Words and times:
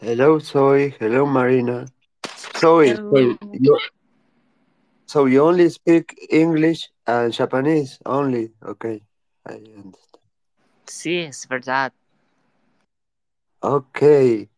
Hello, 0.00 0.38
Zoe. 0.38 0.94
Hello, 1.00 1.26
Marina. 1.26 1.86
Zoe, 2.56 2.94
so 2.94 3.18
you, 3.52 3.78
so 5.06 5.24
you 5.24 5.42
only 5.42 5.68
speak 5.70 6.16
English 6.30 6.88
and 7.06 7.32
Japanese 7.32 7.98
only? 8.06 8.52
Okay, 8.64 9.02
I 9.44 9.54
understand. 9.54 9.96
Sí, 10.86 11.18
es 11.26 11.46
verdad. 11.46 11.92
Okay, 13.60 14.48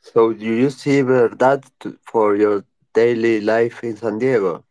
so 0.00 0.30
you 0.30 0.54
use 0.54 0.82
that 0.84 1.70
to, 1.80 1.98
for 2.02 2.34
your 2.36 2.64
daily 2.94 3.42
life 3.42 3.84
in 3.84 3.96
San 3.96 4.18
Diego? 4.18 4.64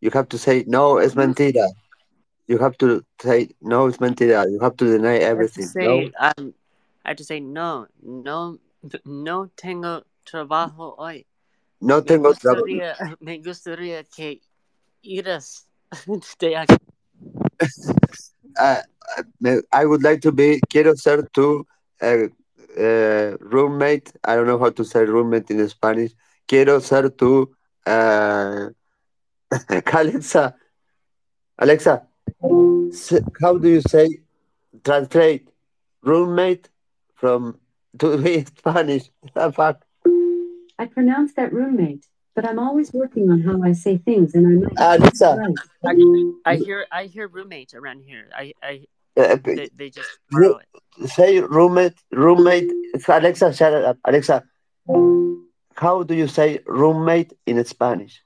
You 0.00 0.10
have 0.12 0.30
to 0.30 0.38
say 0.38 0.64
no, 0.66 0.96
es 0.96 1.14
mentira. 1.14 1.68
You 2.46 2.56
have 2.58 2.78
to 2.78 3.04
say 3.20 3.50
no, 3.60 3.86
es 3.86 3.98
mentira. 3.98 4.50
You 4.50 4.60
have 4.60 4.76
to 4.78 4.84
deny 4.86 5.16
I 5.16 5.20
have 5.20 5.22
to 5.22 5.26
everything. 5.26 5.68
No, 5.76 6.10
um, 6.18 6.54
I 7.04 7.10
have 7.10 7.16
to 7.18 7.24
say 7.24 7.38
no, 7.38 7.86
no, 8.02 8.58
no 9.04 9.48
tengo 9.54 10.04
trabajo 10.24 10.94
hoy. 10.98 11.26
no 11.80 12.02
Me 12.02 12.04
tengo 12.04 12.32
trabajo. 12.34 12.64
gustaría, 12.66 12.96
me 13.20 13.38
gustaría 13.38 14.04
que 14.04 14.40
iras 15.02 15.68
de 16.40 16.56
aquí. 16.56 16.74
Uh, 18.58 18.82
me- 19.40 19.62
I 19.72 19.84
would 19.86 20.02
like 20.02 20.20
to 20.22 20.32
be. 20.32 20.60
Quiero 20.68 20.94
ser 20.96 21.28
tu 21.32 21.66
uh, 22.02 22.28
uh, 22.78 23.36
roommate. 23.40 24.12
I 24.24 24.36
don't 24.36 24.46
know 24.46 24.58
how 24.58 24.70
to 24.70 24.84
say 24.84 25.04
roommate 25.04 25.50
in 25.50 25.68
Spanish. 25.68 26.12
Quiero 26.48 26.80
ser 26.80 27.10
tu. 27.10 27.50
Uh, 27.86 28.70
Alexa, 29.92 30.54
Alexa, 31.58 32.06
how 33.40 33.56
do 33.58 33.68
you 33.68 33.80
say 33.80 34.08
translate 34.84 35.48
roommate 36.02 36.68
from 37.14 37.58
to 38.00 38.18
be 38.18 38.44
Spanish? 38.44 39.10
Fuck. 39.34 39.84
I 40.78 40.86
pronounce 40.86 41.32
that 41.34 41.52
roommate, 41.52 42.06
but 42.34 42.46
I'm 42.46 42.58
always 42.58 42.92
working 42.92 43.30
on 43.30 43.40
how 43.40 43.62
I 43.62 43.72
say 43.72 43.96
things 43.98 44.34
and 44.34 44.46
I 44.46 44.50
know 44.50 44.68
Alexa, 44.76 45.36
right. 45.38 45.54
Actually, 45.88 46.34
I 46.44 46.56
hear, 46.56 46.86
I 46.92 47.04
hear 47.04 47.28
roommate 47.28 47.72
around 47.74 48.02
here. 48.02 48.28
I, 48.36 48.52
I, 48.62 48.84
uh, 49.16 49.36
they, 49.42 49.70
they 49.74 49.90
just 49.90 50.10
Ru- 50.30 50.60
say 51.06 51.40
roommate. 51.40 51.94
Roommate. 52.12 52.70
Alexa, 53.08 53.54
shut 53.54 53.72
up. 53.72 53.96
Alexa, 54.04 54.44
how 55.74 56.02
do 56.02 56.14
you 56.14 56.28
say 56.28 56.60
roommate 56.66 57.32
in 57.46 57.64
Spanish? 57.64 58.22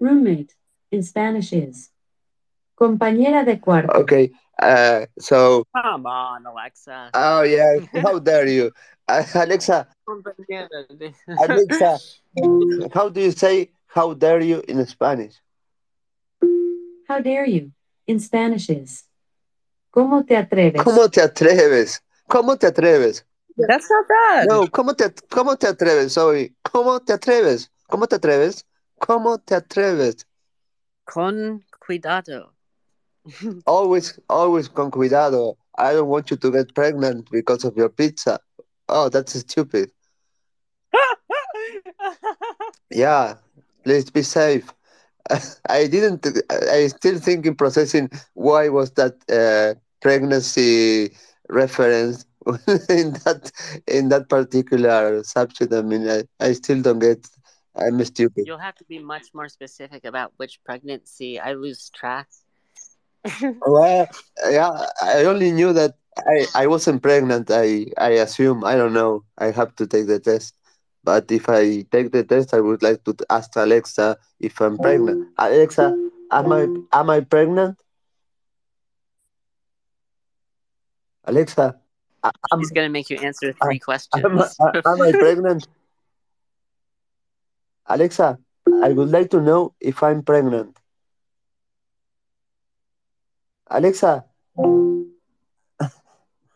Roommate 0.00 0.54
in 0.92 1.02
Spanish 1.02 1.52
is 1.52 1.90
compañera 2.78 3.44
de 3.44 3.56
cuarto. 3.56 3.94
Okay. 4.00 4.30
Uh, 4.58 5.06
so, 5.18 5.64
Come 5.74 6.06
on, 6.06 6.46
Alexa. 6.46 7.10
oh 7.14 7.42
yeah, 7.42 7.78
how 8.02 8.18
dare 8.18 8.46
you, 8.46 8.72
uh, 9.06 9.24
Alexa? 9.34 9.86
Alexa, 11.38 11.98
how 12.92 13.08
do 13.08 13.20
you 13.20 13.30
say 13.30 13.70
"how 13.86 14.14
dare 14.14 14.40
you" 14.40 14.62
in 14.66 14.84
Spanish? 14.86 15.34
How 17.06 17.20
dare 17.20 17.46
you? 17.46 17.72
In 18.06 18.18
Spanish 18.20 18.68
is 18.70 19.04
¿Cómo 19.94 20.26
te 20.26 20.36
atreves? 20.36 20.82
¿Cómo 20.82 21.08
te 21.10 21.20
atreves? 21.20 22.00
¿Cómo 22.28 22.58
te 22.58 22.66
atreves? 22.66 23.24
That's 23.56 23.88
not 23.90 24.06
bad. 24.08 24.46
No, 24.48 24.66
¿cómo 24.70 24.94
te, 24.94 25.10
cómo 25.28 25.56
te 25.56 25.66
atreves? 25.66 26.12
Sorry, 26.12 26.54
¿cómo 26.62 27.00
te 27.00 27.12
atreves? 27.14 27.70
¿Cómo 27.88 28.06
te 28.06 28.16
atreves? 28.16 28.66
¿Cómo 28.98 29.38
te 29.38 29.54
atreves? 29.54 30.26
Con 31.04 31.64
cuidado. 31.86 32.54
Always, 33.66 34.18
always 34.28 34.68
con 34.68 34.90
cuidado. 34.90 35.56
I 35.76 35.92
don't 35.92 36.08
want 36.08 36.30
you 36.30 36.36
to 36.36 36.50
get 36.50 36.74
pregnant 36.74 37.30
because 37.30 37.64
of 37.64 37.76
your 37.76 37.88
pizza. 37.88 38.40
Oh, 38.88 39.08
that's 39.08 39.38
stupid. 39.38 39.90
Yeah, 42.90 43.34
please 43.84 44.10
be 44.10 44.22
safe. 44.22 44.72
I 45.68 45.86
didn't. 45.86 46.26
I 46.50 46.86
still 46.88 47.18
think 47.18 47.46
in 47.46 47.54
processing 47.54 48.10
why 48.34 48.68
was 48.70 48.92
that 48.92 49.14
uh, 49.30 49.78
pregnancy 50.00 51.10
reference 51.50 52.24
in 52.88 53.12
that 53.24 53.52
in 53.86 54.08
that 54.08 54.28
particular 54.28 55.22
subject. 55.22 55.72
I 55.72 55.82
mean, 55.82 56.08
I, 56.08 56.24
I 56.40 56.52
still 56.52 56.80
don't 56.80 56.98
get. 56.98 57.28
I'm 57.76 58.02
stupid. 58.04 58.46
You'll 58.46 58.58
have 58.58 58.74
to 58.76 58.84
be 58.84 58.98
much 58.98 59.26
more 59.34 59.48
specific 59.48 60.04
about 60.04 60.32
which 60.38 60.58
pregnancy. 60.64 61.38
I 61.38 61.52
lose 61.52 61.90
track. 61.90 62.28
Well, 63.66 64.08
yeah, 64.50 64.86
I 65.02 65.24
only 65.24 65.50
knew 65.50 65.72
that 65.72 65.94
I, 66.16 66.46
I 66.54 66.66
wasn't 66.66 67.02
pregnant. 67.02 67.50
I 67.50 67.86
I 67.98 68.10
assume 68.22 68.64
I 68.64 68.76
don't 68.76 68.92
know. 68.92 69.24
I 69.36 69.50
have 69.50 69.74
to 69.76 69.86
take 69.86 70.06
the 70.06 70.20
test. 70.20 70.54
But 71.04 71.30
if 71.30 71.48
I 71.48 71.82
take 71.90 72.12
the 72.12 72.24
test, 72.24 72.54
I 72.54 72.60
would 72.60 72.82
like 72.82 73.04
to 73.04 73.16
ask 73.30 73.54
Alexa 73.56 74.16
if 74.40 74.60
I'm 74.60 74.78
pregnant. 74.78 75.28
Oh. 75.38 75.46
Alexa, 75.46 76.10
am 76.30 76.52
I 76.52 76.62
am 76.92 77.10
I 77.10 77.20
pregnant? 77.20 77.78
Alexa, 81.24 81.78
a- 82.24 82.32
am, 82.52 82.58
He's 82.58 82.70
gonna 82.70 82.88
make 82.88 83.10
you 83.10 83.18
answer 83.18 83.52
three 83.52 83.76
am, 83.76 83.80
questions. 83.80 84.24
am 84.24 85.02
I 85.02 85.12
pregnant? 85.12 85.68
Alexa, 87.86 88.38
I 88.82 88.92
would 88.92 89.10
like 89.10 89.30
to 89.30 89.40
know 89.40 89.74
if 89.80 90.02
I'm 90.02 90.22
pregnant. 90.22 90.78
Alexa, 93.70 94.24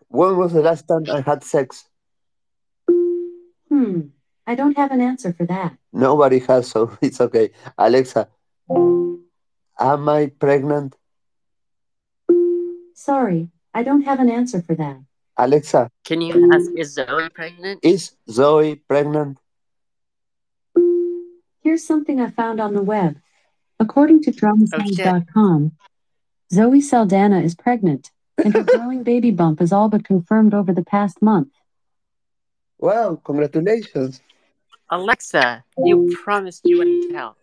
when 0.08 0.36
was 0.36 0.52
the 0.52 0.62
last 0.62 0.86
time 0.88 1.04
I 1.10 1.20
had 1.20 1.44
sex? 1.44 1.84
Hmm. 3.68 4.00
I 4.46 4.54
don't 4.54 4.76
have 4.76 4.90
an 4.90 5.00
answer 5.00 5.32
for 5.32 5.46
that. 5.46 5.76
Nobody 5.92 6.40
has, 6.40 6.68
so 6.68 6.96
it's 7.02 7.20
okay. 7.20 7.50
Alexa, 7.78 8.28
am 8.70 10.08
I 10.08 10.32
pregnant? 10.38 10.96
Sorry, 12.94 13.48
I 13.74 13.82
don't 13.82 14.02
have 14.02 14.20
an 14.20 14.30
answer 14.30 14.62
for 14.62 14.74
that. 14.76 14.98
Alexa, 15.36 15.90
Can 16.04 16.20
you 16.20 16.50
ask? 16.52 16.70
Is 16.76 16.94
Zoe 16.94 17.28
pregnant? 17.30 17.80
is 17.82 18.12
Zoe 18.30 18.76
pregnant? 18.76 19.38
Here's 21.60 21.86
something 21.86 22.20
I 22.20 22.30
found 22.30 22.60
on 22.60 22.74
the 22.74 22.82
web. 22.82 23.16
According 23.80 24.22
to 24.24 24.30
DramaSound.com, 24.32 25.72
Zoe 26.52 26.82
Saldana 26.82 27.40
is 27.40 27.54
pregnant, 27.54 28.10
and 28.44 28.52
her 28.52 28.62
growing 28.62 29.02
baby 29.02 29.30
bump 29.30 29.62
is 29.62 29.72
all 29.72 29.88
but 29.88 30.04
confirmed 30.04 30.52
over 30.52 30.72
the 30.72 30.84
past 30.84 31.22
month. 31.22 31.48
Wow, 32.78 33.20
congratulations. 33.24 34.20
Alexa, 34.90 35.64
you 35.78 36.14
promised 36.22 36.62
you 36.64 36.76
wouldn't 36.76 37.10
tell. 37.10 37.36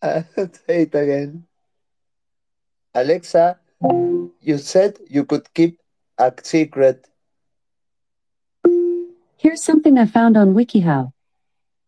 Uh, 0.00 0.22
say 0.66 0.82
it 0.82 0.94
again. 0.94 1.44
Alexa, 2.94 3.58
you 4.40 4.58
said 4.58 4.98
you 5.08 5.24
could 5.24 5.52
keep 5.54 5.80
a 6.18 6.32
secret. 6.42 7.08
Here's 9.38 9.62
something 9.62 9.98
I 9.98 10.06
found 10.06 10.36
on 10.36 10.54
WikiHow. 10.54 11.12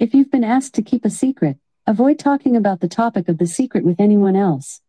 If 0.00 0.12
you've 0.12 0.30
been 0.30 0.42
asked 0.42 0.74
to 0.74 0.82
keep 0.82 1.04
a 1.04 1.10
secret, 1.10 1.58
avoid 1.86 2.18
talking 2.18 2.56
about 2.56 2.80
the 2.80 2.88
topic 2.88 3.28
of 3.28 3.38
the 3.38 3.46
secret 3.46 3.84
with 3.84 4.00
anyone 4.00 4.36
else. 4.36 4.80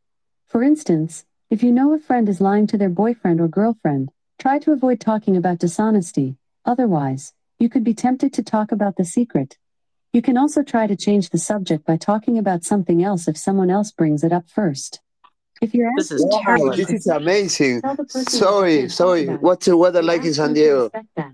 For 0.48 0.64
instance, 0.64 1.26
if 1.50 1.62
you 1.64 1.72
know 1.72 1.94
a 1.94 2.00
friend 2.00 2.28
is 2.30 2.42
lying 2.42 2.68
to 2.68 2.78
their 2.78 2.90
boyfriend 2.90 3.42
or 3.42 3.48
girlfriend, 3.48 4.10
try 4.40 4.60
to 4.60 4.72
avoid 4.72 5.00
talking 5.00 5.36
about 5.38 5.60
dishonesty. 5.60 6.38
Otherwise, 6.66 7.34
you 7.60 7.70
could 7.70 7.84
be 7.84 7.94
tempted 7.94 8.34
to 8.34 8.44
talk 8.44 8.72
about 8.72 8.96
the 8.96 9.06
secret. 9.06 9.58
You 10.14 10.22
can 10.22 10.38
also 10.38 10.64
try 10.64 10.88
to 10.88 10.96
change 10.96 11.30
the 11.30 11.38
subject 11.38 11.86
by 11.86 11.98
talking 11.98 12.38
about 12.38 12.64
something 12.64 13.04
else 13.04 13.28
if 13.28 13.38
someone 13.38 13.70
else 13.70 13.92
brings 13.92 14.24
it 14.24 14.32
up 14.32 14.50
first. 14.50 15.02
If 15.62 15.74
you're 15.74 15.92
This 15.98 16.12
is 16.12 16.24
Wow, 16.26 16.42
terrible. 16.44 16.68
talk 16.68 16.78
this 16.78 16.90
is 16.90 17.08
amazing. 17.08 17.82
Tell 17.82 17.96
the 17.96 18.04
person 18.06 18.16
what 18.16 18.24
you 18.26 18.40
Sorry, 18.40 18.90
sorry. 18.90 19.24
about. 19.28 19.42
What's 19.42 19.66
the 19.66 19.78
weather 19.78 20.00
and 20.00 20.08
like 20.08 20.24
in 20.24 20.34
San 20.34 20.54
Diego? 20.54 20.90
that. 21.16 21.34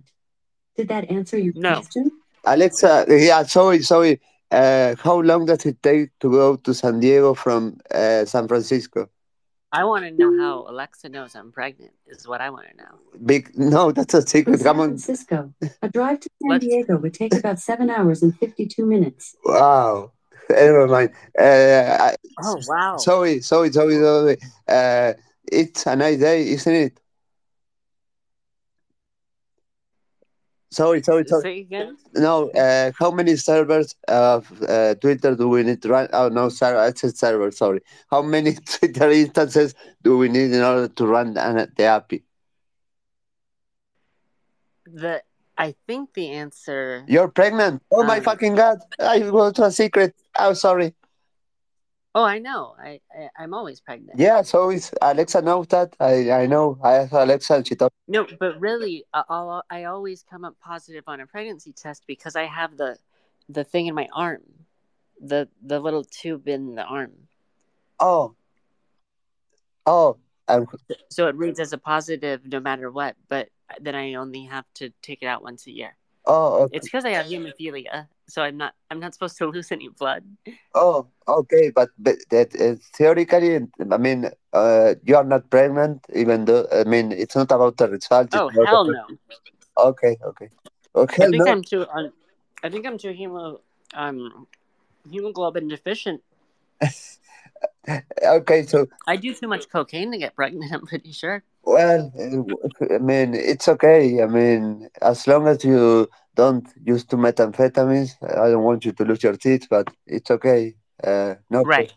Did 0.76 0.88
that 0.88 1.10
answer 1.12 1.38
your 1.38 1.54
No. 1.56 1.76
question? 1.76 2.12
Alexa, 2.46 3.06
yeah, 3.10 3.44
sorry, 3.44 3.82
sorry. 3.84 4.20
Uh, 4.52 4.96
how 5.02 5.20
long 5.22 5.46
does 5.46 5.66
it 5.66 5.82
take 5.82 6.10
to 6.20 6.30
go 6.30 6.56
to 6.58 6.74
San 6.74 7.00
Diego 7.00 7.34
from 7.34 7.78
uh, 7.94 8.26
San 8.26 8.48
Francisco? 8.48 9.10
I 9.74 9.86
want 9.86 10.04
to 10.04 10.12
know 10.12 10.38
how 10.38 10.66
Alexa 10.70 11.08
knows 11.08 11.34
I'm 11.34 11.52
pregnant. 11.54 11.94
Is 12.08 12.28
what 12.28 12.42
I 12.42 12.50
want 12.50 12.68
to 12.72 12.76
know. 12.76 12.96
Big 13.26 13.58
no, 13.58 13.92
that's 13.94 14.14
a 14.14 14.20
From 14.22 14.28
secret. 14.28 14.58
San 14.60 14.66
Come 14.66 14.80
on. 14.82 14.88
Francisco, 14.90 15.54
a 15.82 15.88
drive 15.88 16.20
to 16.20 16.30
San 16.42 16.50
Let's- 16.52 16.66
Diego 16.66 16.98
would 16.98 17.14
take 17.14 17.34
about 17.34 17.58
seven 17.60 17.90
hours 17.90 18.22
and 18.22 18.38
52 18.38 18.86
minutes. 18.86 19.36
Wow. 19.46 20.12
Never 20.50 20.88
mind. 20.88 21.12
Uh, 21.40 21.98
I- 22.12 22.16
Oh 22.44 22.58
wow. 22.68 22.98
sorry, 22.98 23.40
sorry, 23.40 23.72
sorry, 23.72 23.96
sorry. 23.96 24.38
Uh, 24.68 25.14
it's 25.50 25.86
a 25.86 25.96
nice 25.96 26.20
day, 26.20 26.50
isn't 26.50 26.76
it? 26.76 27.00
Sorry, 30.72 31.04
sorry, 31.04 31.26
sorry. 31.28 31.42
Say 31.44 31.60
again. 31.60 31.98
No, 32.16 32.50
uh, 32.52 32.92
how 32.98 33.12
many 33.12 33.36
servers 33.36 33.94
of 34.08 34.50
uh, 34.64 34.96
Twitter 34.96 35.36
do 35.36 35.50
we 35.50 35.64
need 35.64 35.82
to 35.82 35.90
run? 35.90 36.08
Oh 36.14 36.30
no, 36.30 36.48
sorry, 36.50 36.78
I 36.78 36.94
said 36.94 37.18
server. 37.18 37.52
Sorry. 37.52 37.82
How 38.10 38.22
many 38.22 38.54
Twitter 38.66 39.10
instances 39.10 39.76
do 40.02 40.18
we 40.18 40.30
need 40.30 40.52
in 40.54 40.62
order 40.62 40.88
to 40.88 41.06
run 41.08 41.34
the, 41.34 41.70
the 41.76 41.84
API? 41.84 42.24
the 44.86 45.22
I 45.58 45.76
think 45.88 46.14
the 46.14 46.30
answer. 46.30 47.04
You're 47.08 47.28
pregnant. 47.28 47.84
Oh 47.92 48.04
my 48.04 48.18
Um, 48.18 48.24
fucking 48.24 48.56
god! 48.56 48.80
I 49.00 49.20
go 49.20 49.52
to 49.52 49.64
a 49.66 49.72
secret. 49.72 50.16
I'm 50.36 50.56
sorry. 50.56 50.96
Oh, 52.14 52.24
I 52.24 52.40
know. 52.40 52.76
I, 52.78 53.00
I 53.18 53.30
I'm 53.40 53.54
always 53.54 53.80
pregnant. 53.80 54.20
Yeah, 54.20 54.42
so 54.42 54.70
it's 54.70 54.92
Alexa 55.02 55.42
knows 55.42 55.68
that. 55.68 55.96
I 56.00 56.30
I 56.32 56.46
know. 56.46 56.78
I 56.84 56.96
asked 56.96 57.14
Alexa 57.14 57.56
and 57.56 57.68
she 57.68 57.76
told. 57.76 57.92
No, 58.08 58.28
but 58.40 58.60
really, 58.60 59.06
I- 59.14 59.24
I'll, 59.30 59.64
I 59.70 59.86
always 59.86 60.24
come 60.30 60.44
up 60.44 60.56
positive 60.60 61.06
on 61.08 61.22
a 61.22 61.28
pregnancy 61.28 61.72
test 61.72 62.04
because 62.08 62.36
I 62.36 62.44
have 62.46 62.76
the 62.78 62.98
the 63.48 63.64
thing 63.64 63.88
in 63.88 63.96
my 63.96 64.10
arm, 64.14 64.42
the 65.22 65.48
the 65.66 65.80
little 65.80 66.04
tube 66.04 66.48
in 66.50 66.76
the 66.76 66.84
arm, 66.84 67.12
Oh. 68.00 68.36
Oh. 69.86 70.18
Um, 70.48 70.68
so 71.10 71.28
it 71.28 71.36
reads 71.36 71.60
as 71.60 71.72
a 71.72 71.78
positive 71.78 72.42
no 72.46 72.60
matter 72.60 72.92
what. 72.92 73.16
But 73.30 73.48
then 73.80 73.96
I 73.96 74.16
only 74.16 74.46
have 74.46 74.66
to 74.76 74.92
take 75.02 75.20
it 75.22 75.28
out 75.28 75.44
once 75.44 75.66
a 75.68 75.72
year. 75.72 75.96
oh. 76.26 76.64
Okay. 76.64 76.76
It's 76.78 76.88
because 76.88 77.06
I 77.06 77.12
have 77.12 77.28
hemophilia, 77.28 78.08
so 78.32 78.42
I'm 78.42 78.58
not 78.58 78.74
I'm 78.90 79.00
not 79.00 79.14
supposed 79.14 79.38
to 79.40 79.46
lose 79.48 79.72
any 79.72 79.90
blood. 79.90 80.24
Oh. 80.74 81.08
Okay. 81.28 81.70
But 81.70 81.90
but 82.00 82.18
that 82.30 82.56
uh, 82.56 82.76
theoretically, 82.96 83.68
I 83.80 83.98
mean, 83.98 84.32
uh, 84.54 84.96
you 85.04 85.16
are 85.16 85.24
not 85.24 85.50
pregnant, 85.50 86.06
even 86.14 86.46
though 86.46 86.68
I 86.72 86.84
mean, 86.84 87.12
it's 87.12 87.36
not 87.36 87.52
about 87.52 87.78
the 87.78 87.88
result. 87.90 88.30
Oh 88.34 88.50
hell 88.50 88.86
no! 88.86 89.06
Okay. 89.78 90.18
Okay. 90.24 90.50
Okay. 90.96 91.24
I 91.24 91.30
think 91.30 91.46
no. 91.46 91.52
I'm 91.52 91.64
too. 91.64 91.86
Um, 91.88 92.12
I 92.64 92.70
think 92.70 92.86
I'm 92.86 92.98
too 92.98 93.14
hemo 93.14 93.60
um 93.94 94.48
hemoglobin 95.10 95.68
deficient. 95.68 96.22
Okay. 98.24 98.64
So 98.64 98.88
I 99.08 99.16
do 99.16 99.34
too 99.34 99.48
much 99.48 99.70
cocaine 99.70 100.12
to 100.12 100.18
get 100.18 100.36
pregnant. 100.36 100.72
I'm 100.74 100.86
pretty 100.86 101.12
sure. 101.12 101.44
Well, 101.64 102.12
uh, 102.18 102.94
I 102.96 102.98
mean, 102.98 103.34
it's 103.36 103.68
okay. 103.68 104.22
I 104.22 104.26
mean, 104.28 104.90
as 105.02 105.28
long 105.28 105.48
as 105.48 105.64
you 105.64 106.10
don't 106.36 106.68
use 106.84 107.06
too 107.06 107.18
methamphetamines, 107.18 108.16
I 108.24 108.50
don't 108.50 108.64
want 108.64 108.86
you 108.86 108.92
to 108.94 109.06
lose 109.06 109.22
your 109.24 109.36
teeth, 109.36 109.68
but 109.70 109.88
it's 110.08 110.32
okay. 110.32 110.76
Uh, 111.04 111.36
no, 111.50 111.64
pro- 111.64 111.70
Right. 111.70 111.94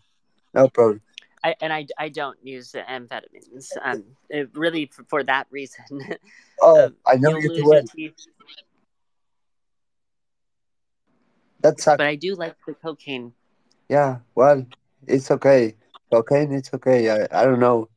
no 0.53 0.67
problem. 0.69 1.01
I 1.43 1.55
and 1.61 1.71
I, 1.71 1.85
I 1.97 2.09
don't 2.09 2.37
use 2.43 2.71
the 2.71 2.81
amphetamines. 2.81 3.69
Um, 3.83 4.03
it 4.29 4.49
really 4.55 4.87
for, 4.87 5.03
for 5.05 5.23
that 5.23 5.47
reason. 5.51 5.85
Oh, 6.61 6.85
Um, 6.85 6.95
I 7.05 7.17
know 7.17 7.31
lose 7.31 7.43
too 7.43 7.53
your 7.55 7.65
well. 7.67 7.83
teeth. 7.93 8.13
That's. 11.59 11.85
But 11.85 12.01
I 12.01 12.15
do 12.15 12.35
like 12.35 12.55
the 12.65 12.73
cocaine. 12.73 13.33
Yeah, 13.89 14.19
well, 14.33 14.65
it's 15.07 15.31
okay. 15.31 15.75
Cocaine, 16.11 16.53
it's 16.53 16.73
okay. 16.73 17.09
I, 17.09 17.27
I 17.31 17.45
don't 17.45 17.59
know. 17.59 17.89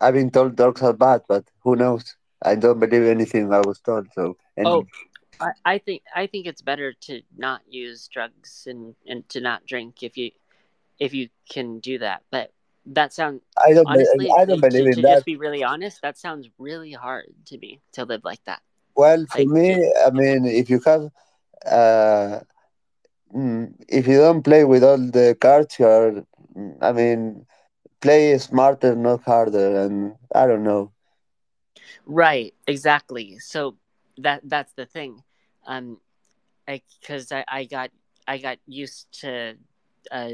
I've 0.00 0.14
been 0.14 0.30
told 0.30 0.56
drugs 0.56 0.82
are 0.82 0.92
bad, 0.92 1.22
but 1.28 1.50
who 1.62 1.76
knows? 1.76 2.16
I 2.42 2.56
don't 2.56 2.78
believe 2.78 3.04
anything 3.04 3.52
I 3.52 3.60
was 3.60 3.80
told. 3.80 4.08
So, 4.12 4.36
Oh, 4.64 4.86
I, 5.40 5.50
I 5.64 5.78
think 5.78 6.02
I 6.14 6.26
think 6.26 6.46
it's 6.46 6.62
better 6.62 6.92
to 6.92 7.22
not 7.36 7.62
use 7.68 8.08
drugs 8.08 8.66
and, 8.66 8.94
and 9.06 9.28
to 9.30 9.40
not 9.40 9.66
drink 9.66 10.02
if 10.02 10.16
you 10.16 10.30
if 10.98 11.14
you 11.14 11.28
can 11.48 11.80
do 11.80 11.98
that. 11.98 12.22
But 12.30 12.52
that 12.86 13.12
sounds 13.12 13.42
I 13.56 13.72
don't. 13.72 13.90
be- 13.92 14.30
I 14.36 14.44
don't 14.44 14.60
to, 14.60 14.70
believe 14.70 14.86
to 14.94 14.96
in 14.96 15.02
that. 15.02 15.10
just 15.14 15.26
be 15.26 15.36
really 15.36 15.62
honest, 15.62 16.02
that 16.02 16.18
sounds 16.18 16.48
really 16.58 16.92
hard 16.92 17.26
to 17.46 17.58
me 17.58 17.80
to 17.92 18.04
live 18.04 18.24
like 18.24 18.44
that. 18.44 18.62
Well, 18.96 19.26
for 19.26 19.38
Like, 19.38 19.48
me, 19.48 19.92
I 20.06 20.10
mean, 20.10 20.44
if 20.46 20.68
you 20.70 20.80
have, 20.84 21.10
uh, 21.66 22.40
if 23.88 24.06
you 24.06 24.18
don't 24.18 24.42
play 24.42 24.64
with 24.64 24.82
all 24.84 24.98
the 24.98 25.36
cards, 25.40 25.78
you're, 25.78 26.24
mm, 26.56 26.76
I 26.80 26.92
mean, 26.92 27.46
play 28.00 28.36
smarter, 28.38 28.94
not 28.94 29.22
harder, 29.24 29.84
and 29.84 30.14
I 30.34 30.46
don't 30.46 30.64
know. 30.64 30.92
Right, 32.06 32.54
exactly. 32.66 33.38
So 33.38 33.76
that 34.18 34.40
that's 34.44 34.72
the 34.74 34.86
thing. 34.86 35.22
Um 35.66 35.98
I 36.68 36.82
cuz 37.06 37.32
I, 37.32 37.44
I 37.48 37.64
got 37.64 37.90
I 38.26 38.38
got 38.38 38.58
used 38.66 39.06
to 39.22 39.56
uh 40.10 40.30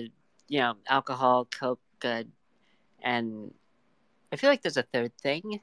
you 0.49 0.61
know, 0.61 0.77
alcohol, 0.89 1.47
coke, 1.47 1.81
uh, 2.05 2.25
and 3.03 3.55
I 4.33 4.37
feel 4.37 4.51
like 4.51 4.63
there's 4.63 4.77
a 4.77 4.83
third 4.83 5.13
thing. 5.19 5.61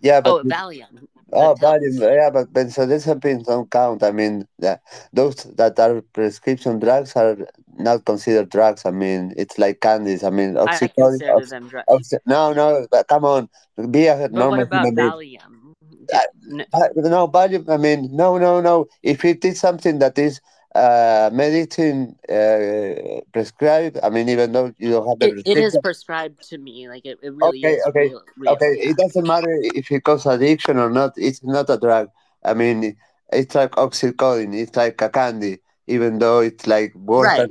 Yeah, 0.00 0.20
but 0.20 0.36
Oh, 0.36 0.44
Valium. 0.44 1.08
Oh. 1.32 1.54
Valium, 1.60 2.00
yeah, 2.00 2.30
but 2.30 2.52
benzodiazepines 2.52 3.44
don't 3.44 3.70
count. 3.70 4.02
I 4.02 4.10
mean, 4.12 4.46
yeah, 4.58 4.78
those 5.12 5.36
that 5.56 5.78
are 5.78 6.00
prescription 6.12 6.78
drugs 6.78 7.14
are 7.16 7.36
not 7.78 8.04
considered 8.04 8.48
drugs. 8.50 8.84
I 8.86 8.90
mean, 8.90 9.34
it's 9.36 9.58
like 9.58 9.80
candies. 9.80 10.24
I 10.24 10.30
mean, 10.30 10.56
I, 10.64 10.80
I 10.84 10.88
oxycodone. 10.88 10.96
consider 10.98 11.34
Ox- 11.36 11.46
them 11.46 11.68
drugs. 11.68 11.86
oxy- 11.88 12.18
no, 12.26 12.52
no, 12.52 12.86
but 12.90 13.06
come 13.08 13.24
on, 13.24 13.48
be 13.90 14.06
a 14.06 14.28
But 14.30 14.48
what 14.48 14.60
about. 14.60 14.94
Valium? 14.94 15.74
I- 16.12 16.26
N- 16.50 16.66
Uh, 16.72 16.88
no, 16.96 17.28
Valium. 17.28 17.68
I 17.68 17.76
mean, 17.76 18.08
no, 18.12 18.38
no, 18.38 18.60
no. 18.60 18.86
If 19.02 19.24
it 19.24 19.44
is 19.44 19.60
something 19.60 19.98
that 19.98 20.18
is 20.18 20.40
uh, 20.78 21.30
medicine 21.32 22.16
uh, 22.28 23.20
prescribed, 23.32 23.98
I 24.02 24.08
mean, 24.10 24.28
even 24.28 24.52
though 24.52 24.72
you 24.78 24.90
don't 24.90 25.08
have 25.08 25.18
the 25.18 25.28
It, 25.38 25.58
it 25.58 25.58
is 25.58 25.78
prescribed 25.82 26.48
to 26.50 26.58
me. 26.58 26.88
Like 26.88 27.04
it, 27.04 27.18
it 27.22 27.34
really 27.34 27.64
okay, 27.64 27.74
is 27.74 27.86
okay, 27.88 28.06
real. 28.08 28.22
real 28.36 28.52
okay. 28.54 28.72
yeah. 28.76 28.90
It 28.90 28.96
doesn't 28.96 29.26
matter 29.26 29.52
if 29.74 29.90
it 29.90 30.04
causes 30.04 30.26
addiction 30.26 30.78
or 30.78 30.90
not. 30.90 31.12
It's 31.16 31.42
not 31.42 31.68
a 31.70 31.78
drug. 31.78 32.10
I 32.44 32.54
mean, 32.54 32.96
it's 33.32 33.54
like 33.54 33.72
oxycodone. 33.72 34.54
It's 34.54 34.76
like 34.76 35.00
a 35.02 35.08
candy, 35.08 35.58
even 35.86 36.18
though 36.18 36.40
it's 36.40 36.66
like 36.66 36.94
worse 36.94 37.26
Right. 37.26 37.50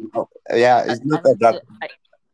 Yeah, 0.54 0.84
it's 0.88 1.02
I 1.02 1.06
not 1.06 1.26
a 1.26 1.36
drug. 1.36 1.56
to. 1.56 1.62
I, 1.82 1.88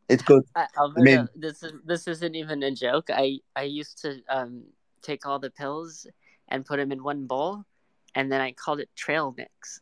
It's 0.09 0.23
good. 0.23 0.43
I, 0.55 0.67
I 0.77 1.01
mean, 1.01 1.27
this 1.35 1.63
is 1.63 1.73
this 1.85 2.07
isn't 2.07 2.35
even 2.35 2.61
a 2.61 2.71
joke. 2.71 3.09
I 3.09 3.39
I 3.55 3.63
used 3.63 4.01
to 4.03 4.21
um 4.29 4.63
take 5.01 5.25
all 5.25 5.39
the 5.39 5.49
pills 5.49 6.05
and 6.49 6.65
put 6.65 6.77
them 6.77 6.91
in 6.91 7.03
one 7.03 7.25
bowl, 7.25 7.65
and 8.13 8.31
then 8.31 8.41
I 8.41 8.51
called 8.51 8.79
it 8.79 8.89
trail 8.95 9.33
mix. 9.35 9.81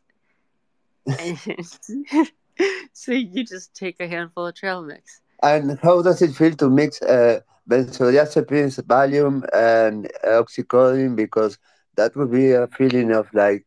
so 2.92 3.12
you 3.12 3.44
just 3.44 3.74
take 3.74 3.96
a 4.00 4.08
handful 4.08 4.46
of 4.46 4.54
trail 4.54 4.82
mix. 4.82 5.20
and 5.42 5.78
how 5.82 6.02
does 6.02 6.22
it 6.22 6.32
feel 6.32 6.54
to 6.54 6.70
mix 6.70 7.02
uh, 7.02 7.40
benzodiazepines, 7.68 8.80
Valium, 8.82 9.44
and 9.52 10.10
oxycodone? 10.24 11.16
Because 11.16 11.58
that 11.96 12.14
would 12.16 12.30
be 12.30 12.52
a 12.52 12.66
feeling 12.68 13.12
of 13.12 13.32
like, 13.34 13.66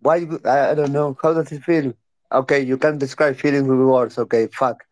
why? 0.00 0.26
I, 0.44 0.74
don't 0.74 0.92
know. 0.92 1.16
How 1.22 1.34
does 1.34 1.52
it 1.52 1.62
feel? 1.62 1.92
Okay, 2.32 2.60
you 2.60 2.78
can 2.78 2.98
describe 2.98 3.36
feelings 3.36 3.68
with 3.68 3.78
words. 3.78 4.18
Okay, 4.18 4.48
fuck. 4.48 4.84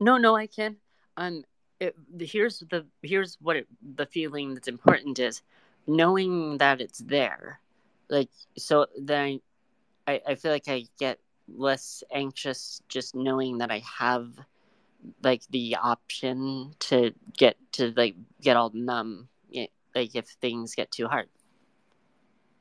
No, 0.00 0.16
no, 0.16 0.36
I 0.36 0.46
can. 0.46 0.76
Um, 1.16 1.44
it, 1.80 1.94
here's 2.18 2.60
the 2.60 2.86
here's 3.02 3.36
what 3.40 3.56
it, 3.56 3.66
the 3.82 4.06
feeling 4.06 4.54
that's 4.54 4.68
important 4.68 5.18
is 5.18 5.42
knowing 5.86 6.58
that 6.58 6.80
it's 6.80 6.98
there. 7.00 7.60
Like 8.08 8.30
so, 8.56 8.86
then 8.98 9.24
I, 9.24 9.40
I 10.06 10.20
I 10.26 10.34
feel 10.36 10.52
like 10.52 10.68
I 10.68 10.86
get 10.98 11.18
less 11.48 12.02
anxious 12.12 12.82
just 12.88 13.14
knowing 13.14 13.58
that 13.58 13.70
I 13.70 13.82
have 13.98 14.32
like 15.22 15.42
the 15.50 15.76
option 15.76 16.74
to 16.80 17.12
get 17.36 17.56
to 17.72 17.92
like 17.96 18.16
get 18.40 18.56
all 18.56 18.70
numb. 18.74 19.28
Like 19.94 20.14
if 20.14 20.26
things 20.40 20.74
get 20.74 20.90
too 20.90 21.08
hard. 21.08 21.28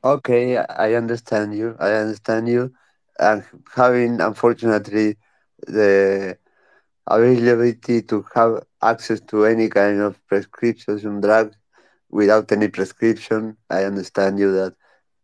Okay, 0.04 0.58
I 0.58 0.94
understand 0.94 1.56
you. 1.56 1.76
I 1.80 1.92
understand 1.94 2.48
you. 2.48 2.74
And 3.20 3.44
having, 3.76 4.22
unfortunately, 4.22 5.18
the 5.68 6.38
availability 7.08 8.02
to 8.04 8.26
have 8.36 8.64
access 8.82 9.22
to 9.22 9.46
any 9.46 9.70
kind 9.70 10.02
of 10.02 10.26
prescription 10.28 11.22
drug 11.22 11.56
without 12.10 12.52
any 12.52 12.68
prescription, 12.70 13.58
I 13.70 13.84
understand 13.86 14.40
you 14.40 14.52
that. 14.54 14.76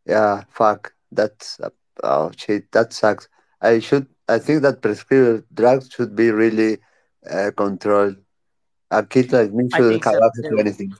Yeah, 0.05 0.43
fuck. 0.49 0.93
That's 1.11 1.59
uh, 1.59 1.69
oh 2.03 2.31
shit. 2.35 2.71
That 2.71 2.93
sucks. 2.93 3.27
I 3.61 3.79
should. 3.79 4.07
I 4.27 4.39
think 4.39 4.61
that 4.63 4.81
prescribed 4.81 5.45
drugs 5.53 5.89
should 5.91 6.15
be 6.15 6.31
really 6.31 6.79
uh, 7.29 7.51
controlled. 7.55 8.17
A 8.91 9.03
kid 9.05 9.31
like 9.31 9.53
me 9.53 9.69
shouldn't 9.69 10.03
have 10.03 10.15
so 10.15 10.21
access 10.25 10.45
to 10.49 10.59
anything. 10.59 10.93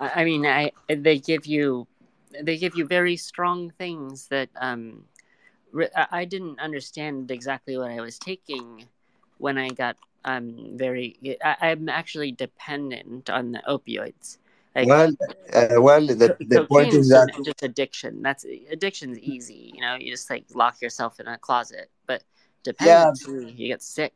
I 0.00 0.24
mean, 0.24 0.46
I 0.46 0.72
they 0.88 1.18
give 1.18 1.46
you 1.46 1.86
they 2.42 2.56
give 2.56 2.74
you 2.76 2.86
very 2.86 3.16
strong 3.16 3.70
things 3.70 4.28
that 4.28 4.50
um 4.60 5.04
re- 5.72 5.90
I 5.96 6.06
I 6.20 6.24
didn't 6.24 6.60
understand 6.60 7.30
exactly 7.30 7.76
what 7.76 7.90
I 7.90 8.00
was 8.00 8.18
taking 8.18 8.88
when 9.38 9.58
I 9.58 9.70
got 9.70 9.96
um 10.24 10.76
very 10.76 11.16
I, 11.44 11.70
I'm 11.70 11.88
actually 11.88 12.32
dependent 12.32 13.30
on 13.30 13.52
the 13.52 13.62
opioids. 13.68 14.38
Like 14.74 14.86
Well, 14.86 15.12
uh, 15.52 15.80
well, 15.80 16.06
the 16.06 16.36
the 16.40 16.64
point 16.64 16.94
is 16.94 17.08
that 17.08 17.28
just, 17.44 17.62
addiction. 17.62 18.22
That's 18.22 18.44
addiction's 18.70 19.18
easy, 19.18 19.72
you 19.74 19.80
know. 19.80 19.96
You 19.96 20.12
just 20.12 20.30
like 20.30 20.44
lock 20.54 20.80
yourself 20.80 21.18
in 21.18 21.26
a 21.26 21.38
closet, 21.38 21.90
but 22.06 22.22
yeah, 22.80 23.10
you 23.26 23.68
get 23.68 23.82
sick. 23.82 24.14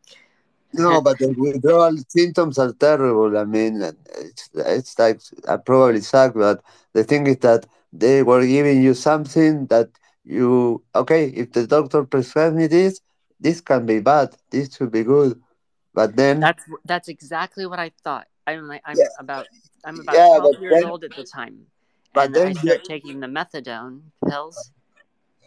no, 0.72 1.00
but 1.06 1.18
the 1.18 1.34
withdrawal 1.36 1.96
symptoms 2.08 2.58
are 2.58 2.72
terrible. 2.72 3.36
I 3.36 3.44
mean, 3.44 3.82
it's 3.82 4.50
it's 4.54 4.98
like 4.98 5.20
I 5.48 5.56
probably 5.56 6.00
suck, 6.00 6.34
but 6.34 6.62
the 6.92 7.04
thing 7.04 7.26
is 7.26 7.38
that 7.38 7.66
they 7.92 8.22
were 8.22 8.46
giving 8.46 8.82
you 8.82 8.94
something 8.94 9.66
that 9.66 9.90
you 10.24 10.82
okay. 10.94 11.26
If 11.28 11.52
the 11.52 11.66
doctor 11.66 12.04
prescribes 12.04 12.54
me 12.54 12.68
this, 12.68 13.00
this 13.40 13.60
can 13.60 13.86
be 13.86 14.00
bad. 14.00 14.36
This 14.50 14.74
should 14.74 14.92
be 14.92 15.02
good, 15.02 15.40
but 15.92 16.16
then 16.16 16.40
That's 16.40 16.64
that's 16.84 17.08
exactly 17.08 17.66
what 17.66 17.78
I 17.78 17.90
thought. 18.02 18.26
I'm 18.46 18.68
like 18.68 18.82
I'm 18.84 18.96
yeah, 18.98 19.08
about 19.18 19.46
I'm 19.84 20.00
about 20.00 20.14
yeah, 20.14 20.28
twelve 20.34 20.52
but 20.52 20.60
years 20.60 20.74
then 20.74 20.82
old 20.82 21.04
at 21.04 21.14
the 21.14 21.24
time, 21.24 21.66
But 22.14 22.26
and 22.26 22.36
I 22.36 22.38
then 22.38 22.54
you- 22.62 22.62
started 22.62 22.84
taking 22.84 23.20
the 23.20 23.26
methadone 23.26 24.10
pills, 24.28 24.70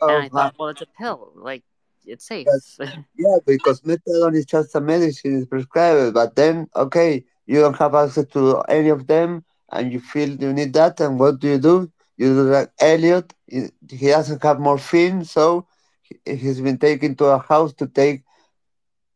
oh, 0.02 0.10
and 0.10 0.18
I 0.24 0.30
thought, 0.30 0.56
well, 0.58 0.70
it's 0.70 0.82
a 0.82 0.88
pill, 0.88 1.32
like 1.36 1.64
it's 2.06 2.26
safe. 2.26 2.48
yeah, 3.18 3.38
because 3.46 3.82
methadone 3.82 4.36
is 4.36 4.46
just 4.46 4.76
a 4.76 4.82
medicine, 4.82 5.38
it's 5.38 5.48
prescribed. 5.48 6.14
But 6.14 6.36
then, 6.36 6.68
okay, 6.76 7.24
you 7.46 7.60
don't 7.62 7.78
have 7.78 7.96
access 7.96 8.26
to 8.34 8.62
any 8.70 8.90
of 8.90 9.08
them, 9.08 9.44
and 9.72 9.92
you 9.92 10.00
feel 10.00 10.30
you 10.30 10.54
need 10.54 10.74
that, 10.74 11.00
and 11.00 11.20
what 11.20 11.40
do 11.40 11.48
you 11.50 11.58
do? 11.60 11.92
You 12.18 12.28
do 12.34 12.44
like 12.44 12.72
Elliot. 12.80 13.34
He, 13.48 13.70
doesn't 14.10 14.44
have 14.44 14.60
morphine, 14.60 15.24
so 15.24 15.68
he, 16.02 16.36
he's 16.36 16.62
been 16.62 16.78
taken 16.78 17.16
to 17.16 17.26
a 17.26 17.40
house 17.40 17.74
to 17.74 17.88
take 17.88 18.24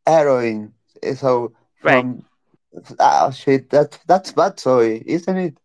heroin. 0.06 0.74
So 1.16 1.54
Right. 1.84 2.06
Oh 3.00 3.32
shit, 3.32 3.70
that 3.70 4.00
that's 4.08 4.32
bad, 4.32 4.60
Zoe, 4.60 5.04
isn't 5.06 5.38
it? 5.38 5.58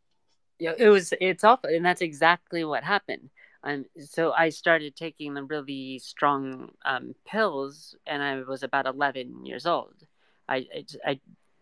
Yeah, 0.58 0.72
it 0.78 0.88
was 0.88 1.12
it's 1.20 1.44
awful, 1.44 1.70
and 1.70 1.84
that's 1.84 2.02
exactly 2.02 2.64
what 2.64 2.82
happened. 2.82 3.30
Um, 3.62 3.84
so 3.98 4.32
I 4.32 4.50
started 4.50 4.94
taking 4.94 5.34
the 5.34 5.42
really 5.42 5.98
strong 5.98 6.70
um, 6.84 7.14
pills, 7.26 7.96
and 8.06 8.22
I 8.22 8.42
was 8.42 8.62
about 8.62 8.86
eleven 8.86 9.44
years 9.44 9.66
old. 9.66 9.94
I, 10.48 10.66
I 10.74 10.84
I 11.04 11.20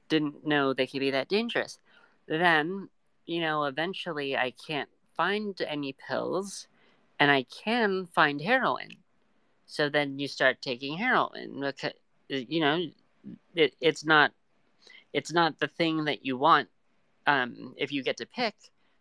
didn't 0.08 0.46
know 0.46 0.72
they 0.72 0.86
could 0.86 1.00
be 1.00 1.10
that 1.10 1.28
dangerous. 1.28 1.78
Then, 2.26 2.88
you 3.26 3.40
know, 3.40 3.64
eventually 3.64 4.36
I 4.36 4.52
can't 4.66 4.88
find 5.16 5.60
any 5.66 5.96
pills, 6.08 6.68
and 7.18 7.30
I 7.30 7.44
can 7.44 8.06
find 8.06 8.40
heroin. 8.40 8.90
So 9.66 9.88
then 9.88 10.18
you 10.18 10.28
start 10.28 10.62
taking 10.62 10.96
heroin 10.98 11.60
because 11.60 11.92
you 12.28 12.60
know 12.60 12.84
it, 13.54 13.74
it's 13.80 14.04
not 14.04 14.32
it's 15.14 15.32
not 15.32 15.58
the 15.60 15.68
thing 15.68 16.04
that 16.08 16.26
you 16.26 16.36
want 16.36 16.68
um, 17.26 17.74
if 17.78 17.90
you 17.92 18.02
get 18.02 18.16
to 18.18 18.26
pick, 18.26 18.54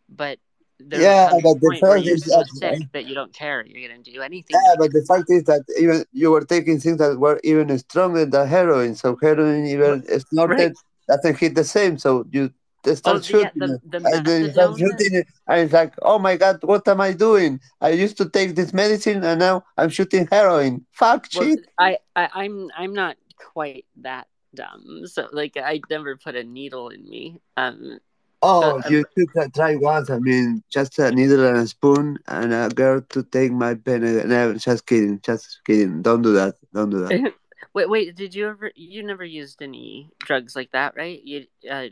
but 0.08 0.38
Yeah, 0.79 1.29
but 1.32 1.60
the 1.62 1.77
fact 1.82 2.05
is 2.05 2.24
so 2.25 2.43
that- 2.62 2.88
that 2.93 3.05
you 3.08 3.15
don't 3.20 3.34
care. 3.34 3.65
You're 3.65 3.88
gonna 3.89 4.01
do 4.03 4.22
anything. 4.22 4.55
Yeah, 4.58 4.75
but 4.82 4.91
the 4.98 5.03
fact 5.12 5.27
is 5.29 5.43
that 5.51 5.62
even 5.79 6.05
you 6.12 6.32
were 6.32 6.46
taking 6.55 6.79
things 6.79 6.98
that 6.98 7.20
were 7.20 7.39
even 7.43 7.77
stronger 7.79 8.25
than 8.25 8.48
heroin. 8.48 8.96
So 8.96 9.17
heroin 9.22 9.65
even 9.65 9.96
snorted 10.29 10.74
Right. 10.74 10.75
doesn't 11.10 11.38
hit 11.43 11.55
the 11.55 11.63
same. 11.75 11.98
So 11.98 12.25
you 12.32 12.43
they 12.84 12.96
start 12.96 13.15
Oh, 13.15 13.20
the- 13.20 13.39
yeah, 13.39 13.50
shooting, 13.51 13.60
the- 13.60 13.82
the 13.93 13.98
and 14.13 14.25
then 14.27 14.51
start 14.51 14.77
shooting, 14.77 15.13
it, 15.20 15.27
and 15.48 15.58
it's 15.62 15.72
like, 15.74 15.93
oh 16.01 16.20
my 16.20 16.36
god, 16.36 16.55
what 16.63 16.86
am 16.93 17.00
I 17.00 17.13
doing? 17.13 17.62
I 17.79 17.89
used 18.05 18.17
to 18.17 18.27
take 18.38 18.55
this 18.60 18.74
medicine, 18.74 19.24
and 19.24 19.39
now 19.39 19.63
I'm 19.77 19.89
shooting 19.89 20.27
heroin. 20.29 20.86
Fuck 20.91 21.22
Well, 21.34 21.46
shit. 21.48 21.60
I, 21.77 21.98
I 22.22 22.24
I'm 22.41 22.55
I'm 22.82 22.93
not 22.93 23.15
quite 23.53 23.86
that 24.08 24.27
dumb. 24.55 25.07
So 25.07 25.27
like 25.31 25.57
I 25.57 25.81
never 25.89 26.17
put 26.17 26.36
a 26.36 26.43
needle 26.43 26.89
in 26.89 27.03
me. 27.07 27.39
Um, 27.57 28.00
Oh, 28.45 28.81
uh, 28.81 28.89
you 28.89 29.05
should 29.15 29.29
have 29.38 29.53
tried 29.53 29.79
once. 29.79 30.10
I 30.10 30.19
mean, 30.19 30.63
just 30.69 31.00
a 31.00 31.12
needle 31.12 31.48
and 31.48 31.60
a 31.60 31.65
spoon, 31.65 32.19
and 32.27 32.53
a 32.53 32.67
girl 32.67 33.00
to 33.00 33.24
take 33.24 33.53
my 33.53 33.74
pen. 33.74 34.01
No, 34.27 34.53
just 34.55 34.86
kidding, 34.86 35.22
just 35.22 35.62
kidding. 35.65 36.01
Don't 36.01 36.22
do 36.22 36.33
that. 36.33 36.55
Don't 36.74 36.89
do 36.89 37.05
that. 37.05 37.33
wait, 37.74 37.89
wait. 37.89 38.17
Did 38.17 38.36
you 38.36 38.50
ever? 38.50 38.69
You 38.75 39.01
never 39.01 39.24
used 39.24 39.62
any 39.62 40.10
drugs 40.19 40.57
like 40.57 40.74
that, 40.74 40.93
right? 40.98 41.24
You, 41.24 41.45
uh, 41.72 41.88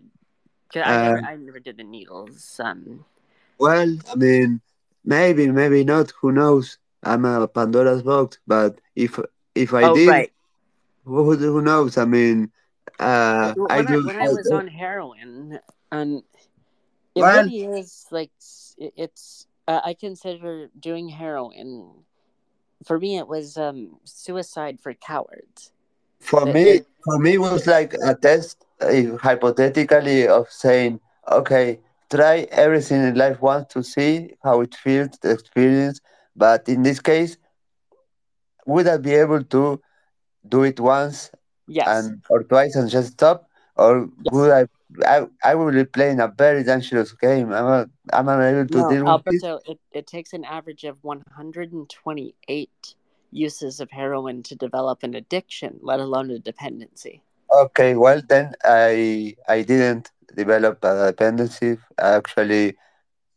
I 0.76 0.76
never, 0.76 1.18
Uh, 1.20 1.22
I 1.26 1.36
never 1.38 1.60
did 1.62 1.78
the 1.78 1.86
needles. 1.86 2.60
Um, 2.60 3.06
Well, 3.58 3.96
I 4.12 4.16
mean, 4.16 4.60
maybe, 5.06 5.48
maybe 5.50 5.86
not. 5.86 6.12
Who 6.20 6.34
knows? 6.34 6.80
I'm 7.02 7.24
a 7.24 7.48
Pandora's 7.48 8.04
box. 8.04 8.40
But 8.46 8.82
if 8.94 9.18
if 9.56 9.74
I 9.74 9.84
oh, 9.84 9.96
did, 9.96 10.10
right. 10.10 10.34
Who 11.04 11.36
who 11.36 11.62
knows? 11.62 11.98
I 11.98 12.06
mean, 12.06 12.52
uh, 13.00 13.54
when 13.56 13.72
I 13.72 13.78
I, 13.80 13.82
do. 13.84 14.06
when 14.06 14.16
I 14.22 14.30
was 14.30 14.50
on 14.52 14.68
heroin, 14.68 15.60
um, 15.92 16.24
it 17.16 17.22
Well- 17.22 17.44
really 17.44 17.64
is 17.80 18.06
like 18.12 18.32
it's. 18.78 19.48
Uh, 19.68 19.80
I 19.84 19.94
consider 19.94 20.70
doing 20.80 21.10
heroin. 21.10 22.04
For 22.84 22.98
me, 23.00 23.18
it 23.18 23.28
was 23.28 23.58
um, 23.58 24.00
suicide 24.06 24.80
for 24.82 24.94
cowards. 24.94 25.72
For 26.20 26.48
it- 26.48 26.54
me, 26.54 26.64
it- 26.64 26.88
for 27.04 27.20
me, 27.20 27.34
it 27.36 27.38
was 27.40 27.68
like 27.68 27.94
a 27.94 28.16
test, 28.16 28.66
uh, 28.82 29.18
hypothetically, 29.18 30.28
of 30.28 30.52
saying, 30.52 31.00
okay, 31.32 31.80
try 32.10 32.48
everything 32.52 33.02
in 33.04 33.16
life 33.16 33.42
once 33.42 33.74
to 33.74 33.84
see 33.84 34.34
how 34.44 34.62
it 34.62 34.76
feels, 34.76 35.18
the 35.22 35.32
experience. 35.32 36.00
But 36.36 36.68
in 36.70 36.84
this 36.84 37.00
case, 37.00 37.38
would 38.66 38.88
I 38.88 38.98
be 38.98 39.14
able 39.14 39.44
to 39.44 39.82
do 40.48 40.64
it 40.64 40.80
once 40.80 41.32
Yes. 41.68 41.88
and 41.88 42.22
or 42.30 42.44
twice 42.44 42.76
and 42.76 42.90
just 42.90 43.14
stop, 43.14 43.48
or 43.76 44.10
Yes. 44.24 44.34
would 44.34 44.52
I? 44.52 44.66
I, 45.06 45.26
I 45.44 45.56
will 45.56 45.72
be 45.72 45.86
playing 45.86 46.20
a 46.20 46.28
very 46.28 46.64
dangerous 46.64 47.14
game. 47.14 47.54
I'm 47.54 47.66
a, 47.66 47.88
I'm 48.12 48.28
unable 48.28 48.68
to 48.68 48.74
no, 48.80 48.90
deal 48.90 49.06
with 49.06 49.24
this. 49.26 49.44
It, 49.66 49.80
it 49.92 50.08
takes 50.08 50.34
an 50.34 50.44
average 50.44 50.84
of 50.84 50.98
128 51.04 52.96
uses 53.32 53.80
of 53.80 53.92
heroin 53.92 54.44
to 54.44 54.56
develop 54.56 55.04
an 55.04 55.14
addiction, 55.16 55.80
let 55.82 56.00
alone 56.00 56.30
a 56.30 56.40
dependency. 56.40 57.22
Okay, 57.54 57.96
well 57.96 58.22
then 58.28 58.54
I 58.64 59.36
I 59.48 59.62
didn't 59.64 60.12
develop 60.36 60.84
a 60.84 61.08
dependency. 61.12 61.78
Actually, 62.00 62.78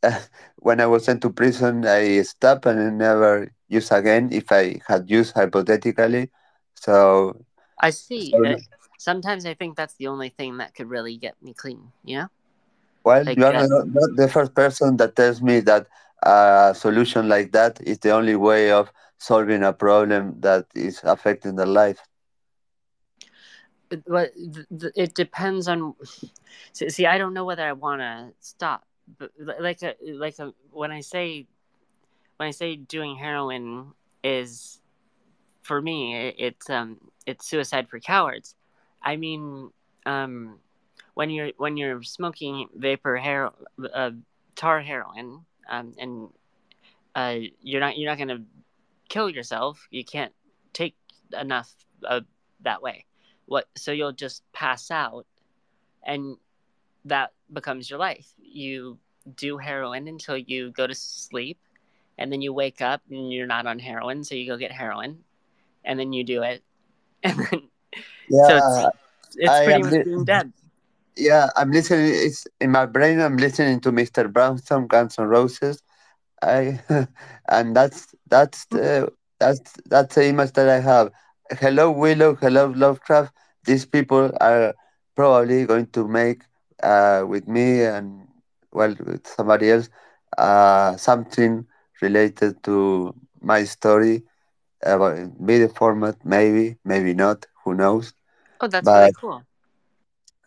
when 0.56 0.80
I 0.80 0.87
was 0.87 1.04
sent 1.04 1.23
to 1.23 1.30
prison, 1.30 1.87
I 1.87 2.23
stopped 2.23 2.66
and 2.66 2.80
I 2.80 2.90
never 2.90 3.50
used 3.68 3.92
again. 3.92 4.30
If 4.32 4.52
I 4.52 4.80
had 4.88 5.11
used 5.11 5.34
hypothetically, 5.34 6.30
so 6.84 7.44
I 7.78 7.90
see. 7.90 8.30
So- 8.30 8.44
Uh, 8.44 8.56
sometimes 8.98 9.44
I 9.46 9.54
think 9.54 9.76
that's 9.76 9.94
the 9.94 10.06
only 10.08 10.30
thing 10.30 10.58
that 10.58 10.74
could 10.74 10.88
really 10.88 11.16
get 11.16 11.34
me 11.42 11.52
clean, 11.54 11.92
you 12.04 12.16
know? 12.18 12.28
well, 13.04 13.24
Like 13.24 13.38
you 13.38 13.44
are 13.44 13.52
not, 13.68 13.86
not 13.88 14.10
the 14.16 14.28
first 14.28 14.54
person 14.54 14.96
that 14.98 15.16
tells 15.16 15.40
me 15.42 15.60
that 15.60 15.86
a 16.22 16.74
solution 16.76 17.28
like 17.28 17.52
that 17.52 17.80
is 17.82 17.98
the 17.98 18.10
only 18.10 18.36
way 18.36 18.70
of 18.70 18.92
solving 19.18 19.62
a 19.62 19.72
problem 19.72 20.40
that 20.40 20.66
is 20.74 21.00
affecting 21.04 21.56
their 21.56 21.66
life. 21.66 22.00
But 24.06 24.32
it 24.96 25.14
depends 25.14 25.68
on. 25.68 25.94
See, 26.72 26.88
see, 26.90 27.06
I 27.06 27.18
don't 27.18 27.34
know 27.34 27.44
whether 27.44 27.62
I 27.62 27.72
want 27.72 28.00
to 28.00 28.32
stop. 28.40 28.84
But 29.18 29.30
like, 29.60 29.82
a, 29.82 29.94
like 30.14 30.38
a, 30.38 30.52
when 30.70 30.90
I 30.90 31.00
say, 31.00 31.46
when 32.36 32.48
I 32.48 32.52
say 32.52 32.76
doing 32.76 33.16
heroin 33.16 33.92
is, 34.22 34.80
for 35.64 35.83
me, 35.83 36.14
it, 36.14 36.35
it's 36.38 36.71
um, 36.71 36.99
it's 37.26 37.47
suicide 37.49 37.88
for 37.88 37.99
cowards. 37.99 38.54
I 39.02 39.16
mean, 39.16 39.71
um, 40.06 40.61
when 41.14 41.30
you're 41.30 41.50
when 41.56 41.76
you're 41.76 42.02
smoking 42.02 42.68
vapor 42.76 43.16
hero, 43.16 43.52
uh, 43.92 44.12
tar 44.54 44.80
heroin, 44.80 45.40
um, 45.68 45.94
and 45.99 46.28
uh, 47.16 47.37
you're 47.61 47.80
not 47.80 47.99
you're 47.99 48.11
not 48.11 48.18
gonna 48.18 48.44
kill 49.09 49.28
yourself. 49.28 49.88
You 49.90 50.04
can't 50.04 50.33
take 50.73 50.94
enough 51.33 51.75
uh, 52.06 52.21
that 52.62 52.80
way 52.80 53.04
what 53.47 53.68
so 53.76 53.92
you'll 53.92 54.12
just 54.12 54.42
pass 54.52 54.90
out 54.90 55.26
and 56.04 56.37
that 57.04 57.33
becomes 57.52 57.88
your 57.90 57.99
life 57.99 58.33
you 58.38 58.99
do 59.37 59.59
heroin 59.59 60.09
until 60.09 60.37
you 60.37 60.71
go 60.71 60.87
to 60.87 60.94
sleep 60.94 61.59
and 62.18 62.33
then 62.33 62.40
you 62.40 62.52
wake 62.52 62.80
up 62.80 63.02
and 63.11 63.33
you're 63.33 63.47
not 63.47 63.66
on 63.66 63.78
heroin 63.78 64.25
so 64.25 64.35
you 64.35 64.47
go 64.47 64.56
get 64.56 64.73
heroin 64.73 65.18
and 65.84 65.98
then 65.98 66.12
you 66.12 66.24
do 66.24 66.42
it 66.42 66.62
and 67.22 67.38
then 67.50 67.68
Yeah, 68.28 68.60
so 68.70 68.90
it's, 69.22 69.36
it's 69.36 69.60
I 69.60 69.60
pretty 69.60 69.82
much 69.82 69.94
li- 69.94 70.04
being 70.04 70.24
dead 70.24 70.52
yeah. 71.16 71.48
I'm 71.56 71.70
listening. 71.70 72.10
It's 72.14 72.46
in 72.60 72.70
my 72.70 72.86
brain. 72.86 73.20
I'm 73.20 73.36
listening 73.36 73.80
to 73.80 73.92
Mr. 73.92 74.28
Brownstone, 74.28 74.86
Guns 74.86 75.18
N' 75.18 75.26
Roses. 75.26 75.82
I 76.42 76.80
and 77.48 77.76
that's 77.76 78.14
that's 78.28 78.66
the 78.66 79.10
that's 79.38 79.60
that's 79.86 80.14
the 80.14 80.26
image 80.28 80.52
that 80.52 80.68
I 80.68 80.80
have. 80.80 81.10
Hello 81.50 81.90
Willow, 81.90 82.34
hello 82.34 82.72
Lovecraft. 82.74 83.32
These 83.64 83.86
people 83.86 84.30
are 84.40 84.74
probably 85.16 85.64
going 85.66 85.86
to 85.88 86.06
make 86.08 86.42
uh, 86.82 87.24
with 87.26 87.46
me 87.48 87.82
and 87.84 88.26
well 88.72 88.94
with 89.06 89.26
somebody 89.26 89.70
else 89.70 89.88
uh, 90.38 90.96
something 90.96 91.66
related 92.00 92.62
to 92.64 93.14
my 93.40 93.64
story 93.64 94.22
about 94.84 95.18
video 95.40 95.68
format. 95.68 96.16
Maybe, 96.24 96.76
maybe 96.84 97.14
not. 97.14 97.46
Who 97.64 97.74
knows? 97.74 98.14
oh 98.60 98.66
that's 98.68 98.92
But- 98.92 98.94
really 98.94 99.12
cool 99.12 99.44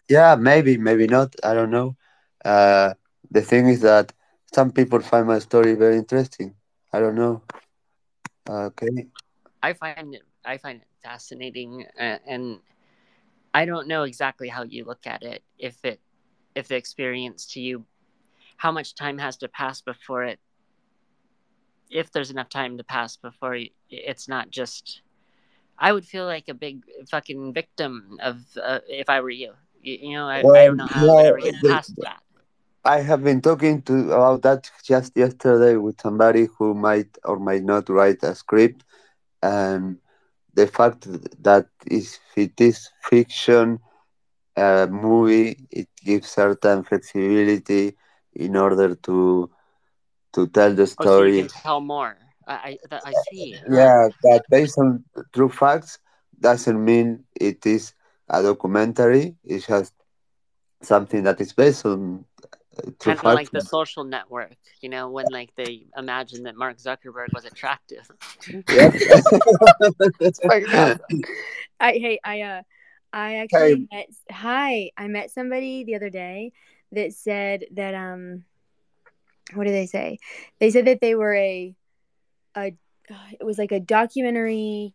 Yeah, 0.10 0.36
maybe, 0.36 0.78
maybe 0.78 1.08
not. 1.08 1.36
I 1.44 1.54
don't 1.54 1.72
know. 1.72 1.96
Uh, 2.44 2.94
the 3.32 3.42
thing 3.42 3.68
is 3.68 3.82
that 3.82 4.14
some 4.54 4.72
people 4.72 5.00
find 5.00 5.28
my 5.28 5.40
story 5.40 5.74
very 5.76 5.98
interesting. 5.98 6.56
I 6.94 7.00
don't 7.00 7.16
know. 7.16 7.42
Okay. 8.50 9.08
i 9.64 9.74
find 9.74 10.14
it 10.16 10.24
i 10.46 10.58
find 10.58 10.82
it 10.82 10.88
fascinating 11.04 11.86
uh, 12.00 12.18
and 12.26 12.60
i 13.54 13.66
don't 13.66 13.88
know 13.88 14.04
exactly 14.04 14.50
how 14.50 14.64
you 14.64 14.84
look 14.86 15.06
at 15.06 15.24
it 15.24 15.44
if 15.58 15.84
it 15.84 16.00
if 16.56 16.68
the 16.68 16.76
experience 16.76 17.46
to 17.46 17.60
you 17.60 17.86
how 18.58 18.72
much 18.72 18.96
time 18.96 19.18
has 19.20 19.38
to 19.38 19.48
pass 19.48 19.82
before 19.82 20.24
it 20.24 20.40
if 21.90 22.12
there's 22.12 22.32
enough 22.32 22.50
time 22.50 22.78
to 22.78 22.84
pass 22.84 23.16
before 23.18 23.52
y- 23.52 23.70
it's 23.90 24.28
not 24.28 24.50
just 24.50 25.02
i 25.78 25.92
would 25.92 26.06
feel 26.06 26.26
like 26.26 26.48
a 26.48 26.54
big 26.54 26.84
fucking 27.10 27.54
victim 27.54 28.18
of 28.22 28.58
uh, 28.62 28.80
if 28.88 29.10
i 29.10 29.20
were 29.22 29.30
you. 29.30 29.54
You, 29.82 29.98
you 30.02 30.14
know 30.16 30.28
I, 30.28 30.46
I 30.54 30.66
don't 30.66 30.78
know 30.78 30.88
how 30.88 31.08
no, 31.08 31.18
I 31.18 31.28
ever 31.28 31.40
get 31.42 31.56
the- 31.62 31.80
past 31.80 31.96
that. 32.02 32.22
I 32.86 33.00
have 33.02 33.24
been 33.24 33.42
talking 33.42 33.82
to 33.84 33.94
about 34.12 34.42
that 34.44 34.70
just 34.84 35.16
yesterday 35.16 35.76
with 35.76 36.00
somebody 36.02 36.48
who 36.58 36.74
might 36.74 37.18
or 37.24 37.38
might 37.40 37.64
not 37.64 37.90
write 37.90 38.24
a 38.24 38.34
script, 38.36 38.84
and 39.42 39.98
the 40.54 40.68
fact 40.68 41.02
that 41.44 41.68
if 41.86 42.20
it 42.36 42.60
is 42.60 42.90
fiction 43.02 43.80
uh, 44.56 44.88
movie, 44.90 45.68
it 45.72 45.90
gives 46.04 46.30
certain 46.30 46.84
flexibility 46.84 47.96
in 48.34 48.56
order 48.56 48.96
to 48.96 49.50
to 50.38 50.48
tell 50.48 50.74
the 50.74 50.88
Oh, 51.00 51.06
so 51.06 51.24
you 51.24 51.34
story. 51.34 51.38
can 51.40 51.48
tell 51.48 51.82
more. 51.82 52.18
I 52.48 52.80
I, 52.92 53.00
I 53.12 53.14
see. 53.14 53.62
Yeah, 53.70 54.10
but 54.24 54.44
based 54.50 54.78
on 54.80 55.04
true 55.34 55.50
facts 55.50 56.00
doesn't 56.40 56.84
mean 56.84 57.26
it 57.36 57.66
is 57.66 57.94
a 58.30 58.42
documentary. 58.44 59.36
It's 59.44 59.68
just 59.68 59.94
something 60.82 61.24
that 61.24 61.42
is 61.42 61.54
based 61.54 61.86
on 61.86 62.26
uh, 62.78 62.92
true 63.00 63.16
Kind 63.16 63.20
of 63.20 63.26
like 63.34 63.52
the 63.52 63.62
social 63.62 64.04
network, 64.04 64.56
you 64.82 64.90
know, 64.90 65.10
when 65.10 65.30
like 65.30 65.56
they 65.56 65.88
imagined 65.98 66.46
that 66.46 66.56
Mark 66.56 66.78
Zuckerberg 66.78 67.34
was 67.34 67.46
attractive. 67.46 68.10
Yep. 68.70 68.94
It's 70.20 70.40
fucking 70.40 70.74
awesome. 70.74 71.22
I 71.80 71.92
hey 71.94 72.20
I 72.24 72.42
uh 72.42 72.62
I 73.14 73.36
actually 73.38 73.88
met 73.92 74.08
hi 74.32 74.92
I 74.98 75.08
met 75.08 75.32
somebody 75.32 75.84
the 75.84 75.96
other 75.96 76.10
day 76.10 76.54
that 76.92 77.14
said 77.14 77.66
that 77.74 77.94
um 77.96 78.44
what 79.54 79.66
did 79.66 79.74
they 79.74 79.86
say? 79.88 80.20
They 80.60 80.72
said 80.72 80.86
that 80.86 81.02
they 81.02 81.16
were 81.16 81.36
a 81.36 81.76
a 82.56 82.74
it 83.40 83.46
was 83.46 83.58
like 83.58 83.72
a 83.72 83.80
documentary. 83.80 84.94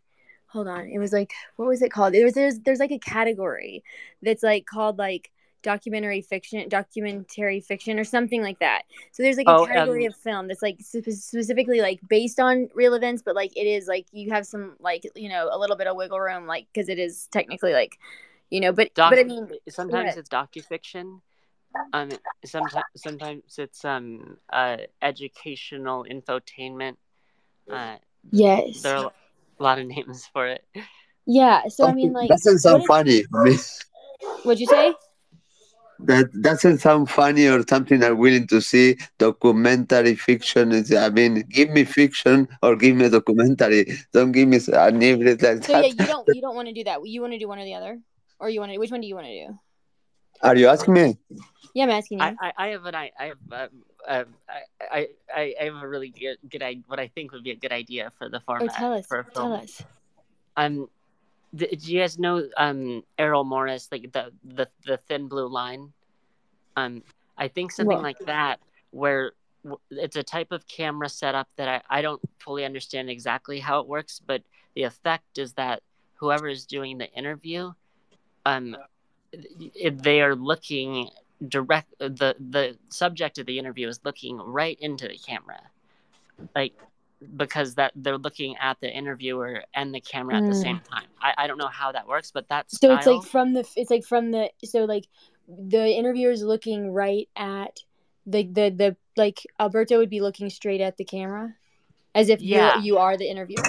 Hold 0.49 0.69
on, 0.69 0.87
it 0.89 0.99
was 0.99 1.13
like 1.13 1.33
what 1.57 1.69
was 1.69 1.83
it 1.83 1.91
called? 1.93 2.13
There 2.15 2.25
was 2.25 2.35
there's 2.35 2.61
there's 2.61 2.81
like 2.81 2.93
a 2.93 2.99
category 2.99 3.83
that's 4.23 4.43
like 4.43 4.67
called 4.67 4.99
like 4.99 5.31
documentary 5.63 6.21
fiction, 6.21 6.69
documentary 6.69 7.61
fiction, 7.61 7.99
or 7.99 8.05
something 8.05 8.43
like 8.43 8.59
that. 8.59 8.83
So 9.13 9.23
there's 9.23 9.37
like 9.39 9.49
a 9.49 9.51
Oh, 9.51 9.65
category 9.67 10.05
um, 10.05 10.09
of 10.09 10.17
film 10.17 10.49
that's 10.49 10.61
like 10.63 10.79
spe- 10.81 11.09
specifically 11.11 11.81
like 11.81 12.01
based 12.09 12.39
on 12.41 12.69
real 12.75 12.95
events, 12.95 13.23
but 13.25 13.35
like 13.35 13.57
it 13.57 13.67
is 13.67 13.87
like 13.87 14.07
you 14.13 14.31
have 14.33 14.47
some 14.47 14.77
like 14.81 15.05
you 15.15 15.29
know 15.29 15.49
a 15.51 15.59
little 15.59 15.77
bit 15.77 15.87
of 15.87 15.97
wiggle 15.97 16.21
room, 16.21 16.47
like 16.47 16.67
because 16.73 16.89
it 16.89 16.99
is 16.99 17.29
technically 17.33 17.73
like 17.73 17.99
you 18.51 18.61
know, 18.61 18.73
but 18.73 18.93
Doc- 18.95 19.11
but 19.11 19.19
I 19.19 19.25
mean 19.25 19.49
sometimes 19.69 20.17
it's 20.17 20.29
docufiction. 20.29 21.21
Um, 21.93 22.11
sometimes 22.45 22.85
sometimes 22.97 23.43
it's 23.59 23.85
um 23.85 24.39
uh 24.53 24.79
educational 25.01 26.05
infotainment. 26.05 26.97
Uh, 27.71 27.97
yes, 28.31 28.83
there 28.83 28.97
are 28.97 29.13
a 29.59 29.63
lot 29.63 29.79
of 29.79 29.87
names 29.87 30.29
for 30.33 30.47
it. 30.47 30.65
yeah. 31.27 31.69
So 31.69 31.87
I 31.87 31.93
mean 31.93 32.13
like 32.13 32.29
that 32.29 32.41
doesn't 32.43 32.59
sound 32.59 32.83
what 32.83 32.89
funny 32.89 33.23
for 33.25 33.45
me. 33.45 33.57
what'd 34.43 34.61
you 34.61 34.67
say? 34.67 34.95
That 36.05 36.33
doesn't 36.43 36.79
sound 36.79 37.11
funny 37.11 37.47
or 37.47 37.63
something 37.69 38.03
I'm 38.03 38.19
willing 38.19 38.49
to 38.49 38.61
see. 38.61 38.99
Documentary 39.19 40.17
fiction 40.17 40.73
is, 40.73 40.93
I 40.93 41.11
mean, 41.11 41.45
give 41.49 41.71
me 41.71 41.85
fiction 41.85 42.49
or 42.61 42.75
give 42.75 42.97
me 42.97 43.09
documentary. 43.09 43.87
Don't 44.13 44.33
give 44.33 44.49
me 44.49 44.57
a 44.57 44.77
hybrid 44.77 45.41
like 45.43 45.63
So 45.63 45.79
yeah, 45.79 45.87
you 45.87 45.95
don't 45.95 46.27
you 46.35 46.41
don't 46.41 46.57
want 46.57 46.67
to 46.67 46.75
do 46.75 46.83
that. 46.85 47.07
You 47.07 47.21
want 47.21 47.35
to 47.35 47.39
do 47.39 47.47
one 47.47 47.61
or 47.61 47.65
the 47.65 47.75
other, 47.75 48.01
or 48.41 48.51
you 48.51 48.59
want 48.59 48.73
to 48.73 48.79
which 48.79 48.91
one 48.91 49.01
do 49.01 49.07
you 49.07 49.15
want 49.15 49.29
to 49.29 49.47
do? 49.47 49.59
Are 50.43 50.57
you 50.57 50.67
asking 50.67 50.95
me? 50.95 51.19
Yeah, 51.75 51.85
I'm 51.85 51.91
asking 51.91 52.19
you. 52.19 52.25
I, 52.25 52.35
I, 52.41 52.53
I 52.57 52.69
have 52.69 52.85
an 52.85 52.95
I 52.95 53.11
I 53.19 53.25
have 53.27 53.39
um, 53.51 53.69
um, 54.07 54.25
I, 54.81 55.09
I 55.35 55.55
I 55.61 55.65
have 55.65 55.83
a 55.83 55.89
really 55.89 56.11
good 56.11 56.37
good 56.51 56.63
idea. 56.63 56.83
What 56.87 57.01
I 57.01 57.09
think 57.09 57.33
would 57.33 57.45
be 57.45 57.51
a 57.51 57.57
good 57.57 57.73
idea 57.73 58.13
for 58.19 58.29
the 58.29 58.41
format. 58.41 58.71
oh, 58.71 58.79
tell 58.79 58.93
us, 58.93 59.07
for 59.07 59.27
tell 59.35 59.53
us. 59.55 59.83
Um, 60.57 60.89
th- 61.57 61.83
do 61.83 61.93
you 61.93 62.01
guys 62.01 62.19
know 62.19 62.47
um 62.57 63.03
Errol 63.19 63.45
Morris, 63.45 63.89
like 63.91 64.13
the 64.13 64.33
the 64.45 64.69
the 64.85 64.99
thin 64.99 65.29
blue 65.29 65.49
line? 65.49 65.93
Um, 66.77 67.03
I 67.39 67.49
think 67.49 67.73
something 67.73 68.03
like 68.03 68.19
that, 68.27 68.61
where 68.91 69.33
it's 69.91 70.17
a 70.17 70.23
type 70.23 70.53
of 70.53 70.67
camera 70.67 71.09
setup 71.09 71.49
that 71.57 71.69
I, 71.69 71.99
I 71.99 72.03
don't 72.03 72.21
fully 72.39 72.65
understand 72.65 73.09
exactly 73.09 73.61
how 73.61 73.81
it 73.81 73.89
works, 73.89 74.21
but 74.25 74.43
the 74.75 74.83
effect 74.85 75.39
is 75.39 75.53
that 75.55 75.83
whoever 76.15 76.49
is 76.49 76.67
doing 76.67 76.99
the 76.99 77.11
interview, 77.13 77.73
um, 78.47 78.77
they 79.93 80.21
are 80.21 80.35
looking 80.35 81.11
direct, 81.49 81.95
the 81.99 82.35
the 82.39 82.77
subject 82.89 83.39
of 83.39 83.47
the 83.47 83.59
interview 83.59 83.89
is 83.89 84.01
looking 84.05 84.39
right 84.39 84.79
into 84.81 85.09
the 85.09 85.19
camera, 85.19 85.61
like 86.55 86.75
because 87.37 87.77
that 87.77 87.93
they're 87.95 88.19
looking 88.19 88.57
at 88.57 88.81
the 88.81 88.91
interviewer 88.91 89.63
and 89.75 89.95
the 89.95 90.01
camera 90.01 90.37
at 90.37 90.47
the 90.47 90.55
same 90.55 90.81
time. 90.81 91.07
I, 91.21 91.45
I 91.45 91.47
don't 91.47 91.59
know 91.59 91.69
how 91.69 91.93
that 91.93 92.07
works, 92.07 92.31
but 92.33 92.49
that 92.49 92.67
Mm. 92.69 92.79
So 92.79 92.95
it's 92.95 93.07
like 93.07 93.31
from 93.31 93.53
the 93.55 93.69
it's 93.77 93.91
like 93.91 94.05
from 94.05 94.31
the 94.31 94.51
so 94.65 94.85
like 94.85 95.07
the 95.49 95.87
interviewer 95.87 96.31
is 96.31 96.43
looking 96.43 96.93
right 96.93 97.29
at 97.37 97.81
the 98.27 98.45
the 98.45 98.71
the 98.71 98.97
like 99.17 99.47
Alberto 99.61 99.99
would 99.99 100.11
be 100.11 100.21
looking 100.21 100.51
straight 100.51 100.81
at 100.81 100.97
the 100.97 101.05
camera, 101.05 101.55
as 102.15 102.29
if 102.29 102.41
Yeah. 102.41 102.77
you 102.79 102.83
you 102.85 102.99
are 102.99 103.17
the 103.17 103.29
interviewer. 103.29 103.63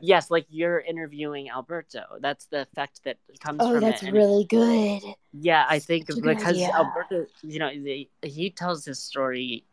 yes, 0.00 0.30
like 0.30 0.46
you're 0.48 0.80
interviewing 0.80 1.50
Alberto. 1.50 2.02
That's 2.20 2.46
the 2.46 2.62
effect 2.62 3.02
that 3.04 3.18
comes 3.40 3.60
Oh, 3.62 3.72
from 3.72 3.80
that's 3.80 4.02
it. 4.02 4.12
really 4.12 4.44
good. 4.44 5.02
Yeah, 5.32 5.66
I 5.68 5.78
think 5.78 6.10
Such 6.10 6.22
because. 6.22 6.60
Alberto, 6.62 7.26
you 7.42 7.58
know, 7.58 7.68
he, 7.68 8.08
he 8.22 8.50
tells 8.50 8.84
his 8.84 8.98
story. 8.98 9.64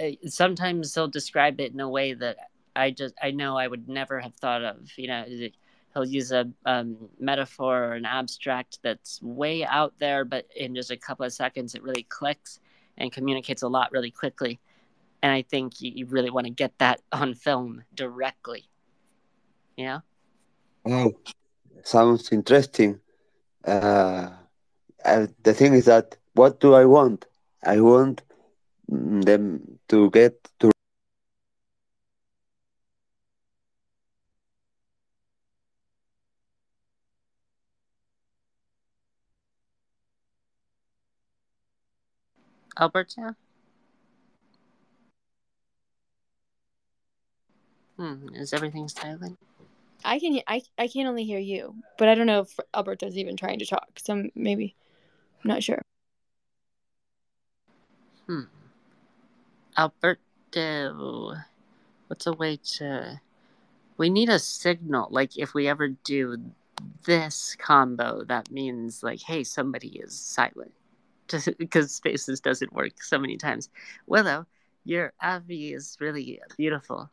Uh, 0.00 0.10
sometimes 0.26 0.94
he'll 0.94 1.08
describe 1.08 1.60
it 1.60 1.72
in 1.72 1.80
a 1.80 1.88
way 1.88 2.12
that 2.14 2.36
I 2.74 2.90
just 2.90 3.14
I 3.22 3.30
know 3.30 3.56
I 3.56 3.66
would 3.66 3.88
never 3.88 4.20
have 4.20 4.34
thought 4.34 4.62
of. 4.62 4.90
You 4.96 5.08
know, 5.08 5.24
he'll 5.94 6.04
use 6.04 6.32
a 6.32 6.50
um, 6.66 6.96
metaphor 7.18 7.84
or 7.84 7.92
an 7.94 8.04
abstract 8.04 8.78
that's 8.82 9.20
way 9.22 9.64
out 9.64 9.94
there, 9.98 10.24
but 10.24 10.46
in 10.54 10.74
just 10.74 10.90
a 10.90 10.96
couple 10.96 11.24
of 11.24 11.32
seconds, 11.32 11.74
it 11.74 11.82
really 11.82 12.02
clicks 12.04 12.60
and 12.98 13.10
communicates 13.12 13.62
a 13.62 13.68
lot 13.68 13.92
really 13.92 14.10
quickly. 14.10 14.58
And 15.22 15.32
I 15.32 15.42
think 15.42 15.80
you, 15.80 15.92
you 15.94 16.06
really 16.06 16.30
want 16.30 16.46
to 16.46 16.52
get 16.52 16.78
that 16.78 17.00
on 17.12 17.34
film 17.34 17.84
directly. 17.94 18.68
You 19.76 19.84
know. 19.86 20.02
Wow, 20.84 21.12
sounds 21.82 22.30
interesting. 22.32 23.00
Uh, 23.64 24.30
uh, 25.04 25.26
the 25.42 25.54
thing 25.54 25.74
is 25.74 25.86
that 25.86 26.16
what 26.34 26.60
do 26.60 26.74
I 26.74 26.84
want? 26.84 27.26
I 27.64 27.80
want 27.80 28.22
them 28.88 29.78
to 29.88 30.10
get 30.10 30.48
to 30.60 30.70
Alberto? 42.78 43.34
Hmm, 47.96 48.28
is 48.34 48.52
everything 48.52 48.88
silent? 48.88 49.38
I 50.04 50.18
can 50.18 50.40
I 50.46 50.62
I 50.78 50.88
can 50.88 51.06
only 51.06 51.24
hear 51.24 51.38
you, 51.38 51.74
but 51.98 52.08
I 52.08 52.14
don't 52.14 52.26
know 52.26 52.40
if 52.40 52.58
Alberto's 52.74 53.16
even 53.16 53.36
trying 53.36 53.58
to 53.58 53.66
talk. 53.66 53.88
So 53.96 54.24
maybe 54.34 54.76
I'm 55.42 55.48
not 55.48 55.62
sure. 55.62 55.80
Hmm. 58.26 58.42
Alberto, 59.76 61.34
what's 62.08 62.26
a 62.26 62.32
way 62.32 62.58
to. 62.76 63.20
We 63.98 64.10
need 64.10 64.28
a 64.28 64.38
signal. 64.38 65.08
Like, 65.10 65.38
if 65.38 65.54
we 65.54 65.68
ever 65.68 65.88
do 65.88 66.36
this 67.04 67.56
combo, 67.58 68.24
that 68.24 68.50
means, 68.50 69.02
like, 69.02 69.22
hey, 69.22 69.42
somebody 69.42 69.88
is 69.88 70.14
silent. 70.14 70.72
Because 71.58 71.92
Spaces 71.92 72.40
doesn't 72.40 72.72
work 72.74 73.02
so 73.02 73.18
many 73.18 73.36
times. 73.36 73.70
Willow, 74.06 74.46
your 74.86 75.12
Avi 75.20 75.74
is 75.74 75.96
really 76.00 76.40
beautiful. 76.56 77.10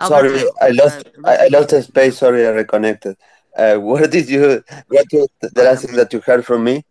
Sorry, 0.00 0.44
I 0.60 0.70
lost. 0.70 1.06
uh, 1.06 1.28
I, 1.28 1.36
I 1.44 1.48
lost 1.48 1.68
the 1.68 1.82
space. 1.82 2.18
Sorry, 2.18 2.46
I 2.46 2.50
reconnected. 2.50 3.16
Uh, 3.56 3.76
what 3.88 4.10
did 4.10 4.28
you? 4.28 4.64
What 4.88 5.06
was 5.12 5.28
the 5.40 5.62
last 5.62 5.84
thing 5.84 5.96
that 5.96 6.12
you 6.12 6.20
heard 6.20 6.44
from 6.44 6.64
me? 6.64 6.84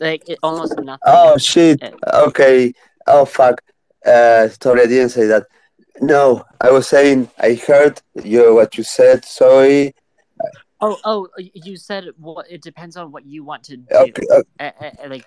like, 0.00 0.28
it, 0.28 0.38
almost 0.42 0.78
nothing. 0.78 1.00
Oh 1.06 1.38
shit. 1.38 1.82
Uh, 1.82 2.24
Okay. 2.26 2.74
Oh 3.06 3.24
fuck. 3.24 3.62
Uh, 4.04 4.48
sorry, 4.48 4.82
I 4.82 4.86
didn't 4.86 5.10
say 5.10 5.26
that. 5.26 5.46
No, 6.00 6.44
I 6.60 6.70
was 6.70 6.88
saying 6.88 7.30
I 7.38 7.54
heard 7.54 8.02
you 8.22 8.54
what 8.54 8.76
you 8.76 8.84
said. 8.84 9.24
Sorry. 9.24 9.94
Oh, 10.84 10.98
oh, 11.04 11.28
you 11.38 11.76
said 11.76 12.04
what? 12.18 12.46
It 12.50 12.62
depends 12.62 12.96
on 12.96 13.10
what 13.10 13.24
you 13.24 13.42
want 13.44 13.62
to 13.64 13.76
do. 13.76 13.84
Okay. 13.94 14.26
uh, 14.60 14.70
like, 15.08 15.24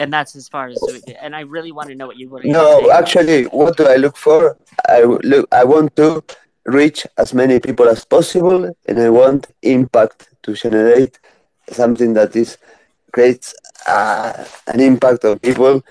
and 0.00 0.12
that's 0.12 0.36
as 0.36 0.46
far 0.48 0.68
as. 0.68 0.80
And 1.20 1.34
I 1.34 1.40
really 1.40 1.72
want 1.72 1.88
to 1.88 1.94
know 1.94 2.06
what 2.06 2.16
you 2.16 2.28
want 2.28 2.44
to 2.44 2.50
No, 2.50 2.80
say. 2.80 2.90
actually, 2.90 3.44
what 3.44 3.76
do 3.76 3.86
I 3.86 3.96
look 3.96 4.16
for? 4.16 4.56
I 4.88 5.02
look. 5.02 5.48
I 5.52 5.64
want 5.64 5.96
to 5.96 6.22
reach 6.66 7.06
as 7.18 7.34
many 7.34 7.58
people 7.58 7.88
as 7.88 8.04
possible, 8.04 8.70
and 8.86 8.98
I 9.00 9.10
want 9.10 9.48
impact 9.62 10.28
to 10.44 10.54
generate 10.54 11.18
something 11.70 12.14
that 12.14 12.36
is 12.36 12.56
creates 13.12 13.54
uh, 13.86 14.44
an 14.66 14.80
impact 14.80 15.24
on 15.24 15.38
people. 15.38 15.82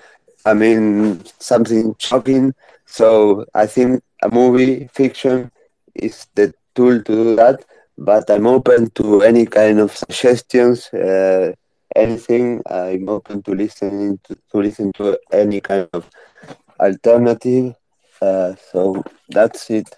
I 0.46 0.54
mean, 0.54 1.22
something 1.38 1.94
shocking. 1.98 2.54
So 2.86 3.44
I 3.54 3.66
think 3.66 4.02
a 4.22 4.28
movie 4.30 4.88
fiction 4.92 5.50
is 5.94 6.26
the 6.34 6.54
tool 6.74 7.02
to 7.02 7.14
do 7.24 7.36
that. 7.36 7.64
But 7.96 8.28
I'm 8.30 8.46
open 8.46 8.90
to 8.90 9.22
any 9.22 9.46
kind 9.46 9.78
of 9.78 9.96
suggestions, 9.96 10.92
uh, 10.92 11.52
anything. 11.94 12.62
I'm 12.66 13.08
open 13.08 13.42
to 13.42 13.54
listening 13.54 14.18
to, 14.24 14.36
to 14.50 14.58
listen 14.58 14.92
to 14.94 15.18
any 15.32 15.60
kind 15.60 15.88
of 15.92 16.10
alternative. 16.80 17.74
Uh, 18.20 18.54
so 18.72 19.04
that's 19.28 19.70
it. 19.70 19.88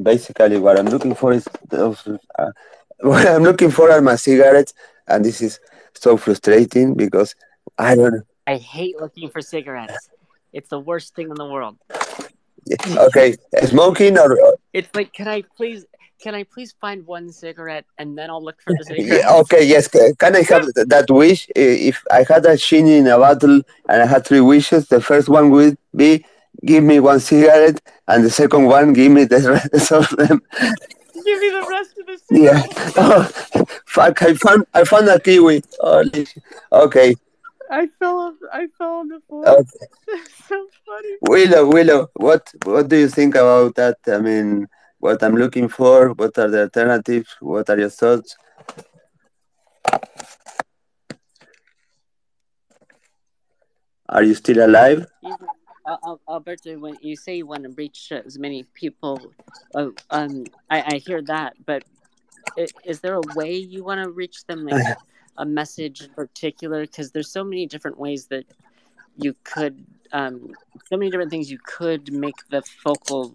Basically, 0.00 0.58
what 0.58 0.78
I'm 0.78 0.86
looking 0.86 1.14
for 1.14 1.32
is 1.32 1.48
those, 1.68 2.06
uh, 2.38 2.50
what 3.00 3.26
I'm 3.26 3.42
looking 3.42 3.70
for 3.70 3.90
are 3.90 4.00
my 4.00 4.16
cigarettes, 4.16 4.74
and 5.08 5.24
this 5.24 5.40
is 5.40 5.58
so 5.94 6.16
frustrating 6.16 6.94
because 6.94 7.34
I 7.78 7.94
don't. 7.96 8.24
I 8.46 8.56
hate 8.56 9.00
looking 9.00 9.28
for 9.28 9.40
cigarettes. 9.40 10.08
It's 10.52 10.68
the 10.68 10.80
worst 10.80 11.14
thing 11.14 11.30
in 11.30 11.34
the 11.34 11.46
world. 11.46 11.78
Okay, 12.96 13.36
smoking 13.64 14.18
or 14.18 14.36
it's 14.72 14.88
like, 14.94 15.12
can 15.12 15.26
I 15.28 15.42
please, 15.56 15.86
can 16.20 16.34
I 16.34 16.44
please 16.44 16.74
find 16.80 17.06
one 17.06 17.32
cigarette 17.32 17.86
and 17.98 18.16
then 18.16 18.30
I'll 18.30 18.42
look 18.42 18.60
for 18.60 18.74
the 18.74 18.84
cigarette? 18.88 19.22
Yeah, 19.24 19.34
okay, 19.40 19.64
yes. 19.64 19.88
Can 19.88 20.36
I 20.36 20.42
have 20.42 20.66
that 20.74 21.06
wish? 21.10 21.48
If 21.56 22.04
I 22.10 22.24
had 22.28 22.44
a 22.46 22.56
genie 22.56 22.98
in 22.98 23.06
a 23.06 23.18
bottle 23.18 23.62
and 23.88 24.02
I 24.02 24.06
had 24.06 24.26
three 24.26 24.40
wishes, 24.40 24.88
the 24.88 25.00
first 25.00 25.28
one 25.28 25.50
would 25.50 25.78
be 25.94 26.24
give 26.64 26.84
me 26.84 27.00
one 27.00 27.20
cigarette, 27.20 27.80
and 28.08 28.24
the 28.24 28.30
second 28.30 28.66
one 28.66 28.92
give 28.92 29.12
me 29.12 29.24
the 29.24 29.70
rest 29.72 29.92
of 29.92 30.08
them. 30.16 30.42
Give 31.22 31.38
me 31.38 31.50
the 31.50 31.66
rest 31.68 31.98
of 31.98 32.06
the 32.06 32.18
cigarette. 32.18 32.72
Yeah. 32.74 32.90
Oh, 32.96 33.30
fuck! 33.84 34.22
I 34.22 34.32
found 34.32 34.64
I 34.72 34.84
found 34.84 35.06
a 35.06 35.20
kiwi. 35.20 35.62
Holy. 35.78 36.26
Okay. 36.72 37.14
I 37.70 37.88
fell 37.98 38.18
off. 38.20 38.34
I 38.50 38.68
fell 38.78 38.94
on 39.00 39.08
the 39.08 39.20
floor. 39.28 39.46
Okay. 39.46 39.86
so 40.48 40.66
funny. 40.86 41.16
Willow, 41.20 41.66
Willow, 41.66 42.08
what 42.14 42.50
what 42.64 42.88
do 42.88 42.96
you 42.96 43.08
think 43.08 43.34
about 43.34 43.74
that? 43.74 43.98
I 44.06 44.18
mean, 44.18 44.66
what 45.00 45.22
I'm 45.22 45.34
looking 45.34 45.68
for? 45.68 46.10
What 46.10 46.38
are 46.38 46.48
the 46.48 46.62
alternatives? 46.62 47.36
What 47.40 47.68
are 47.70 47.78
your 47.78 47.90
thoughts? 47.90 48.36
Are 54.08 54.22
you 54.22 54.34
still 54.34 54.64
alive? 54.64 55.06
Alberto, 56.28 56.78
when 56.78 56.96
you 57.00 57.16
say 57.16 57.36
you 57.36 57.46
want 57.46 57.64
to 57.64 57.70
reach 57.70 58.12
as 58.12 58.38
many 58.38 58.64
people, 58.74 59.32
uh, 59.74 59.88
um, 60.10 60.44
I, 60.68 60.94
I 60.94 60.98
hear 60.98 61.22
that, 61.22 61.54
but 61.64 61.82
is 62.84 63.00
there 63.00 63.14
a 63.14 63.22
way 63.34 63.54
you 63.56 63.82
want 63.82 64.02
to 64.02 64.10
reach 64.10 64.44
them? 64.46 64.66
Like 64.66 64.96
a 65.38 65.44
message 65.46 66.02
in 66.02 66.10
particular? 66.10 66.82
Because 66.82 67.10
there's 67.10 67.30
so 67.30 67.42
many 67.42 67.66
different 67.66 67.98
ways 67.98 68.26
that 68.26 68.44
you 69.16 69.34
could, 69.44 69.84
um, 70.12 70.52
so 70.88 70.96
many 70.96 71.10
different 71.10 71.30
things 71.30 71.50
you 71.50 71.58
could 71.64 72.12
make 72.12 72.36
the 72.50 72.62
focal, 72.62 73.34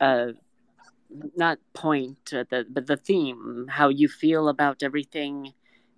uh, 0.00 0.32
not 1.36 1.58
point, 1.74 2.24
the 2.26 2.66
but 2.68 2.86
the 2.86 2.96
theme, 2.96 3.66
how 3.70 3.88
you 3.88 4.08
feel 4.08 4.48
about 4.48 4.82
everything, 4.82 5.54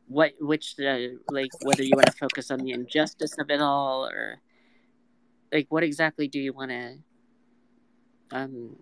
what 0.08 0.32
which 0.40 0.76
uh, 0.80 0.98
like 1.30 1.50
whether 1.62 1.82
you 1.82 1.96
want 1.96 2.06
to 2.06 2.12
focus 2.12 2.50
on 2.50 2.60
the 2.60 2.72
injustice 2.72 3.38
of 3.38 3.50
it 3.50 3.60
all 3.60 4.06
or 4.06 4.40
like 5.52 5.66
what 5.70 5.82
exactly 5.82 6.28
do 6.28 6.38
you 6.40 6.52
want 6.52 6.70
to 6.70 6.98
um 8.32 8.76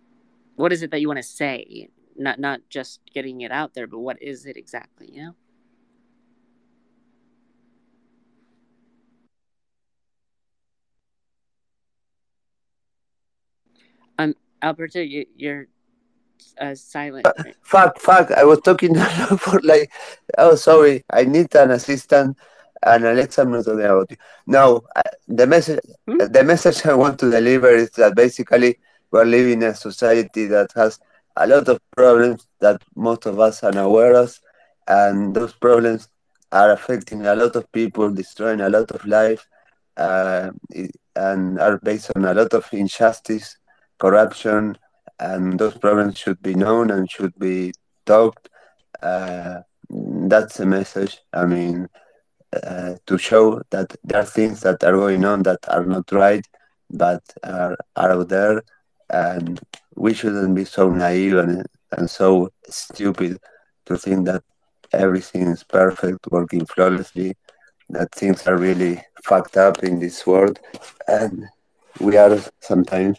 what 0.57 0.73
is 0.73 0.83
it 0.83 0.91
that 0.91 1.01
you 1.01 1.09
want 1.09 1.19
to 1.19 1.23
say? 1.23 1.89
Not 2.17 2.39
not 2.39 2.61
just 2.71 3.01
getting 3.13 3.41
it 3.43 3.51
out 3.53 3.75
there 3.75 3.87
but 3.87 3.99
what 4.01 4.23
is 4.23 4.47
it 4.47 4.57
exactly 4.57 5.11
you 5.13 5.23
know? 5.25 5.35
Um 14.19 14.35
alberto 14.63 15.01
you, 15.01 15.27
you're 15.37 15.67
uh, 16.61 16.75
silent 16.75 17.27
right? 17.39 17.57
fuck 17.63 17.99
fuck 17.99 18.31
i 18.33 18.45
was 18.45 18.61
talking 18.61 18.95
for 19.39 19.61
like 19.63 19.91
oh 20.39 20.55
sorry 20.55 21.05
i 21.11 21.25
need 21.25 21.55
an 21.55 21.71
assistant 21.71 22.37
and 22.87 23.05
Alexa, 23.05 23.43
I'm 23.43 23.53
not 23.53 23.65
talking 23.65 23.81
about 23.81 24.11
you. 24.11 24.17
No, 24.47 24.83
the 25.27 25.47
message, 25.47 25.81
hmm? 26.07 26.19
the 26.19 26.45
message 26.45 26.85
I 26.87 26.95
want 26.95 27.19
to 27.21 27.31
deliver 27.31 27.71
is 27.71 27.91
that 27.93 28.15
basically 28.15 28.79
we're 29.11 29.25
living 29.25 29.63
in 29.63 29.69
a 29.69 29.75
society 29.75 30.47
that 30.47 30.71
has 30.75 30.99
a 31.37 31.47
lot 31.47 31.69
of 31.69 31.81
problems 31.97 32.47
that 32.61 32.83
most 32.95 33.27
of 33.27 33.41
us 33.41 33.63
are 33.63 33.77
aware 33.79 34.15
of, 34.15 34.39
and 34.87 35.35
those 35.35 35.53
problems 35.53 36.09
are 36.53 36.73
affecting 36.73 37.27
a 37.27 37.35
lot 37.35 37.57
of 37.57 37.71
people, 37.73 38.11
destroying 38.11 38.61
a 38.61 38.69
lot 38.69 38.91
of 38.91 39.05
life, 39.07 39.47
uh, 39.97 40.51
and 41.17 41.61
are 41.61 41.79
based 41.79 42.11
on 42.17 42.25
a 42.25 42.35
lot 42.35 42.53
of 42.53 42.69
injustice, 42.73 43.57
corruption, 43.99 44.77
and 45.19 45.59
those 45.59 45.77
problems 45.77 46.19
should 46.19 46.41
be 46.43 46.55
known 46.55 46.91
and 46.91 47.11
should 47.11 47.35
be 47.39 47.73
talked. 48.07 48.49
Uh, 49.03 49.61
that's 49.91 50.57
the 50.57 50.67
message. 50.67 51.21
I 51.33 51.45
mean, 51.47 51.89
uh, 52.63 52.95
to 53.07 53.19
show 53.19 53.63
that 53.71 53.95
there 54.05 54.21
are 54.21 54.25
things 54.25 54.61
that 54.61 54.83
are 54.85 54.93
going 54.93 55.25
on 55.25 55.43
that 55.43 55.59
are 55.69 55.85
not 55.85 56.11
right, 56.13 56.47
but 56.91 57.23
are, 57.43 57.77
are 57.97 58.13
out 58.13 58.29
there, 58.29 58.63
and 59.11 59.61
we 59.97 60.15
shouldn't 60.15 60.55
be 60.55 60.65
so 60.65 60.91
naive 60.91 61.37
and, 61.37 61.67
and 61.97 62.09
so 62.09 62.51
stupid 62.69 63.39
to 63.87 63.97
think 63.99 64.27
that 64.27 64.43
everything 64.93 65.49
is 65.49 65.65
perfect, 65.65 66.31
working 66.31 66.65
flawlessly, 66.67 67.37
that 67.91 68.13
things 68.13 68.47
are 68.47 68.57
really 68.57 69.03
fucked 69.25 69.57
up 69.57 69.83
in 69.83 69.99
this 69.99 70.27
world, 70.27 70.59
and 71.09 71.45
we 72.01 72.17
are 72.17 72.39
sometimes 72.61 73.19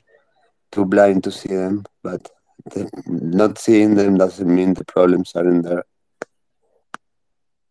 too 0.71 0.86
blind 0.86 1.23
to 1.23 1.32
see 1.32 1.56
them, 1.56 1.86
but 2.04 2.30
the, 2.73 2.89
not 3.06 3.58
seeing 3.58 3.95
them 3.95 4.17
doesn't 4.17 4.54
mean 4.54 4.73
the 4.73 4.86
problems 4.86 5.34
aren't 5.36 5.63
there 5.63 5.84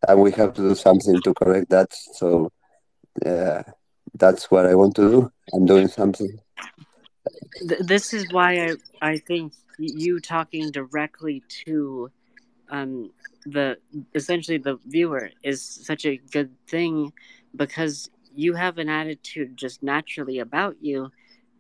and 0.09 0.21
we 0.21 0.31
have 0.33 0.55
to 0.55 0.63
do 0.63 0.75
something 0.75 1.21
to 1.23 1.35
correct 1.35 1.71
that. 1.71 1.93
So 1.93 2.51
uh, 3.25 3.63
that's 4.15 4.51
what 4.51 4.67
I 4.67 4.75
want 4.75 4.95
to 4.97 5.11
do. 5.11 5.33
I'm 5.53 5.67
doing 5.67 5.89
something. 5.89 6.39
This 7.81 8.13
is 8.13 8.27
why 8.33 8.67
I 8.67 8.75
I 9.01 9.19
think 9.19 9.53
you 9.79 10.21
talking 10.21 10.71
directly 10.71 11.43
to 11.67 12.11
um, 12.71 13.11
the 13.47 13.79
essentially 14.15 14.59
the 14.59 14.79
viewer 14.87 15.31
is 15.43 15.63
such 15.63 16.05
a 16.05 16.17
good 16.17 16.51
thing 16.69 17.13
because 17.57 18.11
you 18.35 18.55
have 18.55 18.79
an 18.79 18.89
attitude 18.89 19.57
just 19.57 19.83
naturally 19.83 20.41
about 20.41 20.77
you 20.81 21.11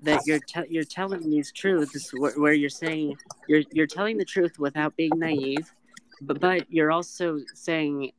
that 0.04 0.22
you're 0.26 0.40
te- 0.40 0.68
you're 0.68 0.84
telling 0.84 1.28
these 1.30 1.52
truths 1.52 2.10
where, 2.16 2.32
where 2.32 2.52
you're 2.52 2.70
saying 2.70 3.16
you're 3.48 3.62
you're 3.72 3.86
telling 3.86 4.16
the 4.16 4.24
truth 4.24 4.58
without 4.58 4.96
being 4.96 5.12
naive 5.16 5.72
but, 6.20 6.40
but 6.40 6.70
you're 6.70 6.92
also 6.92 7.38
saying 7.54 8.12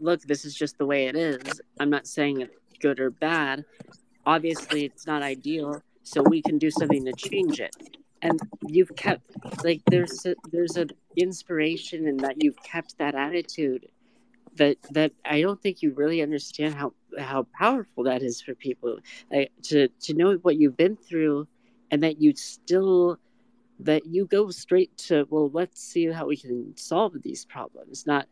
look, 0.00 0.22
this 0.22 0.44
is 0.44 0.54
just 0.54 0.78
the 0.78 0.86
way 0.86 1.06
it 1.06 1.16
is. 1.16 1.60
I'm 1.78 1.90
not 1.90 2.06
saying 2.06 2.40
it's 2.40 2.56
good 2.80 3.00
or 3.00 3.10
bad. 3.10 3.64
Obviously, 4.26 4.84
it's 4.84 5.06
not 5.06 5.22
ideal, 5.22 5.82
so 6.02 6.22
we 6.22 6.42
can 6.42 6.58
do 6.58 6.70
something 6.70 7.04
to 7.04 7.12
change 7.12 7.60
it. 7.60 7.74
And 8.22 8.38
you've 8.66 8.94
kept 8.96 9.22
like 9.64 9.80
there's 9.90 10.26
a, 10.26 10.34
there's 10.52 10.76
an 10.76 10.90
inspiration 11.16 12.06
in 12.06 12.18
that 12.18 12.42
you've 12.42 12.62
kept 12.62 12.98
that 12.98 13.14
attitude 13.14 13.88
that 14.56 14.76
that 14.90 15.12
I 15.24 15.40
don't 15.40 15.60
think 15.60 15.82
you 15.82 15.92
really 15.92 16.20
understand 16.20 16.74
how 16.74 16.92
how 17.18 17.46
powerful 17.58 18.04
that 18.04 18.22
is 18.22 18.40
for 18.40 18.54
people. 18.54 18.98
Like, 19.30 19.52
to 19.64 19.88
to 19.88 20.14
know 20.14 20.34
what 20.36 20.56
you've 20.56 20.76
been 20.76 20.96
through, 20.96 21.48
and 21.90 22.02
that 22.02 22.20
you 22.20 22.34
still 22.36 23.18
that 23.80 24.06
you 24.06 24.26
go 24.26 24.50
straight 24.50 24.96
to 24.96 25.26
well, 25.30 25.50
let's 25.52 25.82
see 25.82 26.06
how 26.06 26.26
we 26.26 26.36
can 26.36 26.76
solve 26.76 27.14
these 27.22 27.44
problems, 27.44 28.06
not 28.06 28.26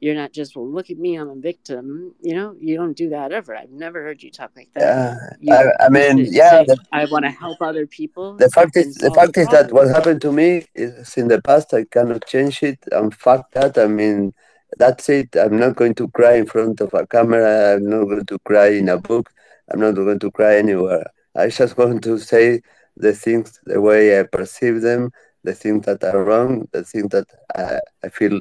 you're 0.00 0.14
not 0.14 0.32
just 0.32 0.54
well 0.54 0.68
look 0.68 0.90
at 0.90 0.98
me 0.98 1.16
i'm 1.16 1.30
a 1.30 1.34
victim. 1.34 2.14
You 2.20 2.34
know 2.34 2.56
you 2.60 2.76
don't 2.76 2.96
do 2.96 3.08
that 3.10 3.32
ever. 3.32 3.56
I've 3.56 3.70
never 3.70 4.02
heard 4.02 4.22
you 4.22 4.30
talk 4.30 4.52
like 4.56 4.70
that. 4.74 5.36
Yeah 5.40 5.70
I, 5.80 5.86
I, 5.86 5.88
mean 5.88 6.18
yeah 6.18 6.62
the, 6.64 6.76
i 6.92 7.04
want 7.06 7.24
to 7.24 7.30
help 7.30 7.58
other 7.62 7.86
people 7.86 8.36
the 8.36 8.50
fact 8.50 8.76
is 8.76 8.96
the 8.96 9.10
fact 9.12 9.36
is 9.36 9.48
that 9.48 9.72
what 9.72 9.88
happened 9.88 10.20
to 10.22 10.32
me 10.32 10.66
is 10.74 11.16
in 11.16 11.28
the 11.28 11.40
past 11.40 11.72
i 11.72 11.84
cannot 11.84 12.26
change 12.26 12.62
it. 12.62 12.78
And 12.92 13.14
fuck 13.14 13.50
that 13.52 13.78
i 13.78 13.86
mean 13.86 14.34
that's 14.78 15.08
it 15.08 15.34
i'm 15.36 15.58
not 15.58 15.76
going 15.76 15.94
to 15.94 16.08
cry 16.08 16.34
in 16.34 16.46
front 16.46 16.80
of 16.80 16.92
a 16.94 17.06
camera 17.06 17.74
i'm 17.74 17.88
not 17.88 18.04
going 18.04 18.26
to 18.26 18.38
cry 18.40 18.68
in 18.68 18.88
a 18.88 18.98
book 18.98 19.30
i'm 19.72 19.80
not 19.80 19.94
going 19.94 20.18
to 20.18 20.30
cry 20.30 20.56
anywhere 20.56 21.06
i 21.36 21.48
just 21.48 21.76
want 21.78 22.02
to 22.02 22.18
say 22.18 22.60
the 22.96 23.12
things 23.12 23.60
the 23.66 23.80
way 23.80 24.18
i 24.18 24.22
perceive 24.22 24.80
them 24.80 25.10
the 25.42 25.54
things 25.54 25.84
that 25.84 26.02
are 26.02 26.24
wrong 26.24 26.66
the 26.72 26.82
things 26.82 27.08
that 27.10 27.26
I, 27.54 27.78
I 28.02 28.08
feel 28.08 28.40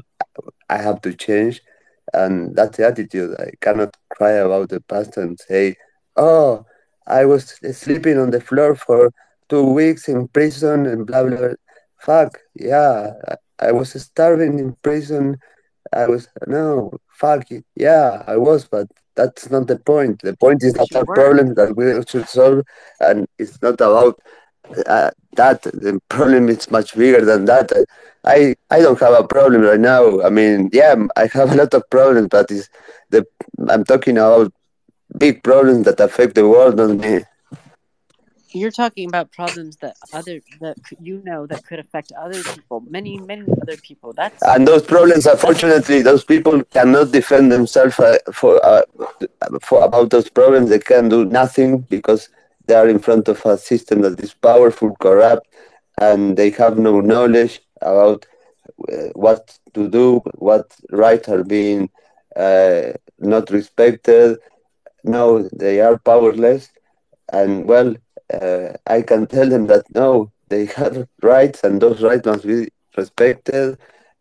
I 0.69 0.77
have 0.77 1.01
to 1.01 1.13
change. 1.13 1.61
And 2.13 2.55
that's 2.55 2.77
the 2.77 2.87
attitude. 2.87 3.35
I 3.39 3.51
cannot 3.61 3.95
cry 4.09 4.31
about 4.33 4.69
the 4.69 4.81
past 4.81 5.17
and 5.17 5.39
say, 5.39 5.75
oh, 6.15 6.65
I 7.07 7.25
was 7.25 7.59
sleeping 7.77 8.17
on 8.17 8.31
the 8.31 8.41
floor 8.41 8.75
for 8.75 9.11
two 9.49 9.63
weeks 9.71 10.07
in 10.07 10.27
prison 10.27 10.85
and 10.85 11.05
blah, 11.05 11.23
blah, 11.23 11.37
blah. 11.37 11.49
Fuck, 11.99 12.39
yeah. 12.55 13.13
I, 13.27 13.35
I 13.67 13.71
was 13.71 13.91
starving 14.01 14.59
in 14.59 14.75
prison. 14.83 15.37
I 15.95 16.07
was, 16.07 16.27
no, 16.47 16.91
fuck 17.09 17.49
it. 17.51 17.65
Yeah, 17.75 18.23
I 18.27 18.37
was, 18.37 18.67
but 18.67 18.87
that's 19.15 19.49
not 19.49 19.67
the 19.67 19.77
point. 19.77 20.21
The 20.21 20.35
point 20.37 20.63
is 20.63 20.73
that 20.73 20.87
a 20.95 21.05
problem 21.05 21.53
that 21.55 21.75
we 21.75 22.01
should 22.07 22.27
solve, 22.27 22.63
and 22.99 23.27
it's 23.37 23.61
not 23.61 23.75
about 23.75 24.19
uh, 24.87 25.11
that 25.35 25.61
the 25.63 25.99
problem 26.09 26.49
is 26.49 26.69
much 26.71 26.95
bigger 26.95 27.23
than 27.25 27.45
that. 27.45 27.71
I 28.25 28.55
I 28.69 28.79
don't 28.79 28.99
have 28.99 29.13
a 29.13 29.27
problem 29.27 29.61
right 29.61 29.79
now. 29.79 30.21
I 30.21 30.29
mean, 30.29 30.69
yeah, 30.73 30.95
I 31.15 31.27
have 31.33 31.51
a 31.51 31.55
lot 31.55 31.73
of 31.73 31.89
problems, 31.89 32.29
but 32.29 32.49
it's 32.49 32.69
the 33.09 33.25
I'm 33.69 33.83
talking 33.83 34.17
about 34.17 34.53
big 35.17 35.43
problems 35.43 35.85
that 35.85 35.99
affect 35.99 36.35
the 36.35 36.47
world, 36.47 36.77
not 36.77 36.97
me. 36.97 37.23
You're 38.53 38.71
talking 38.71 39.07
about 39.07 39.31
problems 39.31 39.77
that 39.77 39.95
other 40.11 40.41
that 40.61 40.77
you 40.99 41.21
know 41.23 41.47
that 41.47 41.65
could 41.65 41.79
affect 41.79 42.11
other 42.13 42.43
people, 42.43 42.81
many 42.87 43.17
many 43.17 43.47
other 43.61 43.77
people. 43.77 44.13
That's 44.13 44.41
and 44.43 44.67
those 44.67 44.83
problems. 44.83 45.25
Unfortunately, 45.25 46.01
those 46.01 46.23
people 46.23 46.63
cannot 46.65 47.11
defend 47.11 47.51
themselves 47.51 47.99
uh, 47.99 48.17
for 48.31 48.63
uh, 48.65 48.83
for 49.61 49.83
about 49.83 50.09
those 50.11 50.29
problems. 50.29 50.69
They 50.69 50.79
can 50.79 51.09
do 51.09 51.25
nothing 51.25 51.79
because 51.89 52.29
they 52.67 52.75
are 52.75 52.87
in 52.87 52.99
front 52.99 53.27
of 53.27 53.45
a 53.45 53.57
system 53.57 54.01
that 54.01 54.19
is 54.19 54.33
powerful, 54.33 54.95
corrupt, 54.99 55.47
and 55.99 56.37
they 56.37 56.51
have 56.51 56.77
no 56.77 57.01
knowledge 57.01 57.61
about 57.81 58.25
uh, 58.91 59.09
what 59.13 59.57
to 59.73 59.89
do, 59.89 60.21
what 60.35 60.75
rights 60.91 61.27
are 61.29 61.43
being 61.43 61.89
uh, 62.35 62.93
not 63.19 63.49
respected. 63.49 64.37
No, 65.03 65.47
they 65.53 65.81
are 65.81 65.97
powerless, 65.97 66.69
and 67.31 67.65
well, 67.65 67.95
uh, 68.31 68.73
I 68.87 69.01
can 69.01 69.27
tell 69.27 69.47
them 69.49 69.67
that 69.67 69.85
no, 69.93 70.31
they 70.49 70.65
have 70.65 71.07
rights, 71.21 71.63
and 71.63 71.81
those 71.81 72.01
rights 72.01 72.25
must 72.25 72.45
be 72.45 72.69
respected, 72.97 73.77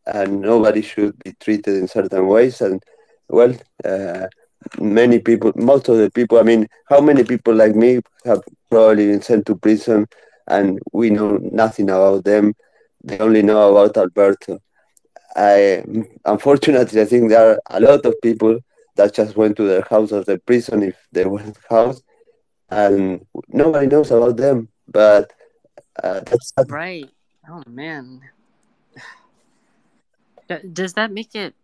and 0.07 0.41
nobody 0.41 0.83
should 0.83 1.19
be 1.25 1.33
treated 1.41 1.77
in 1.77 1.89
certain 1.89 2.27
ways. 2.27 2.61
And 2.61 2.83
well, 3.29 3.55
uh, 3.85 4.27
many 4.81 5.19
people, 5.19 5.53
most 5.57 5.89
of 5.89 5.97
the 5.99 6.11
people, 6.11 6.39
I 6.39 6.43
mean, 6.43 6.67
how 6.89 7.01
many 7.01 7.25
people 7.25 7.55
like 7.55 7.75
me 7.75 8.01
have 8.25 8.41
probably 8.71 9.07
been 9.07 9.23
sent 9.23 9.47
to 9.47 9.57
prison, 9.57 10.07
and 10.47 10.79
we 10.93 11.11
know 11.11 11.39
nothing 11.53 11.91
about 11.91 12.25
them. 12.25 12.55
They 13.05 13.19
only 13.19 13.43
know 13.43 13.71
about 13.71 13.97
Alberto. 13.97 14.61
I 15.37 15.85
unfortunately, 16.25 17.01
I 17.01 17.05
think 17.05 17.29
there 17.31 17.53
are 17.53 17.61
a 17.71 17.81
lot 17.81 18.05
of 18.07 18.15
people 18.23 18.59
that 18.97 19.15
just 19.15 19.37
went 19.37 19.57
to 19.57 19.67
their 19.67 19.83
house 19.89 20.13
or 20.13 20.23
the 20.25 20.39
prison 20.39 20.83
if 20.83 20.97
they 21.13 21.25
went 21.25 21.57
house, 21.69 22.03
and 22.73 23.27
nobody 23.49 23.87
knows 23.87 24.11
about 24.11 24.37
them. 24.37 24.69
But 24.89 25.33
uh, 26.03 26.21
that's 26.21 26.53
right. 26.69 27.09
Oh 27.49 27.63
man, 27.67 28.21
does 30.73 30.95
that 30.95 31.13
make 31.13 31.35
it 31.35 31.55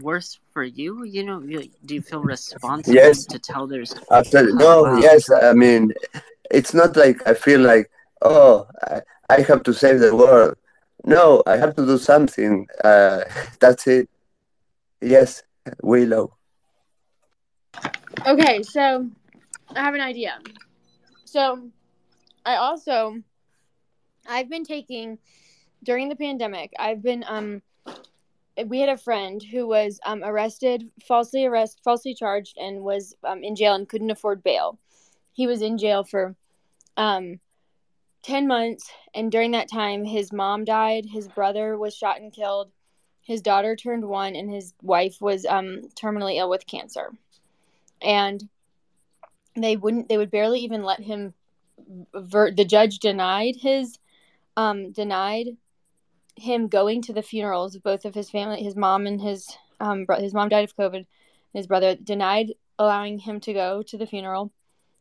worse 0.00 0.38
for 0.52 0.64
you? 0.64 1.04
You 1.04 1.24
know, 1.24 1.40
do 1.40 1.94
you 1.94 2.02
feel 2.02 2.22
responsible 2.22 2.94
yes. 2.94 3.24
to 3.26 3.38
tell 3.38 3.66
their 3.66 3.84
Absolutely. 4.10 4.54
No, 4.54 4.82
wow. 4.82 4.98
yes. 4.98 5.30
I 5.30 5.52
mean, 5.52 5.92
it's 6.50 6.74
not 6.74 6.96
like 6.96 7.26
I 7.26 7.34
feel 7.34 7.60
like, 7.60 7.90
oh, 8.22 8.66
I, 8.82 9.00
I 9.28 9.40
have 9.42 9.62
to 9.64 9.74
save 9.74 10.00
the 10.00 10.14
world. 10.14 10.56
No, 11.04 11.42
I 11.46 11.56
have 11.56 11.74
to 11.76 11.84
do 11.84 11.98
something. 11.98 12.66
Uh, 12.84 13.24
that's 13.60 13.86
it. 13.86 14.08
Yes, 15.00 15.42
Willow. 15.82 16.36
Okay, 18.26 18.62
so 18.62 19.08
I 19.74 19.80
have 19.80 19.94
an 19.94 20.00
idea. 20.00 20.38
So 21.24 21.70
I 22.44 22.56
also 22.56 23.20
I've 24.28 24.48
been 24.48 24.64
taking 24.64 25.18
during 25.82 26.08
the 26.08 26.16
pandemic. 26.16 26.72
I've 26.78 27.02
been 27.02 27.24
um 27.26 27.62
we 28.66 28.80
had 28.80 28.88
a 28.88 28.98
friend 28.98 29.42
who 29.42 29.66
was 29.66 29.98
um, 30.04 30.22
arrested, 30.22 30.90
falsely 31.06 31.46
arrested, 31.46 31.80
falsely 31.82 32.14
charged, 32.14 32.58
and 32.58 32.82
was 32.82 33.14
um, 33.24 33.42
in 33.42 33.56
jail 33.56 33.74
and 33.74 33.88
couldn't 33.88 34.10
afford 34.10 34.42
bail. 34.42 34.78
He 35.32 35.46
was 35.46 35.62
in 35.62 35.78
jail 35.78 36.04
for 36.04 36.36
um, 36.96 37.40
10 38.22 38.46
months, 38.46 38.90
and 39.14 39.32
during 39.32 39.52
that 39.52 39.70
time, 39.70 40.04
his 40.04 40.32
mom 40.32 40.64
died, 40.64 41.06
his 41.06 41.28
brother 41.28 41.78
was 41.78 41.96
shot 41.96 42.20
and 42.20 42.30
killed, 42.32 42.70
his 43.22 43.40
daughter 43.40 43.74
turned 43.74 44.04
one, 44.04 44.36
and 44.36 44.52
his 44.52 44.74
wife 44.82 45.16
was 45.20 45.46
um, 45.46 45.80
terminally 45.94 46.36
ill 46.36 46.50
with 46.50 46.66
cancer. 46.66 47.10
And 48.02 48.48
they 49.56 49.76
wouldn't, 49.76 50.08
they 50.08 50.18
would 50.18 50.30
barely 50.30 50.60
even 50.60 50.82
let 50.82 51.00
him. 51.00 51.34
Ver- 52.14 52.52
the 52.52 52.64
judge 52.64 52.98
denied 52.98 53.56
his, 53.56 53.98
um, 54.56 54.92
denied 54.92 55.56
him 56.36 56.68
going 56.68 57.02
to 57.02 57.12
the 57.12 57.22
funerals 57.22 57.74
of 57.74 57.82
both 57.82 58.04
of 58.04 58.14
his 58.14 58.30
family, 58.30 58.62
his 58.62 58.76
mom 58.76 59.06
and 59.06 59.20
his 59.20 59.48
um, 59.80 60.04
bro- 60.04 60.20
his 60.20 60.34
mom 60.34 60.48
died 60.48 60.64
of 60.64 60.76
COVID. 60.76 61.06
His 61.52 61.66
brother 61.66 61.96
denied 61.96 62.54
allowing 62.78 63.18
him 63.18 63.40
to 63.40 63.52
go 63.52 63.82
to 63.82 63.98
the 63.98 64.06
funeral. 64.06 64.50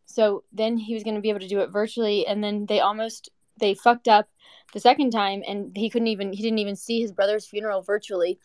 So 0.05 0.43
then 0.51 0.77
he 0.77 0.93
was 0.93 1.03
going 1.03 1.15
to 1.15 1.21
be 1.21 1.29
able 1.29 1.39
to 1.39 1.47
do 1.47 1.61
it 1.61 1.69
virtually, 1.69 2.27
and 2.27 2.43
then 2.43 2.65
they 2.65 2.79
almost 2.79 3.29
they 3.59 3.73
fucked 3.73 4.07
up 4.07 4.27
the 4.73 4.79
second 4.79 5.11
time, 5.11 5.43
and 5.47 5.71
he 5.75 5.89
couldn't 5.89 6.07
even 6.07 6.33
he 6.33 6.41
didn't 6.41 6.59
even 6.59 6.75
see 6.75 7.01
his 7.01 7.11
brother's 7.11 7.45
funeral 7.45 7.81
virtually. 7.81 8.39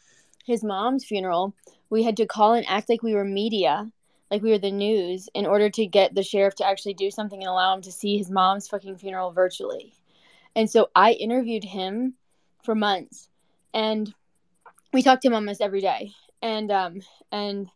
His 0.44 0.62
mom's 0.62 1.04
funeral, 1.04 1.54
we 1.90 2.04
had 2.04 2.16
to 2.18 2.26
call 2.26 2.52
and 2.52 2.64
act 2.68 2.88
like 2.88 3.02
we 3.02 3.14
were 3.14 3.24
media, 3.24 3.90
like 4.30 4.42
we 4.42 4.50
were 4.50 4.58
the 4.58 4.70
news, 4.70 5.28
in 5.34 5.46
order 5.46 5.70
to 5.70 5.86
get 5.86 6.14
the 6.14 6.22
sheriff 6.22 6.54
to 6.56 6.66
actually 6.66 6.94
do 6.94 7.10
something 7.10 7.40
and 7.40 7.48
allow 7.48 7.74
him 7.74 7.82
to 7.82 7.92
see 7.92 8.18
his 8.18 8.30
mom's 8.30 8.68
fucking 8.68 8.96
funeral 8.96 9.30
virtually. 9.30 9.94
And 10.54 10.68
so 10.68 10.88
I 10.94 11.12
interviewed 11.12 11.64
him 11.64 12.14
for 12.64 12.74
months, 12.74 13.28
and 13.72 14.12
we 14.92 15.02
talked 15.02 15.22
to 15.22 15.28
him 15.28 15.34
almost 15.34 15.60
every 15.60 15.80
day. 15.80 16.12
And 16.42 16.70
um, 16.70 17.00
and 17.30 17.68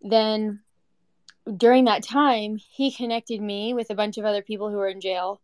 then 0.00 0.60
during 1.56 1.84
that 1.84 2.02
time, 2.02 2.56
he 2.56 2.90
connected 2.90 3.40
me 3.40 3.74
with 3.74 3.90
a 3.90 3.94
bunch 3.94 4.16
of 4.16 4.24
other 4.24 4.42
people 4.42 4.70
who 4.70 4.76
were 4.76 4.88
in 4.88 5.00
jail, 5.00 5.40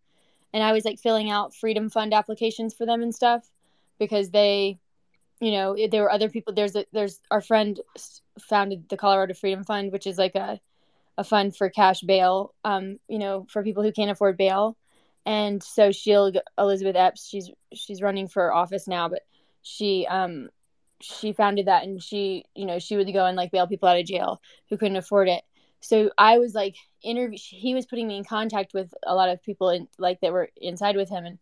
and 0.53 0.63
I 0.63 0.73
was 0.73 0.85
like 0.85 0.99
filling 0.99 1.31
out 1.31 1.55
Freedom 1.55 1.91
Fund 1.91 2.15
applications 2.15 2.73
for 2.75 2.87
them 2.87 3.03
and 3.03 3.15
stuff 3.15 3.51
because 3.99 4.31
they, 4.31 4.79
you 5.41 5.53
know, 5.53 5.77
there 5.91 6.03
were 6.03 6.13
other 6.13 6.29
people. 6.29 6.55
There's 6.55 6.77
a 6.77 6.87
there's 6.93 7.21
our 7.31 7.41
friend 7.41 7.81
founded 8.41 8.89
the 8.89 8.97
Colorado 8.97 9.35
Freedom 9.35 9.65
Fund, 9.65 9.93
which 9.93 10.07
is 10.07 10.19
like 10.19 10.35
a 10.35 10.61
a 11.19 11.25
fund 11.25 11.57
for 11.57 11.69
cash 11.69 12.01
bail, 12.01 12.55
um, 12.65 12.99
you 13.09 13.19
know, 13.19 13.47
for 13.51 13.63
people 13.63 13.83
who 13.83 13.93
can't 13.93 14.11
afford 14.11 14.37
bail 14.39 14.77
and 15.27 15.63
so 15.63 15.93
she'll 15.93 16.33
Elizabeth 16.59 16.97
Epps 16.97 17.29
she's 17.29 17.51
she's 17.75 18.03
running 18.03 18.29
for 18.29 18.53
office 18.53 18.89
now 18.89 19.09
but 19.09 19.23
she 19.63 20.07
um 20.09 20.49
she 21.01 21.33
founded 21.33 21.67
that 21.67 21.85
and 21.85 22.03
she 22.03 22.45
you 22.55 22.67
know 22.67 22.79
she 22.79 22.97
would 22.97 23.13
go 23.13 23.27
and 23.27 23.37
like 23.37 23.51
bail 23.51 23.67
people 23.67 23.89
out 23.89 23.99
of 23.99 24.07
jail 24.07 24.41
who 24.69 24.77
couldn't 24.77 24.97
afford 24.97 25.29
it 25.29 25.43
so 25.81 26.11
I 26.19 26.39
was 26.39 26.55
like 26.55 26.77
interview 27.03 27.39
he 27.41 27.75
was 27.75 27.87
putting 27.87 28.09
me 28.09 28.17
in 28.17 28.25
contact 28.25 28.73
with 28.75 28.93
a 29.07 29.15
lot 29.15 29.31
of 29.31 29.43
people 29.43 29.71
in 29.71 29.89
like 29.99 30.21
that 30.21 30.33
were 30.33 30.51
inside 30.57 30.97
with 30.97 31.09
him 31.09 31.25
and 31.25 31.39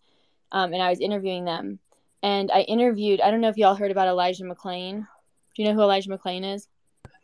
um 0.52 0.72
and 0.72 0.82
I 0.82 0.90
was 0.90 1.00
interviewing 1.00 1.44
them 1.44 1.78
and 2.22 2.50
I 2.50 2.60
interviewed 2.62 3.20
I 3.20 3.30
don't 3.30 3.40
know 3.40 3.48
if 3.48 3.56
y'all 3.56 3.74
heard 3.74 3.90
about 3.90 4.08
Elijah 4.08 4.44
McClain 4.44 5.06
do 5.54 5.62
you 5.62 5.68
know 5.68 5.74
who 5.74 5.82
Elijah 5.82 6.10
McClain 6.10 6.54
is 6.54 6.68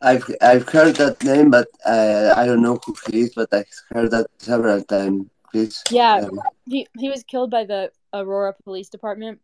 I've 0.01 0.29
I've 0.41 0.67
heard 0.69 0.95
that 0.97 1.23
name, 1.23 1.49
but 1.49 1.67
uh, 1.85 2.33
I 2.35 2.45
don't 2.45 2.61
know 2.61 2.79
who 2.85 2.95
he 3.07 3.21
is. 3.21 3.33
But 3.33 3.53
I've 3.53 3.65
heard 3.91 4.11
that 4.11 4.27
several 4.37 4.83
times. 4.83 5.27
Please. 5.51 5.83
Yeah, 5.89 6.15
um, 6.15 6.39
he 6.65 6.87
he 6.97 7.09
was 7.09 7.23
killed 7.23 7.49
by 7.51 7.65
the 7.65 7.91
Aurora 8.13 8.53
Police 8.63 8.89
Department. 8.89 9.39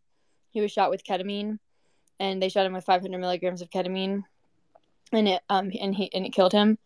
He 0.50 0.60
was 0.60 0.70
shot 0.70 0.90
with 0.90 1.04
ketamine, 1.04 1.58
and 2.20 2.42
they 2.42 2.48
shot 2.48 2.66
him 2.66 2.74
with 2.74 2.84
500 2.84 3.18
milligrams 3.18 3.62
of 3.62 3.70
ketamine, 3.70 4.22
and 5.12 5.28
it 5.28 5.42
um 5.48 5.72
and 5.80 5.94
he 5.94 6.12
and 6.12 6.26
it 6.26 6.32
killed 6.32 6.52
him, 6.52 6.78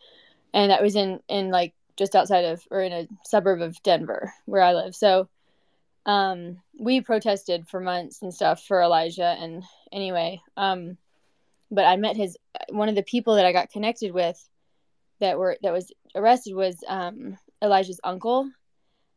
and 0.55 0.71
that 0.71 0.83
was 0.83 0.97
in 0.97 1.21
in 1.29 1.51
like 1.51 1.75
just 1.97 2.15
outside 2.15 2.45
of 2.45 2.63
or 2.71 2.83
in 2.83 2.93
a 2.93 3.09
suburb 3.25 3.61
of 3.61 3.83
Denver 3.83 4.33
where 4.45 4.63
I 4.63 4.75
live. 4.75 4.95
So, 4.95 5.29
um, 6.07 6.63
we 6.79 7.01
protested 7.01 7.69
for 7.69 7.81
months 7.81 8.23
and 8.23 8.33
stuff 8.33 8.65
for 8.65 8.81
Elijah, 8.81 9.37
and 9.39 9.63
anyway, 9.93 10.41
um, 10.57 10.97
but 11.71 11.85
I 11.85 11.97
met 11.97 12.17
his 12.17 12.37
one 12.71 12.89
of 12.89 12.95
the 12.95 13.03
people 13.03 13.35
that 13.37 13.47
I 13.47 13.53
got 13.53 13.71
connected 13.71 14.13
with 14.13 14.49
that 15.21 15.39
were 15.39 15.57
that 15.63 15.73
was 15.73 15.93
arrested 16.15 16.55
was 16.55 16.83
um 16.89 17.37
Elijah's 17.63 18.01
uncle 18.05 18.51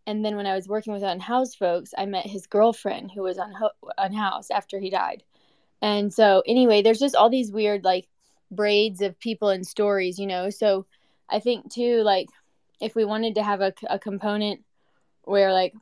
and 0.10 0.25
then 0.25 0.36
when 0.36 0.47
I 0.47 0.56
was 0.56 0.67
working 0.67 0.91
with 0.91 1.04
unhoused 1.04 1.60
folks, 1.60 1.93
I 1.95 2.08
met 2.08 2.25
his 2.25 2.47
girlfriend 2.47 3.12
who 3.12 3.21
was 3.21 3.38
unho- 3.38 3.69
unhoused 3.95 4.49
after 4.49 4.80
he 4.80 4.89
died. 4.89 5.21
And 5.84 6.12
so, 6.12 6.41
anyway, 6.47 6.82
there's 6.82 6.97
just 6.97 7.15
all 7.15 7.30
these 7.30 7.52
weird 7.52 7.84
like 7.84 8.08
braids 8.49 9.02
of 9.02 9.19
people 9.19 9.49
and 9.49 9.63
stories, 9.63 10.17
you 10.17 10.25
know. 10.25 10.49
So 10.49 10.88
I 11.30 11.39
think 11.39 11.71
too, 11.71 12.02
like 12.02 12.28
if 12.82 12.95
we 12.95 13.06
wanted 13.06 13.36
to 13.36 13.43
have 13.43 13.62
a, 13.62 13.71
a 13.88 13.99
component 13.99 14.62
where 15.25 15.54
like 15.54 15.75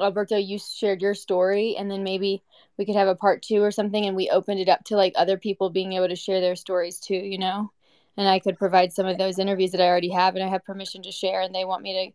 Alberto, 0.00 0.36
you 0.36 0.58
shared 0.58 1.02
your 1.02 1.14
story, 1.14 1.76
and 1.76 1.90
then 1.90 2.02
maybe 2.02 2.42
we 2.76 2.84
could 2.84 2.96
have 2.96 3.08
a 3.08 3.14
part 3.14 3.42
two 3.42 3.62
or 3.62 3.70
something, 3.70 4.06
and 4.06 4.16
we 4.16 4.30
opened 4.30 4.60
it 4.60 4.68
up 4.68 4.84
to 4.84 4.96
like 4.96 5.12
other 5.16 5.38
people 5.38 5.70
being 5.70 5.92
able 5.92 6.08
to 6.08 6.16
share 6.16 6.40
their 6.40 6.56
stories 6.56 6.98
too, 6.98 7.14
you 7.14 7.38
know. 7.38 7.70
And 8.16 8.28
I 8.28 8.38
could 8.38 8.58
provide 8.58 8.92
some 8.92 9.06
of 9.06 9.18
those 9.18 9.38
interviews 9.38 9.72
that 9.72 9.80
I 9.80 9.88
already 9.88 10.10
have, 10.10 10.34
and 10.34 10.44
I 10.44 10.48
have 10.48 10.64
permission 10.64 11.02
to 11.02 11.12
share, 11.12 11.40
and 11.40 11.54
they 11.54 11.64
want 11.64 11.82
me 11.82 12.12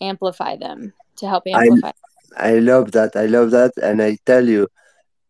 to 0.00 0.04
amplify 0.04 0.56
them 0.56 0.92
to 1.16 1.28
help 1.28 1.44
amplify. 1.46 1.90
I, 2.36 2.50
I 2.50 2.58
love 2.58 2.92
that. 2.92 3.16
I 3.16 3.26
love 3.26 3.50
that. 3.52 3.72
And 3.82 4.02
I 4.02 4.18
tell 4.26 4.46
you, 4.48 4.68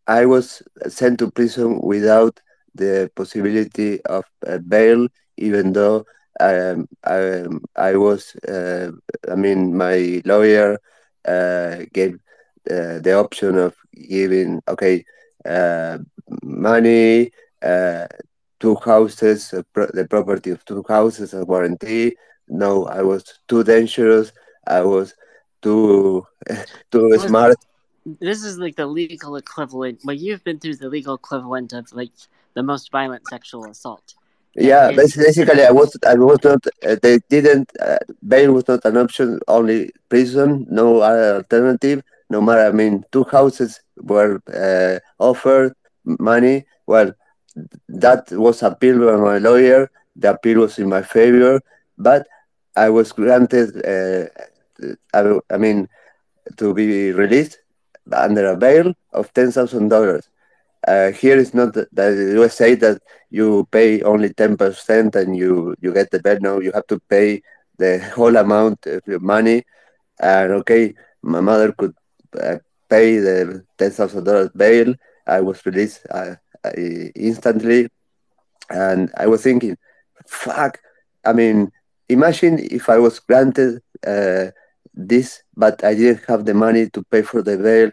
I 0.07 0.27
was 0.27 0.63
sent 0.89 1.19
to 1.21 1.31
prison 1.31 1.81
without 1.83 2.41
the 2.75 3.11
possibility 3.15 4.03
of 4.05 4.25
uh, 4.47 4.59
bail, 4.59 5.09
even 5.37 5.73
though 5.73 6.05
um, 6.41 6.89
I, 7.05 7.45
I 7.77 7.97
was, 7.97 8.35
uh, 8.49 8.91
I 9.31 9.35
mean, 9.35 9.77
my 9.77 10.23
lawyer 10.25 10.79
uh, 11.27 11.85
gave 11.93 12.15
uh, 12.71 12.99
the 13.01 13.13
option 13.15 13.57
of 13.59 13.75
giving, 14.09 14.61
okay, 14.69 15.05
uh, 15.47 15.99
money, 16.43 17.31
uh, 17.63 18.07
two 18.61 18.77
houses, 18.85 19.53
uh, 19.53 19.63
pro- 19.73 19.91
the 19.93 20.07
property 20.09 20.51
of 20.51 20.65
two 20.65 20.85
houses, 20.89 21.35
a 21.35 21.45
warranty. 21.45 22.15
No, 22.49 22.87
I 22.87 23.03
was 23.03 23.25
too 23.49 23.65
dangerous. 23.65 24.33
I 24.67 24.83
was 24.83 25.15
too 25.63 26.27
too 26.93 27.17
Well, 27.17 27.29
smart. 27.29 27.57
This 28.21 28.43
is 28.45 28.59
like 28.59 28.77
the 28.77 28.87
legal 28.87 29.37
equivalent. 29.37 30.01
Well, 30.05 30.17
you've 30.17 30.43
been 30.45 30.59
through 30.59 30.77
the 30.77 30.89
legal 30.89 31.15
equivalent 31.15 31.73
of 31.73 31.93
like 31.93 32.13
the 32.55 32.63
most 32.63 32.91
violent 32.91 33.27
sexual 33.29 33.65
assault. 33.67 34.15
Yeah, 34.55 34.91
basically, 34.91 35.63
I 35.65 35.71
was 35.71 35.97
I 36.07 36.15
was 36.15 36.39
not. 36.43 36.67
Uh, 36.85 36.97
they 37.01 37.19
didn't. 37.29 37.71
Uh, 37.81 37.99
bail 38.27 38.53
was 38.53 38.67
not 38.67 38.85
an 38.85 38.97
option. 38.97 39.39
Only 39.47 39.93
prison. 40.09 40.67
No 40.69 41.01
other 41.01 41.37
alternative. 41.37 42.03
No 42.29 42.41
matter. 42.41 42.67
I 42.67 42.73
mean, 42.73 43.05
two 43.13 43.25
houses 43.31 43.81
were 43.97 44.41
uh, 44.53 44.99
offered 45.23 45.75
money. 46.05 46.67
Well, 46.87 47.13
that 47.89 48.31
was 48.33 48.63
appealed 48.63 49.01
by 49.07 49.17
my 49.17 49.39
lawyer. 49.39 49.91
The 50.17 50.33
appeal 50.33 50.61
was 50.61 50.79
in 50.79 50.89
my 50.89 51.03
favor, 51.03 51.61
but 51.97 52.27
I 52.77 52.91
was 52.91 53.13
granted. 53.13 53.71
Uh, 53.87 54.27
I, 55.15 55.39
I 55.55 55.59
mean, 55.59 55.89
to 56.57 56.75
be 56.75 57.13
released 57.13 57.59
under 58.13 58.47
a 58.51 58.57
bail 58.57 58.95
of 59.13 59.33
ten 59.35 59.53
thousand 59.53 59.89
dollars. 59.89 60.29
Uh, 60.87 61.11
here 61.13 61.37
is 61.37 61.53
not 61.55 61.75
that 61.75 61.89
the 61.95 62.33
USA 62.35 62.75
that 62.75 63.03
you 63.31 63.67
pay 63.71 64.03
only 64.03 64.33
ten 64.33 64.57
percent 64.57 65.15
and 65.15 65.37
you 65.37 65.75
you 65.81 65.93
get 65.93 66.11
the 66.11 66.21
bail. 66.21 66.39
No, 66.41 66.61
you 66.61 66.73
have 66.73 66.87
to 66.89 66.99
pay 67.09 67.43
the 67.79 67.99
whole 68.15 68.37
amount 68.37 68.87
of 68.87 69.03
your 69.07 69.21
money. 69.21 69.65
And 70.21 70.53
okay, 70.53 70.95
my 71.23 71.41
mother 71.41 71.73
could 71.73 71.95
uh, 72.41 72.59
pay 72.89 73.19
the 73.19 73.65
ten 73.79 73.91
thousand 73.91 74.25
dollars 74.25 74.51
bail. 74.57 74.95
I 75.27 75.41
was 75.41 75.65
released 75.67 76.07
uh, 76.11 76.35
uh, 76.65 76.71
instantly, 77.15 77.89
and 78.71 79.11
I 79.17 79.27
was 79.27 79.43
thinking, 79.43 79.77
fuck. 80.27 80.79
I 81.25 81.33
mean, 81.33 81.71
imagine 82.09 82.59
if 82.59 82.89
I 82.89 82.99
was 82.99 83.19
granted 83.21 83.83
uh, 84.07 84.47
this, 84.95 85.43
but 85.57 85.85
I 85.85 85.95
didn't 85.95 86.25
have 86.29 86.45
the 86.45 86.55
money 86.55 86.89
to 86.91 87.03
pay 87.11 87.23
for 87.23 87.43
the 87.43 87.59
bail. 87.59 87.91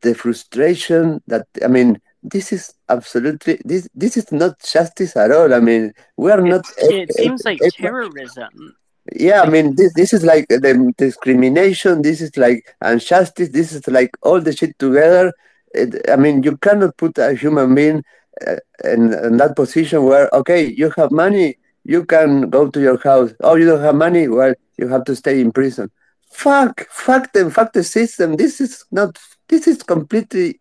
The 0.00 0.14
frustration 0.14 1.22
that 1.26 1.46
I 1.64 1.68
mean, 1.68 2.00
this 2.30 2.52
is 2.52 2.74
absolutely 2.88 3.60
this. 3.64 3.88
This 3.94 4.16
is 4.16 4.30
not 4.32 4.60
justice 4.60 5.16
at 5.16 5.30
all. 5.30 5.52
I 5.54 5.60
mean, 5.60 5.92
we 6.16 6.30
are 6.30 6.40
not. 6.40 6.64
It 6.78 7.12
seems 7.14 7.44
like 7.44 7.60
terrorism. 7.72 8.76
Yeah, 9.14 9.42
I 9.42 9.48
mean, 9.48 9.74
this 9.74 9.92
this 9.94 10.12
is 10.12 10.24
like 10.24 10.48
the 10.48 10.92
discrimination. 10.96 12.02
This 12.02 12.20
is 12.20 12.36
like 12.36 12.76
injustice. 12.84 13.48
This 13.48 13.72
is 13.72 13.86
like 13.88 14.16
all 14.22 14.40
the 14.40 14.54
shit 14.54 14.78
together. 14.78 15.32
It, 15.74 16.08
I 16.10 16.16
mean, 16.16 16.42
you 16.42 16.56
cannot 16.58 16.96
put 16.96 17.18
a 17.18 17.34
human 17.34 17.74
being 17.74 18.04
uh, 18.46 18.56
in, 18.84 19.12
in 19.12 19.36
that 19.38 19.56
position 19.56 20.04
where 20.04 20.28
okay, 20.34 20.66
you 20.66 20.90
have 20.96 21.10
money, 21.10 21.58
you 21.84 22.04
can 22.04 22.50
go 22.50 22.68
to 22.68 22.80
your 22.80 22.98
house. 22.98 23.32
Oh, 23.40 23.56
you 23.56 23.66
don't 23.66 23.80
have 23.80 23.94
money, 23.94 24.28
well, 24.28 24.54
you 24.76 24.88
have 24.88 25.04
to 25.04 25.16
stay 25.16 25.40
in 25.40 25.52
prison. 25.52 25.90
Fuck, 26.30 26.86
fuck 26.90 27.32
them, 27.32 27.50
fuck 27.50 27.72
the 27.72 27.82
system. 27.82 28.36
This 28.36 28.60
is 28.60 28.84
not. 28.90 29.18
This 29.48 29.66
is 29.66 29.82
completely, 29.82 30.60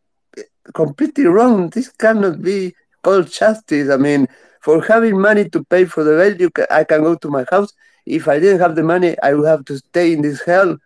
completely 0.73 1.25
wrong. 1.25 1.69
This 1.69 1.89
cannot 1.89 2.41
be 2.41 2.73
called 3.03 3.31
justice. 3.31 3.89
I 3.89 3.97
mean, 3.97 4.27
for 4.61 4.83
having 4.83 5.19
money 5.19 5.49
to 5.49 5.63
pay 5.65 5.85
for 5.85 6.03
the 6.03 6.11
bail, 6.17 6.35
you 6.41 6.51
I 6.69 6.83
can 6.83 7.03
go 7.03 7.15
to 7.15 7.29
my 7.29 7.45
house 7.49 7.73
if 8.07 8.27
I 8.27 8.39
didn't 8.39 8.61
have 8.61 8.75
the 8.75 8.83
money, 8.83 9.15
I 9.21 9.33
would 9.33 9.47
have 9.47 9.65
to 9.65 9.77
stay 9.77 10.13
in 10.13 10.21
this 10.21 10.41
hell. 10.41 10.77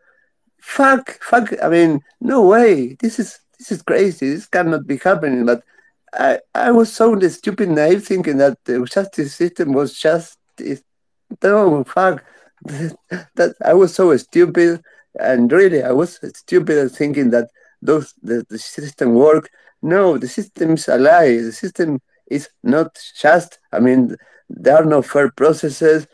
Fuck, 0.59 1.21
fuck. 1.21 1.53
I 1.61 1.69
mean, 1.69 2.01
no 2.19 2.45
way. 2.47 2.95
This 2.99 3.19
is 3.19 3.39
this 3.57 3.71
is 3.71 3.81
crazy. 3.83 4.33
This 4.33 4.47
cannot 4.47 4.87
be 4.87 4.97
happening. 4.97 5.45
But 5.45 5.63
I 6.13 6.39
I 6.55 6.71
was 6.71 6.91
so 6.91 7.17
stupid 7.29 7.69
naive 7.69 8.05
thinking 8.05 8.37
that 8.37 8.57
the 8.65 8.83
justice 8.85 9.35
system 9.35 9.73
was 9.73 9.97
just 9.97 10.37
no 11.43 11.83
fuck. 11.83 12.23
that 12.63 13.55
I 13.63 13.73
was 13.73 13.93
so 13.93 14.15
stupid, 14.17 14.81
and 15.19 15.51
really 15.51 15.83
I 15.83 15.91
was 15.91 16.19
stupid 16.35 16.91
thinking 16.91 17.29
that 17.31 17.49
those 17.81 18.13
the, 18.21 18.45
the 18.49 18.57
system 18.57 19.13
work. 19.13 19.49
No, 19.81 20.17
the 20.17 20.27
system 20.27 20.71
is 20.73 20.87
a 20.87 20.97
lie. 20.97 21.37
The 21.37 21.51
system 21.51 21.99
is 22.29 22.49
not 22.63 22.97
just. 23.19 23.59
I 23.71 23.79
mean, 23.79 24.15
there 24.49 24.77
are 24.77 24.85
no 24.85 25.01
fair 25.01 25.31
processes 25.31 26.07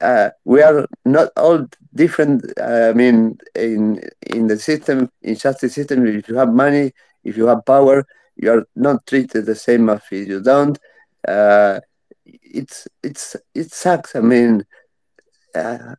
uh, 0.00 0.30
we 0.44 0.62
are 0.62 0.86
not 1.04 1.30
all 1.36 1.66
different. 1.94 2.44
Uh, 2.58 2.90
I 2.90 2.92
mean, 2.92 3.38
in 3.54 4.00
in 4.26 4.46
the 4.48 4.58
system, 4.58 5.10
in 5.22 5.36
justice 5.36 5.74
system, 5.74 6.06
if 6.06 6.28
you 6.28 6.36
have 6.36 6.52
money, 6.52 6.92
if 7.24 7.36
you 7.36 7.46
have 7.46 7.64
power, 7.64 8.06
you 8.36 8.50
are 8.50 8.66
not 8.76 9.06
treated 9.06 9.46
the 9.46 9.54
same 9.54 9.88
as 9.88 10.00
if 10.10 10.28
you 10.28 10.40
don't. 10.40 10.78
Uh, 11.26 11.80
it's 12.24 12.88
it's 13.02 13.36
it 13.54 13.72
sucks. 13.72 14.16
I 14.16 14.20
mean, 14.20 14.64
uh, 15.54 15.94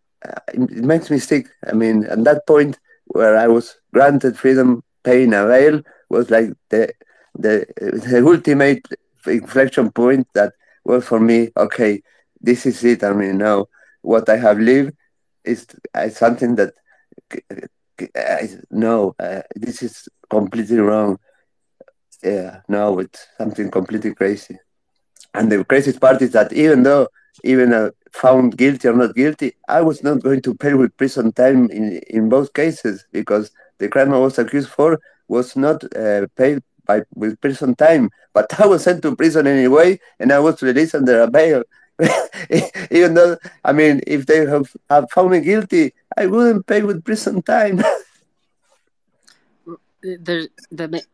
it 0.53 0.83
makes 0.83 1.09
me 1.09 1.19
sick. 1.19 1.47
I 1.67 1.73
mean, 1.73 2.05
at 2.05 2.23
that 2.23 2.47
point 2.47 2.79
where 3.05 3.38
I 3.38 3.47
was 3.47 3.77
granted 3.93 4.38
freedom, 4.38 4.83
paying 5.03 5.33
a 5.33 5.45
bail 5.45 5.81
was 6.09 6.29
like 6.29 6.49
the 6.69 6.91
the 7.35 7.65
the 7.77 8.23
ultimate 8.25 8.85
inflection 9.27 9.91
point 9.91 10.27
that 10.33 10.53
was 10.83 11.05
for 11.05 11.19
me. 11.19 11.49
Okay, 11.57 12.01
this 12.41 12.65
is 12.65 12.83
it. 12.83 13.03
I 13.03 13.13
mean, 13.13 13.37
now 13.37 13.67
what 14.01 14.29
I 14.29 14.37
have 14.37 14.59
lived 14.59 14.93
is, 15.43 15.65
is 15.95 16.17
something 16.17 16.55
that 16.55 16.73
I, 18.15 18.49
no, 18.71 19.15
uh, 19.19 19.41
this 19.55 19.81
is 19.83 20.07
completely 20.29 20.77
wrong. 20.79 21.17
Yeah, 22.23 22.61
no, 22.67 22.99
it's 22.99 23.27
something 23.37 23.69
completely 23.71 24.13
crazy. 24.13 24.57
And 25.33 25.51
the 25.51 25.63
craziest 25.63 25.99
part 25.99 26.21
is 26.21 26.31
that 26.31 26.53
even 26.53 26.83
though, 26.83 27.07
even 27.43 27.73
uh, 27.73 27.91
found 28.11 28.57
guilty 28.57 28.87
or 28.87 28.93
not 28.93 29.15
guilty, 29.15 29.53
I 29.67 29.81
was 29.81 30.03
not 30.03 30.21
going 30.21 30.41
to 30.43 30.55
pay 30.55 30.73
with 30.73 30.95
prison 30.97 31.31
time 31.33 31.69
in, 31.71 31.99
in 32.07 32.29
both 32.29 32.53
cases 32.53 33.05
because 33.11 33.51
the 33.79 33.89
crime 33.89 34.13
I 34.13 34.19
was 34.19 34.39
accused 34.39 34.69
for 34.69 34.99
was 35.27 35.55
not 35.55 35.83
uh, 35.95 36.27
paid 36.35 36.61
by 36.85 37.01
with 37.13 37.39
prison 37.41 37.75
time. 37.75 38.09
But 38.33 38.59
I 38.59 38.67
was 38.67 38.83
sent 38.83 39.01
to 39.03 39.15
prison 39.15 39.47
anyway, 39.47 39.99
and 40.19 40.31
I 40.31 40.39
was 40.39 40.61
released 40.61 40.95
under 40.95 41.21
a 41.21 41.29
bail. 41.29 41.63
Even 42.91 43.13
though, 43.13 43.37
I 43.63 43.71
mean, 43.71 44.01
if 44.05 44.25
they 44.25 44.45
have, 44.45 44.75
have 44.89 45.09
found 45.11 45.31
me 45.31 45.39
guilty, 45.39 45.93
I 46.17 46.27
wouldn't 46.27 46.67
pay 46.67 46.81
with 46.83 47.05
prison 47.05 47.41
time. 47.41 47.81
there, 50.19 50.47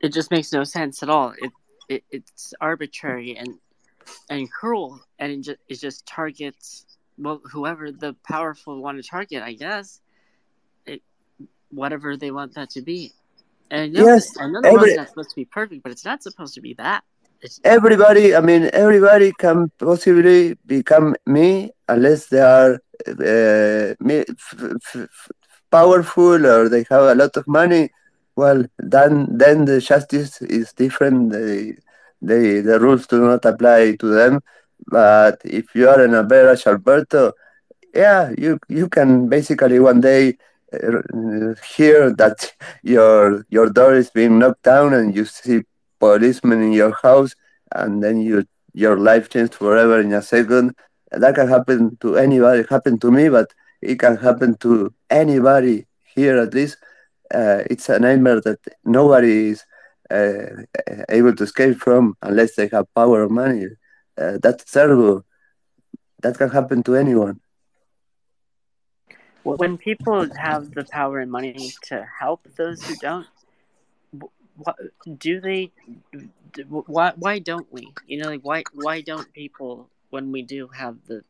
it 0.02 0.10
just 0.10 0.32
makes 0.32 0.52
no 0.52 0.64
sense 0.64 1.04
at 1.04 1.10
all. 1.10 1.34
It, 1.38 1.52
it 1.90 2.04
it's 2.12 2.54
arbitrary 2.60 3.38
and 3.38 3.56
and 4.30 4.52
cruel, 4.52 5.00
and 5.20 5.32
it 5.32 5.42
just, 5.42 5.60
it 5.70 5.80
just 5.80 6.06
targets 6.06 6.86
well 7.18 7.42
whoever 7.52 7.92
the 7.92 8.16
powerful 8.28 8.82
want 8.82 9.02
to 9.02 9.08
target. 9.08 9.44
I 9.44 9.54
guess 9.54 10.02
it 10.86 11.02
whatever 11.70 12.18
they 12.18 12.32
want 12.32 12.56
that 12.56 12.72
to 12.72 12.82
be. 12.82 13.12
And 13.72 13.94
know, 13.94 14.06
Yes, 14.06 14.30
the 14.34 14.68
every- 14.68 14.96
not 14.96 15.08
supposed 15.10 15.30
to 15.30 15.36
be 15.36 15.46
perfect, 15.46 15.82
but 15.84 15.92
it's 15.94 16.04
not 16.06 16.22
supposed 16.22 16.54
to 16.56 16.62
be 16.62 16.74
that. 16.76 17.04
It's, 17.42 17.60
everybody, 17.64 18.36
I 18.36 18.42
mean, 18.42 18.70
everybody 18.74 19.32
can 19.40 19.72
possibly 19.80 20.58
become 20.66 21.16
me 21.26 21.72
unless 21.88 22.28
they 22.28 22.42
are 22.42 22.74
uh, 23.08 23.96
me, 24.00 24.26
f- 24.30 24.56
f- 24.62 24.96
f- 24.96 25.32
powerful 25.72 26.46
or 26.46 26.70
they 26.70 26.86
have 26.90 27.04
a 27.04 27.16
lot 27.16 27.36
of 27.38 27.48
money. 27.48 27.90
Well, 28.36 28.66
then 28.78 29.28
then 29.32 29.66
the 29.66 29.80
justice 29.80 30.42
is 30.42 30.74
different. 30.74 31.32
They, 31.32 31.78
they 32.22 32.62
the 32.62 32.80
rules 32.80 33.08
do 33.08 33.22
not 33.22 33.46
apply 33.46 33.96
to 34.02 34.08
them. 34.08 34.42
But 34.88 35.42
if 35.46 35.74
you 35.74 35.90
are 35.90 36.02
an 36.04 36.14
average 36.14 36.68
Alberto, 36.68 37.32
yeah, 37.96 38.32
you 38.38 38.60
you 38.70 38.88
can 38.90 39.30
basically 39.30 39.80
one 39.80 40.02
day 40.02 40.38
hear 40.72 42.14
that 42.14 42.54
your 42.84 43.46
your 43.50 43.70
door 43.70 43.94
is 43.94 44.10
being 44.10 44.40
knocked 44.40 44.64
down 44.64 44.94
and 44.94 45.16
you 45.16 45.26
see 45.26 45.64
policemen 46.00 46.62
in 46.62 46.72
your 46.72 46.94
house 47.04 47.36
and 47.74 48.02
then 48.04 48.22
you 48.22 48.46
your 48.74 48.98
life 48.98 49.30
changed 49.30 49.56
forever 49.56 50.00
in 50.00 50.14
a 50.14 50.22
second. 50.22 50.76
That 51.12 51.36
can 51.36 51.48
happen 51.50 51.98
to 52.02 52.18
anybody. 52.18 52.64
Happened 52.70 53.02
to 53.02 53.12
me, 53.12 53.28
but 53.30 53.52
it 53.82 54.00
can 54.00 54.16
happen 54.16 54.56
to 54.58 54.94
anybody 55.10 55.88
here 56.16 56.38
at 56.38 56.54
least. 56.54 56.78
Uh, 57.34 57.64
it's 57.70 57.90
a 57.90 58.00
nightmare 58.00 58.42
that 58.42 58.60
nobody 58.86 59.50
is 59.50 59.66
uh, 60.10 60.46
able 61.10 61.36
to 61.36 61.44
escape 61.44 61.78
from 61.78 62.16
unless 62.22 62.56
they 62.56 62.68
have 62.70 62.94
power 62.94 63.26
or 63.26 63.30
money. 63.30 63.66
Uh, 64.18 64.38
that's 64.42 64.72
terrible. 64.72 65.26
That 66.22 66.38
can 66.38 66.50
happen 66.50 66.84
to 66.84 66.96
anyone. 66.96 67.42
When 69.44 69.78
people 69.78 70.28
have 70.38 70.74
the 70.74 70.84
power 70.86 71.20
and 71.20 71.32
money 71.32 71.72
to 71.84 72.08
help 72.20 72.48
those 72.58 72.84
who 72.84 72.96
don't, 72.96 73.28
what, 74.58 74.76
do 75.18 75.40
they? 75.40 75.72
Why 76.68 77.14
why 77.16 77.40
don't 77.40 77.72
we? 77.72 77.94
You 78.06 78.20
know, 78.20 78.30
like 78.30 78.42
why 78.44 78.64
why 78.74 79.02
don't 79.02 79.32
people 79.34 79.90
when 80.10 80.32
we 80.32 80.42
do 80.42 80.68
have 80.68 80.98
the 81.08 81.24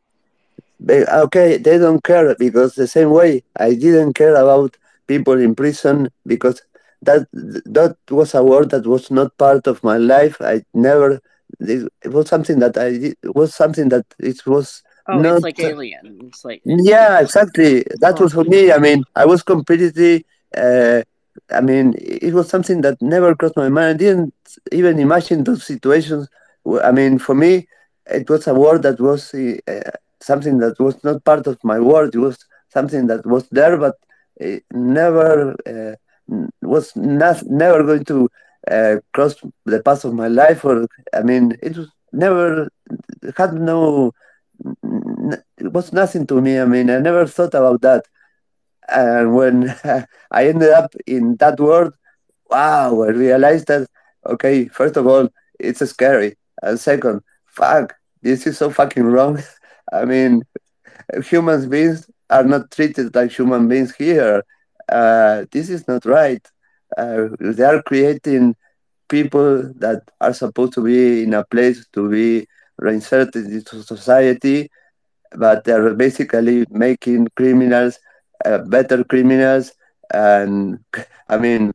okay, 0.90 1.56
they 1.58 1.78
don't 1.78 2.02
care 2.02 2.34
because 2.34 2.74
the 2.74 2.86
same 2.86 3.10
way 3.10 3.42
I 3.56 3.74
didn't 3.74 4.14
care 4.14 4.34
about 4.34 4.76
people 5.06 5.38
in 5.38 5.54
prison 5.54 6.10
because 6.26 6.60
that 7.02 7.26
that 7.32 7.96
was 8.10 8.34
a 8.34 8.42
word 8.42 8.70
that 8.70 8.86
was 8.86 9.10
not 9.10 9.36
part 9.38 9.66
of 9.66 9.82
my 9.82 9.96
life. 9.96 10.36
I 10.40 10.64
never 10.74 11.20
it, 11.60 11.90
was 12.06 12.28
something 12.28 12.58
that 12.60 12.76
I 12.76 13.14
was 13.30 13.54
something 13.54 13.88
that 13.90 14.06
it 14.18 14.46
was 14.46 14.82
Oh, 15.08 15.20
not. 15.20 15.36
it's 15.36 15.44
like 15.44 15.60
Alien. 15.60 16.18
It's 16.28 16.44
like 16.44 16.62
Yeah, 16.64 17.20
exactly. 17.20 17.84
That 18.00 18.18
was 18.20 18.32
for 18.32 18.44
me. 18.44 18.72
I 18.72 18.78
mean, 18.78 19.04
I 19.16 19.24
was 19.26 19.42
completely. 19.42 20.24
Uh, 20.56 21.02
I 21.50 21.60
mean, 21.60 21.94
it 21.98 22.34
was 22.34 22.48
something 22.48 22.82
that 22.82 23.00
never 23.00 23.34
crossed 23.34 23.56
my 23.56 23.68
mind. 23.68 23.94
I 23.94 23.98
didn't 23.98 24.34
even 24.70 24.98
imagine 24.98 25.44
those 25.44 25.64
situations. 25.64 26.28
I 26.82 26.92
mean, 26.92 27.18
for 27.18 27.34
me, 27.34 27.66
it 28.06 28.28
was 28.28 28.46
a 28.46 28.54
word 28.54 28.82
that 28.82 29.00
was 29.00 29.34
uh, 29.34 29.90
something 30.20 30.58
that 30.58 30.78
was 30.78 31.02
not 31.02 31.24
part 31.24 31.46
of 31.46 31.58
my 31.64 31.78
world. 31.80 32.14
It 32.14 32.18
was 32.18 32.38
something 32.68 33.06
that 33.08 33.26
was 33.26 33.48
there, 33.50 33.76
but 33.76 33.96
it 34.36 34.64
never 34.72 35.56
uh, 35.66 35.94
was 36.62 36.94
not 36.96 37.42
never 37.46 37.82
going 37.82 38.04
to 38.04 38.28
uh, 38.70 38.96
cross 39.12 39.34
the 39.64 39.82
path 39.82 40.04
of 40.04 40.14
my 40.14 40.28
life. 40.28 40.64
Or 40.64 40.86
I 41.12 41.22
mean, 41.22 41.56
it 41.62 41.76
was 41.76 41.88
never 42.12 42.68
had 43.36 43.54
no. 43.54 44.12
It 45.58 45.72
was 45.72 45.92
nothing 45.92 46.26
to 46.28 46.40
me. 46.40 46.58
I 46.58 46.64
mean, 46.64 46.90
I 46.90 46.98
never 46.98 47.26
thought 47.26 47.54
about 47.54 47.80
that. 47.82 48.04
And 48.88 49.34
when 49.34 49.74
I 50.30 50.48
ended 50.48 50.70
up 50.70 50.94
in 51.06 51.36
that 51.36 51.60
world, 51.60 51.94
wow, 52.50 53.02
I 53.02 53.08
realized 53.08 53.68
that, 53.68 53.88
okay, 54.26 54.66
first 54.68 54.96
of 54.96 55.06
all, 55.06 55.28
it's 55.58 55.80
scary. 55.88 56.36
And 56.62 56.78
second, 56.78 57.22
fuck, 57.46 57.94
this 58.22 58.46
is 58.46 58.58
so 58.58 58.70
fucking 58.70 59.04
wrong. 59.04 59.42
I 59.92 60.04
mean, 60.04 60.42
human 61.24 61.68
beings 61.68 62.08
are 62.30 62.44
not 62.44 62.70
treated 62.70 63.14
like 63.14 63.30
human 63.32 63.68
beings 63.68 63.94
here. 63.94 64.42
Uh, 64.88 65.44
this 65.52 65.68
is 65.70 65.86
not 65.88 66.04
right. 66.04 66.46
Uh, 66.96 67.28
they 67.40 67.64
are 67.64 67.82
creating 67.82 68.54
people 69.08 69.72
that 69.76 70.02
are 70.20 70.32
supposed 70.34 70.72
to 70.74 70.82
be 70.82 71.22
in 71.22 71.34
a 71.34 71.44
place 71.44 71.86
to 71.92 72.08
be 72.08 72.46
reinserted 72.82 73.46
into 73.46 73.82
society 73.82 74.68
but 75.34 75.64
they're 75.64 75.94
basically 75.94 76.66
making 76.70 77.26
criminals 77.36 77.98
uh, 78.44 78.58
better 78.58 79.04
criminals. 79.04 79.72
And 80.12 80.78
I 81.28 81.38
mean, 81.38 81.72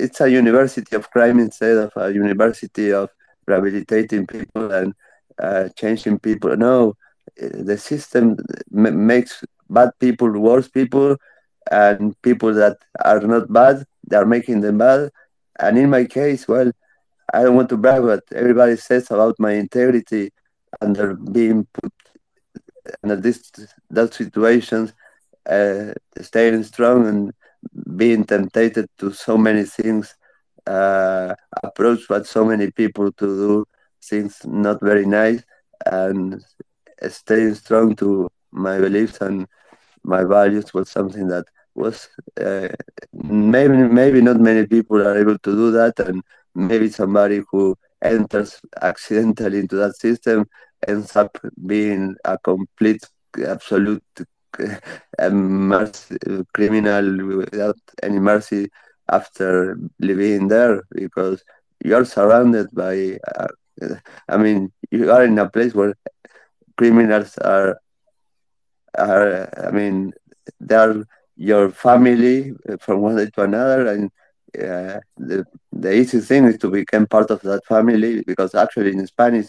it's 0.00 0.20
a 0.20 0.30
university 0.30 0.96
of 0.96 1.10
crime 1.10 1.38
instead 1.38 1.76
of 1.76 1.92
a 1.96 2.12
university 2.12 2.92
of 2.92 3.10
rehabilitating 3.46 4.26
people 4.26 4.72
and 4.72 4.94
uh, 5.38 5.68
changing 5.76 6.18
people. 6.18 6.56
No, 6.56 6.94
the 7.36 7.78
system 7.78 8.36
makes 8.70 9.44
bad 9.70 9.90
people 10.00 10.30
worse 10.30 10.68
people, 10.68 11.16
and 11.70 12.20
people 12.22 12.54
that 12.54 12.78
are 13.04 13.20
not 13.20 13.52
bad, 13.52 13.84
they 14.08 14.16
are 14.16 14.26
making 14.26 14.62
them 14.62 14.78
bad. 14.78 15.10
And 15.60 15.76
in 15.78 15.90
my 15.90 16.04
case, 16.04 16.48
well, 16.48 16.72
I 17.32 17.42
don't 17.42 17.56
want 17.56 17.68
to 17.68 17.76
brag, 17.76 18.02
but 18.02 18.24
everybody 18.34 18.76
says 18.76 19.10
about 19.10 19.36
my 19.38 19.52
integrity 19.52 20.32
under 20.80 21.14
being 21.14 21.66
put 21.72 21.92
under 23.02 23.16
this 23.16 23.50
that 23.90 24.14
situations, 24.14 24.92
uh, 25.48 25.92
staying 26.20 26.62
strong 26.64 27.06
and 27.06 27.32
being 27.96 28.24
tempted 28.24 28.88
to 28.98 29.12
so 29.12 29.36
many 29.36 29.64
things, 29.64 30.14
uh, 30.66 31.34
approached 31.62 32.10
so 32.26 32.44
many 32.44 32.70
people 32.70 33.12
to 33.12 33.26
do 33.26 33.64
things 34.02 34.40
not 34.44 34.80
very 34.80 35.06
nice, 35.06 35.42
and 35.86 36.42
staying 37.08 37.54
strong 37.54 37.94
to 37.96 38.28
my 38.50 38.78
beliefs 38.78 39.20
and 39.20 39.46
my 40.04 40.24
values 40.24 40.72
was 40.72 40.88
something 40.88 41.28
that 41.28 41.44
was 41.74 42.08
uh, 42.40 42.68
maybe 43.12 43.76
maybe 43.76 44.20
not 44.20 44.40
many 44.40 44.66
people 44.66 45.00
are 45.06 45.18
able 45.18 45.38
to 45.38 45.52
do 45.52 45.70
that, 45.70 45.98
and 46.00 46.22
maybe 46.54 46.88
somebody 46.88 47.42
who 47.50 47.76
enters 48.02 48.60
accidentally 48.80 49.60
into 49.60 49.76
that 49.76 49.96
system 49.96 50.46
ends 50.86 51.16
up 51.16 51.36
being 51.66 52.14
a 52.24 52.38
complete, 52.38 53.04
absolute 53.46 54.02
mercy, 55.30 56.16
criminal 56.54 57.36
without 57.36 57.78
any 58.02 58.18
mercy 58.18 58.68
after 59.10 59.78
living 59.98 60.48
there 60.48 60.82
because 60.92 61.42
you're 61.84 62.04
surrounded 62.04 62.68
by. 62.72 63.18
Uh, 63.36 63.48
I 64.28 64.36
mean, 64.36 64.72
you 64.90 65.10
are 65.12 65.24
in 65.24 65.38
a 65.38 65.48
place 65.48 65.74
where 65.74 65.94
criminals 66.76 67.36
are 67.38 67.78
are 68.96 69.48
I 69.66 69.70
mean 69.70 70.12
they 70.60 70.74
are 70.74 71.04
your 71.36 71.70
family 71.70 72.52
from 72.80 73.00
one 73.00 73.16
day 73.16 73.30
to 73.34 73.42
another 73.42 73.86
and 73.86 74.10
uh, 74.56 75.00
the 75.16 75.44
the 75.72 75.92
easy 75.92 76.20
thing 76.20 76.44
is 76.44 76.58
to 76.58 76.70
become 76.70 77.06
part 77.06 77.30
of 77.30 77.40
that 77.42 77.64
family 77.66 78.22
because 78.26 78.54
actually 78.54 78.92
in 78.92 79.06
Spanish 79.06 79.48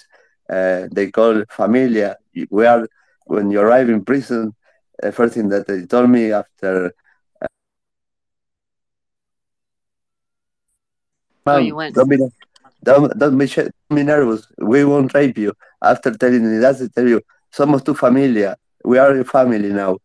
uh, 0.50 0.88
they 0.92 1.12
call 1.12 1.44
familia. 1.50 2.18
We 2.50 2.66
are 2.66 2.88
when 3.26 3.52
you 3.52 3.62
arrive 3.62 3.90
in 3.90 4.04
prison. 4.04 4.54
The 5.02 5.12
first 5.12 5.36
thing 5.36 5.50
that 5.50 5.68
they 5.68 5.86
told 5.86 6.10
me 6.10 6.32
after 6.32 6.92
oh, 11.46 11.58
you 11.58 11.76
went. 11.76 11.96
don't 11.96 12.10
be 12.10 12.18
don't, 12.84 13.18
don't 13.18 13.38
be, 13.38 13.46
don't 13.46 13.74
be 13.94 14.04
nervous. 14.04 14.48
We 14.58 14.84
won't 14.86 15.14
rape 15.14 15.38
you. 15.38 15.54
After 15.82 16.12
telling 16.18 16.50
me 16.52 16.58
that, 16.60 16.80
they 16.80 16.88
tell 16.90 17.08
you 17.08 17.22
somos 17.56 17.84
tu 17.84 17.94
familia. 17.94 18.58
We 18.84 18.98
are 18.98 19.16
your 19.16 19.26
family 19.26 19.70
now. 19.70 19.98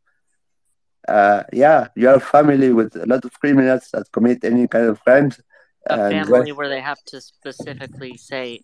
Uh, 1.09 1.43
yeah, 1.53 1.89
you 1.95 2.09
a 2.09 2.21
family 2.21 2.73
with 2.73 2.97
a 2.97 3.07
lot 3.07 3.25
of 3.25 3.39
criminals 3.41 3.89
that 3.93 4.11
commit 4.13 4.45
any 4.45 4.67
kind 4.67 4.87
of 4.87 5.03
crimes. 5.03 5.41
A 5.87 6.11
family 6.11 6.53
where 6.53 6.69
they 6.69 6.81
have 6.81 7.03
to 7.07 7.21
specifically 7.21 8.17
say, 8.17 8.63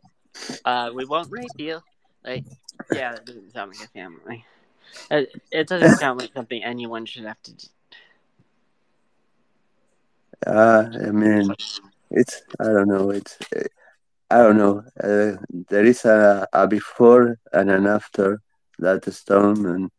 uh, 0.65 0.91
"We 0.95 1.05
won't 1.05 1.31
rape 1.31 1.59
you." 1.59 1.81
Like, 2.25 2.45
yeah, 2.91 3.13
that 3.13 3.27
doesn't 3.27 3.53
sound 3.53 3.73
like 3.73 3.89
a 3.89 3.89
family. 3.89 4.45
It, 5.11 5.31
it 5.51 5.69
doesn't 5.69 5.97
sound 5.99 6.19
like 6.19 6.33
something 6.33 6.63
anyone 6.63 7.07
should 7.07 7.25
have 7.25 7.43
to. 7.43 7.53
do. 7.53 7.67
uh, 10.47 10.85
I 11.07 11.11
mean, 11.11 11.55
it's 12.11 12.43
I 12.59 12.65
don't 12.65 12.89
know. 12.89 13.11
It's 13.11 13.39
I 14.31 14.39
don't 14.39 14.57
know. 14.59 14.83
Uh, 15.03 15.37
there 15.69 15.85
is 15.85 16.05
a, 16.05 16.47
a 16.53 16.67
before 16.67 17.39
and 17.53 17.71
an 17.71 17.87
after 17.87 18.41
that 18.79 19.05
storm, 19.13 19.67
and 19.67 19.91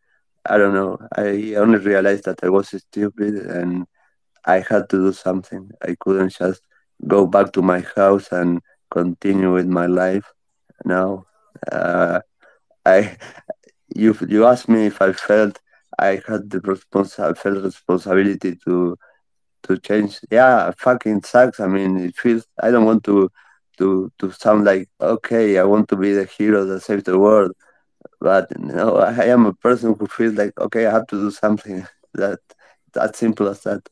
I 0.45 0.57
don't 0.57 0.73
know. 0.73 0.97
I 1.15 1.55
only 1.55 1.79
realized 1.79 2.25
that 2.25 2.43
I 2.43 2.49
was 2.49 2.69
stupid 2.69 3.35
and 3.35 3.85
I 4.45 4.59
had 4.67 4.89
to 4.89 4.97
do 5.07 5.13
something. 5.13 5.71
I 5.81 5.95
couldn't 5.99 6.33
just 6.33 6.61
go 7.07 7.25
back 7.27 7.51
to 7.53 7.61
my 7.61 7.81
house 7.95 8.31
and 8.31 8.61
continue 8.91 9.53
with 9.53 9.67
my 9.67 9.85
life. 9.87 10.31
Now, 10.85 11.25
uh, 11.71 12.19
I 12.85 13.17
you 13.95 14.15
you 14.27 14.45
asked 14.45 14.69
me 14.69 14.87
if 14.87 15.01
I 15.01 15.13
felt 15.13 15.59
I 15.99 16.21
had 16.27 16.49
the 16.49 16.59
respons 16.61 17.19
I 17.19 17.33
felt 17.33 17.63
responsibility 17.63 18.55
to 18.65 18.97
to 19.63 19.77
change. 19.79 20.19
Yeah, 20.31 20.71
fucking 20.77 21.23
sucks. 21.23 21.59
I 21.59 21.67
mean, 21.67 21.97
it 21.97 22.15
feels. 22.15 22.45
I 22.61 22.71
don't 22.71 22.85
want 22.85 23.03
to 23.05 23.29
to 23.77 24.11
to 24.19 24.31
sound 24.31 24.65
like 24.65 24.89
okay. 25.01 25.57
I 25.59 25.63
want 25.63 25.87
to 25.89 25.95
be 25.95 26.13
the 26.13 26.25
hero 26.25 26.65
that 26.65 26.81
saves 26.81 27.03
the 27.03 27.17
world, 27.19 27.51
but 28.21 28.47
no, 28.59 28.97
I 28.97 29.25
am 29.25 29.45
a 29.47 29.53
person 29.53 29.95
who 29.99 30.07
feels 30.07 30.35
like 30.35 30.53
okay. 30.59 30.87
I 30.87 30.91
have 30.91 31.07
to 31.07 31.17
do 31.17 31.31
something. 31.31 31.87
That 32.15 32.39
that 32.93 33.15
simple 33.15 33.47
as 33.49 33.63
that. 33.63 33.89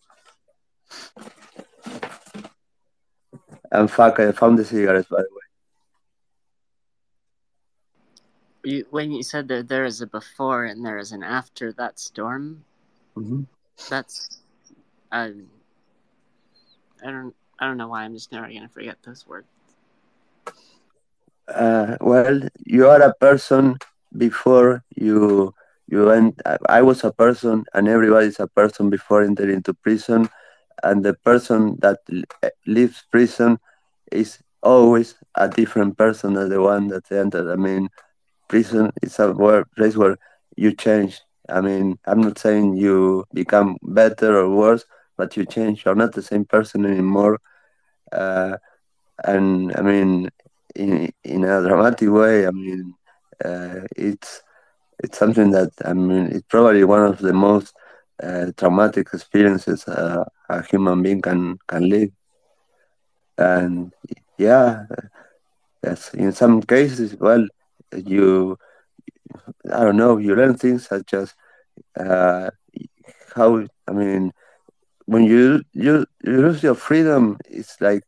And 3.71 3.89
fuck, 3.91 4.19
I 4.19 4.31
found 4.31 4.57
the 4.59 4.65
cigarettes 4.65 5.09
by 5.09 5.17
the 5.17 5.29
way. 5.31 5.41
You, 8.63 8.85
when 8.89 9.11
you 9.11 9.23
said 9.23 9.47
that 9.49 9.67
there 9.69 9.85
is 9.85 10.01
a 10.01 10.07
before 10.07 10.65
and 10.65 10.85
there 10.85 10.97
is 10.97 11.11
an 11.11 11.23
after 11.23 11.71
that 11.73 11.99
storm, 11.99 12.65
hmm 13.15 13.43
that's 13.89 14.41
uh, 15.11 15.29
I 17.05 17.11
don't 17.11 17.35
I 17.59 17.65
don't 17.65 17.77
know 17.77 17.87
why 17.89 18.03
I'm 18.03 18.13
just 18.13 18.31
never 18.31 18.47
gonna 18.47 18.69
forget 18.69 19.03
those 19.03 19.27
words. 19.27 19.47
Uh, 21.47 21.97
well, 22.01 22.41
you 22.65 22.87
are 22.87 23.01
a 23.01 23.13
person 23.15 23.77
before 24.17 24.83
you 24.95 25.53
you 25.87 26.05
went. 26.05 26.41
I 26.67 26.81
was 26.81 27.03
a 27.03 27.11
person, 27.11 27.65
and 27.73 27.87
everybody's 27.87 28.39
a 28.39 28.47
person 28.47 28.89
before 28.89 29.23
entering 29.23 29.55
into 29.55 29.73
prison. 29.73 30.29
And 30.83 31.03
the 31.03 31.13
person 31.13 31.77
that 31.81 31.97
eh, 32.43 32.49
leaves 32.65 33.03
prison 33.11 33.57
is 34.11 34.39
always 34.63 35.15
a 35.35 35.47
different 35.47 35.97
person 35.97 36.33
than 36.33 36.49
the 36.49 36.61
one 36.61 36.87
that 36.89 37.11
entered. 37.11 37.51
I 37.51 37.55
mean, 37.55 37.89
prison 38.47 38.91
is 39.01 39.19
a 39.19 39.33
place 39.75 39.97
where 39.97 40.17
you 40.55 40.73
change. 40.75 41.21
I 41.49 41.61
mean, 41.61 41.97
I'm 42.05 42.21
not 42.21 42.37
saying 42.39 42.75
you 42.77 43.25
become 43.33 43.77
better 43.83 44.37
or 44.37 44.49
worse, 44.55 44.85
but 45.17 45.35
you 45.37 45.45
change. 45.45 45.85
You're 45.85 45.95
not 45.95 46.13
the 46.13 46.21
same 46.21 46.45
person 46.45 46.85
anymore. 46.85 47.39
Uh, 48.11 48.57
and 49.23 49.73
I 49.75 49.81
mean, 49.81 50.29
in 50.75 51.09
in 51.23 51.43
a 51.43 51.61
dramatic 51.61 52.09
way. 52.09 52.47
I 52.47 52.51
mean, 52.51 52.93
uh, 53.45 53.81
it's 53.95 54.41
it's 55.03 55.17
something 55.17 55.51
that 55.51 55.71
I 55.85 55.93
mean, 55.93 56.27
it's 56.31 56.45
probably 56.49 56.83
one 56.83 57.03
of 57.03 57.19
the 57.19 57.33
most 57.33 57.73
uh, 58.23 58.47
traumatic 58.57 59.07
experiences 59.13 59.87
uh, 59.87 60.23
a 60.49 60.63
human 60.63 61.01
being 61.03 61.21
can 61.21 61.57
can 61.67 61.89
live. 61.89 62.09
And 63.37 63.91
yeah, 64.37 64.85
Yes, 65.83 66.13
in 66.13 66.31
some 66.31 66.61
cases, 66.61 67.15
well, 67.19 67.45
you, 67.95 68.57
I 69.71 69.83
don't 69.83 69.97
know, 69.97 70.17
you 70.17 70.35
learn 70.35 70.55
things 70.55 70.87
such 70.87 71.13
as 71.13 71.33
uh, 71.99 72.49
how, 73.35 73.65
I 73.87 73.91
mean, 73.91 74.31
when 75.05 75.23
you 75.23 75.61
you 75.73 76.05
you 76.23 76.33
lose 76.45 76.63
your 76.63 76.75
freedom, 76.75 77.37
it's 77.49 77.79
like 77.81 78.03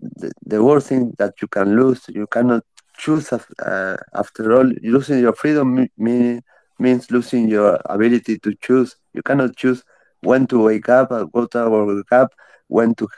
the, 0.00 0.32
the 0.44 0.62
worst 0.62 0.88
thing 0.88 1.14
that 1.18 1.34
you 1.42 1.48
can 1.48 1.76
lose. 1.76 2.04
You 2.08 2.26
cannot 2.26 2.64
choose. 3.00 3.32
Uh, 3.32 3.96
after 4.14 4.44
all, 4.56 4.68
losing 4.82 5.20
your 5.20 5.34
freedom 5.34 5.88
mean, 5.98 6.42
means 6.78 7.10
losing 7.10 7.48
your 7.48 7.80
ability 7.86 8.38
to 8.40 8.54
choose. 8.66 8.96
You 9.14 9.22
cannot 9.22 9.56
choose 9.56 9.82
when 10.22 10.46
to 10.48 10.62
wake 10.64 10.88
up, 10.88 11.10
uh, 11.12 11.24
go 11.24 11.46
to 11.46 11.70
wake 11.96 12.12
up, 12.12 12.30
when 12.68 12.94
to 12.96 13.08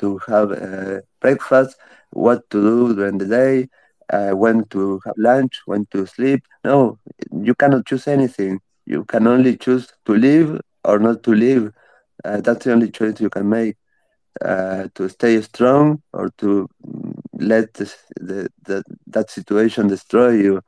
to 0.00 0.18
have 0.26 0.52
uh, 0.52 1.00
breakfast, 1.20 1.76
what 2.12 2.48
to 2.50 2.58
do 2.70 2.94
during 2.96 3.18
the 3.18 3.26
day, 3.26 3.68
uh, 4.12 4.30
when 4.42 4.64
to 4.74 5.00
have 5.06 5.14
lunch, 5.18 5.60
when 5.66 5.86
to 5.92 6.06
sleep. 6.06 6.42
No, 6.64 6.98
you 7.32 7.54
cannot 7.54 7.86
choose 7.86 8.06
anything. 8.08 8.60
You 8.86 9.04
can 9.04 9.26
only 9.26 9.56
choose 9.56 9.92
to 10.06 10.14
live 10.14 10.60
or 10.84 10.98
not 10.98 11.22
to 11.24 11.32
live. 11.34 11.72
Uh, 12.24 12.40
that's 12.40 12.64
the 12.64 12.72
only 12.72 12.90
choice 12.90 13.20
you 13.20 13.30
can 13.30 13.48
make. 13.48 13.76
Uh, 14.44 14.88
to 14.94 15.08
stay 15.08 15.40
strong 15.42 16.00
or 16.12 16.30
to 16.38 16.68
let 17.42 17.74
this, 17.74 17.96
the, 18.16 18.48
the, 18.64 18.82
that 19.08 19.30
situation 19.30 19.88
destroy 19.88 20.30
you. 20.30 20.62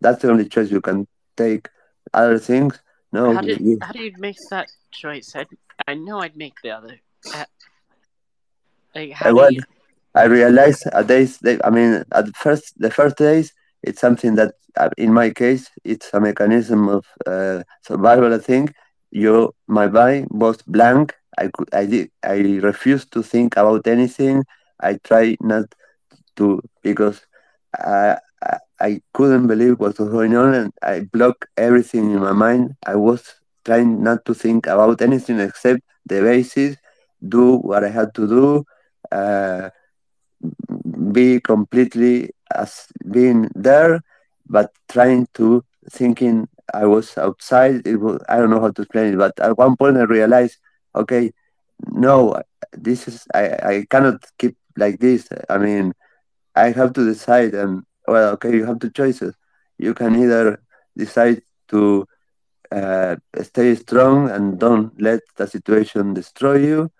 That's 0.00 0.22
the 0.22 0.30
only 0.30 0.48
choice 0.48 0.70
you 0.70 0.80
can 0.80 1.06
take. 1.36 1.68
Other 2.12 2.38
things, 2.38 2.80
no. 3.12 3.34
How 3.34 3.40
did 3.42 3.60
you, 3.60 3.78
how 3.80 3.92
do 3.92 4.02
you 4.02 4.12
make 4.18 4.36
that 4.50 4.68
choice? 4.90 5.36
I, 5.36 5.46
I 5.86 5.94
know 5.94 6.18
I'd 6.20 6.36
make 6.36 6.54
the 6.62 6.70
other. 6.70 6.98
Uh, 7.32 7.44
like 8.94 9.12
how 9.12 9.34
well, 9.34 9.52
you... 9.52 9.60
I 10.14 10.24
realized 10.24 10.86
at 10.92 11.06
days. 11.06 11.38
I 11.62 11.70
mean, 11.70 12.02
at 12.12 12.36
first 12.36 12.74
the 12.78 12.90
first 12.90 13.16
days, 13.16 13.52
it's 13.82 14.00
something 14.00 14.34
that, 14.34 14.54
uh, 14.76 14.90
in 14.96 15.12
my 15.12 15.30
case, 15.30 15.70
it's 15.84 16.10
a 16.12 16.20
mechanism 16.20 16.88
of 16.88 17.06
uh, 17.26 17.62
survival. 17.82 18.34
I 18.34 18.38
think 18.38 18.74
you, 19.10 19.54
my 19.68 19.86
body 19.86 20.26
was 20.30 20.62
blank. 20.62 21.14
I 21.38 21.48
could, 21.54 21.72
I 21.72 21.86
did, 21.86 22.10
I 22.24 22.38
refused 22.60 23.12
to 23.12 23.22
think 23.22 23.56
about 23.56 23.86
anything. 23.86 24.44
I 24.80 24.94
try 25.04 25.36
not 25.40 25.74
to 26.40 26.60
because 26.82 27.20
I, 27.76 28.18
I, 28.42 28.58
I 28.80 28.90
couldn't 29.14 29.46
believe 29.46 29.78
what 29.78 29.98
was 29.98 30.08
going 30.08 30.34
on, 30.36 30.54
and 30.54 30.72
I 30.82 31.00
blocked 31.12 31.46
everything 31.56 32.10
in 32.10 32.20
my 32.20 32.32
mind. 32.32 32.76
I 32.86 32.96
was 32.96 33.22
trying 33.64 34.02
not 34.02 34.24
to 34.26 34.34
think 34.34 34.66
about 34.66 35.02
anything 35.02 35.40
except 35.40 35.80
the 36.06 36.20
basics, 36.22 36.76
do 37.26 37.56
what 37.58 37.84
I 37.84 37.90
had 37.90 38.14
to 38.14 38.26
do, 38.26 38.64
uh, 39.12 39.70
be 41.12 41.40
completely 41.40 42.30
as 42.54 42.86
being 43.10 43.48
there, 43.54 44.00
but 44.48 44.72
trying 44.88 45.28
to 45.34 45.64
thinking 45.90 46.48
I 46.72 46.86
was 46.86 47.16
outside. 47.18 47.86
It 47.86 47.96
was, 47.96 48.20
I 48.28 48.38
don't 48.38 48.50
know 48.50 48.60
how 48.60 48.70
to 48.70 48.82
explain 48.82 49.14
it, 49.14 49.18
but 49.18 49.38
at 49.40 49.56
one 49.58 49.76
point 49.76 49.96
I 49.98 50.02
realized, 50.04 50.58
okay, 50.94 51.32
no, 51.92 52.40
this 52.72 53.08
is 53.08 53.26
I, 53.34 53.44
I 53.72 53.86
cannot 53.90 54.24
keep 54.38 54.56
like 54.76 54.98
this. 54.98 55.28
I 55.48 55.58
mean, 55.58 55.94
I 56.54 56.70
have 56.70 56.92
to 56.94 57.04
decide, 57.04 57.54
and 57.54 57.82
well, 58.06 58.32
okay, 58.34 58.54
you 58.54 58.64
have 58.66 58.78
two 58.80 58.90
choices. 58.90 59.34
You 59.78 59.94
can 59.94 60.14
either 60.16 60.60
decide 60.96 61.42
to 61.68 62.06
uh, 62.70 63.16
stay 63.42 63.74
strong 63.74 64.30
and 64.30 64.58
don't 64.58 65.00
let 65.00 65.20
the 65.36 65.46
situation 65.46 66.14
destroy 66.14 66.56
you 66.58 66.90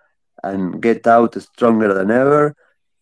and 0.42 0.80
get 0.80 1.07
out 1.07 1.40
stronger 1.40 1.92
than 1.92 2.11
ever, 2.11 2.55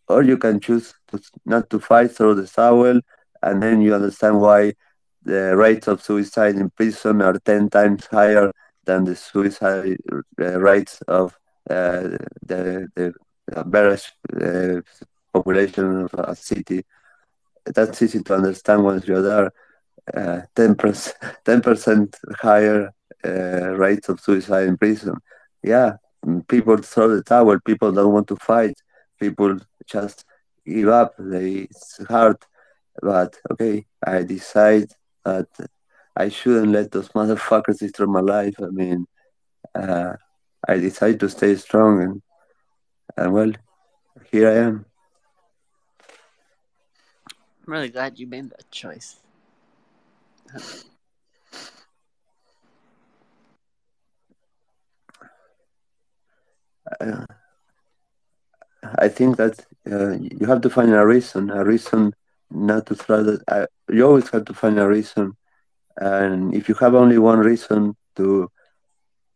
or 0.08 0.22
you 0.22 0.36
can 0.38 0.60
choose 0.60 0.94
to, 1.08 1.20
not 1.44 1.70
to 1.70 1.78
fight, 1.78 2.10
throw 2.12 2.34
the 2.34 2.46
towel, 2.46 3.00
and 3.42 3.62
then 3.62 3.80
you 3.80 3.94
understand 3.94 4.40
why 4.40 4.72
the 5.22 5.56
rates 5.56 5.86
of 5.86 6.02
suicide 6.02 6.56
in 6.56 6.70
prison 6.70 7.22
are 7.22 7.38
10 7.38 7.68
times 7.70 8.06
higher 8.06 8.50
than 8.84 9.04
the 9.04 9.14
suicide 9.14 9.96
uh, 10.40 10.58
rates 10.58 11.00
of 11.02 11.38
uh, 11.70 12.16
the, 12.42 12.88
the 12.96 13.14
average 13.54 14.12
uh, 14.40 14.80
population 15.32 16.02
of 16.02 16.14
a 16.14 16.34
city. 16.34 16.84
That's 17.64 18.00
easy 18.02 18.22
to 18.22 18.34
understand 18.34 18.84
once 18.84 19.06
you're 19.06 19.22
there. 19.22 19.52
Uh, 20.14 20.40
10%, 20.56 21.12
10% 21.44 22.14
higher 22.40 22.90
uh, 23.24 23.76
rates 23.76 24.08
of 24.08 24.20
suicide 24.20 24.68
in 24.68 24.76
prison. 24.78 25.14
Yeah, 25.62 25.96
people 26.48 26.76
throw 26.78 27.08
the 27.08 27.22
towel. 27.22 27.58
People 27.60 27.92
don't 27.92 28.12
want 28.12 28.28
to 28.28 28.36
fight. 28.36 28.80
People 29.20 29.58
just 29.86 30.24
give 30.66 30.88
up. 30.88 31.14
They, 31.18 31.68
it's 31.70 32.00
hard. 32.08 32.36
But 33.00 33.36
okay, 33.50 33.86
I 34.04 34.22
decide 34.22 34.88
that 35.24 35.48
I 36.16 36.28
shouldn't 36.28 36.72
let 36.72 36.90
those 36.90 37.08
motherfuckers 37.18 37.78
destroy 37.78 38.06
my 38.06 38.20
life. 38.20 38.54
I 38.60 38.70
mean, 38.70 39.06
uh, 39.74 40.14
I 40.66 40.78
decide 40.78 41.20
to 41.20 41.28
stay 41.28 41.54
strong, 41.56 42.02
and, 42.02 42.22
and 43.16 43.32
well, 43.32 43.52
here 44.30 44.48
I 44.48 44.54
am. 44.54 44.87
I'm 47.68 47.72
really 47.72 47.90
glad 47.90 48.18
you 48.18 48.26
made 48.26 48.48
that 48.48 48.70
choice. 48.70 49.16
Uh, 56.98 57.26
I 58.98 59.08
think 59.08 59.36
that 59.36 59.66
uh, 59.86 60.12
you 60.12 60.46
have 60.46 60.62
to 60.62 60.70
find 60.70 60.94
a 60.94 61.06
reason, 61.06 61.50
a 61.50 61.62
reason 61.62 62.14
not 62.50 62.86
to 62.86 62.94
throw 62.94 63.22
that. 63.22 63.42
Uh, 63.46 63.66
you 63.90 64.06
always 64.06 64.30
have 64.30 64.46
to 64.46 64.54
find 64.54 64.78
a 64.78 64.88
reason, 64.88 65.36
and 65.98 66.54
if 66.54 66.70
you 66.70 66.74
have 66.76 66.94
only 66.94 67.18
one 67.18 67.40
reason 67.40 67.94
to 68.16 68.50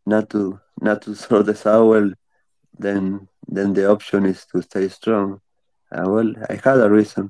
not 0.07 0.31
to 0.31 0.59
not 0.81 1.03
to 1.03 1.13
throw 1.13 1.43
the 1.43 1.53
towel, 1.53 2.11
then 2.79 3.27
then 3.47 3.75
the 3.75 3.91
option 3.91 4.25
is 4.25 4.43
to 4.47 4.63
stay 4.63 4.89
strong. 4.89 5.39
Uh, 5.91 6.05
well, 6.07 6.33
I 6.49 6.53
had 6.53 6.79
a 6.79 6.89
reason. 6.89 7.29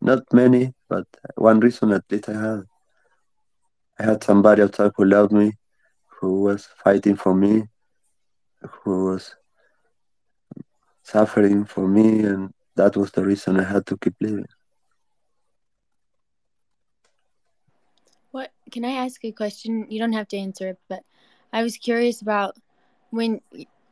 Not 0.00 0.32
many, 0.32 0.74
but 0.88 1.06
one 1.34 1.60
reason 1.60 1.92
at 1.92 2.04
least 2.10 2.28
I 2.28 2.32
had. 2.32 2.62
I 3.98 4.02
had 4.02 4.22
somebody 4.22 4.62
outside 4.62 4.92
who 4.96 5.04
loved 5.06 5.32
me, 5.32 5.52
who 6.06 6.42
was 6.42 6.68
fighting 6.84 7.16
for 7.16 7.34
me, 7.34 7.64
who 8.60 9.06
was 9.06 9.34
suffering 11.02 11.64
for 11.64 11.88
me, 11.88 12.20
and 12.20 12.52
that 12.74 12.96
was 12.96 13.10
the 13.12 13.24
reason 13.24 13.58
I 13.58 13.64
had 13.64 13.86
to 13.86 13.96
keep 13.96 14.14
living. 14.20 14.46
What 18.32 18.52
can 18.70 18.84
I 18.84 18.92
ask 18.92 19.24
a 19.24 19.32
question? 19.32 19.86
You 19.88 19.98
don't 19.98 20.12
have 20.12 20.28
to 20.28 20.36
answer 20.36 20.68
it, 20.68 20.78
but 20.88 21.02
I 21.52 21.62
was 21.62 21.78
curious 21.78 22.20
about 22.20 22.56
when 23.10 23.40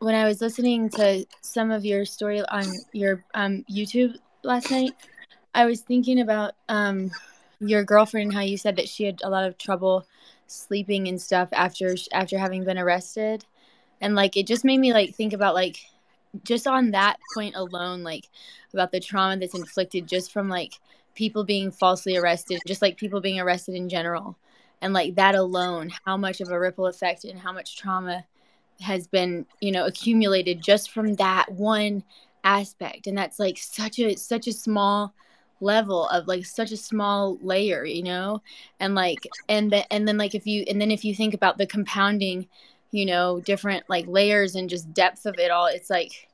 when 0.01 0.15
I 0.15 0.25
was 0.25 0.43
listening 0.43 0.91
to 0.91 1.25
some 1.41 1.71
of 1.71 1.85
your 1.85 2.05
story 2.05 2.43
on 2.49 2.67
your 2.93 3.25
um, 3.33 3.65
YouTube 3.71 4.17
last 4.43 4.71
night. 4.71 4.93
I 5.55 5.67
was 5.67 5.81
thinking 5.81 6.21
about 6.21 6.55
um, 6.69 7.11
your 7.61 7.85
girlfriend 7.85 8.27
and 8.29 8.35
how 8.35 8.41
you 8.43 8.57
said 8.57 8.77
that 8.77 8.89
she 8.89 9.05
had 9.05 9.21
a 9.23 9.31
lot 9.31 9.45
of 9.45 9.57
trouble 9.57 10.07
sleeping 10.47 11.09
and 11.09 11.21
stuff 11.21 11.49
after 11.53 11.95
after 12.13 12.37
having 12.39 12.65
been 12.65 12.79
arrested, 12.79 13.45
and 14.01 14.15
like 14.15 14.37
it 14.37 14.47
just 14.47 14.65
made 14.65 14.79
me 14.79 14.93
like 14.93 15.15
think 15.15 15.33
about 15.33 15.55
like 15.55 15.79
just 16.43 16.67
on 16.67 16.91
that 16.91 17.19
point 17.35 17.55
alone, 17.55 18.03
like 18.03 18.29
about 18.73 18.91
the 18.91 19.01
trauma 19.01 19.37
that's 19.37 19.55
inflicted 19.55 20.09
just 20.09 20.33
from 20.33 20.49
like 20.49 20.75
people 21.15 21.45
being 21.45 21.71
falsely 21.71 22.17
arrested, 22.17 22.61
just 22.67 22.83
like 22.83 22.97
people 22.97 23.21
being 23.21 23.39
arrested 23.39 23.77
in 23.77 23.89
general, 23.89 24.37
and 24.83 24.93
like 24.93 25.15
that 25.15 25.37
alone, 25.37 25.91
how 26.05 26.17
much 26.17 26.41
of 26.41 26.49
a 26.49 26.59
ripple 26.59 26.87
effect 26.87 27.25
and 27.25 27.39
how 27.39 27.53
much 27.53 27.77
trauma 27.77 28.25
has 28.81 29.07
been 29.07 29.47
you 29.61 29.71
know 29.71 29.87
accumulated 29.87 30.61
just 30.61 30.91
from 30.91 31.15
that 31.15 31.51
one 31.53 32.03
aspect. 32.43 33.07
And 33.07 33.17
that's 33.17 33.39
like 33.39 33.57
such 33.57 34.01
a 34.01 34.17
such 34.17 34.49
a 34.49 34.53
small 34.53 35.15
level 35.61 36.09
of 36.09 36.27
like 36.27 36.45
such 36.45 36.73
a 36.73 36.77
small 36.77 37.39
layer 37.43 37.85
you 37.85 38.03
know 38.03 38.43
and 38.81 38.95
like 38.95 39.29
and 39.49 39.71
then 39.71 39.85
and 39.91 40.07
then 40.07 40.19
like 40.19 40.35
if 40.35 40.47
you 40.47 40.65
and 40.69 40.81
then 40.81 40.91
if 40.91 41.05
you 41.05 41.15
think 41.15 41.35
about 41.35 41.59
the 41.59 41.67
compounding 41.67 42.47
you 42.91 43.07
know 43.07 43.41
different 43.41 43.85
like 43.89 44.07
layers 44.07 44.55
and 44.55 44.69
just 44.69 44.93
depth 44.93 45.27
of 45.27 45.39
it 45.39 45.51
all 45.51 45.67
it's 45.67 45.91
like 45.91 46.29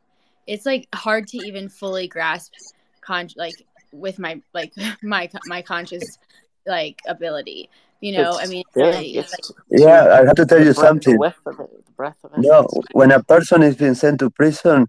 it's 0.46 0.66
like 0.66 0.88
hard 0.94 1.26
to 1.26 1.38
even 1.38 1.68
fully 1.68 2.08
grasp 2.08 2.52
con 3.00 3.28
like 3.36 3.64
with 3.92 4.18
my 4.18 4.40
like 4.52 4.72
my 5.02 5.28
my 5.46 5.62
conscious 5.62 6.18
like 6.66 7.00
ability 7.06 7.68
you 8.00 8.12
know 8.12 8.32
It's 8.32 8.42
i 8.42 8.46
mean 8.46 8.64
yeah, 8.76 8.84
it's 9.00 9.32
it's 9.32 9.48
like, 9.48 9.80
Yeah, 9.80 10.20
I 10.20 10.26
have 10.26 10.34
to 10.36 10.46
tell 10.46 10.58
you 10.58 10.66
the 10.66 10.74
something. 10.74 11.18
whiff 11.18 11.40
of 11.46 11.60
it, 11.60 11.86
the 11.86 11.92
breath 11.92 12.16
of 12.24 12.32
it. 12.32 12.38
No, 12.38 12.68
when 12.92 13.10
a 13.10 13.22
person 13.22 13.62
is 13.62 13.76
being 13.76 13.94
sent 13.94 14.20
to 14.20 14.30
prison, 14.30 14.88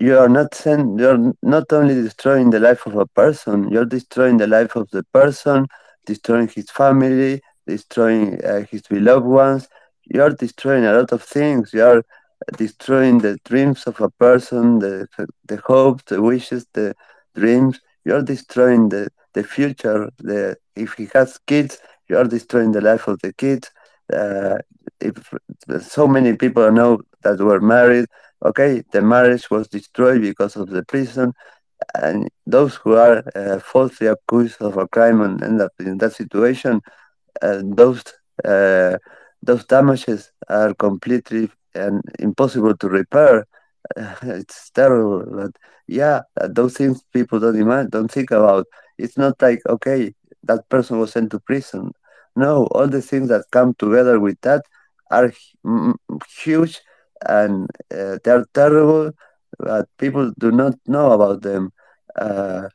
you 0.00 0.18
are 0.18 0.28
not 0.28 0.54
sent. 0.54 0.98
You're 0.98 1.34
not 1.42 1.72
only 1.72 1.94
destroying 1.94 2.50
the 2.50 2.60
life 2.60 2.86
of 2.86 2.96
a 2.96 3.06
person, 3.06 3.70
you're 3.70 3.84
destroying 3.84 4.38
the 4.38 4.46
life 4.46 4.76
of 4.76 4.90
the 4.90 5.04
person, 5.12 5.66
destroying 6.06 6.48
his 6.48 6.70
family, 6.70 7.42
destroying 7.66 8.42
uh, 8.44 8.64
his 8.70 8.82
beloved 8.82 9.26
ones. 9.26 9.68
You're 10.06 10.30
destroying 10.30 10.86
a 10.86 10.94
lot 10.94 11.12
of 11.12 11.22
things. 11.22 11.72
You're 11.74 12.02
destroying 12.56 13.18
the 13.18 13.38
dreams 13.44 13.84
of 13.84 14.00
a 14.00 14.10
person, 14.10 14.80
the 14.80 15.06
the 15.46 15.58
hopes, 15.66 16.04
the 16.06 16.22
wishes, 16.22 16.66
the 16.72 16.94
dreams. 17.36 17.80
You're 18.04 18.22
destroying 18.22 18.88
the 18.88 19.08
the 19.34 19.44
future. 19.44 20.08
The 20.18 20.56
if 20.76 20.94
he 20.94 21.08
has 21.14 21.38
kids, 21.46 21.78
you 22.08 22.16
are 22.16 22.24
destroying 22.24 22.72
the 22.72 22.80
life 22.80 23.06
of 23.06 23.20
the 23.20 23.32
kids. 23.34 23.70
Uh, 24.12 24.58
if 25.00 25.14
so 25.80 26.08
many 26.08 26.34
people 26.36 26.70
know 26.72 27.00
that 27.22 27.38
were 27.38 27.60
married, 27.60 28.06
okay, 28.44 28.82
the 28.92 29.02
marriage 29.02 29.50
was 29.50 29.68
destroyed 29.68 30.22
because 30.22 30.56
of 30.56 30.70
the 30.70 30.82
prison, 30.84 31.32
and 31.94 32.28
those 32.46 32.74
who 32.76 32.94
are 32.94 33.22
uh, 33.34 33.58
falsely 33.60 34.06
accused 34.06 34.60
of 34.62 34.76
a 34.76 34.88
crime 34.88 35.20
and 35.22 35.42
end 35.42 35.60
up 35.60 35.72
in 35.80 35.98
that 35.98 36.12
situation, 36.12 36.80
uh, 37.42 37.62
those 37.64 38.02
uh, 38.44 38.96
those 39.42 39.64
damages 39.66 40.30
are 40.48 40.74
completely 40.74 41.50
and 41.74 42.02
impossible 42.18 42.76
to 42.76 42.88
repair. 42.88 43.46
it's 44.22 44.70
terrible, 44.70 45.24
but 45.30 45.50
yeah, 45.86 46.20
those 46.50 46.74
things 46.76 47.02
people 47.12 47.40
don't 47.40 47.58
imagine, 47.60 47.90
don't 47.90 48.10
think 48.10 48.30
about. 48.30 48.66
It's 48.98 49.16
not 49.18 49.40
like 49.40 49.60
okay, 49.68 50.14
that 50.44 50.68
person 50.68 50.98
was 50.98 51.12
sent 51.12 51.30
to 51.32 51.40
prison. 51.40 51.92
No, 52.36 52.66
all 52.72 52.88
the 52.88 53.02
things 53.02 53.28
that 53.28 53.44
come 53.52 53.74
together 53.78 54.20
with 54.20 54.40
that 54.42 54.62
are 55.10 55.32
huge 56.42 56.80
and 57.28 57.68
uh, 57.92 58.18
they're 58.24 58.46
terrible, 58.54 59.12
but 59.58 59.88
people 59.98 60.32
do 60.38 60.50
not 60.50 60.74
know 60.86 61.12
about 61.12 61.42
them. 61.42 61.72
Uh, 62.16 62.68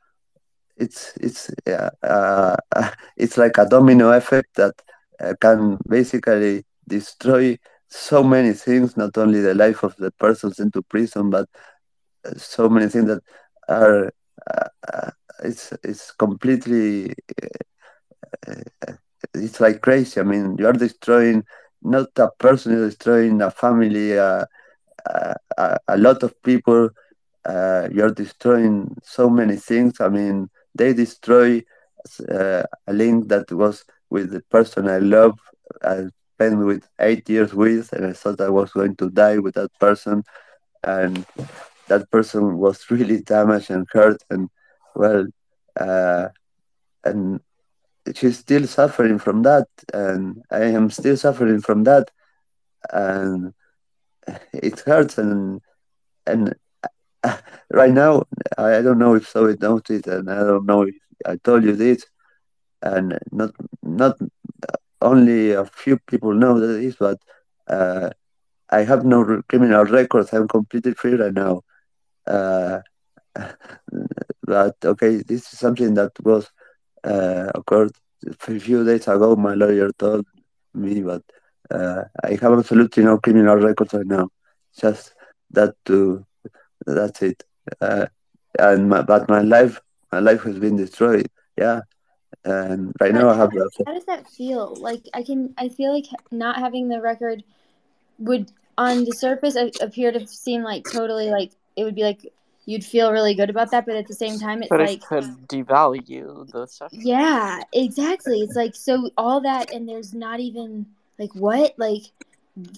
it's 0.78 1.14
it's 1.18 1.50
uh, 1.68 2.56
it's 3.18 3.38
like 3.38 3.58
a 3.58 3.66
domino 3.66 4.12
effect 4.12 4.56
that 4.56 4.74
uh, 5.20 5.34
can 5.40 5.78
basically 5.88 6.66
destroy 6.88 7.58
so 7.88 8.24
many 8.24 8.54
things, 8.54 8.98
not 8.98 9.18
only 9.18 9.40
the 9.40 9.56
life 9.56 9.84
of 9.84 9.96
the 9.98 10.12
person 10.12 10.54
sent 10.54 10.74
to 10.74 10.82
prison, 10.84 11.30
but 11.30 11.48
uh, 12.26 12.34
so 12.36 12.68
many 12.70 12.88
things 12.88 13.08
that 13.08 13.22
are 13.70 14.12
uh, 14.52 14.70
uh 14.94 15.12
it's 15.44 15.74
it's 15.84 16.12
completely 16.12 17.14
uh, 18.48 18.94
it's 19.34 19.60
like 19.60 19.82
crazy. 19.82 20.20
I 20.20 20.24
mean, 20.24 20.56
you 20.58 20.68
are 20.68 20.74
destroying 20.74 21.44
not 21.86 22.10
a 22.18 22.30
person, 22.40 22.76
destroying 22.76 23.42
a 23.42 23.52
family, 23.52 24.18
uh, 24.18 24.46
a, 25.06 25.78
a, 25.88 25.98
lot 25.98 26.24
of 26.24 26.42
people. 26.44 26.90
you're 27.48 28.12
destroying 28.12 28.96
so 29.04 29.30
many 29.30 29.56
things. 29.56 30.02
I 30.02 30.10
mean, 30.10 30.50
they 30.74 30.94
destroy 30.94 31.64
a 32.30 32.66
link 32.88 33.30
that 33.30 33.52
was 33.52 33.86
with 34.10 34.32
the 34.32 34.42
person 34.50 34.90
I 34.90 35.00
love. 35.00 35.38
I 35.84 36.08
spent 36.36 36.66
with 36.66 36.88
eight 37.00 37.30
years 37.30 37.54
with, 37.54 37.94
and 37.94 38.06
I 38.06 38.14
thought 38.14 38.42
I 38.42 38.50
was 38.50 38.72
going 38.72 38.96
to 38.98 39.10
die 39.10 39.38
with 39.38 39.56
that 39.56 39.72
person, 39.80 40.24
and 40.84 41.26
that 41.88 42.10
person 42.12 42.58
was 42.58 42.86
really 42.90 43.22
damaged 43.22 43.72
and 43.72 43.88
hurt, 43.92 44.22
and 44.30 44.50
well, 44.96 45.26
uh, 45.80 46.28
and 47.04 47.40
she's 48.14 48.40
still 48.40 48.68
suffering 48.68 49.20
from 49.20 49.44
that, 49.44 49.68
and 49.94 50.42
I 50.52 50.66
am 50.66 50.90
still 50.90 51.18
suffering 51.18 51.62
from 51.62 51.84
that, 51.84 52.12
and 52.92 53.54
it 54.54 54.80
hurts, 54.82 55.18
and 55.18 55.62
and 56.26 56.56
right 57.72 57.92
now 57.92 58.24
I 58.58 58.82
don't 58.82 59.00
know 59.00 59.16
if 59.16 59.34
knows 59.36 59.82
it, 59.90 60.08
and 60.08 60.30
I 60.30 60.40
don't 60.40 60.66
know 60.66 60.84
if 60.84 60.96
I 61.26 61.38
told 61.38 61.64
you 61.64 61.76
this, 61.76 62.06
and 62.82 63.18
not 63.32 63.52
not 63.82 64.18
only 65.02 65.52
a 65.52 65.66
few 65.66 65.98
people 66.08 66.34
know 66.34 66.60
that 66.60 66.68
this, 66.68 66.96
but 66.96 67.20
uh, 67.68 68.10
I 68.70 68.84
have 68.84 69.06
no 69.06 69.42
criminal 69.50 69.86
records. 69.86 70.34
I'm 70.34 70.48
completely 70.48 70.94
free 70.94 71.16
right 71.16 71.34
now. 71.34 71.62
Uh, 72.28 72.80
but 74.44 74.76
okay, 74.84 75.18
this 75.18 75.52
is 75.54 75.60
something 75.60 75.94
that 75.96 76.12
was 76.24 76.50
uh, 77.06 77.52
occurred 77.56 77.92
a 78.28 78.60
few 78.60 78.84
days 78.86 79.08
ago. 79.08 79.36
My 79.36 79.54
lawyer 79.54 79.92
told 79.98 80.26
me, 80.74 81.02
but 81.02 81.24
uh, 81.72 82.04
I 82.24 82.32
have 82.42 82.54
absolutely 82.54 83.04
no 83.04 83.18
criminal 83.20 83.58
records 83.58 83.94
right 83.94 84.06
now. 84.06 84.30
Just 84.80 85.14
that 85.52 85.76
to 85.86 86.26
that's 86.86 87.22
it. 87.22 87.44
Uh, 87.82 88.08
and 88.60 88.90
my, 88.90 89.02
but 89.02 89.30
my 89.30 89.42
life, 89.42 89.82
my 90.12 90.20
life 90.20 90.44
has 90.44 90.60
been 90.60 90.76
destroyed. 90.76 91.30
Yeah, 91.58 91.82
and 92.44 92.94
right 93.00 93.14
now 93.14 93.30
I 93.30 93.38
have. 93.38 93.52
How 93.86 93.94
does 93.94 94.06
that 94.06 94.28
feel? 94.30 94.76
Like 94.76 95.04
I 95.14 95.24
can, 95.24 95.54
I 95.58 95.70
feel 95.70 95.94
like 95.94 96.08
not 96.32 96.58
having 96.58 96.90
the 96.90 97.02
record 97.02 97.44
would, 98.20 98.52
on 98.78 99.06
the 99.06 99.12
surface, 99.12 99.56
appear 99.56 100.12
to 100.12 100.28
seem 100.28 100.64
like 100.64 100.86
totally 100.92 101.30
like 101.30 101.52
it 101.76 101.84
would 101.84 101.96
be 101.96 102.04
like 102.04 102.32
you'd 102.66 102.84
feel 102.84 103.12
really 103.12 103.36
good 103.36 103.50
about 103.50 103.72
that, 103.72 103.86
but 103.86 103.96
at 103.96 104.08
the 104.08 104.14
same 104.14 104.40
time, 104.40 104.62
it's 104.62 104.70
but 104.70 104.80
like 104.80 104.98
it 104.98 105.02
could 105.02 105.26
devalue 105.48 106.50
the 106.52 106.66
stuff. 106.68 106.92
Yeah, 106.92 107.62
exactly. 107.74 108.42
It's 108.42 108.56
like 108.56 108.76
so 108.76 109.10
all 109.18 109.42
that, 109.42 109.72
and 109.72 109.88
there's 109.88 110.14
not 110.14 110.40
even 110.40 110.86
like 111.20 111.34
what 111.36 111.74
like 111.78 112.04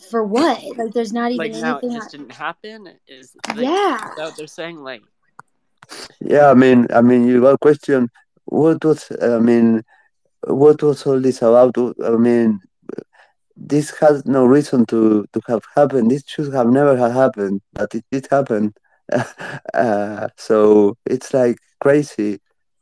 for 0.10 0.24
what? 0.24 0.64
Like 0.78 0.94
there's 0.94 1.14
not 1.14 1.32
even 1.32 1.38
like 1.38 1.52
anything. 1.52 1.90
Now 1.90 1.96
it 1.96 2.00
just 2.00 2.12
didn't 2.12 2.32
happen. 2.32 2.90
Is 3.08 3.36
like, 3.48 3.58
yeah. 3.58 4.12
Is 4.20 4.36
they're 4.36 4.48
saying 4.48 4.84
like. 4.84 5.04
Yeah, 6.20 6.50
I 6.50 6.54
mean, 6.54 6.88
I 6.94 7.02
mean, 7.02 7.26
you 7.28 7.40
got 7.40 7.62
question 7.62 8.10
what 8.48 8.84
was 8.84 9.12
I 9.22 9.40
mean, 9.40 9.84
what 10.46 10.82
was 10.82 11.06
all 11.06 11.20
this 11.20 11.42
about? 11.42 11.76
I 12.04 12.12
mean, 12.12 12.60
this 13.56 13.92
has 14.00 14.26
no 14.26 14.46
reason 14.46 14.86
to 14.88 15.26
to 15.34 15.42
have 15.48 15.64
happened. 15.76 16.12
This 16.12 16.24
should 16.26 16.54
have 16.54 16.68
never 16.68 16.98
have 16.98 17.14
happened, 17.14 17.62
but 17.74 17.94
it 17.94 18.06
did 18.12 18.28
happen. 18.30 18.74
uh, 19.74 20.28
so 20.38 20.98
it's 21.06 21.34
like 21.34 21.58
crazy. 21.80 22.40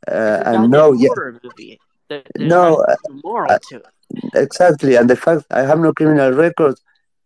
Uh, 0.08 0.42
and 0.44 0.70
no, 0.70 0.92
yeah, 0.92 1.08
movie. 1.42 1.78
There, 2.08 2.22
no, 2.38 2.76
uh, 2.76 2.96
moral 3.24 3.50
uh, 3.52 3.58
to 3.70 3.76
it. 3.76 3.86
Exactly, 4.34 4.96
and 4.96 5.10
the 5.10 5.16
fact 5.16 5.44
I 5.50 5.62
have 5.62 5.80
no 5.80 5.92
criminal 5.92 6.32
record, 6.32 6.76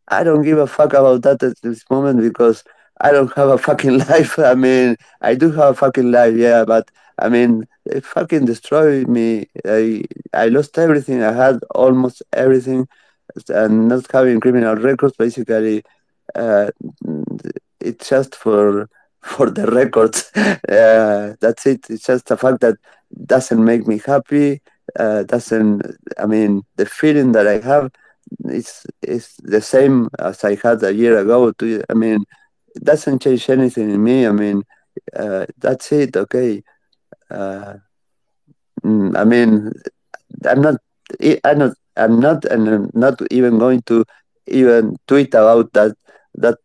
I 0.09 0.25
don't 0.25 0.43
give 0.43 0.59
a 0.59 0.67
fuck 0.67 0.95
about 0.95 1.23
that 1.23 1.43
at 1.43 1.61
this 1.63 1.85
moment 1.91 2.21
because 2.21 2.65
I 3.01 3.13
don't 3.13 3.33
have 3.35 3.49
a 3.49 3.59
fucking 3.59 3.99
life. 4.11 4.39
I 4.39 4.55
mean, 4.55 4.97
I 5.21 5.35
do 5.35 5.51
have 5.53 5.73
a 5.73 5.75
fucking 5.75 6.11
life, 6.11 6.35
yeah, 6.37 6.65
but 6.65 6.91
I 7.19 7.29
mean, 7.29 7.67
it 7.85 8.05
fucking 8.05 8.47
destroyed 8.47 9.09
me. 9.09 9.49
I 9.67 10.05
I 10.33 10.49
lost 10.49 10.79
everything. 10.79 11.23
I 11.23 11.33
had 11.33 11.61
almost 11.75 12.23
everything, 12.33 12.89
and 13.49 13.89
not 13.89 14.11
having 14.11 14.41
criminal 14.41 14.77
records 14.77 15.17
basically. 15.17 15.85
Uh, 16.35 16.71
it's 17.81 18.09
just 18.09 18.35
for 18.37 18.89
for 19.23 19.51
the 19.51 19.67
records. 19.71 20.31
Uh, 20.69 21.35
that's 21.41 21.67
it. 21.67 21.91
It's 21.91 22.05
just 22.07 22.31
a 22.31 22.37
fact 22.37 22.61
that 22.61 22.77
doesn't 23.27 23.65
make 23.65 23.87
me 23.87 24.01
happy. 24.05 24.63
Uh, 24.99 25.23
doesn't. 25.25 25.83
I 26.19 26.27
mean, 26.27 26.63
the 26.77 26.87
feeling 26.87 27.33
that 27.33 27.47
I 27.47 27.59
have 27.61 27.91
is 28.45 28.87
is 29.03 29.35
the 29.43 29.61
same 29.61 30.09
as 30.19 30.45
I 30.45 30.57
had 30.63 30.83
a 30.85 30.95
year 30.95 31.19
ago. 31.19 31.53
To 31.53 31.83
I 31.91 31.95
mean, 31.95 32.25
it 32.75 32.85
doesn't 32.85 33.21
change 33.23 33.51
anything 33.51 33.91
in 33.91 34.03
me. 34.03 34.27
I 34.27 34.33
mean, 34.33 34.63
uh, 35.17 35.47
that's 35.59 35.93
it. 35.93 36.17
Okay. 36.17 36.63
Uh, 37.31 37.75
mm, 38.85 39.17
I 39.17 39.25
mean, 39.25 39.73
I'm 40.49 40.61
not. 40.63 40.77
I'm 41.45 41.59
not. 41.59 41.73
I'm 41.97 42.21
not, 42.21 42.45
and 42.45 42.69
I'm 42.69 42.91
not 42.95 43.21
even 43.31 43.59
going 43.59 43.83
to 43.83 44.05
even 44.47 44.97
tweet 45.07 45.35
about 45.35 45.73
that. 45.73 45.97
That 46.35 46.59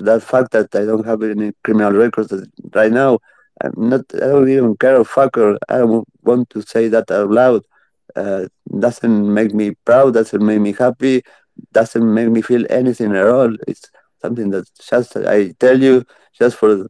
that 0.00 0.22
fact 0.22 0.52
that 0.52 0.74
I 0.74 0.84
don't 0.84 1.06
have 1.06 1.22
any 1.22 1.52
criminal 1.64 1.92
records 1.92 2.32
right 2.74 2.92
now. 2.92 3.18
I'm 3.62 3.72
not. 3.76 4.02
I 4.14 4.26
don't 4.32 4.48
even 4.48 4.76
care 4.76 5.00
a 5.00 5.04
fucker. 5.04 5.56
I 5.68 5.78
don't 5.78 6.06
want 6.22 6.50
to 6.50 6.62
say 6.62 6.88
that 6.88 7.10
out 7.10 7.30
loud. 7.30 7.64
Uh, 8.14 8.46
doesn't 8.78 9.34
make 9.34 9.54
me 9.54 9.72
proud. 9.84 10.14
Doesn't 10.14 10.44
make 10.44 10.60
me 10.60 10.72
happy. 10.72 11.22
Doesn't 11.72 12.14
make 12.14 12.28
me 12.28 12.42
feel 12.42 12.64
anything 12.70 13.16
at 13.16 13.26
all. 13.26 13.54
It's 13.66 13.90
something 14.20 14.50
that 14.50 14.68
just 14.90 15.16
I 15.16 15.52
tell 15.58 15.80
you 15.80 16.04
just 16.38 16.56
for 16.56 16.86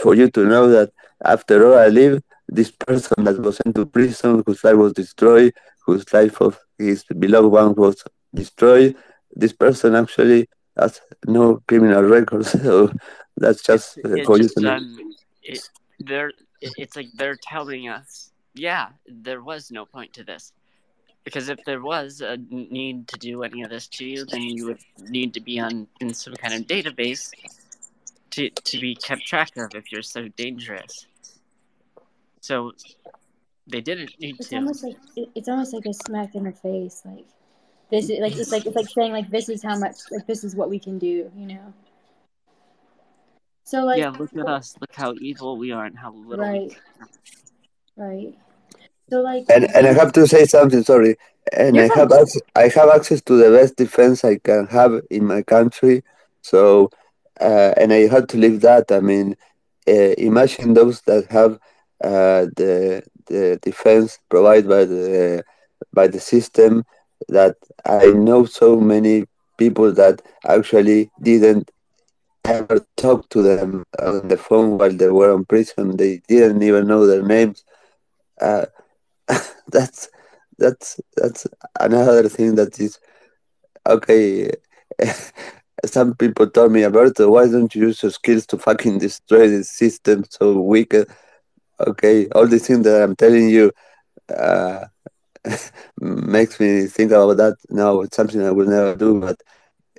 for 0.00 0.14
you 0.14 0.30
to 0.30 0.44
know 0.44 0.68
that 0.68 0.92
after 1.24 1.66
all 1.66 1.78
I 1.78 1.88
live, 1.88 2.22
this 2.48 2.70
person 2.70 3.24
that 3.24 3.40
was 3.40 3.56
sent 3.56 3.74
to 3.76 3.86
prison, 3.86 4.42
whose 4.46 4.62
life 4.64 4.76
was 4.76 4.92
destroyed, 4.92 5.54
whose 5.86 6.10
life 6.12 6.40
of 6.40 6.58
his 6.78 7.04
beloved 7.18 7.50
one 7.50 7.74
was 7.74 8.04
destroyed, 8.34 8.96
this 9.34 9.52
person 9.52 9.94
actually 9.94 10.48
has 10.78 11.00
no 11.26 11.62
criminal 11.66 12.02
record. 12.02 12.46
So 12.62 12.92
that's 13.36 13.62
just 13.62 13.98
uh, 13.98 14.24
for 14.24 14.38
just, 14.38 14.40
you 14.40 14.48
to 14.48 14.60
know. 14.60 14.76
Um, 14.76 15.14
it, 15.42 15.68
they're, 16.00 16.32
it's 16.60 16.96
like 16.96 17.08
they're 17.14 17.38
telling 17.42 17.88
us, 17.88 18.30
yeah, 18.54 18.88
there 19.08 19.42
was 19.42 19.70
no 19.70 19.86
point 19.86 20.12
to 20.14 20.24
this. 20.24 20.52
Because 21.24 21.48
if 21.48 21.58
there 21.64 21.80
was 21.80 22.20
a 22.20 22.36
need 22.50 23.06
to 23.08 23.18
do 23.18 23.44
any 23.44 23.62
of 23.62 23.70
this 23.70 23.86
to 23.88 24.04
you, 24.04 24.24
then 24.24 24.42
you 24.42 24.66
would 24.66 24.80
need 25.08 25.32
to 25.34 25.40
be 25.40 25.60
on 25.60 25.86
in 26.00 26.12
some 26.12 26.34
kind 26.34 26.52
of 26.54 26.62
database 26.66 27.30
to 28.30 28.50
to 28.50 28.80
be 28.80 28.96
kept 28.96 29.24
track 29.24 29.56
of 29.56 29.74
if 29.74 29.92
you're 29.92 30.02
so 30.02 30.26
dangerous. 30.28 31.06
So 32.40 32.72
they 33.68 33.80
didn't 33.80 34.18
need 34.18 34.36
it's 34.40 34.48
to. 34.48 34.56
Almost 34.56 34.82
like, 34.82 34.96
it's 35.36 35.48
almost 35.48 35.72
like 35.72 35.86
a 35.86 35.94
smack 35.94 36.34
in 36.34 36.44
the 36.44 36.52
face. 36.52 37.02
Like 37.04 37.24
this 37.92 38.08
is 38.08 38.20
like 38.20 38.34
it's 38.36 38.50
like 38.50 38.64
it's 38.64 38.74
like 38.74 38.88
saying 38.88 39.12
like 39.12 39.30
this 39.30 39.50
is 39.50 39.62
how 39.62 39.78
much 39.78 39.96
like 40.10 40.26
this 40.26 40.44
is 40.44 40.56
what 40.56 40.70
we 40.70 40.78
can 40.78 40.98
do. 40.98 41.30
You 41.36 41.46
know. 41.46 41.74
So 43.64 43.84
like 43.84 43.98
yeah, 43.98 44.08
look 44.10 44.34
at 44.34 44.46
us. 44.46 44.74
Look 44.80 44.94
how 44.94 45.14
evil 45.20 45.58
we 45.58 45.72
are 45.72 45.84
and 45.84 45.96
how 45.96 46.12
little. 46.12 46.44
Right. 46.44 46.74
Right. 47.96 48.34
So 49.10 49.20
like, 49.20 49.44
and 49.50 49.64
and 49.76 49.86
I 49.86 49.92
have 49.92 50.12
to 50.14 50.26
say 50.26 50.46
something. 50.46 50.82
Sorry, 50.82 51.16
and 51.52 51.78
I 51.78 51.88
have 51.94 52.10
access, 52.10 52.40
I 52.56 52.68
have 52.68 52.88
access 52.88 53.20
to 53.22 53.36
the 53.36 53.50
best 53.50 53.76
defense 53.76 54.24
I 54.24 54.38
can 54.38 54.66
have 54.68 55.02
in 55.10 55.26
my 55.26 55.42
country. 55.42 56.02
So, 56.40 56.88
uh, 57.42 57.74
and 57.76 57.92
I 57.92 58.08
had 58.08 58.30
to 58.30 58.38
leave 58.38 58.62
that. 58.62 58.90
I 58.90 59.00
mean, 59.00 59.36
uh, 59.86 60.14
imagine 60.16 60.72
those 60.72 61.02
that 61.02 61.30
have 61.30 61.58
uh, 62.02 62.46
the 62.56 63.02
the 63.26 63.58
defense 63.60 64.18
provided 64.30 64.66
by 64.66 64.86
the 64.86 65.44
by 65.92 66.06
the 66.06 66.20
system. 66.20 66.86
That 67.28 67.56
I 67.84 68.06
know 68.12 68.44
so 68.44 68.80
many 68.80 69.26
people 69.58 69.92
that 69.92 70.22
actually 70.46 71.10
didn't 71.22 71.70
ever 72.44 72.84
talk 72.96 73.28
to 73.30 73.42
them 73.42 73.84
on 74.00 74.28
the 74.28 74.36
phone 74.36 74.78
while 74.78 74.92
they 74.92 75.08
were 75.08 75.34
in 75.34 75.44
prison. 75.44 75.96
They 75.96 76.20
didn't 76.28 76.62
even 76.62 76.86
know 76.86 77.06
their 77.06 77.22
names. 77.22 77.64
Uh, 78.40 78.66
that's 79.68 80.08
that's 80.58 81.00
that's 81.16 81.46
another 81.80 82.28
thing 82.28 82.56
that 82.56 82.78
is 82.80 82.98
okay. 83.86 84.50
Some 85.84 86.14
people 86.14 86.48
told 86.48 86.72
me, 86.72 86.84
Alberto, 86.84 87.30
why 87.30 87.48
don't 87.48 87.74
you 87.74 87.88
use 87.88 88.02
your 88.02 88.12
skills 88.12 88.46
to 88.46 88.58
fucking 88.58 88.98
destroy 88.98 89.48
the 89.48 89.64
system 89.64 90.24
so 90.28 90.60
we 90.60 90.84
can? 90.84 91.06
Okay, 91.86 92.28
all 92.28 92.46
the 92.46 92.58
things 92.58 92.84
that 92.84 93.02
I'm 93.02 93.16
telling 93.16 93.48
you 93.48 93.72
uh, 94.34 94.84
makes 96.00 96.60
me 96.60 96.86
think 96.86 97.10
about 97.12 97.36
that. 97.38 97.56
No, 97.70 98.02
it's 98.02 98.16
something 98.16 98.42
I 98.42 98.50
will 98.50 98.66
never 98.66 98.94
do, 98.94 99.20
but 99.20 99.36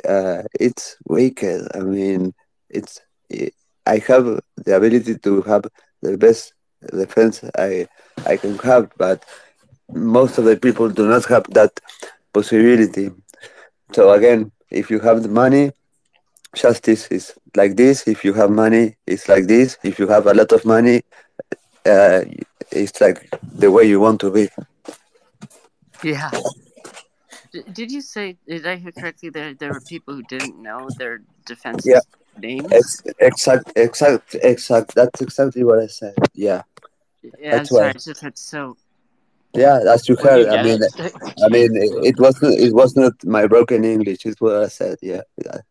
uh, 0.07 0.43
it's 0.59 0.97
wicked. 1.07 1.67
I 1.75 1.79
mean, 1.79 2.33
it's 2.69 3.01
it, 3.29 3.53
I 3.85 3.97
have 4.07 4.25
the 4.57 4.75
ability 4.75 5.17
to 5.19 5.41
have 5.43 5.65
the 6.01 6.17
best 6.17 6.53
defense 6.91 7.43
I 7.57 7.87
I 8.25 8.37
can 8.37 8.57
have, 8.59 8.91
but 8.97 9.23
most 9.93 10.37
of 10.37 10.45
the 10.45 10.57
people 10.57 10.89
do 10.89 11.07
not 11.07 11.25
have 11.25 11.45
that 11.51 11.79
possibility. 12.33 13.11
So 13.93 14.11
again, 14.11 14.51
if 14.71 14.89
you 14.89 14.99
have 14.99 15.23
the 15.23 15.29
money, 15.29 15.71
justice 16.55 17.07
is 17.07 17.33
like 17.55 17.75
this. 17.75 18.07
If 18.07 18.23
you 18.23 18.33
have 18.33 18.49
money, 18.51 18.95
it's 19.07 19.27
like 19.27 19.45
this. 19.47 19.77
If 19.83 19.99
you 19.99 20.07
have 20.07 20.27
a 20.27 20.33
lot 20.33 20.51
of 20.51 20.65
money, 20.65 21.01
uh, 21.85 22.21
it's 22.71 22.99
like 23.01 23.29
the 23.53 23.71
way 23.71 23.83
you 23.85 23.99
want 23.99 24.19
to 24.21 24.31
be. 24.31 24.49
Yeah. 26.03 26.31
Did 27.71 27.91
you 27.91 28.01
say? 28.01 28.37
Did 28.47 28.65
I 28.65 28.75
hear 28.77 28.91
correctly? 28.91 29.29
That 29.29 29.59
there 29.59 29.71
were 29.71 29.81
people 29.81 30.15
who 30.15 30.23
didn't 30.23 30.61
know 30.61 30.89
their 30.97 31.21
defense 31.45 31.85
yeah. 31.85 31.99
names. 32.37 32.71
Ex- 32.71 33.03
exact, 33.19 33.71
exact, 33.75 34.35
exact. 34.41 34.95
That's 34.95 35.21
exactly 35.21 35.63
what 35.63 35.79
I 35.79 35.87
said. 35.87 36.15
Yeah. 36.33 36.63
Yeah, 37.21 37.57
that's 37.57 37.71
I'm 37.71 37.77
sorry. 37.77 37.85
Why. 37.85 37.89
It's 37.91 38.05
just 38.05 38.23
it's 38.23 38.41
so 38.41 38.75
yeah, 39.55 39.79
as 39.87 40.09
you 40.09 40.15
heard. 40.15 40.47
I 40.47 40.63
mean, 40.63 40.79
I 41.45 41.47
mean, 41.49 41.69
it, 42.03 42.19
wasn't. 42.19 42.59
It 42.59 42.73
was 42.73 42.95
not 42.95 43.13
my 43.23 43.45
broken 43.45 43.85
English. 43.85 44.25
It's 44.25 44.41
what 44.41 44.55
I 44.55 44.67
said. 44.67 44.97
Yeah, 45.01 45.21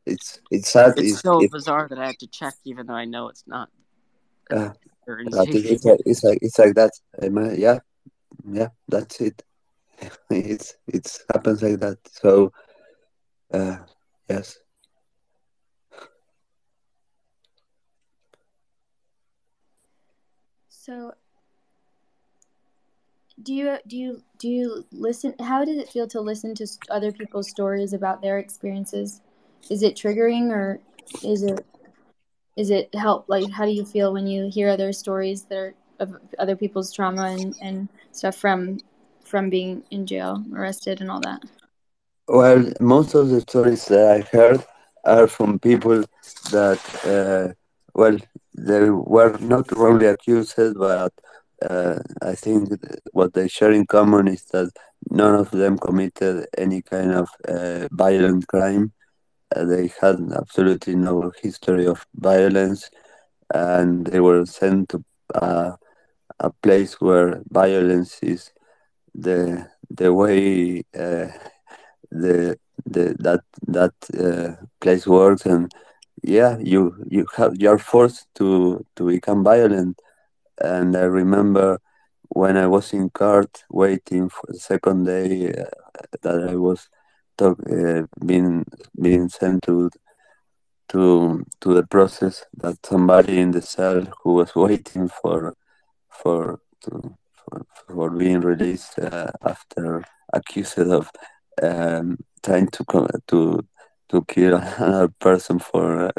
it's 0.06 0.40
it's 0.52 0.70
sad. 0.70 0.94
It's, 0.98 1.20
so 1.20 1.40
bizarre 1.48 1.88
that 1.88 1.98
I 1.98 2.06
have 2.06 2.18
to 2.18 2.28
check, 2.28 2.54
even 2.64 2.86
though 2.86 2.94
I 2.94 3.06
know 3.06 3.28
it's 3.28 3.42
not. 3.46 3.70
Uh, 4.52 4.70
it's, 5.08 5.36
like, 5.36 5.48
it's 6.06 6.22
like 6.22 6.38
it's 6.42 6.58
like 6.60 6.74
that. 6.74 6.92
Yeah, 7.58 7.80
yeah, 8.48 8.68
that's 8.88 9.20
it. 9.20 9.42
It's 10.30 10.74
it 10.86 11.18
happens 11.32 11.62
like 11.62 11.80
that. 11.80 11.98
So, 12.10 12.52
uh, 13.52 13.78
yes. 14.28 14.58
So 20.68 21.12
do 23.42 23.54
you 23.54 23.78
do 23.86 23.96
you 23.96 24.22
do 24.38 24.48
you 24.48 24.84
listen 24.92 25.34
how 25.40 25.64
does 25.64 25.76
it 25.76 25.88
feel 25.88 26.06
to 26.06 26.20
listen 26.20 26.54
to 26.54 26.66
other 26.90 27.10
people's 27.10 27.48
stories 27.48 27.92
about 27.92 28.20
their 28.20 28.38
experiences 28.38 29.20
is 29.70 29.82
it 29.82 29.96
triggering 29.96 30.50
or 30.50 30.78
is 31.24 31.42
it 31.42 31.64
is 32.56 32.70
it 32.70 32.94
help 32.94 33.24
like 33.28 33.50
how 33.50 33.64
do 33.64 33.70
you 33.72 33.84
feel 33.84 34.12
when 34.12 34.26
you 34.26 34.50
hear 34.52 34.68
other 34.68 34.92
stories 34.92 35.44
that 35.44 35.56
are 35.56 35.74
of 35.98 36.16
other 36.38 36.56
people's 36.56 36.92
trauma 36.92 37.36
and, 37.38 37.54
and 37.62 37.88
stuff 38.10 38.36
from 38.36 38.78
from 39.32 39.50
being 39.56 39.82
in 39.90 40.06
jail 40.06 40.44
arrested 40.58 41.00
and 41.00 41.10
all 41.10 41.22
that 41.28 41.42
well 42.28 42.64
most 42.80 43.14
of 43.14 43.28
the 43.30 43.40
stories 43.40 43.84
that 43.86 44.06
i 44.16 44.20
heard 44.36 44.60
are 45.04 45.26
from 45.26 45.58
people 45.58 45.98
that 46.56 46.80
uh, 47.14 47.46
well 47.94 48.18
they 48.56 48.90
were 48.90 49.36
not 49.40 49.66
wrongly 49.72 50.06
accused 50.06 50.54
but 50.76 51.12
uh, 51.70 51.98
I 52.22 52.34
think 52.34 52.68
what 53.12 53.34
they 53.34 53.48
share 53.48 53.72
in 53.72 53.86
common 53.86 54.28
is 54.28 54.44
that 54.52 54.70
none 55.10 55.34
of 55.34 55.50
them 55.50 55.78
committed 55.78 56.46
any 56.58 56.82
kind 56.82 57.12
of 57.12 57.28
uh, 57.48 57.88
violent 57.92 58.48
crime. 58.48 58.92
Uh, 59.54 59.64
they 59.64 59.90
had 60.00 60.16
absolutely 60.36 60.94
no 60.96 61.32
history 61.42 61.86
of 61.86 62.04
violence, 62.14 62.90
and 63.54 64.06
they 64.06 64.20
were 64.20 64.44
sent 64.46 64.90
to 64.90 65.04
uh, 65.34 65.72
a 66.40 66.50
place 66.62 67.00
where 67.00 67.42
violence 67.50 68.18
is 68.22 68.50
the 69.14 69.68
the 69.90 70.12
way 70.12 70.82
uh, 70.94 71.28
the 72.10 72.56
the 72.86 73.16
that 73.18 73.42
that 73.66 73.94
uh, 74.18 74.64
place 74.80 75.06
works, 75.06 75.46
and 75.46 75.72
yeah, 76.22 76.56
you 76.60 76.94
you 77.08 77.26
have 77.36 77.54
you're 77.56 77.78
forced 77.78 78.26
to 78.36 78.84
to 78.96 79.06
become 79.08 79.44
violent. 79.44 80.00
And 80.60 80.96
I 80.96 81.02
remember 81.04 81.78
when 82.28 82.56
I 82.56 82.66
was 82.66 82.92
in 82.92 83.10
cart 83.10 83.64
waiting 83.70 84.28
for 84.28 84.46
the 84.48 84.58
second 84.58 85.04
day 85.06 85.52
uh, 85.52 85.64
that 86.22 86.48
I 86.50 86.56
was 86.56 86.88
talk, 87.38 87.58
uh, 87.70 88.02
being 88.24 88.64
being 89.00 89.28
sent 89.28 89.62
to 89.64 89.90
to 90.88 91.44
to 91.60 91.74
the 91.74 91.84
process 91.86 92.44
that 92.56 92.76
somebody 92.84 93.38
in 93.40 93.50
the 93.52 93.62
cell 93.62 94.02
who 94.22 94.34
was 94.34 94.54
waiting 94.56 95.08
for 95.08 95.54
for 96.08 96.60
to, 96.82 97.14
for, 97.88 98.10
being 98.10 98.40
released 98.40 98.98
uh, 98.98 99.30
after 99.42 100.04
accused 100.32 100.78
of 100.78 101.10
um, 101.62 102.18
trying 102.42 102.68
to 102.68 102.84
to 103.28 103.66
to 104.08 104.24
kill 104.28 104.56
another 104.78 105.08
person 105.20 105.58
for 105.58 106.06
uh, 106.06 106.12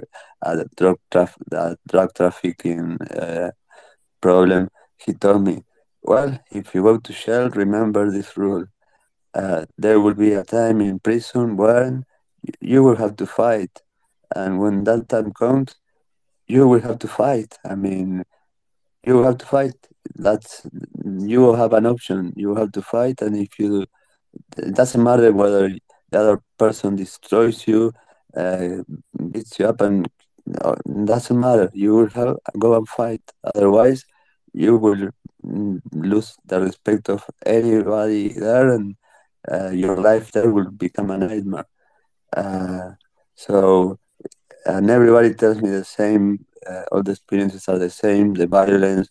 a 0.43 0.65
drug 0.77 0.97
traf- 1.11 1.41
a 1.51 1.75
drug 1.87 2.09
trafficking 2.15 2.97
uh, 3.01 3.51
problem, 4.21 4.69
he 4.97 5.13
told 5.13 5.43
me, 5.43 5.63
Well, 6.01 6.39
if 6.51 6.73
you 6.73 6.83
go 6.83 6.97
to 6.97 7.13
jail, 7.13 7.49
remember 7.49 8.09
this 8.11 8.37
rule. 8.37 8.65
Uh, 9.33 9.65
there 9.77 9.99
will 9.99 10.13
be 10.15 10.33
a 10.33 10.43
time 10.43 10.81
in 10.81 10.99
prison 10.99 11.57
when 11.57 12.05
you 12.61 12.83
will 12.83 12.95
have 12.95 13.15
to 13.17 13.25
fight. 13.25 13.81
And 14.35 14.59
when 14.59 14.83
that 14.85 15.09
time 15.09 15.31
comes, 15.33 15.75
you 16.47 16.67
will 16.67 16.81
have 16.81 16.99
to 16.99 17.07
fight. 17.07 17.57
I 17.65 17.75
mean, 17.75 18.23
you 19.05 19.23
have 19.23 19.37
to 19.39 19.45
fight. 19.45 19.75
That's 20.15 20.65
you 21.05 21.53
have 21.53 21.73
an 21.73 21.85
option. 21.85 22.33
You 22.35 22.55
have 22.55 22.71
to 22.73 22.81
fight, 22.81 23.21
and 23.21 23.35
if 23.37 23.59
you, 23.59 23.85
it 24.57 24.75
doesn't 24.75 25.03
matter 25.03 25.31
whether 25.31 25.69
the 26.11 26.19
other 26.19 26.41
person 26.57 26.95
destroys 26.95 27.67
you, 27.67 27.91
uh, 28.35 28.77
beats 29.31 29.59
you 29.59 29.67
up, 29.67 29.81
and 29.81 30.07
uh, 30.61 30.75
doesn't 31.05 31.39
matter. 31.39 31.69
You 31.73 31.95
will 31.95 32.09
have 32.09 32.37
go 32.59 32.75
and 32.75 32.87
fight. 32.87 33.21
Otherwise, 33.43 34.05
you 34.53 34.77
will 34.77 35.09
lose 35.93 36.35
the 36.45 36.59
respect 36.61 37.09
of 37.09 37.23
anybody 37.45 38.29
there 38.33 38.69
and 38.73 38.95
uh, 39.51 39.69
your 39.69 39.97
life 39.97 40.31
there 40.31 40.49
will 40.51 40.71
become 40.71 41.11
a 41.11 41.17
nightmare 41.17 41.65
uh, 42.35 42.91
so 43.35 43.97
and 44.65 44.89
everybody 44.89 45.33
tells 45.33 45.61
me 45.61 45.69
the 45.69 45.83
same 45.83 46.45
uh, 46.69 46.83
all 46.91 47.03
the 47.03 47.11
experiences 47.11 47.67
are 47.67 47.77
the 47.79 47.89
same 47.89 48.33
the 48.33 48.47
violence 48.47 49.09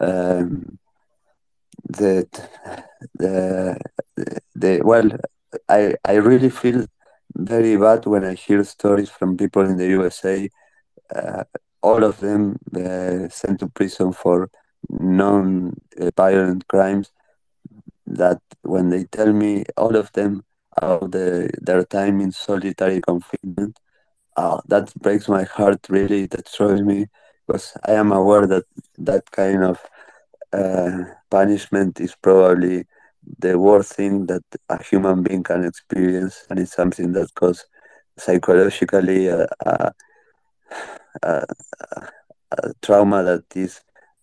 um, 0.00 0.78
the, 1.88 2.26
the 3.14 3.76
the 4.54 4.80
well 4.84 5.08
i 5.68 5.94
i 6.04 6.14
really 6.14 6.50
feel 6.50 6.80
very 7.36 7.76
bad 7.76 8.06
when 8.06 8.24
i 8.24 8.34
hear 8.34 8.62
stories 8.64 9.10
from 9.10 9.36
people 9.36 9.64
in 9.70 9.76
the 9.76 9.86
usa 9.88 10.48
uh, 11.14 11.44
all 11.82 12.02
of 12.04 12.20
them 12.20 12.56
uh, 12.76 13.28
sent 13.28 13.60
to 13.60 13.68
prison 13.68 14.12
for 14.12 14.48
non-violent 14.90 16.66
crimes 16.68 17.10
that 18.06 18.40
when 18.62 18.90
they 18.90 19.04
tell 19.04 19.32
me 19.32 19.64
all 19.76 19.96
of 19.96 20.12
them 20.12 20.42
about 20.76 21.12
the, 21.12 21.50
their 21.60 21.84
time 21.84 22.20
in 22.20 22.32
solitary 22.32 23.00
confinement, 23.00 23.78
uh, 24.36 24.60
that 24.66 24.92
breaks 24.94 25.28
my 25.28 25.44
heart 25.44 25.86
really, 25.88 26.26
that 26.26 26.44
destroys 26.44 26.82
me, 26.82 27.06
because 27.50 27.76
I 27.84 27.92
am 27.94 28.12
aware 28.12 28.46
that 28.46 28.64
that 28.98 29.28
kind 29.32 29.64
of 29.64 29.80
uh, 30.52 31.04
punishment 31.30 32.00
is 32.00 32.14
probably 32.14 32.86
the 33.38 33.58
worst 33.58 33.94
thing 33.94 34.26
that 34.26 34.44
a 34.68 34.80
human 34.82 35.22
being 35.24 35.42
can 35.42 35.64
experience, 35.64 36.46
and 36.48 36.60
it's 36.60 36.72
something 36.72 37.12
that 37.12 37.34
causes 37.34 37.66
psychologically 38.16 39.26
a, 39.26 39.48
a, 39.66 39.92
a, 41.22 41.44
a 42.52 42.72
trauma 42.82 43.24
that 43.24 43.44
is 43.56 43.80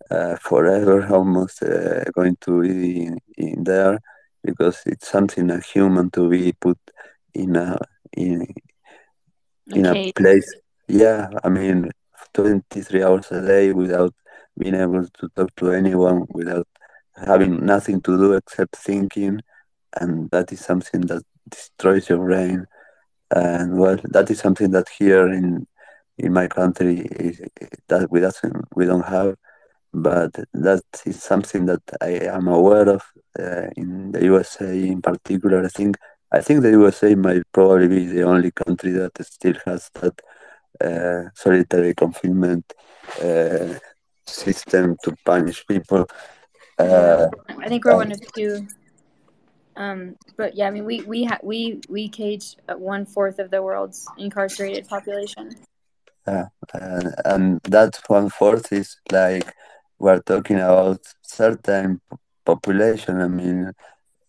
uh, 0.10 0.38
forever 0.38 1.06
almost 1.14 1.64
uh, 1.64 2.06
going 2.16 2.38
to 2.42 2.62
be 2.62 3.08
in, 3.08 3.20
in, 3.38 3.64
there 3.66 4.00
because 4.42 4.82
it's 4.86 5.10
something 5.10 5.52
a 5.52 5.60
human 5.60 6.10
to 6.12 6.30
be 6.30 6.54
put 6.54 6.78
in 7.34 7.58
a 7.58 7.78
in 8.14 8.48
in 9.68 9.86
okay. 9.86 10.10
a 10.10 10.14
place. 10.14 10.50
Yeah, 10.88 11.30
I 11.44 11.50
mean, 11.50 11.92
23 12.34 13.04
hours 13.04 13.32
a 13.32 13.46
day 13.46 13.72
without 13.74 14.14
being 14.58 14.76
able 14.76 15.06
to 15.06 15.30
talk 15.36 15.56
to 15.58 15.72
anyone, 15.72 16.26
without 16.30 16.68
having 17.16 17.66
nothing 17.66 18.02
to 18.02 18.18
do 18.18 18.34
except 18.34 18.76
thinking, 18.76 19.42
and 20.00 20.30
that 20.32 20.52
is 20.52 20.60
something 20.64 21.02
that 21.02 21.24
destroys 21.50 22.10
your 22.10 22.20
brain. 22.26 22.66
And 23.32 23.78
well, 23.78 23.98
that 24.06 24.30
is 24.32 24.40
something 24.40 24.72
that 24.72 24.90
here 24.90 25.28
in 25.28 25.68
in 26.18 26.34
my 26.34 26.48
country 26.48 27.02
is, 27.12 27.42
that 27.90 28.12
we 28.12 28.20
doesn't 28.20 28.66
we 28.76 28.86
don't 28.86 29.06
have, 29.06 29.36
but 29.94 30.34
that 30.54 30.84
is 31.06 31.22
something 31.22 31.66
that 31.66 31.82
I 32.02 32.12
am 32.38 32.48
aware 32.48 32.90
of 32.90 33.04
uh, 33.40 33.68
in 33.76 34.12
the 34.12 34.24
USA 34.26 34.88
in 34.88 35.02
particular. 35.02 35.64
I 35.66 35.70
think 35.70 35.98
I 36.32 36.42
think 36.42 36.62
the 36.62 36.72
USA 36.72 37.16
might 37.16 37.44
probably 37.54 37.88
be 37.88 38.06
the 38.06 38.24
only 38.24 38.52
country 38.52 38.92
that 38.92 39.12
still 39.26 39.56
has 39.66 39.90
that 40.02 40.20
solitary 41.36 41.94
confinement 41.94 42.66
uh, 43.22 43.74
system 44.26 44.96
to 45.04 45.16
punish 45.26 45.66
people. 45.68 46.06
Uh, 46.78 47.28
I 47.60 47.70
think 47.70 47.86
we're 47.86 47.96
one 47.96 48.12
of 48.12 48.22
two. 48.34 48.68
Um, 49.76 50.16
but 50.38 50.56
yeah, 50.56 50.68
I 50.68 50.72
mean, 50.72 50.86
we 50.86 51.02
we 51.02 51.24
ha- 51.24 51.40
we 51.44 51.82
we 51.88 52.10
cage 52.10 52.56
one 52.68 53.06
fourth 53.06 53.40
of 53.40 53.52
the 53.52 53.62
world's 53.62 54.08
incarcerated 54.18 54.88
population. 54.88 55.56
Yeah, 56.28 56.48
uh, 56.74 57.12
and 57.26 57.62
that 57.64 58.00
one 58.08 58.30
fourth 58.30 58.74
is 58.74 58.98
like 59.12 59.54
we're 60.00 60.22
talking 60.22 60.58
about 60.58 61.02
certain 61.22 62.02
population. 62.44 63.22
I 63.22 63.28
mean, 63.28 63.72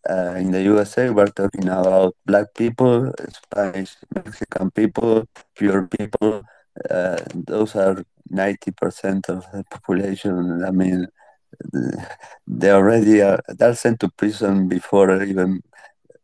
uh, 0.09 0.35
in 0.37 0.51
the 0.51 0.63
USA, 0.63 1.11
we're 1.11 1.27
talking 1.29 1.69
about 1.69 2.17
black 2.27 2.55
people, 2.55 3.13
Spanish, 3.31 3.97
Mexican 4.15 4.71
people, 4.71 5.27
pure 5.55 5.87
people. 5.87 6.43
Uh, 6.91 7.19
those 7.35 7.77
are 7.77 8.03
90% 8.33 9.29
of 9.29 9.45
the 9.53 9.65
population. 9.71 10.65
I 10.65 10.71
mean, 10.71 11.07
they 12.47 12.71
already 12.71 13.23
are, 13.23 13.41
they're 13.49 13.75
sent 13.75 14.01
to 14.01 14.09
prison 14.09 14.69
before 14.69 15.23
even 15.23 15.63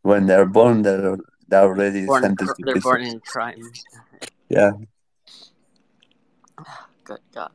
when 0.03 0.27
they're 0.27 0.47
born, 0.47 0.83
they're, 0.83 1.17
they're 1.49 1.63
already 1.63 2.07
born, 2.07 2.23
sentenced 2.23 2.55
They're 2.59 2.81
born 2.81 3.03
in 3.03 3.21
crime. 3.21 3.73
Yeah. 4.49 4.73
Good 7.05 7.21
God. 7.35 7.53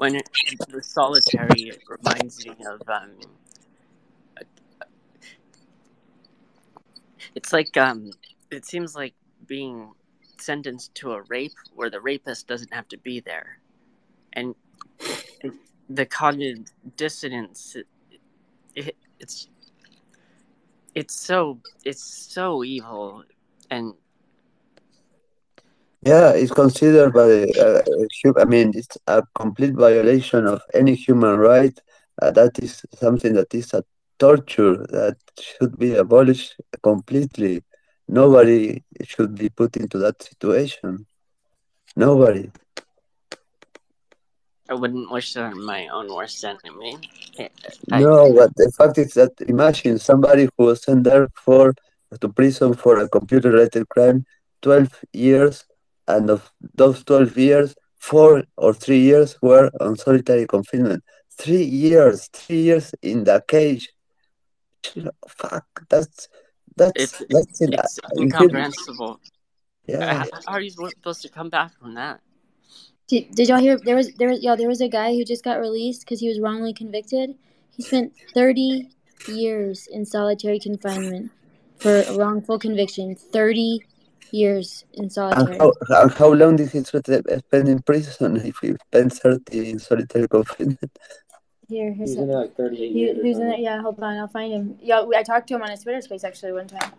When 0.00 0.16
it, 0.16 0.30
the 0.70 0.82
solitary 0.82 1.68
it 1.68 1.82
reminds 1.86 2.46
me 2.46 2.56
of 2.66 2.80
um, 2.88 3.10
it's 7.34 7.52
like 7.52 7.76
um, 7.76 8.10
it 8.50 8.64
seems 8.64 8.94
like 8.94 9.12
being 9.46 9.92
sentenced 10.38 10.94
to 10.94 11.12
a 11.12 11.20
rape 11.28 11.52
where 11.74 11.90
the 11.90 12.00
rapist 12.00 12.48
doesn't 12.48 12.72
have 12.72 12.88
to 12.88 12.96
be 12.96 13.20
there, 13.20 13.58
and 14.32 14.54
the 15.90 16.06
cognitive 16.06 16.64
dissonance. 16.96 17.76
It, 17.76 17.86
it, 18.74 18.96
it's 19.18 19.48
it's 20.94 21.14
so 21.14 21.60
it's 21.84 22.02
so 22.02 22.64
evil 22.64 23.24
and 23.70 23.92
yeah, 26.02 26.30
it's 26.30 26.52
considered 26.52 27.12
by, 27.12 27.44
uh, 27.60 27.82
I 28.38 28.44
mean, 28.46 28.72
it's 28.74 28.96
a 29.06 29.22
complete 29.34 29.74
violation 29.74 30.46
of 30.46 30.62
any 30.72 30.94
human 30.94 31.36
right. 31.36 31.78
Uh, 32.20 32.30
that 32.30 32.58
is 32.58 32.82
something 32.94 33.34
that 33.34 33.54
is 33.54 33.74
a 33.74 33.84
torture 34.18 34.78
that 34.88 35.16
should 35.38 35.78
be 35.78 35.94
abolished 35.94 36.56
completely. 36.82 37.62
Nobody 38.08 38.82
should 39.04 39.34
be 39.34 39.50
put 39.50 39.76
into 39.76 39.98
that 39.98 40.22
situation. 40.22 41.06
Nobody. 41.96 42.50
I 44.70 44.74
wouldn't 44.74 45.10
wish 45.10 45.34
that 45.34 45.52
on 45.52 45.64
my 45.64 45.88
own 45.88 46.14
worst 46.14 46.44
enemy. 46.44 46.96
I, 47.92 48.00
no, 48.00 48.32
but 48.32 48.54
the 48.56 48.70
fact 48.72 48.98
is 48.98 49.14
that 49.14 49.32
imagine 49.48 49.98
somebody 49.98 50.48
who 50.56 50.64
was 50.66 50.82
sent 50.82 51.04
there 51.04 51.28
for 51.34 51.74
to 52.20 52.28
prison 52.28 52.74
for 52.74 52.98
a 52.98 53.08
computer-related 53.08 53.88
crime, 53.88 54.24
12 54.62 55.04
years 55.12 55.64
and 56.16 56.30
of 56.30 56.50
those 56.74 57.04
12 57.04 57.36
years, 57.36 57.74
four 57.98 58.44
or 58.56 58.72
three 58.74 59.00
years 59.00 59.36
were 59.42 59.70
on 59.80 59.96
solitary 59.96 60.46
confinement. 60.46 61.04
Three 61.38 61.62
years, 61.62 62.28
three 62.32 62.62
years 62.62 62.94
in 63.02 63.24
the 63.24 63.42
cage. 63.46 63.88
Fuck, 65.28 65.66
that's 65.88 66.28
that's 66.76 67.20
it's, 67.20 67.22
that's 67.28 67.60
it's 67.60 68.00
incomprehensible. 68.18 69.20
Yeah, 69.86 70.24
how 70.46 70.54
are 70.54 70.60
you 70.60 70.70
supposed 70.70 71.22
to 71.22 71.28
come 71.28 71.50
back 71.50 71.72
from 71.78 71.94
that? 71.94 72.20
Did, 73.08 73.34
did 73.34 73.48
y'all 73.48 73.58
hear? 73.58 73.78
There 73.78 73.96
was 73.96 74.12
there 74.14 74.28
was 74.28 74.42
yeah 74.42 74.56
there 74.56 74.68
was 74.68 74.80
a 74.80 74.88
guy 74.88 75.14
who 75.14 75.24
just 75.24 75.44
got 75.44 75.58
released 75.58 76.00
because 76.02 76.20
he 76.20 76.28
was 76.28 76.40
wrongly 76.40 76.72
convicted. 76.72 77.34
He 77.76 77.82
spent 77.82 78.12
thirty 78.34 78.90
years 79.26 79.86
in 79.90 80.04
solitary 80.06 80.58
confinement 80.58 81.30
for 81.78 82.02
a 82.02 82.14
wrongful 82.14 82.58
conviction. 82.58 83.14
Thirty 83.14 83.82
years 84.32 84.84
in 84.94 85.10
solitary. 85.10 85.58
And 85.58 85.72
how, 85.88 86.08
how 86.08 86.32
long 86.32 86.56
did 86.56 86.70
he 86.70 86.82
spend 86.82 87.68
in 87.68 87.82
prison 87.82 88.36
if 88.36 88.56
he 88.60 88.74
spent 88.88 89.12
30 89.12 89.70
in 89.70 89.78
solitary 89.78 90.28
confinement? 90.36 90.98
Here, 91.68 91.92
here's 91.92 92.10
he's 92.10 92.18
in 92.18 92.28
there 92.28 92.38
like 92.38 92.56
38 92.56 92.78
he, 92.78 92.98
years. 92.98 93.18
He's 93.22 93.38
in 93.38 93.48
there, 93.48 93.58
yeah, 93.58 93.80
hold 93.80 94.00
on, 94.00 94.16
I'll 94.16 94.28
find 94.28 94.52
him. 94.52 94.78
Yeah, 94.82 95.04
I 95.16 95.22
talked 95.22 95.46
to 95.48 95.54
him 95.54 95.62
on 95.62 95.70
his 95.70 95.82
Twitter 95.82 96.00
space 96.00 96.24
actually 96.24 96.52
one 96.52 96.66
time. 96.66 96.92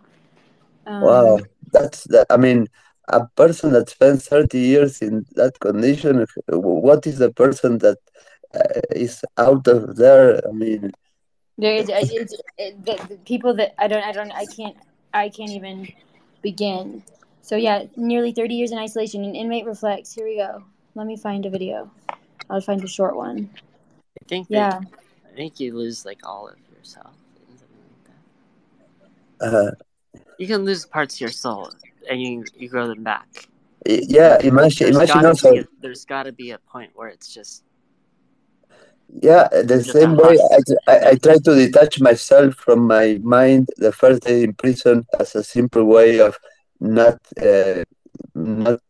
Um, 0.86 1.02
wow, 1.02 1.40
that's 1.72 2.04
that. 2.04 2.26
I 2.30 2.36
mean, 2.36 2.68
a 3.08 3.26
person 3.36 3.72
that 3.72 3.90
spends 3.90 4.26
30 4.26 4.58
years 4.58 5.02
in 5.02 5.26
that 5.34 5.60
condition, 5.60 6.26
what 6.48 7.06
is 7.06 7.18
the 7.18 7.32
person 7.32 7.78
that 7.78 7.98
uh, 8.54 8.80
is 8.90 9.22
out 9.36 9.66
of 9.68 9.96
there? 9.96 10.40
I 10.48 10.52
mean, 10.52 10.92
there 11.58 11.74
is 11.74 11.88
it's, 11.90 12.34
it, 12.58 12.84
the, 12.84 12.96
the 13.08 13.16
people 13.24 13.54
that 13.54 13.74
I 13.78 13.88
don't, 13.88 14.02
I 14.02 14.12
don't, 14.12 14.32
I 14.32 14.46
can't, 14.46 14.76
I 15.12 15.28
can't 15.28 15.50
even 15.50 15.88
begin 16.42 17.02
so 17.42 17.56
yeah, 17.56 17.84
nearly 17.96 18.32
30 18.32 18.54
years 18.54 18.72
in 18.72 18.78
isolation. 18.78 19.24
An 19.24 19.34
inmate 19.34 19.66
reflects. 19.66 20.14
Here 20.14 20.24
we 20.24 20.36
go. 20.36 20.62
Let 20.94 21.06
me 21.06 21.16
find 21.16 21.44
a 21.44 21.50
video. 21.50 21.90
I'll 22.48 22.60
find 22.60 22.80
the 22.80 22.86
short 22.86 23.16
one. 23.16 23.50
I 24.20 24.24
think. 24.28 24.46
Yeah. 24.48 24.80
I 25.30 25.34
think 25.34 25.58
you 25.58 25.76
lose 25.76 26.06
like 26.06 26.20
all 26.24 26.48
of 26.48 26.56
yourself. 26.76 27.10
Like 29.40 29.52
uh, 29.52 29.70
you 30.38 30.46
can 30.46 30.64
lose 30.64 30.86
parts 30.86 31.16
of 31.16 31.20
your 31.20 31.30
soul, 31.30 31.70
and 32.08 32.22
you 32.22 32.44
you 32.56 32.68
grow 32.68 32.86
them 32.86 33.02
back. 33.02 33.26
Yeah, 33.86 34.38
imagine. 34.40 34.92
There's 34.92 35.10
imagine 35.10 35.26
also. 35.26 35.56
A, 35.56 35.64
there's 35.80 36.04
got 36.04 36.24
to 36.24 36.32
be 36.32 36.52
a 36.52 36.58
point 36.58 36.92
where 36.94 37.08
it's 37.08 37.32
just. 37.32 37.64
Yeah, 39.20 39.48
the 39.48 39.82
same 39.82 40.16
way 40.16 40.38
I, 40.38 40.90
I, 40.90 41.08
I 41.10 41.14
try 41.16 41.36
to 41.36 41.54
detach 41.54 42.00
myself 42.00 42.54
from 42.54 42.86
my 42.86 43.18
mind 43.22 43.68
the 43.76 43.92
first 43.92 44.22
day 44.22 44.44
in 44.44 44.54
prison 44.54 45.04
as 45.20 45.34
a 45.34 45.44
simple 45.44 45.84
way 45.84 46.18
of 46.18 46.38
not 46.82 47.18
uh, 47.40 47.84
not 48.34 48.80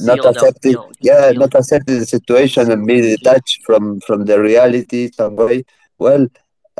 not 0.00 0.24
accepting 0.24 0.76
yeah 1.00 1.32
not 1.34 1.54
accepting 1.54 1.98
the 1.98 2.06
situation 2.06 2.70
and 2.70 2.86
be 2.86 3.00
detached 3.00 3.60
from 3.64 4.00
from 4.06 4.24
the 4.24 4.40
reality 4.40 5.10
some 5.12 5.36
way. 5.36 5.64
Well 5.98 6.28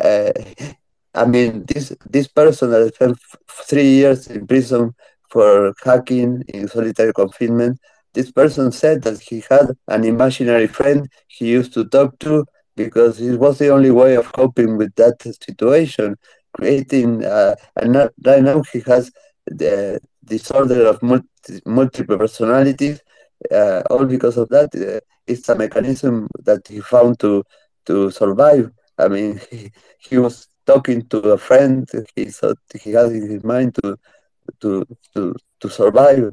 uh, 0.01 0.33
i 1.15 1.25
mean 1.25 1.65
this 1.67 1.93
this 2.09 2.29
person 2.29 2.71
that 2.71 2.95
spent 2.95 3.17
three 3.69 3.91
years 4.01 4.27
in 4.29 4.47
prison 4.47 4.93
for 5.31 5.75
hacking 5.85 6.43
in 6.49 6.69
solitary 6.69 7.13
confinement 7.13 7.79
this 8.15 8.31
person 8.31 8.71
said 8.73 9.03
that 9.03 9.19
he 9.21 9.43
had 9.51 9.67
an 9.89 10.05
imaginary 10.05 10.67
friend 10.67 11.09
he 11.29 11.49
used 11.49 11.73
to 11.75 11.85
talk 11.87 12.19
to 12.19 12.45
because 12.77 13.21
it 13.21 13.39
was 13.39 13.59
the 13.59 13.69
only 13.69 13.91
way 13.91 14.15
of 14.17 14.33
coping 14.33 14.77
with 14.77 14.95
that 14.97 15.21
situation 15.23 16.17
creating 16.53 17.25
uh, 17.25 17.55
and 17.77 17.93
not, 17.93 18.13
right 18.25 18.43
now 18.43 18.63
he 18.73 18.81
has 18.87 19.11
the 19.51 20.01
disorder 20.25 20.87
of 20.87 21.03
multi, 21.03 21.61
multiple 21.65 22.19
personalities. 22.19 23.01
Uh, 23.53 23.83
all 23.91 24.05
because 24.05 24.37
of 24.37 24.49
that, 24.49 24.75
uh, 24.75 25.01
it's 25.27 25.49
a 25.49 25.55
mechanism 25.55 26.29
that 26.45 26.67
he 26.67 26.81
found 26.81 27.19
to 27.21 27.45
to 27.87 28.11
survive. 28.11 28.71
I 28.99 29.09
mean, 29.09 29.41
he, 29.51 29.71
he 29.99 30.19
was 30.19 30.49
talking 30.67 31.07
to 31.09 31.19
a 31.31 31.39
friend. 31.39 31.89
He 32.15 32.27
thought 32.27 32.59
he 32.83 32.93
had 32.93 33.13
in 33.13 33.31
his 33.31 33.45
mind 33.45 33.75
to 33.83 33.97
to 34.61 34.85
to 35.15 35.35
to 35.61 35.69
survive. 35.69 36.33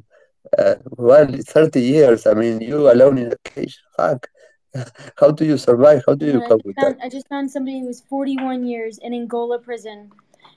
Uh, 0.58 0.76
well, 0.98 1.28
30 1.28 1.82
years. 1.82 2.28
I 2.28 2.34
mean, 2.34 2.62
you 2.62 2.92
alone 2.92 3.18
in 3.18 3.32
a 3.32 3.38
cage. 3.50 3.82
Fuck. 3.98 4.28
How 5.18 5.32
do 5.32 5.46
you 5.46 5.58
survive? 5.58 6.04
How 6.08 6.16
do 6.16 6.26
you 6.26 6.42
cope 6.42 6.64
with 6.66 6.76
found, 6.76 6.96
that? 6.96 7.06
I 7.06 7.10
just 7.10 7.28
found 7.28 7.50
somebody 7.50 7.80
who 7.80 7.88
was 7.88 8.02
41 8.02 8.66
years 8.66 9.00
in 9.00 9.14
Angola 9.14 9.60
prison 9.60 10.12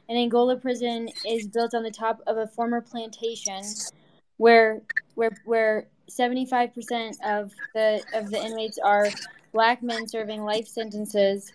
an 0.09 0.17
Angola 0.17 0.57
prison 0.57 1.09
is 1.27 1.47
built 1.47 1.75
on 1.75 1.83
the 1.83 1.91
top 1.91 2.21
of 2.27 2.37
a 2.39 2.47
former 2.47 2.81
plantation 2.81 3.63
where 4.39 4.81
where 5.15 5.31
where 5.45 5.89
75% 6.11 7.17
of 7.25 7.53
the 7.75 8.03
of 8.15 8.31
the 8.31 8.43
inmates 8.43 8.79
are 8.79 9.09
black 9.53 9.83
men 9.83 10.09
serving 10.09 10.43
life 10.43 10.67
sentences. 10.67 11.53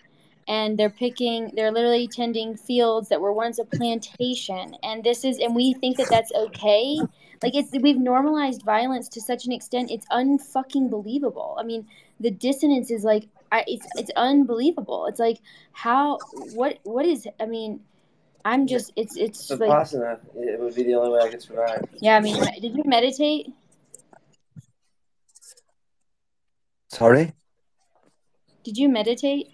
And 0.48 0.78
they're 0.78 0.90
picking 0.90 1.52
they're 1.56 1.72
literally 1.72 2.08
tending 2.08 2.58
fields 2.58 3.10
that 3.10 3.22
were 3.22 3.32
once 3.32 3.60
a 3.60 3.66
plantation. 3.66 4.76
And 4.84 5.04
this 5.04 5.24
is 5.24 5.40
and 5.40 5.56
we 5.56 5.74
think 5.74 5.98
that 5.98 6.10
that's 6.10 6.32
okay. 6.34 7.00
Like 7.42 7.56
it's 7.56 7.72
we've 7.72 7.98
normalized 7.98 8.62
violence 8.64 9.08
to 9.10 9.22
such 9.22 9.46
an 9.46 9.52
extent 9.52 9.90
it's 9.90 10.06
unfucking 10.08 10.90
believable. 10.90 11.56
I 11.60 11.64
mean 11.64 11.88
the 12.20 12.30
dissonance 12.30 12.92
is 12.92 13.04
like 13.04 13.28
I, 13.52 13.64
it's 13.68 13.88
it's 13.96 14.12
unbelievable. 14.16 15.06
It's 15.06 15.20
like 15.20 15.40
how 15.72 16.20
what 16.54 16.80
what 16.84 17.06
is 17.06 17.28
i 17.40 17.46
mean 17.46 17.80
i'm 18.46 18.68
just 18.68 18.92
it's 18.96 19.16
it's 19.18 19.50
But 19.50 19.60
like 19.60 19.70
Vipassana, 19.70 20.20
it 20.36 20.60
would 20.60 20.76
be 20.76 20.84
the 20.84 20.96
only 20.96 21.12
way 21.12 21.20
I 21.26 21.30
could 21.30 21.42
survive. 21.42 21.84
yeah 22.02 22.18
i 22.18 22.20
mean 22.20 22.36
did 22.62 22.76
you 22.76 22.84
meditate 22.86 23.48
Sorry? 26.90 27.34
did 28.64 28.78
you 28.78 28.90
meditate 28.90 29.48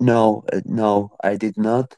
No, 0.00 0.44
uh, 0.52 0.60
no, 0.64 1.10
I 1.22 1.36
did 1.36 1.56
not. 1.56 1.96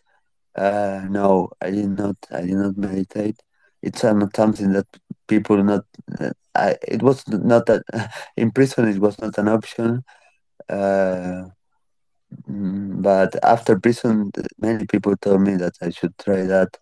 Uh, 0.56 1.02
no, 1.08 1.50
I 1.60 1.70
did 1.70 1.90
not. 1.96 2.16
I 2.30 2.42
did 2.42 2.54
not 2.56 2.76
meditate. 2.76 3.38
It's 3.82 4.04
uh, 4.04 4.12
not 4.12 4.34
something 4.36 4.72
that 4.72 4.86
people 5.28 5.62
not. 5.62 5.84
Uh, 6.20 6.30
I, 6.54 6.76
it 6.86 7.02
was 7.02 7.26
not 7.28 7.66
that 7.66 7.82
in 8.36 8.50
prison. 8.50 8.88
It 8.88 8.98
was 9.00 9.18
not 9.20 9.38
an 9.38 9.48
option. 9.48 10.04
Uh, 10.68 11.44
mm, 12.48 13.02
but 13.02 13.36
after 13.44 13.78
prison, 13.78 14.30
many 14.58 14.86
people 14.86 15.16
told 15.16 15.40
me 15.42 15.56
that 15.56 15.74
I 15.80 15.90
should 15.90 16.16
try 16.18 16.42
that. 16.42 16.76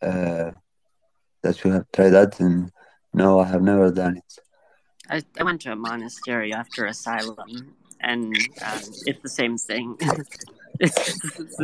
Uh, 0.00 0.52
that 1.42 1.56
should 1.56 1.72
have 1.72 1.90
tried 1.92 2.10
that, 2.10 2.40
and 2.40 2.70
no, 3.12 3.40
I 3.40 3.46
have 3.46 3.62
never 3.62 3.90
done 3.90 4.16
it. 4.16 4.38
I, 5.08 5.22
I 5.40 5.44
went 5.44 5.62
to 5.62 5.72
a 5.72 5.76
monastery 5.76 6.52
after 6.52 6.86
asylum, 6.86 7.74
and 8.00 8.34
um, 8.36 8.82
it's 9.06 9.22
the 9.22 9.28
same 9.28 9.56
thing. 9.56 9.96
it's, 10.00 10.38
it's, 10.80 11.56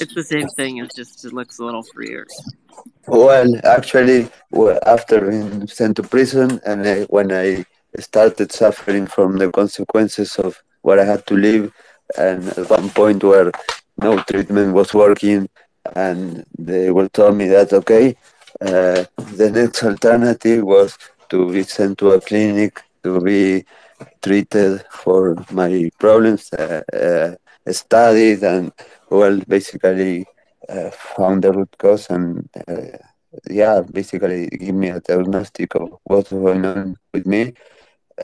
it's 0.00 0.14
the 0.14 0.24
same 0.24 0.48
thing. 0.48 0.78
It 0.78 0.94
just 0.94 1.24
it 1.24 1.32
looks 1.32 1.58
a 1.58 1.64
little 1.64 1.82
freer. 1.82 2.26
Well, 3.06 3.54
actually, 3.64 4.28
well, 4.50 4.78
after 4.86 5.20
being 5.20 5.66
sent 5.66 5.96
to 5.96 6.02
prison, 6.02 6.60
and 6.64 6.86
I, 6.86 7.02
when 7.04 7.32
I 7.32 7.64
started 7.98 8.52
suffering 8.52 9.06
from 9.06 9.38
the 9.38 9.50
consequences 9.50 10.36
of 10.36 10.62
what 10.82 10.98
I 10.98 11.04
had 11.04 11.26
to 11.26 11.34
live, 11.34 11.72
and 12.18 12.48
at 12.48 12.68
one 12.70 12.90
point 12.90 13.22
where 13.24 13.50
no 13.98 14.18
treatment 14.22 14.74
was 14.74 14.94
working, 14.94 15.48
and 15.94 16.44
they 16.58 16.90
were 16.90 17.08
told 17.08 17.36
me 17.36 17.48
that 17.48 17.72
okay, 17.72 18.16
uh, 18.60 19.04
the 19.36 19.50
next 19.52 19.82
alternative 19.84 20.64
was 20.64 20.96
to 21.28 21.50
be 21.50 21.62
sent 21.62 21.98
to 21.98 22.10
a 22.10 22.20
clinic 22.20 22.82
to 23.02 23.20
be 23.20 23.64
treated 24.22 24.84
for 24.90 25.36
my 25.50 25.90
problems, 25.98 26.52
uh, 26.52 26.82
uh, 26.92 27.72
studied, 27.72 28.42
and 28.42 28.72
well, 29.10 29.40
basically 29.48 30.26
uh, 30.68 30.90
found 30.90 31.42
the 31.42 31.52
root 31.52 31.74
cause 31.78 32.08
and 32.10 32.48
uh, 32.68 32.96
yeah, 33.50 33.80
basically 33.80 34.46
give 34.48 34.74
me 34.74 34.88
a 34.88 35.00
diagnostic 35.00 35.74
of 35.74 35.98
what's 36.04 36.30
going 36.30 36.64
on 36.64 36.96
with 37.12 37.26
me. 37.26 37.54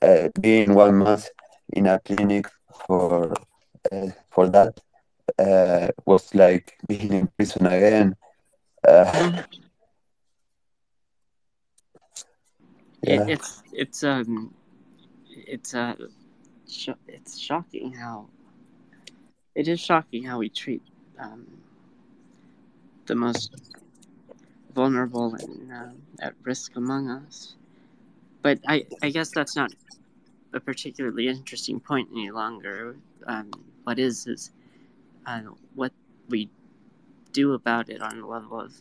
Uh, 0.03 0.28
being 0.41 0.74
one 0.74 0.97
month 0.97 1.30
in 1.72 1.86
a 1.86 1.99
clinic 2.01 2.47
for 2.86 3.34
for 4.31 4.49
that 4.49 4.81
uh, 5.39 5.89
was 6.07 6.35
like 6.35 6.76
being 6.87 7.12
in 7.12 7.26
prison 7.37 7.66
again. 7.66 8.16
Uh, 8.87 9.43
yeah, 13.03 13.03
It, 13.03 13.22
it's 13.26 13.62
it's 13.72 14.03
um 14.05 14.55
it's 15.47 15.74
uh 15.74 15.95
sho- 16.68 16.99
it's 17.09 17.39
shocking 17.39 17.95
how 17.95 18.29
it 19.55 19.68
is 19.68 19.81
shocking 19.81 20.24
how 20.24 20.39
we 20.39 20.49
treat 20.49 20.83
um, 21.18 21.47
the 23.07 23.14
most 23.14 23.53
vulnerable 24.74 25.35
and 25.35 25.72
uh, 25.72 25.93
at 26.20 26.35
risk 26.43 26.76
among 26.76 27.09
us. 27.11 27.57
But 28.43 28.61
I 28.66 28.87
I 29.03 29.11
guess 29.11 29.31
that's 29.31 29.57
not 29.57 29.72
a 30.53 30.61
particularly 30.61 31.29
interesting 31.29 31.81
point 31.81 32.09
any 32.12 32.31
longer. 32.31 32.97
Um, 33.26 33.51
what 33.89 33.99
is 33.99 34.26
is 34.26 34.51
uh, 35.24 35.41
what 35.74 35.93
we 36.28 36.51
do 37.32 37.55
about 37.55 37.89
it 37.89 38.03
on 38.03 38.20
a 38.20 38.26
level 38.28 38.61
of 38.61 38.72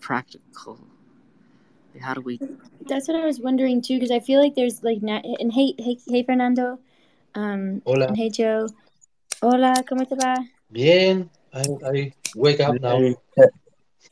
practical. 0.00 0.80
How 2.00 2.14
do 2.14 2.20
we 2.20 2.40
that's 2.88 3.08
what 3.08 3.16
i 3.16 3.24
was 3.24 3.40
wondering 3.40 3.80
too 3.80 3.96
because 3.96 4.10
i 4.10 4.20
feel 4.20 4.38
like 4.38 4.54
there's 4.54 4.82
like 4.82 5.00
na- 5.02 5.22
and 5.40 5.50
hey 5.50 5.74
hey 5.78 5.96
hey 6.06 6.22
fernando 6.22 6.78
um 7.34 7.80
Hola. 7.86 8.06
and 8.08 8.16
hey 8.18 8.28
joe 8.28 8.68
hola 9.42 9.72
cómo 9.88 10.06
te 10.06 10.14
va 10.14 10.34
Bien. 10.70 11.30
I, 11.54 11.64
I 11.92 12.12
wake 12.34 12.60
up 12.60 12.78
now. 12.82 13.00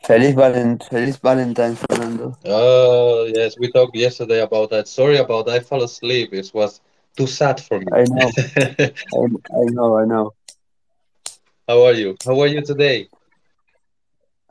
Feliz, 0.07 0.35
Valen- 0.35 0.83
Feliz 0.89 1.17
Valentine, 1.19 1.77
Fernando. 1.77 2.39
Oh, 2.47 3.29
yes. 3.35 3.59
We 3.59 3.71
talked 3.73 3.97
yesterday 3.97 4.41
about 4.41 4.71
that. 4.71 4.87
Sorry 4.89 5.19
about 5.19 5.47
that. 5.47 5.57
I 5.57 5.61
fell 5.61 5.83
asleep. 5.83 6.33
It 6.33 6.51
was 6.55 6.81
too 7.17 7.27
sad 7.27 7.61
for 7.61 7.81
me. 7.81 7.87
I 7.93 8.05
know, 8.05 8.31
I, 8.57 9.23
I 9.61 9.65
know, 9.77 9.99
I 9.99 10.05
know. 10.05 10.33
How 11.69 11.85
are 11.85 11.93
you? 11.93 12.17
How 12.25 12.41
are 12.41 12.47
you 12.47 12.63
today? 12.63 13.09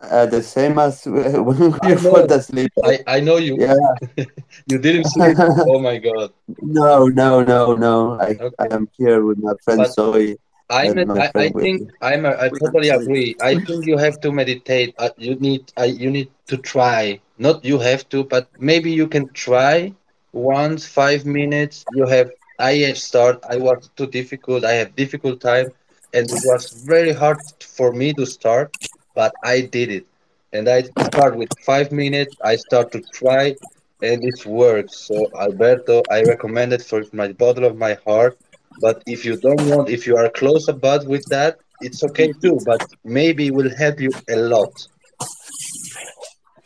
Uh, 0.02 0.26
the 0.26 0.42
same 0.42 0.78
as 0.80 1.06
when 1.08 1.58
you 1.84 1.98
fall 1.98 2.24
asleep. 2.32 2.72
I, 2.84 3.00
I 3.08 3.20
know 3.20 3.38
you. 3.38 3.60
Yeah. 3.60 3.76
You 4.68 4.78
didn't 4.80 5.06
sleep. 5.06 5.38
Oh 5.66 5.80
my 5.80 5.98
God. 5.98 6.32
No, 6.62 7.08
no, 7.08 7.44
no, 7.44 7.76
no. 7.76 8.20
I, 8.20 8.40
Okay. 8.40 8.56
I 8.60 8.68
am 8.72 8.90
here 8.98 9.24
with 9.24 9.38
my 9.40 9.54
friend 9.64 9.86
But 9.86 9.88
Zoe. 9.88 10.38
I'm 10.70 10.98
and 10.98 10.98
a, 10.98 11.06
my 11.08 11.22
I, 11.24 11.32
I 11.36 11.50
think 11.50 11.92
I'm 12.02 12.26
a, 12.26 12.32
I 12.40 12.50
totally 12.50 12.90
agree. 12.90 13.36
I 13.42 13.56
think 13.56 13.86
you 13.86 13.98
have 13.98 14.20
to 14.22 14.32
meditate. 14.32 14.96
Uh, 14.98 15.10
you 15.18 15.36
need 15.36 15.72
I, 15.78 15.86
you 15.86 16.10
need 16.12 16.30
to 16.48 16.58
try. 16.58 17.20
Not 17.38 17.64
you 17.66 17.80
have 17.80 18.08
to, 18.10 18.24
but 18.24 18.48
maybe 18.60 18.92
you 18.92 19.08
can 19.08 19.30
try 19.34 19.94
once 20.34 20.86
five 20.88 21.26
minutes. 21.26 21.86
You 21.90 22.06
have 22.08 22.32
I 22.60 22.94
start. 22.94 23.44
I 23.50 23.58
was 23.58 23.90
too 23.96 24.08
difficult. 24.08 24.64
I 24.66 24.74
have 24.74 24.96
difficult 24.96 25.42
time, 25.42 25.72
and 26.14 26.30
it 26.32 26.42
was 26.44 26.70
very 26.72 27.12
hard 27.14 27.42
for 27.62 27.92
me 27.94 28.14
to 28.14 28.26
start, 28.26 28.72
but 29.16 29.38
I 29.44 29.62
did 29.62 29.90
it. 29.92 30.08
And 30.54 30.68
I 30.70 30.84
start 31.00 31.36
with 31.38 31.50
five 31.66 31.92
minutes. 31.92 32.36
I 32.44 32.56
start 32.56 32.92
to 32.94 33.02
try, 33.12 33.56
and 34.02 34.24
it 34.24 34.46
works. 34.46 34.96
So 35.08 35.30
Alberto, 35.40 36.06
I 36.10 36.24
recommend 36.24 36.74
it 36.74 36.84
for 36.84 37.04
my 37.14 37.32
bottle 37.34 37.66
of 37.66 37.78
my 37.78 37.96
heart. 38.06 38.38
But 38.78 39.04
if 39.06 39.26
you 39.26 39.38
don't 39.38 39.66
want, 39.66 39.90
if 39.90 40.08
you 40.08 40.16
are 40.18 40.30
close 40.30 40.68
about 40.68 41.06
with 41.08 41.28
that, 41.30 41.60
it's 41.80 42.04
okay 42.04 42.34
too. 42.34 42.62
But 42.66 42.82
maybe 43.04 43.48
it 43.48 43.54
will 43.54 43.76
help 43.76 44.00
you 44.00 44.12
a 44.30 44.36
lot. 44.36 44.88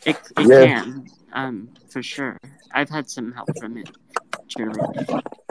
It, 0.04 0.16
it 0.36 0.48
Yeah. 0.48 0.68
can, 0.68 1.06
um, 1.32 1.70
for 1.90 2.02
sure. 2.02 2.38
I've 2.72 2.90
had 2.90 3.08
some 3.10 3.32
help 3.32 3.50
from 3.58 3.76
it, 3.76 3.88
truly. 4.48 4.88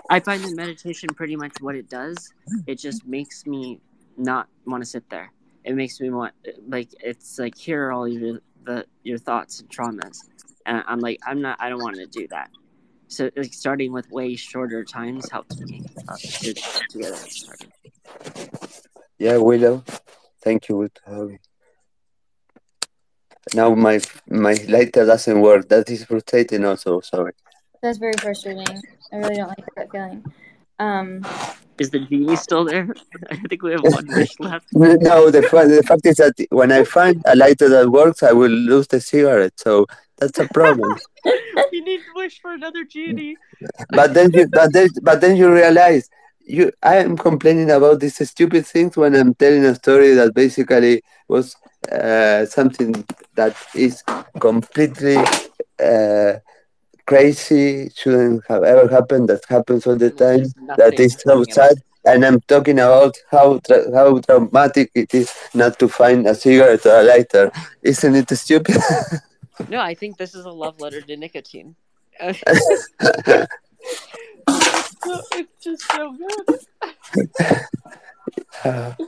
I 0.10 0.20
find 0.20 0.44
that 0.44 0.52
meditation 0.52 1.14
pretty 1.14 1.36
much 1.36 1.62
what 1.62 1.76
it 1.76 1.90
does. 1.90 2.34
It 2.68 2.80
just 2.80 3.06
makes 3.06 3.46
me 3.46 3.82
not 4.18 4.48
want 4.66 4.84
to 4.84 4.90
sit 4.90 5.10
there. 5.10 5.32
It 5.64 5.76
makes 5.76 6.00
me 6.00 6.10
want, 6.10 6.34
like, 6.68 6.90
it's 7.00 7.40
like 7.40 7.58
here 7.58 7.88
are 7.88 7.92
all 7.92 8.08
your 8.08 8.42
the 8.64 8.86
your 9.04 9.18
thoughts 9.18 9.62
and 9.62 9.70
traumas, 9.70 10.18
and 10.66 10.84
I'm 10.88 11.00
like, 11.00 11.20
I'm 11.26 11.42
not, 11.42 11.58
I 11.60 11.70
don't 11.70 11.82
want 11.82 11.96
to 11.96 12.06
do 12.08 12.28
that. 12.30 12.50
So 13.08 13.30
like 13.36 13.54
starting 13.54 13.94
with 13.94 14.10
way 14.12 14.36
shorter 14.36 14.84
times 14.84 15.30
helped 15.30 15.58
me 15.62 15.82
uh, 16.08 16.16
to, 16.18 16.54
to 16.54 16.98
get 17.00 17.12
that 17.12 17.32
started. 17.32 17.72
Yeah, 19.18 19.38
Willow. 19.38 19.84
Thank 20.44 20.68
you, 20.68 20.90
Toby. 21.06 21.40
Now 23.54 23.74
my 23.76 24.02
my 24.30 24.56
lighter 24.68 25.06
doesn't 25.06 25.40
work. 25.40 25.70
That 25.70 25.90
is 25.90 26.04
frustrating 26.04 26.66
also, 26.66 27.00
sorry. 27.00 27.32
that's 27.82 28.00
very 28.00 28.14
frustrating 28.20 28.82
i 29.14 29.16
really 29.18 29.36
don't 29.36 29.50
like 29.50 29.66
that 29.76 29.92
feeling 29.92 30.24
um 30.80 31.26
Is 31.80 31.92
the 31.92 32.00
genie 32.00 32.36
still 32.36 32.66
there? 32.66 32.88
I 33.32 33.36
think 33.50 33.62
we 33.62 33.72
have 33.72 33.84
one 33.84 34.08
wish 34.08 34.34
left. 34.40 34.68
No, 34.74 35.30
the, 35.30 35.42
the 35.42 35.84
fact 35.86 36.06
is 36.06 36.18
that 36.18 36.34
when 36.50 36.72
I 36.72 36.84
find 36.84 37.22
a 37.26 37.36
lighter 37.36 37.70
that 37.70 37.90
works, 37.90 38.24
I 38.24 38.32
will 38.32 38.50
lose 38.50 38.88
the 38.88 39.00
cigarette. 39.00 39.54
So 39.58 39.86
that's 40.18 40.40
a 40.40 40.48
problem. 40.48 40.96
you 41.72 41.84
need 41.84 42.00
to 42.00 42.12
wish 42.16 42.42
for 42.42 42.54
another 42.54 42.84
genie. 42.84 43.38
but 43.90 44.14
then 44.14 44.32
you 44.34 44.48
but 44.48 44.74
then, 44.74 44.90
but 45.04 45.22
then 45.22 45.36
you 45.36 45.52
realize 45.52 46.10
you 46.46 46.72
I 46.82 46.96
am 46.98 47.18
complaining 47.18 47.70
about 47.70 48.00
these 48.00 48.28
stupid 48.28 48.66
things 48.66 48.98
when 48.98 49.16
I'm 49.16 49.36
telling 49.36 49.66
a 49.66 49.76
story 49.76 50.14
that 50.14 50.34
basically 50.34 51.04
was 51.28 51.56
uh, 51.92 52.46
something 52.46 53.06
that 53.36 53.56
is 53.76 54.04
completely 54.40 55.18
uh, 55.80 56.34
crazy, 57.08 57.90
shouldn't 57.96 58.44
have 58.48 58.64
ever 58.64 58.88
happened, 58.88 59.30
that 59.30 59.44
happens 59.48 59.88
all 59.88 59.96
the 59.96 60.12
time, 60.12 60.44
that 60.78 61.00
is 61.00 61.18
so 61.26 61.44
sad. 61.50 61.82
And 62.06 62.24
I'm 62.24 62.40
talking 62.42 62.80
about 62.80 63.16
how 63.32 63.60
tra- 63.60 63.92
how 63.94 64.20
traumatic 64.20 64.92
it 64.94 65.14
is 65.14 65.34
not 65.54 65.80
to 65.80 65.88
find 65.90 66.26
a 66.28 66.36
cigarette 66.36 66.86
or 66.86 67.00
a 67.00 67.04
lighter. 67.04 67.52
Isn't 67.82 68.16
it 68.16 68.30
stupid? 68.38 68.78
No, 69.70 69.80
I 69.82 69.96
think 69.96 70.18
this 70.18 70.36
is 70.36 70.46
a 70.46 70.52
love 70.52 70.80
letter 70.80 71.02
to 71.02 71.18
nicotine. 71.18 71.76
it's 72.22 72.44
just 75.64 75.92
so 75.92 76.16
good. 76.16 76.60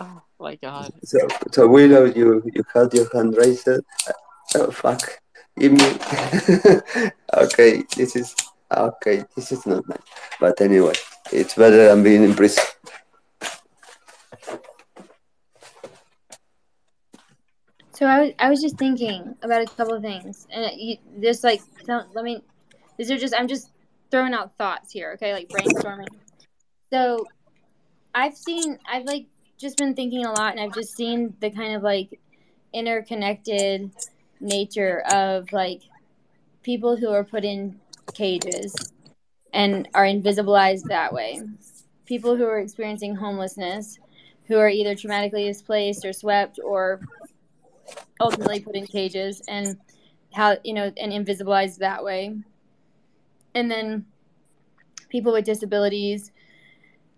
Oh 0.00 0.22
my 0.38 0.54
god. 0.56 0.92
so, 1.04 1.18
so 1.50 1.66
Willow, 1.66 2.04
you 2.04 2.42
you 2.54 2.64
had 2.72 2.94
your 2.94 3.08
hand 3.12 3.36
raised. 3.36 3.68
Oh 4.54 4.70
fuck! 4.70 5.20
Okay, 7.34 7.82
this 7.96 8.16
is 8.16 8.34
okay. 8.74 9.22
This 9.36 9.52
is 9.52 9.66
not 9.66 9.86
nice, 9.88 9.98
but 10.40 10.60
anyway, 10.60 10.94
it's 11.30 11.54
better 11.54 11.88
than 11.88 12.02
being 12.02 12.24
in 12.24 12.34
prison. 12.34 12.64
So 17.92 18.06
I 18.06 18.20
was, 18.20 18.32
I 18.38 18.48
was 18.48 18.62
just 18.62 18.78
thinking 18.78 19.36
about 19.42 19.62
a 19.62 19.66
couple 19.66 19.94
of 19.94 20.02
things, 20.02 20.46
and 20.50 20.70
you, 20.74 20.96
just 21.20 21.44
like 21.44 21.60
let 21.86 22.24
me. 22.24 22.42
These 22.96 23.10
are 23.10 23.18
just 23.18 23.34
I'm 23.36 23.46
just 23.46 23.70
throwing 24.10 24.34
out 24.34 24.56
thoughts 24.56 24.92
here, 24.92 25.12
okay, 25.14 25.32
like 25.32 25.48
brainstorming. 25.48 26.08
So 26.90 27.26
I've 28.14 28.36
seen 28.36 28.78
I've 28.90 29.04
like 29.04 29.26
just 29.58 29.76
been 29.76 29.94
thinking 29.94 30.24
a 30.24 30.30
lot, 30.30 30.52
and 30.52 30.60
I've 30.60 30.74
just 30.74 30.96
seen 30.96 31.34
the 31.40 31.50
kind 31.50 31.76
of 31.76 31.82
like 31.82 32.18
interconnected 32.72 33.90
nature 34.40 35.02
of 35.12 35.52
like 35.52 35.82
people 36.62 36.96
who 36.96 37.10
are 37.10 37.24
put 37.24 37.44
in 37.44 37.78
cages 38.14 38.74
and 39.52 39.88
are 39.94 40.04
invisibilized 40.04 40.84
that 40.84 41.12
way. 41.12 41.40
People 42.06 42.36
who 42.36 42.44
are 42.44 42.58
experiencing 42.58 43.14
homelessness, 43.14 43.98
who 44.46 44.56
are 44.56 44.68
either 44.68 44.94
traumatically 44.94 45.46
displaced 45.46 46.04
or 46.04 46.12
swept 46.12 46.58
or 46.64 47.00
ultimately 48.20 48.60
put 48.60 48.74
in 48.76 48.86
cages 48.86 49.42
and 49.48 49.78
how 50.32 50.56
you 50.64 50.74
know 50.74 50.92
and 50.96 51.12
invisibilized 51.12 51.78
that 51.78 52.02
way 52.04 52.36
and 53.54 53.70
then 53.70 54.04
people 55.08 55.32
with 55.32 55.44
disabilities 55.44 56.32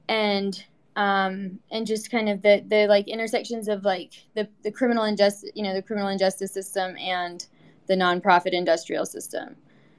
and 0.09 0.65
um 0.97 1.59
and 1.71 1.87
just 1.87 2.11
kind 2.11 2.29
of 2.29 2.43
the 2.43 2.65
the 2.69 2.87
like 2.87 3.09
intersections 3.09 3.69
of 3.69 3.85
like 3.85 4.13
the 4.35 4.49
the 4.65 4.71
criminal 4.73 5.05
injustice 5.05 5.51
you 5.55 5.63
know 5.63 5.75
the 5.75 5.83
criminal 5.83 6.09
injustice 6.09 6.53
system 6.53 6.97
and 6.99 7.47
the 7.87 7.95
nonprofit 7.97 8.53
industrial 8.53 9.05
system 9.05 9.57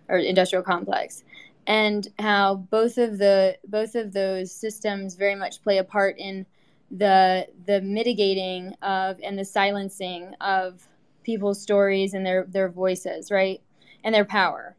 or 0.07 0.17
industrial 0.17 0.63
complex. 0.63 1.23
And 1.67 2.07
how 2.19 2.55
both 2.55 2.97
of 2.97 3.17
the 3.17 3.57
both 3.67 3.95
of 3.95 4.13
those 4.13 4.51
systems 4.51 5.15
very 5.15 5.35
much 5.35 5.61
play 5.61 5.77
a 5.77 5.83
part 5.83 6.17
in 6.17 6.45
the 6.89 7.47
the 7.65 7.81
mitigating 7.81 8.73
of 8.81 9.19
and 9.23 9.37
the 9.37 9.45
silencing 9.45 10.33
of 10.41 10.87
people's 11.23 11.61
stories 11.61 12.13
and 12.13 12.25
their 12.25 12.45
their 12.45 12.69
voices 12.69 13.31
right? 13.31 13.61
And 14.03 14.13
their 14.13 14.25
power. 14.25 14.75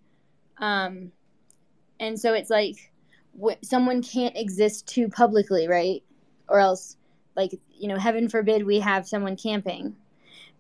Um 0.59 1.13
and 2.01 2.19
so 2.19 2.35
it's 2.35 2.51
like 2.51 2.92
wh- 3.41 3.61
someone 3.63 4.03
can't 4.03 4.37
exist 4.37 4.87
too 4.87 5.09
publicly 5.09 5.69
right? 5.69 6.03
Or 6.49 6.59
else 6.59 6.97
like 7.37 7.59
you 7.71 7.89
know 7.89 7.99
heaven 7.99 8.29
forbid 8.29 8.65
we 8.65 8.81
have 8.81 9.07
someone 9.07 9.37
camping. 9.37 9.97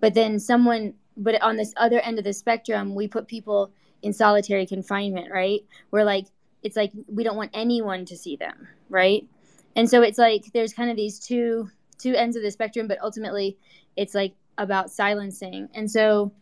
But 0.01 0.15
then 0.15 0.39
someone 0.39 0.95
but 1.17 1.41
on 1.43 1.57
this 1.57 1.75
other 1.77 2.01
end 2.01 2.19
of 2.19 2.25
the 2.25 2.33
spectrum 2.33 2.95
we 2.95 3.09
put 3.09 3.29
people 3.29 3.71
in 4.03 4.13
solitary 4.13 4.67
confinement 4.67 5.31
right? 5.31 5.61
Where 5.91 6.05
like 6.05 6.27
it's 6.63 6.77
like 6.77 6.93
we 7.07 7.25
don't 7.25 7.37
want 7.37 7.51
anyone 7.55 8.05
to 8.07 8.17
see 8.17 8.37
them 8.37 8.69
right? 8.89 9.27
And 9.75 9.89
so 9.89 10.03
it's 10.03 10.19
like 10.19 10.53
there's 10.53 10.75
kind 10.75 10.91
of 10.91 10.97
these 10.97 11.19
two 11.19 11.71
two 11.99 12.15
ends 12.15 12.37
of 12.37 12.43
the 12.43 12.51
spectrum 12.51 12.89
but 12.89 13.01
ultimately 13.03 13.57
it's 13.97 14.15
like 14.15 14.35
about 14.59 14.91
silencing. 14.91 15.69
And 15.75 15.91
so 15.91 16.33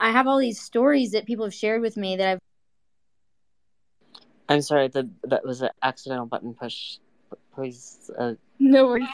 i 0.00 0.10
have 0.10 0.26
all 0.26 0.38
these 0.38 0.60
stories 0.60 1.12
that 1.12 1.26
people 1.26 1.44
have 1.44 1.54
shared 1.54 1.82
with 1.82 1.96
me 1.96 2.16
that 2.16 2.26
i've 2.26 2.40
I'm 4.50 4.62
sorry, 4.62 4.88
the, 4.88 5.08
that 5.24 5.44
was 5.44 5.62
an 5.62 5.70
accidental 5.82 6.26
button 6.26 6.54
push. 6.54 6.98
Please, 7.54 8.10
uh, 8.18 8.34
no 8.58 8.86
worries 8.86 9.08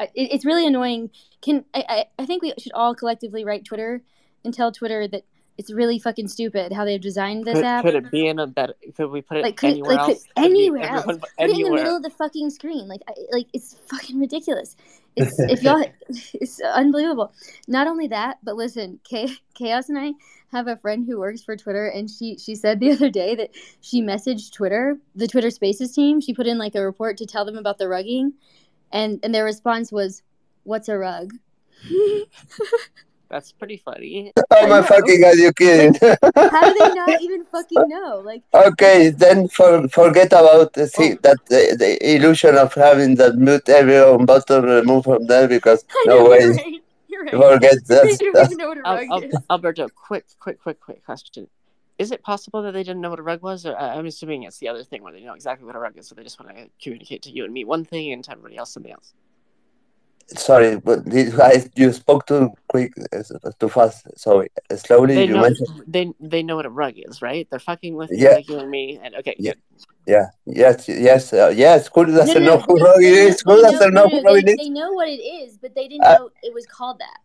it, 0.00 0.10
it's 0.14 0.44
really 0.44 0.66
annoying 0.66 1.10
can 1.42 1.64
I, 1.74 1.84
I 1.88 2.04
i 2.22 2.26
think 2.26 2.42
we 2.42 2.52
should 2.58 2.72
all 2.72 2.94
collectively 2.94 3.44
write 3.44 3.64
twitter 3.64 4.02
and 4.44 4.54
tell 4.54 4.72
twitter 4.72 5.08
that 5.08 5.24
it's 5.56 5.72
really 5.72 5.98
fucking 5.98 6.28
stupid 6.28 6.72
how 6.72 6.84
they've 6.84 7.00
designed 7.00 7.44
this 7.44 7.54
could, 7.54 7.64
app 7.64 7.84
could 7.84 7.96
it 7.96 8.10
be 8.12 8.28
in 8.28 8.38
a 8.38 8.46
better? 8.46 8.74
Could 8.96 9.10
we 9.10 9.22
put 9.22 9.38
it 9.38 9.42
like 9.42 9.56
could, 9.56 9.70
anywhere 9.70 9.96
like 9.96 10.06
could, 10.06 10.10
else? 10.10 10.22
Be 10.22 10.30
anywhere 10.44 10.82
else 10.82 11.00
everyone- 11.00 11.20
put 11.20 11.30
it 11.38 11.50
in 11.50 11.62
the 11.64 11.70
middle 11.70 11.96
of 11.96 12.02
the 12.02 12.10
fucking 12.10 12.50
screen 12.50 12.86
like 12.86 13.00
I, 13.08 13.14
like 13.32 13.46
it's 13.52 13.74
fucking 13.88 14.20
ridiculous 14.20 14.76
it's 15.18 15.38
if 15.38 15.62
y'all 15.62 15.84
it's 16.08 16.60
unbelievable. 16.60 17.32
Not 17.66 17.86
only 17.86 18.08
that 18.08 18.38
but 18.42 18.56
listen 18.56 19.00
chaos 19.54 19.88
and 19.88 19.98
i 19.98 20.12
have 20.50 20.66
a 20.66 20.76
friend 20.76 21.06
who 21.06 21.18
works 21.18 21.42
for 21.42 21.56
twitter 21.56 21.88
and 21.88 22.08
she 22.08 22.36
she 22.38 22.54
said 22.54 22.80
the 22.80 22.90
other 22.92 23.10
day 23.10 23.34
that 23.34 23.50
she 23.80 24.02
messaged 24.02 24.52
twitter 24.52 24.98
the 25.14 25.28
twitter 25.28 25.50
spaces 25.50 25.92
team. 25.94 26.20
She 26.20 26.34
put 26.34 26.46
in 26.46 26.58
like 26.58 26.74
a 26.74 26.84
report 26.84 27.16
to 27.18 27.26
tell 27.26 27.44
them 27.44 27.58
about 27.58 27.78
the 27.78 27.88
rugging 27.88 28.32
and 28.92 29.20
and 29.22 29.34
their 29.34 29.44
response 29.44 29.92
was 29.92 30.22
what's 30.64 30.88
a 30.88 30.96
rug 30.98 31.34
That's 33.30 33.52
pretty 33.52 33.76
funny. 33.76 34.32
Oh 34.50 34.66
my 34.66 34.80
know. 34.80 34.82
fucking 34.82 35.20
god, 35.20 35.36
you 35.36 35.52
kidding? 35.52 35.94
how 35.94 36.72
do 36.72 36.78
they 36.78 36.94
not 36.94 37.20
even 37.20 37.44
fucking 37.44 37.88
know 37.88 38.22
like 38.24 38.42
okay, 38.54 39.10
then 39.10 39.48
for, 39.48 39.86
forget 39.88 40.28
about 40.28 40.68
uh, 40.68 40.68
the 40.72 40.86
thing, 40.86 41.12
oh. 41.14 41.18
that 41.22 41.44
the, 41.46 41.76
the 41.78 42.14
illusion 42.16 42.56
of 42.56 42.72
having 42.72 43.16
that 43.16 43.36
mute 43.36 43.68
everyone 43.68 44.24
button 44.24 44.64
removed 44.64 45.04
from 45.04 45.26
there 45.26 45.46
because 45.46 45.84
I 45.90 46.04
no 46.06 46.24
know, 46.24 46.30
way. 46.30 46.38
you're 46.40 46.54
right. 46.54 46.82
You're 47.08 47.24
right. 47.24 47.32
Forget 47.32 47.74
that. 47.88 48.16
don't 48.18 48.32
That's, 48.34 48.56
know 48.56 48.68
what 48.68 48.78
a 48.78 48.82
rug 48.82 49.06
Al- 49.10 49.22
is. 49.22 49.34
Alberto, 49.50 49.88
quick, 49.88 50.24
quick, 50.38 50.60
quick, 50.60 50.80
quick 50.80 51.04
question. 51.04 51.48
Is 51.98 52.12
it 52.12 52.22
possible 52.22 52.62
that 52.62 52.72
they 52.72 52.82
didn't 52.82 53.00
know 53.02 53.10
what 53.10 53.18
a 53.18 53.22
rug 53.22 53.42
was? 53.42 53.66
Or 53.66 53.76
I- 53.76 53.96
I'm 53.96 54.06
assuming 54.06 54.44
it's 54.44 54.58
the 54.58 54.68
other 54.68 54.84
thing 54.84 55.02
where 55.02 55.12
they 55.12 55.20
know 55.22 55.34
exactly 55.34 55.66
what 55.66 55.76
a 55.76 55.80
rug 55.80 55.98
is, 55.98 56.08
so 56.08 56.14
they 56.14 56.22
just 56.22 56.40
want 56.40 56.56
to 56.56 56.68
communicate 56.82 57.22
to 57.22 57.30
you 57.30 57.44
and 57.44 57.52
me 57.52 57.64
one 57.64 57.84
thing 57.84 58.12
and 58.12 58.24
to 58.24 58.30
everybody 58.30 58.56
else 58.56 58.72
something 58.72 58.92
else. 58.92 59.12
Sorry, 60.36 60.76
but 60.76 61.04
did, 61.04 61.38
I, 61.40 61.64
you 61.74 61.92
spoke 61.92 62.26
too 62.26 62.50
quick, 62.68 62.92
uh, 63.12 63.22
too 63.58 63.68
fast. 63.68 64.06
Sorry, 64.18 64.48
slowly. 64.76 65.14
They 65.14 65.24
you 65.26 65.34
know 65.34 65.42
mentioned. 65.42 65.84
they 65.86 66.10
they 66.20 66.42
know 66.42 66.56
what 66.56 66.66
a 66.66 66.70
rug 66.70 66.94
is, 66.96 67.22
right? 67.22 67.46
They're 67.50 67.58
fucking 67.58 67.94
with 67.94 68.10
Yeah. 68.12 68.30
like 68.30 68.48
you 68.48 68.58
and 68.58 68.70
me. 68.70 68.98
And 69.02 69.14
okay, 69.16 69.34
Yeah. 69.38 69.52
good. 69.52 69.60
Yeah. 70.06 70.26
Yes. 70.46 70.88
Yes. 70.88 71.32
Uh, 71.32 71.52
yes. 71.54 71.88
Who 71.94 72.06
doesn't 72.06 72.42
no, 72.42 72.56
know 72.56 72.56
no. 72.56 72.64
who 72.66 72.78
They, 72.78 72.84
Rogue 72.84 73.00
know, 73.02 73.08
is? 73.28 73.42
Who 73.44 73.62
doesn't 73.62 73.94
no, 73.94 74.04
know 74.04 74.08
who 74.08 74.22
no. 74.22 74.34
Rogue 74.34 74.44
They, 74.44 74.52
is? 74.52 74.56
they 74.56 74.68
know 74.70 74.92
what 74.92 75.08
it 75.08 75.20
is, 75.20 75.58
but 75.58 75.74
they 75.74 75.86
didn't 75.88 76.04
Uh, 76.06 76.18
know 76.18 76.30
it 76.42 76.54
was 76.54 76.66
called 76.66 76.98
that. 76.98 77.18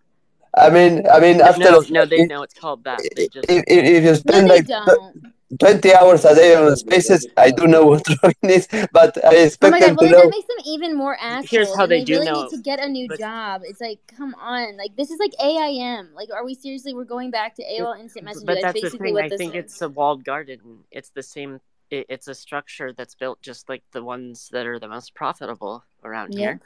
I 0.55 0.69
mean, 0.69 1.07
I 1.09 1.19
mean, 1.19 1.41
after 1.41 1.63
No, 1.71 1.83
no, 1.89 2.05
they 2.05 2.25
know 2.25 2.43
it's 2.43 2.53
called 2.53 2.83
that. 2.83 2.99
They 3.15 3.27
just 3.27 3.49
if, 3.49 3.63
if 3.67 4.03
you 4.03 4.11
No, 4.11 4.13
spend 4.13 4.49
they 4.49 4.61
like 4.61 4.67
don't. 4.67 5.33
20 5.59 5.93
hours 5.93 6.25
a 6.25 6.35
day 6.35 6.55
on 6.55 6.75
spaces, 6.75 7.27
I 7.37 7.51
do 7.51 7.67
know 7.67 7.85
what 7.85 8.03
Rogue 8.23 8.33
is, 8.43 8.67
but 8.91 9.23
I 9.23 9.35
expect 9.35 9.63
Oh 9.63 9.69
expect 9.69 9.71
my 9.71 9.79
them 9.79 9.89
god, 9.89 9.97
to 9.97 10.05
well 10.05 10.09
that 10.09 10.29
makes 10.29 10.47
them 10.47 10.57
even 10.65 10.95
more 10.95 11.17
here's 11.41 11.73
how 11.75 11.85
they 11.85 11.99
they 11.99 12.05
do 12.05 12.13
really 12.13 12.25
know. 12.25 12.43
need 12.43 12.49
to 12.49 12.57
get 12.57 12.79
a 12.79 12.89
new 12.89 13.07
But 13.07 13.19
job. 13.19 13.61
It's 13.65 13.79
like, 13.81 13.99
come 14.07 14.35
on, 14.35 14.77
like 14.77 14.95
this 14.95 15.09
is 15.11 15.19
like 15.19 15.33
AIM. 15.41 16.09
Like, 16.15 16.29
are 16.33 16.43
we 16.43 16.53
seriously? 16.53 16.93
We're 16.93 17.05
going 17.05 17.31
back 17.31 17.55
to 17.55 17.63
AOL 17.63 17.93
Instant 17.99 18.25
Messenger. 18.25 18.45
but 18.47 18.55
That's 18.55 18.73
that's 18.73 18.81
the 18.81 18.81
basically 18.81 19.07
thing. 19.07 19.13
what 19.15 19.25
I 19.25 19.29
this 19.29 19.39
think 19.39 19.55
is. 19.55 19.63
it's 19.65 19.81
a 19.81 19.89
walled 19.89 20.23
garden. 20.25 20.59
It's 20.91 21.09
the 21.09 21.23
same. 21.23 21.59
It, 21.89 22.05
it's 22.09 22.27
a 22.27 22.35
structure 22.35 22.93
that's 22.93 23.15
built 23.15 23.41
just 23.41 23.69
like 23.69 23.83
the 23.91 24.03
ones 24.03 24.49
that 24.51 24.65
are 24.65 24.79
the 24.79 24.87
most 24.87 25.13
profitable 25.15 25.83
around 26.03 26.33
Yep. 26.33 26.39
here, 26.39 26.59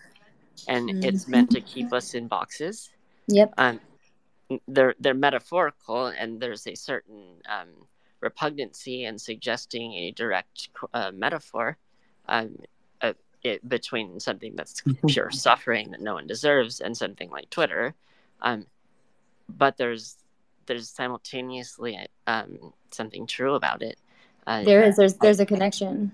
and 0.67 0.89
it's 1.01 1.25
Mhm. 1.25 1.29
meant 1.31 1.51
to 1.51 1.61
keep 1.61 1.93
us 1.93 2.13
in 2.13 2.27
boxes. 2.27 2.89
Yep. 3.27 3.53
Um, 3.57 3.79
they're 4.67 4.95
they're 4.99 5.13
metaphorical, 5.13 6.07
and 6.07 6.39
there's 6.39 6.65
a 6.67 6.75
certain 6.75 7.41
um, 7.49 7.87
repugnancy 8.21 9.05
and 9.05 9.19
suggesting 9.19 9.93
a 9.93 10.11
direct 10.11 10.69
uh, 10.93 11.11
metaphor 11.13 11.77
um, 12.27 12.57
uh, 13.01 13.13
it, 13.43 13.67
between 13.67 14.19
something 14.19 14.55
that's 14.55 14.81
pure 15.07 15.31
suffering 15.31 15.91
that 15.91 16.01
no 16.01 16.13
one 16.13 16.27
deserves 16.27 16.79
and 16.79 16.95
something 16.97 17.29
like 17.29 17.49
Twitter. 17.49 17.93
Um, 18.41 18.65
but 19.49 19.77
there's 19.77 20.17
there's 20.65 20.89
simultaneously 20.89 21.97
um, 22.27 22.73
something 22.91 23.25
true 23.25 23.55
about 23.55 23.81
it. 23.81 23.97
Uh, 24.45 24.63
There 24.63 24.83
is. 24.83 24.97
There's 24.97 25.13
there's 25.15 25.39
a 25.39 25.45
connection. 25.45 26.11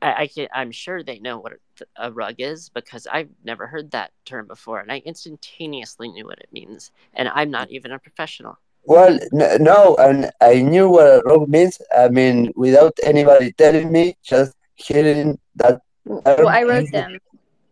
I, 0.00 0.14
I 0.22 0.26
can, 0.28 0.48
I'm 0.52 0.70
sure 0.70 1.02
they 1.02 1.18
know 1.18 1.38
what 1.38 1.54
a 1.96 2.10
rug 2.10 2.36
is 2.38 2.70
because 2.70 3.06
I've 3.06 3.28
never 3.44 3.66
heard 3.66 3.90
that 3.90 4.12
term 4.24 4.46
before, 4.46 4.80
and 4.80 4.90
I 4.90 5.02
instantaneously 5.04 6.08
knew 6.08 6.24
what 6.24 6.38
it 6.38 6.48
means. 6.52 6.90
And 7.12 7.28
I'm 7.28 7.50
not 7.50 7.70
even 7.70 7.92
a 7.92 7.98
professional. 7.98 8.58
Well, 8.86 9.18
n- 9.32 9.62
no, 9.62 9.96
and 9.96 10.30
I 10.40 10.60
knew 10.60 10.88
what 10.90 11.06
a 11.06 11.22
Rogue 11.24 11.48
means. 11.48 11.80
I 11.96 12.08
mean, 12.08 12.52
without 12.54 12.92
anybody 13.02 13.52
telling 13.52 13.90
me, 13.90 14.16
just 14.22 14.54
hearing 14.74 15.38
that 15.56 15.80
Well, 16.04 16.48
I 16.48 16.62
wrote 16.64 16.90
them. 16.92 17.18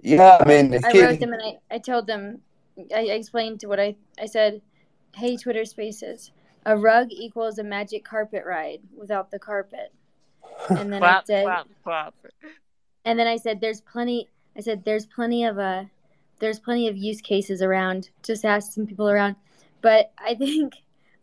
Yeah, 0.01 0.39
I 0.41 0.45
mean, 0.49 0.81
I 0.85 0.91
hear- 0.91 1.07
wrote 1.07 1.21
them 1.21 1.33
and 1.33 1.43
I, 1.43 1.75
I 1.75 1.79
told 1.79 2.07
them, 2.07 2.41
I, 2.95 3.01
explained 3.03 3.61
to 3.61 3.67
what 3.67 3.79
I, 3.79 3.95
I 4.19 4.27
said, 4.27 4.63
hey, 5.15 5.37
Twitter 5.37 5.65
spaces, 5.65 6.33
a 6.65 6.77
rug 6.77 7.09
equals 7.11 7.59
a 7.59 7.65
magic 7.65 8.05
carpet 8.05 8.45
ride 8.47 8.81
without 8.97 9.31
the 9.31 9.39
carpet. 9.39 9.93
And 10.71 10.93
then 10.93 10.95
I 10.95 10.99
Clap, 10.99 11.27
said, 11.27 11.45
clap, 11.45 11.67
clap. 11.85 12.15
and 13.05 13.19
then 13.19 13.27
I 13.27 13.37
said, 13.37 13.61
there's 13.61 13.81
plenty, 13.81 14.29
I 14.57 14.61
said, 14.61 14.85
there's 14.85 15.07
plenty 15.07 15.45
of, 15.45 15.59
uh, 15.59 15.85
there's 16.41 16.59
plenty 16.59 16.89
of 16.89 16.97
use 16.97 17.21
cases 17.21 17.63
around. 17.63 18.11
Just 18.23 18.45
ask 18.45 18.73
some 18.73 18.87
people 18.87 19.09
around. 19.09 19.37
But 19.83 20.13
I 20.19 20.35
think, 20.35 20.75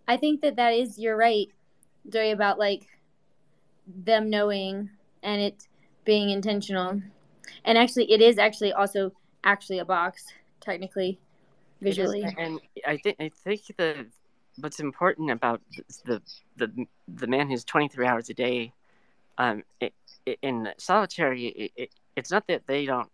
I 0.10 0.18
think 0.18 0.42
that 0.42 0.56
that 0.56 0.72
is, 0.72 0.98
you're 0.98 1.16
right, 1.16 1.48
Joey, 2.10 2.32
about 2.32 2.58
like 2.58 2.88
them 3.86 4.32
knowing 4.32 4.90
and 5.22 5.40
it 5.40 5.68
being 6.04 6.32
intentional. 6.32 7.00
And 7.64 7.78
actually, 7.78 8.12
it 8.12 8.20
is 8.20 8.40
actually 8.40 8.74
also 8.74 9.12
actually 9.44 9.78
a 9.78 9.86
box, 9.86 10.26
technically, 10.62 11.20
visually. 11.80 12.24
and 12.40 12.60
I 12.88 12.98
think 12.98 13.18
I 13.20 13.30
think 13.30 13.62
the 13.78 14.08
what's 14.60 14.80
important 14.80 15.30
about 15.30 15.62
the 16.06 16.20
the 16.58 16.88
the 17.08 17.28
man 17.28 17.48
who's 17.48 17.64
23 17.64 18.06
hours 18.06 18.30
a 18.30 18.34
day 18.34 18.74
um 19.38 19.64
it, 19.80 19.94
it, 20.26 20.38
in 20.42 20.68
solitary 20.78 21.48
it, 21.48 21.72
it, 21.76 21.90
it's 22.18 22.30
not 22.30 22.46
that 22.48 22.68
they 22.68 22.86
don't 22.86 23.10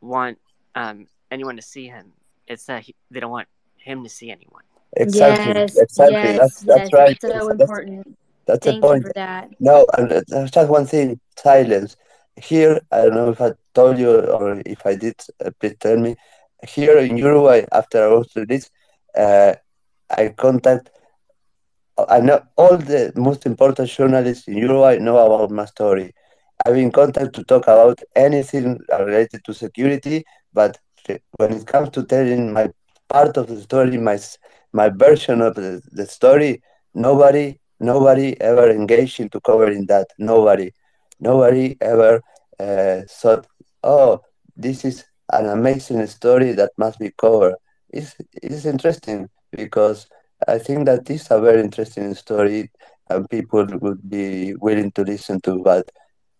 want 0.00 0.38
um 0.74 1.06
anyone 1.30 1.54
to 1.54 1.62
see 1.62 1.86
him 1.86 2.12
it's 2.48 2.64
that 2.64 2.82
he, 2.82 2.94
they 3.10 3.20
don't 3.20 3.30
want 3.30 3.46
him 3.76 4.02
to 4.02 4.10
see 4.10 4.32
anyone 4.32 4.64
Exactly, 4.96 5.54
Yes, 5.54 5.76
exactly. 5.76 6.32
yes, 6.32 6.40
That's 6.40 6.62
that's 6.64 6.92
yes, 6.92 6.92
right. 6.92 7.16
So 7.20 7.28
That's, 7.28 7.48
that's, 7.58 7.72
important. 7.72 8.16
that's 8.46 8.66
Thank 8.66 8.80
point. 8.80 9.06
that. 9.14 9.50
No, 9.60 9.86
and 9.96 10.12
uh, 10.12 10.22
there's 10.28 10.50
just 10.50 10.70
one 10.70 10.86
thing: 10.86 11.20
silence. 11.36 11.96
Here, 12.36 12.80
I 12.90 13.02
don't 13.02 13.14
know 13.14 13.30
if 13.30 13.40
I 13.40 13.52
told 13.74 13.98
you 13.98 14.10
or 14.20 14.62
if 14.64 14.86
I 14.86 14.94
did. 14.96 15.14
Uh, 15.44 15.50
please 15.60 15.76
tell 15.80 15.96
me. 15.96 16.16
Here 16.66 16.98
in 16.98 17.16
Uruguay, 17.16 17.64
after 17.72 18.04
I 18.04 18.08
was 18.14 18.28
released, 18.36 18.70
uh, 19.16 19.54
I 20.10 20.28
contact. 20.28 20.90
I 22.08 22.20
know 22.20 22.40
all 22.56 22.76
the 22.76 23.12
most 23.16 23.46
important 23.46 23.88
journalists 23.88 24.46
in 24.48 24.56
Uruguay 24.58 24.98
know 24.98 25.16
about 25.18 25.50
my 25.50 25.64
story. 25.66 26.12
I've 26.64 26.74
been 26.74 26.90
contacted 26.92 27.34
to 27.34 27.44
talk 27.44 27.64
about 27.64 28.00
anything 28.14 28.78
related 28.98 29.44
to 29.44 29.54
security, 29.54 30.24
but 30.52 30.78
when 31.36 31.52
it 31.52 31.66
comes 31.66 31.90
to 31.90 32.04
telling 32.04 32.52
my 32.52 32.70
part 33.08 33.36
of 33.36 33.46
the 33.48 33.60
story, 33.60 33.96
my 33.98 34.18
my 34.74 34.90
version 34.90 35.40
of 35.40 35.54
the, 35.54 35.80
the 35.92 36.06
story, 36.06 36.62
nobody 36.94 37.58
nobody 37.80 38.40
ever 38.40 38.70
engaged 38.70 39.20
into 39.20 39.40
covering 39.40 39.86
that. 39.86 40.08
Nobody, 40.18 40.72
nobody 41.20 41.76
ever 41.80 42.22
uh, 42.58 43.02
thought, 43.08 43.46
oh, 43.82 44.20
this 44.56 44.84
is 44.84 45.04
an 45.32 45.46
amazing 45.46 46.06
story 46.06 46.52
that 46.52 46.72
must 46.76 46.98
be 46.98 47.10
covered. 47.16 47.54
It's 47.90 48.14
it's 48.42 48.64
interesting 48.66 49.28
because 49.52 50.06
I 50.48 50.58
think 50.58 50.86
that 50.86 51.08
is 51.10 51.28
a 51.30 51.40
very 51.40 51.60
interesting 51.60 52.14
story 52.14 52.70
and 53.10 53.28
people 53.30 53.66
would 53.80 54.08
be 54.08 54.54
willing 54.54 54.90
to 54.92 55.02
listen 55.02 55.40
to, 55.42 55.62
but 55.62 55.90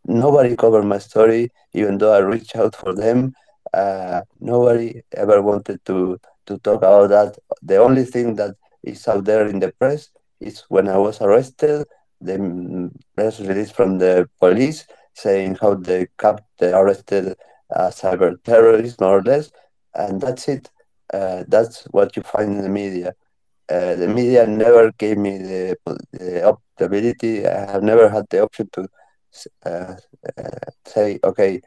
nobody 0.06 0.56
covered 0.56 0.84
my 0.84 0.98
story, 0.98 1.50
even 1.72 1.98
though 1.98 2.12
I 2.14 2.18
reached 2.18 2.56
out 2.56 2.74
for 2.74 2.94
them. 2.94 3.34
Uh, 3.72 4.22
nobody 4.40 5.02
ever 5.12 5.42
wanted 5.42 5.84
to, 5.86 6.18
to 6.46 6.58
talk 6.58 6.78
about 6.78 7.08
that. 7.10 7.38
The 7.62 7.76
only 7.76 8.04
thing 8.04 8.34
that 8.36 8.54
is 8.82 9.06
out 9.08 9.24
there 9.24 9.46
in 9.46 9.60
the 9.60 9.72
press 9.72 10.10
is 10.40 10.64
when 10.68 10.88
I 10.88 10.98
was 10.98 11.20
arrested, 11.20 11.86
the 12.20 12.90
press 13.14 13.40
release 13.40 13.70
from 13.70 13.98
the 13.98 14.28
police 14.40 14.86
saying 15.14 15.56
how 15.60 15.74
they 15.74 16.06
kept 16.18 16.42
the 16.58 16.76
arrested 16.76 17.36
uh, 17.74 17.88
cyber 17.90 18.42
terrorists, 18.44 19.00
more 19.00 19.18
or 19.18 19.22
less, 19.22 19.50
and 19.94 20.20
that's 20.20 20.48
it. 20.48 20.70
Uh, 21.12 21.44
that's 21.48 21.84
what 21.90 22.16
you 22.16 22.22
find 22.22 22.52
in 22.52 22.62
the 22.62 22.68
media. 22.68 23.14
Uh, 23.68 23.94
the 23.94 24.08
media 24.08 24.46
never 24.46 24.92
gave 24.92 25.16
me 25.16 25.38
the, 25.38 25.76
the, 26.12 26.56
the 26.76 26.84
ability. 26.84 27.46
I 27.46 27.70
have 27.70 27.82
never 27.82 28.08
had 28.08 28.26
the 28.30 28.42
option 28.42 28.68
to 28.72 28.88
uh, 29.64 29.96
uh, 30.38 30.70
say, 30.86 31.18
okay, 31.24 31.60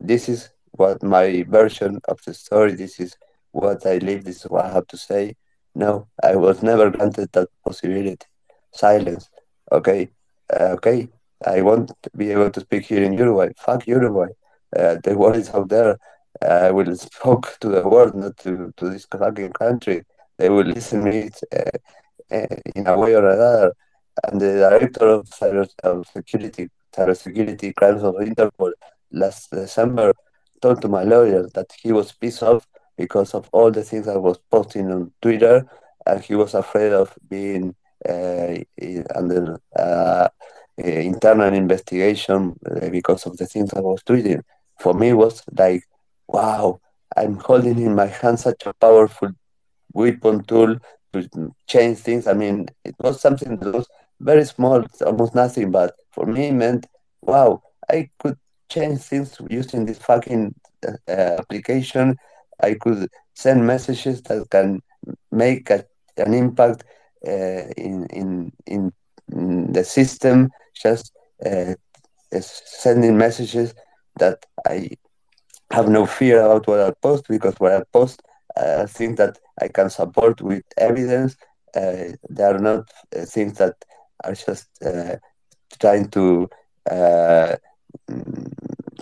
this 0.00 0.28
is 0.28 0.50
what 0.72 1.02
my 1.02 1.44
version 1.48 2.00
of 2.08 2.18
the 2.26 2.34
story, 2.34 2.74
this 2.74 2.98
is 2.98 3.16
what 3.54 3.86
I 3.86 3.98
live, 3.98 4.26
is 4.26 4.42
what 4.42 4.64
I 4.66 4.72
have 4.72 4.86
to 4.88 4.96
say. 4.96 5.36
No, 5.74 6.08
I 6.22 6.36
was 6.36 6.62
never 6.62 6.90
granted 6.90 7.30
that 7.32 7.48
possibility. 7.64 8.26
Silence. 8.72 9.30
Okay, 9.70 10.10
uh, 10.52 10.70
okay, 10.76 11.08
I 11.46 11.62
won't 11.62 11.92
be 12.16 12.30
able 12.30 12.50
to 12.50 12.60
speak 12.60 12.84
here 12.86 13.02
in 13.02 13.12
Uruguay. 13.12 13.50
Fuck 13.58 13.86
Uruguay. 13.86 14.30
Uh, 14.76 14.96
the 15.04 15.16
world 15.16 15.36
is 15.36 15.50
out 15.50 15.68
there. 15.68 15.98
I 16.42 16.70
will 16.72 16.94
speak 16.96 17.44
to 17.60 17.68
the 17.68 17.88
world, 17.88 18.14
not 18.14 18.36
to, 18.38 18.72
to 18.76 18.90
this 18.90 19.06
fucking 19.06 19.52
country. 19.52 20.02
They 20.38 20.48
will 20.48 20.64
listen 20.64 21.04
me 21.04 21.30
uh, 21.52 21.78
uh, 22.30 22.56
in 22.74 22.86
a 22.86 22.98
way 22.98 23.14
or 23.14 23.24
another. 23.28 23.72
And 24.24 24.40
the 24.40 24.52
director 24.68 25.06
of 25.06 25.28
cyber 25.30 25.68
of 25.82 26.06
security 26.08 27.72
crimes 27.72 28.02
of 28.02 28.14
Interpol 28.16 28.72
last 29.12 29.50
December 29.50 30.12
told 30.60 30.82
to 30.82 30.88
my 30.88 31.04
lawyer 31.04 31.48
that 31.54 31.70
he 31.80 31.92
was 31.92 32.12
pissed 32.12 32.42
off 32.42 32.66
because 32.96 33.34
of 33.34 33.48
all 33.52 33.70
the 33.70 33.82
things 33.82 34.08
I 34.08 34.16
was 34.16 34.38
posting 34.50 34.90
on 34.90 35.12
Twitter, 35.20 35.66
and 36.06 36.20
he 36.22 36.34
was 36.34 36.54
afraid 36.54 36.92
of 36.92 37.14
being 37.28 37.74
uh, 38.08 38.54
under 39.14 39.58
uh, 39.78 40.28
internal 40.76 41.52
investigation 41.54 42.54
uh, 42.70 42.88
because 42.90 43.26
of 43.26 43.36
the 43.36 43.46
things 43.46 43.72
I 43.72 43.80
was 43.80 44.02
tweeting. 44.02 44.42
For 44.80 44.92
me, 44.94 45.08
it 45.10 45.14
was 45.14 45.42
like, 45.56 45.84
wow, 46.28 46.80
I'm 47.16 47.36
holding 47.36 47.78
in 47.78 47.94
my 47.94 48.06
hand 48.06 48.40
such 48.40 48.66
a 48.66 48.74
powerful 48.74 49.30
weapon 49.92 50.42
tool 50.44 50.76
to 51.12 51.54
change 51.66 51.98
things. 51.98 52.26
I 52.26 52.34
mean, 52.34 52.66
it 52.84 52.94
was 52.98 53.20
something 53.20 53.56
that 53.56 53.72
was 53.72 53.88
very 54.20 54.44
small, 54.44 54.84
almost 55.04 55.34
nothing, 55.34 55.70
but 55.70 55.94
for 56.10 56.26
me, 56.26 56.48
it 56.48 56.52
meant, 56.52 56.86
wow, 57.22 57.62
I 57.88 58.10
could 58.18 58.36
change 58.68 59.00
things 59.00 59.36
using 59.48 59.86
this 59.86 59.98
fucking 59.98 60.54
uh, 60.86 60.92
application. 61.08 62.16
I 62.62 62.74
could 62.74 63.08
send 63.34 63.66
messages 63.66 64.22
that 64.22 64.48
can 64.50 64.82
make 65.30 65.70
a, 65.70 65.84
an 66.16 66.34
impact 66.34 66.84
uh, 67.26 67.64
in, 67.76 68.06
in, 68.06 68.52
in, 68.66 68.92
the 69.28 69.82
system, 69.82 70.50
just 70.74 71.12
uh, 71.46 71.74
sending 72.40 73.16
messages 73.16 73.74
that 74.18 74.44
I 74.66 74.90
have 75.70 75.88
no 75.88 76.06
fear 76.06 76.40
about 76.40 76.66
what 76.66 76.80
I 76.80 76.90
post 76.90 77.26
because 77.28 77.54
what 77.58 77.72
I 77.72 77.82
post, 77.92 78.22
I 78.56 78.86
think 78.86 79.16
that 79.16 79.38
I 79.60 79.68
can 79.68 79.90
support 79.90 80.40
with 80.42 80.62
evidence. 80.76 81.36
Uh, 81.74 82.12
they 82.30 82.44
are 82.44 82.58
not 82.58 82.88
uh, 83.16 83.24
things 83.24 83.58
that 83.58 83.74
are 84.22 84.34
just 84.34 84.68
uh, 84.84 85.16
trying 85.80 86.08
to 86.10 86.48
uh, 86.90 87.56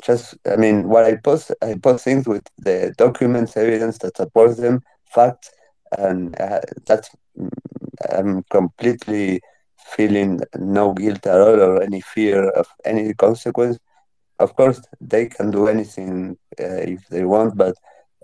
just 0.02 0.36
I 0.46 0.56
mean 0.56 0.88
what 0.88 1.04
I 1.04 1.16
post 1.16 1.52
I 1.62 1.74
post 1.82 2.04
things 2.04 2.26
with 2.26 2.44
the 2.58 2.94
documents 2.98 3.56
evidence 3.56 3.98
that 3.98 4.16
supports 4.16 4.56
them 4.56 4.80
facts 5.14 5.50
and 5.98 6.38
uh, 6.40 6.60
that's 6.86 7.10
I'm 8.10 8.42
completely 8.50 9.40
feeling 9.94 10.40
no 10.58 10.92
guilt 10.94 11.26
at 11.26 11.40
all 11.40 11.60
or 11.60 11.82
any 11.82 12.00
fear 12.00 12.48
of 12.50 12.66
any 12.84 13.12
consequence. 13.14 13.78
Of 14.38 14.54
course 14.56 14.80
they 15.00 15.26
can 15.26 15.50
do 15.50 15.68
anything 15.68 16.36
uh, 16.60 16.82
if 16.94 17.06
they 17.08 17.24
want 17.24 17.56
but 17.56 17.74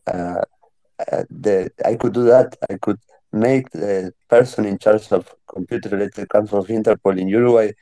uh, 0.06 0.42
the 1.30 1.70
I 1.84 1.94
could 1.96 2.14
do 2.14 2.24
that. 2.24 2.56
I 2.70 2.74
could 2.80 2.98
make 3.32 3.70
the 3.70 4.12
person 4.28 4.64
in 4.64 4.78
charge 4.78 5.10
of 5.12 5.34
computer 5.48 5.88
related 5.90 6.28
crimes 6.28 6.52
of 6.52 6.66
Interpol 6.68 7.18
in 7.18 7.28
Uruguay 7.28 7.72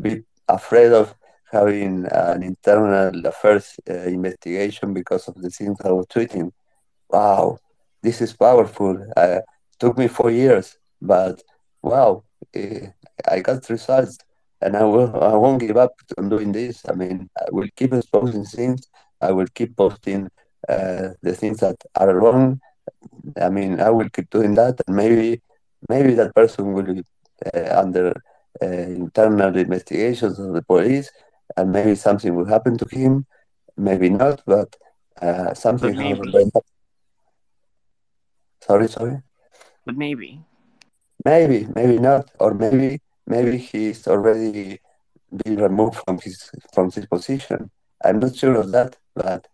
be 0.00 0.22
afraid 0.48 0.92
of 0.92 1.14
having 1.50 2.06
an 2.10 2.42
internal 2.42 3.26
affairs 3.26 3.76
uh, 3.88 3.94
investigation 4.18 4.94
because 4.94 5.28
of 5.28 5.34
the 5.42 5.50
things 5.50 5.78
I 5.84 5.90
was 5.92 6.06
tweeting. 6.06 6.50
Wow, 7.08 7.58
this 8.02 8.20
is 8.20 8.32
powerful. 8.32 8.96
Uh, 9.16 9.40
took 9.78 9.98
me 9.98 10.08
four 10.08 10.30
years, 10.30 10.78
but 11.00 11.42
wow, 11.82 12.24
uh, 12.56 12.86
I 13.28 13.40
got 13.40 13.68
results, 13.68 14.18
and 14.60 14.76
I 14.76 14.84
will. 14.84 15.14
I 15.22 15.34
won't 15.34 15.60
give 15.60 15.76
up 15.76 15.92
on 16.18 16.28
doing 16.28 16.52
this. 16.52 16.82
I 16.88 16.92
mean, 16.92 17.28
I 17.38 17.46
will 17.50 17.68
keep 17.76 17.92
exposing 17.92 18.44
things. 18.44 18.86
I 19.20 19.32
will 19.32 19.48
keep 19.54 19.76
posting 19.76 20.28
uh, 20.68 21.08
the 21.22 21.34
things 21.34 21.58
that 21.60 21.76
are 21.96 22.14
wrong. 22.14 22.60
I 23.40 23.48
mean, 23.48 23.80
I 23.80 23.90
will 23.90 24.08
keep 24.10 24.30
doing 24.30 24.54
that, 24.54 24.80
and 24.86 24.96
maybe, 24.96 25.40
maybe 25.88 26.14
that 26.14 26.34
person 26.34 26.72
will 26.72 26.94
be 26.94 27.02
uh, 27.54 27.80
under 27.82 28.12
uh, 28.62 28.66
internal 28.66 29.56
investigations 29.56 30.38
of 30.38 30.52
the 30.52 30.62
police, 30.62 31.10
and 31.56 31.72
maybe 31.72 31.94
something 31.94 32.34
will 32.34 32.46
happen 32.46 32.76
to 32.78 32.86
him. 32.90 33.26
Maybe 33.76 34.10
not, 34.10 34.42
but 34.46 34.76
uh, 35.20 35.54
something. 35.54 35.94
But 35.94 36.26
maybe. 36.32 36.50
Sorry, 38.62 38.88
sorry. 38.88 39.22
But 39.84 39.96
maybe. 39.96 40.44
Maybe, 41.24 41.66
maybe 41.74 41.98
not, 41.98 42.30
or 42.38 42.54
maybe, 42.54 43.00
maybe 43.26 43.58
he's 43.58 44.06
already 44.06 44.80
been 45.44 45.56
removed 45.56 45.96
from 46.04 46.18
his 46.18 46.50
from 46.72 46.90
his 46.90 47.06
position. 47.06 47.70
I'm 48.04 48.18
not 48.20 48.34
sure 48.36 48.56
of 48.56 48.72
that, 48.72 48.96
but 49.14 49.46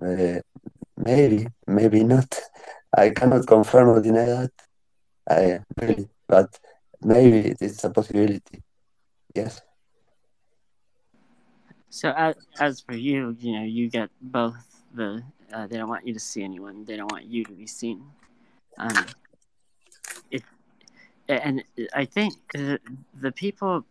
uh, 0.00 0.40
maybe, 0.96 1.48
maybe 1.66 2.04
not. 2.04 2.38
I 2.96 3.10
cannot 3.10 3.46
confirm 3.46 3.88
or 3.88 4.00
deny 4.00 4.26
that. 4.26 4.52
I 5.28 5.60
really, 5.80 6.08
but 6.26 6.58
maybe 7.02 7.54
it's 7.60 7.84
a 7.84 7.90
possibility. 7.90 8.62
Yes. 9.34 9.60
So 11.90 12.12
as, 12.16 12.34
as 12.60 12.80
for 12.80 12.94
you, 12.94 13.36
you 13.40 13.52
know, 13.52 13.64
you 13.64 13.88
get 13.88 14.10
both 14.20 14.56
the 14.94 15.22
uh, 15.52 15.66
they 15.66 15.76
don't 15.76 15.88
want 15.88 16.06
you 16.06 16.12
to 16.12 16.20
see 16.20 16.42
anyone, 16.42 16.84
they 16.84 16.96
don't 16.96 17.10
want 17.10 17.24
you 17.24 17.44
to 17.44 17.52
be 17.52 17.66
seen. 17.66 18.02
Um, 18.76 19.06
it, 20.30 20.42
and 21.28 21.64
I 21.94 22.04
think 22.04 22.34
the, 22.52 22.78
the 23.20 23.32
people, 23.32 23.84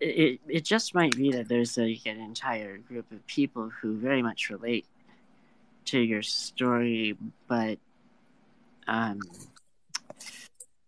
it, 0.00 0.40
it 0.48 0.64
just 0.64 0.94
might 0.94 1.16
be 1.16 1.32
that 1.32 1.48
there's 1.48 1.78
like 1.78 2.06
an 2.06 2.20
entire 2.20 2.78
group 2.78 3.10
of 3.12 3.26
people 3.26 3.70
who 3.80 3.96
very 3.96 4.22
much 4.22 4.50
relate 4.50 4.86
to 5.86 5.98
your 5.98 6.22
story, 6.22 7.16
but 7.48 7.78
um, 8.86 9.20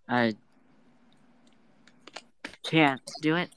I 0.09 0.35
can't 2.63 3.01
do 3.23 3.37
it. 3.37 3.51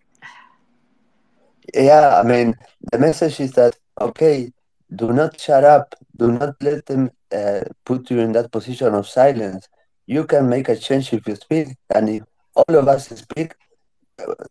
Yeah, 1.74 2.20
I 2.20 2.24
mean, 2.24 2.56
the 2.92 2.98
message 3.00 3.40
is 3.40 3.52
that 3.54 3.76
okay, 4.00 4.52
do 4.96 5.12
not 5.14 5.40
shut 5.40 5.64
up, 5.64 5.96
do 6.16 6.32
not 6.32 6.56
let 6.62 6.86
them 6.86 7.12
uh, 7.34 7.62
put 7.86 8.10
you 8.10 8.20
in 8.20 8.32
that 8.34 8.52
position 8.52 8.94
of 8.94 9.08
silence. 9.08 9.68
You 10.06 10.26
can 10.26 10.48
make 10.50 10.70
a 10.70 10.76
change 10.78 11.14
if 11.14 11.28
you 11.28 11.36
speak, 11.36 11.70
and 11.94 12.10
if 12.10 12.24
all 12.56 12.76
of 12.76 12.88
us 12.88 13.10
speak, 13.10 13.54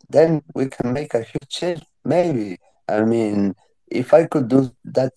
then 0.08 0.42
we 0.54 0.66
can 0.66 0.92
make 0.92 1.14
a 1.14 1.22
huge 1.22 1.48
change. 1.48 1.82
Maybe. 2.04 2.58
I 2.88 3.02
mean, 3.02 3.54
if 3.88 4.12
I 4.14 4.26
could 4.26 4.48
do 4.48 4.70
that, 4.84 5.12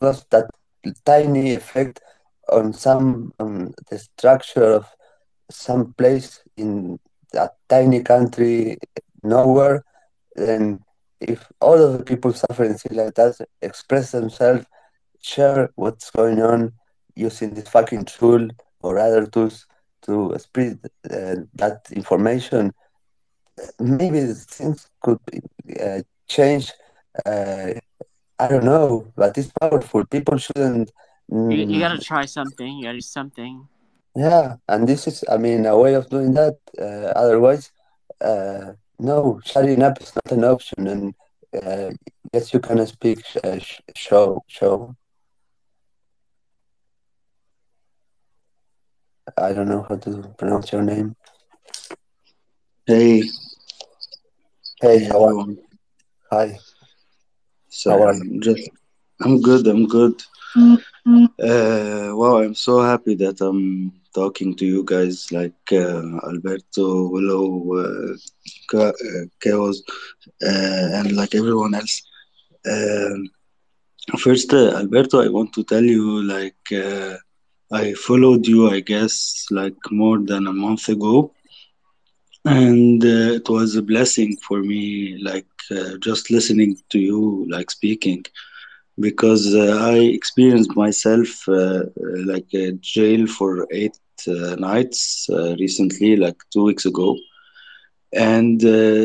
cause 0.00 0.24
that 0.30 0.46
tiny 1.04 1.54
effect 1.54 2.00
on 2.50 2.72
some 2.72 3.32
on 3.38 3.72
the 3.90 3.98
structure 3.98 4.64
of 4.78 4.86
some 5.50 5.94
place 5.94 6.40
in 6.56 6.98
a 7.34 7.48
tiny 7.68 8.02
country 8.02 8.78
nowhere, 9.22 9.84
then 10.36 10.80
if 11.20 11.46
all 11.60 11.80
of 11.80 11.98
the 11.98 12.04
people 12.04 12.32
suffering 12.32 12.74
things 12.74 12.96
like 12.96 13.14
that 13.14 13.46
express 13.62 14.12
themselves, 14.12 14.66
share 15.20 15.70
what's 15.74 16.10
going 16.10 16.40
on 16.42 16.72
using 17.14 17.54
this 17.54 17.68
fucking 17.68 18.04
tool 18.04 18.48
or 18.82 18.98
other 18.98 19.26
tools 19.26 19.66
to 20.02 20.34
spread 20.38 20.78
uh, 21.10 21.36
that 21.54 21.80
information, 21.92 22.72
maybe 23.80 24.20
things 24.34 24.88
could 25.00 25.18
uh, 25.80 26.00
change. 26.28 26.72
Uh, 27.24 27.72
I 28.38 28.48
don't 28.48 28.64
know, 28.64 29.10
but 29.16 29.36
it's 29.38 29.50
powerful. 29.60 30.04
People 30.04 30.36
shouldn't. 30.36 30.92
Mm, 31.32 31.56
you, 31.56 31.74
you 31.74 31.80
gotta 31.80 31.98
try 31.98 32.26
something. 32.26 32.76
You 32.76 32.84
gotta 32.84 32.98
do 32.98 33.00
something. 33.00 33.66
Yeah, 34.14 34.56
and 34.68 34.88
this 34.88 35.06
is, 35.06 35.24
I 35.30 35.36
mean, 35.36 35.66
a 35.66 35.76
way 35.76 35.94
of 35.94 36.08
doing 36.08 36.32
that. 36.34 36.56
Uh, 36.78 37.12
otherwise, 37.18 37.72
uh, 38.20 38.72
no, 38.98 39.40
shutting 39.44 39.82
up 39.82 40.00
is 40.00 40.14
not 40.14 40.32
an 40.32 40.44
option. 40.44 40.86
And 40.86 41.14
uh, 41.62 41.90
yes, 42.32 42.52
you 42.52 42.60
can 42.60 42.86
speak. 42.86 43.22
Uh, 43.42 43.58
show, 43.94 44.42
show. 44.46 44.94
I 49.36 49.52
don't 49.52 49.68
know 49.68 49.84
how 49.88 49.96
to 49.96 50.34
pronounce 50.38 50.72
your 50.72 50.82
name. 50.82 51.16
Hey. 52.86 53.22
Hey, 54.80 55.04
how 55.04 55.24
are 55.24 55.32
you? 55.32 55.62
Hi. 56.30 56.58
So 57.68 57.90
how 57.90 58.02
are 58.04 58.14
you? 58.14 58.40
Just, 58.40 58.70
I'm 59.22 59.40
good. 59.40 59.66
I'm 59.66 59.86
good. 59.86 60.22
Uh, 61.06 62.10
wow, 62.14 62.38
I'm 62.38 62.54
so 62.54 62.80
happy 62.82 63.14
that 63.16 63.40
I'm 63.40 63.92
talking 64.12 64.56
to 64.56 64.66
you 64.66 64.82
guys 64.82 65.30
like 65.30 65.54
uh, 65.70 66.02
Alberto, 66.26 67.08
Willow, 67.08 67.46
uh, 67.76 68.76
uh 68.76 68.92
Chaos, 69.40 69.82
uh, 70.42 70.88
and 70.98 71.12
like 71.12 71.34
everyone 71.36 71.74
else. 71.74 72.02
Um, 72.68 73.30
first, 74.18 74.52
uh, 74.52 74.76
Alberto, 74.76 75.22
I 75.22 75.28
want 75.28 75.52
to 75.54 75.62
tell 75.62 75.84
you 75.84 76.24
like 76.24 76.72
I 77.72 77.94
followed 77.94 78.46
you, 78.46 78.68
I 78.68 78.80
guess, 78.80 79.46
like 79.52 79.76
more 79.90 80.18
than 80.18 80.48
a 80.48 80.52
month 80.52 80.88
ago 80.88 81.32
and 82.44 83.04
uh, 83.04 83.34
it 83.38 83.48
was 83.48 83.74
a 83.74 83.82
blessing 83.82 84.36
for 84.46 84.62
me 84.62 85.18
like 85.20 85.46
uh, 85.72 85.96
just 86.00 86.30
listening 86.30 86.76
to 86.90 86.98
you 86.98 87.44
like 87.50 87.70
speaking 87.70 88.24
because 89.00 89.54
uh, 89.54 89.78
i 89.82 89.96
experienced 89.98 90.74
myself 90.76 91.48
uh, 91.48 91.82
like 92.24 92.48
a 92.54 92.72
jail 92.80 93.26
for 93.26 93.66
eight 93.72 93.98
uh, 94.28 94.54
nights 94.56 95.28
uh, 95.30 95.54
recently 95.58 96.16
like 96.16 96.36
two 96.52 96.64
weeks 96.64 96.86
ago 96.86 97.16
and 98.12 98.62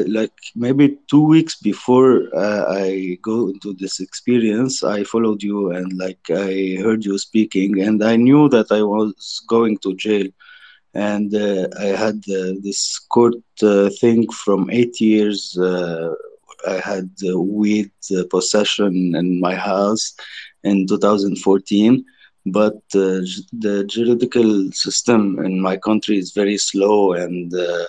like 0.08 0.38
maybe 0.56 0.98
two 1.10 1.26
weeks 1.26 1.56
before 1.62 2.22
i 2.70 3.18
go 3.22 3.48
into 3.50 3.74
this 3.74 4.00
experience 4.00 4.84
i 4.84 5.04
followed 5.04 5.42
you 5.42 5.72
and 5.72 5.92
like 5.98 6.24
i 6.30 6.78
heard 6.84 7.04
you 7.04 7.18
speaking 7.18 7.82
and 7.82 8.04
i 8.04 8.16
knew 8.16 8.48
that 8.48 8.72
i 8.72 8.82
was 8.82 9.42
going 9.48 9.78
to 9.78 9.94
jail 9.96 10.28
and 10.94 11.34
uh, 11.34 11.68
I 11.80 11.86
had 11.86 12.18
uh, 12.30 12.54
this 12.62 13.00
court 13.00 13.36
uh, 13.64 13.90
thing 14.02 14.30
from 14.30 14.70
eight 14.70 15.00
years. 15.00 15.58
I 16.68 16.80
had 16.80 17.10
weed 17.36 17.92
possession 18.30 19.16
in 19.16 19.40
my 19.40 19.56
house 19.56 20.14
in 20.64 20.88
2014 20.88 22.04
but 22.46 22.78
uh, 22.96 23.22
the 23.66 23.86
juridical 23.88 24.72
system 24.72 25.40
in 25.44 25.62
my 25.62 25.78
country 25.78 26.18
is 26.18 26.32
very 26.32 26.58
slow 26.58 27.14
and 27.14 27.54
uh, 27.54 27.86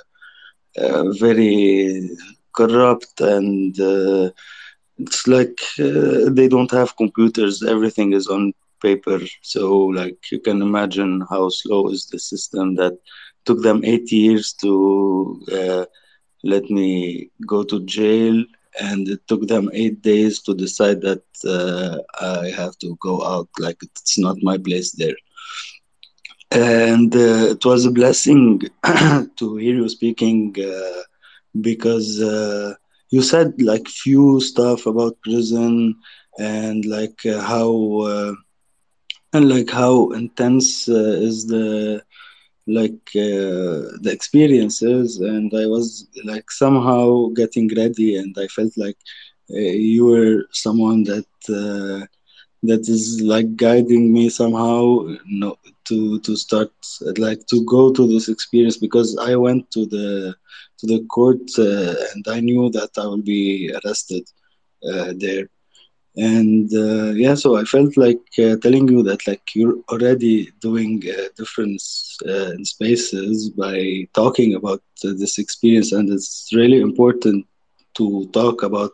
uh, 0.78 1.05
very 1.12 2.11
corrupt 2.55 3.20
and 3.20 3.74
it's 4.99 5.27
like 5.27 5.59
they 6.36 6.49
don't 6.49 6.70
have 6.70 6.97
computers 6.97 7.62
everything 7.62 8.12
is 8.12 8.28
on 8.28 8.53
paper. 8.82 9.19
So, 9.43 9.62
like, 10.01 10.19
you 10.31 10.40
can 10.40 10.61
imagine 10.61 11.23
how 11.31 11.49
slow 11.49 11.89
is 11.89 12.07
the 12.12 12.19
system 12.19 12.74
that 12.77 12.94
took 13.47 13.62
them 13.62 13.82
eight 13.85 14.11
years 14.12 14.53
to 14.62 15.40
uh, 15.59 15.85
let 16.43 16.65
me 16.70 17.31
go 17.47 17.62
to 17.65 17.85
jail, 17.85 18.44
and 18.81 19.09
it 19.09 19.20
took 19.28 19.47
them 19.49 19.70
eight 19.73 20.03
days 20.03 20.40
to 20.43 20.55
decide 20.55 21.01
that 21.03 21.23
uh, 21.47 21.99
I 22.20 22.51
have 22.51 22.77
to 22.78 22.97
go 23.01 23.23
out. 23.24 23.49
Like, 23.59 23.78
it's 23.82 24.19
not 24.19 24.36
my 24.43 24.59
place 24.59 24.93
there. 24.93 25.15
And 26.51 27.15
uh, 27.15 27.51
it 27.55 27.65
was 27.65 27.85
a 27.85 27.90
blessing 27.90 28.61
to 28.85 29.57
hear 29.57 29.74
you 29.74 29.89
speaking 29.89 30.55
uh, 30.59 31.03
because 31.61 32.20
uh, 32.20 32.74
you 33.11 33.23
said 33.23 33.55
like 33.61 33.89
few 33.89 34.40
stuff 34.40 34.86
about 34.86 35.20
prison 35.23 35.94
and 36.39 36.85
like 36.85 37.24
uh, 37.27 37.40
how 37.40 38.35
and 39.32 39.49
like 39.49 39.70
how 39.70 40.11
intense 40.11 40.89
uh, 40.89 41.16
is 41.28 41.47
the 41.47 42.03
like 42.66 43.02
uh, 43.16 43.98
the 44.05 44.10
experiences 44.12 45.18
and 45.18 45.52
i 45.55 45.66
was 45.66 46.06
like 46.24 46.51
somehow 46.51 47.26
getting 47.34 47.68
ready 47.76 48.16
and 48.16 48.34
i 48.39 48.47
felt 48.48 48.72
like 48.76 48.97
uh, 49.51 49.59
you 49.93 50.06
were 50.06 50.44
someone 50.52 51.02
that 51.05 51.26
uh, 51.48 52.06
that 52.62 52.89
is 52.89 53.20
like 53.22 53.56
guiding 53.56 54.12
me 54.12 54.28
somehow 54.28 54.98
no, 55.26 55.56
to 55.84 56.20
to 56.20 56.36
start 56.36 56.70
like 57.18 57.44
to 57.47 57.64
go 57.64 57.93
to 57.93 58.06
this 58.06 58.28
experience 58.28 58.76
because 58.76 59.18
i 59.18 59.34
went 59.34 59.68
to 59.70 59.86
the 59.86 60.34
to 60.78 60.86
the 60.86 61.01
court 61.09 61.43
uh, 61.59 61.94
and 62.14 62.24
i 62.28 62.40
knew 62.40 62.70
that 62.70 62.90
i 62.98 63.05
will 63.05 63.22
be 63.22 63.72
arrested 63.84 64.24
uh, 64.89 65.12
there 65.16 65.48
and 66.16 66.68
uh, 66.74 67.10
yeah 67.24 67.34
so 67.34 67.56
i 67.56 67.64
felt 67.64 67.97
like 67.97 68.22
uh, 68.44 68.56
telling 68.62 68.86
you 68.89 69.02
that 69.02 69.26
like 69.26 69.43
you're 69.55 69.76
already 69.93 70.48
doing 70.60 71.02
uh, 71.16 71.26
difference 71.36 72.16
uh, 72.28 72.51
in 72.56 72.64
spaces 72.64 73.51
by 73.51 74.06
talking 74.14 74.55
about 74.55 74.82
uh, 75.05 75.12
this 75.18 75.39
experience. 75.39 75.93
And 75.93 76.10
it's 76.10 76.51
really 76.55 76.80
important 76.80 77.47
to 77.97 78.28
talk 78.32 78.62
about 78.62 78.93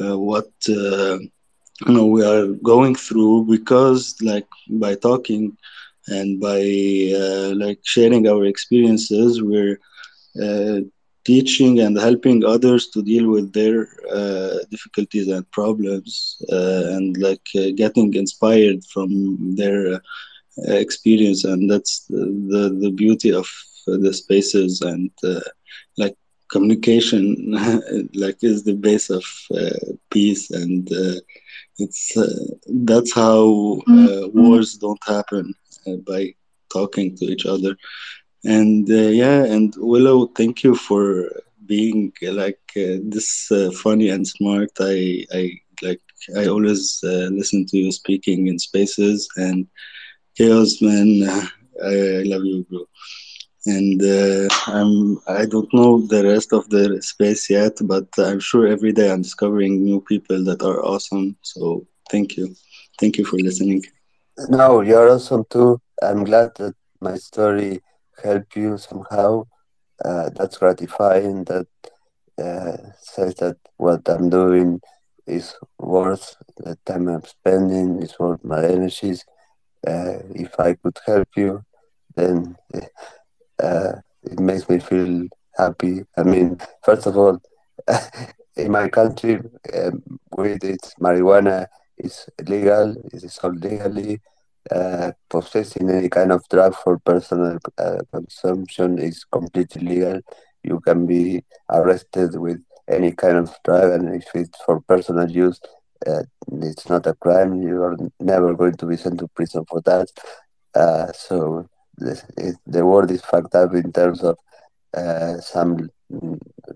uh, 0.00 0.18
what 0.18 0.48
you 0.66 1.92
know 1.94 2.06
we 2.06 2.22
are 2.24 2.46
going 2.72 2.94
through 2.94 3.44
because 3.46 4.14
like 4.22 4.46
by 4.70 4.94
talking 4.94 5.52
and 6.08 6.40
by 6.40 6.60
like 7.64 7.78
sharing 7.84 8.26
our 8.28 8.44
experiences 8.44 9.42
we're 9.42 9.78
teaching 11.24 11.80
and 11.80 11.98
helping 11.98 12.44
others 12.44 12.88
to 12.88 13.02
deal 13.02 13.28
with 13.28 13.52
their 13.52 13.88
uh, 14.12 14.58
difficulties 14.70 15.28
and 15.28 15.50
problems 15.50 16.42
uh, 16.52 16.82
and 16.94 17.16
like 17.16 17.46
uh, 17.56 17.70
getting 17.74 18.12
inspired 18.14 18.84
from 18.92 19.56
their 19.56 19.94
uh, 19.94 19.98
experience. 20.58 21.44
And 21.44 21.70
that's 21.70 22.04
the, 22.06 22.76
the, 22.80 22.90
beauty 22.90 23.32
of 23.32 23.48
the 23.86 24.12
spaces 24.12 24.82
and 24.82 25.10
uh, 25.24 25.40
like 25.96 26.16
communication 26.50 27.52
like 28.14 28.38
is 28.42 28.64
the 28.64 28.74
base 28.74 29.08
of 29.10 29.24
uh, 29.56 29.94
peace. 30.10 30.50
And 30.50 30.88
it's 31.78 32.12
that's 32.66 33.14
how 33.14 33.80
mm-hmm. 33.88 34.38
wars 34.38 34.74
don't 34.74 35.02
happen 35.04 35.54
by 36.06 36.34
talking 36.72 37.16
to 37.16 37.24
each 37.26 37.46
other 37.46 37.76
and 38.44 38.90
uh, 38.90 39.10
yeah 39.22 39.44
and 39.44 39.74
willow 39.78 40.26
thank 40.36 40.62
you 40.62 40.74
for 40.74 41.30
being 41.66 42.12
like 42.22 42.60
uh, 42.76 42.98
this 43.02 43.50
uh, 43.50 43.70
funny 43.82 44.08
and 44.10 44.26
smart 44.26 44.70
i 44.80 45.24
i 45.32 45.50
like 45.82 46.00
i 46.36 46.46
always 46.46 47.00
uh, 47.04 47.28
listen 47.32 47.64
to 47.66 47.76
you 47.78 47.90
speaking 47.92 48.46
in 48.46 48.58
spaces 48.58 49.28
and 49.36 49.66
chaos 50.36 50.80
man 50.80 51.22
i, 51.84 51.94
I 52.20 52.22
love 52.24 52.44
you 52.44 52.66
bro 52.68 52.86
and 53.66 54.02
uh, 54.02 54.48
I'm 54.66 55.18
I 55.26 55.46
don't 55.46 55.72
know 55.72 56.00
the 56.06 56.24
rest 56.24 56.52
of 56.52 56.68
the 56.68 57.00
space 57.02 57.48
yet, 57.48 57.78
but 57.82 58.06
I'm 58.18 58.40
sure 58.40 58.66
every 58.66 58.92
day 58.92 59.10
I'm 59.10 59.22
discovering 59.22 59.82
new 59.82 60.00
people 60.02 60.44
that 60.44 60.62
are 60.62 60.84
awesome. 60.84 61.36
So 61.42 61.86
thank 62.10 62.36
you, 62.36 62.54
thank 63.00 63.16
you 63.16 63.24
for 63.24 63.36
listening. 63.36 63.82
No, 64.48 64.82
you're 64.82 65.08
awesome 65.10 65.44
too. 65.48 65.80
I'm 66.02 66.24
glad 66.24 66.50
that 66.56 66.74
my 67.00 67.16
story 67.16 67.80
helped 68.22 68.56
you 68.56 68.78
somehow. 68.78 69.46
Uh, 70.04 70.30
that's 70.34 70.58
gratifying. 70.58 71.44
That 71.44 71.66
uh, 72.38 72.76
says 73.00 73.34
that 73.36 73.56
what 73.76 74.08
I'm 74.08 74.28
doing 74.30 74.80
is 75.26 75.54
worth 75.78 76.36
the 76.56 76.76
time 76.84 77.08
I'm 77.08 77.24
spending, 77.24 78.02
is 78.02 78.18
worth 78.18 78.44
my 78.44 78.64
energies. 78.64 79.24
Uh, 79.86 80.18
if 80.34 80.58
I 80.58 80.74
could 80.74 80.98
help 81.06 81.28
you, 81.36 81.62
then 82.16 82.56
uh, 83.62 83.92
it 84.22 84.38
makes 84.38 84.68
me 84.68 84.78
feel 84.78 85.28
happy. 85.56 86.04
I 86.16 86.22
mean, 86.22 86.58
first 86.82 87.06
of 87.06 87.16
all, 87.16 87.40
in 88.56 88.70
my 88.70 88.88
country, 88.88 89.40
um, 89.74 90.02
weed 90.36 90.64
is 90.64 90.94
marijuana 91.00 91.66
is 91.98 92.26
legal. 92.46 92.96
It 93.12 93.24
is 93.24 93.34
sold 93.34 93.62
legally. 93.62 94.20
Uh, 94.70 95.12
possessing 95.28 95.90
any 95.90 96.08
kind 96.08 96.32
of 96.32 96.42
drug 96.48 96.74
for 96.74 96.98
personal 97.00 97.58
uh, 97.76 97.98
consumption 98.12 98.98
is 98.98 99.22
completely 99.24 99.86
legal. 99.86 100.20
You 100.62 100.80
can 100.80 101.04
be 101.04 101.44
arrested 101.68 102.38
with 102.38 102.62
any 102.88 103.12
kind 103.12 103.36
of 103.36 103.54
drug, 103.62 103.92
and 103.92 104.14
if 104.14 104.26
it's 104.34 104.58
for 104.64 104.80
personal 104.80 105.30
use, 105.30 105.60
uh, 106.06 106.22
it's 106.62 106.88
not 106.88 107.06
a 107.06 107.14
crime. 107.14 107.62
You 107.62 107.82
are 107.82 107.96
never 108.20 108.54
going 108.54 108.76
to 108.76 108.86
be 108.86 108.96
sent 108.96 109.18
to 109.18 109.28
prison 109.28 109.66
for 109.68 109.82
that. 109.82 110.08
Uh, 110.74 111.12
so 111.12 111.68
the, 111.98 112.56
the 112.66 112.86
world 112.86 113.10
is 113.10 113.22
fucked 113.22 113.54
up 113.54 113.74
in 113.74 113.92
terms 113.92 114.22
of 114.22 114.38
uh, 114.96 115.38
some 115.38 115.90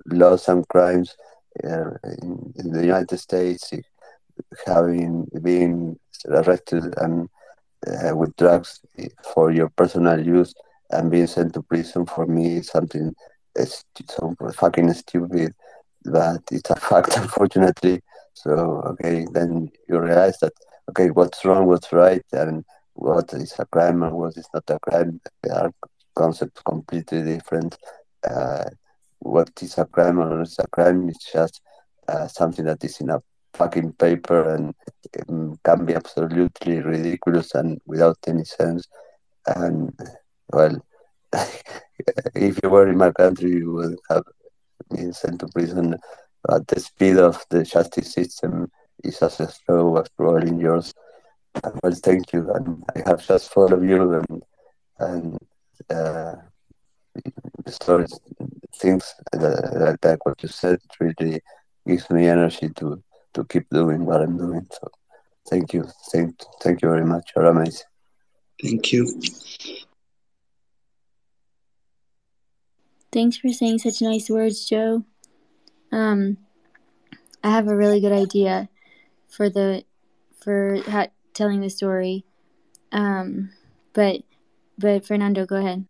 laws 0.06 0.48
and 0.48 0.66
crimes 0.68 1.16
in, 1.62 2.52
in, 2.56 2.72
the 2.72 2.82
United 2.82 3.18
States, 3.18 3.72
having 4.66 5.26
been 5.42 5.98
arrested 6.26 6.94
and 6.98 7.28
uh, 7.86 8.14
with 8.16 8.34
drugs 8.36 8.80
for 9.34 9.50
your 9.50 9.68
personal 9.70 10.24
use 10.24 10.54
and 10.90 11.10
being 11.10 11.26
sent 11.26 11.54
to 11.54 11.62
prison 11.62 12.06
for 12.06 12.26
me 12.26 12.56
is 12.56 12.68
something 12.68 13.14
so 13.66 14.34
fucking 14.54 14.92
stupid, 14.92 15.52
but 16.04 16.40
it's 16.52 16.70
a 16.70 16.76
fact, 16.80 17.16
unfortunately. 17.16 18.00
So 18.34 18.52
okay, 18.86 19.26
then 19.32 19.70
you 19.88 19.98
realize 19.98 20.38
that 20.38 20.52
okay, 20.90 21.10
what's 21.10 21.44
wrong, 21.44 21.66
what's 21.66 21.92
right, 21.92 22.22
and 22.32 22.64
what 22.94 23.32
is 23.32 23.54
a 23.58 23.66
crime 23.66 24.02
and 24.02 24.14
what 24.14 24.36
is 24.36 24.48
not 24.54 24.64
a 24.68 24.78
crime. 24.78 25.20
They 25.42 25.50
are 25.50 25.72
concepts 26.14 26.62
completely 26.62 27.22
different. 27.22 27.76
Uh, 28.28 28.64
what 29.20 29.50
is 29.60 29.78
a 29.78 29.84
crime 29.86 30.20
or 30.20 30.42
is 30.42 30.56
a 30.58 30.66
crime 30.68 31.08
is 31.08 31.18
just 31.32 31.60
uh, 32.08 32.28
something 32.28 32.64
that 32.66 32.82
is 32.84 33.00
in 33.00 33.10
a 33.10 33.20
fucking 33.58 33.92
paper 33.94 34.54
and 34.54 34.74
um, 35.28 35.58
can 35.64 35.84
be 35.84 35.94
absolutely 35.94 36.80
ridiculous 36.80 37.54
and 37.54 37.80
without 37.86 38.18
any 38.26 38.44
sense. 38.44 38.86
And 39.46 39.92
well, 40.52 40.76
if 42.34 42.60
you 42.62 42.70
were 42.70 42.88
in 42.88 42.98
my 42.98 43.10
country, 43.12 43.50
you 43.50 43.72
would 43.72 43.96
have 44.10 44.24
been 44.90 45.12
sent 45.12 45.40
to 45.40 45.48
prison 45.48 45.96
at 46.50 46.66
the 46.68 46.80
speed 46.80 47.16
of 47.16 47.44
the 47.50 47.64
justice 47.64 48.12
system 48.12 48.70
is 49.04 49.22
as 49.22 49.36
slow 49.64 49.96
as 49.96 50.08
probably 50.16 50.48
in 50.48 50.60
yours. 50.60 50.94
Well, 51.82 51.92
thank 51.92 52.32
you. 52.32 52.50
And 52.52 52.84
I 52.94 53.08
have 53.08 53.26
just 53.26 53.52
followed 53.52 53.82
you 53.82 54.14
and 54.14 54.42
and 55.00 55.38
uh, 55.90 56.34
stories, 57.66 58.18
things 58.80 59.14
like 59.32 60.00
that. 60.00 60.18
What 60.24 60.42
you 60.42 60.48
said 60.48 60.80
really 61.00 61.40
gives 61.86 62.10
me 62.10 62.28
energy 62.28 62.68
to 62.76 63.02
to 63.34 63.44
keep 63.44 63.68
doing 63.70 64.04
what 64.04 64.22
I'm 64.22 64.36
doing. 64.36 64.66
So, 64.70 64.88
thank 65.48 65.72
you, 65.72 65.84
thank 66.12 66.36
thank 66.62 66.82
you 66.82 66.88
very 66.88 67.04
much. 67.04 67.32
You're 67.34 67.46
amazing. 67.46 67.86
Thank 68.62 68.92
you. 68.92 69.20
Thanks 73.10 73.38
for 73.38 73.48
saying 73.48 73.78
such 73.78 74.02
nice 74.02 74.28
words, 74.28 74.68
Joe. 74.68 75.04
Um, 75.90 76.36
I 77.42 77.50
have 77.50 77.68
a 77.68 77.76
really 77.76 78.00
good 78.00 78.12
idea 78.12 78.68
for 79.28 79.48
the 79.48 79.84
for 80.40 80.80
ha- 80.86 81.08
telling 81.32 81.60
the 81.60 81.70
story. 81.70 82.24
Um, 82.92 83.50
but 83.92 84.22
but 84.76 85.06
Fernando, 85.06 85.46
go 85.46 85.56
ahead. 85.56 85.86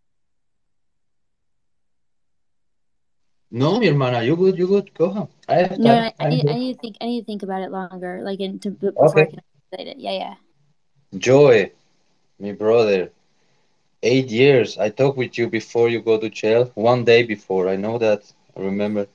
No, 3.51 3.79
mi 3.79 3.87
hermana, 3.87 4.21
you 4.23 4.35
good, 4.35 4.57
you 4.57 4.67
good. 4.67 4.93
Go 4.93 5.09
home. 5.09 5.29
I 5.47 5.55
have 5.55 5.79
No, 5.79 5.89
time. 5.89 6.05
I, 6.05 6.13
I 6.19 6.25
I'm 6.25 6.39
need 6.39 6.45
I 6.47 6.55
need 6.55 6.73
to 6.75 6.79
think 6.79 6.97
I 7.01 7.05
need 7.05 7.21
to 7.21 7.25
think 7.25 7.43
about 7.43 7.61
it 7.61 7.71
longer, 7.71 8.21
like 8.23 8.39
in, 8.39 8.59
to, 8.59 8.71
before 8.71 9.21
I 9.21 9.25
can 9.27 9.39
say 9.73 9.83
it. 9.83 9.97
Yeah, 9.99 10.11
yeah. 10.11 10.35
Joy, 11.17 11.71
my 12.39 12.51
brother. 12.51 13.11
Eight 14.03 14.29
years. 14.29 14.77
I 14.77 14.89
talked 14.89 15.17
with 15.17 15.37
you 15.37 15.47
before 15.47 15.89
you 15.89 15.99
go 16.01 16.17
to 16.17 16.29
jail. 16.29 16.71
One 16.75 17.03
day 17.05 17.23
before. 17.23 17.67
I 17.69 17.75
know 17.75 17.97
that. 17.99 18.21
I 18.55 18.61
remember. 18.61 19.07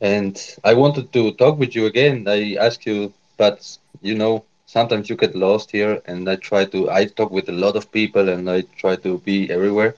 And 0.00 0.36
I 0.64 0.74
wanted 0.74 1.12
to 1.12 1.32
talk 1.32 1.58
with 1.58 1.74
you 1.74 1.86
again. 1.86 2.26
I 2.28 2.54
asked 2.54 2.86
you, 2.86 3.12
but 3.36 3.78
you 4.02 4.14
know, 4.14 4.44
sometimes 4.66 5.08
you 5.08 5.16
get 5.16 5.34
lost 5.34 5.70
here, 5.72 6.00
and 6.06 6.28
I 6.28 6.36
try 6.36 6.64
to. 6.66 6.90
I 6.90 7.06
talk 7.06 7.30
with 7.30 7.48
a 7.48 7.52
lot 7.64 7.76
of 7.76 7.90
people, 7.92 8.28
and 8.28 8.48
I 8.50 8.62
try 8.78 8.96
to 8.96 9.18
be 9.18 9.50
everywhere. 9.50 9.94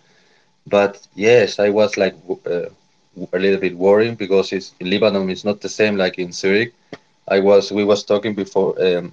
But 0.67 1.07
yes, 1.15 1.59
I 1.59 1.71
was 1.71 1.97
like 1.97 2.15
uh, 2.47 2.67
a 3.17 3.39
little 3.39 3.59
bit 3.61 3.77
worrying 3.77 4.15
because 4.15 4.53
it's 4.53 4.73
in 4.81 4.91
Lebanon. 4.91 5.31
It's 5.31 5.45
not 5.45 5.61
the 5.61 5.69
same 5.69 5.97
like 5.97 6.19
in 6.19 6.33
Zurich. 6.33 6.73
I 7.29 7.41
was. 7.41 7.71
We 7.73 7.85
was 7.85 8.05
talking 8.05 8.35
before. 8.35 8.75
Um, 8.83 9.13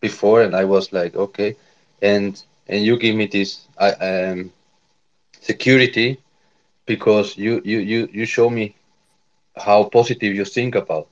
before, 0.00 0.42
and 0.42 0.54
I 0.54 0.64
was 0.64 0.92
like, 0.92 1.14
okay, 1.16 1.56
and 2.02 2.40
and 2.68 2.84
you 2.84 2.98
give 2.98 3.16
me 3.16 3.26
this 3.26 3.66
I 3.78 3.90
um 3.92 4.52
security 5.40 6.18
because 6.86 7.36
you 7.36 7.60
you 7.64 7.78
you 7.78 8.08
you 8.12 8.24
show 8.26 8.48
me 8.50 8.74
how 9.56 9.84
positive 9.84 10.34
you 10.34 10.44
think 10.44 10.74
about. 10.74 11.06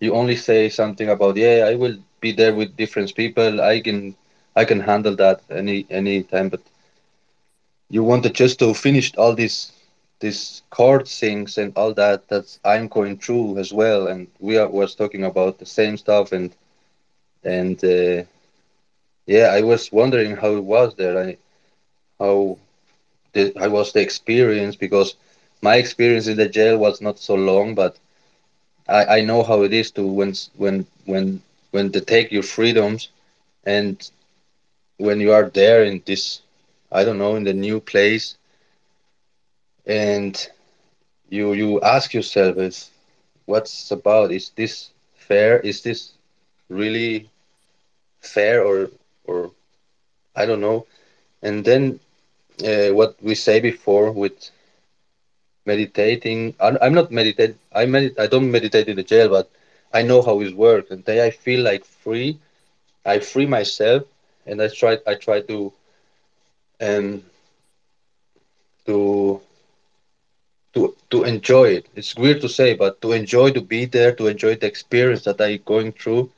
You 0.00 0.14
only 0.14 0.36
say 0.36 0.68
something 0.68 1.08
about 1.08 1.36
yeah, 1.36 1.66
I 1.70 1.74
will 1.74 1.96
be 2.20 2.32
there 2.32 2.54
with 2.54 2.76
different 2.76 3.14
people. 3.14 3.60
I 3.60 3.80
can 3.80 4.14
I 4.56 4.64
can 4.64 4.80
handle 4.80 5.14
that 5.16 5.40
any 5.50 5.86
any 5.90 6.22
time, 6.22 6.48
but 6.48 6.60
you 7.90 8.02
wanted 8.02 8.34
just 8.34 8.58
to 8.58 8.72
finish 8.74 9.14
all 9.16 9.34
these 9.34 9.72
these 10.20 10.62
chord 10.70 11.06
things 11.08 11.58
and 11.58 11.72
all 11.76 11.92
that 11.94 12.28
that 12.28 12.58
I'm 12.64 12.88
going 12.88 13.18
through 13.18 13.58
as 13.58 13.72
well, 13.72 14.06
and 14.08 14.28
we 14.40 14.56
are 14.58 14.68
was 14.68 14.94
talking 14.94 15.24
about 15.24 15.58
the 15.58 15.66
same 15.66 15.96
stuff 15.96 16.32
and 16.32 16.50
and 17.44 17.82
uh, 17.84 18.24
yeah, 19.26 19.46
I 19.52 19.62
was 19.62 19.92
wondering 19.92 20.36
how 20.36 20.52
it 20.56 20.64
was 20.64 20.94
there. 20.94 21.16
I 21.18 21.36
how 22.18 22.58
the 23.32 23.52
how 23.58 23.68
was 23.70 23.92
the 23.92 24.00
experience 24.00 24.76
because 24.76 25.14
my 25.62 25.76
experience 25.76 26.26
in 26.28 26.36
the 26.36 26.48
jail 26.48 26.78
was 26.78 27.00
not 27.00 27.18
so 27.18 27.34
long, 27.34 27.74
but 27.74 27.96
I, 28.88 29.18
I 29.18 29.20
know 29.22 29.42
how 29.42 29.62
it 29.62 29.72
is 29.72 29.90
to 29.92 30.06
when 30.06 30.34
when 30.56 30.86
when 31.06 31.42
when 31.70 31.90
they 31.90 32.00
take 32.00 32.32
your 32.32 32.42
freedoms 32.42 33.08
and 33.64 33.96
when 34.98 35.20
you 35.20 35.32
are 35.32 35.48
there 35.50 35.82
in 35.84 36.02
this 36.06 36.40
I 36.92 37.04
don't 37.04 37.18
know 37.18 37.36
in 37.36 37.44
the 37.44 37.52
new 37.54 37.80
place 37.80 38.36
and 39.88 40.48
you 41.30 41.52
you 41.54 41.80
ask 41.82 42.14
yourself 42.14 42.56
is 42.58 42.90
what's 43.46 43.90
about 43.90 44.30
is 44.32 44.50
this 44.56 44.90
fair 45.16 45.60
is 45.60 45.82
this 45.82 46.12
really 46.68 47.28
fair 48.20 48.64
or 48.64 48.90
or 49.26 49.50
I 50.36 50.46
don't 50.46 50.60
know 50.60 50.86
and 51.42 51.64
then 51.64 52.00
uh, 52.64 52.90
what 52.94 53.16
we 53.22 53.34
say 53.34 53.60
before 53.60 54.10
with 54.12 54.50
meditating. 55.66 56.54
I'm, 56.60 56.94
not 56.94 57.10
meditate. 57.12 57.56
I 57.74 57.86
medit. 57.86 58.18
I 58.18 58.26
don't 58.26 58.50
meditate 58.50 58.88
in 58.88 58.96
the 58.96 59.02
jail, 59.02 59.28
but 59.28 59.50
I 59.92 60.02
know 60.02 60.22
how 60.22 60.40
it 60.40 60.54
works. 60.56 60.90
And 60.90 61.04
then 61.04 61.20
I 61.24 61.30
feel 61.30 61.62
like 61.62 61.84
free. 61.84 62.38
I 63.04 63.18
free 63.20 63.46
myself, 63.46 64.04
and 64.46 64.60
I 64.62 64.68
try. 64.68 64.98
I 65.06 65.14
try 65.14 65.40
to 65.42 65.72
um 66.80 67.22
to 68.86 69.40
to 70.78 70.96
to 71.10 71.24
enjoy 71.24 71.68
it. 71.78 71.86
It's 71.96 72.14
weird 72.16 72.40
to 72.42 72.48
say, 72.48 72.74
but 72.74 73.00
to 73.02 73.12
enjoy 73.12 73.50
to 73.52 73.60
be 73.60 73.84
there, 73.86 74.12
to 74.14 74.28
enjoy 74.28 74.56
the 74.56 74.66
experience 74.66 75.24
that 75.24 75.40
I 75.40 75.56
going 75.56 75.92
through, 75.92 76.30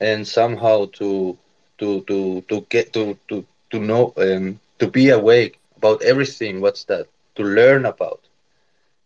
and 0.00 0.26
somehow 0.26 0.86
to 0.98 1.36
to 1.78 2.00
to 2.08 2.42
to 2.48 2.56
get 2.68 2.92
to 2.94 3.16
to 3.28 3.44
to 3.70 3.78
know 3.78 4.12
um 4.16 4.60
to 4.80 4.86
be 4.88 5.10
awake 5.10 5.58
about 5.76 6.02
everything. 6.02 6.60
What's 6.60 6.84
that? 6.84 7.06
To 7.36 7.42
learn 7.44 7.86
about 7.86 8.20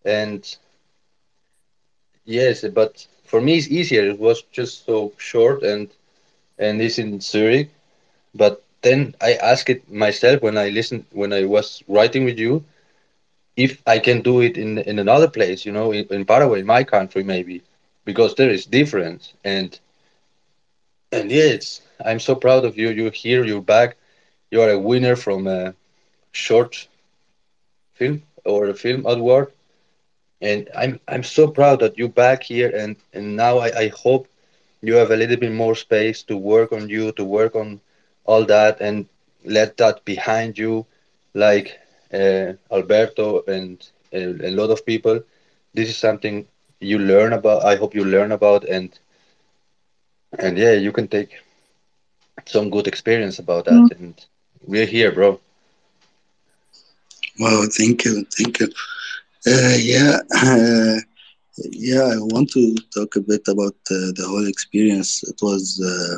and 0.04 0.42
Yes, 2.26 2.64
but 2.72 3.06
for 3.24 3.40
me 3.40 3.56
it's 3.58 3.68
easier. 3.68 4.04
It 4.04 4.18
was 4.18 4.42
just 4.52 4.84
so 4.86 5.12
short 5.18 5.62
and 5.62 5.88
and 6.58 6.80
it's 6.80 6.98
in 6.98 7.20
Zurich. 7.20 7.70
But 8.34 8.62
then 8.82 9.14
I 9.20 9.34
asked 9.34 9.68
it 9.70 9.90
myself 9.90 10.42
when 10.42 10.56
I 10.58 10.68
listened 10.70 11.04
when 11.12 11.32
I 11.32 11.44
was 11.44 11.82
writing 11.88 12.24
with 12.24 12.38
you. 12.38 12.64
If 13.56 13.82
I 13.86 13.98
can 13.98 14.20
do 14.22 14.40
it 14.40 14.56
in 14.56 14.78
in 14.78 14.98
another 14.98 15.28
place, 15.28 15.64
you 15.64 15.72
know, 15.72 15.93
in, 15.93 16.06
in 16.10 16.24
Paraguay, 16.24 16.60
in 16.60 16.66
my 16.66 16.85
country, 16.85 17.22
maybe, 17.22 17.62
because 18.05 18.35
there 18.35 18.51
is 18.51 18.66
difference. 18.66 19.32
And 19.44 19.78
and 21.12 21.31
yes, 21.31 21.81
I'm 22.05 22.20
so 22.20 22.35
proud 22.35 22.64
of 22.64 22.76
you. 22.78 22.90
You're 22.90 23.10
here. 23.10 23.44
You're 23.44 23.62
back. 23.62 23.97
You 24.51 24.60
are 24.62 24.70
a 24.70 24.78
winner 24.78 25.16
from 25.16 25.47
a 25.47 25.74
short 26.32 26.89
film 27.94 28.22
or 28.44 28.66
a 28.68 28.74
film 28.74 29.05
award. 29.06 29.52
And 30.40 30.68
I'm 30.76 31.01
I'm 31.09 31.22
so 31.22 31.48
proud 31.48 31.81
that 31.81 31.98
you're 31.98 32.09
back 32.24 32.43
here. 32.44 32.70
And 32.74 32.97
and 33.12 33.36
now 33.36 33.59
I, 33.59 33.68
I 33.85 33.89
hope 33.89 34.28
you 34.82 34.94
have 34.94 35.10
a 35.10 35.16
little 35.16 35.36
bit 35.36 35.52
more 35.52 35.74
space 35.74 36.22
to 36.24 36.36
work 36.36 36.72
on 36.72 36.89
you, 36.89 37.12
to 37.12 37.24
work 37.24 37.55
on 37.56 37.81
all 38.24 38.44
that, 38.47 38.81
and 38.81 39.06
let 39.44 39.76
that 39.78 40.05
behind 40.05 40.59
you, 40.59 40.86
like 41.35 41.78
Alberto 42.14 43.08
and 43.08 43.42
a, 43.78 43.88
a 44.08 44.14
lot 44.14 44.70
of 44.70 44.84
people. 44.84 45.20
This 45.48 45.60
is 45.64 45.64
something 45.74 46.46
you 46.80 46.98
learn 46.98 47.32
about. 47.32 47.64
I 47.64 47.74
hope 47.76 47.94
you 47.94 48.04
learn 48.04 48.30
about, 48.32 48.64
and 48.64 48.90
and 50.38 50.56
yeah, 50.58 50.72
you 50.72 50.92
can 50.92 51.06
take 51.08 51.30
some 52.46 52.70
good 52.70 52.86
experience 52.86 53.38
about 53.38 53.64
that. 53.66 53.90
And 53.90 54.14
we're 54.66 54.86
here, 54.86 55.10
bro. 55.12 55.40
Wow, 57.38 57.64
thank 57.76 58.04
you, 58.04 58.24
thank 58.36 58.60
you. 58.60 58.68
Uh, 59.46 59.76
yeah, 59.78 60.18
uh, 60.34 60.96
yeah, 61.70 62.02
I 62.14 62.18
want 62.32 62.50
to 62.50 62.74
talk 62.94 63.16
a 63.16 63.20
bit 63.20 63.46
about 63.48 63.76
uh, 63.90 64.10
the 64.16 64.24
whole 64.28 64.46
experience. 64.46 65.22
It 65.24 65.38
was 65.42 65.80
uh, 65.84 66.16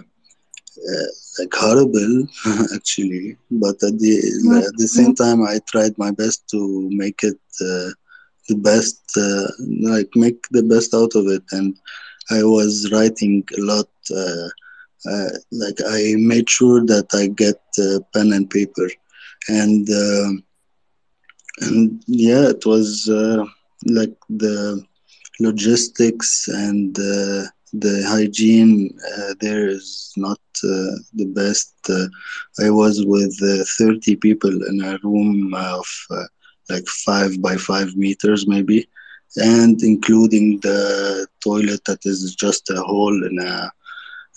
uh, 0.92 1.08
like 1.38 1.52
horrible, 1.54 2.26
actually, 2.74 3.36
but 3.50 3.76
at 3.88 3.98
the 3.98 4.14
at 4.66 4.76
the 4.76 4.88
same 4.88 5.14
time, 5.14 5.42
I 5.42 5.58
tried 5.70 5.96
my 5.98 6.10
best 6.10 6.48
to 6.50 6.88
make 6.92 7.22
it 7.22 7.40
uh, 7.60 7.90
the 8.48 8.56
best, 8.56 9.00
uh, 9.16 9.48
like 9.90 10.10
make 10.14 10.40
the 10.50 10.62
best 10.62 10.94
out 10.94 11.14
of 11.14 11.26
it, 11.26 11.42
and 11.52 11.74
I 12.30 12.42
was 12.44 12.90
writing 12.92 13.44
a 13.58 13.60
lot. 13.62 13.88
Uh, 14.10 14.48
uh, 15.10 15.30
like 15.52 15.78
I 15.86 16.14
made 16.16 16.48
sure 16.48 16.84
that 16.86 17.08
I 17.14 17.26
get 17.28 17.60
uh, 17.78 18.00
pen 18.12 18.32
and 18.32 18.48
paper, 18.50 18.88
and 19.48 19.88
um, 19.90 20.42
and 21.60 22.02
yeah, 22.06 22.48
it 22.48 22.64
was 22.66 23.08
uh, 23.08 23.44
like 23.86 24.16
the 24.28 24.82
logistics 25.40 26.48
and 26.48 26.98
uh, 26.98 27.42
the 27.80 28.04
hygiene 28.06 28.96
uh, 29.16 29.34
there 29.40 29.68
is 29.68 30.12
not 30.16 30.40
uh, 30.64 30.96
the 31.14 31.26
best. 31.34 31.74
Uh, 31.88 32.06
I 32.64 32.70
was 32.70 33.04
with 33.04 33.36
uh, 33.42 33.64
30 33.78 34.16
people 34.16 34.50
in 34.68 34.82
a 34.82 34.98
room 35.02 35.54
of 35.54 35.86
uh, 36.10 36.24
like 36.68 36.86
five 36.86 37.40
by 37.40 37.56
five 37.56 37.94
meters, 37.96 38.46
maybe, 38.46 38.88
and 39.36 39.82
including 39.82 40.60
the 40.60 41.26
toilet 41.42 41.84
that 41.84 42.04
is 42.04 42.34
just 42.34 42.70
a 42.70 42.80
hole 42.80 43.24
in 43.24 43.38
a 43.38 43.70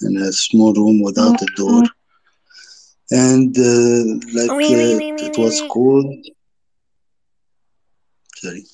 in 0.02 0.18
a 0.18 0.32
small 0.32 0.74
room 0.74 1.02
without 1.02 1.42
a 1.42 1.48
door. 1.56 1.84
And 3.12 3.58
uh, 3.58 4.28
like 4.34 4.50
uh, 4.50 5.00
it 5.26 5.38
was 5.38 5.62
cold. 5.70 6.14
Sorry. 8.36 8.66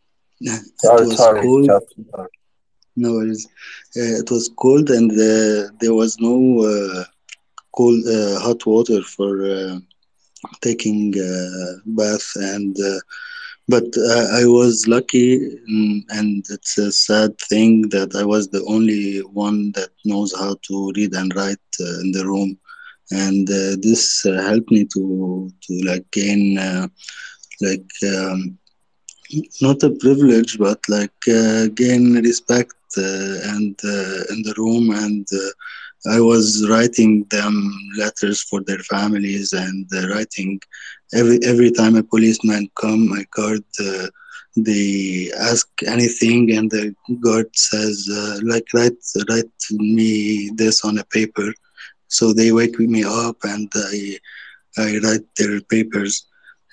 it 0.40 0.62
Sorry, 0.76 1.06
was 1.06 1.16
sorry, 1.16 1.40
cold. 1.40 1.66
Justin, 1.66 2.06
sorry. 2.14 2.28
No 3.02 3.10
worries. 3.16 3.44
Uh, 3.98 4.14
it 4.22 4.28
was 4.30 4.50
cold 4.62 4.88
and 4.90 5.10
uh, 5.12 5.70
there 5.80 5.94
was 6.02 6.12
no 6.20 6.34
uh, 6.72 7.04
cold 7.76 8.02
uh, 8.06 8.38
hot 8.44 8.60
water 8.66 9.00
for 9.14 9.32
uh, 9.56 9.76
taking 10.62 11.00
uh, 11.30 11.72
bath 11.98 12.28
and 12.36 12.76
but 13.68 13.88
I 14.40 14.44
was 14.46 14.86
lucky 14.88 15.28
and 16.18 16.44
it's 16.56 16.78
a 16.78 16.90
sad 16.92 17.32
thing 17.50 17.88
that 17.94 18.10
I 18.14 18.24
was 18.24 18.48
the 18.48 18.64
only 18.76 19.18
one 19.46 19.72
that 19.76 19.90
knows 20.04 20.32
how 20.42 20.56
to 20.68 20.92
read 20.96 21.12
and 21.14 21.34
write 21.36 21.68
in 22.04 22.12
the 22.12 22.24
room 22.26 22.56
and 23.10 23.46
this 23.86 24.22
helped 24.50 24.70
me 24.70 24.82
to 24.94 25.02
to 25.64 25.72
like 25.90 26.06
gain 26.12 26.42
like 27.60 27.90
um, 28.14 28.58
not 29.60 29.82
a 29.82 29.90
privilege 29.90 30.58
but 30.58 30.78
like 30.88 31.22
uh, 31.28 31.66
gain 31.74 32.14
respect 32.28 32.74
uh, 32.98 33.54
and 33.54 33.76
uh, 33.84 34.20
in 34.32 34.42
the 34.46 34.54
room 34.56 34.90
and 34.90 35.26
I 36.06 36.20
was 36.20 36.66
writing 36.68 37.26
them 37.30 37.54
letters 37.98 38.42
for 38.42 38.60
their 38.62 38.78
families 38.78 39.52
and 39.52 39.86
writing 40.10 40.60
every 41.14 41.38
every 41.44 41.70
time 41.70 41.96
a 41.96 42.02
policeman 42.02 42.68
come 42.76 43.08
my 43.08 43.24
guard 43.36 43.64
they 44.56 45.30
ask 45.38 45.68
anything 45.86 46.50
and 46.56 46.70
the 46.70 46.94
guard 47.20 47.48
says 47.54 48.08
uh, 48.12 48.38
like 48.44 48.66
write 48.74 48.98
write 49.28 49.60
me 49.70 50.50
this 50.56 50.84
on 50.84 50.98
a 50.98 51.04
paper. 51.04 51.52
So 52.08 52.32
they 52.32 52.52
wake 52.52 52.78
me 52.78 53.04
up 53.04 53.36
and 53.44 53.70
I 53.76 54.18
I 54.78 54.98
write 55.02 55.26
their 55.38 55.60
papers 55.62 56.24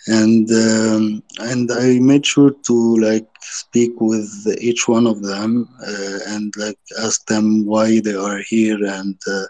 and 0.07 0.49
um, 0.51 1.23
and 1.39 1.71
I 1.71 1.99
made 1.99 2.25
sure 2.25 2.51
to 2.67 2.75
like 2.97 3.27
speak 3.41 3.93
with 3.99 4.29
each 4.59 4.87
one 4.87 5.05
of 5.07 5.21
them 5.21 5.67
uh, 5.87 6.17
and 6.27 6.53
like 6.57 6.79
ask 7.03 7.25
them 7.27 7.65
why 7.65 7.99
they 7.99 8.13
are 8.15 8.39
here 8.47 8.77
and 8.83 9.15
uh, 9.31 9.45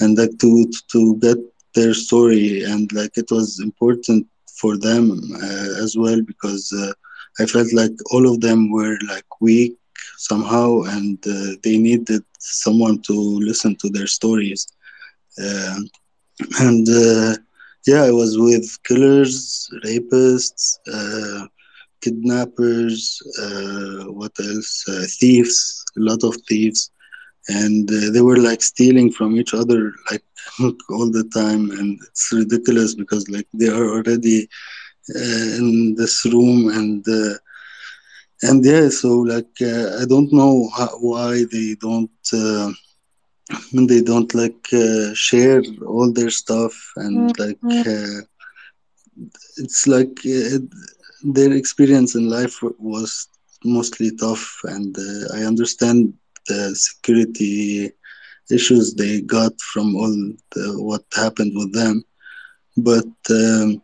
and 0.00 0.16
like 0.18 0.36
to 0.40 0.66
to 0.92 1.16
get 1.20 1.38
their 1.74 1.94
story. 1.94 2.62
And 2.64 2.90
like 2.92 3.16
it 3.16 3.30
was 3.30 3.60
important 3.62 4.26
for 4.60 4.76
them 4.78 5.20
uh, 5.42 5.82
as 5.84 5.96
well 5.96 6.20
because 6.22 6.72
uh, 6.72 6.92
I 7.42 7.46
felt 7.46 7.72
like 7.72 7.94
all 8.12 8.28
of 8.28 8.40
them 8.40 8.70
were 8.70 8.96
like 9.08 9.26
weak 9.40 9.74
somehow 10.18 10.82
and 10.82 11.18
uh, 11.26 11.56
they 11.64 11.78
needed 11.78 12.22
someone 12.38 13.00
to 13.06 13.14
listen 13.14 13.76
to 13.80 13.88
their 13.90 14.06
stories. 14.06 14.66
Uh, 15.42 15.80
and 16.60 16.86
yeah 17.86 18.02
I 18.04 18.10
was 18.10 18.38
with 18.38 18.66
killers 18.86 19.68
rapists 19.84 20.64
uh, 20.96 21.46
kidnappers 22.02 23.20
uh, 23.42 24.04
what 24.20 24.32
else? 24.40 24.84
Uh, 24.88 25.04
thieves 25.20 25.84
a 25.98 26.00
lot 26.00 26.22
of 26.24 26.36
thieves. 26.48 26.90
And 27.48 27.88
uh, 27.90 28.10
they 28.12 28.20
were 28.20 28.38
like 28.38 28.62
stealing 28.62 29.10
from 29.12 29.36
each 29.36 29.54
other 29.54 29.92
like 30.10 30.24
all 30.90 31.10
the 31.10 31.24
time. 31.34 31.70
And 31.70 31.98
it's 32.08 32.30
ridiculous 32.32 32.94
because 32.94 33.28
like 33.28 33.46
they 33.54 33.68
are 33.68 33.88
already 33.96 34.48
uh, 35.14 35.48
in 35.60 35.94
this 35.96 36.24
room. 36.26 36.68
And 36.68 37.04
uh, 37.08 37.34
and 38.42 38.64
yeah 38.64 38.88
so 38.88 39.08
like 39.32 39.54
i 40.02 40.04
don't 40.06 40.32
know 40.32 40.68
how, 40.76 40.88
why 41.00 41.44
they 41.52 41.76
don't 41.80 42.10
they 43.72 44.00
don't 44.02 44.34
like 44.34 44.62
uh, 44.72 45.12
share 45.14 45.62
all 45.86 46.10
their 46.12 46.30
stuff 46.30 46.74
and 46.96 47.30
like 47.38 47.60
uh, 47.86 48.20
it's 49.58 49.86
like 49.86 50.18
uh, 50.26 50.58
their 51.24 51.52
experience 51.52 52.14
in 52.14 52.28
life 52.28 52.56
was 52.78 53.28
mostly 53.64 54.10
tough 54.24 54.44
and 54.74 54.96
uh, 54.98 55.36
i 55.36 55.40
understand 55.52 56.12
the 56.48 56.60
security 56.88 57.90
issues 58.50 58.94
they 58.94 59.20
got 59.20 59.52
from 59.72 59.94
all 59.96 60.14
the, 60.54 60.64
what 60.88 61.02
happened 61.14 61.52
with 61.54 61.72
them. 61.72 62.02
But 62.76 63.12
um, 63.30 63.80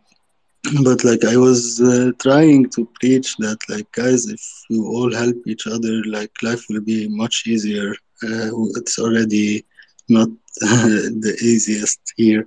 but 0.85 1.05
like 1.05 1.25
i 1.25 1.37
was 1.37 1.81
uh, 1.93 2.11
trying 2.27 2.69
to 2.75 2.87
preach 3.01 3.29
that 3.45 3.59
like 3.69 3.89
guys 3.93 4.23
if 4.37 4.43
you 4.71 4.81
all 4.95 5.13
help 5.23 5.37
each 5.47 5.67
other 5.67 5.95
like 6.17 6.33
life 6.43 6.63
will 6.69 6.83
be 6.93 7.09
much 7.23 7.45
easier 7.47 7.89
it's 8.23 8.99
already 8.99 9.65
not 10.09 10.29
the 10.61 11.37
easiest 11.43 12.01
here. 12.17 12.47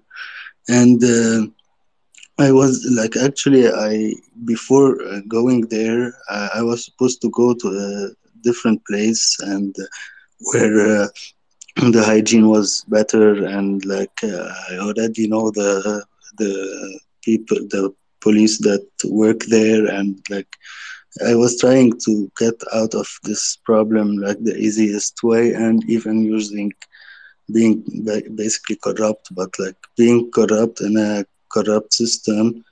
And 0.67 1.01
uh, 1.03 1.47
i 2.39 2.51
was 2.51 2.73
like 2.99 3.15
actually 3.27 3.65
i 3.69 4.13
before 4.45 4.89
uh, 5.11 5.19
going 5.27 5.61
there 5.69 6.13
uh, 6.29 6.49
i 6.55 6.61
was 6.61 6.85
supposed 6.85 7.21
to 7.21 7.29
go 7.41 7.53
to 7.53 7.67
a 7.87 8.09
different 8.47 8.79
place 8.89 9.37
and 9.53 9.73
uh, 9.79 9.85
where 10.51 10.75
uh, 11.01 11.07
the 11.95 12.03
hygiene 12.11 12.47
was 12.49 12.83
better 12.87 13.27
and 13.57 13.85
like 13.85 14.17
uh, 14.23 14.47
i 14.71 14.73
already 14.85 15.27
know 15.27 15.49
the 15.59 15.71
the 16.37 16.51
people 17.23 17.57
the 17.75 17.83
police 18.21 18.57
that 18.59 18.85
work 19.05 19.39
there 19.57 19.85
and 19.97 20.15
like 20.29 20.51
i 21.31 21.33
was 21.35 21.57
trying 21.59 21.91
to 22.05 22.11
get 22.37 22.57
out 22.73 22.93
of 22.95 23.07
this 23.23 23.57
problem 23.65 24.17
like 24.17 24.39
the 24.43 24.55
easiest 24.67 25.15
way 25.23 25.53
and 25.53 25.83
even 25.87 26.23
using 26.23 26.71
being 27.53 27.83
basically 28.35 28.77
corrupt 28.83 29.25
but 29.39 29.51
like 29.59 29.77
being 29.97 30.29
corrupt 30.33 30.81
in 30.81 30.97
a 30.97 31.23
corrupt 31.51 31.93
system 31.93 32.63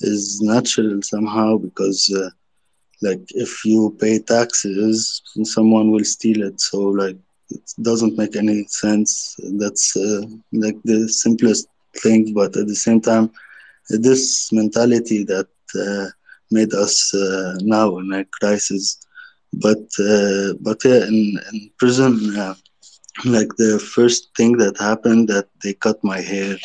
is 0.00 0.40
natural 0.42 1.00
somehow 1.02 1.56
because 1.58 2.00
uh, 2.20 2.28
like 3.02 3.22
if 3.44 3.64
you 3.64 3.96
pay 4.00 4.18
taxes 4.18 5.22
someone 5.44 5.90
will 5.90 6.04
steal 6.04 6.42
it. 6.42 6.60
So 6.60 6.78
like 7.02 7.16
it 7.50 7.62
doesn't 7.82 8.16
make 8.18 8.36
any 8.36 8.64
sense. 8.68 9.34
That's 9.58 9.96
uh, 9.96 10.22
like 10.52 10.76
the 10.84 11.08
simplest 11.08 11.66
thing 12.02 12.32
but 12.34 12.56
at 12.56 12.66
the 12.66 12.74
same 12.86 13.00
time 13.00 13.30
this 13.90 14.50
mentality 14.52 15.24
that 15.24 15.48
uh, 15.84 16.06
made 16.58 16.72
us 16.84 16.96
uh, 17.14 17.54
now 17.76 17.88
in 17.98 18.08
a 18.12 18.24
crisis. 18.38 18.84
But 19.64 19.84
uh, 20.12 20.54
but 20.66 20.78
yeah, 20.84 21.02
in, 21.12 21.20
in 21.52 21.58
prison, 21.78 22.12
uh, 22.44 22.54
like 23.36 23.52
the 23.58 23.72
first 23.94 24.22
thing 24.36 24.52
that 24.62 24.76
happened 24.78 25.28
that 25.28 25.46
they 25.62 25.74
cut 25.74 25.98
my 26.04 26.20
hair. 26.32 26.56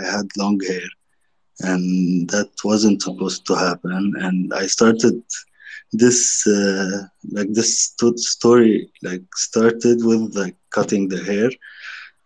I 0.00 0.04
had 0.14 0.26
long 0.38 0.58
hair, 0.70 0.88
and 1.70 2.28
that 2.30 2.50
wasn't 2.64 3.02
supposed 3.02 3.46
to 3.48 3.54
happen. 3.54 4.12
And 4.26 4.52
I 4.54 4.66
started 4.66 5.16
this 5.92 6.46
uh, 6.46 7.02
like 7.32 7.52
this 7.52 7.94
story 8.16 8.90
like 9.02 9.22
started 9.36 9.98
with 10.04 10.34
like 10.34 10.56
cutting 10.70 11.08
the 11.08 11.22
hair 11.30 11.50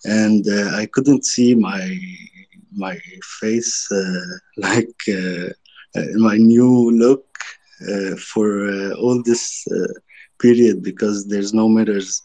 and 0.05 0.45
uh, 0.49 0.77
i 0.83 0.87
couldn't 0.95 1.25
see 1.25 1.55
my 1.55 1.83
my 2.77 2.97
face 3.41 3.89
uh, 3.93 4.31
like 4.69 5.01
my 6.15 6.37
new 6.37 6.91
look 6.91 7.25
uh, 7.89 8.17
for 8.17 8.69
uh, 8.69 8.93
all 8.95 9.23
this 9.23 9.67
period 10.41 10.83
because 10.83 11.27
there's 11.29 11.53
no 11.55 11.69
mirrors 11.69 12.23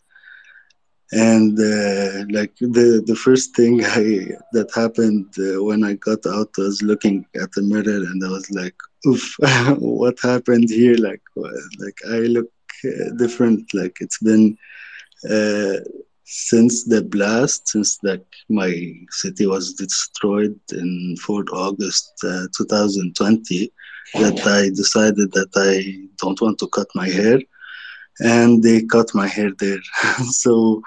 and 1.12 1.58
uh, 1.60 2.26
like 2.32 2.54
the 2.60 3.04
the 3.06 3.16
first 3.16 3.56
thing 3.56 3.84
I 4.00 4.04
that 4.54 4.70
happened 4.74 5.28
uh, 5.40 5.64
when 5.64 5.84
I 5.84 5.94
got 5.94 6.26
out 6.26 6.50
was 6.58 6.82
looking 6.82 7.26
at 7.42 7.52
the 7.54 7.62
mirror 7.62 8.00
and 8.10 8.24
I 8.24 8.30
was 8.30 8.50
like, 8.52 8.76
"Oof, 9.08 9.36
what 9.80 10.18
happened 10.22 10.70
here?" 10.70 10.96
Like, 10.98 11.22
like 11.84 12.00
I 12.10 12.20
look 12.36 12.50
uh, 12.86 13.10
different. 13.18 13.74
Like 13.74 13.98
it's 14.02 14.20
been 14.20 14.58
uh, 15.30 15.78
since 16.26 16.86
the 16.86 17.02
blast, 17.04 17.68
since 17.68 17.98
like 18.04 18.26
my 18.50 18.72
city 19.10 19.46
was 19.46 19.74
destroyed 19.74 20.60
in 20.72 21.16
4th 21.26 21.52
August 21.52 22.12
uh, 22.24 22.48
2020, 22.58 23.72
that 24.16 24.46
I 24.46 24.70
decided 24.70 25.32
that 25.34 25.52
I 25.56 26.08
don't 26.22 26.40
want 26.42 26.60
to 26.60 26.68
cut 26.68 26.88
my 26.96 27.10
hair 27.10 27.40
and 28.20 28.62
they 28.62 28.84
cut 28.84 29.14
my 29.14 29.28
hair 29.28 29.52
there. 29.58 29.82
so, 30.30 30.82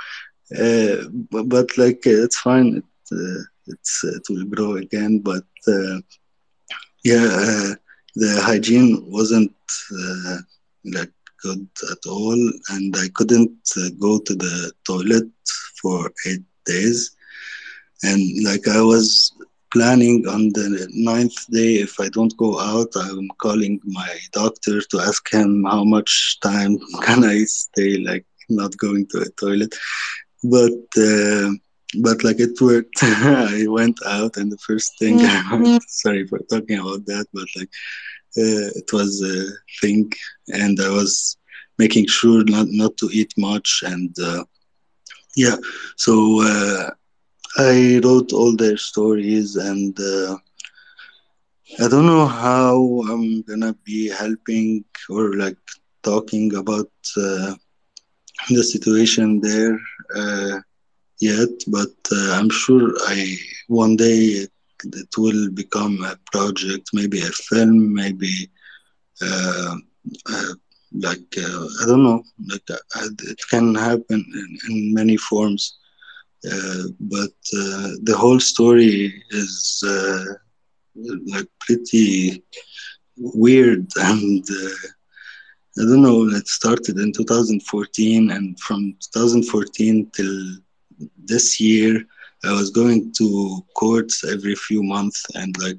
uh, 0.58 0.96
but, 1.30 1.76
like 1.76 2.06
uh, 2.06 2.24
it's 2.24 2.38
fine. 2.38 2.76
It, 2.76 2.84
uh, 3.12 3.42
it's 3.68 4.04
it 4.04 4.22
will 4.30 4.44
grow 4.44 4.76
again. 4.76 5.20
But 5.20 5.44
uh, 5.66 5.98
yeah, 7.04 7.26
uh, 7.26 7.74
the 8.14 8.40
hygiene 8.42 9.04
wasn't 9.08 9.52
uh, 9.92 10.38
like 10.84 11.12
at 11.52 12.06
all, 12.08 12.52
and 12.70 12.96
I 12.96 13.08
couldn't 13.14 13.58
go 13.98 14.18
to 14.18 14.34
the 14.34 14.72
toilet 14.84 15.30
for 15.80 16.12
eight 16.26 16.42
days. 16.64 17.16
And 18.02 18.20
like 18.44 18.68
I 18.68 18.82
was 18.82 19.32
planning 19.72 20.26
on 20.28 20.42
the 20.56 20.88
ninth 20.92 21.38
day 21.50 21.72
if 21.86 21.98
i 22.00 22.08
don't 22.08 22.36
go 22.36 22.50
out 22.60 22.90
i'm 22.96 23.28
calling 23.38 23.80
my 23.84 24.12
doctor 24.32 24.80
to 24.80 25.00
ask 25.00 25.22
him 25.32 25.64
how 25.64 25.84
much 25.84 26.38
time 26.40 26.78
can 27.02 27.24
i 27.24 27.38
stay 27.44 27.98
like 27.98 28.24
not 28.48 28.76
going 28.76 29.06
to 29.08 29.18
a 29.18 29.30
toilet 29.42 29.74
but 30.44 30.80
uh, 30.96 31.50
but 32.06 32.22
like 32.24 32.40
it 32.46 32.60
worked 32.60 32.98
i 33.02 33.66
went 33.68 33.98
out 34.06 34.36
and 34.36 34.50
the 34.52 34.58
first 34.58 34.98
thing 34.98 35.18
mm-hmm. 35.18 35.76
sorry 35.88 36.26
for 36.26 36.38
talking 36.50 36.78
about 36.78 37.04
that 37.06 37.26
but 37.32 37.48
like 37.56 37.68
uh, 37.68 38.15
it 38.36 38.88
was 38.92 39.22
a 39.22 39.36
thing 39.80 40.10
and 40.48 40.78
i 40.80 40.88
was 40.90 41.36
making 41.78 42.06
sure 42.06 42.42
not 42.44 42.66
not 42.70 42.96
to 42.96 43.08
eat 43.12 43.32
much 43.36 43.82
and 43.84 44.14
uh, 44.22 44.42
yeah 45.36 45.56
so 45.96 46.14
uh, 46.42 46.90
I 47.58 48.00
wrote 48.02 48.32
all 48.32 48.54
their 48.56 48.76
stories, 48.76 49.56
and 49.56 49.98
uh, 49.98 50.36
I 51.82 51.88
don't 51.88 52.06
know 52.06 52.26
how 52.26 52.76
I'm 53.10 53.42
gonna 53.42 53.74
be 53.84 54.08
helping 54.10 54.84
or 55.08 55.34
like 55.36 55.56
talking 56.02 56.54
about 56.54 56.90
uh, 57.16 57.54
the 58.50 58.62
situation 58.62 59.40
there 59.40 59.78
uh, 60.16 60.58
yet, 61.20 61.50
but 61.68 61.94
uh, 62.12 62.32
I'm 62.38 62.50
sure 62.50 62.92
I 63.08 63.36
one 63.68 63.96
day 63.96 64.46
it, 64.84 65.08
will 65.16 65.50
become 65.50 66.02
a 66.04 66.16
project, 66.30 66.90
maybe 66.92 67.20
a 67.20 67.32
film, 67.48 67.94
maybe 67.94 68.50
uh, 69.22 69.76
uh, 70.28 70.52
like 70.92 71.26
I 71.36 71.86
don't 71.86 72.04
know, 72.04 72.22
like 72.48 72.68
it 73.32 73.40
can 73.50 73.74
happen 73.74 74.24
in, 74.34 74.58
in 74.70 74.94
many 74.94 75.16
forms. 75.16 75.78
Uh, 76.50 76.84
but 77.00 77.36
uh, 77.58 77.90
the 78.02 78.14
whole 78.16 78.38
story 78.38 79.22
is 79.30 79.82
uh, 79.86 80.24
like 81.26 81.48
pretty 81.60 82.44
weird 83.16 83.86
and 83.96 84.44
I 85.78 85.82
don't 85.82 86.00
know. 86.02 86.26
It 86.28 86.48
started 86.48 86.98
in 86.98 87.12
2014, 87.12 88.30
and 88.30 88.58
from 88.60 88.96
2014 89.12 90.10
till 90.10 90.56
this 91.18 91.60
year, 91.60 92.02
I 92.46 92.52
was 92.52 92.70
going 92.70 93.12
to 93.18 93.64
courts 93.74 94.24
every 94.24 94.54
few 94.54 94.82
months, 94.82 95.24
and 95.34 95.54
like 95.58 95.78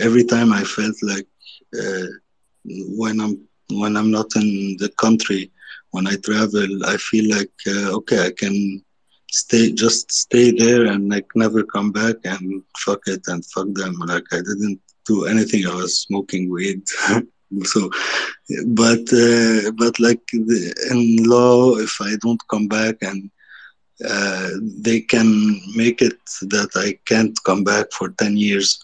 every 0.00 0.24
time 0.24 0.52
I 0.52 0.64
felt 0.64 0.96
like 1.02 1.26
uh, 1.80 2.06
when 3.00 3.20
I'm 3.20 3.38
when 3.70 3.96
I'm 3.96 4.10
not 4.10 4.34
in 4.36 4.76
the 4.78 4.90
country, 4.98 5.50
when 5.90 6.06
I 6.06 6.16
travel, 6.16 6.84
I 6.86 6.96
feel 6.96 7.26
like 7.36 7.52
uh, 7.68 7.94
okay, 7.98 8.26
I 8.26 8.30
can 8.36 8.82
stay 9.30 9.72
just 9.72 10.10
stay 10.10 10.50
there 10.50 10.86
and 10.86 11.10
like 11.10 11.26
never 11.34 11.62
come 11.64 11.92
back 11.92 12.16
and 12.24 12.62
fuck 12.78 13.00
it 13.06 13.22
and 13.28 13.44
fuck 13.46 13.68
them. 13.74 13.94
Like 14.06 14.24
i 14.32 14.36
didn't 14.36 14.80
do 15.06 15.26
anything. 15.26 15.66
I 15.66 15.74
was 15.74 16.00
smoking 16.00 16.50
weed. 16.50 16.82
So 17.62 17.90
but 18.66 19.06
uh, 19.12 19.70
but 19.80 20.00
like 20.00 20.20
the, 20.32 20.60
in 20.90 21.22
law 21.30 21.76
if 21.76 22.00
i 22.00 22.16
don't 22.16 22.40
come 22.50 22.66
back 22.66 22.96
and 23.02 23.30
uh, 24.04 24.48
they 24.84 25.00
can 25.00 25.60
make 25.74 26.00
it 26.02 26.18
that 26.42 26.70
i 26.76 26.96
can't 27.06 27.36
come 27.44 27.62
back 27.64 27.86
for 27.92 28.08
10 28.18 28.36
years 28.36 28.78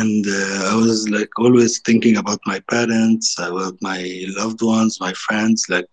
and 0.00 0.24
uh, 0.26 0.70
i 0.72 0.74
was 0.74 1.08
like 1.10 1.30
always 1.38 1.80
thinking 1.80 2.16
about 2.16 2.40
my 2.46 2.58
parents 2.70 3.36
about 3.38 3.74
my 3.80 4.00
loved 4.38 4.62
ones 4.62 4.98
my 5.00 5.12
friends 5.14 5.64
like 5.68 5.86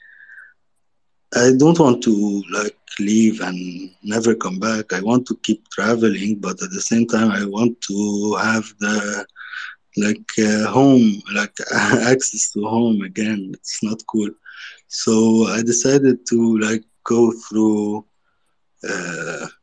I 1.36 1.52
don't 1.58 1.80
want 1.80 2.02
to 2.04 2.44
like 2.52 2.78
leave 3.00 3.42
and 3.42 3.90
never 4.04 4.36
come 4.36 4.60
back. 4.60 4.94
I 4.94 5.02
want 5.02 5.28
to 5.28 5.38
keep 5.44 5.68
traveling, 5.70 6.38
but 6.40 6.62
at 6.62 6.72
the 6.72 6.82
same 6.82 7.06
time, 7.08 7.32
I 7.32 7.46
want 7.46 7.80
to 7.90 8.36
have 8.42 8.66
the 8.80 9.26
like 9.98 10.30
uh, 10.40 10.68
home, 10.72 11.22
like 11.34 11.54
access 12.14 12.52
to 12.54 12.62
home 12.66 13.02
again. 13.02 13.52
It's 13.54 13.84
not 13.84 14.02
cool. 14.08 14.30
So 14.88 15.46
I 15.48 15.62
decided 15.62 16.26
to 16.30 16.58
like 16.60 16.84
go 17.06 17.32
through 17.48 18.06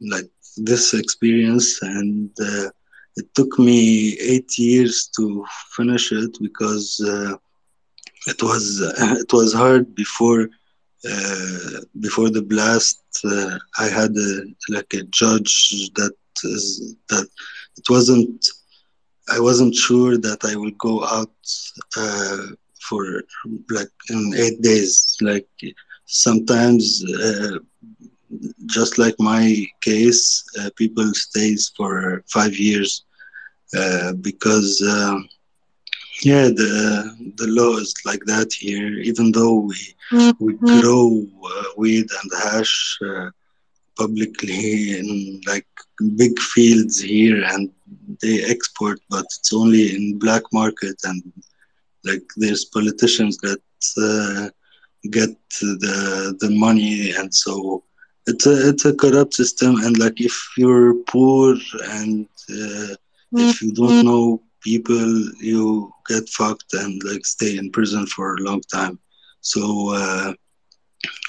like 0.01 0.31
this 0.57 0.95
experience, 0.95 1.83
and 1.83 2.31
uh, 2.41 2.69
it 3.17 3.27
took 3.35 3.59
me 3.59 4.17
eight 4.21 4.59
years 4.59 5.09
to 5.17 5.45
finish 5.77 6.13
it 6.13 6.37
because 6.41 7.01
uh, 7.07 7.35
it 8.27 8.43
was 8.43 8.81
it 9.23 9.33
was 9.33 9.53
hard 9.53 9.95
before 9.95 10.49
uh, 11.11 11.81
before 12.01 12.31
the 12.31 12.43
blast, 12.43 13.03
uh, 13.25 13.59
I 13.79 13.89
had 13.89 14.17
a, 14.17 14.43
like 14.69 14.93
a 14.95 15.03
judge 15.05 15.91
that 15.95 16.15
is 16.45 16.97
that 17.09 17.29
it 17.77 17.89
wasn't. 17.89 18.47
I 19.29 19.41
wasn't 19.41 19.75
sure 19.75 20.17
that 20.19 20.45
I 20.45 20.55
will 20.57 20.77
go 20.79 21.05
out 21.05 21.37
uh, 21.97 22.47
for 22.89 23.23
like 23.71 23.91
in 24.09 24.33
eight 24.37 24.63
days. 24.63 25.17
Like 25.21 25.49
sometimes, 26.07 27.05
uh, 27.05 27.59
just 28.67 28.99
like 28.99 29.15
my 29.19 29.65
case, 29.81 30.45
uh, 30.61 30.71
people 30.77 31.13
stays 31.15 31.73
for 31.77 32.23
five 32.29 32.57
years 32.57 33.05
because. 34.21 34.83
Um, 34.83 35.29
yeah, 36.23 36.49
the 36.49 37.33
the 37.37 37.47
law 37.49 37.77
is 37.77 37.95
like 38.05 38.25
that 38.27 38.53
here. 38.53 38.99
Even 39.01 39.33
though 39.33 39.57
we 39.57 39.95
mm-hmm. 40.13 40.45
we 40.45 40.55
grow 40.55 41.27
uh, 41.45 41.65
weed 41.77 42.07
and 42.23 42.31
hash 42.43 42.99
uh, 43.07 43.31
publicly 43.97 44.99
in 44.99 45.41
like 45.47 45.67
big 46.17 46.39
fields 46.39 47.01
here, 47.01 47.43
and 47.45 47.71
they 48.23 48.45
export, 48.45 48.99
but 49.11 49.25
it's 49.25 49.53
only 49.53 49.95
in 49.95 50.19
black 50.19 50.43
market, 50.53 50.97
and 51.05 51.23
like 52.05 52.25
there's 52.37 52.65
politicians 52.65 53.37
that 53.39 53.61
uh, 53.99 54.49
get 55.11 55.31
the 55.61 56.37
the 56.41 56.51
money, 56.51 57.11
and 57.13 57.35
so 57.35 57.85
it's 58.27 58.47
a 58.47 58.69
it's 58.69 58.85
a 58.85 58.95
corrupt 58.95 59.35
system. 59.35 59.77
And 59.77 59.99
like 59.99 60.21
if 60.21 60.37
you're 60.57 60.95
poor 61.05 61.57
and 61.85 62.27
uh, 62.51 62.95
if 63.33 63.63
you 63.63 63.73
don't 63.73 63.89
mm-hmm. 63.89 64.07
know 64.07 64.43
people 64.63 65.31
you 65.41 65.93
get 66.09 66.29
fucked 66.29 66.73
and 66.75 67.01
like 67.05 67.25
stay 67.25 67.57
in 67.57 67.71
prison 67.71 68.07
for 68.07 68.35
a 68.35 68.41
long 68.41 68.61
time 68.63 68.99
so 69.41 69.63
uh, 69.95 70.33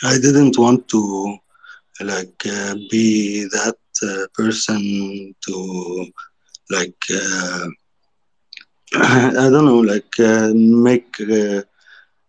i 0.04 0.18
didn't 0.18 0.58
want 0.58 0.88
to 0.88 1.38
like 2.02 2.42
uh, 2.46 2.74
be 2.90 3.44
that 3.58 3.78
uh, 4.04 4.26
person 4.34 5.36
to 5.46 6.08
like 6.70 7.04
uh, 7.14 7.68
I 8.96 9.50
don't 9.52 9.66
know, 9.66 9.80
like 9.80 10.18
uh, 10.20 10.54
make 10.54 11.20
uh, 11.20 11.62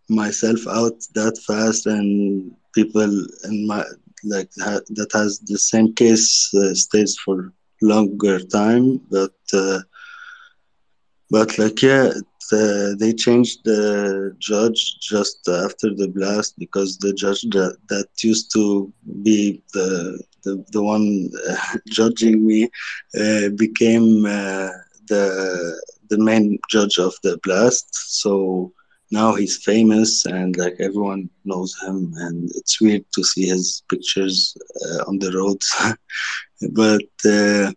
myself 0.09 0.59
out 0.67 0.97
that 1.15 1.37
fast, 1.47 1.85
and 1.85 2.53
people 2.73 3.25
in 3.45 3.65
my 3.65 3.83
like 4.23 4.49
ha- 4.59 4.85
that 4.91 5.11
has 5.13 5.39
the 5.39 5.57
same 5.57 5.93
case 5.93 6.51
uh, 6.53 6.73
stays 6.73 7.17
for 7.23 7.53
longer 7.81 8.39
time, 8.39 8.99
but 9.09 9.35
uh, 9.53 9.79
but 11.29 11.57
like 11.57 11.81
yeah, 11.81 12.07
it, 12.07 12.25
uh, 12.51 12.95
they 12.99 13.13
changed 13.13 13.59
the 13.63 14.35
judge 14.39 14.97
just 14.99 15.47
after 15.47 15.93
the 15.93 16.07
blast 16.07 16.57
because 16.57 16.97
the 16.97 17.13
judge 17.13 17.41
that, 17.51 17.77
that 17.89 18.07
used 18.23 18.51
to 18.53 18.91
be 19.23 19.61
the 19.73 20.21
the, 20.43 20.63
the 20.71 20.81
one 20.83 21.29
uh, 21.49 21.77
judging 21.87 22.45
me 22.45 22.63
uh, 23.19 23.49
became 23.55 24.23
the 24.23 25.79
the 26.09 26.17
main 26.17 26.57
judge 26.69 26.97
of 26.97 27.13
the 27.23 27.37
blast. 27.43 27.87
So 27.93 28.71
now 29.11 29.33
he's 29.35 29.63
famous 29.63 30.25
and 30.25 30.55
like 30.57 30.75
everyone 30.79 31.29
knows 31.45 31.75
him, 31.85 32.13
and 32.17 32.49
it's 32.55 32.81
weird 32.81 33.05
to 33.13 33.23
see 33.23 33.47
his 33.47 33.83
pictures 33.89 34.55
uh, 34.85 35.03
on 35.07 35.19
the 35.19 35.31
roads. 35.31 35.67
but 36.73 37.09
uh, 37.25 37.71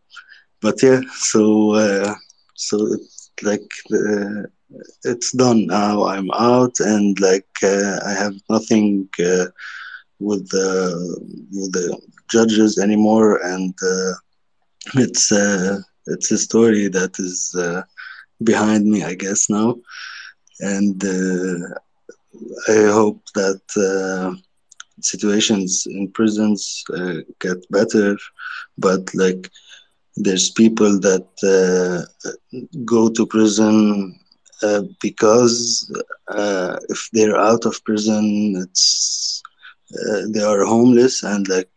but 0.61 0.83
yeah, 0.83 1.01
so 1.15 1.73
uh, 1.73 2.15
so 2.55 2.77
it's 2.95 3.31
like 3.43 3.71
uh, 3.93 4.43
it's 5.05 5.33
done 5.33 5.67
now. 5.67 6.05
I'm 6.05 6.31
out, 6.33 6.81
and 6.81 7.19
like 7.21 7.49
uh, 7.63 7.99
I 8.07 8.13
have 8.13 8.35
nothing 8.51 9.09
uh, 9.19 9.47
with 10.21 10.49
the 10.51 10.71
with 11.53 11.73
the 11.73 11.99
judges 12.31 12.79
anymore, 12.79 13.41
and 13.45 13.75
it's 14.95 15.33
it's 16.07 16.31
a 16.31 16.39
story 16.39 16.89
that 16.89 17.19
is 17.19 17.57
behind 18.45 18.87
me, 18.87 19.05
I 19.05 19.15
guess 19.15 19.49
now, 19.49 19.77
and 20.63 21.05
uh, 21.05 21.75
I 22.69 22.87
hope 22.99 23.23
that 23.35 23.63
uh, 23.77 24.35
situations 25.01 25.87
in 25.87 26.11
prisons 26.13 26.85
uh, 26.97 27.19
get 27.41 27.59
better, 27.71 28.17
but 28.79 29.03
like 29.15 29.51
there's 30.17 30.51
people 30.51 31.01
that 31.01 31.27
go 32.85 33.09
to 33.11 33.27
prison 33.27 34.19
uh, 34.63 34.83
because 35.01 35.91
uh, 36.29 36.77
if 36.89 37.09
they're 37.13 37.39
out 37.39 37.65
of 37.67 37.83
prison, 37.85 38.55
it's 38.63 39.43
uh, 39.95 40.23
they 40.33 40.41
are 40.43 40.65
homeless 40.65 41.23
and 41.23 41.49
like 41.49 41.71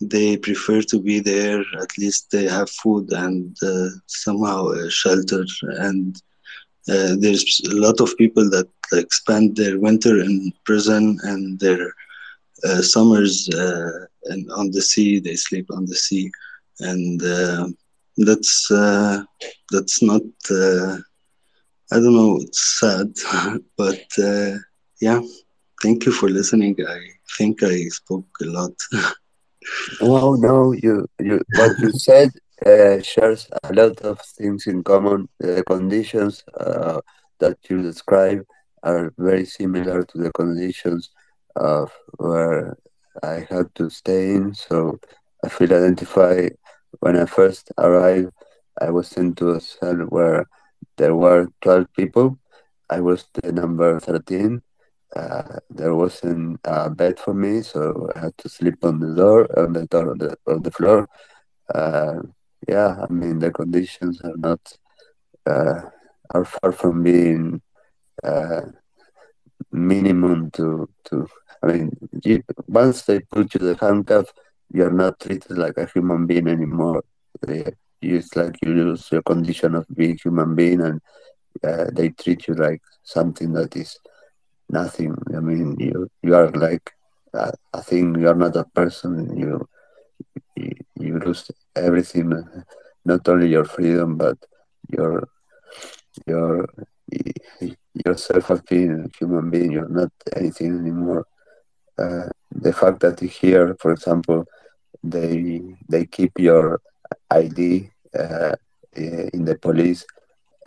they 0.00 0.36
prefer 0.36 0.82
to 0.82 1.00
be 1.00 1.20
there. 1.20 1.60
At 1.80 1.98
least 1.98 2.30
they 2.30 2.44
have 2.44 2.70
food 2.70 3.10
and 3.12 3.56
somehow 4.06 4.68
a 4.68 4.90
shelter. 4.90 5.44
And 5.78 6.16
uh, 6.88 7.16
there's 7.18 7.60
a 7.70 7.74
lot 7.74 8.00
of 8.00 8.16
people 8.16 8.48
that 8.50 8.68
like 8.92 9.12
spend 9.12 9.56
their 9.56 9.78
winter 9.78 10.20
in 10.20 10.52
prison 10.64 11.18
and 11.22 11.60
their 11.60 11.92
uh, 12.64 12.82
summers 12.82 13.48
uh, 13.50 14.06
and 14.24 14.50
on 14.52 14.70
the 14.70 14.82
sea. 14.82 15.20
They 15.20 15.36
sleep 15.36 15.66
on 15.70 15.86
the 15.86 15.94
sea, 15.94 16.30
and 16.80 17.22
uh, 17.22 17.68
that's 18.16 18.70
uh, 18.70 19.22
that's 19.70 20.02
not. 20.02 20.22
I 21.90 21.96
don't 21.96 22.16
know. 22.16 22.38
It's 22.40 22.80
sad, 22.80 23.12
but 23.76 24.04
yeah. 25.00 25.20
Thank 25.80 26.06
you 26.06 26.12
for 26.12 26.28
listening. 26.28 26.74
I 26.88 26.98
think 27.36 27.62
I 27.62 27.84
spoke 27.88 28.28
a 28.42 28.46
lot. 28.46 28.72
No, 30.00 30.34
no, 30.34 30.72
you, 30.72 31.06
you, 31.20 31.42
what 31.54 31.78
you 31.78 31.90
said 31.92 32.30
uh, 32.66 33.00
shares 33.02 33.48
a 33.64 33.72
lot 33.72 34.00
of 34.00 34.20
things 34.20 34.66
in 34.66 34.82
common. 34.82 35.28
The 35.38 35.62
conditions 35.64 36.44
uh, 36.58 37.00
that 37.40 37.58
you 37.68 37.82
describe 37.82 38.44
are 38.82 39.12
very 39.18 39.44
similar 39.44 40.04
to 40.04 40.18
the 40.18 40.32
conditions 40.32 41.10
of 41.56 41.92
where 42.18 42.76
I 43.22 43.46
had 43.50 43.74
to 43.76 43.90
stay 43.90 44.34
in. 44.34 44.54
So 44.54 44.98
I 45.44 45.48
feel 45.48 45.72
identified. 45.72 46.56
When 47.00 47.16
I 47.16 47.26
first 47.26 47.70
arrived, 47.78 48.32
I 48.80 48.90
was 48.90 49.08
sent 49.08 49.36
to 49.38 49.50
a 49.52 49.60
cell 49.60 49.96
where 50.08 50.46
there 50.96 51.14
were 51.14 51.48
12 51.62 51.86
people. 51.96 52.38
I 52.90 53.00
was 53.00 53.26
the 53.34 53.52
number 53.52 54.00
13 54.00 54.62
uh, 55.16 55.58
there 55.70 55.94
wasn't 55.94 56.60
a 56.64 56.90
bed 56.90 57.18
for 57.18 57.34
me, 57.34 57.62
so 57.62 58.08
I 58.14 58.20
had 58.20 58.38
to 58.38 58.48
sleep 58.48 58.84
on 58.84 59.00
the 59.00 59.14
door, 59.14 59.48
on 59.58 59.72
the 59.72 59.86
door, 59.86 60.10
on 60.10 60.18
the, 60.18 60.36
on 60.46 60.62
the 60.62 60.70
floor. 60.70 61.08
Uh, 61.74 62.20
yeah, 62.66 63.04
I 63.08 63.12
mean 63.12 63.38
the 63.38 63.50
conditions 63.50 64.20
are 64.22 64.36
not 64.36 64.60
uh, 65.46 65.80
are 66.30 66.44
far 66.44 66.72
from 66.72 67.02
being 67.02 67.60
uh, 68.24 68.62
minimum 69.72 70.50
to 70.52 70.88
to. 71.04 71.26
I 71.62 71.66
mean, 71.66 71.90
you, 72.24 72.42
once 72.66 73.02
they 73.02 73.20
put 73.20 73.54
you 73.54 73.60
the 73.60 73.76
handcuff, 73.80 74.32
you're 74.72 74.92
not 74.92 75.18
treated 75.20 75.58
like 75.58 75.76
a 75.76 75.86
human 75.86 76.26
being 76.26 76.46
anymore. 76.46 77.02
They, 77.42 77.64
it's 78.00 78.36
like 78.36 78.56
you 78.62 78.74
lose 78.74 79.10
your 79.10 79.22
condition 79.22 79.74
of 79.74 79.86
being 79.94 80.16
human 80.22 80.54
being, 80.54 80.80
and 80.82 81.00
uh, 81.64 81.86
they 81.92 82.10
treat 82.10 82.46
you 82.46 82.54
like 82.54 82.82
something 83.02 83.52
that 83.54 83.76
is 83.76 83.98
nothing. 84.68 85.16
I 85.36 85.40
mean, 85.40 85.76
you 85.78 86.08
you 86.22 86.34
are 86.34 86.50
like 86.52 86.92
I 87.34 87.80
think 87.80 88.18
you 88.18 88.28
are 88.28 88.34
not 88.34 88.56
a 88.56 88.64
person. 88.64 89.36
You, 89.36 89.68
you 90.56 91.18
lose 91.18 91.50
everything, 91.76 92.32
not 93.04 93.28
only 93.28 93.48
your 93.48 93.64
freedom 93.64 94.16
but 94.16 94.38
your 94.88 95.28
your 96.26 96.66
yourself 98.04 98.50
as 98.50 98.62
being 98.62 99.10
human 99.18 99.50
being. 99.50 99.72
You're 99.72 99.88
not 99.88 100.12
anything 100.36 100.78
anymore. 100.78 101.26
Uh, 101.98 102.28
the 102.52 102.72
fact 102.72 103.00
that 103.00 103.20
here, 103.20 103.76
for 103.80 103.92
example, 103.92 104.44
they 105.02 105.60
they 105.88 106.06
keep 106.06 106.38
your 106.38 106.80
ID 107.30 107.90
uh, 108.18 108.54
in 108.94 109.44
the 109.44 109.56
police 109.56 110.04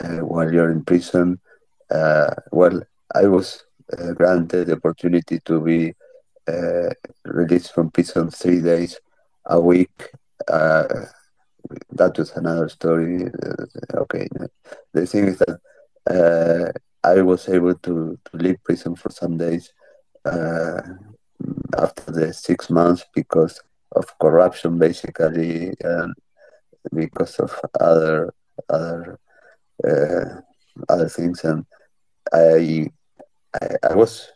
uh, 0.02 0.18
while 0.18 0.52
you're 0.52 0.70
in 0.70 0.84
prison. 0.84 1.38
Uh, 1.90 2.34
well, 2.50 2.82
I 3.14 3.26
was 3.26 3.64
uh, 3.98 4.12
granted 4.12 4.68
the 4.68 4.74
opportunity 4.74 5.40
to 5.40 5.60
be 5.60 5.94
uh, 6.48 6.90
released 7.24 7.72
from 7.74 7.90
prison 7.90 8.30
three 8.30 8.60
days 8.60 8.98
a 9.46 9.60
week. 9.60 10.10
Uh, 10.48 11.06
that 11.92 12.16
was 12.18 12.32
another 12.32 12.68
story. 12.68 13.26
okay, 13.94 14.28
the 14.92 15.06
thing 15.06 15.28
is 15.28 15.38
that 15.38 16.72
I 17.04 17.22
was 17.22 17.48
able 17.48 17.74
to, 17.74 18.18
to 18.24 18.36
leave 18.36 18.62
prison 18.64 18.94
for 18.94 19.10
some 19.10 19.36
days 19.36 19.72
after 21.76 22.12
the 22.12 22.32
six 22.32 22.70
months 22.70 23.04
because 23.14 23.60
of 23.92 24.18
corruption, 24.18 24.78
basically, 24.78 25.74
and 25.80 26.14
because 26.94 27.38
of 27.38 27.58
other 27.80 28.34
other 28.68 29.18
uh, 29.86 30.24
other 30.88 31.08
things, 31.08 31.44
and 31.44 31.66
I 32.32 32.88
I, 33.60 33.90
I 33.90 33.94
was 33.94 34.28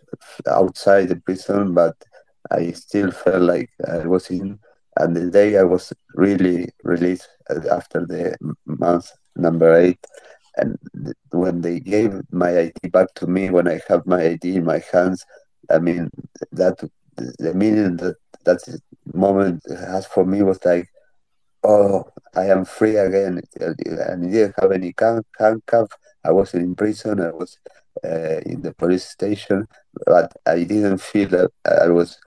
outside 0.46 1.08
the 1.08 1.16
prison, 1.16 1.74
but 1.74 1.96
I 2.50 2.72
still 2.72 3.10
felt 3.10 3.42
like 3.42 3.70
I 3.86 4.06
was 4.06 4.30
in. 4.30 4.58
And 4.96 5.14
the 5.14 5.30
day 5.30 5.58
I 5.58 5.62
was 5.62 5.92
really 6.14 6.68
released 6.84 7.28
uh, 7.50 7.60
after 7.70 8.06
the 8.06 8.36
month 8.66 9.10
number 9.36 9.74
eight, 9.74 9.98
and 10.56 10.78
when 11.30 11.60
they 11.60 11.80
gave 11.80 12.20
my 12.30 12.58
ID 12.58 12.88
back 12.90 13.12
to 13.16 13.26
me, 13.26 13.50
when 13.50 13.68
I 13.68 13.80
have 13.88 14.06
my 14.06 14.22
ID 14.22 14.56
in 14.56 14.64
my 14.64 14.82
hands, 14.92 15.24
I 15.70 15.78
mean 15.78 16.10
that 16.52 16.78
the 17.16 17.54
meaning 17.54 17.96
that 17.96 18.16
that 18.44 18.80
moment 19.12 19.62
has 19.68 20.06
for 20.06 20.24
me 20.24 20.42
was 20.42 20.58
like, 20.64 20.88
oh, 21.62 22.04
I 22.34 22.46
am 22.46 22.64
free 22.64 22.96
again. 22.96 23.40
And 23.60 24.32
didn't 24.32 24.54
have 24.60 24.72
any 24.72 24.94
handcuff. 25.38 25.90
I 26.24 26.32
wasn't 26.32 26.64
in 26.64 26.74
prison. 26.74 27.20
I 27.20 27.30
was 27.30 27.58
uh, 28.04 28.40
in 28.46 28.62
the 28.62 28.74
police 28.74 29.04
station, 29.04 29.66
but 30.06 30.32
I 30.46 30.64
didn't 30.64 30.98
feel 30.98 31.28
that 31.30 31.50
I 31.64 31.88
was 31.88 32.18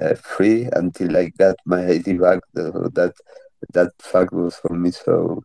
uh, 0.00 0.14
free 0.14 0.68
until 0.72 1.16
I 1.16 1.30
got 1.38 1.56
my 1.66 1.86
ID 1.96 2.14
back. 2.14 2.40
That 2.54 3.14
that 3.72 3.92
fact 4.00 4.32
was 4.32 4.56
for 4.56 4.74
me 4.74 4.90
so 4.90 5.42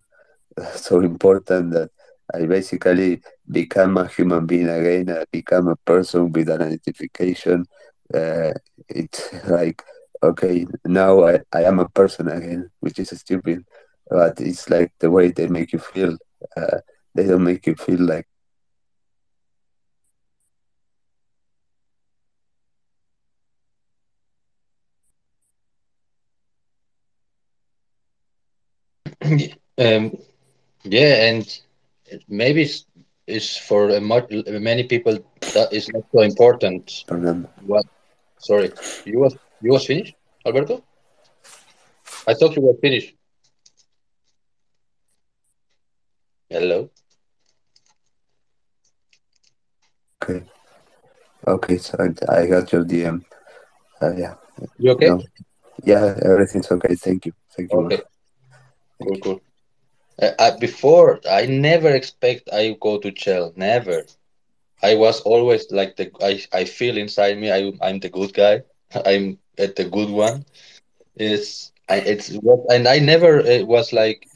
so 0.75 0.99
important 1.01 1.71
that 1.73 1.89
I 2.33 2.45
basically 2.45 3.21
become 3.49 3.97
a 3.97 4.07
human 4.07 4.45
being 4.45 4.69
again. 4.69 5.09
I 5.09 5.25
become 5.31 5.67
a 5.67 5.75
person 5.77 6.31
with 6.31 6.49
an 6.49 6.61
identification. 6.61 7.65
Uh, 8.13 8.51
it's 8.89 9.31
like 9.47 9.81
okay, 10.23 10.65
now 10.85 11.25
I, 11.27 11.39
I 11.53 11.63
am 11.63 11.79
a 11.79 11.89
person 11.89 12.27
again, 12.27 12.69
which 12.79 12.99
is 12.99 13.09
stupid, 13.19 13.65
but 14.09 14.39
it's 14.39 14.69
like 14.69 14.91
the 14.99 15.09
way 15.11 15.31
they 15.31 15.47
make 15.47 15.73
you 15.73 15.79
feel. 15.79 16.17
Uh, 16.55 16.77
they 17.15 17.25
don't 17.27 17.43
make 17.43 17.65
you 17.67 17.75
feel 17.75 17.99
like 18.01 18.27
um, 29.77 30.17
yeah, 30.83 31.29
and 31.29 31.61
maybe 32.27 32.63
it's, 32.63 32.85
it's 33.27 33.57
for 33.57 33.89
a 33.89 34.01
much, 34.01 34.31
many 34.47 34.83
people 34.83 35.17
that 35.53 35.69
is 35.71 35.89
not 35.89 36.03
so 36.11 36.21
important. 36.21 37.05
What? 37.65 37.85
Sorry, 38.39 38.71
you 39.05 39.19
was 39.19 39.37
you 39.61 39.71
was 39.71 39.85
finished, 39.85 40.15
Alberto? 40.45 40.83
I 42.27 42.33
thought 42.33 42.55
you 42.55 42.63
were 42.63 42.73
finished. 42.81 43.13
Hello. 46.49 46.89
Okay. 50.23 50.43
Okay, 51.47 51.77
so 51.77 51.97
I, 51.99 52.41
I 52.41 52.47
got 52.47 52.71
your 52.71 52.83
DM. 52.83 53.23
Uh, 54.01 54.13
yeah. 54.15 54.35
You 54.77 54.91
okay? 54.91 55.07
No. 55.07 55.21
Yeah, 55.83 56.17
everything's 56.21 56.71
okay. 56.71 56.95
Thank 56.95 57.25
you. 57.27 57.33
Thank 57.55 57.71
you. 57.71 57.79
Okay. 57.85 58.01
Cool, 59.01 59.17
cool. 59.19 59.41
Uh, 60.21 60.31
I, 60.39 60.51
before, 60.51 61.19
I 61.29 61.45
never 61.45 61.89
expect 61.89 62.49
I 62.51 62.75
go 62.79 62.97
to 62.99 63.11
jail. 63.11 63.53
Never. 63.55 64.05
I 64.81 64.95
was 64.95 65.21
always 65.21 65.71
like 65.71 65.95
the 65.97 66.11
I, 66.21 66.41
I 66.59 66.65
feel 66.65 66.97
inside 66.97 67.37
me 67.39 67.51
I 67.51 67.71
I'm 67.81 67.99
the 67.99 68.09
good 68.09 68.33
guy. 68.33 68.63
I'm 69.05 69.39
at 69.57 69.75
the 69.75 69.85
good 69.85 70.09
one. 70.09 70.45
Is 71.15 71.71
I 71.89 71.97
it's 71.97 72.29
what 72.35 72.59
and 72.73 72.87
I 72.87 72.99
never 72.99 73.39
uh, 73.41 73.63
was 73.65 73.93
like 73.93 74.27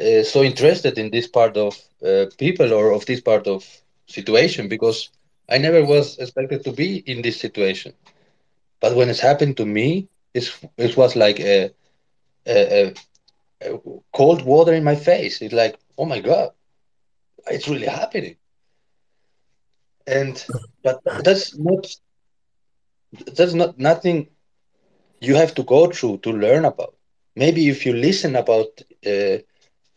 uh, 0.00 0.22
so 0.22 0.42
interested 0.42 0.98
in 0.98 1.10
this 1.10 1.26
part 1.28 1.56
of 1.56 1.78
uh, 2.06 2.26
people 2.38 2.72
or 2.72 2.92
of 2.92 3.06
this 3.06 3.20
part 3.20 3.46
of 3.46 3.64
situation 4.06 4.68
because 4.68 5.10
I 5.48 5.58
never 5.58 5.84
was 5.84 6.18
expected 6.18 6.64
to 6.64 6.72
be 6.72 6.98
in 7.06 7.22
this 7.22 7.38
situation. 7.40 7.92
But 8.80 8.96
when 8.96 9.08
it's 9.10 9.20
happened 9.20 9.56
to 9.58 9.66
me, 9.66 10.08
it's, 10.34 10.50
it 10.76 10.96
was 10.96 11.16
like 11.16 11.40
a, 11.40 11.70
a, 12.46 12.86
a 12.88 12.94
cold 14.12 14.42
water 14.44 14.72
in 14.72 14.84
my 14.84 14.94
face. 14.96 15.40
It's 15.40 15.52
like, 15.54 15.78
oh 15.98 16.04
my 16.04 16.20
God, 16.20 16.50
it's 17.48 17.68
really 17.68 17.86
happening. 17.86 18.36
And 20.06 20.44
but 20.82 21.00
that's 21.22 21.56
not 21.56 21.86
that's 23.36 23.54
not 23.54 23.78
nothing 23.78 24.28
you 25.20 25.34
have 25.36 25.54
to 25.54 25.62
go 25.62 25.86
through 25.88 26.18
to 26.18 26.30
learn 26.32 26.64
about. 26.64 26.94
Maybe 27.36 27.68
if 27.68 27.84
you 27.86 27.92
listen 27.92 28.34
about 28.36 28.68
uh, 29.06 29.38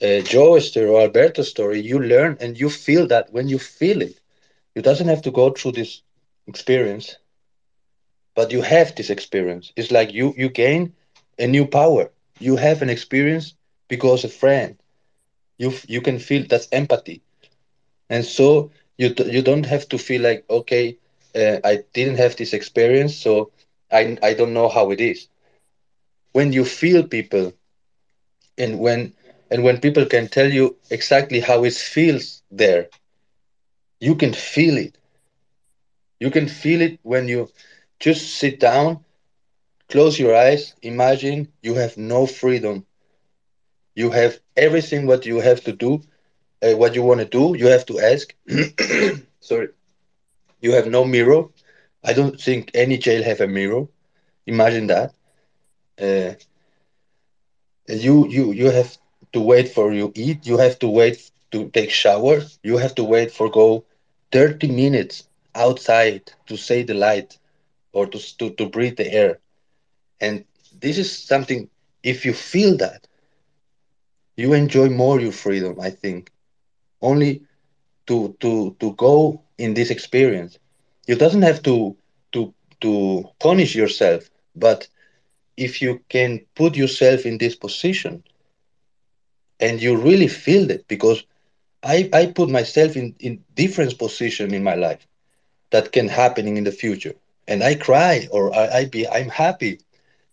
uh, 0.05 0.21
Joe's 0.21 0.67
story 0.69 0.87
or 0.87 1.01
Alberto's 1.01 1.49
story, 1.49 1.79
you 1.81 1.99
learn 1.99 2.37
and 2.39 2.59
you 2.59 2.69
feel 2.69 3.07
that 3.07 3.31
when 3.31 3.47
you 3.47 3.59
feel 3.59 4.01
it, 4.01 4.19
you 4.75 4.81
doesn't 4.81 5.07
have 5.07 5.21
to 5.23 5.31
go 5.31 5.49
through 5.51 5.73
this 5.73 6.01
experience, 6.47 7.17
but 8.35 8.51
you 8.51 8.61
have 8.61 8.95
this 8.95 9.09
experience. 9.09 9.71
It's 9.75 9.91
like 9.91 10.13
you 10.13 10.33
you 10.37 10.49
gain 10.49 10.93
a 11.37 11.47
new 11.47 11.65
power. 11.65 12.11
You 12.39 12.55
have 12.57 12.81
an 12.81 12.89
experience 12.89 13.55
because 13.89 14.23
a 14.23 14.29
friend. 14.29 14.75
You 15.57 15.73
you 15.87 16.01
can 16.01 16.19
feel 16.19 16.45
that's 16.47 16.67
empathy, 16.71 17.21
and 18.09 18.25
so 18.25 18.71
you 18.97 19.13
you 19.25 19.41
don't 19.41 19.65
have 19.65 19.87
to 19.89 19.97
feel 19.97 20.21
like 20.21 20.45
okay, 20.49 20.97
uh, 21.35 21.57
I 21.63 21.83
didn't 21.93 22.17
have 22.17 22.35
this 22.35 22.53
experience, 22.53 23.15
so 23.15 23.51
I 23.91 24.17
I 24.23 24.33
don't 24.33 24.53
know 24.53 24.69
how 24.69 24.91
it 24.91 25.01
is. 25.01 25.27
When 26.33 26.53
you 26.53 26.65
feel 26.65 27.03
people, 27.03 27.53
and 28.57 28.79
when 28.79 29.13
and 29.49 29.63
when 29.63 29.79
people 29.79 30.05
can 30.05 30.27
tell 30.27 30.51
you 30.51 30.75
exactly 30.89 31.39
how 31.39 31.63
it 31.63 31.73
feels 31.73 32.41
there, 32.51 32.87
you 33.99 34.15
can 34.15 34.33
feel 34.33 34.77
it. 34.77 34.97
You 36.19 36.29
can 36.31 36.47
feel 36.47 36.81
it 36.81 36.99
when 37.03 37.27
you 37.27 37.49
just 37.99 38.35
sit 38.35 38.59
down, 38.59 39.03
close 39.89 40.19
your 40.19 40.35
eyes, 40.35 40.75
imagine 40.81 41.49
you 41.61 41.75
have 41.75 41.97
no 41.97 42.25
freedom. 42.25 42.85
You 43.95 44.11
have 44.11 44.39
everything 44.55 45.05
what 45.07 45.25
you 45.25 45.39
have 45.39 45.63
to 45.63 45.73
do, 45.73 46.01
uh, 46.63 46.73
what 46.75 46.95
you 46.95 47.03
want 47.03 47.19
to 47.21 47.25
do, 47.25 47.55
you 47.57 47.67
have 47.67 47.85
to 47.87 47.99
ask. 47.99 48.33
Sorry. 49.39 49.69
You 50.61 50.71
have 50.73 50.87
no 50.87 51.05
mirror. 51.05 51.45
I 52.03 52.13
don't 52.13 52.39
think 52.39 52.71
any 52.73 52.97
jail 52.97 53.23
have 53.23 53.41
a 53.41 53.47
mirror. 53.47 53.87
Imagine 54.45 54.87
that. 54.87 55.13
Uh, 55.99 56.33
you 57.87 58.27
you 58.27 58.51
you 58.51 58.67
have 58.71 58.97
to 59.33 59.39
wait 59.41 59.67
for 59.69 59.91
you 59.93 60.11
eat. 60.15 60.45
You 60.47 60.57
have 60.57 60.77
to 60.79 60.87
wait 60.89 61.31
to 61.51 61.69
take 61.69 61.91
shower. 61.91 62.41
You 62.63 62.77
have 62.77 62.95
to 62.95 63.03
wait 63.03 63.31
for 63.31 63.49
go 63.49 63.83
30 64.31 64.67
minutes 64.69 65.27
outside 65.55 66.31
to 66.47 66.55
see 66.57 66.83
the 66.83 66.93
light 66.93 67.37
or 67.93 68.05
to, 68.07 68.19
to, 68.37 68.49
to 68.51 68.65
breathe 68.67 68.97
the 68.97 69.11
air. 69.13 69.39
And 70.21 70.43
this 70.79 70.97
is 70.97 71.11
something, 71.11 71.69
if 72.03 72.25
you 72.25 72.33
feel 72.33 72.77
that, 72.77 73.07
you 74.35 74.53
enjoy 74.53 74.89
more 74.89 75.19
your 75.19 75.31
freedom, 75.31 75.79
I 75.79 75.89
think. 75.89 76.31
Only 77.01 77.41
to 78.07 78.35
to 78.41 78.75
to 78.79 78.93
go 78.93 79.41
in 79.57 79.73
this 79.73 79.89
experience. 79.89 80.57
You 81.07 81.15
doesn't 81.15 81.41
have 81.43 81.61
to 81.63 81.95
to 82.33 82.53
to 82.81 83.23
punish 83.39 83.75
yourself, 83.75 84.29
but 84.55 84.87
if 85.57 85.81
you 85.81 86.01
can 86.09 86.41
put 86.55 86.75
yourself 86.75 87.25
in 87.25 87.37
this 87.37 87.55
position 87.55 88.23
and 89.59 89.81
you 89.81 89.95
really 89.95 90.27
feel 90.27 90.69
it 90.69 90.87
because 90.87 91.23
I, 91.83 92.09
I 92.13 92.27
put 92.27 92.49
myself 92.49 92.95
in, 92.95 93.15
in 93.19 93.43
different 93.55 93.97
position 93.97 94.53
in 94.53 94.63
my 94.63 94.75
life 94.75 95.05
that 95.71 95.91
can 95.91 96.07
happen 96.09 96.47
in 96.47 96.63
the 96.63 96.71
future 96.71 97.13
and 97.47 97.63
i 97.63 97.75
cry 97.75 98.27
or 98.31 98.53
i, 98.55 98.79
I 98.79 98.85
be 98.85 99.07
i'm 99.07 99.29
happy 99.29 99.79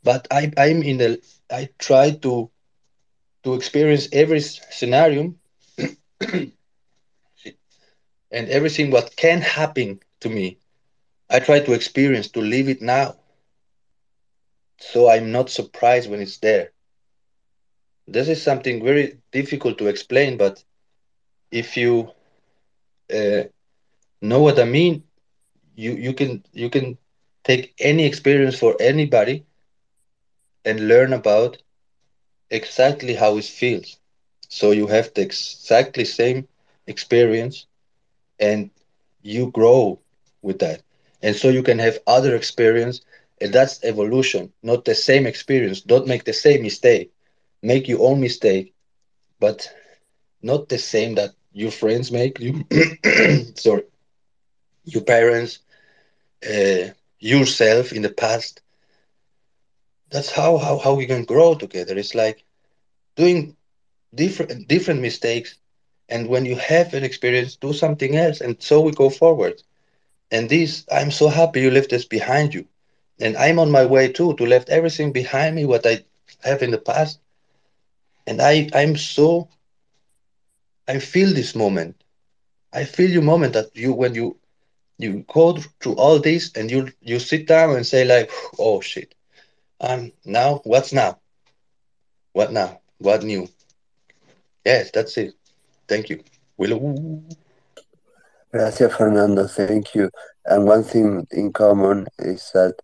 but 0.07 0.29
I, 0.31 0.53
i'm 0.59 0.83
in 0.83 0.99
the 0.99 1.11
i 1.51 1.69
try 1.79 2.11
to 2.25 2.51
to 3.45 3.55
experience 3.55 4.09
every 4.13 4.41
scenario. 4.41 5.35
And 8.33 8.49
everything 8.49 8.91
what 8.91 9.17
can 9.17 9.41
happen 9.43 10.01
to 10.21 10.29
me 10.29 10.59
i 11.31 11.41
try 11.41 11.61
to 11.61 11.73
experience 11.73 12.29
to 12.31 12.41
live 12.41 12.69
it 12.69 12.83
now. 12.83 13.17
So 14.79 15.09
i'm 15.09 15.33
not 15.33 15.51
surprised 15.51 16.11
when 16.11 16.21
it's 16.21 16.39
there. 16.39 16.73
This 18.09 18.29
is 18.29 18.43
something 18.43 18.83
very 18.85 19.19
difficult 19.33 19.79
to 19.79 19.87
explain 19.89 20.37
but 20.37 20.65
if 21.51 21.77
you 21.77 22.11
uh, 23.13 23.43
know 24.23 24.41
what 24.43 24.59
i 24.59 24.65
mean 24.65 25.03
you 25.77 25.93
you 25.93 26.13
can 26.13 26.43
you 26.53 26.69
can 26.71 26.97
take 27.45 27.75
any 27.81 28.05
experience 28.07 28.59
for 28.59 28.77
anybody 28.81 29.45
and 30.67 30.89
learn 30.89 31.15
about 31.15 31.59
exactly 32.51 33.15
how 33.15 33.39
it 33.39 33.45
feels. 33.45 33.99
So 34.49 34.73
you 34.73 34.87
have 34.89 35.15
the 35.15 35.23
exactly 35.23 36.05
same 36.05 36.49
experience 36.87 37.67
and 38.41 38.71
you 39.23 39.51
grow 39.51 40.01
with 40.43 40.59
that. 40.61 40.83
And 41.23 41.37
so 41.37 41.49
you 41.49 41.63
can 41.63 41.79
have 41.79 41.99
other 42.07 42.35
experience 42.37 43.01
and 43.41 43.53
that's 43.53 43.83
evolution 43.85 44.53
not 44.63 44.85
the 44.85 44.95
same 44.95 45.27
experience. 45.27 45.81
Don't 45.83 46.09
make 46.09 46.25
the 46.25 46.35
same 46.35 46.63
mistake. 46.63 47.11
Make 47.63 47.89
your 47.89 48.03
own 48.09 48.21
mistake 48.21 48.75
but 49.41 49.69
not 50.43 50.69
the 50.69 50.79
same 50.79 51.15
that 51.15 51.31
your 51.53 51.71
friends 51.71 52.11
make 52.13 52.39
you 52.41 52.65
sorry 53.55 53.83
your 54.85 55.03
parents 55.03 55.61
uh, 56.49 56.91
yourself 57.21 57.93
in 57.93 58.03
the 58.03 58.11
past 58.11 58.61
that's 60.11 60.31
how, 60.31 60.57
how 60.59 60.79
how 60.79 60.95
we 60.95 61.07
can 61.07 61.25
grow 61.25 61.55
together. 61.55 61.97
It's 61.97 62.15
like 62.15 62.45
doing 63.17 63.57
different 64.15 64.69
different 64.69 65.01
mistakes 65.01 65.59
and 66.09 66.29
when 66.29 66.45
you 66.47 66.57
have 66.57 66.95
an 66.95 67.05
experience 67.05 67.57
do 67.57 67.73
something 67.73 68.17
else 68.17 68.41
and 68.41 68.57
so 68.63 68.81
we 68.81 68.93
go 68.93 69.11
forward. 69.11 69.63
And 70.31 70.49
this 70.49 70.85
i'm 70.93 71.11
so 71.11 71.29
happy 71.29 71.61
you 71.63 71.71
left 71.71 71.91
this 71.91 72.05
behind 72.05 72.55
you. 72.55 72.67
And 73.21 73.37
i'm 73.37 73.59
on 73.59 73.71
my 73.71 73.85
way 73.87 74.09
too 74.13 74.35
to 74.35 74.47
left 74.47 74.69
everything 74.71 75.13
behind 75.13 75.55
me 75.57 75.65
what 75.65 75.87
i 75.87 76.05
have 76.45 76.63
in 76.63 76.71
the 76.71 76.79
past. 76.79 77.19
And 78.27 78.41
i 78.41 78.69
i'm 78.75 78.97
so 78.97 79.49
i 80.89 80.99
feel 80.99 81.33
this 81.33 81.55
moment. 81.55 81.95
I 82.73 82.85
feel 82.85 83.11
your 83.11 83.23
moment 83.23 83.53
that 83.55 83.75
you 83.75 83.93
when 83.93 84.15
you 84.15 84.37
you 84.99 85.25
go 85.33 85.57
through 85.81 85.95
all 85.97 86.19
this 86.19 86.53
and 86.57 86.71
you 86.71 86.91
you 87.01 87.19
sit 87.19 87.47
down 87.47 87.75
and 87.77 87.87
say 87.87 88.05
like 88.05 88.31
oh 88.59 88.81
shit 88.81 89.15
um 89.81 90.13
now 90.25 90.61
what's 90.65 90.93
now? 90.93 91.19
What 92.33 92.53
now? 92.53 92.81
What 92.99 93.23
new? 93.23 93.49
Yes 94.65 94.91
that's 94.93 95.17
it. 95.17 95.35
Thank 95.89 96.11
you. 96.11 96.23
Willow. 96.57 97.23
Gracias, 98.53 98.97
Fernando. 98.97 99.47
Thank 99.47 99.95
you. 99.95 100.11
And 100.47 100.67
one 100.67 100.83
thing 100.83 101.27
in 101.31 101.53
common 101.53 102.07
is 102.19 102.51
that 102.55 102.75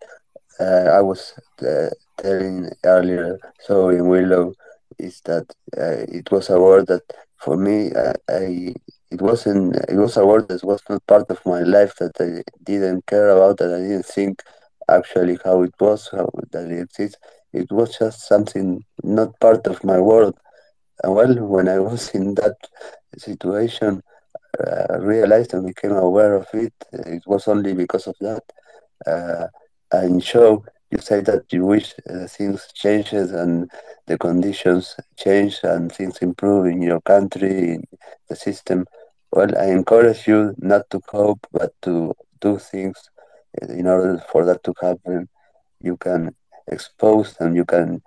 uh, 0.61 0.91
I 0.91 1.01
was 1.01 1.33
uh, 1.67 1.89
telling 2.19 2.69
earlier, 2.85 3.39
so 3.61 3.89
in 3.89 4.09
Willow, 4.09 4.55
is 4.99 5.21
that 5.25 5.47
uh, 5.77 6.05
it 6.09 6.31
was 6.31 6.51
a 6.51 6.61
word 6.61 6.89
that 6.89 7.03
for 7.39 7.57
me, 7.57 7.91
I, 7.95 8.15
I 8.29 8.75
it 9.11 9.21
wasn't 9.21 9.77
it 9.89 9.97
was 9.97 10.17
a 10.17 10.27
word 10.27 10.49
that 10.49 10.63
was 10.65 10.83
not 10.89 11.07
part 11.07 11.31
of 11.31 11.41
my 11.45 11.63
life 11.63 11.95
that 11.97 12.13
I 12.21 12.43
didn't 12.63 13.07
care 13.07 13.31
about 13.31 13.59
that 13.59 13.75
I 13.75 13.81
didn't 13.81 14.07
think 14.07 14.43
actually 14.89 15.39
how 15.45 15.63
it 15.63 15.75
was 15.81 16.09
how 16.13 16.29
that 16.53 16.71
it 16.71 16.81
exists 16.81 17.19
it 17.53 17.71
was 17.71 17.97
just 17.99 18.27
something 18.27 18.83
not 19.03 19.39
part 19.41 19.67
of 19.67 19.83
my 19.85 19.99
world 19.99 20.37
well, 21.05 21.35
when 21.47 21.69
I 21.69 21.79
was 21.79 22.11
in 22.11 22.35
that 22.37 22.57
situation, 23.19 24.03
uh, 24.59 24.99
realized 25.01 25.55
and 25.55 25.67
became 25.67 25.93
aware 25.93 26.35
of 26.35 26.47
it, 26.53 26.73
it 26.93 27.23
was 27.27 27.49
only 27.49 27.75
because 27.75 28.07
of 28.07 28.15
that. 28.21 28.43
Uh, 29.07 29.47
and 29.93 30.23
so 30.23 30.65
you 30.91 30.99
say 30.99 31.21
that 31.21 31.45
you 31.53 31.65
wish 31.67 31.95
uh, 32.11 32.27
things 32.27 32.67
changes 32.75 33.33
and 33.33 33.71
the 34.07 34.19
conditions 34.19 34.97
change 35.17 35.59
and 35.63 35.93
things 35.93 36.19
improve 36.19 36.67
in 36.67 36.83
your 36.83 37.01
country, 37.03 37.75
in 37.75 37.85
the 38.29 38.37
system. 38.37 38.87
Well, 39.33 39.57
I 39.59 39.67
encourage 39.67 40.27
you 40.27 40.55
not 40.59 40.91
to 40.91 41.01
hope, 41.09 41.47
but 41.53 41.73
to 41.83 42.15
do 42.41 42.59
things 42.59 42.97
in 43.69 43.87
order 43.87 44.23
for 44.31 44.45
that 44.45 44.63
to 44.65 44.75
happen. 44.81 45.29
You 45.81 45.97
can 45.97 46.35
expose 46.69 47.37
and 47.41 47.57
you 47.57 47.65
can 47.65 48.03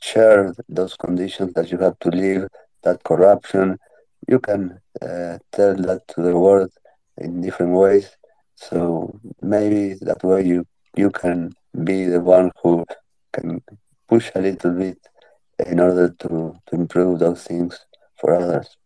share 0.00 0.54
those 0.68 0.96
conditions 0.96 1.52
that 1.54 1.70
you 1.70 1.78
have 1.78 1.98
to 2.00 2.08
live, 2.10 2.48
that 2.82 3.02
corruption. 3.04 3.78
You 4.26 4.38
can 4.40 4.80
uh, 5.02 5.38
tell 5.52 5.74
that 5.76 6.02
to 6.08 6.22
the 6.22 6.36
world 6.36 6.70
in 7.16 7.40
different 7.40 7.72
ways. 7.72 8.16
So 8.54 9.20
maybe 9.40 9.94
that 10.00 10.22
way 10.24 10.44
you 10.44 10.66
you 10.96 11.10
can 11.10 11.52
be 11.84 12.04
the 12.04 12.20
one 12.20 12.50
who 12.62 12.84
can 13.32 13.62
push 14.08 14.30
a 14.34 14.40
little 14.40 14.72
bit 14.72 14.98
in 15.66 15.80
order 15.80 16.08
to, 16.08 16.54
to 16.66 16.74
improve 16.74 17.18
those 17.20 17.44
things 17.44 17.78
for 18.16 18.34
others. 18.34 18.76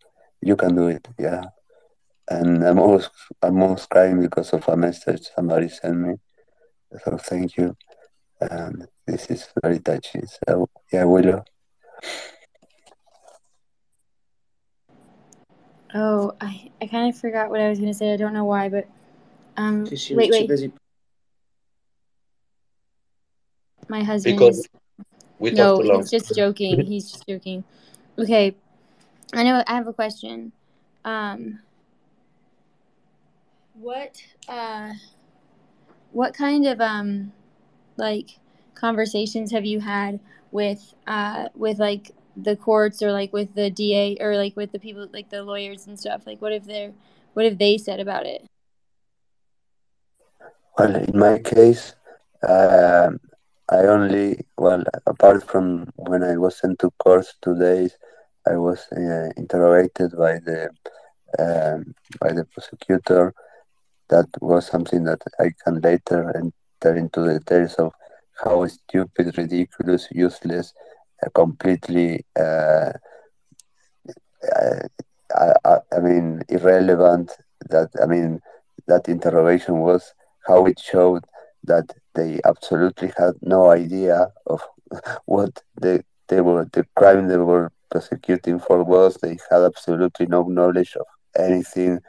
You 0.40 0.56
can 0.56 0.74
do 0.74 0.88
it, 0.88 1.08
yeah. 1.18 1.44
And 2.30 2.64
I'm 2.64 2.78
almost 2.78 3.10
I'm 3.42 3.60
almost 3.62 3.90
crying 3.90 4.20
because 4.20 4.52
of 4.52 4.66
a 4.68 4.76
message 4.76 5.28
somebody 5.34 5.68
sent 5.68 5.96
me. 5.96 6.14
So 7.04 7.16
thank 7.16 7.56
you. 7.56 7.76
And 8.40 8.86
this 9.06 9.26
is 9.26 9.48
very 9.62 9.80
touching. 9.80 10.26
So 10.48 10.68
yeah, 10.92 11.04
Willow. 11.04 11.44
Oh, 15.94 16.32
I, 16.40 16.70
I 16.80 16.86
kind 16.86 17.12
of 17.12 17.20
forgot 17.20 17.50
what 17.50 17.60
I 17.60 17.68
was 17.68 17.78
gonna 17.78 17.92
say. 17.92 18.14
I 18.14 18.16
don't 18.16 18.32
know 18.32 18.44
why, 18.44 18.68
but 18.68 18.88
um, 19.56 19.94
She 19.94 20.14
wait, 20.14 20.30
wait. 20.30 20.48
busy. 20.48 20.72
My 23.88 24.02
husband 24.02 24.38
Because 24.38 24.60
is 24.60 24.68
we 25.38 25.50
talked 25.50 25.58
no, 25.58 25.82
too 25.82 25.88
long. 25.88 26.00
he's 26.00 26.10
just 26.10 26.34
joking. 26.34 26.86
He's 26.86 27.10
just 27.10 27.26
joking. 27.28 27.64
Okay, 28.18 28.56
I 29.34 29.42
know. 29.42 29.62
I 29.66 29.74
have 29.74 29.86
a 29.86 29.92
question. 29.92 30.52
Um, 31.04 31.58
what 33.74 34.22
uh, 34.48 34.92
what 36.12 36.34
kind 36.34 36.66
of 36.66 36.80
um, 36.80 37.32
like 37.96 38.38
conversations 38.74 39.52
have 39.52 39.64
you 39.64 39.80
had 39.80 40.18
with 40.50 40.94
uh 41.06 41.48
with 41.54 41.78
like 41.78 42.10
the 42.36 42.56
courts 42.56 43.02
or 43.02 43.12
like 43.12 43.32
with 43.32 43.54
the 43.54 43.70
DA 43.70 44.16
or 44.20 44.36
like 44.36 44.56
with 44.56 44.72
the 44.72 44.78
people 44.78 45.06
like 45.12 45.30
the 45.30 45.42
lawyers 45.42 45.86
and 45.86 45.98
stuff? 45.98 46.26
Like, 46.26 46.40
what 46.42 46.52
if 46.52 46.64
they're 46.64 46.92
what 47.34 47.44
have 47.44 47.58
they 47.58 47.78
said 47.78 48.00
about 48.00 48.26
it? 48.26 48.44
Well, 50.78 50.96
in 50.96 51.18
my 51.18 51.38
case, 51.38 51.94
um 52.46 53.20
I 53.70 53.86
only 53.86 54.44
well 54.58 54.82
apart 55.06 55.48
from 55.48 55.90
when 55.96 56.22
I 56.22 56.36
was 56.36 56.58
sent 56.58 56.78
to 56.80 56.90
court 56.98 57.26
two 57.42 57.58
days, 57.58 57.96
I 58.46 58.56
was 58.56 58.86
uh, 58.92 59.30
interrogated 59.36 60.12
by 60.18 60.38
the 60.40 60.70
um, 61.38 61.94
by 62.20 62.32
the 62.32 62.44
prosecutor. 62.44 63.34
That 64.12 64.28
was 64.40 64.66
something 64.66 65.04
that 65.04 65.22
I 65.40 65.48
can 65.64 65.80
later 65.80 66.20
enter 66.36 66.92
into 67.02 67.20
the 67.20 67.38
details 67.38 67.74
of 67.84 67.92
how 68.44 68.66
stupid, 68.66 69.38
ridiculous, 69.38 70.08
useless, 70.12 70.72
uh, 71.24 71.30
completely. 71.34 72.24
Uh, 72.38 72.92
uh, 74.54 74.80
I, 75.34 75.52
I, 75.64 75.76
I 75.96 76.00
mean, 76.00 76.42
irrelevant. 76.48 77.32
That 77.70 77.90
I 78.02 78.06
mean, 78.06 78.40
that 78.88 79.08
interrogation 79.08 79.78
was 79.78 80.12
how 80.46 80.66
it 80.66 80.78
showed 80.78 81.24
that 81.64 81.86
they 82.14 82.40
absolutely 82.44 83.12
had 83.16 83.34
no 83.40 83.70
idea 83.70 84.28
of 84.46 84.60
what 85.24 85.62
they 85.80 86.00
they 86.28 86.40
were 86.40 86.66
the 86.72 86.84
crime 86.96 87.28
they 87.28 87.38
were 87.38 87.70
prosecuting 87.90 88.58
for 88.58 88.82
was. 88.84 89.16
They 89.22 89.38
had 89.50 89.62
absolutely 89.62 90.26
no 90.26 90.42
knowledge 90.42 90.96
of 90.96 91.06
anything. 91.38 92.00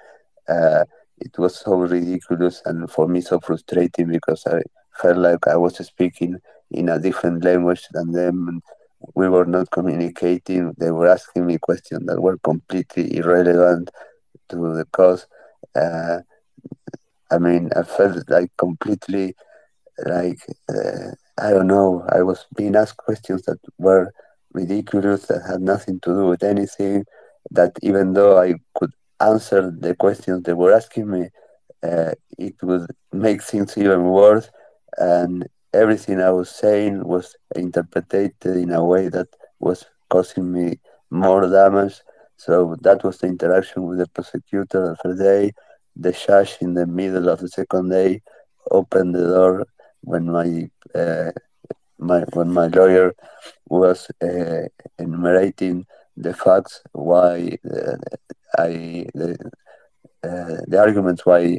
Uh, 0.49 0.85
it 1.23 1.37
was 1.37 1.55
so 1.55 1.75
ridiculous 1.75 2.61
and 2.65 2.89
for 2.91 3.07
me 3.07 3.21
so 3.21 3.39
frustrating 3.39 4.07
because 4.07 4.43
I 4.45 4.61
felt 5.01 5.17
like 5.17 5.47
I 5.47 5.55
was 5.55 5.77
speaking 5.77 6.37
in 6.71 6.89
a 6.89 6.99
different 6.99 7.43
language 7.43 7.87
than 7.91 8.11
them. 8.11 8.61
We 9.15 9.29
were 9.29 9.45
not 9.45 9.71
communicating. 9.71 10.73
They 10.77 10.91
were 10.91 11.07
asking 11.07 11.45
me 11.45 11.57
questions 11.57 12.05
that 12.07 12.21
were 12.21 12.37
completely 12.37 13.17
irrelevant 13.17 13.89
to 14.49 14.55
the 14.75 14.85
cause. 14.91 15.27
Uh, 15.75 16.19
I 17.31 17.37
mean, 17.37 17.69
I 17.75 17.83
felt 17.83 18.29
like 18.29 18.51
completely 18.57 19.35
like 20.05 20.39
uh, 20.69 21.11
I 21.37 21.49
don't 21.51 21.67
know. 21.67 22.05
I 22.09 22.21
was 22.21 22.45
being 22.55 22.75
asked 22.75 22.97
questions 22.97 23.43
that 23.43 23.59
were 23.77 24.11
ridiculous, 24.53 25.25
that 25.27 25.41
had 25.47 25.61
nothing 25.61 25.99
to 26.01 26.09
do 26.13 26.27
with 26.27 26.43
anything. 26.43 27.05
That 27.51 27.71
even 27.81 28.13
though 28.13 28.39
I 28.39 28.55
could 28.75 28.91
answer 29.31 29.71
the 29.71 29.95
questions 29.95 30.43
they 30.43 30.53
were 30.53 30.73
asking 30.73 31.09
me, 31.09 31.29
uh, 31.83 32.13
it 32.37 32.55
would 32.61 32.87
make 33.11 33.41
things 33.43 33.77
even 33.77 34.03
worse. 34.03 34.49
And 34.97 35.47
everything 35.73 36.21
I 36.21 36.31
was 36.31 36.49
saying 36.49 37.03
was 37.03 37.35
interpreted 37.55 38.33
in 38.45 38.71
a 38.71 38.83
way 38.83 39.09
that 39.09 39.27
was 39.59 39.85
causing 40.09 40.51
me 40.51 40.79
more 41.09 41.47
damage. 41.49 42.01
So 42.37 42.75
that 42.81 43.03
was 43.03 43.17
the 43.19 43.27
interaction 43.27 43.83
with 43.83 43.99
the 43.99 44.07
prosecutor 44.07 44.95
the 45.03 45.15
day. 45.15 45.51
The 45.95 46.11
judge 46.11 46.57
in 46.61 46.73
the 46.73 46.87
middle 46.87 47.29
of 47.29 47.39
the 47.39 47.49
second 47.49 47.89
day 47.89 48.21
opened 48.71 49.15
the 49.15 49.27
door 49.27 49.65
when 50.01 50.25
my 50.31 50.69
uh, 50.95 51.31
my 51.97 52.21
when 52.33 52.51
my 52.51 52.67
lawyer 52.67 53.13
was 53.69 54.09
uh, 54.21 54.67
enumerating 54.99 55.85
the 56.17 56.33
facts 56.33 56.81
why 56.91 57.57
uh, 57.65 57.97
I 58.57 59.05
the, 59.13 59.37
uh, 60.23 60.57
the 60.67 60.79
arguments 60.79 61.25
why 61.25 61.57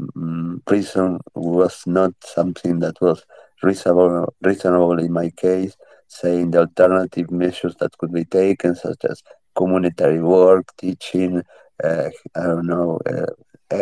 um, 0.00 0.62
prison 0.66 1.20
was 1.34 1.82
not 1.86 2.12
something 2.24 2.78
that 2.80 3.00
was 3.00 3.24
reasonable 3.62 4.34
reasonable 4.42 4.98
in 4.98 5.12
my 5.12 5.30
case, 5.30 5.76
saying 6.08 6.50
the 6.50 6.60
alternative 6.60 7.30
measures 7.30 7.74
that 7.76 7.96
could 7.98 8.12
be 8.12 8.24
taken, 8.24 8.74
such 8.74 9.04
as 9.04 9.22
communitary 9.54 10.20
work, 10.20 10.72
teaching, 10.76 11.42
uh, 11.82 12.10
I 12.34 12.42
don't 12.42 12.66
know, 12.66 13.00
uh, 13.06 13.76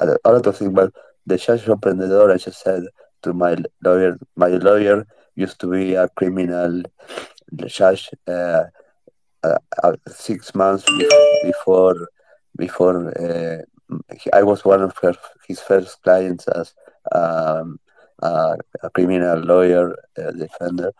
uh, 0.00 0.16
a 0.24 0.32
lot 0.32 0.46
of 0.46 0.56
things. 0.56 0.72
But 0.72 0.92
the 1.26 1.36
judge 1.36 1.68
opened 1.68 2.00
the 2.00 2.08
door 2.08 2.30
and 2.30 2.40
just 2.40 2.62
said 2.62 2.84
to 3.22 3.32
my 3.32 3.56
lawyer, 3.84 4.18
my 4.36 4.48
lawyer 4.48 5.06
used 5.36 5.60
to 5.60 5.70
be 5.70 5.94
a 5.94 6.08
criminal 6.08 6.82
judge 7.66 8.10
uh, 9.44 9.58
uh, 9.82 9.92
six 10.06 10.54
months 10.54 10.84
before 11.42 12.08
before 12.56 12.96
uh, 13.18 13.58
I 14.32 14.42
was 14.42 14.64
one 14.64 14.82
of 14.82 14.96
her, 14.98 15.14
his 15.48 15.60
first 15.60 16.02
clients 16.02 16.46
as 16.48 16.74
um, 17.12 17.80
uh, 18.22 18.56
a 18.82 18.90
criminal 18.90 19.38
lawyer 19.38 19.96
uh, 20.16 20.30
defender, 20.30 20.92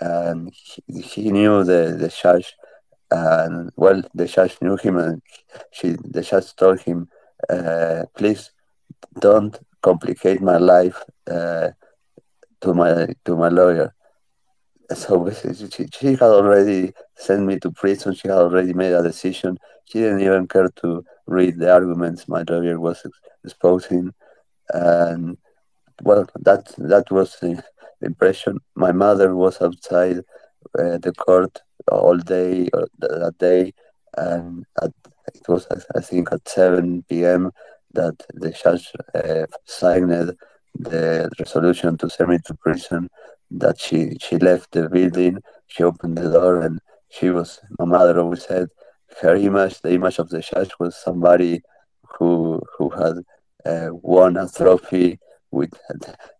and 0.00 0.52
he, 0.86 1.00
he, 1.00 1.30
knew 1.30 1.64
the 1.64 1.96
the 1.98 2.08
judge, 2.08 2.54
and 3.10 3.70
well, 3.76 4.02
the 4.14 4.26
judge 4.26 4.56
knew 4.60 4.76
him, 4.76 4.98
and 4.98 5.22
she 5.72 5.96
the 6.04 6.22
judge 6.22 6.54
told 6.56 6.80
him, 6.80 7.08
uh, 7.48 8.04
please 8.16 8.50
don't 9.18 9.58
complicate 9.82 10.42
my 10.42 10.58
life 10.58 11.02
to 11.26 12.74
my 12.74 13.14
to 13.24 13.36
my 13.36 13.48
lawyer. 13.48 13.94
So 14.94 15.30
she, 15.70 15.86
she 15.92 16.06
had 16.12 16.22
already 16.22 16.92
sent 17.16 17.44
me 17.44 17.58
to 17.60 17.70
prison. 17.70 18.14
She 18.14 18.28
had 18.28 18.38
already 18.38 18.72
made 18.72 18.92
a 18.92 19.02
decision. 19.02 19.58
She 19.84 20.00
didn't 20.00 20.20
even 20.20 20.46
care 20.48 20.68
to 20.82 21.04
read 21.26 21.58
the 21.58 21.72
arguments 21.72 22.28
my 22.28 22.44
lawyer 22.48 22.78
was 22.80 23.04
exposing, 23.44 24.12
and 24.72 25.36
well, 26.02 26.26
that 26.40 26.66
that 26.78 27.10
was 27.10 27.36
the 27.40 27.62
impression. 28.02 28.58
My 28.76 28.92
mother 28.92 29.34
was 29.36 29.60
outside 29.62 30.18
uh, 30.78 30.98
the 30.98 31.12
court 31.16 31.60
all 31.90 32.18
day 32.18 32.68
uh, 32.74 32.86
that 33.00 33.34
day, 33.38 33.74
and 34.16 34.64
at, 34.82 34.92
it 35.34 35.48
was 35.48 35.66
I 35.96 36.00
think 36.00 36.32
at 36.32 36.48
seven 36.48 37.04
p.m. 37.08 37.50
that 37.94 38.16
the 38.34 38.50
judge 38.50 38.92
uh, 39.14 39.46
signed 39.64 40.34
the 40.74 41.30
resolution 41.38 41.96
to 41.98 42.10
send 42.10 42.30
me 42.30 42.38
to 42.46 42.54
prison. 42.54 43.08
That 43.50 43.80
she 43.80 44.16
she 44.20 44.36
left 44.38 44.72
the 44.72 44.88
building, 44.88 45.38
she 45.66 45.82
opened 45.82 46.18
the 46.18 46.30
door, 46.30 46.60
and 46.60 46.80
she 47.08 47.30
was. 47.30 47.60
My 47.78 47.86
mother 47.86 48.20
always 48.20 48.44
said 48.44 48.68
her 49.22 49.34
image, 49.36 49.80
the 49.80 49.92
image 49.94 50.18
of 50.18 50.28
the 50.28 50.40
judge, 50.40 50.72
was 50.78 50.96
somebody 50.96 51.62
who 52.18 52.60
who 52.76 52.90
had 52.90 53.16
uh, 53.64 53.88
won 53.92 54.36
a 54.36 54.48
trophy 54.48 55.18
with 55.50 55.72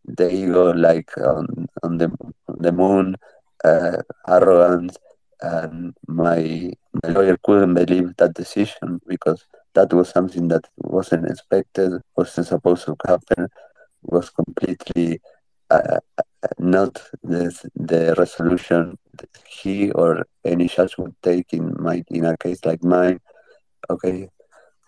the 0.05 0.31
ego 0.33 0.73
like 0.73 1.11
on 1.19 1.67
on 1.83 1.99
the 1.99 2.11
the 2.59 2.73
moon, 2.73 3.17
uh, 3.65 4.03
arrogant, 4.29 4.97
and 5.41 5.95
my 6.07 6.71
my 7.03 7.09
lawyer 7.11 7.37
couldn't 7.43 7.75
believe 7.75 8.15
that 8.17 8.35
decision 8.35 9.01
because 9.07 9.45
that 9.75 9.93
was 9.93 10.09
something 10.11 10.49
that 10.49 10.65
wasn't 10.77 11.27
expected, 11.31 11.93
wasn't 12.17 12.47
supposed 12.47 12.85
to 12.87 12.97
happen, 13.07 13.49
was 14.03 14.31
completely 14.31 15.21
uh, 15.71 16.01
not 16.59 17.03
the 17.23 17.53
the 17.75 18.15
resolution 18.17 18.99
he 19.49 19.91
or 19.93 20.27
any 20.45 20.69
judge 20.69 20.97
would 20.99 21.15
take 21.23 21.53
in 21.53 21.75
my 21.79 22.03
in 22.09 22.25
a 22.25 22.37
case 22.37 22.65
like 22.65 22.83
mine. 22.83 23.21
Okay, 23.91 24.29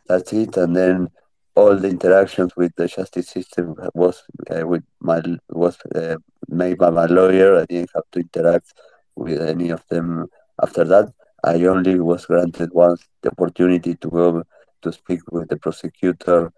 that's 0.06 0.32
it, 0.32 0.56
and 0.56 0.76
then 0.76 1.08
all 1.54 1.76
the 1.76 1.88
interactions 1.88 2.54
with 2.56 2.74
the 2.76 2.86
justice 2.86 3.28
system 3.28 3.74
was 3.94 4.22
uh, 4.50 4.66
with 4.66 4.84
my 5.00 5.20
was 5.48 5.76
uh, 5.94 6.16
made 6.48 6.78
by 6.78 6.90
my 6.90 7.06
lawyer. 7.06 7.60
I 7.60 7.64
didn't 7.66 7.90
have 7.94 8.08
to 8.12 8.20
interact 8.20 8.72
with 9.16 9.40
any 9.42 9.70
of 9.70 9.82
them 9.88 10.26
after 10.62 10.84
that. 10.84 11.12
I 11.42 11.64
only 11.64 11.98
was 11.98 12.26
granted 12.26 12.70
once 12.72 13.06
the 13.22 13.30
opportunity 13.30 13.94
to 13.96 14.08
go 14.08 14.42
to 14.82 14.92
speak 14.92 15.20
with 15.32 15.48
the 15.48 15.56
prosecutor 15.56 16.52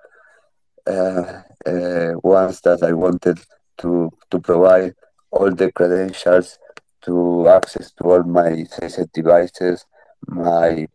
uh, 0.86 1.42
uh, 1.66 2.12
once 2.22 2.60
that 2.62 2.82
I 2.82 2.92
wanted 2.92 3.38
to 3.82 4.10
to 4.30 4.40
provide 4.40 4.94
all 5.30 5.50
the 5.50 5.70
credentials 5.72 6.58
to 7.02 7.48
access 7.48 7.92
to 7.92 8.04
all 8.04 8.22
my 8.22 8.50
CSET 8.72 9.12
devices, 9.12 9.84
my 10.26 10.86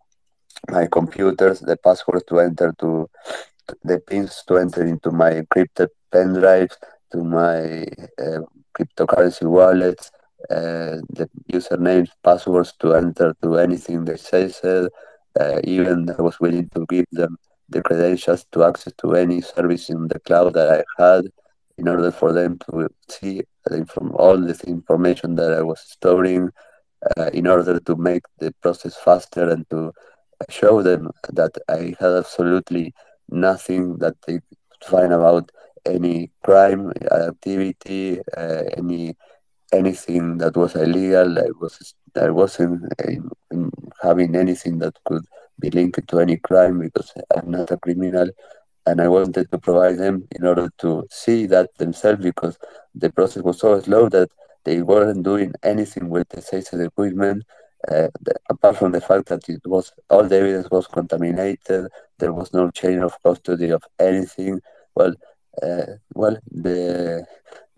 my 0.70 0.88
computers, 0.88 1.60
the 1.60 1.78
passwords 1.78 2.24
to 2.30 2.40
enter 2.40 2.74
to 2.80 3.10
the 3.84 4.00
pins 4.00 4.44
to 4.48 4.58
enter 4.58 4.86
into 4.86 5.12
my 5.12 5.32
encrypted 5.42 5.90
pen 6.12 6.34
drive, 6.34 6.72
to 7.12 7.24
my 7.24 7.84
uh, 8.24 8.42
cryptocurrency 8.76 9.44
wallets, 9.44 10.12
uh, 10.50 10.98
the 11.10 11.30
usernames, 11.52 12.10
passwords 12.24 12.74
to 12.80 12.94
enter 12.94 13.36
to 13.42 13.58
anything 13.58 14.06
they 14.06 14.18
say. 14.18 14.52
Uh, 15.40 15.60
even 15.64 16.10
I 16.18 16.22
was 16.22 16.40
willing 16.40 16.70
to 16.70 16.86
give 16.90 17.06
them 17.12 17.38
the 17.70 17.82
credentials 17.84 18.46
to 18.54 18.64
access 18.64 18.94
to 19.00 19.14
any 19.14 19.42
service 19.42 19.90
in 19.90 20.08
the 20.08 20.20
cloud 20.20 20.54
that 20.54 20.86
I 21.00 21.04
had 21.04 21.26
in 21.78 21.88
order 21.88 22.12
for 22.12 22.34
them 22.34 22.58
to 22.60 22.90
see 23.10 23.44
from 23.88 24.12
all 24.14 24.38
this 24.38 24.64
information 24.64 25.36
that 25.36 25.54
I 25.54 25.62
was 25.62 25.80
storing 25.82 26.50
uh, 27.18 27.30
in 27.34 27.48
order 27.48 27.80
to 27.80 27.96
make 27.96 28.24
the 28.40 28.54
process 28.62 28.96
faster 28.96 29.50
and 29.50 29.70
to 29.70 29.92
show 30.50 30.82
them 30.82 31.12
that 31.34 31.58
I 31.68 31.96
had 32.00 32.14
absolutely 32.14 32.94
nothing 33.30 33.98
that 33.98 34.16
they 34.26 34.34
could 34.34 34.84
find 34.90 35.14
about 35.14 35.52
any 35.86 36.32
crime 36.44 36.92
activity, 37.12 38.20
uh, 38.36 38.64
any 38.78 39.16
anything 39.74 40.38
that 40.38 40.56
was 40.56 40.76
illegal. 40.76 41.38
I 41.38 41.50
was 41.60 41.94
I 42.16 42.30
wasn't 42.30 42.92
in, 43.06 43.30
in 43.52 43.72
having 44.02 44.36
anything 44.36 44.80
that 44.80 44.96
could 45.06 45.26
be 45.60 45.70
linked 45.70 46.08
to 46.08 46.20
any 46.20 46.38
crime 46.38 46.80
because 46.80 47.14
I'm 47.36 47.52
not 47.52 47.72
a 47.72 47.78
criminal, 47.78 48.30
and 48.88 49.02
I 49.02 49.08
wanted 49.10 49.52
to 49.52 49.58
provide 49.58 49.98
them 49.98 50.28
in 50.32 50.46
order 50.46 50.70
to 50.80 51.06
see 51.12 51.46
that 51.48 51.78
themselves 51.78 52.24
because 52.24 52.58
the 52.96 53.12
process 53.12 53.44
was 53.44 53.60
so 53.60 53.80
slow 53.82 54.08
that 54.10 54.30
they 54.64 54.82
weren't 54.82 55.24
doing 55.24 55.54
anything 55.64 56.10
with 56.10 56.28
the 56.30 56.42
safety 56.42 56.82
equipment. 56.84 57.44
Uh, 57.88 58.08
the, 58.22 58.34
apart 58.50 58.78
from 58.78 58.92
the 58.94 59.02
fact 59.02 59.28
that 59.28 59.48
it 59.50 59.62
was 59.66 59.92
all 60.10 60.24
the 60.24 60.38
evidence 60.38 60.70
was 60.72 60.88
contaminated, 60.88 61.88
there 62.20 62.34
was 62.34 62.54
no 62.54 62.72
chain 62.72 63.00
of 63.00 63.22
custody 63.24 63.70
of 63.70 63.84
anything. 64.00 64.60
Well, 64.96 65.14
uh, 65.62 65.86
well, 66.14 66.38
the 66.52 67.26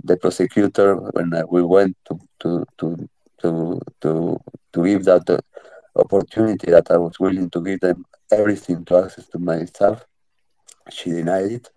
the 0.03 0.17
prosecutor 0.17 0.95
when 0.95 1.31
we 1.49 1.63
went 1.63 1.97
to 2.07 2.19
to 2.41 2.65
to 2.77 3.09
to 3.41 3.81
to, 4.01 4.39
to 4.73 4.83
give 4.85 5.05
that 5.05 5.29
uh, 5.29 5.39
opportunity 5.95 6.71
that 6.71 6.91
I 6.91 6.97
was 6.97 7.19
willing 7.19 7.49
to 7.49 7.61
give 7.61 7.79
them 7.79 8.05
everything 8.31 8.85
to 8.85 9.03
access 9.03 9.27
to 9.29 9.39
my 9.39 9.65
stuff, 9.65 10.05
she 10.91 11.11
denied 11.11 11.51
it. 11.51 11.69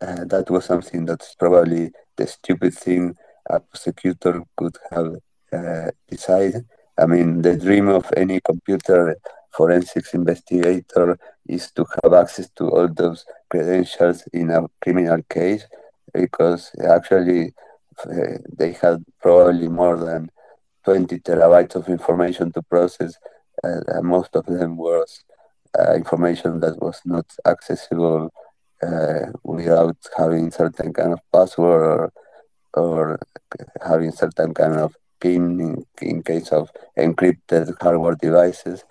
Uh, 0.00 0.24
that 0.24 0.50
was 0.50 0.64
something 0.64 1.04
that's 1.04 1.34
probably 1.36 1.92
the 2.16 2.26
stupid 2.26 2.74
thing 2.74 3.14
a 3.48 3.60
prosecutor 3.60 4.42
could 4.56 4.76
have 4.90 5.14
uh, 5.52 5.90
decided. 6.08 6.64
I 6.98 7.06
mean, 7.06 7.42
the 7.42 7.56
dream 7.56 7.88
of 7.88 8.12
any 8.16 8.40
computer 8.40 9.16
forensics 9.56 10.14
investigator 10.14 11.18
is 11.46 11.70
to 11.72 11.84
have 12.02 12.12
access 12.12 12.48
to 12.56 12.70
all 12.70 12.88
those 12.88 13.24
credentials 13.50 14.24
in 14.32 14.50
a 14.50 14.66
criminal 14.80 15.22
case 15.28 15.66
because 16.12 16.70
actually 16.88 17.52
uh, 18.04 18.38
they 18.56 18.72
had 18.72 19.04
probably 19.20 19.68
more 19.68 19.96
than 19.96 20.30
20 20.84 21.18
terabytes 21.20 21.74
of 21.74 21.88
information 21.88 22.52
to 22.52 22.62
process, 22.62 23.14
uh, 23.62 24.02
most 24.02 24.34
of 24.34 24.46
them 24.46 24.76
was 24.76 25.22
uh, 25.78 25.94
information 25.94 26.60
that 26.60 26.80
was 26.80 27.00
not 27.04 27.26
accessible 27.46 28.32
uh, 28.82 29.26
without 29.44 29.96
having 30.16 30.50
certain 30.50 30.92
kind 30.92 31.12
of 31.12 31.20
password 31.32 31.82
or, 31.82 32.12
or 32.74 33.18
having 33.84 34.10
certain 34.12 34.52
kind 34.54 34.76
of 34.76 34.96
pin 35.20 35.60
in, 35.60 35.86
in 36.00 36.22
case 36.22 36.48
of 36.48 36.70
encrypted 36.98 37.72
hardware 37.80 38.16
devices. 38.16 38.84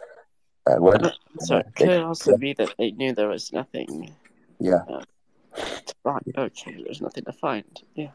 Uh, 0.66 0.76
well, 0.80 1.12
so 1.40 1.58
it 1.58 1.68
could 1.76 1.90
also 1.90 2.38
be 2.38 2.54
that 2.54 2.74
they 2.78 2.92
knew 2.92 3.14
there 3.14 3.28
was 3.28 3.52
nothing. 3.52 4.14
Yeah. 4.60 4.84
Uh, 4.88 5.02
to 5.56 5.96
find. 6.04 6.34
Okay, 6.38 6.84
there's 6.84 7.02
nothing 7.02 7.26
to 7.26 7.34
find. 7.34 7.82
Yeah. 7.96 8.12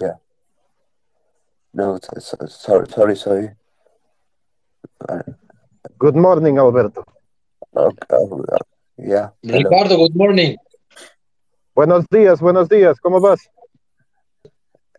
Yeah. 0.00 0.14
No, 1.74 1.98
sorry, 2.18 2.88
sorry, 2.88 3.16
sorry. 3.16 3.50
Uh, 5.08 5.22
good 5.98 6.16
morning, 6.16 6.58
Alberto. 6.58 7.04
Okay, 7.76 8.16
yeah. 8.96 9.28
Ricardo, 9.44 9.98
good 9.98 10.16
morning. 10.16 10.56
Buenos 11.74 12.06
días, 12.08 12.40
buenos 12.40 12.70
días. 12.70 12.98
¿Cómo 13.00 13.20
vas? 13.20 13.40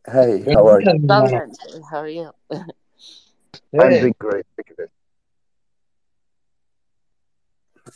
Hey, 0.05 0.45
how 0.53 0.67
are 0.67 0.83
you? 0.83 1.09
How 1.89 2.01
are 2.01 2.07
you? 2.07 2.31
I'm 3.73 3.89
doing 3.89 4.15
great. 4.19 4.45
Thank 4.55 4.77
you. 4.77 4.87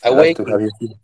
Awake. 0.04 0.38
to 0.38 0.46
have 0.46 0.62
you 0.62 0.72
here. 0.80 0.96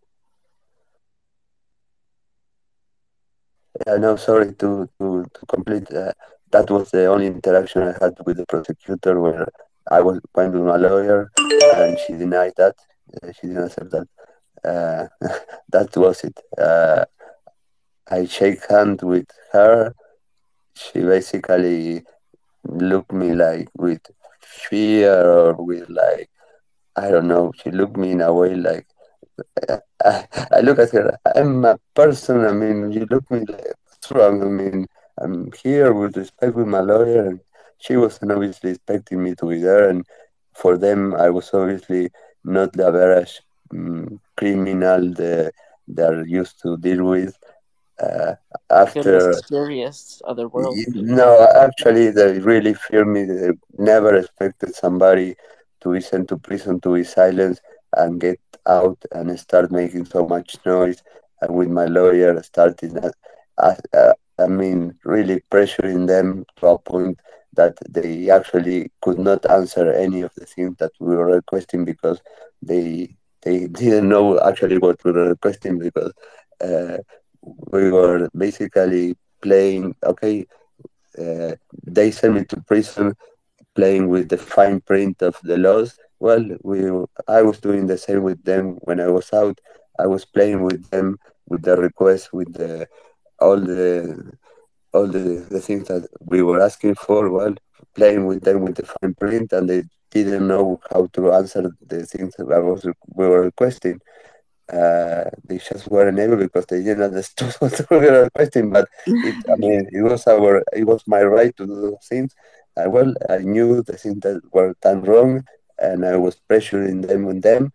Yeah, 3.86 3.98
no, 3.98 4.16
sorry 4.16 4.54
to 4.54 4.90
to 5.00 5.24
to 5.32 5.46
complete. 5.46 5.94
Uh, 5.94 6.14
that 6.52 6.68
was 6.72 6.90
the 6.90 7.06
only 7.06 7.28
interaction 7.28 7.84
I 7.84 7.94
had 8.02 8.18
with 8.26 8.38
the 8.38 8.46
prosecutor, 8.48 9.22
where 9.22 9.48
I 9.92 10.02
was 10.02 10.20
went 10.34 10.54
with 10.54 10.64
my 10.64 10.78
lawyer, 10.78 11.30
and 11.76 12.00
she 12.00 12.14
denied 12.14 12.54
that. 12.58 12.76
Uh, 13.22 13.32
she 13.32 13.48
didn't 13.48 13.66
accept 13.66 13.92
that. 13.92 14.08
Uh, 14.64 15.08
that 15.70 15.96
was 15.98 16.24
it. 16.24 16.40
Uh, 16.58 17.06
I 18.10 18.26
shake 18.26 18.70
hand 18.70 19.02
with 19.02 19.28
her. 19.52 19.94
She 20.74 21.02
basically 21.02 22.04
looked 22.64 23.12
me 23.12 23.34
like 23.34 23.70
with 23.76 24.02
fear 24.42 25.14
or 25.30 25.54
with 25.54 25.90
like 25.90 26.30
I 26.96 27.10
don't 27.10 27.28
know. 27.28 27.52
She 27.62 27.72
looked 27.72 27.98
me 27.98 28.12
in 28.12 28.22
a 28.22 28.34
way 28.34 28.56
like 28.56 28.88
I, 29.70 29.80
I 30.52 30.60
look 30.62 30.80
at 30.80 30.92
her. 30.92 31.18
I'm 31.36 31.66
a 31.66 31.78
person. 31.94 32.46
I 32.46 32.52
mean, 32.52 32.92
you 32.92 33.06
look 33.10 33.30
me 33.32 33.46
like 33.48 33.74
strong. 34.02 34.42
I 34.42 34.46
mean, 34.48 34.88
I'm 35.20 35.52
here 35.64 35.94
with 35.94 36.18
respect 36.18 36.56
with 36.56 36.68
my 36.68 36.82
lawyer, 36.82 37.28
and 37.28 37.40
she 37.80 37.98
wasn't 37.98 38.32
obviously 38.32 38.72
expecting 38.72 39.24
me 39.24 39.36
to 39.36 39.46
be 39.48 39.60
there. 39.62 39.90
And 39.90 40.06
for 40.54 40.78
them, 40.78 41.14
I 41.16 41.30
was 41.30 41.54
obviously 41.54 42.10
not 42.48 42.74
the 42.74 42.88
average 42.88 43.42
um, 43.74 44.20
criminal 44.36 45.14
that 45.14 45.52
they're 45.88 46.26
used 46.26 46.62
to 46.64 46.78
deal 46.78 47.04
with. 47.04 47.38
Uh, 48.00 48.36
after 48.70 49.30
mysterious 49.30 50.22
other 50.26 50.48
world. 50.48 50.78
No, 50.94 51.48
actually, 51.56 52.12
they 52.12 52.40
really 52.40 52.74
fear 52.76 53.06
me. 53.06 53.24
They 53.24 53.52
never 53.78 54.16
expected 54.16 54.76
somebody 54.76 55.36
to 55.82 55.94
be 55.94 56.02
sent 56.02 56.30
to 56.30 56.38
prison 56.38 56.80
to 56.82 56.94
be 56.94 57.04
silenced 57.04 57.62
and 57.96 58.22
get 58.22 58.40
out 58.68 58.98
and 59.12 59.40
start 59.40 59.72
making 59.72 60.06
so 60.06 60.28
much 60.28 60.58
noise. 60.66 61.02
And 61.42 61.56
with 61.56 61.70
my 61.70 61.86
lawyer 61.86 62.42
starting, 62.44 62.98
uh, 62.98 63.12
uh, 63.58 64.14
I 64.40 64.48
mean, 64.48 64.96
really 65.04 65.42
pressuring 65.52 66.08
them 66.08 66.46
to 66.58 66.68
a 66.68 66.80
point 66.80 67.20
that 67.58 67.78
they 67.90 68.30
actually 68.30 68.92
could 69.02 69.20
not 69.20 69.50
answer 69.50 69.92
any 69.94 70.22
of 70.22 70.32
the 70.36 70.46
things 70.46 70.76
that 70.80 70.92
we 71.00 71.16
were 71.16 71.36
requesting 71.42 71.86
because 71.86 72.22
they 72.62 73.16
they 73.44 73.68
didn't 73.82 74.10
know 74.10 74.40
actually 74.42 74.78
what 74.78 75.04
we 75.04 75.12
were 75.12 75.30
requesting 75.30 75.80
because 75.80 76.14
uh, 76.62 76.98
we 77.72 77.92
were 77.92 78.30
basically 78.38 79.16
playing. 79.42 79.96
Okay, 80.04 80.46
uh, 81.20 81.54
they 81.86 82.12
sent 82.12 82.36
me 82.36 82.44
to 82.46 82.62
prison 82.62 83.14
playing 83.76 84.08
with 84.08 84.30
the 84.30 84.38
fine 84.38 84.80
print 84.82 85.22
of 85.22 85.36
the 85.44 85.58
laws 85.58 85.98
well, 86.20 86.44
we 86.64 86.82
I 87.28 87.42
was 87.44 87.60
doing 87.60 87.88
the 87.88 87.98
same 87.98 88.24
with 88.24 88.44
them 88.44 88.78
when 88.82 89.00
I 89.00 89.08
was 89.08 89.32
out. 89.34 89.60
I 90.00 90.08
was 90.08 90.26
playing 90.26 90.64
with 90.64 90.90
them 90.90 91.18
with 91.48 91.62
the 91.64 91.78
requests, 91.78 92.34
with 92.34 92.54
the 92.54 92.88
all 93.40 93.58
the 93.60 94.32
all 94.94 95.08
the, 95.08 95.46
the 95.50 95.62
things 95.62 95.88
that 95.88 96.08
we 96.20 96.42
were 96.42 96.62
asking 96.62 96.96
for. 96.96 97.30
Well, 97.30 97.56
playing 97.96 98.26
with 98.26 98.44
them 98.44 98.62
with 98.62 98.76
the 98.76 98.86
fine 98.86 99.14
print, 99.16 99.52
and 99.52 99.70
they 99.70 99.84
didn't 100.12 100.48
know 100.48 100.80
how 100.90 101.08
to 101.14 101.34
answer 101.34 101.70
the 101.86 102.06
things 102.06 102.34
that 102.38 102.52
I 102.52 102.60
was 102.60 102.86
we 103.16 103.28
were 103.28 103.42
requesting. 103.42 104.00
Uh, 104.72 105.24
they 105.46 105.58
just 105.58 105.88
weren't 105.90 106.20
able 106.20 106.36
because 106.36 106.66
they 106.66 106.84
didn't 106.84 107.04
understand 107.04 107.54
what 107.60 107.80
we 107.90 107.98
were 107.98 108.24
requesting. 108.24 108.70
But 108.72 108.88
it, 109.06 109.36
I 109.50 109.56
mean, 109.58 109.88
it 109.92 110.02
was 110.02 110.28
our, 110.28 110.64
it 110.74 110.86
was 110.86 111.04
my 111.08 111.24
right 111.24 111.56
to 111.58 111.66
do 111.66 111.76
those 111.76 112.08
things. 112.08 112.34
Uh, 112.76 112.90
well, 112.90 113.14
I 113.30 113.40
knew 113.40 113.82
the 113.82 113.98
things 113.98 114.20
that 114.22 114.42
were 114.52 114.76
done 114.82 115.02
wrong, 115.04 115.44
and 115.80 116.06
I 116.06 116.18
was 116.18 116.40
pressuring 116.50 117.08
them 117.08 117.28
on 117.28 117.42
them. 117.42 117.74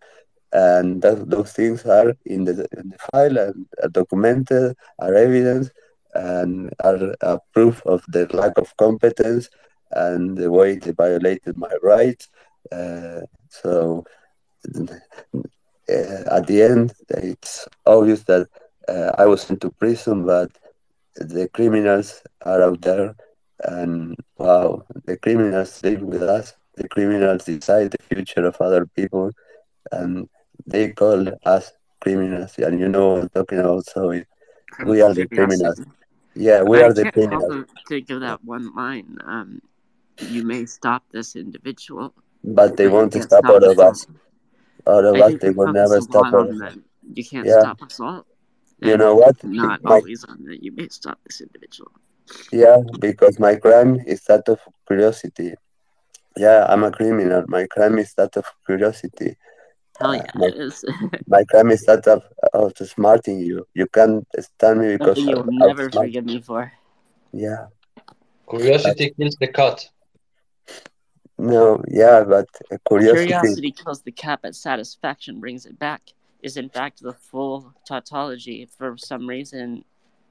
And 0.52 1.00
that, 1.00 1.30
those 1.30 1.52
things 1.52 1.86
are 1.86 2.14
in 2.26 2.44
the, 2.44 2.68
in 2.76 2.90
the 2.90 2.98
file 3.10 3.38
and 3.38 3.66
are 3.82 3.88
documented, 3.88 4.76
are 4.98 5.14
evidence, 5.14 5.70
and 6.14 6.72
are 6.84 7.14
a 7.20 7.38
proof 7.52 7.84
of 7.86 8.04
the 8.08 8.26
lack 8.36 8.56
of 8.58 8.76
competence 8.76 9.48
and 9.92 10.36
the 10.36 10.50
way 10.50 10.76
they 10.76 10.92
violated 10.92 11.56
my 11.56 11.72
rights. 11.82 12.28
Uh, 12.70 13.20
so 13.48 14.04
uh, 15.88 16.24
at 16.30 16.46
the 16.46 16.62
end, 16.62 16.92
it's 17.10 17.68
obvious 17.86 18.22
that 18.24 18.48
uh, 18.88 19.12
I 19.18 19.26
was 19.26 19.42
sent 19.42 19.60
to 19.62 19.70
prison, 19.70 20.24
but 20.24 20.50
the 21.16 21.48
criminals 21.48 22.22
are 22.42 22.62
out 22.62 22.80
there, 22.80 23.14
and 23.64 24.16
wow, 24.38 24.84
the 25.04 25.16
criminals 25.16 25.82
live 25.82 26.02
with 26.02 26.22
us. 26.22 26.54
The 26.76 26.88
criminals 26.88 27.44
decide 27.44 27.90
the 27.90 28.02
future 28.14 28.46
of 28.46 28.60
other 28.60 28.86
people, 28.86 29.30
and 29.90 30.28
they 30.66 30.92
call 30.92 31.26
us 31.44 31.72
criminals. 32.00 32.58
And 32.58 32.80
you 32.80 32.88
know 32.88 33.08
what 33.10 33.22
I'm 33.22 33.28
talking 33.28 33.58
about. 33.58 33.84
So 33.86 34.10
it, 34.10 34.26
we 34.86 35.02
are 35.02 35.12
the 35.12 35.26
criminals. 35.26 35.80
Yeah, 36.34 36.62
we 36.62 36.80
I 36.80 36.82
are 36.82 36.92
the 36.92 37.04
can't 37.04 37.22
help 37.30 37.46
criminals. 37.46 37.46
but 37.46 37.68
think 37.88 38.10
of 38.10 38.20
that 38.20 38.44
one 38.44 38.74
line. 38.74 39.18
Um, 39.24 39.62
you 40.18 40.42
may 40.42 40.66
stop 40.66 41.04
this 41.10 41.34
individual, 41.36 42.14
But 42.44 42.76
they 42.76 42.86
but 42.86 42.96
you 42.96 43.06
want 43.06 43.12
to 43.12 43.20
can't 43.20 43.22
stop 43.22 43.44
stop 43.44 43.50
all 43.50 43.64
of 43.64 43.78
us. 43.78 44.06
All 44.86 45.04
of 45.06 45.20
us, 45.20 45.34
they 45.40 45.50
will 45.50 45.68
never 45.68 46.00
stop 46.00 46.28
all 46.32 46.48
of 46.50 46.60
us. 46.62 46.76
You 47.14 47.24
can't 47.24 47.50
Yeah. 47.50 47.52
stop 47.52 47.80
assault. 47.82 48.26
You 48.80 48.96
and 48.96 48.98
know 48.98 49.14
what? 49.14 49.36
Not 49.42 49.80
My 49.82 50.02
always 50.02 50.24
on 50.24 50.44
that. 50.44 50.62
You 50.62 50.72
may 50.72 50.88
stop 50.88 51.18
this 51.24 51.40
individual. 51.40 51.92
Yeah, 52.52 52.78
because 53.00 53.38
my 53.38 53.56
crime 53.56 54.00
is 54.06 54.22
that 54.24 54.48
of 54.48 54.60
curiosity. 54.86 55.54
Yeah, 56.36 56.66
I'm 56.68 56.84
a 56.84 56.90
criminal. 56.90 57.44
My 57.48 57.66
crime 57.66 57.98
is 57.98 58.14
that 58.14 58.36
of 58.36 58.46
curiosity. 58.66 59.36
Hell 60.02 60.10
Uh, 60.10 60.14
yeah, 60.14 60.30
my, 60.34 60.46
it 60.46 60.56
is. 60.56 60.84
my 61.26 61.44
crime 61.44 61.70
is 61.70 61.82
that 61.86 62.06
of, 62.06 62.22
of 62.52 62.72
smarting 62.76 63.38
you. 63.40 63.66
You 63.74 63.86
can't 63.86 64.26
stand 64.38 64.80
me 64.80 64.96
because 64.96 65.16
Something 65.16 65.28
I 65.28 65.30
you'll 65.30 65.44
never 65.68 65.88
outsmart. 65.88 65.92
forgive 65.92 66.26
me 66.26 66.40
for. 66.40 66.72
Yeah, 67.32 67.66
but 68.06 68.58
Curiosity 68.58 69.14
kills 69.18 69.36
the 69.40 69.46
cat. 69.48 69.88
no, 71.38 71.82
yeah, 71.88 72.24
but 72.24 72.48
uh, 72.70 72.76
curiosity. 72.86 73.26
Curiosity 73.26 73.70
kills 73.72 74.02
the 74.02 74.12
cat, 74.12 74.40
but 74.42 74.54
satisfaction 74.54 75.40
brings 75.40 75.64
it 75.66 75.78
back. 75.78 76.02
Is 76.42 76.56
in 76.56 76.68
fact 76.68 77.00
the 77.00 77.12
full 77.12 77.72
tautology. 77.86 78.68
For 78.76 78.96
some 78.98 79.28
reason, 79.28 79.84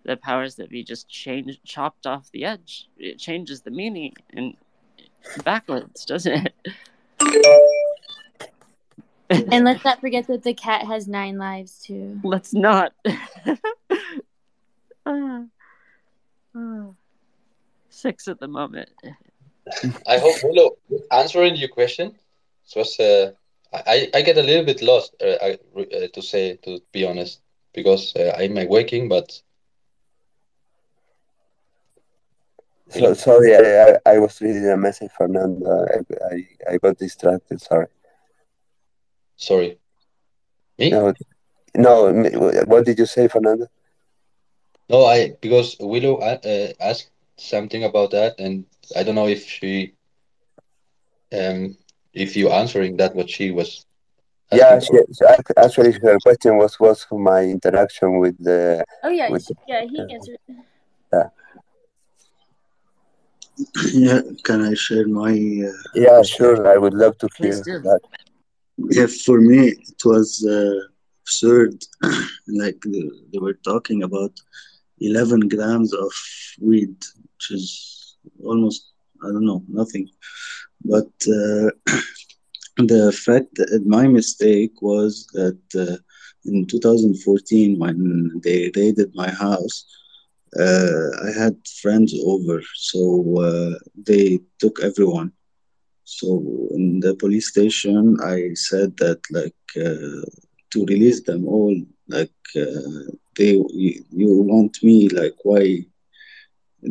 the 0.04 0.18
powers 0.18 0.56
that 0.56 0.70
be 0.70 0.84
just 0.84 1.08
changed, 1.08 1.64
chopped 1.64 2.06
off 2.06 2.30
the 2.32 2.44
edge. 2.44 2.90
It 2.98 3.18
changes 3.18 3.62
the 3.62 3.72
meaning 3.72 4.14
and 4.34 4.56
backwards, 5.46 6.04
doesn't 6.06 6.48
it? 6.48 6.54
And 9.32 9.64
let's 9.66 9.84
not 9.84 10.02
forget 10.02 10.28
that 10.28 10.44
the 10.44 10.54
cat 10.54 10.86
has 10.86 11.08
nine 11.08 11.38
lives 11.38 11.80
too. 11.80 12.20
Let's 12.24 12.54
not. 12.54 12.94
Ah. 15.04 15.46
Ah. 16.56 16.86
Six 17.90 18.28
at 18.28 18.40
the 18.40 18.48
moment. 18.48 18.90
I 20.08 20.20
hope 20.20 20.36
Willow 20.44 20.78
answering 21.12 21.56
your 21.56 21.70
question. 21.70 22.14
It 22.68 22.76
was 22.76 23.00
uh, 23.00 23.32
I 23.74 24.10
I 24.14 24.22
get 24.22 24.38
a 24.38 24.44
little 24.44 24.64
bit 24.64 24.84
lost. 24.84 25.16
Uh, 25.20 25.38
I, 25.42 25.58
uh, 25.76 26.08
to 26.14 26.22
say 26.22 26.58
to 26.58 26.80
be 26.92 27.04
honest, 27.04 27.42
because 27.74 28.16
uh, 28.16 28.36
I'm 28.38 28.56
uh, 28.60 28.66
working, 28.66 29.10
but 29.10 29.42
So 32.90 33.14
sorry, 33.14 33.56
I, 33.56 33.98
I, 34.06 34.14
I 34.14 34.20
was 34.20 34.40
reading 34.42 34.68
a 34.70 34.78
message, 34.78 35.12
Fernando. 35.18 35.66
I, 35.66 35.98
I, 36.32 36.74
I 36.74 36.78
got 36.78 36.98
distracted. 36.98 37.62
Sorry. 37.62 37.88
Sorry. 39.42 39.80
Me? 40.80 40.92
No, 40.92 41.14
no. 41.76 42.12
What 42.68 42.86
did 42.86 43.00
you 43.00 43.06
say, 43.06 43.28
Fernando? 43.28 43.68
No, 44.90 45.06
I 45.06 45.36
because 45.42 45.78
Willow 45.80 46.18
uh, 46.18 46.38
uh, 46.44 46.74
asked 46.80 47.12
something 47.38 47.84
about 47.84 48.12
that, 48.12 48.40
and 48.40 48.66
I 48.96 49.04
don't 49.04 49.16
know 49.16 49.28
if 49.28 49.48
she 49.48 49.96
um 51.34 51.78
if 52.14 52.36
you 52.36 52.50
answering 52.50 52.98
that 52.98 53.16
what 53.16 53.30
she 53.30 53.52
was 53.52 53.86
Yeah, 54.52 54.76
asking 54.76 55.06
she, 55.16 55.24
actually, 55.58 55.92
her 56.04 56.18
question 56.20 56.58
was 56.58 56.80
was 56.80 57.04
for 57.04 57.20
my 57.20 57.42
interaction 57.44 58.20
with 58.20 58.36
the 58.44 58.84
Oh 59.04 59.10
yeah, 59.10 59.30
with 59.32 59.46
she- 59.48 59.54
yeah, 59.68 59.84
he 59.90 59.98
uh, 60.00 60.14
answered. 60.14 60.38
yeah. 61.14 61.28
Yeah, 63.94 64.22
can 64.44 64.62
I 64.62 64.74
share 64.74 65.08
my 65.08 65.32
uh, 65.32 65.72
Yeah, 65.96 66.22
sure. 66.24 66.68
I 66.68 66.78
would 66.78 66.94
love 66.94 67.18
to 67.20 67.30
hear 67.40 67.64
that. 67.88 68.02
Yeah, 68.78 69.08
for 69.08 69.40
me, 69.42 69.70
it 69.70 70.02
was 70.06 70.46
uh, 70.46 70.88
absurd. 71.24 71.76
like 72.48 72.80
they, 72.86 73.40
were 73.40 73.58
talking 73.66 74.04
about 74.04 74.34
11 75.00 75.48
grams 75.50 75.94
of 75.94 76.12
weed, 76.62 76.96
which 77.22 77.52
is 77.52 78.18
almost, 78.44 78.92
I 79.24 79.28
don't 79.28 79.46
know, 79.46 79.64
nothing. 79.68 80.10
But 80.84 81.12
uh, 81.28 81.70
the 82.78 83.12
fact 83.26 83.56
that 83.56 83.84
my 83.86 84.08
mistake 84.08 84.82
was 84.82 85.28
that 85.34 85.60
uh, 85.76 85.98
in 86.46 86.66
2014, 86.66 87.78
when 87.78 88.42
they 88.44 88.72
raided 88.76 89.14
my 89.16 89.30
house, 89.30 89.86
uh, 90.60 91.10
I 91.24 91.32
had 91.38 91.56
friends 91.82 92.14
over, 92.26 92.62
so 92.76 93.40
uh, 93.40 93.80
they 93.96 94.40
took 94.60 94.82
everyone. 94.84 95.32
So 96.18 96.28
in 96.78 97.00
the 97.06 97.14
police 97.24 97.48
station, 97.54 98.18
I 98.24 98.38
said 98.70 98.90
that 99.04 99.20
like 99.40 99.64
uh, 99.88 100.24
to 100.72 100.86
release 100.94 101.22
them 101.30 101.48
all, 101.48 101.76
like 102.08 102.40
uh, 102.66 103.04
they 103.38 103.52
you, 103.84 103.94
you 104.22 104.32
want 104.52 104.74
me 104.84 105.10
like 105.10 105.38
why 105.44 105.64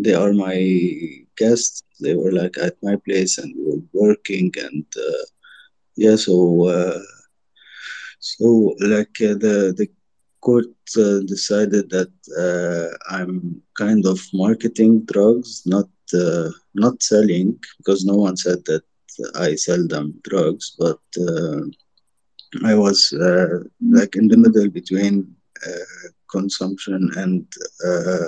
they 0.04 0.14
are 0.14 0.32
my 0.32 0.58
guests. 1.36 1.82
They 2.00 2.14
were 2.14 2.32
like 2.32 2.56
at 2.58 2.76
my 2.82 2.96
place 3.06 3.38
and 3.38 3.54
we 3.56 3.62
were 3.70 3.82
working 4.06 4.52
and 4.66 4.84
uh, 4.96 5.24
yeah. 5.96 6.16
So 6.16 6.34
uh, 6.68 7.00
so 8.20 8.74
like 8.94 9.16
uh, 9.30 9.36
the 9.44 9.56
the 9.78 9.88
court 10.46 10.74
uh, 10.98 11.20
decided 11.34 11.90
that 11.96 12.12
uh, 12.44 12.88
I'm 13.16 13.62
kind 13.76 14.04
of 14.06 14.18
marketing 14.32 15.02
drugs, 15.12 15.62
not 15.66 15.88
uh, 16.14 16.50
not 16.74 17.02
selling, 17.02 17.58
because 17.78 18.04
no 18.04 18.16
one 18.16 18.36
said 18.36 18.60
that 18.66 18.82
I 19.34 19.54
sell 19.56 19.86
them 19.86 20.14
drugs, 20.28 20.76
but 20.78 21.00
uh, 21.18 21.62
I 22.64 22.74
was 22.74 23.12
uh, 23.12 23.60
like 23.90 24.16
in 24.16 24.28
the 24.28 24.36
middle 24.36 24.68
between 24.70 25.34
uh, 25.66 26.08
consumption 26.30 27.10
and 27.16 27.46
uh, 27.86 28.26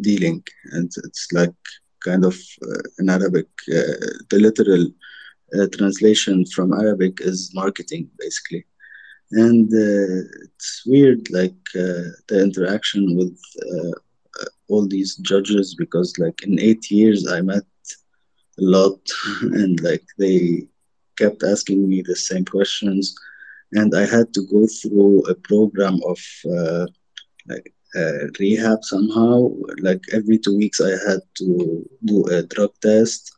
dealing, 0.00 0.42
and 0.72 0.90
it's 1.04 1.28
like 1.32 1.54
kind 2.04 2.24
of 2.24 2.36
uh, 2.68 2.82
in 2.98 3.08
Arabic, 3.08 3.46
uh, 3.70 4.06
the 4.30 4.38
literal 4.38 4.86
uh, 5.58 5.66
translation 5.76 6.44
from 6.46 6.72
Arabic 6.72 7.20
is 7.20 7.50
marketing, 7.54 8.10
basically. 8.18 8.64
And 9.32 9.72
uh, 9.72 10.28
it's 10.44 10.82
weird 10.86 11.30
like 11.30 11.56
uh, 11.74 12.12
the 12.28 12.42
interaction 12.42 13.16
with 13.16 13.38
uh, 13.72 13.90
uh, 14.40 14.46
all 14.68 14.86
these 14.86 15.16
judges 15.16 15.74
because 15.74 16.18
like 16.18 16.42
in 16.42 16.58
eight 16.58 16.90
years 16.90 17.26
i 17.30 17.40
met 17.40 17.64
lot 18.62 19.00
and 19.42 19.80
like 19.82 20.04
they 20.18 20.66
kept 21.18 21.42
asking 21.42 21.88
me 21.88 22.02
the 22.02 22.16
same 22.16 22.44
questions 22.44 23.14
and 23.72 23.94
i 23.94 24.04
had 24.06 24.32
to 24.34 24.42
go 24.50 24.66
through 24.66 25.20
a 25.28 25.34
program 25.34 25.98
of 26.12 26.18
uh, 26.56 26.86
like 27.48 27.72
uh, 27.94 28.26
rehab 28.40 28.82
somehow 28.82 29.50
like 29.80 30.02
every 30.12 30.38
two 30.38 30.56
weeks 30.56 30.80
i 30.80 30.90
had 31.08 31.20
to 31.34 31.84
do 32.04 32.24
a 32.30 32.42
drug 32.42 32.72
test 32.80 33.32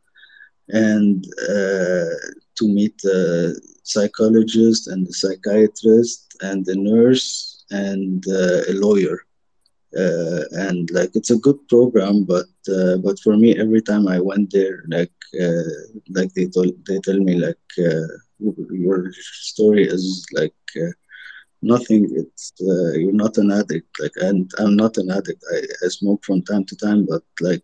and 0.68 1.24
uh, 1.48 2.14
to 2.56 2.68
meet 2.68 2.96
the 3.02 3.60
psychologist 3.82 4.88
and 4.88 5.06
the 5.06 5.12
psychiatrist 5.12 6.36
and 6.40 6.64
the 6.64 6.76
nurse 6.76 7.64
and 7.70 8.24
uh, 8.28 8.62
a 8.68 8.74
lawyer. 8.74 9.18
Uh, 9.96 10.42
and 10.52 10.90
like 10.90 11.10
it's 11.14 11.30
a 11.30 11.38
good 11.38 11.56
program, 11.68 12.24
but 12.24 12.50
uh, 12.68 12.96
but 12.96 13.16
for 13.20 13.36
me, 13.36 13.56
every 13.56 13.80
time 13.80 14.08
I 14.08 14.18
went 14.18 14.50
there, 14.52 14.82
like 14.88 15.12
uh, 15.40 15.74
like 16.10 16.32
they 16.34 16.46
told 16.46 16.72
they 16.88 16.98
tell 16.98 17.20
me 17.20 17.34
like 17.36 17.66
uh, 17.78 18.08
your 18.72 19.12
story 19.12 19.84
is 19.84 20.26
like 20.32 20.54
uh, 20.76 20.90
nothing. 21.62 22.08
It's 22.10 22.52
uh, 22.60 22.92
you're 22.94 23.12
not 23.24 23.38
an 23.38 23.52
addict. 23.52 23.88
Like 24.00 24.16
and 24.16 24.50
I'm 24.58 24.74
not 24.74 24.96
an 24.96 25.10
addict. 25.10 25.44
I, 25.52 25.58
I 25.84 25.88
smoke 25.88 26.24
from 26.24 26.42
time 26.42 26.64
to 26.64 26.76
time, 26.76 27.06
but 27.06 27.22
like 27.40 27.62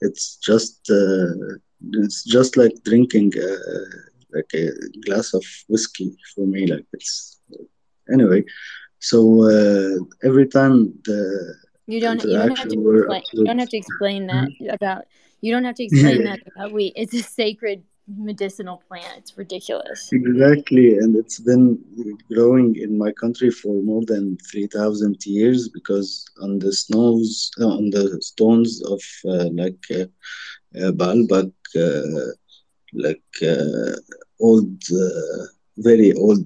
it's 0.00 0.36
just 0.36 0.88
it's 1.94 2.22
just 2.22 2.56
like 2.56 2.74
drinking 2.84 3.32
like 4.32 4.50
a 4.54 4.70
glass 5.04 5.34
of 5.34 5.44
whiskey 5.68 6.16
for 6.34 6.46
me. 6.46 6.66
Like 6.68 6.86
it's 6.92 7.40
anyway. 8.12 8.44
So 9.00 9.42
uh, 9.44 10.04
every 10.26 10.48
time 10.48 10.94
the 11.04 11.54
you 11.86 12.00
don't 12.00 12.22
you 12.22 12.36
don't 12.36 12.56
have 12.56 12.68
to 12.68 12.78
explain, 12.78 13.22
you 13.32 13.44
don't 13.44 13.58
have 13.58 13.68
to 13.68 13.76
explain 13.76 14.26
that 14.26 14.48
about 14.70 15.04
you 15.40 15.52
don't 15.52 15.64
have 15.64 15.76
to 15.76 15.84
explain 15.84 16.24
that 16.24 16.40
about 16.54 16.72
wheat. 16.72 16.92
It's 16.96 17.14
a 17.14 17.22
sacred 17.22 17.82
medicinal 18.16 18.82
plant. 18.88 19.18
It's 19.18 19.36
ridiculous. 19.36 20.10
Exactly, 20.12 20.98
and 20.98 21.16
it's 21.16 21.38
been 21.38 21.78
growing 22.32 22.76
in 22.76 22.98
my 22.98 23.12
country 23.12 23.50
for 23.50 23.82
more 23.82 24.04
than 24.04 24.36
three 24.50 24.66
thousand 24.66 25.24
years 25.24 25.68
because 25.68 26.24
on 26.42 26.58
the 26.58 26.72
snows, 26.72 27.50
uh, 27.60 27.66
on 27.66 27.90
the 27.90 28.20
stones 28.20 28.82
of 28.84 29.00
uh, 29.26 29.48
like 29.52 29.84
uh, 29.90 30.06
uh 30.78 30.92
Baalbek, 30.92 31.52
uh, 31.76 32.32
like 32.92 33.30
uh, 33.42 33.96
old, 34.40 34.82
uh, 34.92 35.44
very 35.78 36.12
old 36.14 36.44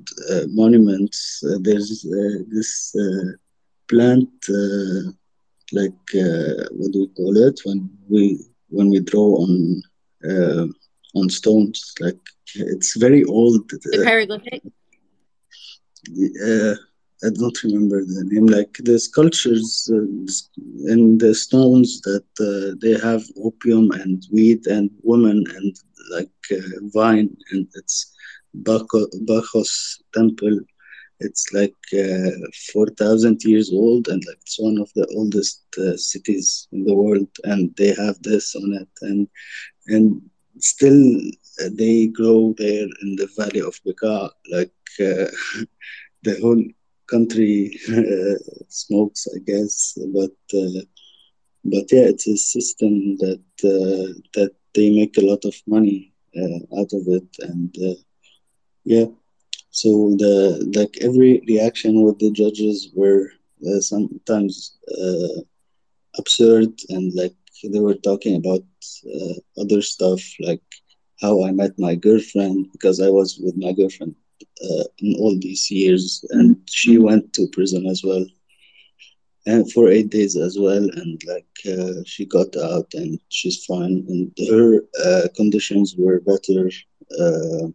monuments, 0.48 1.42
there's 1.60 2.06
this 2.50 2.94
plant, 3.88 4.30
like 5.72 6.02
what 6.78 6.92
do 6.92 7.00
we 7.00 7.08
call 7.16 7.36
it 7.36 7.60
when 7.64 7.90
we 8.08 8.38
when 8.68 8.90
we 8.90 9.00
draw 9.00 9.28
on 9.44 9.82
on 11.14 11.28
stones. 11.28 11.94
Like 12.00 12.20
it's 12.54 12.96
very 12.96 13.24
old. 13.24 13.68
The 13.68 14.04
hieroglyphic. 14.06 14.62
Uh, 16.46 16.74
I 17.24 17.30
don't 17.30 17.62
remember 17.62 18.04
the 18.04 18.24
name. 18.24 18.46
Like 18.46 18.76
the 18.80 18.98
sculptures 18.98 19.88
uh, 19.92 20.92
and 20.92 21.20
the 21.20 21.34
stones 21.34 22.00
that 22.02 22.26
uh, 22.40 22.74
they 22.82 22.98
have 22.98 23.22
opium 23.44 23.90
and 23.92 24.24
weed 24.32 24.66
and 24.66 24.90
women 25.02 25.44
and 25.56 25.74
like 26.10 26.38
uh, 26.50 26.56
vine 26.92 27.36
and 27.52 27.66
it's 27.74 28.12
Bacchus 28.54 30.02
temple. 30.14 30.58
It's 31.20 31.46
like 31.52 31.76
uh, 31.94 32.30
four 32.72 32.86
thousand 32.98 33.42
years 33.44 33.70
old 33.72 34.08
and 34.08 34.22
like 34.26 34.38
it's 34.42 34.58
one 34.58 34.78
of 34.78 34.90
the 34.94 35.06
oldest 35.16 35.62
uh, 35.78 35.96
cities 35.96 36.68
in 36.72 36.84
the 36.84 36.94
world 36.94 37.28
and 37.44 37.70
they 37.76 37.94
have 37.94 38.16
this 38.22 38.54
on 38.56 38.72
it 38.82 38.88
and 39.02 39.28
and 39.86 40.20
still 40.58 41.00
uh, 41.62 41.68
they 41.78 42.06
grow 42.08 42.54
there 42.58 42.88
in 43.02 43.16
the 43.16 43.28
valley 43.38 43.60
of 43.60 43.74
Bekaa. 43.86 44.30
Like 44.50 44.72
uh, 45.00 45.30
the 46.24 46.36
whole 46.40 46.62
country 47.10 47.70
uh, 47.90 48.36
smokes, 48.68 49.26
I 49.34 49.38
guess. 49.46 49.96
But 50.14 50.36
uh, 50.54 50.82
but 51.64 51.86
yeah, 51.92 52.06
it's 52.12 52.26
a 52.26 52.36
system 52.36 53.16
that 53.18 53.44
uh, 53.64 54.12
that 54.34 54.52
they 54.74 54.90
make 54.90 55.16
a 55.18 55.26
lot 55.26 55.44
of 55.44 55.54
money 55.66 56.12
uh, 56.36 56.80
out 56.80 56.92
of 56.92 57.02
it, 57.18 57.28
and 57.40 57.74
yeah. 58.84 59.06
So 59.70 60.14
the 60.18 60.70
like 60.76 60.94
every 61.00 61.42
reaction 61.48 62.02
with 62.02 62.18
the 62.18 62.30
judges 62.30 62.90
were 62.94 63.30
sometimes 63.80 64.76
absurd 66.18 66.70
and 66.88 67.12
like 67.14 67.34
they 67.72 67.80
were 67.80 67.94
talking 67.94 68.36
about 68.36 68.64
uh, 69.14 69.34
other 69.62 69.80
stuff 69.82 70.20
like 70.40 70.62
how 71.20 71.44
I 71.44 71.52
met 71.52 71.78
my 71.78 71.94
girlfriend 71.94 72.66
because 72.72 73.00
I 73.00 73.08
was 73.08 73.38
with 73.42 73.56
my 73.56 73.72
girlfriend 73.72 74.14
uh, 74.64 74.84
in 74.98 75.14
all 75.18 75.36
these 75.40 75.70
years, 75.70 76.24
and 76.30 76.56
she 76.68 76.98
went 76.98 77.32
to 77.34 77.48
prison 77.52 77.86
as 77.86 78.02
well, 78.04 78.24
and 79.46 79.70
for 79.72 79.88
eight 79.88 80.10
days 80.10 80.36
as 80.36 80.58
well, 80.58 80.84
and 81.00 81.20
like 81.26 81.54
uh, 81.66 82.02
she 82.04 82.24
got 82.26 82.56
out 82.56 82.86
and 82.94 83.18
she's 83.28 83.64
fine, 83.64 84.04
and 84.08 84.30
her 84.50 84.80
uh, 85.04 85.28
conditions 85.36 85.94
were 85.96 86.20
better. 86.20 86.70
Uh, 87.20 87.68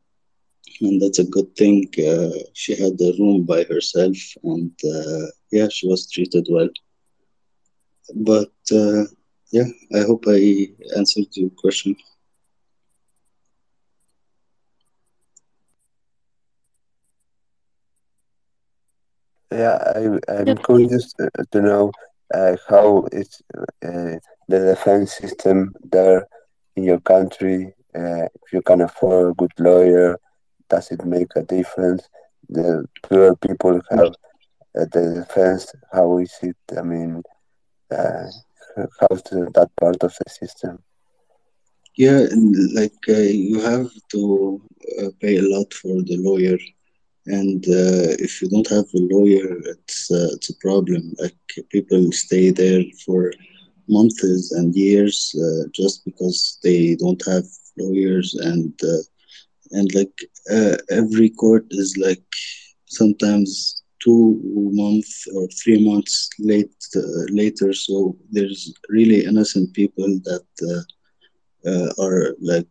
and 0.81 1.01
that's 1.01 1.19
a 1.19 1.25
good 1.25 1.55
thing. 1.55 1.87
Uh, 1.97 2.29
she 2.53 2.75
had 2.75 2.99
a 3.01 3.13
room 3.19 3.43
by 3.43 3.63
herself, 3.63 4.17
and 4.43 4.71
yeah, 5.51 5.67
she 5.69 5.87
was 5.87 6.09
treated 6.11 6.47
well. 6.49 6.69
But 8.15 8.51
yeah, 9.51 9.69
I 9.95 9.99
hope 9.99 10.25
I 10.27 10.67
answered 10.97 11.27
your 11.33 11.49
question. 11.57 11.95
Yeah, 19.51 19.77
I, 19.95 20.33
I'm 20.33 20.57
curious 20.57 21.13
to 21.51 21.61
know 21.61 21.91
uh, 22.33 22.57
how 22.67 23.07
is 23.13 23.41
uh, 23.57 24.19
the 24.49 24.59
defense 24.59 25.13
system 25.13 25.73
there 25.83 26.27
in 26.75 26.83
your 26.83 26.99
country. 26.99 27.73
Uh, 27.95 28.25
if 28.25 28.53
you 28.53 28.61
can 28.61 28.81
afford 28.81 29.31
a 29.31 29.33
good 29.35 29.53
lawyer, 29.57 30.19
does 30.69 30.91
it 30.91 31.05
make 31.05 31.35
a 31.35 31.43
difference? 31.43 32.07
The 32.49 32.85
poor 33.03 33.35
people 33.35 33.79
have 33.91 34.11
uh, 34.79 34.85
the 34.93 35.25
defense. 35.25 35.73
How 35.91 36.17
is 36.19 36.33
it? 36.41 36.55
I 36.77 36.81
mean, 36.81 37.23
uh, 37.91 38.25
how's 38.99 39.23
that 39.23 39.69
part 39.79 40.03
of 40.03 40.13
the 40.17 40.29
system? 40.29 40.79
Yeah, 41.97 42.25
like 42.73 43.01
uh, 43.09 43.29
you 43.47 43.59
have 43.61 43.89
to 44.11 44.61
uh, 45.01 45.09
pay 45.21 45.37
a 45.37 45.41
lot 45.41 45.73
for 45.73 46.01
the 46.03 46.17
lawyer, 46.17 46.57
and 47.25 47.63
uh, 47.67 48.15
if 48.25 48.41
you 48.41 48.49
don't 48.49 48.69
have 48.69 48.85
a 48.95 49.03
lawyer, 49.15 49.57
it's 49.73 50.09
uh, 50.11 50.29
it's 50.33 50.49
a 50.49 50.57
problem. 50.57 51.13
Like 51.19 51.37
people 51.69 52.11
stay 52.11 52.51
there 52.51 52.83
for 53.05 53.31
months 53.89 54.51
and 54.51 54.75
years 54.75 55.33
uh, 55.43 55.67
just 55.73 56.05
because 56.05 56.59
they 56.63 56.95
don't 56.95 57.21
have 57.27 57.45
lawyers, 57.77 58.33
and 58.35 58.73
uh, 58.83 59.03
and 59.71 59.93
like 59.93 60.13
every 60.89 61.29
court 61.29 61.65
is 61.71 61.97
like 61.97 62.23
sometimes 62.85 63.81
two 64.03 64.39
months 64.73 65.27
or 65.35 65.47
three 65.63 65.79
months 65.79 66.29
late 66.39 66.71
uh, 66.95 67.25
later. 67.29 67.73
So 67.73 68.15
there's 68.31 68.73
really 68.89 69.25
innocent 69.25 69.73
people 69.73 70.07
that 70.25 70.45
uh, 70.71 70.81
uh, 71.69 71.89
are 72.03 72.35
like 72.41 72.67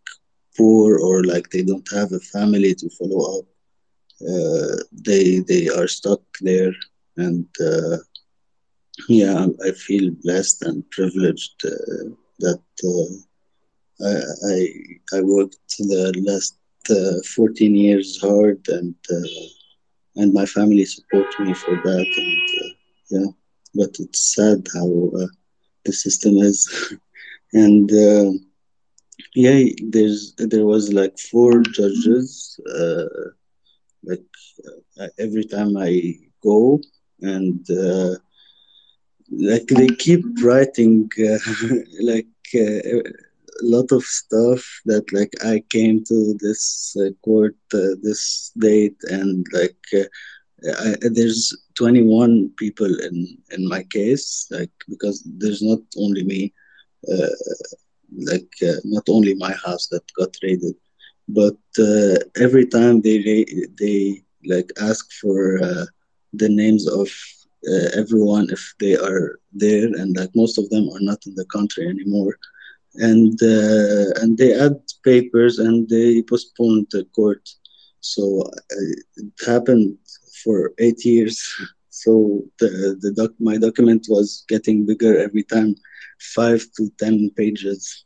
poor 0.56 0.98
or 0.98 1.22
like 1.24 1.50
they 1.50 1.62
don't 1.62 1.88
have 1.92 2.12
a 2.12 2.20
family 2.32 2.74
to 2.74 2.88
follow 2.98 3.38
up. 3.38 3.44
Uh, 4.28 4.76
they 5.06 5.40
they 5.48 5.68
are 5.68 5.86
stuck 5.86 6.20
there, 6.40 6.72
and 7.16 7.46
uh, 7.60 7.96
yeah, 9.08 9.46
I 9.66 9.70
feel 9.72 10.10
blessed 10.22 10.62
and 10.62 10.88
privileged 10.90 11.54
uh, 11.64 12.10
that 12.40 12.60
I, 14.02 14.14
I 14.52 14.58
I 15.18 15.20
worked 15.22 15.56
the 15.78 16.12
last 16.26 16.54
14 17.34 17.74
years 17.74 18.18
hard 18.20 18.60
and 18.68 18.94
and 20.16 20.32
my 20.32 20.46
family 20.46 20.84
support 20.84 21.26
me 21.40 21.54
for 21.54 21.74
that. 21.84 22.06
And 22.16 22.48
uh, 22.62 22.68
yeah, 23.10 23.30
but 23.74 23.90
it's 23.98 24.34
sad 24.34 24.66
how 24.74 25.10
uh, 25.20 25.26
the 25.84 25.92
system 25.92 26.36
is. 26.38 26.60
and 27.52 27.90
uh, 27.92 28.30
yeah, 29.34 29.62
there's 29.88 30.34
there 30.38 30.64
was 30.66 30.92
like 30.92 31.18
four 31.18 31.62
judges. 31.62 32.58
Uh, 32.78 33.04
like 34.04 34.24
uh, 35.00 35.08
every 35.18 35.44
time 35.44 35.76
I 35.76 36.14
go, 36.42 36.80
and 37.20 37.60
uh, 37.70 38.14
like 39.30 39.66
they 39.68 39.88
keep 39.88 40.24
writing 40.42 41.10
like 42.00 42.26
a 42.54 43.02
lot 43.62 43.90
of 43.92 44.02
stuff 44.02 44.62
that 44.86 45.12
like 45.12 45.32
I 45.44 45.62
came 45.70 46.04
to 46.04 46.34
this 46.40 46.96
uh, 47.00 47.10
court 47.24 47.56
uh, 47.74 47.94
this 48.02 48.52
date 48.58 48.96
and 49.08 49.46
like 49.52 49.82
uh, 49.94 50.04
I, 50.84 50.94
there's 51.10 51.56
21 51.74 52.50
people 52.56 52.92
in 53.08 53.38
in 53.50 53.68
my 53.68 53.82
case 53.84 54.46
like 54.50 54.70
because 54.88 55.22
there's 55.38 55.62
not 55.62 55.80
only 55.98 56.24
me 56.24 56.52
uh, 57.12 57.34
like 58.30 58.52
uh, 58.62 58.80
not 58.84 59.04
only 59.08 59.34
my 59.34 59.52
house 59.64 59.88
that 59.88 60.04
got 60.18 60.36
raided 60.42 60.74
but 61.28 61.58
uh, 61.78 62.16
every 62.40 62.66
time 62.66 63.00
they 63.00 63.44
they 63.78 64.22
like 64.46 64.70
ask 64.80 65.04
for 65.20 65.58
the 66.32 66.48
names 66.48 66.86
of 66.88 67.08
everyone 67.94 68.46
if 68.50 68.62
they 68.78 68.94
are 68.96 69.38
there 69.52 69.86
and 70.00 70.16
like 70.16 70.30
most 70.34 70.58
of 70.58 70.68
them 70.70 70.88
are 70.94 71.00
not 71.10 71.18
in 71.26 71.34
the 71.34 71.44
country 71.46 71.88
anymore 71.88 72.34
and 72.98 73.38
uh, 73.42 74.10
and 74.20 74.38
they 74.38 74.52
add 74.58 74.78
papers 75.04 75.58
and 75.58 75.88
they 75.88 76.22
postponed 76.22 76.86
the 76.90 77.04
court. 77.14 77.48
So 78.00 78.42
uh, 78.42 78.94
it 79.16 79.32
happened 79.46 79.98
for 80.44 80.72
eight 80.78 81.04
years. 81.04 81.38
So 82.04 82.44
the 82.60 82.70
the 83.00 83.10
doc, 83.12 83.30
my 83.40 83.56
document 83.56 84.04
was 84.10 84.44
getting 84.48 84.84
bigger 84.84 85.18
every 85.18 85.42
time, 85.42 85.74
five 86.36 86.60
to 86.76 86.90
ten 86.98 87.30
pages, 87.30 88.04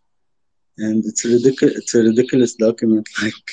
and 0.78 1.04
it's 1.04 1.24
ridiculous. 1.24 1.76
It's 1.78 1.94
a 1.96 2.04
ridiculous 2.04 2.54
document. 2.54 3.08
Like 3.22 3.48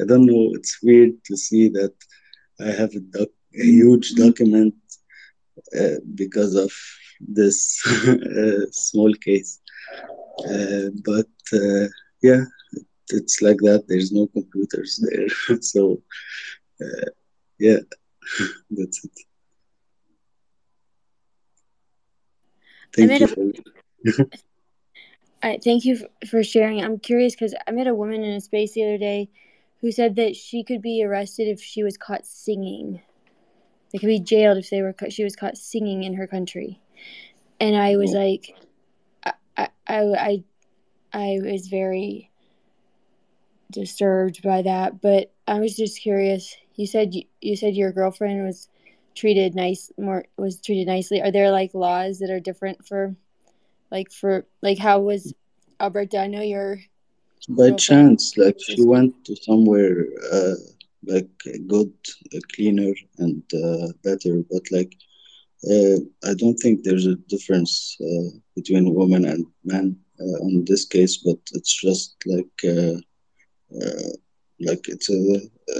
I 0.00 0.04
don't 0.06 0.26
know. 0.26 0.52
It's 0.54 0.82
weird 0.82 1.12
to 1.24 1.36
see 1.36 1.70
that 1.70 1.94
I 2.60 2.70
have 2.80 2.92
a, 2.94 3.00
doc, 3.00 3.28
a 3.54 3.64
huge 3.64 4.14
document 4.14 4.74
uh, 5.78 5.98
because 6.14 6.54
of 6.54 6.70
this 7.20 7.82
uh, 8.06 8.66
small 8.70 9.12
case. 9.14 9.60
Uh, 10.38 10.90
but 11.04 11.26
uh, 11.52 11.88
yeah, 12.22 12.44
it's 13.08 13.42
like 13.42 13.58
that. 13.58 13.84
There's 13.88 14.12
no 14.12 14.26
computers 14.28 15.04
there, 15.10 15.58
so 15.60 16.00
uh, 16.80 17.10
yeah, 17.58 17.78
that's 18.70 19.04
it. 19.04 19.10
Thank 22.94 23.20
you. 23.20 23.26
For... 23.26 24.26
I 25.42 25.58
thank 25.62 25.84
you 25.84 26.04
for 26.28 26.42
sharing. 26.42 26.82
I'm 26.82 26.98
curious 26.98 27.34
because 27.34 27.54
I 27.66 27.70
met 27.70 27.86
a 27.86 27.94
woman 27.94 28.24
in 28.24 28.34
a 28.34 28.40
space 28.40 28.72
the 28.72 28.84
other 28.84 28.98
day 28.98 29.28
who 29.80 29.92
said 29.92 30.16
that 30.16 30.34
she 30.34 30.64
could 30.64 30.82
be 30.82 31.04
arrested 31.04 31.46
if 31.48 31.60
she 31.60 31.84
was 31.84 31.96
caught 31.96 32.26
singing. 32.26 33.00
They 33.92 33.98
could 33.98 34.08
be 34.08 34.20
jailed 34.20 34.58
if 34.58 34.70
they 34.70 34.82
were 34.82 34.94
she 35.08 35.24
was 35.24 35.36
caught 35.36 35.56
singing 35.56 36.02
in 36.02 36.14
her 36.14 36.26
country, 36.26 36.80
and 37.60 37.76
I 37.76 37.96
was 37.96 38.12
like, 38.12 38.54
I 38.56 38.67
I 39.88 40.00
I, 40.00 40.44
I 41.12 41.38
was 41.42 41.68
very 41.68 42.30
disturbed 43.70 44.42
by 44.42 44.62
that. 44.62 45.00
But 45.00 45.32
I 45.46 45.60
was 45.60 45.76
just 45.76 46.00
curious. 46.00 46.54
You 46.76 46.86
said 46.86 47.14
you, 47.14 47.24
you 47.40 47.56
said 47.56 47.74
your 47.74 47.92
girlfriend 47.92 48.44
was 48.44 48.68
treated 49.14 49.54
nice 49.54 49.90
more 49.98 50.24
was 50.36 50.60
treated 50.60 50.86
nicely. 50.86 51.20
Are 51.20 51.32
there 51.32 51.50
like 51.50 51.74
laws 51.74 52.18
that 52.18 52.30
are 52.30 52.40
different 52.40 52.86
for 52.86 53.16
like 53.90 54.12
for 54.12 54.46
like 54.62 54.78
how 54.78 55.00
was 55.00 55.34
Alberta? 55.80 56.18
I 56.18 56.26
know 56.26 56.42
you're 56.42 56.78
by 57.48 57.70
chance 57.72 58.36
like 58.36 58.56
she 58.60 58.82
went 58.84 59.24
to 59.24 59.34
somewhere 59.36 60.04
uh 60.32 60.54
like 61.06 61.30
good 61.66 61.92
uh, 62.34 62.38
cleaner 62.54 62.92
and 63.18 63.42
uh, 63.54 63.88
better 64.02 64.42
but 64.50 64.62
like 64.70 64.94
uh, 65.72 65.98
i 66.30 66.34
don't 66.34 66.58
think 66.62 66.82
there's 66.82 67.06
a 67.06 67.16
difference 67.28 67.96
uh, 68.08 68.30
between 68.56 68.94
woman 68.94 69.24
and 69.24 69.44
man 69.64 69.96
uh, 70.20 70.38
in 70.48 70.64
this 70.66 70.84
case 70.84 71.16
but 71.24 71.38
it's 71.54 71.74
just 71.80 72.14
like 72.26 72.56
uh, 72.74 72.96
like 74.60 74.84
it's 74.88 75.08
a 75.10 75.20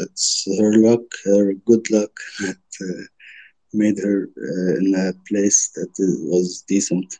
it's 0.03 0.47
her 0.59 0.73
luck 0.87 1.03
her 1.25 1.53
good 1.67 1.85
luck 1.91 2.13
that 2.41 2.59
made 3.73 3.99
her 3.99 4.29
in 4.81 4.95
a 4.95 5.13
place 5.29 5.71
that 5.75 5.93
was 6.31 6.65
decent. 6.69 7.19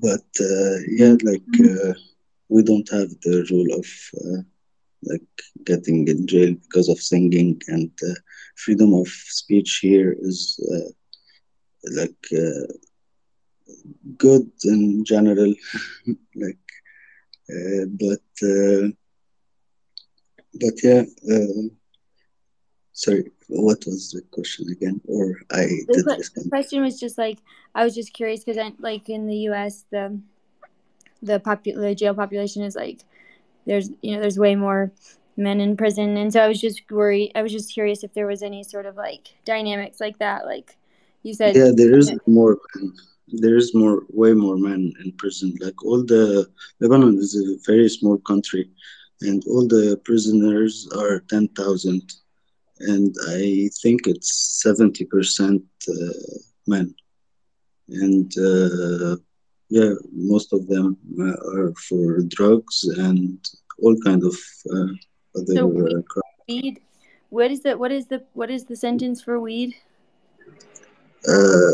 But 0.00 0.26
uh, 0.40 0.76
yeah 0.88 1.14
like 1.22 1.52
uh, 1.60 1.92
we 2.48 2.62
don't 2.62 2.88
have 2.90 3.08
the 3.22 3.46
rule 3.50 3.70
of 3.80 3.86
uh, 4.20 4.42
like 5.02 5.20
getting 5.64 6.06
in 6.08 6.26
jail 6.26 6.54
because 6.54 6.88
of 6.88 6.98
singing 6.98 7.60
and 7.68 7.90
uh, 8.02 8.14
freedom 8.56 8.94
of 8.94 9.08
speech 9.08 9.78
here 9.82 10.16
is 10.20 10.58
uh, 10.72 10.90
like 11.96 12.26
uh, 12.32 12.72
good 14.16 14.50
in 14.64 15.04
general 15.04 15.52
like 16.36 16.58
but 17.98 18.22
but 20.60 20.74
yeah 20.82 21.02
sorry 22.92 23.30
what 23.48 23.78
was 23.86 24.10
the 24.10 24.22
question 24.30 24.66
again? 24.72 25.00
Or 25.06 25.36
i 25.52 25.66
the 25.88 26.04
did 26.04 26.48
question 26.48 26.82
was 26.82 26.98
just 26.98 27.18
like 27.18 27.38
i 27.74 27.84
was 27.84 27.94
just 27.94 28.12
curious 28.12 28.42
because 28.42 28.72
like 28.78 29.08
in 29.08 29.26
the 29.26 29.36
us 29.36 29.84
the 29.90 30.18
the 31.22 31.38
popu- 31.40 31.78
the 31.80 31.94
jail 31.94 32.14
population 32.14 32.62
is 32.62 32.74
like 32.76 33.04
there's 33.66 33.90
you 34.02 34.14
know 34.14 34.20
there's 34.20 34.38
way 34.38 34.54
more 34.54 34.92
men 35.36 35.60
in 35.60 35.76
prison. 35.76 36.16
And 36.16 36.32
so 36.32 36.40
i 36.40 36.48
was 36.48 36.60
just 36.60 36.82
worried 36.90 37.32
i 37.34 37.42
was 37.42 37.52
just 37.52 37.72
curious 37.72 38.04
if 38.04 38.14
there 38.14 38.26
was 38.26 38.42
any 38.42 38.62
sort 38.62 38.86
of 38.86 38.96
like 38.96 39.34
dynamics 39.44 40.00
like 40.00 40.18
that 40.18 40.46
like 40.46 40.76
you 41.22 41.34
said. 41.34 41.56
Yeah 41.56 41.72
there 41.74 41.98
is 41.98 42.12
more 42.26 42.58
there's 43.28 43.74
more 43.74 44.04
way 44.10 44.32
more 44.32 44.56
men 44.56 44.92
in 45.04 45.12
prison. 45.12 45.54
Like 45.60 45.84
all 45.84 46.04
the 46.04 46.48
lebanon 46.80 47.18
is 47.18 47.34
a 47.36 47.70
very 47.70 47.88
small 47.88 48.18
country 48.18 48.70
and 49.20 49.42
all 49.46 49.66
the 49.66 50.00
prisoners 50.04 50.88
are 50.96 51.20
10000 51.20 52.14
and 52.80 53.14
I 53.28 53.70
think 53.82 54.06
it's 54.06 54.62
70% 54.64 55.62
uh, 55.88 55.92
men. 56.66 56.94
And 57.88 58.30
uh, 58.38 59.16
yeah, 59.68 59.92
most 60.12 60.52
of 60.52 60.66
them 60.66 60.96
uh, 61.20 61.58
are 61.58 61.72
for 61.88 62.20
drugs 62.28 62.84
and 62.98 63.38
all 63.82 63.96
kind 64.04 64.24
of 64.24 64.36
uh, 64.72 64.92
other 65.36 65.54
so 65.54 65.66
weed, 65.66 66.04
weed, 66.48 66.80
What 67.30 67.50
is 67.50 67.60
the 67.60 67.76
what 67.76 67.92
is 67.92 68.06
the 68.06 68.22
what 68.34 68.50
is 68.50 68.64
the 68.64 68.76
sentence 68.76 69.22
for 69.22 69.40
weed? 69.40 69.74
Uh, 71.28 71.72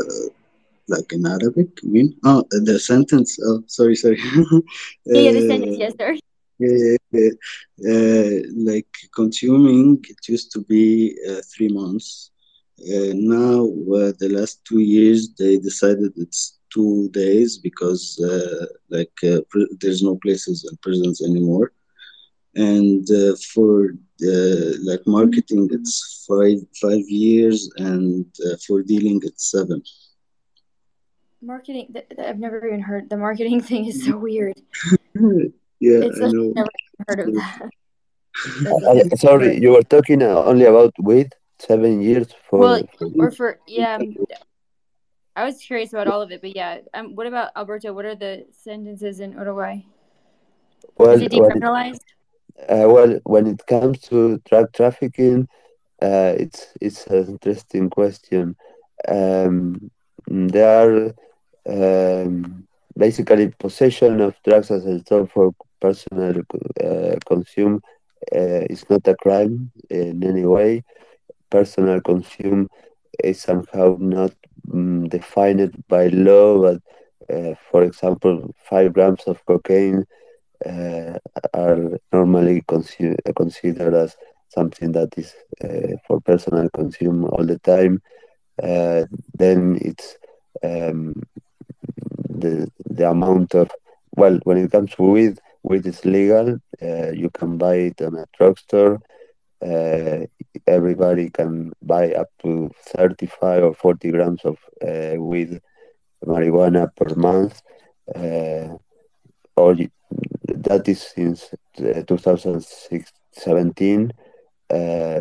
like 0.89 1.13
in 1.13 1.27
Arabic, 1.27 1.69
I 1.85 1.87
mean? 1.87 2.17
Oh, 2.25 2.45
the 2.51 2.79
sentence. 2.79 3.39
Oh, 3.45 3.63
sorry, 3.67 3.95
sorry. 3.95 4.19
yeah, 5.07 5.33
the 5.33 5.47
sentence. 5.47 5.77
Yes, 5.79 5.93
sorry 5.99 6.21
uh, 6.63 8.31
like 8.55 8.93
consuming 9.15 10.05
it 10.09 10.29
used 10.29 10.53
to 10.53 10.61
be 10.63 11.17
uh, 11.29 11.41
three 11.55 11.69
months 11.69 12.31
uh, 12.81 13.13
now 13.15 13.65
uh, 13.97 14.13
the 14.19 14.29
last 14.31 14.65
two 14.65 14.81
years 14.81 15.31
they 15.39 15.57
decided 15.59 16.13
it's 16.17 16.59
two 16.73 17.09
days 17.11 17.59
because 17.59 18.03
uh, 18.21 18.67
like 18.91 19.13
uh, 19.25 19.41
there's 19.81 20.03
no 20.03 20.17
places 20.23 20.69
in 20.69 20.77
prisons 20.79 21.23
anymore 21.23 21.73
and 22.55 23.07
for 23.55 23.95
like 24.89 25.01
marketing 25.07 25.69
it's 25.73 26.25
five 26.29 26.59
five 26.81 27.05
years 27.09 27.71
and 27.79 28.27
for 28.67 28.83
dealing 28.83 29.21
it's 29.25 29.51
seven 29.51 29.83
marketing 31.41 31.95
i've 32.19 32.39
never 32.39 32.67
even 32.67 32.81
heard 32.81 33.09
the 33.09 33.17
marketing 33.17 33.61
thing 33.69 33.87
is 33.87 34.05
so 34.05 34.17
weird 34.17 34.61
Yeah, 35.83 36.07
it's 36.07 36.21
I 36.23 36.29
know. 36.29 36.53
Never 36.55 36.71
heard 37.09 37.21
of 37.29 37.35
that. 37.35 37.71
Uh, 38.67 39.15
sorry, 39.17 39.61
you 39.61 39.71
were 39.73 39.83
talking 39.83 40.23
uh, 40.23 40.43
only 40.45 40.65
about 40.65 40.95
weed. 40.99 41.31
Seven 41.59 42.01
years 42.01 42.29
for. 42.49 42.61
Well, 42.61 42.83
for 42.99 43.09
or 43.19 43.31
for 43.31 43.61
yeah. 43.69 43.99
I 45.35 45.45
was 45.45 45.59
curious 45.59 45.93
about 45.93 46.09
all 46.09 46.21
of 46.21 46.31
it, 46.31 46.41
but 46.41 46.55
yeah. 46.55 46.79
Um, 46.93 47.15
what 47.15 47.27
about 47.27 47.53
Alberto? 47.57 47.93
What 47.93 48.05
are 48.05 48.15
the 48.15 48.47
sentences 48.51 49.21
in 49.21 49.33
Uruguay? 49.33 49.81
Well, 50.99 51.11
Is 51.11 51.23
it 51.23 51.33
decriminalized? 51.33 52.01
uh, 52.69 52.87
well, 52.89 53.19
when 53.25 53.47
it 53.47 53.67
comes 53.67 54.01
to 54.03 54.39
drug 54.49 54.73
trafficking, 54.73 55.49
uh, 56.03 56.35
it's 56.37 56.75
it's 56.81 57.07
an 57.07 57.29
interesting 57.29 57.89
question. 57.89 58.57
Um, 59.09 59.91
there 60.27 61.15
are 61.67 62.25
um, 62.25 62.67
basically 62.97 63.49
possession 63.59 64.21
of 64.21 64.35
drugs 64.45 64.71
as 64.71 64.85
a 64.85 65.01
tool 65.01 65.27
for 65.27 65.55
personal 65.81 66.43
uh, 66.85 67.17
consume 67.27 67.81
uh, 68.35 68.63
is 68.71 68.89
not 68.91 69.07
a 69.09 69.17
crime 69.17 69.71
in 69.91 70.23
any 70.23 70.45
way. 70.45 70.85
Personal 71.51 72.01
consume 72.01 72.69
is 73.23 73.41
somehow 73.41 73.97
not 73.99 74.33
um, 74.73 75.09
defined 75.09 75.73
by 75.89 76.09
law, 76.09 76.61
but 76.61 76.81
uh, 77.35 77.55
for 77.71 77.83
example, 77.83 78.55
five 78.69 78.93
grams 78.93 79.23
of 79.27 79.45
cocaine 79.47 80.05
uh, 80.65 81.19
are 81.55 81.99
normally 82.13 82.63
consider 82.69 83.17
considered 83.37 83.95
as 83.95 84.17
something 84.49 84.93
that 84.93 85.09
is 85.17 85.35
uh, 85.65 85.97
for 86.07 86.21
personal 86.21 86.69
consume 86.71 87.25
all 87.25 87.45
the 87.45 87.59
time. 87.59 88.01
Uh, 88.63 89.05
then 89.35 89.79
it's 89.81 90.17
um, 90.63 91.15
the 92.29 92.69
the 92.91 93.09
amount 93.09 93.55
of 93.55 93.71
well 94.17 94.39
when 94.45 94.59
it 94.59 94.71
comes 94.71 94.91
to 94.95 95.03
weed 95.03 95.39
weed 95.63 95.87
is 95.87 96.05
legal 96.05 96.59
uh, 96.83 97.11
you 97.13 97.31
can 97.31 97.57
buy 97.59 97.75
it 97.75 98.01
in 98.01 98.15
a 98.17 98.27
drugstore 98.37 99.01
uh, 99.63 100.27
everybody 100.67 101.31
can 101.31 101.73
buy 101.83 102.13
up 102.13 102.29
to 102.43 102.71
35 102.97 103.65
or 103.65 103.75
40 103.75 104.11
grams 104.11 104.45
of 104.45 104.59
uh, 104.87 105.15
weed 105.19 105.61
marijuana 106.27 106.89
per 106.95 107.15
month 107.15 107.63
uh, 108.15 108.69
or 109.57 109.77
that 110.47 110.89
is 110.89 111.01
since 111.01 111.55
uh, 111.79 112.03
2017 112.07 114.13
uh, 114.71 115.21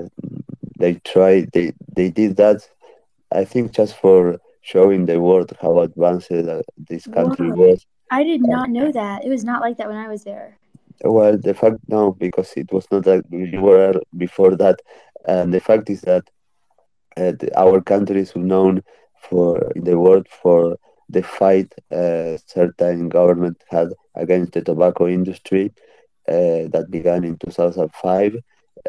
they 0.78 0.94
tried 1.04 1.50
they 1.54 1.72
they 1.96 2.10
did 2.10 2.36
that 2.38 2.68
i 3.32 3.46
think 3.46 3.72
just 3.72 3.96
for 3.96 4.40
showing 4.62 5.06
the 5.06 5.20
world 5.20 5.56
how 5.62 5.80
advanced 5.80 6.32
uh, 6.32 6.62
this 6.78 7.06
country 7.08 7.52
Whoa. 7.52 7.70
was. 7.70 7.86
I 8.10 8.24
did 8.24 8.42
not 8.42 8.70
know 8.70 8.92
that. 8.92 9.26
It 9.26 9.30
was 9.30 9.44
not 9.44 9.62
like 9.62 9.78
that 9.78 9.88
when 9.88 9.98
I 9.98 10.08
was 10.08 10.24
there. 10.24 10.58
Well, 11.04 11.38
the 11.38 11.54
fact 11.54 11.78
no, 11.88 12.12
because 12.14 12.54
it 12.58 12.72
was 12.72 12.86
not 12.92 13.06
like 13.06 13.24
we 13.30 13.58
were 13.58 13.94
before 14.18 14.56
that, 14.58 14.80
and 15.28 15.54
the 15.54 15.60
fact 15.60 15.90
is 15.90 16.02
that 16.02 16.24
uh, 17.18 17.34
the, 17.40 17.50
our 17.58 17.82
country 17.82 18.22
is 18.22 18.36
known 18.36 18.82
for 19.30 19.72
in 19.76 19.84
the 19.84 19.98
world 20.00 20.28
for 20.30 20.78
the 21.10 21.24
fight 21.24 21.74
uh, 21.92 22.38
certain 22.46 23.10
government 23.10 23.58
had 23.70 23.90
against 24.16 24.54
the 24.54 24.62
tobacco 24.62 25.08
industry 25.08 25.74
uh, 26.28 26.64
that 26.74 26.88
began 26.90 27.24
in 27.24 27.38
2005. 27.38 28.36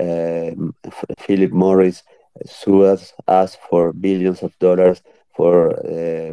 Um, 0.01 0.75
Philip 1.19 1.53
Morris 1.53 2.03
sued 2.47 2.99
us 3.29 3.57
for 3.69 3.93
billions 3.93 4.43
of 4.43 4.59
dollars 4.59 5.03
for 5.37 5.71
uh, 5.87 6.33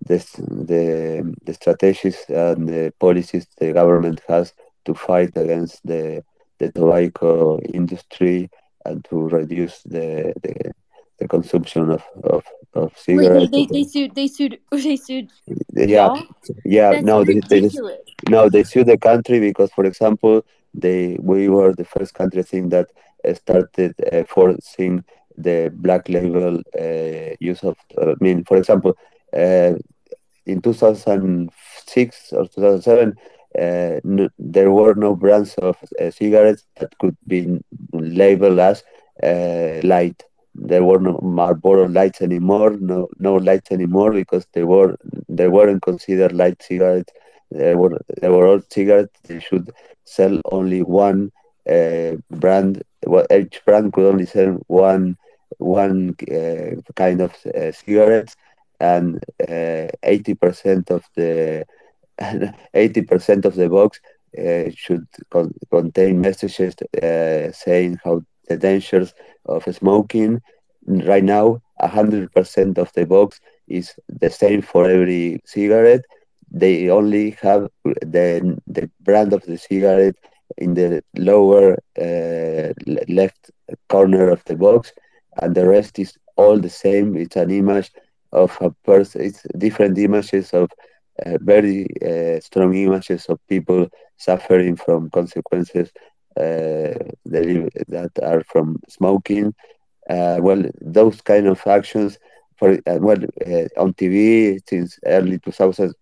the 0.00 0.18
the 0.38 1.34
the 1.44 1.54
strategies 1.54 2.18
and 2.28 2.68
the 2.68 2.92
policies 2.98 3.46
the 3.58 3.72
government 3.72 4.20
has 4.28 4.52
to 4.84 4.94
fight 4.94 5.36
against 5.36 5.80
the 5.86 6.22
the 6.58 6.70
tobacco 6.72 7.58
industry 7.60 8.50
and 8.84 9.04
to 9.04 9.28
reduce 9.28 9.82
the 9.82 10.32
the, 10.42 10.72
the 11.18 11.28
consumption 11.28 11.90
of, 11.90 12.02
of, 12.24 12.44
of 12.74 12.96
cigarettes. 12.98 13.50
Wait, 13.52 13.52
they, 13.52 13.66
they, 13.66 13.72
they 13.72 13.84
sued. 13.84 14.14
They 14.14 14.28
sued. 14.28 14.58
They 14.72 14.96
sued. 14.96 15.30
yeah 15.74 16.06
y'all? 16.06 16.22
yeah 16.64 16.90
That's 16.92 17.04
no 17.04 17.24
they, 17.24 17.40
they 17.48 17.70
no 18.28 18.48
they 18.48 18.62
sue 18.62 18.84
the 18.84 18.98
country 18.98 19.40
because 19.40 19.70
for 19.72 19.84
example 19.84 20.44
they 20.74 21.16
we 21.20 21.48
were 21.48 21.72
the 21.74 21.84
first 21.84 22.14
country 22.14 22.40
I 22.40 22.44
think 22.44 22.70
that 22.70 22.90
uh, 23.26 23.34
started 23.34 23.94
uh, 24.12 24.24
forcing 24.24 25.04
the 25.36 25.70
black 25.74 26.08
label 26.08 26.62
uh, 26.78 27.34
use 27.40 27.62
of 27.62 27.76
uh, 27.98 28.12
I 28.12 28.14
mean 28.20 28.44
for 28.44 28.56
example 28.56 28.96
in 29.34 30.60
2006 30.62 32.32
or 32.32 32.46
2007 32.48 33.14
uh, 33.58 34.00
there 34.38 34.70
were 34.70 34.94
no 34.94 35.14
brands 35.14 35.54
of 35.56 35.76
uh, 36.00 36.10
cigarettes 36.10 36.64
that 36.76 36.96
could 36.98 37.16
be 37.26 37.60
labeled 37.92 38.58
as 38.58 38.82
uh, 39.22 39.80
light 39.86 40.22
there 40.54 40.84
were 40.84 41.00
no 41.00 41.18
Marlboro 41.22 41.88
lights 41.88 42.22
anymore, 42.22 42.76
no 42.80 43.08
no 43.18 43.34
lights 43.34 43.72
anymore 43.72 44.12
because 44.12 44.46
they 44.52 44.62
were 44.64 44.96
they 45.28 45.48
weren't 45.48 45.82
considered 45.82 46.32
light 46.32 46.62
cigarettes. 46.62 47.12
They 47.50 47.74
were 47.74 47.98
they 48.20 48.28
were 48.28 48.46
all 48.46 48.60
cigarettes. 48.70 49.18
They 49.24 49.40
should 49.40 49.70
sell 50.04 50.40
only 50.52 50.82
one 50.82 51.32
uh, 51.68 52.12
brand. 52.30 52.82
Well, 53.06 53.26
each 53.30 53.64
brand 53.64 53.92
could 53.92 54.06
only 54.06 54.26
sell 54.26 54.52
one 54.68 55.16
one 55.58 56.14
uh, 56.30 56.80
kind 56.94 57.20
of 57.20 57.34
uh, 57.46 57.72
cigarettes, 57.72 58.36
and 58.80 59.22
uh, 59.48 59.86
eighty 60.02 60.34
percent 60.34 60.90
of 60.90 61.04
the 61.16 61.64
eighty 62.74 63.02
percent 63.02 63.44
of 63.44 63.54
the 63.54 63.68
box 63.68 64.00
uh, 64.38 64.70
should 64.74 65.06
con- 65.30 65.54
contain 65.70 66.20
messages 66.20 66.74
uh, 67.02 67.50
saying 67.52 67.98
how 68.04 68.22
the 68.48 68.56
dangers 68.56 69.14
of 69.46 69.64
smoking. 69.74 70.40
Right 70.86 71.24
now, 71.24 71.60
100% 71.80 72.78
of 72.78 72.92
the 72.94 73.06
box 73.06 73.40
is 73.68 73.94
the 74.08 74.30
same 74.30 74.62
for 74.62 74.88
every 74.88 75.40
cigarette. 75.44 76.02
They 76.50 76.88
only 76.90 77.30
have 77.42 77.68
the, 77.84 78.58
the 78.66 78.90
brand 79.00 79.32
of 79.32 79.42
the 79.42 79.56
cigarette 79.58 80.16
in 80.58 80.74
the 80.74 81.02
lower 81.16 81.76
uh, 81.98 82.72
left 83.08 83.50
corner 83.88 84.28
of 84.30 84.44
the 84.44 84.56
box, 84.56 84.92
and 85.40 85.54
the 85.54 85.66
rest 85.66 85.98
is 85.98 86.16
all 86.36 86.58
the 86.58 86.68
same. 86.70 87.16
It's 87.16 87.36
an 87.36 87.50
image 87.50 87.90
of 88.34 88.56
a 88.60 88.70
person, 88.84 89.22
it's 89.22 89.42
different 89.56 89.98
images 89.98 90.52
of 90.52 90.70
uh, 91.24 91.38
very 91.40 91.86
uh, 92.02 92.40
strong 92.40 92.74
images 92.74 93.26
of 93.26 93.38
people 93.48 93.88
suffering 94.16 94.76
from 94.76 95.10
consequences 95.10 95.90
uh, 96.36 96.98
that, 97.26 98.10
are 98.22 98.42
from 98.44 98.80
smoking. 98.88 99.54
Uh, 100.10 100.38
well, 100.40 100.62
those 100.80 101.20
kind 101.20 101.46
of 101.46 101.64
actions, 101.66 102.18
for 102.58 102.72
uh, 102.72 102.98
well, 103.00 103.18
uh, 103.46 103.68
on 103.80 103.94
TV 103.94 104.58
since 104.68 104.98
early 105.06 105.38
2000s, 105.38 105.94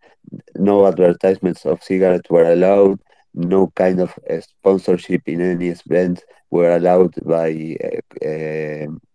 no 0.57 0.87
advertisements 0.87 1.67
of 1.67 1.83
cigarettes 1.83 2.31
were 2.31 2.51
allowed. 2.53 2.99
No 3.35 3.69
kind 3.75 4.01
of 4.01 4.15
sponsorship 4.41 5.23
in 5.27 5.41
any 5.41 5.69
event 5.69 6.23
were 6.51 6.77
allowed 6.77 7.15
by 7.25 7.77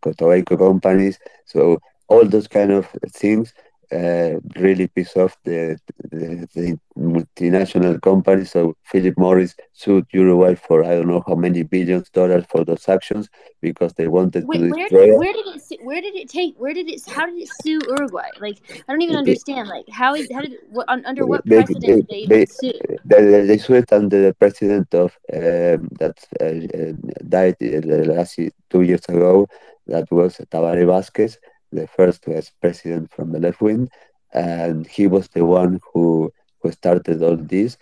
tobacco 0.02 0.58
companies. 0.58 1.20
So 1.46 1.80
all 2.08 2.26
those 2.26 2.48
kind 2.48 2.72
of 2.72 2.88
things 3.12 3.54
uh, 3.92 4.40
really 4.58 4.88
piss 4.88 5.16
off 5.16 5.38
the, 5.44 5.80
the, 6.12 6.48
the 6.54 6.80
multinational 6.98 8.02
companies. 8.02 8.52
So 8.52 8.76
Philip 8.84 9.18
Morris 9.18 9.56
sued 9.74 10.06
Uruguay 10.12 10.56
for 10.56 10.84
I 10.84 10.96
don't 10.96 11.08
know 11.08 11.24
how 11.26 11.36
many 11.36 11.64
billions 11.64 12.10
dollars 12.10 12.46
for 12.50 12.66
those 12.66 12.88
actions 12.90 13.30
because 13.62 13.94
they 13.94 14.08
wanted 14.08 14.46
Wait, 14.46 14.60
to 14.60 14.70
where 14.70 14.90
destroy 14.90 15.06
did 15.06 15.14
it. 15.14 15.18
where 15.18 15.34
did 15.34 15.48
it 15.48 15.86
where 15.86 16.02
did 16.02 16.16
it 16.16 16.30
take 16.30 16.56
where 16.58 16.74
did 16.74 16.90
it 16.90 17.02
how 17.08 17.26
did 17.26 17.42
it 17.42 17.50
sue 17.62 17.80
Uruguay? 17.88 18.30
Like 18.40 18.58
I 18.88 18.92
don't 18.92 19.02
even 19.02 19.16
understand. 19.16 19.70
Like 19.70 19.86
how 19.90 20.16
is 20.16 20.30
how 20.34 20.42
did 20.42 20.58
what, 20.70 20.90
un, 20.90 21.06
under 21.06 21.26
what 21.26 21.46
they, 21.46 21.64
precedent 21.64 22.10
they, 22.10 22.26
did 22.26 22.30
they 22.30 22.36
they, 22.36 22.42
even 22.42 22.48
sue? 22.48 22.98
they, 23.06 23.46
they 23.46 23.58
sued 23.58 23.94
under 23.94 24.22
the 24.22 24.34
president 24.34 24.94
of 24.94 25.18
um, 25.34 25.88
that 26.00 26.18
uh, 26.42 26.46
uh, 26.46 27.24
died 27.30 27.56
uh, 27.62 28.14
last 28.14 28.40
two 28.70 28.82
years 28.82 29.06
ago. 29.08 29.48
That 29.88 30.12
was 30.12 30.36
Tabaré 30.52 30.84
Vázquez, 30.86 31.38
the 31.72 31.88
first 31.88 32.26
vice 32.26 32.52
president 32.62 33.12
from 33.12 33.32
the 33.32 33.40
left 33.40 33.62
wing, 33.62 33.90
and 34.34 34.88
he 34.88 35.08
was 35.08 35.28
the 35.30 35.46
one 35.46 35.80
who 35.94 36.32
who 36.62 36.72
started 36.72 37.22
all 37.24 37.38
this. 37.38 37.78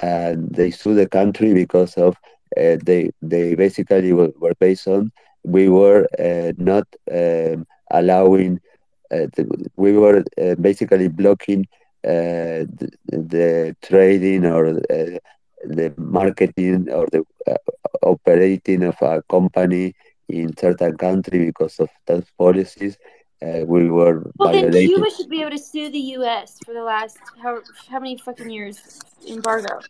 And 0.00 0.50
they 0.54 0.70
sued 0.70 0.96
the 0.96 1.08
country 1.08 1.54
because 1.54 1.96
of 1.96 2.16
uh, 2.56 2.76
they 2.84 3.10
they 3.22 3.54
basically 3.54 4.12
were, 4.12 4.32
were 4.38 4.54
based 4.58 4.86
on 4.88 5.10
we 5.44 5.68
were 5.68 6.06
uh, 6.18 6.52
not 6.58 6.86
um, 7.12 7.66
allowing 7.90 8.60
uh, 9.10 9.26
the, 9.34 9.68
we 9.76 9.92
were 9.92 10.22
uh, 10.40 10.54
basically 10.56 11.08
blocking 11.08 11.66
uh, 12.04 12.64
the, 12.78 12.90
the 13.08 13.76
trading 13.82 14.44
or 14.46 14.74
the 15.64 15.92
marketing 15.96 16.88
or 16.90 17.06
the 17.12 17.22
uh, 17.46 17.56
operating 18.02 18.82
of 18.84 18.96
a 19.02 19.22
company 19.30 19.94
in 20.28 20.56
certain 20.56 20.96
country 20.96 21.46
because 21.46 21.78
of 21.80 21.88
those 22.06 22.24
policies. 22.38 22.96
Uh, 23.40 23.64
we 23.64 23.88
were 23.88 24.30
Well, 24.36 24.52
then 24.52 24.64
violating. 24.64 24.88
Cuba 24.88 25.10
should 25.16 25.28
be 25.28 25.40
able 25.42 25.52
to 25.52 25.58
sue 25.58 25.90
the 25.90 25.98
U.S. 26.18 26.58
for 26.64 26.74
the 26.74 26.82
last 26.82 27.18
how 27.40 27.60
how 27.88 28.00
many 28.00 28.18
fucking 28.18 28.50
years 28.50 29.00
embargo. 29.28 29.80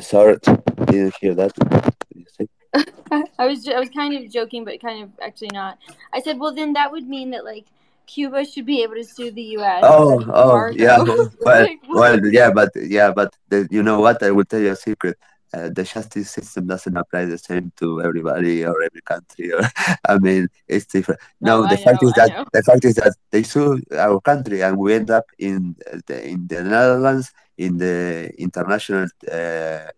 Sorry, 0.00 0.38
didn't 0.86 1.16
hear 1.20 1.34
that. 1.34 1.52
What 1.58 1.94
did 2.08 2.24
you 2.24 2.26
say? 2.38 2.48
I 3.38 3.46
was 3.46 3.68
I 3.68 3.78
was 3.78 3.90
kind 3.90 4.14
of 4.14 4.30
joking, 4.30 4.64
but 4.64 4.80
kind 4.80 5.02
of 5.04 5.10
actually 5.20 5.50
not. 5.52 5.78
I 6.14 6.22
said, 6.22 6.38
well, 6.38 6.54
then 6.54 6.72
that 6.74 6.90
would 6.90 7.06
mean 7.06 7.30
that 7.32 7.44
like 7.44 7.66
Cuba 8.06 8.44
should 8.44 8.66
be 8.66 8.82
able 8.82 8.94
to 8.94 9.04
sue 9.04 9.30
the 9.30 9.42
U.S. 9.60 9.82
Oh, 9.84 10.24
oh, 10.32 10.66
yeah. 10.70 10.96
like, 11.40 11.78
well, 11.88 12.26
yeah, 12.26 12.50
but 12.50 12.70
yeah, 12.74 13.12
but 13.12 13.36
the, 13.48 13.68
you 13.70 13.82
know 13.82 14.00
what? 14.00 14.22
I 14.22 14.30
will 14.30 14.44
tell 14.44 14.60
you 14.60 14.72
a 14.72 14.76
secret. 14.76 15.18
Uh, 15.52 15.68
the 15.74 15.82
justice 15.84 16.30
system 16.30 16.66
doesn't 16.66 16.96
apply 16.96 17.24
the 17.26 17.38
same 17.38 17.72
to 17.76 18.00
everybody 18.02 18.64
or 18.64 18.82
every 18.82 19.00
country. 19.02 19.52
Or 19.52 19.62
I 20.08 20.18
mean, 20.18 20.48
it's 20.68 20.86
different. 20.86 21.20
No, 21.40 21.62
No, 21.62 21.66
the 21.66 21.74
I 21.74 21.82
fact 21.84 22.02
know, 22.02 22.08
is 22.08 22.14
that 22.14 22.30
the 22.52 22.62
fact 22.62 22.84
is 22.84 22.94
that 22.96 23.14
they 23.30 23.42
sue 23.42 23.80
our 23.98 24.20
country, 24.20 24.62
and 24.62 24.76
we 24.78 24.94
end 24.94 25.10
up 25.10 25.26
in 25.38 25.76
the 26.06 26.16
in 26.28 26.46
the 26.46 26.62
Netherlands 26.62 27.32
in 27.58 27.78
the 27.78 28.30
International 28.38 29.06
uh, 29.30 29.88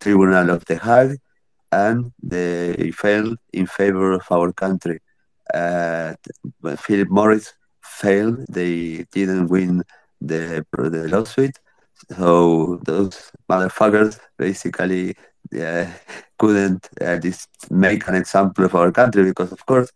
Tribunal 0.00 0.50
of 0.50 0.64
The 0.66 0.78
Hague, 0.78 1.18
and 1.72 2.12
they 2.22 2.90
failed 2.92 3.38
in 3.52 3.66
favor 3.66 4.12
of 4.12 4.24
our 4.30 4.52
country. 4.52 5.00
Uh, 5.52 6.14
Philip 6.78 7.08
Morris 7.10 7.54
failed. 7.82 8.44
They 8.48 9.04
didn't 9.12 9.48
win 9.48 9.82
the 10.20 10.64
the 10.72 11.08
lawsuit, 11.08 11.56
so 12.16 12.78
those 12.84 13.30
motherfuckers 13.50 14.18
basically 14.38 15.14
couldn't 16.38 16.88
uh, 17.00 17.16
dis- 17.16 17.48
make 17.70 18.06
an 18.08 18.14
example 18.14 18.64
of 18.64 18.74
our 18.74 18.90
country 18.92 19.24
because, 19.24 19.52
of 19.52 19.64
course, 19.66 19.90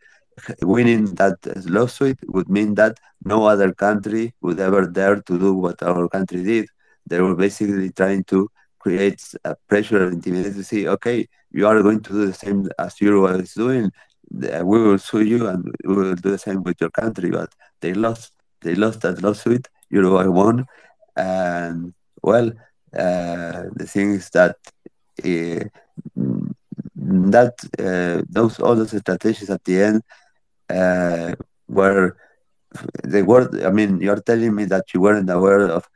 winning 0.63 1.07
that 1.17 1.37
lawsuit 1.69 2.19
would 2.29 2.49
mean 2.49 2.75
that 2.75 2.97
no 3.25 3.45
other 3.47 3.73
country 3.73 4.35
would 4.41 4.59
ever 4.61 4.87
dare 4.87 5.17
to 5.23 5.39
do 5.39 5.55
what 5.55 5.83
our 5.83 6.09
country 6.09 6.43
did. 6.43 6.67
They 7.07 7.21
were 7.21 7.35
basically 7.35 7.91
trying 7.91 8.25
to 8.25 8.49
create 8.79 9.23
a 9.45 9.55
pressure 9.69 10.05
and 10.05 10.15
intimidation 10.15 10.55
to 10.55 10.65
say, 10.65 10.87
okay, 10.87 11.27
you 11.51 11.67
are 11.67 11.83
going 11.83 12.01
to 12.03 12.13
do 12.13 12.27
the 12.27 12.33
same 12.33 12.69
as 12.79 13.01
Uruguay 13.01 13.39
is 13.41 13.55
doing. 13.55 13.91
We 14.31 14.63
will 14.63 14.99
sue 14.99 15.23
you 15.23 15.49
and 15.49 15.65
we 15.85 15.95
will 15.95 16.15
do 16.15 16.31
the 16.31 16.39
same 16.39 16.63
with 16.63 16.81
your 16.81 16.91
country. 16.91 17.31
But 17.31 17.51
they 17.81 17.93
lost. 17.95 18.33
They 18.63 18.75
lost 18.75 19.01
that 19.03 19.23
lawsuit. 19.23 19.69
Uruguay 19.91 20.27
won, 20.27 20.67
and 21.21 21.93
well, 22.23 22.49
uh, 23.05 23.63
the 23.81 23.87
thing 23.93 24.09
is 24.19 24.31
that 24.31 24.57
uh, 25.31 25.65
that 27.31 27.55
uh, 27.79 28.23
those 28.29 28.55
all 28.61 28.75
those 28.75 28.97
strategies 29.05 29.51
at 29.51 29.63
the 29.65 29.77
end 29.89 30.03
uh, 30.69 31.35
were 31.69 32.17
they 33.05 33.23
were. 33.23 33.45
I 33.67 33.71
mean, 33.71 34.01
you're 34.01 34.21
telling 34.21 34.55
me 34.55 34.65
that 34.67 34.85
you 34.95 35.01
weren't 35.01 35.31
aware 35.31 35.67
of 35.79 35.89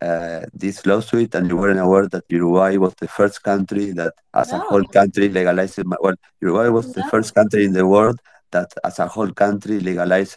uh, 0.00 0.46
this 0.52 0.84
lawsuit 0.86 1.34
and 1.34 1.48
you 1.48 1.56
weren't 1.56 1.78
aware 1.78 2.08
that 2.08 2.24
Uruguay 2.28 2.76
was 2.76 2.94
the 2.96 3.08
first 3.08 3.42
country 3.42 3.92
that, 3.92 4.14
as 4.34 4.52
a 4.52 4.58
whole 4.58 4.84
country, 4.84 5.28
legalized. 5.28 5.82
Well, 6.00 6.16
Uruguay 6.40 6.68
was 6.68 6.92
the 6.92 7.04
first 7.04 7.34
country 7.34 7.64
in 7.64 7.72
the 7.72 7.86
world 7.86 8.18
that, 8.50 8.70
as 8.82 8.98
a 8.98 9.06
whole 9.06 9.32
country, 9.32 9.80
legalized 9.80 10.36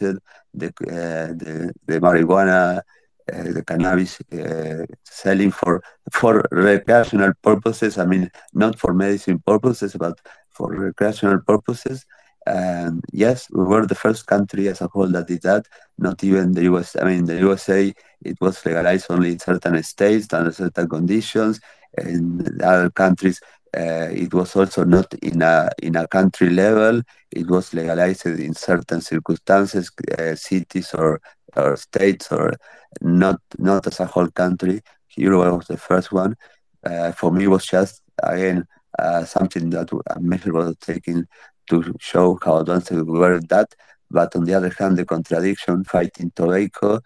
the 0.54 0.68
uh, 0.68 1.28
the, 1.40 1.72
the 1.86 2.00
marijuana. 2.00 2.82
The 3.26 3.64
cannabis 3.66 4.20
uh, 4.32 4.86
selling 5.04 5.50
for 5.50 5.82
for 6.12 6.44
recreational 6.52 7.32
purposes. 7.42 7.98
I 7.98 8.06
mean, 8.06 8.30
not 8.54 8.78
for 8.78 8.94
medicine 8.94 9.40
purposes, 9.44 9.96
but 9.98 10.20
for 10.50 10.72
recreational 10.72 11.40
purposes. 11.40 12.06
And 12.46 13.02
yes, 13.12 13.48
we 13.50 13.64
were 13.64 13.84
the 13.86 13.96
first 13.96 14.26
country 14.28 14.68
as 14.68 14.80
a 14.80 14.86
whole 14.86 15.08
that 15.08 15.26
did 15.26 15.42
that. 15.42 15.66
Not 15.98 16.22
even 16.22 16.52
the 16.52 16.64
US. 16.64 16.94
I 17.00 17.04
mean, 17.04 17.24
the 17.24 17.38
USA, 17.38 17.92
it 18.24 18.36
was 18.40 18.64
legalized 18.64 19.06
only 19.10 19.32
in 19.32 19.38
certain 19.40 19.82
states 19.82 20.32
under 20.32 20.52
certain 20.52 20.88
conditions. 20.88 21.60
In 21.98 22.60
other 22.62 22.90
countries, 22.90 23.40
uh, 23.76 24.08
it 24.12 24.32
was 24.32 24.54
also 24.54 24.84
not 24.84 25.12
in 25.14 25.42
a 25.42 25.68
in 25.82 25.96
a 25.96 26.06
country 26.06 26.50
level. 26.50 27.02
It 27.32 27.48
was 27.50 27.74
legalized 27.74 28.26
in 28.26 28.54
certain 28.54 29.00
circumstances, 29.00 29.90
uh, 30.16 30.36
cities 30.36 30.94
or 30.94 31.20
or 31.56 31.76
states, 31.76 32.30
or 32.32 32.52
not 33.00 33.40
not 33.58 33.86
as 33.86 34.00
a 34.00 34.06
whole 34.06 34.30
country. 34.30 34.80
Uruguay 35.16 35.50
was 35.50 35.66
the 35.66 35.76
first 35.78 36.12
one. 36.12 36.36
Uh, 36.84 37.12
for 37.12 37.30
me, 37.32 37.44
it 37.44 37.48
was 37.48 37.66
just 37.66 38.02
again 38.22 38.66
uh, 38.98 39.24
something 39.24 39.70
that 39.70 39.90
a 39.92 40.20
measure 40.20 40.52
was 40.52 40.76
taken 40.78 41.26
to 41.68 41.94
show 42.00 42.38
how 42.44 42.58
advanced 42.58 42.90
we 42.90 43.02
were 43.02 43.34
at 43.36 43.48
that. 43.48 43.74
But 44.10 44.36
on 44.36 44.44
the 44.44 44.54
other 44.54 44.72
hand, 44.78 44.96
the 44.96 45.04
contradiction 45.04 45.82
fighting 45.82 46.30
tobacco, 46.36 47.00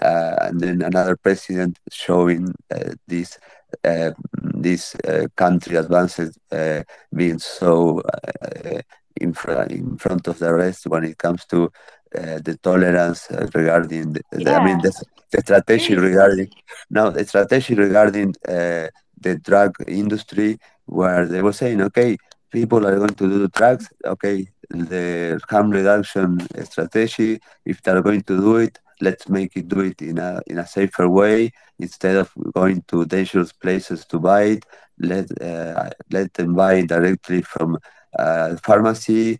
uh, 0.00 0.36
and 0.42 0.60
then 0.60 0.82
another 0.82 1.16
president 1.16 1.78
showing 1.90 2.54
uh, 2.72 2.92
this 3.08 3.38
uh, 3.84 4.12
this 4.54 4.94
uh, 4.96 5.26
country 5.36 5.76
advances 5.76 6.38
uh, 6.52 6.82
being 7.14 7.38
so 7.40 8.00
uh, 8.00 8.80
in, 9.16 9.32
fr- 9.32 9.66
in 9.68 9.96
front 9.96 10.28
of 10.28 10.38
the 10.38 10.52
rest 10.54 10.86
when 10.86 11.04
it 11.04 11.18
comes 11.18 11.44
to 11.46 11.70
the 12.14 12.58
tolerance 12.62 13.28
regarding 13.54 14.12
the, 14.14 14.22
Yeah. 14.36 14.58
I 14.58 14.64
mean 14.64 14.78
the, 14.78 14.92
the 15.32 15.40
strategy 15.40 15.94
regarding 15.96 16.48
now 16.90 17.10
the 17.10 17.24
strategy 17.24 17.74
regarding 17.74 18.34
the 18.46 19.38
drug 19.42 19.76
industry 19.88 20.58
where 20.86 21.26
they 21.26 21.42
were 21.42 21.52
saying 21.52 21.80
okay 21.82 22.16
people 22.50 22.86
are 22.86 22.96
going 22.96 23.14
to 23.14 23.28
do 23.28 23.48
drugs. 23.48 23.88
Okay 24.04 24.48
the 24.70 25.40
harm 25.50 25.70
reduction 25.70 26.40
strategy 26.64 27.40
if 27.64 27.82
they're 27.82 28.02
going 28.02 28.22
to 28.22 28.36
do 28.40 28.56
it 28.56 28.78
let's 29.00 29.28
make 29.28 29.56
it 29.56 29.68
do 29.68 29.80
it 29.80 30.00
in 30.00 30.18
a 30.18 30.40
in 30.46 30.58
a 30.58 30.66
safer 30.66 31.08
way. 31.08 31.50
Instead 31.78 32.16
of 32.16 32.30
going 32.54 32.82
to 32.88 33.04
dangerous 33.04 33.52
places 33.52 34.04
to 34.06 34.18
buy 34.20 34.42
it 34.54 34.64
let 34.98 35.26
uh, 35.42 35.90
let 36.10 36.32
them 36.34 36.54
buy 36.54 36.74
it 36.74 36.88
directly 36.88 37.42
from 37.42 37.78
uh, 38.18 38.56
pharmacy. 38.62 39.34
uh, 39.34 39.38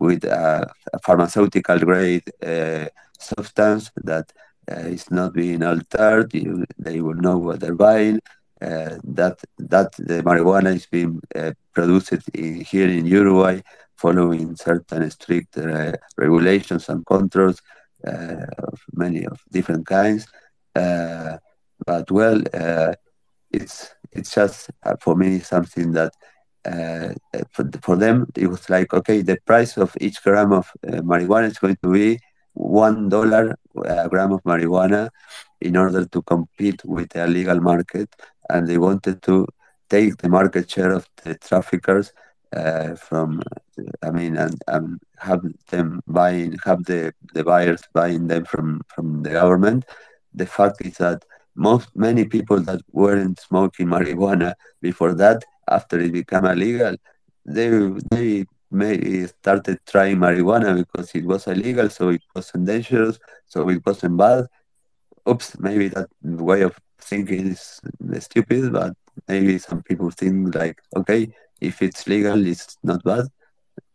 with 0.00 0.24
a, 0.24 0.70
a 0.92 0.98
pharmaceutical 0.98 1.78
grade 1.78 2.28
uh, 2.44 2.86
substance 3.18 3.90
that 3.96 4.32
uh, 4.70 4.86
is 4.96 5.10
not 5.10 5.32
being 5.32 5.62
altered 5.62 6.32
you, 6.34 6.64
they 6.78 7.00
will 7.00 7.14
know 7.14 7.38
what 7.38 7.60
they're 7.60 7.74
buying 7.74 8.20
uh, 8.60 8.96
that 9.02 9.38
that 9.58 9.92
the 9.92 10.22
marijuana 10.22 10.74
is 10.74 10.86
being 10.86 11.20
produced 11.72 12.28
in, 12.34 12.60
here 12.60 12.88
in 12.88 13.06
Uruguay 13.06 13.60
following 13.96 14.54
certain 14.56 15.10
strict 15.10 15.56
regulations 16.16 16.88
and 16.88 17.04
controls 17.06 17.60
uh, 18.06 18.46
of 18.58 18.80
many 18.94 19.24
of 19.24 19.40
different 19.52 19.86
kinds. 19.86 20.26
Uh, 20.74 21.36
but 21.86 22.10
well, 22.10 22.42
uh, 22.52 22.92
it's 23.50 23.94
it's 24.10 24.34
just 24.34 24.70
for 25.00 25.14
me 25.14 25.38
something 25.38 25.92
that 25.92 26.12
Uh, 26.64 27.12
uh, 27.34 27.40
for, 27.50 27.68
for 27.82 27.96
them 27.96 28.24
it 28.36 28.46
was 28.46 28.70
like 28.70 28.94
okay, 28.94 29.20
the 29.20 29.36
price 29.46 29.76
of 29.76 29.96
each 30.00 30.22
gram 30.22 30.52
of 30.52 30.70
uh, 30.86 31.02
marijuana 31.02 31.50
is 31.50 31.58
going 31.58 31.76
to 31.82 31.92
be 31.92 32.20
one 32.54 33.08
dollar 33.08 33.58
a 33.84 34.08
gram 34.08 34.30
of 34.32 34.42
marijuana 34.44 35.10
in 35.60 35.76
order 35.76 36.04
to 36.04 36.22
compete 36.22 36.84
with 36.84 37.08
the 37.10 37.24
illegal 37.24 37.60
market, 37.60 38.08
and 38.50 38.68
they 38.68 38.78
wanted 38.78 39.20
to 39.22 39.46
take 39.88 40.16
the 40.18 40.28
market 40.28 40.70
share 40.70 40.92
of 40.92 41.08
the 41.24 41.34
traffickers 41.34 42.12
uh, 42.56 42.94
from 42.94 43.42
I 44.02 44.10
mean 44.10 44.36
and, 44.36 44.60
and 44.68 45.00
have 45.18 45.42
them 45.70 46.00
buying 46.06 46.58
have 46.64 46.84
the, 46.84 47.12
the 47.34 47.44
buyers 47.44 47.82
buying 47.92 48.28
them 48.28 48.44
from 48.44 48.82
from 48.86 49.22
the 49.22 49.30
government. 49.30 49.84
The 50.34 50.46
fact 50.46 50.80
is 50.80 50.98
that 50.98 51.24
most 51.54 51.88
many 51.94 52.24
people 52.24 52.60
that 52.60 52.80
weren't 52.92 53.38
smoking 53.40 53.88
marijuana 53.88 54.54
before 54.80 55.14
that, 55.14 55.44
after 55.68 56.00
it 56.00 56.12
became 56.12 56.44
illegal, 56.46 56.96
they 57.44 57.68
they 58.10 58.44
may 58.70 59.26
started 59.26 59.78
trying 59.86 60.16
marijuana 60.16 60.74
because 60.76 61.10
it 61.14 61.24
was 61.24 61.46
illegal, 61.46 61.88
so 61.90 62.08
it 62.10 62.22
wasn't 62.34 62.66
dangerous, 62.66 63.18
so 63.46 63.68
it 63.68 63.84
wasn't 63.84 64.16
bad. 64.16 64.46
Oops, 65.28 65.58
maybe 65.60 65.88
that 65.88 66.08
way 66.22 66.62
of 66.62 66.78
thinking 67.00 67.48
is 67.48 67.80
stupid, 68.20 68.72
but 68.72 68.94
maybe 69.28 69.58
some 69.58 69.82
people 69.82 70.10
think 70.10 70.54
like, 70.54 70.80
okay, 70.96 71.32
if 71.60 71.82
it's 71.82 72.06
legal, 72.06 72.44
it's 72.46 72.76
not 72.82 73.02
bad. 73.04 73.26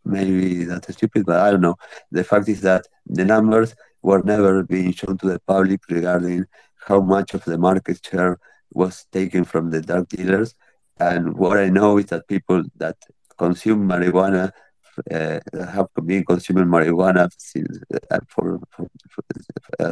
Maybe 0.04 0.64
that's 0.64 0.92
stupid, 0.94 1.26
but 1.26 1.40
I 1.40 1.50
don't 1.50 1.60
know. 1.60 1.76
The 2.10 2.24
fact 2.24 2.48
is 2.48 2.60
that 2.62 2.86
the 3.06 3.24
numbers 3.24 3.74
were 4.02 4.22
never 4.22 4.62
being 4.62 4.92
shown 4.92 5.18
to 5.18 5.26
the 5.28 5.40
public 5.40 5.80
regarding 5.90 6.46
how 6.86 7.00
much 7.00 7.34
of 7.34 7.44
the 7.44 7.58
market 7.58 8.00
share 8.04 8.38
was 8.72 9.06
taken 9.12 9.44
from 9.44 9.70
the 9.70 9.82
drug 9.82 10.08
dealers. 10.08 10.54
And 11.00 11.36
what 11.36 11.58
I 11.58 11.68
know 11.68 11.98
is 11.98 12.06
that 12.06 12.28
people 12.28 12.62
that 12.76 12.96
consume 13.36 13.88
marijuana 13.88 14.50
uh, 15.12 15.38
have 15.54 15.88
been 16.04 16.24
consuming 16.24 16.64
marijuana 16.64 17.30
since, 17.38 17.78
uh, 18.10 18.18
for, 18.28 18.60
for, 18.70 18.88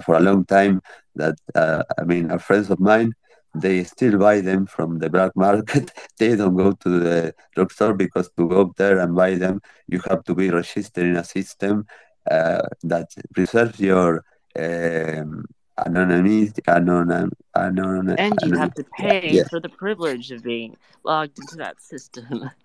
for, 0.02 0.14
a 0.16 0.20
long 0.20 0.44
time. 0.44 0.82
That 1.14 1.36
uh, 1.54 1.84
I 1.98 2.04
mean, 2.04 2.30
are 2.30 2.38
friends 2.38 2.70
of 2.70 2.80
mine 2.80 3.14
they 3.60 3.84
still 3.84 4.18
buy 4.18 4.40
them 4.40 4.66
from 4.66 4.98
the 4.98 5.10
black 5.10 5.34
market. 5.34 5.90
they 6.18 6.36
don't 6.36 6.56
go 6.56 6.72
to 6.72 7.00
the 7.00 7.34
drugstore 7.54 7.94
because 7.94 8.30
to 8.36 8.48
go 8.48 8.72
there 8.76 8.98
and 8.98 9.14
buy 9.14 9.34
them, 9.34 9.60
you 9.88 10.00
have 10.08 10.24
to 10.24 10.34
be 10.34 10.50
registered 10.50 11.06
in 11.06 11.16
a 11.16 11.24
system 11.24 11.86
uh, 12.30 12.62
that 12.82 13.08
preserves 13.34 13.80
your 13.80 14.24
um, 14.58 15.44
anonymity. 15.84 16.62
Anonym, 16.62 17.30
anonym, 17.56 18.16
and 18.18 18.34
you 18.44 18.56
have 18.56 18.74
to 18.74 18.84
pay 18.98 19.30
yeah. 19.30 19.44
for 19.48 19.60
the 19.60 19.68
privilege 19.68 20.30
of 20.30 20.42
being 20.42 20.76
logged 21.04 21.38
into 21.38 21.56
that 21.56 21.80
system. 21.80 22.50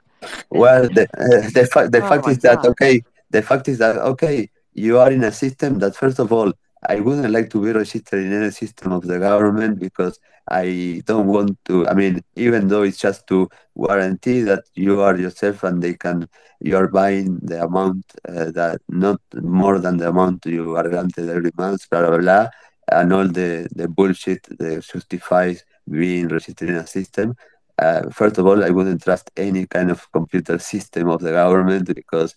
Well, 0.52 0.84
the 0.84 1.08
uh, 1.18 1.50
the 1.50 1.66
fact 1.66 1.92
the 1.92 2.04
Oh 2.04 2.10
fact 2.10 2.28
is 2.28 2.38
that 2.40 2.64
okay. 2.64 3.02
The 3.32 3.42
fact 3.42 3.68
is 3.68 3.80
that 3.80 3.98
okay. 3.98 4.50
You 4.74 5.00
are 5.00 5.12
in 5.12 5.24
a 5.24 5.32
system 5.32 5.80
that 5.80 5.96
first 5.96 6.20
of 6.20 6.32
all, 6.32 6.54
I 6.88 7.00
wouldn't 7.00 7.32
like 7.32 7.50
to 7.52 7.62
be 7.64 7.72
registered 7.72 8.24
in 8.24 8.34
any 8.34 8.52
system 8.52 8.92
of 8.92 9.06
the 9.08 9.20
government 9.20 9.80
because 9.80 10.20
I 10.50 11.02
don't 11.06 11.28
want 11.28 11.58
to. 11.66 11.88
I 11.88 11.94
mean, 11.94 12.22
even 12.36 12.68
though 12.68 12.84
it's 12.84 12.98
just 12.98 13.28
to 13.28 13.50
guarantee 13.76 14.42
that 14.42 14.64
you 14.76 15.02
are 15.02 15.18
yourself 15.18 15.64
and 15.64 15.82
they 15.82 15.94
can, 15.94 16.28
you 16.60 16.78
are 16.78 16.88
buying 16.88 17.40
the 17.42 17.64
amount 17.64 18.06
uh, 18.28 18.52
that 18.52 18.82
not 18.90 19.22
more 19.34 19.80
than 19.80 19.98
the 19.98 20.10
amount 20.10 20.46
you 20.46 20.76
are 20.76 20.90
granted 20.90 21.30
every 21.30 21.52
month, 21.58 21.90
blah 21.90 22.08
blah 22.08 22.18
blah, 22.18 22.48
and 22.92 23.14
all 23.14 23.28
the 23.28 23.68
the 23.76 23.88
bullshit 23.88 24.44
that 24.60 24.84
justifies 24.84 25.64
being 25.90 26.28
registered 26.28 26.70
in 26.70 26.76
a 26.76 26.88
system. 26.88 27.36
Uh, 27.80 28.10
first 28.10 28.38
of 28.38 28.45
all, 28.45 28.64
I 28.64 28.70
wouldn't 28.70 29.03
trust 29.03 29.32
any 29.38 29.66
kind 29.66 29.90
of 29.90 30.11
computer 30.11 30.60
system 30.60 31.10
of 31.10 31.22
the 31.22 31.32
government 31.32 31.94
because 31.95 32.36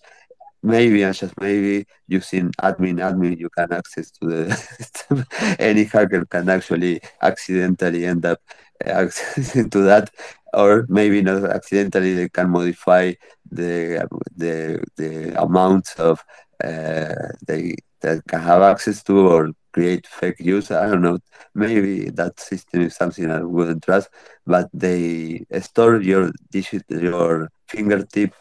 maybe 0.63 1.03
and 1.03 1.15
just 1.15 1.39
maybe 1.39 1.85
using 2.07 2.51
admin 2.63 2.97
admin 3.07 3.37
you 3.37 3.49
can 3.49 3.71
access 3.71 4.09
to 4.11 4.27
the 4.27 4.55
system. 4.77 5.23
any 5.59 5.83
hacker 5.83 6.25
can 6.25 6.49
actually 6.49 6.99
accidentally 7.21 8.05
end 8.05 8.25
up 8.25 8.39
accessing 8.83 9.69
to 9.71 9.81
that 9.81 10.09
or 10.53 10.85
maybe 10.89 11.21
not 11.21 11.43
accidentally 11.45 12.13
they 12.13 12.29
can 12.29 12.49
modify 12.49 13.13
the 13.51 14.07
the 14.35 14.83
the 14.97 15.39
amounts 15.41 15.93
of 15.95 16.23
uh, 16.63 17.13
they 17.47 17.75
that 18.01 18.23
can 18.27 18.41
have 18.41 18.61
access 18.61 19.03
to 19.03 19.27
or 19.27 19.51
create 19.75 20.05
fake 20.19 20.39
news. 20.49 20.65
I 20.71 20.85
don't 20.89 21.05
know. 21.07 21.17
Maybe 21.53 21.93
that 22.19 22.33
system 22.39 22.79
is 22.87 22.95
something 23.01 23.25
I 23.29 23.41
wouldn't 23.55 23.83
trust, 23.87 24.07
but 24.53 24.65
they 24.73 25.45
store 25.69 25.95
your 26.11 26.31
digit, 26.55 26.83
your 26.89 27.49
fingertip 27.67 28.31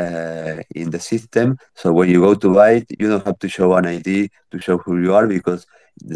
uh, 0.00 0.56
in 0.80 0.86
the 0.94 1.02
system. 1.12 1.46
So 1.80 1.86
when 1.98 2.08
you 2.12 2.20
go 2.28 2.34
to 2.42 2.48
buy 2.58 2.70
it, 2.80 2.88
you 3.00 3.06
don't 3.10 3.26
have 3.30 3.38
to 3.44 3.48
show 3.56 3.68
an 3.78 3.86
ID 3.96 4.30
to 4.52 4.56
show 4.66 4.76
who 4.84 4.92
you 5.04 5.14
are 5.18 5.26
because 5.26 5.66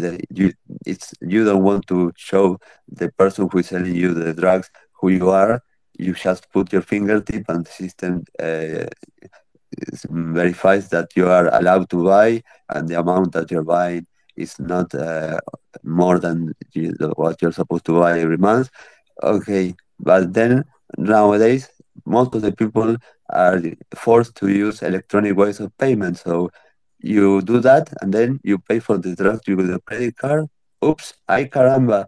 the, 0.01 0.11
you 0.39 0.47
it's 0.91 1.07
you 1.33 1.41
don't 1.47 1.63
want 1.69 1.83
to 1.93 1.99
show 2.29 2.45
the 2.99 3.09
person 3.21 3.41
who 3.49 3.57
is 3.59 3.67
selling 3.73 3.95
you 4.03 4.09
the 4.13 4.33
drugs 4.41 4.67
who 4.97 5.07
you 5.19 5.27
are. 5.43 5.53
You 6.05 6.13
just 6.13 6.43
put 6.53 6.65
your 6.73 6.85
fingertip 6.91 7.43
and 7.53 7.65
the 7.65 7.73
system 7.81 8.13
uh, 8.47 8.85
verifies 10.39 10.85
that 10.93 11.07
you 11.17 11.25
are 11.37 11.47
allowed 11.59 11.89
to 11.93 12.03
buy 12.03 12.29
and 12.73 12.87
the 12.89 12.99
amount 13.03 13.31
that 13.35 13.49
you're 13.51 13.69
buying 13.77 14.05
is 14.37 14.59
not 14.59 14.93
uh, 14.95 15.39
more 15.83 16.19
than 16.19 16.53
you, 16.73 16.93
what 17.15 17.41
you're 17.41 17.51
supposed 17.51 17.85
to 17.85 17.99
buy 17.99 18.19
every 18.19 18.37
month. 18.37 18.69
Okay, 19.23 19.75
but 19.99 20.33
then 20.33 20.63
nowadays 20.97 21.69
most 22.05 22.35
of 22.35 22.41
the 22.41 22.51
people 22.51 22.95
are 23.29 23.61
forced 23.95 24.35
to 24.35 24.47
use 24.47 24.81
electronic 24.81 25.35
ways 25.35 25.59
of 25.59 25.75
payment. 25.77 26.17
So 26.17 26.49
you 26.99 27.41
do 27.41 27.59
that 27.59 27.91
and 28.01 28.13
then 28.13 28.39
you 28.43 28.57
pay 28.59 28.79
for 28.79 28.97
the 28.97 29.15
drug 29.15 29.41
with 29.47 29.71
a 29.71 29.79
credit 29.81 30.17
card. 30.17 30.45
Oops, 30.83 31.13
ay 31.27 31.45
caramba. 31.45 32.05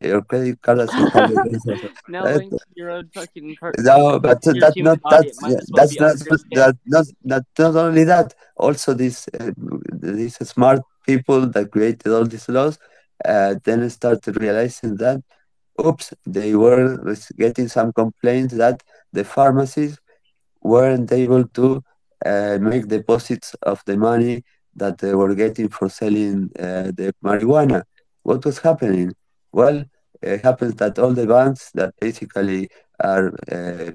Your 0.00 0.22
credit 0.22 0.62
card 0.62 0.78
doesn't 0.78 1.12
have 1.12 1.30
the 1.30 1.42
basis 1.50 1.90
no 2.08 2.24
link 2.24 2.52
to 2.52 2.58
your 2.76 2.90
own 2.90 3.10
fucking 3.14 3.56
part. 3.56 3.74
No, 3.78 4.18
but 4.18 4.44
Your 4.44 4.54
that's 4.54 4.76
not 4.78 4.98
that's 5.10 5.40
might 5.40 5.56
that's 5.74 5.98
not 5.98 6.16
that 6.52 6.76
not 6.86 7.06
not 7.24 7.42
not 7.58 7.76
only 7.76 8.04
that. 8.04 8.34
Also, 8.56 8.94
this 8.94 9.28
uh, 9.38 9.50
these 9.92 10.36
smart 10.48 10.80
people 11.06 11.46
that 11.46 11.70
created 11.70 12.08
all 12.12 12.24
these 12.24 12.48
laws 12.48 12.78
uh, 13.24 13.54
then 13.64 13.88
started 13.90 14.40
realizing 14.40 14.96
that 14.96 15.20
oops, 15.84 16.12
they 16.26 16.54
were 16.54 17.16
getting 17.38 17.68
some 17.68 17.92
complaints 17.92 18.54
that 18.54 18.82
the 19.12 19.24
pharmacies 19.24 19.98
weren't 20.62 21.10
able 21.12 21.44
to 21.48 21.82
uh, 22.26 22.58
make 22.60 22.88
deposits 22.88 23.54
of 23.62 23.82
the 23.86 23.96
money 23.96 24.44
that 24.76 24.98
they 24.98 25.14
were 25.14 25.34
getting 25.34 25.68
for 25.68 25.88
selling 25.88 26.50
uh, 26.58 26.90
the 26.98 27.14
marijuana. 27.24 27.82
What 28.22 28.44
was 28.44 28.58
happening? 28.58 29.12
Well, 29.52 29.84
it 30.22 30.42
happens 30.42 30.74
that 30.76 30.98
all 30.98 31.12
the 31.12 31.26
banks 31.26 31.70
that 31.74 31.94
basically 32.00 32.70
are 33.00 33.34
uh, 33.50 33.90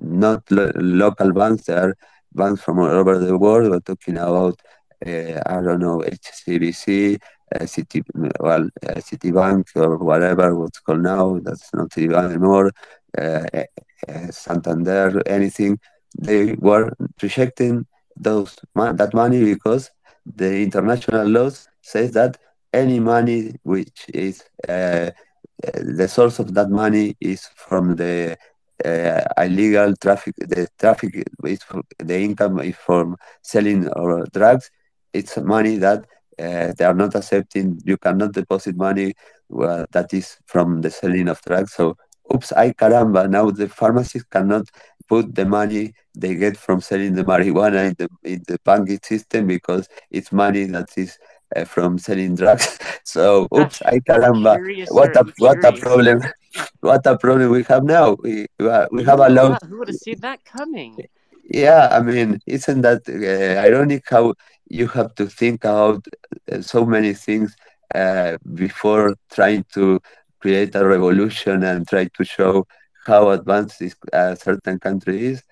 not 0.00 0.50
lo- 0.50 0.72
local 0.74 1.32
banks, 1.32 1.64
they 1.64 1.74
are 1.74 1.94
banks 2.32 2.62
from 2.62 2.78
all 2.78 2.86
over 2.86 3.18
the 3.18 3.36
world. 3.36 3.70
We're 3.70 3.80
talking 3.80 4.16
about, 4.16 4.60
I 5.04 5.60
don't 5.62 5.80
know, 5.80 6.02
HCBC, 6.02 7.18
uh, 7.54 7.66
City, 7.66 8.02
well, 8.40 8.68
uh, 8.86 8.94
Citibank 8.94 9.64
or 9.76 9.96
whatever 9.98 10.54
what's 10.54 10.80
called 10.80 11.02
now. 11.02 11.38
That's 11.42 11.72
not 11.74 11.90
Citibank 11.90 12.30
anymore. 12.30 12.72
Uh, 13.16 13.44
uh, 14.08 14.30
Santander, 14.30 15.22
anything. 15.26 15.78
They 16.18 16.54
were 16.54 16.92
rejecting 17.22 17.86
those 18.16 18.56
that 18.74 19.10
money 19.14 19.44
because 19.44 19.90
the 20.26 20.62
international 20.62 21.26
laws 21.28 21.68
says 21.82 22.12
that 22.12 22.36
any 22.72 22.98
money 23.00 23.54
which 23.62 24.06
is 24.12 24.42
the 24.66 26.08
source 26.08 26.38
of 26.38 26.54
that 26.54 26.70
money 26.70 27.16
is 27.20 27.46
from 27.56 27.96
the 27.96 28.36
illegal 29.36 29.94
traffic. 29.96 30.34
The 30.38 30.68
traffic 30.78 31.24
is 31.44 31.60
the 31.98 32.18
income 32.20 32.60
is 32.60 32.76
from 32.76 33.16
selling 33.42 33.88
or 33.88 34.24
drugs. 34.32 34.70
It's 35.18 35.36
money 35.38 35.76
that 35.78 36.00
uh, 36.38 36.72
they 36.76 36.84
are 36.84 36.94
not 36.94 37.14
accepting. 37.14 37.80
You 37.84 37.96
cannot 37.98 38.32
deposit 38.32 38.76
money 38.76 39.14
uh, 39.62 39.86
that 39.92 40.12
is 40.14 40.38
from 40.46 40.80
the 40.82 40.90
selling 40.90 41.28
of 41.28 41.40
drugs. 41.42 41.72
So, 41.74 41.96
oops, 42.32 42.52
ay 42.52 42.72
caramba! 42.72 43.28
Now 43.28 43.50
the 43.50 43.68
pharmacies 43.68 44.24
cannot 44.24 44.66
put 45.08 45.34
the 45.34 45.46
money 45.46 45.92
they 46.14 46.34
get 46.34 46.56
from 46.56 46.80
selling 46.80 47.14
the 47.14 47.24
marijuana 47.24 47.88
in 47.88 47.94
the 47.98 48.08
in 48.24 48.42
the 48.46 48.58
banking 48.64 49.00
system 49.02 49.46
because 49.46 49.88
it's 50.10 50.32
money 50.32 50.64
that 50.64 50.88
is 50.96 51.18
uh, 51.56 51.64
from 51.64 51.98
selling 51.98 52.34
drugs. 52.34 52.78
So, 53.04 53.48
oops, 53.56 53.80
I 53.82 54.00
caramba! 54.00 54.58
What 54.90 55.16
a 55.16 55.24
what 55.38 55.64
a 55.64 55.72
problem! 55.72 56.20
What 56.80 57.06
a 57.06 57.16
problem 57.18 57.50
we 57.50 57.62
have 57.64 57.84
now. 57.84 58.16
We 58.22 58.46
we 58.58 59.02
have 59.04 59.20
a 59.20 59.28
lot. 59.28 59.62
Who 59.68 59.78
would 59.78 59.88
have 59.88 59.96
seen 59.96 60.20
that 60.20 60.44
coming? 60.44 61.06
Yeah, 61.50 61.88
I 61.90 62.00
mean, 62.00 62.40
isn't 62.46 62.82
that 62.82 63.02
uh, 63.08 63.60
ironic 63.66 64.04
how 64.08 64.34
you 64.70 64.86
have 64.88 65.14
to 65.16 65.26
think 65.26 65.64
about 65.64 66.06
uh, 66.52 66.60
so 66.60 66.84
many 66.84 67.14
things 67.14 67.56
uh, 67.94 68.36
before 68.54 69.14
trying 69.32 69.64
to 69.74 70.00
create 70.40 70.74
a 70.74 70.86
revolution 70.86 71.62
and 71.64 71.86
try 71.88 72.04
to 72.16 72.24
show 72.24 72.66
how 73.06 73.30
advanced 73.30 73.78
this 73.80 73.96
uh, 74.12 74.34
certain 74.34 74.78
country 74.78 75.26
is? 75.26 75.42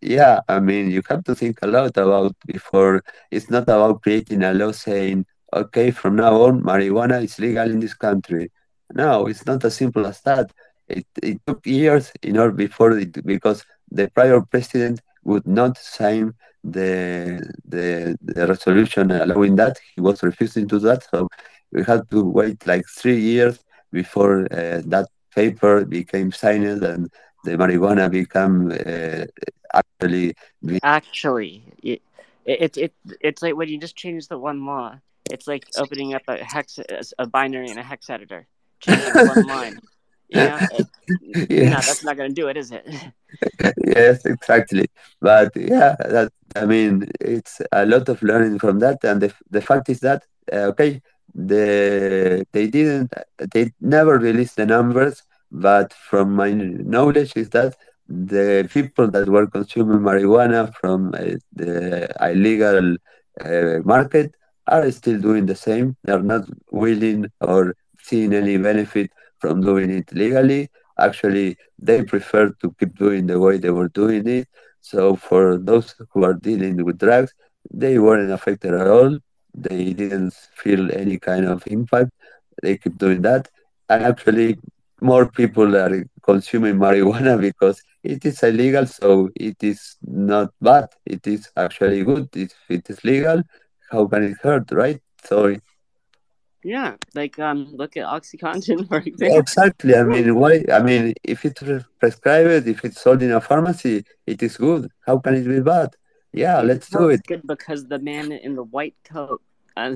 Yeah, 0.00 0.40
I 0.48 0.60
mean, 0.60 0.90
you 0.90 1.02
have 1.08 1.24
to 1.24 1.34
think 1.34 1.58
a 1.62 1.66
lot 1.66 1.96
about 1.96 2.34
before. 2.46 3.02
It's 3.30 3.50
not 3.50 3.62
about 3.64 4.02
creating 4.02 4.42
a 4.42 4.52
law 4.52 4.72
saying, 4.72 5.26
okay, 5.54 5.90
from 5.90 6.16
now 6.16 6.42
on, 6.42 6.62
marijuana 6.62 7.22
is 7.22 7.38
legal 7.38 7.70
in 7.70 7.80
this 7.80 7.94
country. 7.94 8.50
No, 8.92 9.26
it's 9.26 9.46
not 9.46 9.64
as 9.64 9.76
simple 9.76 10.06
as 10.06 10.20
that. 10.22 10.52
It, 10.88 11.06
it 11.22 11.40
took 11.46 11.66
years 11.66 12.12
in 12.22 12.38
order 12.38 12.52
before 12.52 12.98
it, 12.98 13.24
because 13.24 13.64
the 13.90 14.08
prior 14.10 14.40
president 14.40 15.00
would 15.24 15.46
not 15.46 15.78
sign 15.78 16.34
the, 16.72 17.52
the 17.66 18.16
the 18.22 18.46
resolution 18.46 19.10
allowing 19.10 19.56
that. 19.56 19.78
He 19.94 20.00
was 20.00 20.22
refusing 20.22 20.68
to 20.68 20.78
that, 20.80 21.06
so 21.10 21.28
we 21.72 21.84
had 21.84 22.08
to 22.10 22.24
wait 22.24 22.66
like 22.66 22.86
three 22.86 23.20
years 23.20 23.58
before 23.92 24.42
uh, 24.52 24.82
that 24.86 25.08
paper 25.34 25.84
became 25.84 26.32
signed 26.32 26.82
and 26.82 27.10
the 27.44 27.52
marijuana 27.52 28.10
become 28.10 28.70
uh, 28.70 29.24
actually. 29.72 30.34
Actually, 30.82 31.62
it, 31.82 32.02
it 32.44 32.76
it 32.76 32.92
it's 33.20 33.42
like 33.42 33.56
when 33.56 33.68
you 33.68 33.78
just 33.78 33.96
change 33.96 34.28
the 34.28 34.38
one 34.38 34.64
law. 34.64 34.98
It's 35.30 35.46
like 35.46 35.66
opening 35.76 36.14
up 36.14 36.22
a 36.28 36.42
hex 36.42 36.78
a 37.18 37.26
binary 37.26 37.68
in 37.68 37.78
a 37.78 37.82
hex 37.82 38.08
editor, 38.08 38.46
changing 38.80 39.12
one 39.26 39.46
line. 39.54 39.78
Yeah, 40.28 40.60
yes. 41.48 41.70
no, 41.70 41.82
that's 41.86 42.02
not 42.04 42.16
going 42.16 42.30
to 42.30 42.34
do 42.34 42.48
it, 42.48 42.56
is 42.56 42.70
it? 42.72 42.86
yes, 43.86 44.24
exactly. 44.24 44.86
But 45.20 45.52
yeah, 45.56 45.96
that 46.00 46.32
I 46.56 46.64
mean, 46.66 47.08
it's 47.20 47.60
a 47.72 47.86
lot 47.86 48.08
of 48.08 48.22
learning 48.22 48.58
from 48.58 48.78
that, 48.80 49.04
and 49.04 49.20
the 49.22 49.32
the 49.50 49.60
fact 49.60 49.88
is 49.88 50.00
that 50.00 50.22
uh, 50.52 50.66
okay, 50.72 51.00
the 51.34 52.44
they 52.52 52.66
didn't, 52.68 53.12
they 53.52 53.72
never 53.80 54.18
released 54.18 54.56
the 54.56 54.66
numbers, 54.66 55.22
but 55.50 55.92
from 55.92 56.32
my 56.34 56.52
knowledge 56.52 57.32
is 57.36 57.50
that 57.50 57.74
the 58.08 58.68
people 58.72 59.08
that 59.10 59.28
were 59.28 59.46
consuming 59.46 59.98
marijuana 59.98 60.72
from 60.74 61.08
uh, 61.14 61.36
the 61.52 62.08
illegal 62.20 62.96
uh, 63.44 63.78
market 63.84 64.34
are 64.66 64.90
still 64.90 65.20
doing 65.20 65.46
the 65.46 65.54
same. 65.54 65.96
They're 66.04 66.22
not 66.22 66.44
willing 66.70 67.26
or 67.40 67.74
seeing 68.00 68.32
any 68.34 68.56
benefit 68.58 69.10
from 69.40 69.60
doing 69.62 69.90
it 69.90 70.12
legally. 70.12 70.68
Actually, 70.98 71.56
they 71.78 72.02
prefer 72.02 72.50
to 72.60 72.74
keep 72.78 72.96
doing 72.98 73.26
the 73.26 73.38
way 73.38 73.58
they 73.58 73.70
were 73.70 73.88
doing 73.88 74.26
it. 74.28 74.48
So 74.80 75.16
for 75.16 75.58
those 75.58 75.94
who 76.12 76.24
are 76.24 76.34
dealing 76.34 76.84
with 76.84 76.98
drugs, 76.98 77.32
they 77.72 77.98
weren't 77.98 78.30
affected 78.30 78.74
at 78.74 78.86
all. 78.88 79.18
They 79.54 79.92
didn't 79.92 80.34
feel 80.54 80.90
any 80.92 81.18
kind 81.18 81.46
of 81.46 81.62
impact. 81.66 82.10
They 82.62 82.76
keep 82.78 82.98
doing 82.98 83.22
that. 83.22 83.48
And 83.88 84.04
actually, 84.04 84.58
more 85.00 85.26
people 85.30 85.76
are 85.76 86.04
consuming 86.22 86.76
marijuana 86.76 87.40
because 87.48 87.82
it 88.02 88.24
is 88.24 88.42
illegal, 88.42 88.86
so 88.86 89.30
it 89.36 89.62
is 89.62 89.96
not 90.02 90.50
bad. 90.60 90.88
It 91.06 91.26
is 91.26 91.48
actually 91.56 92.04
good. 92.04 92.28
If 92.34 92.52
it 92.68 92.88
is 92.90 93.04
legal, 93.04 93.42
how 93.90 94.06
can 94.06 94.24
it 94.24 94.36
hurt, 94.42 94.70
right? 94.72 95.00
So 95.24 95.54
yeah, 96.64 96.96
like 97.14 97.38
um, 97.38 97.68
look 97.72 97.96
at 97.96 98.04
OxyContin, 98.04 98.88
for 98.88 98.98
example. 98.98 99.38
Exactly. 99.38 99.94
I 99.94 100.02
mean, 100.02 100.34
why? 100.34 100.64
I 100.72 100.80
mean, 100.80 101.14
if 101.22 101.44
it's 101.44 101.62
prescribed, 101.98 102.66
if 102.66 102.84
it's 102.84 103.00
sold 103.00 103.22
in 103.22 103.32
a 103.32 103.40
pharmacy, 103.40 104.04
it 104.26 104.42
is 104.42 104.56
good. 104.56 104.90
How 105.06 105.18
can 105.18 105.34
it 105.34 105.44
be 105.46 105.60
bad? 105.60 105.90
Yeah, 106.32 106.60
let's 106.60 106.88
do 106.90 107.08
it. 107.10 107.22
Good 107.26 107.46
because 107.46 107.86
the 107.86 107.98
man 107.98 108.32
in 108.32 108.54
the 108.54 108.64
white 108.64 108.96
coat, 109.04 109.40
uh, 109.76 109.94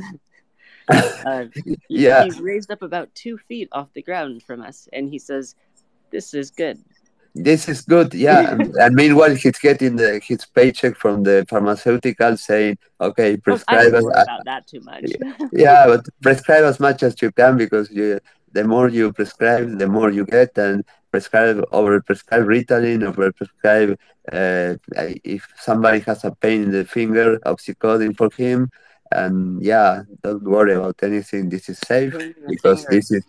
uh, 0.89 1.47
yeah, 1.89 2.25
he's 2.25 2.41
raised 2.41 2.71
up 2.71 2.83
about 2.83 3.15
two 3.15 3.39
feet 3.39 3.69
off 3.73 3.93
the 3.95 4.03
ground 4.03 4.43
from 4.43 4.63
us, 4.63 4.89
and 4.93 5.11
he 5.11 5.19
says, 5.19 5.57
"This 6.11 6.33
is 6.33 6.51
good." 6.51 6.79
This 7.35 7.69
is 7.69 7.81
good, 7.83 8.13
yeah. 8.13 8.57
and 8.81 8.95
meanwhile, 8.95 9.35
he's 9.35 9.59
getting 9.59 9.97
the, 9.97 10.21
his 10.23 10.45
paycheck 10.45 10.97
from 10.97 11.23
the 11.23 11.47
pharmaceutical, 11.49 12.37
saying, 12.37 12.79
"Okay, 13.01 13.39
prescribe." 13.39 13.87
I 13.87 13.91
don't 13.91 14.05
worry 14.05 14.23
about 14.23 14.45
that 14.45 14.67
too 14.67 14.81
much. 14.81 15.11
yeah, 15.53 15.87
but 15.87 16.07
prescribe 16.21 16.65
as 16.65 16.79
much 16.79 17.03
as 17.03 17.21
you 17.23 17.33
can 17.33 17.57
because 17.57 17.91
you, 17.91 18.21
the 18.53 18.65
more 18.65 18.89
you 18.89 19.13
prescribe, 19.13 19.79
the 19.79 19.87
more 19.87 20.11
you 20.11 20.27
get, 20.27 20.59
and 20.59 20.85
prescribe 21.11 21.65
over 21.73 22.03
prescribe 22.03 22.45
Ritalin, 22.45 23.03
over 23.03 23.33
prescribe. 23.33 23.99
Uh, 24.31 24.75
if 25.25 25.49
somebody 25.59 26.01
has 26.01 26.25
a 26.25 26.31
pain 26.33 26.65
in 26.65 26.71
the 26.71 26.85
finger, 26.85 27.39
oxycodone 27.41 28.17
for 28.17 28.29
him, 28.37 28.71
and 29.11 29.63
yeah, 29.63 30.03
don't 30.23 30.45
worry 30.45 30.75
about 30.75 30.97
anything. 31.03 31.49
This 31.49 31.71
is 31.71 31.79
safe 31.79 32.13
because 32.47 32.85
finger. 32.85 32.91
this 32.91 33.11
is. 33.11 33.25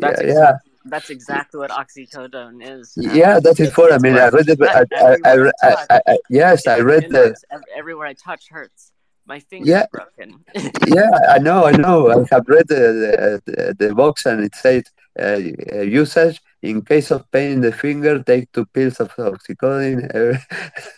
That's 0.00 0.20
yeah, 0.20 0.28
exactly, 0.28 0.62
yeah 0.62 0.67
that's 0.88 1.10
exactly 1.10 1.58
what 1.58 1.70
oxycodone 1.70 2.62
is. 2.62 2.94
Yeah, 2.96 3.40
that 3.40 3.58
is 3.60 3.72
for. 3.72 3.92
I 3.92 3.98
mean, 3.98 4.16
I 4.16 4.28
read 4.28 4.48
it. 4.48 4.60
I, 4.62 4.84
I, 4.94 5.16
I, 5.24 5.52
I, 5.90 6.00
I, 6.06 6.18
yes, 6.30 6.66
I 6.66 6.80
read 6.80 7.10
the. 7.10 7.34
Everywhere 7.76 8.06
I 8.06 8.14
touch 8.14 8.48
hurts. 8.48 8.92
My 9.26 9.40
finger's 9.40 9.68
yeah. 9.68 9.86
broken. 9.92 10.42
yeah, 10.86 11.10
I 11.28 11.38
know, 11.38 11.66
I 11.66 11.72
know. 11.72 12.10
I 12.10 12.26
have 12.30 12.48
read 12.48 12.66
the 12.68 13.42
the, 13.44 13.76
the 13.78 13.94
box 13.94 14.24
and 14.24 14.42
it 14.42 14.54
says 14.54 14.84
uh, 15.20 15.36
usage 15.36 16.40
in 16.62 16.82
case 16.82 17.10
of 17.10 17.30
pain 17.30 17.52
in 17.52 17.60
the 17.60 17.72
finger, 17.72 18.22
take 18.22 18.50
two 18.52 18.66
pills 18.66 19.00
of 19.00 19.14
oxycodone. 19.16 20.42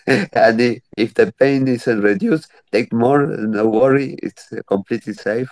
and 0.33 0.81
if 0.97 1.15
the 1.15 1.33
pain 1.39 1.69
isn't 1.69 2.01
reduced, 2.01 2.51
take 2.73 2.93
more. 2.93 3.27
No 3.27 3.67
worry, 3.69 4.17
it's 4.23 4.52
completely 4.67 5.15
safe. 5.15 5.49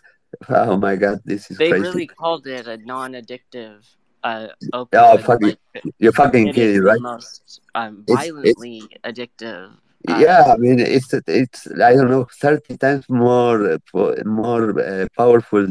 Oh 0.49 0.77
my 0.77 0.97
God, 0.97 1.21
this 1.25 1.51
is 1.51 1.59
they 1.59 1.71
crazy. 1.71 1.83
really 1.83 2.07
called 2.07 2.47
it 2.47 2.67
a 2.67 2.77
non-addictive 2.77 3.85
uh. 4.29 4.49
Oh, 4.73 5.17
fucking, 5.29 5.57
like, 5.75 5.85
you're 6.03 6.13
fucking 6.23 6.47
kidding, 6.57 6.83
right? 6.91 7.01
Most 7.01 7.61
um, 7.75 7.95
It's- 8.07 8.17
violently 8.19 8.79
addictive. 9.09 9.67
uh, 10.09 10.19
yeah, 10.27 10.43
I 10.55 10.57
mean, 10.65 10.79
it's 10.97 11.11
it's 11.43 11.61
I 11.89 11.91
don't 11.97 12.11
know, 12.15 12.25
thirty 12.45 12.75
times 12.85 13.05
more 13.27 13.59
uh, 13.75 13.79
more 14.25 14.65
uh, 14.91 15.07
powerful 15.21 15.65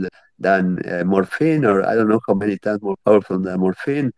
than 0.45 0.63
uh, 0.91 1.03
morphine, 1.13 1.63
or 1.71 1.77
I 1.89 1.93
don't 1.95 2.09
know 2.13 2.21
how 2.27 2.35
many 2.43 2.57
times 2.65 2.81
more 2.89 2.97
powerful 3.07 3.37
than 3.45 3.59
morphine. 3.65 4.09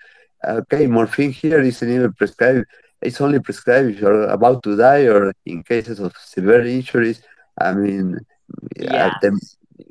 Okay, 0.59 0.83
morphine 0.97 1.31
here 1.41 1.61
isn't 1.71 1.91
even 1.97 2.11
prescribed. 2.19 2.65
It's 3.01 3.19
only 3.25 3.39
prescribed 3.47 3.87
if 3.91 3.97
you're 4.01 4.23
about 4.37 4.57
to 4.63 4.71
die 4.75 5.03
or 5.13 5.23
in 5.45 5.63
cases 5.63 5.97
of 6.05 6.11
severe 6.35 6.63
injuries. 6.77 7.19
I 7.67 7.69
mean, 7.81 8.05
Yeah. 8.77 9.11
the, 9.21 9.29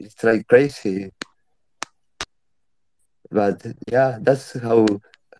it's 0.04 0.22
like 0.28 0.42
crazy. 0.52 0.96
But 3.30 3.66
yeah, 3.90 4.18
that's 4.20 4.58
how 4.58 4.86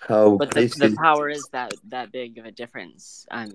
how 0.00 0.36
But 0.36 0.50
the, 0.50 0.66
the 0.66 0.94
power 0.96 1.28
is 1.28 1.48
that 1.48 1.72
that 1.88 2.12
big 2.12 2.38
of 2.38 2.44
a 2.44 2.52
difference. 2.52 3.26
Um, 3.30 3.54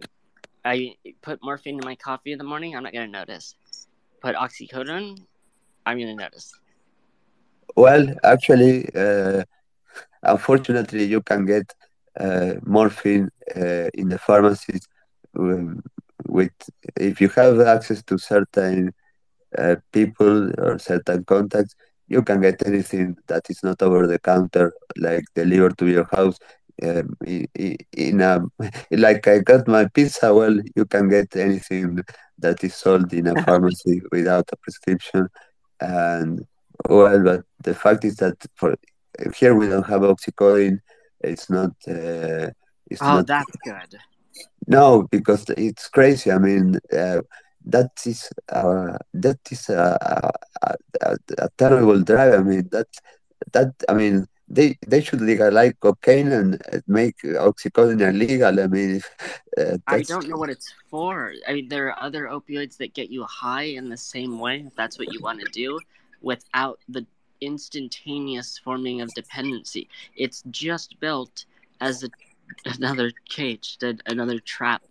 I 0.66 0.96
put 1.22 1.44
morphine 1.44 1.80
in 1.80 1.86
my 1.86 1.96
coffee 1.96 2.32
in 2.32 2.38
the 2.38 2.44
morning. 2.44 2.76
I'm 2.76 2.84
not 2.84 2.94
gonna 2.94 3.08
notice. 3.08 3.56
Put 4.22 4.36
oxycodone. 4.36 5.20
I'm 5.86 6.00
gonna 6.00 6.16
notice. 6.16 6.54
Well, 7.76 8.08
actually, 8.24 8.90
uh, 8.96 9.44
unfortunately, 10.24 11.04
you 11.06 11.22
can 11.22 11.46
get 11.46 11.74
uh, 12.20 12.56
morphine 12.66 13.30
uh, 13.56 13.90
in 13.94 14.10
the 14.10 14.18
pharmacies 14.20 14.88
um, 15.38 15.82
with 16.28 16.52
if 16.98 17.20
you 17.20 17.30
have 17.30 17.60
access 17.62 18.04
to 18.04 18.18
certain 18.18 18.94
uh, 19.58 19.76
people 19.92 20.52
or 20.60 20.80
certain 20.80 21.24
contacts. 21.26 21.76
You 22.14 22.22
can 22.28 22.40
get 22.42 22.66
anything 22.72 23.18
that 23.28 23.44
is 23.50 23.60
not 23.64 23.82
over 23.82 24.06
the 24.08 24.20
counter, 24.20 24.68
like 25.08 25.26
delivered 25.36 25.78
to 25.80 25.88
your 25.96 26.08
house. 26.18 26.38
Um, 26.82 27.08
in 27.26 28.22
a 28.22 28.34
like 29.06 29.28
I 29.28 29.40
got 29.40 29.68
my 29.68 29.86
pizza. 29.96 30.34
Well, 30.34 30.56
you 30.76 30.86
can 30.94 31.06
get 31.10 31.36
anything 31.36 32.00
that 32.44 32.64
is 32.64 32.76
sold 32.76 33.14
in 33.14 33.28
a 33.28 33.36
pharmacy 33.46 34.02
without 34.12 34.48
a 34.52 34.58
prescription, 34.58 35.28
and 35.80 36.32
well, 36.90 37.24
but 37.24 37.42
the 37.64 37.76
fact 37.84 38.04
is 38.06 38.16
that 38.18 38.38
for 38.56 38.76
here 39.36 39.56
we 39.56 39.68
don't 39.68 39.86
have 39.94 40.02
oxycodone. 40.02 40.80
It's 41.22 41.50
not. 41.50 41.72
Uh, 41.88 42.50
it's 42.92 43.02
Oh, 43.02 43.16
not. 43.16 43.28
that's 43.28 43.56
good. 43.64 43.92
No, 44.68 45.08
because 45.12 45.46
it's 45.58 45.88
crazy. 45.90 46.32
I 46.32 46.38
mean, 46.38 46.80
uh, 46.92 47.22
that 47.66 47.92
is 48.06 48.30
uh, 48.50 48.98
that 49.14 49.40
is 49.52 49.70
a, 49.70 50.32
a, 50.62 50.76
a, 51.02 51.18
a 51.38 51.50
terrible 51.58 52.02
drug. 52.02 52.34
I 52.34 52.44
mean, 52.44 52.68
that 52.72 52.88
that 53.52 53.74
I 53.88 53.94
mean, 53.94 54.28
they 54.48 54.78
they 54.86 55.02
should 55.02 55.22
legalize 55.22 55.74
cocaine 55.80 56.32
and 56.32 56.62
uh, 56.72 56.80
make 56.88 57.18
oxycodone 57.24 58.02
illegal. 58.02 58.60
I 58.60 58.68
mean, 58.68 59.02
uh, 59.58 59.78
I 59.88 60.02
don't 60.02 60.28
know 60.28 60.38
what 60.38 60.50
it's 60.50 60.74
for. 60.90 61.34
I 61.48 61.54
mean, 61.54 61.70
there 61.70 61.88
are 61.88 62.00
other 62.02 62.26
opioids 62.26 62.78
that 62.78 62.94
get 62.94 63.10
you 63.10 63.24
high 63.24 63.64
in 63.64 63.90
the 63.90 63.98
same 63.98 64.40
way, 64.40 64.64
if 64.68 64.76
that's 64.76 65.00
what 65.00 65.12
you 65.14 65.20
want 65.22 65.40
to 65.42 65.50
do, 65.52 65.80
without 66.22 66.80
the 66.90 67.06
instantaneous 67.42 68.58
forming 68.58 69.02
of 69.02 69.14
dependency. 69.14 69.90
It's 70.16 70.44
just 70.50 71.00
built 71.00 71.46
as 71.82 72.04
a, 72.04 72.10
another 72.66 73.12
cage, 73.30 73.78
another 74.06 74.40
trap. 74.40 74.82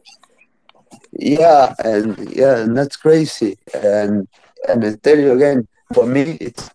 Yeah, 1.13 1.75
and 1.85 2.17
yeah, 2.35 2.59
and 2.59 2.77
that's 2.77 2.97
crazy. 2.97 3.57
And 3.75 4.29
and 4.69 4.85
I 4.85 4.95
tell 5.03 5.19
you 5.19 5.33
again, 5.33 5.67
for 5.95 6.07
me, 6.07 6.37
it's 6.41 6.71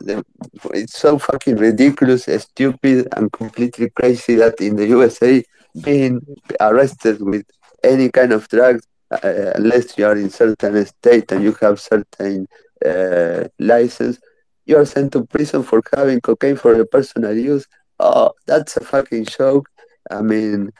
it's 0.73 0.97
so 0.97 1.17
fucking 1.17 1.57
ridiculous, 1.57 2.25
stupid, 2.25 3.07
and 3.15 3.31
completely 3.31 3.89
crazy 3.89 4.35
that 4.35 4.59
in 4.61 4.75
the 4.75 4.87
USA, 4.87 5.43
being 5.81 6.21
arrested 6.59 7.21
with 7.21 7.45
any 7.83 8.09
kind 8.09 8.31
of 8.33 8.47
drugs 8.49 8.83
uh, 9.11 9.51
unless 9.55 9.97
you 9.97 10.05
are 10.05 10.15
in 10.17 10.29
certain 10.29 10.85
state 10.85 11.31
and 11.31 11.43
you 11.43 11.53
have 11.61 11.79
certain 11.79 12.47
uh, 12.85 13.43
license, 13.59 14.19
you 14.65 14.77
are 14.77 14.85
sent 14.85 15.11
to 15.13 15.25
prison 15.25 15.63
for 15.63 15.81
having 15.95 16.21
cocaine 16.21 16.55
for 16.55 16.75
your 16.75 16.85
personal 16.85 17.35
use. 17.35 17.65
Oh, 17.99 18.31
that's 18.45 18.77
a 18.77 18.83
fucking 18.83 19.25
joke. 19.25 19.67
I 20.11 20.21
mean, 20.21 20.71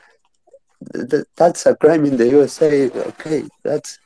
th- 0.92 1.10
th- 1.10 1.24
that's 1.36 1.66
a 1.66 1.74
crime 1.74 2.04
in 2.04 2.16
the 2.16 2.28
USA. 2.28 2.90
Okay, 2.90 3.44
that's 3.62 3.98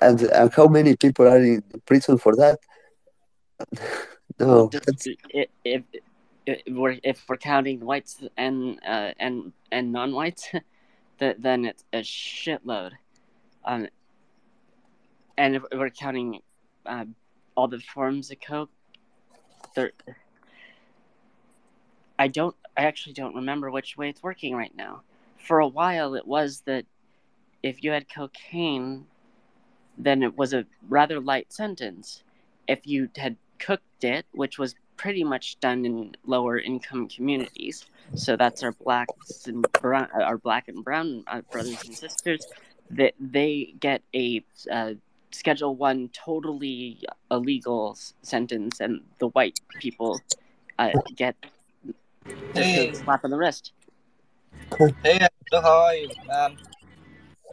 and 0.00 0.22
and 0.22 0.52
how 0.52 0.66
many 0.66 0.96
people 0.96 1.26
are 1.26 1.38
in 1.38 1.62
prison 1.86 2.18
for 2.18 2.34
that? 2.36 2.58
No, 4.38 4.68
that's 4.68 5.06
if, 5.30 5.48
if, 5.64 5.82
if 6.44 6.62
we're 6.68 6.98
if 7.02 7.24
we're 7.26 7.38
counting 7.38 7.80
whites 7.80 8.22
and 8.36 8.78
uh, 8.86 9.12
and 9.18 9.52
and 9.72 9.92
non-whites, 9.92 10.50
that 11.18 11.40
then 11.40 11.64
it's 11.64 11.84
a 11.94 12.00
shitload. 12.00 12.90
Um, 13.64 13.88
and 15.38 15.56
if 15.56 15.62
we're 15.72 15.88
counting 15.88 16.42
uh, 16.84 17.06
all 17.54 17.68
the 17.68 17.80
forms 17.80 18.30
of 18.30 18.38
coke, 18.40 18.70
there. 19.74 19.92
I 22.18 22.28
don't. 22.28 22.54
I 22.76 22.82
actually 22.82 23.14
don't 23.14 23.34
remember 23.34 23.70
which 23.70 23.96
way 23.96 24.10
it's 24.10 24.22
working 24.22 24.54
right 24.54 24.74
now. 24.76 25.02
For 25.46 25.60
a 25.60 25.68
while, 25.68 26.14
it 26.16 26.26
was 26.26 26.62
that 26.66 26.84
if 27.62 27.84
you 27.84 27.92
had 27.92 28.12
cocaine, 28.12 29.06
then 29.96 30.24
it 30.24 30.36
was 30.36 30.52
a 30.52 30.66
rather 30.88 31.20
light 31.20 31.52
sentence. 31.52 32.24
If 32.66 32.84
you 32.84 33.08
had 33.16 33.36
cooked 33.60 34.02
it, 34.02 34.26
which 34.32 34.58
was 34.58 34.74
pretty 34.96 35.22
much 35.22 35.60
done 35.60 35.84
in 35.84 36.16
lower 36.26 36.58
income 36.58 37.08
communities, 37.08 37.86
so 38.14 38.36
that's 38.36 38.64
our 38.64 38.72
blacks 38.72 39.46
and 39.46 39.64
brown, 39.80 40.08
our 40.14 40.38
black 40.38 40.66
and 40.66 40.82
brown 40.82 41.22
uh, 41.28 41.42
brothers 41.52 41.80
and 41.84 41.94
sisters, 41.94 42.44
that 42.90 43.14
they 43.20 43.74
get 43.78 44.02
a 44.14 44.44
uh, 44.70 44.94
Schedule 45.30 45.76
One 45.76 46.08
totally 46.08 46.98
illegal 47.30 47.96
sentence, 48.22 48.80
and 48.80 49.00
the 49.20 49.28
white 49.28 49.60
people 49.78 50.20
uh, 50.78 50.90
get 51.14 51.36
Hey, 52.54 52.88
a 52.88 52.94
slap 52.94 53.24
on 53.24 53.30
the 53.30 53.36
wrist. 53.36 53.72
Hey, 55.02 55.28
how 55.52 55.82
are 55.84 55.94
you, 55.94 56.10
man? 56.26 56.56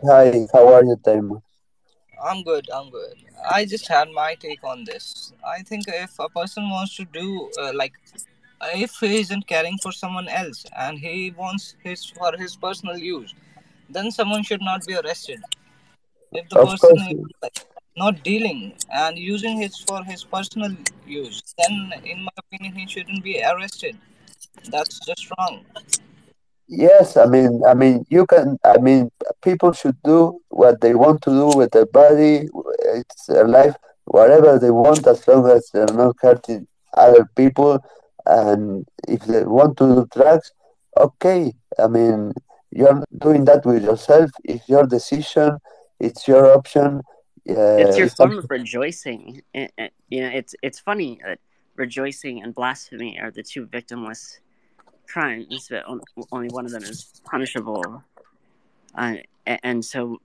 hi. 0.05 0.47
How 0.53 0.67
are 0.73 0.83
you, 0.83 0.95
Taimo? 0.97 1.41
I'm 2.23 2.43
good, 2.43 2.69
I'm 2.73 2.89
good. 2.89 3.15
I 3.49 3.65
just 3.65 3.87
had 3.87 4.09
my 4.11 4.35
take 4.35 4.63
on 4.63 4.83
this. 4.85 5.33
I 5.45 5.61
think 5.63 5.85
if 5.87 6.17
a 6.19 6.29
person 6.29 6.69
wants 6.69 6.95
to 6.97 7.05
do, 7.05 7.51
uh, 7.59 7.71
like, 7.73 7.93
if 8.75 8.95
he 8.99 9.19
isn't 9.19 9.47
caring 9.47 9.77
for 9.77 9.91
someone 9.91 10.27
else 10.27 10.65
and 10.77 10.97
he 10.97 11.31
wants 11.31 11.75
his 11.83 12.05
for 12.05 12.31
his 12.37 12.55
personal 12.55 12.97
use, 12.97 13.33
then 13.89 14.11
someone 14.11 14.43
should 14.43 14.61
not 14.61 14.85
be 14.85 14.95
arrested. 14.95 15.41
If 16.31 16.49
the 16.49 16.57
Of 16.57 16.69
person 16.69 16.79
course, 16.79 17.01
is 17.11 17.17
like, 17.41 17.65
not 17.97 18.23
dealing 18.23 18.73
and 18.91 19.17
using 19.17 19.57
his 19.57 19.77
for 19.77 20.03
his 20.03 20.23
personal 20.23 20.75
use, 21.05 21.41
then 21.57 21.93
in 22.05 22.23
my 22.23 22.31
opinion 22.37 22.75
he 22.75 22.87
shouldn't 22.87 23.23
be 23.23 23.43
arrested. 23.43 23.97
That's 24.69 24.99
just 25.05 25.29
wrong. 25.37 25.65
Yes. 26.67 27.17
I 27.17 27.25
mean, 27.25 27.61
I 27.67 27.73
mean, 27.73 28.05
you 28.09 28.25
can. 28.25 28.57
I 28.63 28.77
mean, 28.77 29.11
people 29.41 29.71
should 29.73 29.97
do 30.03 30.39
what 30.49 30.81
they 30.81 30.93
want 30.95 31.21
to 31.23 31.29
do 31.31 31.57
with 31.57 31.71
their 31.71 31.85
body. 31.85 32.47
It's 32.99 33.25
their 33.27 33.47
life, 33.47 33.75
whatever 34.05 34.57
they 34.59 34.71
want, 34.71 35.05
as 35.07 35.27
long 35.27 35.49
as 35.49 35.69
they're 35.73 35.85
not 35.93 36.15
hurting 36.21 36.67
other 36.95 37.29
people. 37.35 37.79
And 38.25 38.85
if 39.07 39.21
they 39.25 39.43
want 39.43 39.77
to 39.77 39.85
do 39.95 40.07
drugs, 40.13 40.51
okay. 40.97 41.53
I 41.79 41.87
mean, 41.87 42.33
you're 42.71 43.03
doing 43.17 43.45
that 43.45 43.65
with 43.65 43.83
yourself. 43.83 44.31
It's 44.43 44.67
your 44.69 44.85
decision. 44.85 45.57
It's 45.99 46.27
your 46.27 46.53
option. 46.55 47.01
It's 47.45 47.95
Uh, 47.95 47.99
your 47.99 48.05
it's 48.07 48.15
form 48.15 48.37
of 48.37 48.45
rejoicing. 48.49 49.41
It, 49.53 49.71
it- 49.77 49.93
you 50.09 50.21
know, 50.21 50.29
it's 50.29 50.55
it's 50.61 50.79
funny 50.79 51.19
that 51.25 51.39
rejoicing 51.75 52.41
and 52.43 52.53
blasphemy 52.53 53.19
are 53.19 53.31
the 53.31 53.43
two 53.43 53.65
victimless 53.65 54.39
crimes, 55.13 55.67
but 55.69 55.83
only 56.31 56.49
one 56.49 56.65
of 56.65 56.71
them 56.71 56.83
is 56.83 57.21
punishable. 57.23 58.03
Uh, 58.95 59.15
and 59.45 59.85
so, 59.85 60.19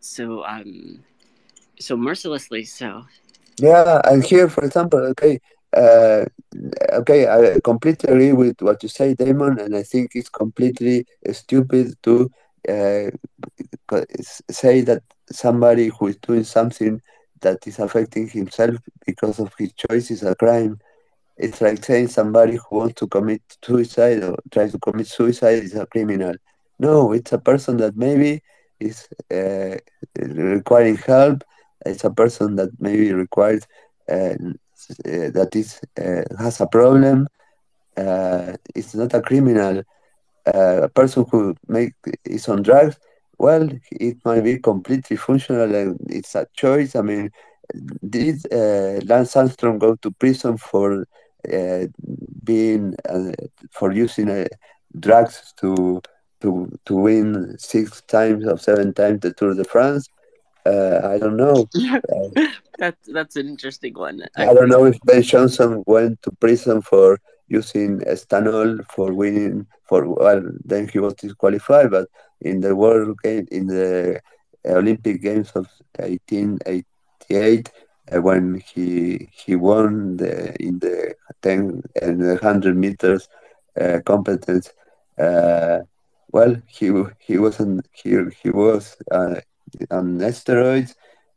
so 0.00 0.44
um, 0.44 1.02
so 1.78 1.96
mercilessly 1.96 2.64
so. 2.64 3.04
Yeah, 3.58 4.00
and 4.04 4.22
here, 4.22 4.48
for 4.48 4.64
example, 4.64 5.00
okay, 5.12 5.40
uh, 5.74 6.26
okay, 6.92 7.26
I 7.26 7.60
completely 7.64 8.12
agree 8.12 8.32
with 8.32 8.60
what 8.60 8.82
you 8.82 8.88
say, 8.90 9.14
Damon, 9.14 9.58
and 9.58 9.74
I 9.74 9.82
think 9.82 10.10
it's 10.14 10.28
completely 10.28 11.06
stupid 11.32 11.94
to 12.02 12.30
uh, 12.68 13.10
say 14.50 14.82
that 14.82 15.02
somebody 15.30 15.88
who 15.88 16.08
is 16.08 16.16
doing 16.18 16.44
something 16.44 17.00
that 17.40 17.66
is 17.66 17.78
affecting 17.78 18.28
himself 18.28 18.76
because 19.06 19.38
of 19.38 19.52
his 19.58 19.72
choice 19.72 20.10
is 20.10 20.22
a 20.22 20.34
crime. 20.34 20.78
It's 21.36 21.60
like 21.60 21.84
saying 21.84 22.08
somebody 22.08 22.56
who 22.56 22.76
wants 22.78 22.94
to 22.96 23.06
commit 23.06 23.42
suicide 23.64 24.22
or 24.22 24.36
tries 24.50 24.72
to 24.72 24.78
commit 24.78 25.06
suicide 25.06 25.62
is 25.64 25.74
a 25.74 25.86
criminal. 25.86 26.34
No, 26.78 27.12
it's 27.12 27.32
a 27.32 27.38
person 27.38 27.76
that 27.78 27.96
maybe 27.96 28.42
is 28.80 29.08
uh, 29.32 29.76
requiring 30.18 30.96
help. 30.96 31.42
It's 31.84 32.04
a 32.04 32.10
person 32.10 32.56
that 32.56 32.70
maybe 32.80 33.12
requires 33.12 33.66
uh, 34.10 34.34
uh, 35.04 35.30
that 35.36 35.50
is 35.54 35.80
uh, 36.00 36.22
has 36.38 36.60
a 36.60 36.66
problem. 36.66 37.28
Uh, 37.96 38.54
it's 38.74 38.94
not 38.94 39.14
a 39.14 39.22
criminal. 39.22 39.82
Uh, 40.46 40.82
a 40.84 40.88
person 40.88 41.24
who 41.30 41.54
make 41.68 41.92
is 42.24 42.48
on 42.48 42.62
drugs. 42.62 42.96
Well, 43.38 43.68
it 43.90 44.16
might 44.24 44.42
be 44.42 44.58
completely 44.58 45.16
functional 45.16 45.74
and 45.74 45.98
it's 46.08 46.34
a 46.34 46.46
choice. 46.54 46.94
I 46.96 47.02
mean, 47.02 47.30
did 48.08 48.38
Lance 49.08 49.36
Armstrong 49.36 49.78
go 49.78 49.96
to 49.96 50.10
prison 50.12 50.56
for 50.56 51.06
being 52.44 52.94
uh, 53.08 53.32
for 53.70 53.92
using 53.92 54.30
uh, 54.30 54.46
drugs 54.98 55.52
to 55.58 56.00
to 56.40 56.70
to 56.84 56.94
win 56.94 57.56
six 57.58 58.02
times 58.02 58.46
or 58.46 58.58
seven 58.58 58.92
times 58.92 59.20
the 59.20 59.32
Tour 59.32 59.54
de 59.54 59.64
France. 59.64 60.08
Uh, 60.64 61.00
I 61.04 61.18
don't 61.18 61.36
know. 61.36 61.68
that's 62.78 63.06
that's 63.08 63.36
an 63.36 63.48
interesting 63.48 63.94
one. 63.94 64.22
I, 64.36 64.48
I 64.48 64.54
don't 64.54 64.68
know 64.68 64.84
if 64.84 64.98
Ben 65.04 65.22
Johnson 65.22 65.82
went 65.86 66.22
to 66.22 66.30
prison 66.32 66.82
for 66.82 67.18
using 67.48 68.00
stanol 68.00 68.84
for 68.90 69.12
winning 69.12 69.66
for 69.88 70.08
well 70.08 70.42
then 70.64 70.88
he 70.88 70.98
was 70.98 71.14
disqualified 71.14 71.90
but 71.90 72.08
in 72.40 72.60
the 72.60 72.74
world 72.74 73.16
game 73.22 73.46
in 73.50 73.66
the 73.66 74.20
olympic 74.66 75.22
games 75.22 75.50
of 75.52 75.68
1888 75.98 77.68
uh, 77.68 77.70
when 78.12 78.60
he 78.74 79.28
he 79.32 79.54
won 79.56 80.16
the 80.16 80.54
in 80.62 80.78
the 80.78 81.14
10 81.42 81.82
and 82.00 82.20
100 82.22 82.76
meters 82.76 83.28
uh, 83.80 83.98
competence 84.04 84.72
uh, 85.18 85.78
well 86.32 86.54
he 86.66 86.90
he 87.18 87.38
wasn't 87.38 87.86
he 87.92 88.16
he 88.42 88.50
was 88.50 88.96
uh, 89.10 89.40
on 89.90 90.18
steroids 90.18 90.94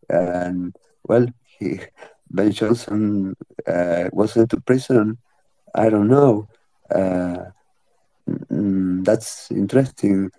and 0.09 0.75
well 1.07 1.25
he 1.57 1.79
ben 2.29 2.51
johnson 2.51 3.35
uh, 3.67 4.05
was 4.13 4.33
to 4.33 4.59
prison 4.65 5.17
I 5.75 5.89
don't 5.89 6.07
know. 6.07 6.47
Uh, 6.93 7.51
mm, 8.51 9.03
that's 9.03 9.51
interesting. 9.51 10.29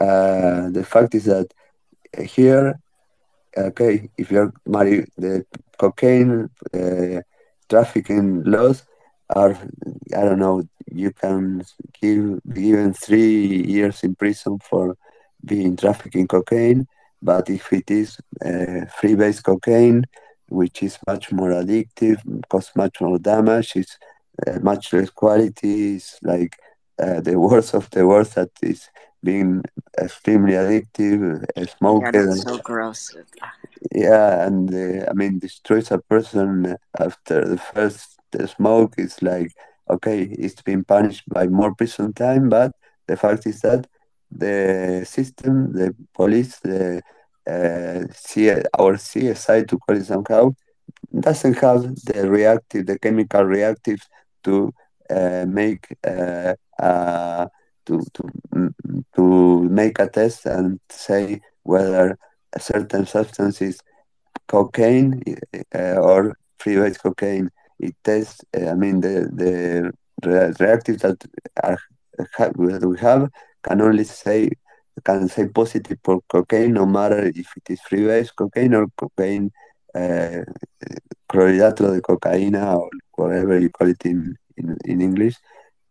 Uh, 0.00 0.70
the 0.70 0.84
fact 0.84 1.14
is 1.14 1.24
that 1.24 1.46
here, 2.24 2.80
okay, 3.56 4.08
if 4.16 4.30
you're 4.30 4.52
married, 4.66 5.08
the 5.16 5.44
cocaine 5.78 6.50
uh, 6.72 7.20
trafficking 7.68 8.44
laws 8.44 8.84
are, 9.30 9.56
I 10.16 10.22
don't 10.22 10.38
know, 10.38 10.62
you 10.90 11.10
can 11.12 11.64
give 12.00 12.40
given 12.52 12.92
three 12.92 13.64
years 13.64 14.02
in 14.02 14.14
prison 14.14 14.58
for 14.58 14.96
being 15.44 15.76
trafficking 15.76 16.26
cocaine, 16.26 16.86
but 17.22 17.48
if 17.50 17.72
it 17.72 17.90
is 17.90 18.18
uh, 18.44 18.86
free-base 18.98 19.40
cocaine, 19.40 20.04
which 20.48 20.82
is 20.82 20.98
much 21.06 21.32
more 21.32 21.50
addictive, 21.50 22.18
cause 22.48 22.70
much 22.76 23.00
more 23.00 23.18
damage, 23.18 23.72
it's 23.76 23.98
uh, 24.46 24.58
much 24.60 24.92
less 24.92 25.10
quality. 25.10 25.96
It's 25.96 26.18
like 26.22 26.56
uh, 26.98 27.20
the 27.20 27.38
worst 27.38 27.74
of 27.74 27.90
the 27.90 28.06
worst 28.06 28.34
that 28.34 28.50
is 28.62 28.88
being 29.24 29.62
extremely 30.00 30.52
addictive, 30.52 31.44
uh, 31.56 31.66
smoke. 31.66 32.02
Yeah, 32.04 32.10
that's 32.12 32.42
so 32.42 32.58
gross. 32.58 33.14
Yeah, 33.92 34.46
and 34.46 34.72
uh, 34.72 35.06
I 35.10 35.12
mean, 35.14 35.38
destroys 35.38 35.90
a 35.90 35.98
person 35.98 36.76
after 36.98 37.44
the 37.46 37.58
first 37.58 38.18
smoke. 38.46 38.94
It's 38.98 39.22
like 39.22 39.52
okay, 39.90 40.22
it's 40.22 40.62
been 40.62 40.84
punished 40.84 41.24
by 41.28 41.46
more 41.46 41.74
prison 41.74 42.12
time, 42.12 42.48
but 42.48 42.72
the 43.06 43.16
fact 43.16 43.46
is 43.46 43.60
that 43.60 43.86
the 44.30 45.04
system, 45.06 45.72
the 45.72 45.94
police, 46.14 46.58
the 46.60 47.02
uh, 47.46 48.06
C- 48.14 48.50
our 48.78 48.94
CSI 48.96 49.62
to 49.68 49.78
call 49.78 49.96
it 49.96 50.06
somehow, 50.06 50.54
doesn't 51.18 51.58
have 51.58 51.82
the 52.06 52.28
reactive, 52.28 52.86
the 52.86 52.98
chemical 52.98 53.42
reactives 53.42 54.04
to 54.44 54.72
uh, 55.10 55.44
make 55.46 55.86
uh, 56.06 56.54
uh, 56.78 57.46
to 57.86 58.02
to 58.14 58.22
to 59.16 59.62
make 59.64 59.98
a 59.98 60.08
test 60.08 60.46
and 60.46 60.80
say 60.90 61.40
whether 61.62 62.18
a 62.52 62.60
certain 62.60 63.06
substance 63.06 63.60
is 63.60 63.80
cocaine 64.46 65.22
uh, 65.74 65.96
or 65.96 66.36
free-base 66.58 66.98
cocaine. 66.98 67.50
It 67.78 67.94
tests. 68.04 68.40
Uh, 68.56 68.70
I 68.70 68.74
mean, 68.74 69.00
the 69.00 69.28
the 69.32 69.92
reactives 70.22 71.00
that 71.00 71.24
are 71.62 71.78
we 72.56 72.98
have 72.98 73.28
can 73.62 73.80
only 73.80 74.04
say 74.04 74.50
can 75.04 75.28
say 75.28 75.48
positive 75.48 75.98
for 76.04 76.20
cocaine, 76.28 76.72
no 76.72 76.86
matter 76.86 77.26
if 77.26 77.48
it 77.56 77.70
is 77.70 77.80
free-base 77.80 78.30
cocaine 78.30 78.74
or 78.74 78.86
cocaine 78.96 79.50
uh, 79.94 80.44
de 81.32 82.00
cocaína 82.00 82.76
or 82.76 82.90
whatever 83.16 83.58
you 83.58 83.70
call 83.70 83.88
it 83.88 84.04
in 84.04 84.36
in, 84.56 84.76
in 84.84 85.00
English. 85.00 85.36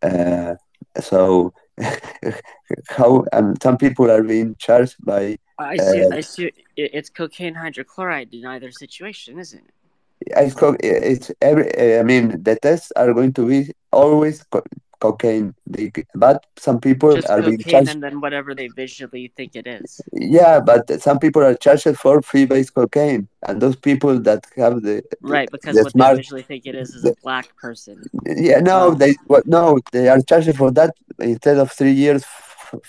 Uh, 0.02 0.54
so 1.00 1.52
how 2.88 3.24
um, 3.32 3.54
some 3.62 3.76
people 3.76 4.10
are 4.10 4.22
being 4.22 4.54
charged 4.58 4.96
by. 5.04 5.38
I 5.58 5.76
see. 5.76 6.04
Uh, 6.04 6.16
I 6.16 6.20
see. 6.20 6.52
It's 6.76 7.10
cocaine 7.10 7.54
hydrochloride 7.54 8.32
in 8.32 8.46
either 8.46 8.70
situation, 8.70 9.38
isn't 9.38 9.60
it? 9.60 9.74
It's, 10.20 10.56
it's 10.82 11.30
every. 11.40 11.98
I 11.98 12.02
mean, 12.02 12.42
the 12.42 12.56
tests 12.56 12.92
are 12.96 13.12
going 13.12 13.32
to 13.34 13.46
be 13.46 13.72
always 13.92 14.42
co- 14.44 14.64
cocaine. 15.04 15.48
They, 15.74 15.86
but 16.24 16.36
some 16.66 16.78
people 16.88 17.12
Just 17.16 17.28
are 17.32 17.42
being 17.42 17.58
charged. 17.72 17.88
and 17.94 18.02
then 18.04 18.20
whatever 18.24 18.54
they 18.54 18.68
visually 18.82 19.26
think 19.36 19.50
it 19.60 19.66
is. 19.78 20.00
Yeah, 20.12 20.60
but 20.70 20.84
some 21.06 21.18
people 21.24 21.42
are 21.48 21.54
charged 21.64 21.96
for 22.04 22.14
free-base 22.22 22.70
cocaine, 22.70 23.28
and 23.46 23.60
those 23.64 23.76
people 23.88 24.14
that 24.28 24.40
have 24.56 24.82
the 24.82 24.96
Right, 25.20 25.50
because 25.50 25.76
the 25.76 25.84
what 25.84 25.92
smart, 25.92 26.16
they 26.16 26.22
visually 26.22 26.42
think 26.50 26.62
it 26.66 26.74
is 26.82 26.90
is 26.98 27.04
a 27.04 27.14
black 27.22 27.48
person. 27.66 27.96
yeah, 28.48 28.60
no, 28.72 28.78
Oh. 28.88 28.94
they 29.02 29.12
what 29.32 29.44
no, 29.46 29.78
they 29.92 30.08
are 30.08 30.20
charged 30.30 30.56
for 30.62 30.70
that 30.78 30.92
instead 31.32 31.58
of 31.58 31.70
three 31.72 31.96
years, 32.04 32.22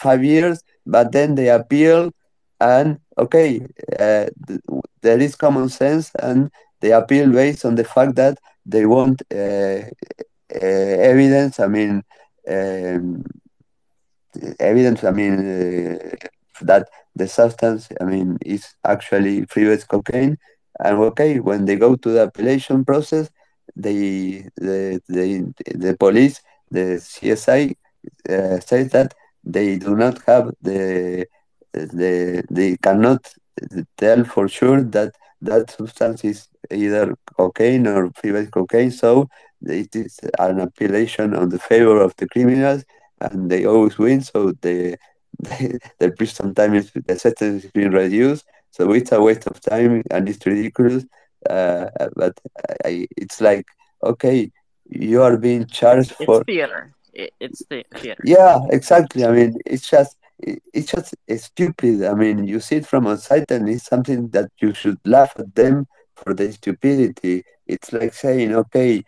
five 0.06 0.24
years. 0.24 0.58
But 0.86 1.12
then 1.12 1.36
they 1.36 1.50
appeal, 1.50 2.12
and 2.60 3.00
okay, 3.18 3.50
uh, 4.00 4.26
th- 4.48 4.62
there 5.02 5.20
is 5.20 5.36
common 5.36 5.70
sense, 5.70 6.12
and 6.28 6.50
they 6.82 6.92
appeal 6.92 7.32
based 7.32 7.66
on 7.66 7.76
the 7.76 7.84
fact 7.96 8.16
that 8.16 8.38
they 8.66 8.86
want 8.86 9.22
uh, 9.34 9.80
evidence. 10.62 11.60
I 11.60 11.68
mean, 11.68 12.04
um, 12.50 13.24
evidence. 14.60 15.04
I 15.04 15.12
mean 15.12 15.34
uh, 15.40 16.16
that 16.62 16.90
the 17.16 17.28
substance. 17.28 17.88
I 18.00 18.04
mean, 18.06 18.38
is 18.46 18.76
actually 18.84 19.46
free-base 19.46 19.86
cocaine. 19.86 20.38
And 20.80 20.98
okay, 20.98 21.40
when 21.40 21.66
they 21.66 21.78
go 21.78 21.96
to 21.96 22.10
the 22.10 22.24
appellation 22.24 22.84
process, 22.84 23.30
they 23.76 24.48
the 24.58 25.02
the 25.08 25.54
the 25.74 25.96
police, 25.98 26.42
the 26.70 27.00
CSI, 27.00 27.76
uh, 28.30 28.60
says 28.60 28.90
that 28.92 29.14
they 29.44 29.78
do 29.78 29.96
not 29.96 30.22
have 30.26 30.52
the 30.62 31.26
the 31.74 32.44
they 32.50 32.78
cannot 32.78 33.34
tell 33.98 34.24
for 34.26 34.48
sure 34.48 34.84
that 34.84 35.14
that 35.42 35.72
substance 35.72 36.24
is 36.24 36.48
either 36.72 37.16
cocaine 37.38 37.88
or 37.88 38.12
free-base 38.16 38.50
cocaine. 38.50 38.92
So 38.92 39.30
it 39.68 39.96
is 39.96 40.20
an 40.40 40.60
appellation 40.60 41.36
on 41.36 41.50
the 41.50 41.60
favor 41.60 42.02
of 42.02 42.14
the 42.18 42.28
criminals, 42.28 42.84
and 43.22 43.50
they 43.50 43.66
always 43.66 43.98
win. 43.98 44.22
So 44.22 44.52
the 44.62 44.98
the, 45.40 45.80
the 46.00 46.12
prison 46.12 46.54
time 46.54 46.76
is 46.76 46.92
the 46.94 47.18
sentence 47.18 47.66
is 47.66 47.72
being 47.72 47.92
reduced. 47.92 48.46
So 48.72 48.92
it's 48.94 49.12
a 49.12 49.22
waste 49.22 49.48
of 49.48 49.60
time 49.62 50.04
and 50.12 50.28
it's 50.30 50.46
ridiculous. 50.46 51.06
Uh, 51.50 51.88
but 52.16 52.38
I, 52.86 53.08
it's 53.18 53.42
like 53.42 53.66
okay, 54.04 54.52
you 54.90 55.22
are 55.22 55.38
being 55.38 55.66
charged 55.68 56.12
It's 56.20 56.26
for 56.26 56.44
theater. 56.46 56.94
It, 57.14 57.32
it's 57.40 57.66
the 57.70 57.84
theater. 57.96 58.24
yeah, 58.24 58.60
exactly. 58.70 59.26
I 59.26 59.32
mean, 59.32 59.58
it's 59.66 59.90
just 59.90 60.16
it- 60.40 60.62
it's 60.74 60.92
just 60.92 61.16
it's 61.28 61.46
stupid. 61.46 62.04
I 62.04 62.14
mean, 62.14 62.46
you 62.48 62.60
see 62.60 62.78
it 62.78 62.86
from 62.88 63.08
outside, 63.08 63.50
and 63.52 63.70
it's 63.70 63.86
something 63.86 64.30
that 64.30 64.50
you 64.62 64.74
should 64.74 64.98
laugh 65.06 65.34
at 65.38 65.56
them 65.56 65.88
for 66.16 66.34
their 66.34 66.52
stupidity. 66.52 67.44
It's 67.68 67.92
like 67.94 68.14
saying, 68.14 68.54
okay, 68.54 69.04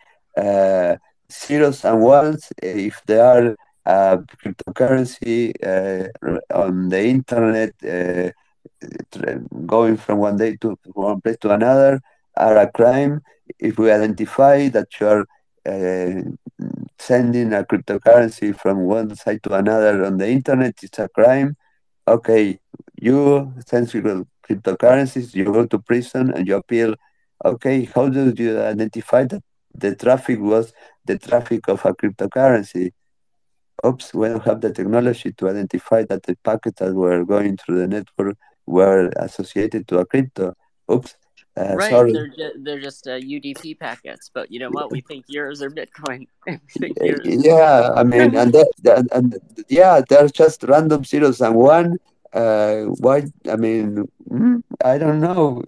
zeros 1.30 1.84
and 1.84 2.00
ones, 2.02 2.48
if 2.62 3.00
they 3.06 3.18
are 3.20 3.56
uh, 3.86 4.18
cryptocurrency 4.42 5.52
uh, 5.64 6.08
on 6.54 6.88
the 6.88 7.02
internet, 7.06 7.72
uh, 7.84 8.30
going 9.66 9.96
from 9.96 10.18
one 10.18 10.36
day 10.36 10.56
to 10.60 10.76
one 10.92 11.20
place 11.20 11.36
to 11.40 11.50
another, 11.50 12.00
are 12.36 12.56
a 12.58 12.70
crime. 12.70 13.20
If 13.58 13.78
we 13.78 13.90
identify 13.90 14.68
that 14.68 14.88
you 15.00 15.06
are 15.08 15.24
uh, 15.66 16.22
sending 16.98 17.52
a 17.52 17.64
cryptocurrency 17.64 18.56
from 18.58 18.80
one 18.84 19.14
side 19.16 19.42
to 19.44 19.54
another 19.54 20.04
on 20.04 20.18
the 20.18 20.28
internet, 20.28 20.74
it's 20.82 20.98
a 20.98 21.08
crime. 21.08 21.56
Okay, 22.06 22.58
you 23.00 23.52
send 23.66 23.90
crypto- 23.90 24.26
cryptocurrencies, 24.48 25.34
you 25.34 25.44
go 25.46 25.66
to 25.66 25.78
prison 25.78 26.32
and 26.34 26.46
you 26.46 26.56
appeal. 26.56 26.94
Okay, 27.44 27.84
how 27.94 28.08
do 28.08 28.32
you 28.36 28.60
identify 28.60 29.24
that 29.24 29.42
the 29.80 29.94
traffic 29.94 30.38
was 30.40 30.72
the 31.04 31.18
traffic 31.18 31.68
of 31.68 31.84
a 31.84 31.94
cryptocurrency? 31.94 32.92
Oops, 33.86 34.12
we 34.12 34.28
don't 34.28 34.44
have 34.44 34.60
the 34.60 34.72
technology 34.72 35.32
to 35.32 35.48
identify 35.48 36.02
that 36.04 36.24
the 36.24 36.36
packets 36.42 36.80
that 36.80 36.94
were 36.94 37.24
going 37.24 37.56
through 37.56 37.78
the 37.78 37.86
network 37.86 38.36
were 38.66 39.10
associated 39.16 39.86
to 39.88 39.98
a 39.98 40.04
crypto. 40.04 40.54
Oops, 40.90 41.14
uh, 41.56 41.74
right. 41.76 41.90
sorry. 41.90 42.12
They're 42.12 42.28
ju- 42.28 42.58
they're 42.62 42.80
just 42.80 43.06
uh, 43.06 43.12
UDP 43.12 43.78
packets, 43.78 44.30
but 44.32 44.50
you 44.50 44.58
know 44.58 44.70
what? 44.70 44.90
We 44.90 45.00
think 45.00 45.26
yours 45.28 45.62
are 45.62 45.70
Bitcoin. 45.70 46.26
Uh, 46.80 47.04
yours. 47.04 47.44
Yeah, 47.44 47.90
I 47.94 48.02
mean, 48.04 48.34
and 48.34 48.52
that, 48.52 48.70
that 48.82 49.06
and 49.12 49.38
yeah, 49.68 50.00
they're 50.08 50.28
just 50.28 50.62
random 50.62 51.04
zeros 51.04 51.40
and 51.40 51.54
one. 51.54 51.98
Uh, 52.38 52.84
why? 53.04 53.22
I 53.50 53.56
mean, 53.56 54.06
mm, 54.30 54.62
I 54.84 54.98
don't 54.98 55.20
know. 55.20 55.62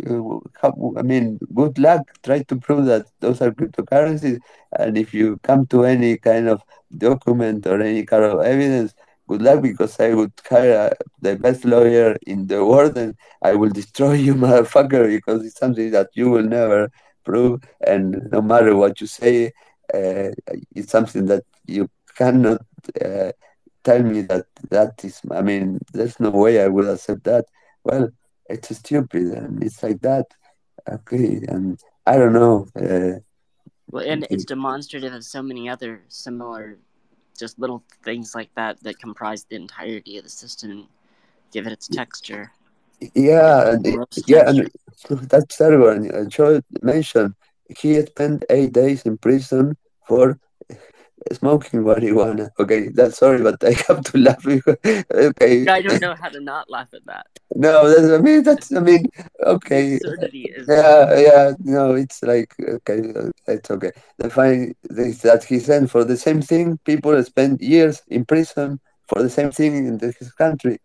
How, 0.61 0.73
I 0.97 1.03
mean, 1.03 1.39
good 1.55 1.79
luck. 1.79 2.03
Try 2.23 2.43
to 2.45 2.57
prove 2.57 2.87
that 2.87 3.07
those 3.21 3.41
are 3.43 3.51
cryptocurrencies. 3.53 4.39
And 4.79 4.97
if 4.97 5.13
you 5.15 5.39
come 5.43 5.67
to 5.69 5.85
any 5.85 6.17
kind 6.19 6.49
of 6.49 6.63
document 6.97 7.67
or 7.67 7.81
any 7.83 8.05
kind 8.05 8.25
of 8.25 8.41
evidence, 8.41 8.95
good 9.29 9.43
luck 9.43 9.63
because 9.63 9.99
I 10.01 10.15
would 10.15 10.33
hire 10.49 10.93
the 11.21 11.37
best 11.37 11.65
lawyer 11.65 12.17
in 12.27 12.47
the 12.47 12.65
world 12.65 12.97
and 12.97 13.15
I 13.43 13.55
will 13.55 13.71
destroy 13.71 14.15
you, 14.15 14.35
motherfucker, 14.45 15.09
because 15.09 15.45
it's 15.45 15.59
something 15.59 15.91
that 15.93 16.09
you 16.15 16.31
will 16.31 16.45
never 16.59 16.91
prove. 17.25 17.63
And 17.87 18.29
no 18.33 18.41
matter 18.43 18.77
what 18.77 19.01
you 19.01 19.07
say, 19.07 19.53
uh, 19.95 20.31
it's 20.75 20.91
something 20.93 21.27
that 21.27 21.45
you 21.67 21.89
cannot 22.17 22.61
uh, 23.05 23.33
tell 23.85 24.03
me 24.03 24.23
that 24.23 24.47
that 24.71 25.05
is. 25.05 25.21
I 25.31 25.43
mean, 25.43 25.81
there's 25.93 26.19
no 26.21 26.31
way 26.31 26.63
I 26.63 26.69
will 26.69 26.91
accept 26.91 27.25
that. 27.25 27.47
Well, 27.85 28.11
it's 28.49 28.77
stupid 28.77 29.29
and 29.29 29.63
it's 29.63 29.83
like 29.83 30.01
that. 30.03 30.27
Okay, 30.89 31.41
and 31.49 31.79
I 32.07 32.17
don't 32.17 32.33
know. 32.33 32.67
Uh, 32.75 33.21
well, 33.91 34.05
and 34.05 34.27
it's 34.31 34.45
demonstrative 34.45 35.13
of 35.13 35.25
so 35.25 35.43
many 35.43 35.69
other 35.69 36.03
similar 36.09 36.79
just 37.39 37.59
little 37.59 37.83
things 38.05 38.35
like 38.35 38.55
that 38.55 38.83
that 38.83 38.99
comprise 38.99 39.45
the 39.45 39.57
entirety 39.57 40.19
of 40.19 40.25
the 40.25 40.31
system 40.31 40.87
give 41.53 41.67
it 41.67 41.73
its 41.73 41.89
texture. 41.89 42.53
Yeah, 43.15 43.77
yeah, 44.27 44.51
and 44.51 44.71
that's 45.23 45.57
terrible. 45.57 45.89
And 45.89 46.31
Joe 46.31 46.61
mentioned 46.83 47.35
he 47.79 48.01
spent 48.03 48.45
eight 48.51 48.73
days 48.73 49.03
in 49.03 49.17
prison 49.17 49.77
for 50.07 50.39
smoking 51.33 51.83
marijuana. 51.83 52.51
Okay, 52.59 52.89
that's 52.89 53.19
sorry, 53.19 53.43
but 53.43 53.63
I 53.63 53.73
have 53.89 54.03
to 54.05 54.19
laugh. 54.19 54.47
okay. 54.87 55.67
I 55.67 55.83
don't 55.83 56.01
know 56.01 56.15
how 56.15 56.29
to 56.29 56.41
not 56.41 56.71
laugh 56.71 56.93
at 56.95 57.05
that. 57.07 57.27
No, 57.57 57.89
that's, 57.89 58.13
I 58.13 58.19
mean 58.19 58.45
that's 58.45 58.73
I 58.73 58.79
mean 58.79 59.07
okay. 59.43 59.95
Is... 59.95 60.67
Yeah, 60.69 61.19
yeah. 61.19 61.53
No, 61.59 61.95
it's 61.95 62.23
like 62.23 62.55
okay, 62.61 63.03
it's 63.49 63.71
okay. 63.73 63.91
The 64.19 64.31
fine 64.31 64.75
is 64.91 65.23
that 65.23 65.43
he 65.43 65.59
sent 65.59 65.91
for 65.91 66.05
the 66.05 66.17
same 66.17 66.43
thing, 66.43 66.79
people 66.85 67.21
spend 67.25 67.61
years 67.61 68.03
in 68.07 68.25
prison 68.25 68.79
for 69.09 69.21
the 69.21 69.31
same 69.31 69.51
thing 69.51 69.75
in 69.75 69.99
his 69.99 70.31
country. 70.33 70.79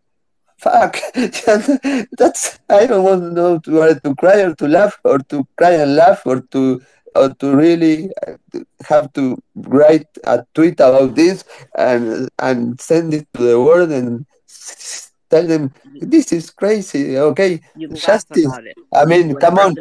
Fuck, 0.57 0.97
that's 1.13 2.59
I 2.69 2.87
don't 2.87 3.03
want 3.03 3.21
to 3.21 3.31
know 3.31 3.59
to, 3.59 3.99
to 3.99 4.15
cry 4.15 4.41
or 4.41 4.55
to 4.55 4.67
laugh 4.67 4.99
or 5.03 5.19
to 5.19 5.47
cry 5.57 5.73
and 5.73 5.95
laugh 5.95 6.25
or 6.25 6.41
to 6.41 6.81
or 7.15 7.29
to 7.35 7.55
really 7.55 8.09
uh, 8.27 8.59
have 8.87 9.11
to 9.13 9.37
write 9.55 10.07
a 10.25 10.43
tweet 10.53 10.79
about 10.79 11.15
this 11.15 11.43
and 11.77 12.29
and 12.39 12.79
send 12.79 13.13
it 13.13 13.27
to 13.33 13.43
the 13.43 13.59
world 13.59 13.91
and 13.91 14.25
tell 15.29 15.45
them 15.47 15.73
this 16.01 16.31
is 16.31 16.51
crazy. 16.51 17.17
Okay 17.17 17.61
justice 17.93 18.51
i 18.93 19.05
mean 19.05 19.35
come 19.35 19.57
on. 19.57 19.75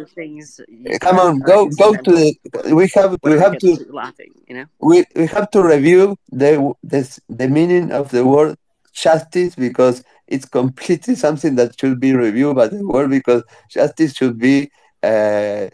come 1.01 1.19
on 1.19 1.41
go 1.41 1.69
go 1.69 1.95
to 1.95 2.13
the 2.13 2.75
we 2.75 2.89
have 2.95 3.17
we 3.23 3.39
have 3.39 3.59
to 3.59 3.77
laughing 3.91 4.33
you 4.49 4.55
know? 4.55 4.67
we, 4.81 5.05
we 5.17 5.27
have 5.27 5.51
to 5.51 5.63
review 5.63 6.17
the 6.31 6.73
this 6.83 7.21
the 7.29 7.49
meaning 7.49 7.93
of 7.93 8.11
the 8.11 8.25
word 8.25 8.57
justice 8.93 9.55
because 9.55 10.05
it's 10.27 10.45
completely 10.45 11.15
something 11.15 11.55
that 11.57 11.79
should 11.79 12.01
be 12.01 12.15
reviewed 12.15 12.57
by 12.57 12.69
the 12.69 12.87
world 12.87 13.11
because 13.11 13.43
justice 13.71 14.15
should 14.15 14.39
be 14.39 14.71
uh, 15.03 15.67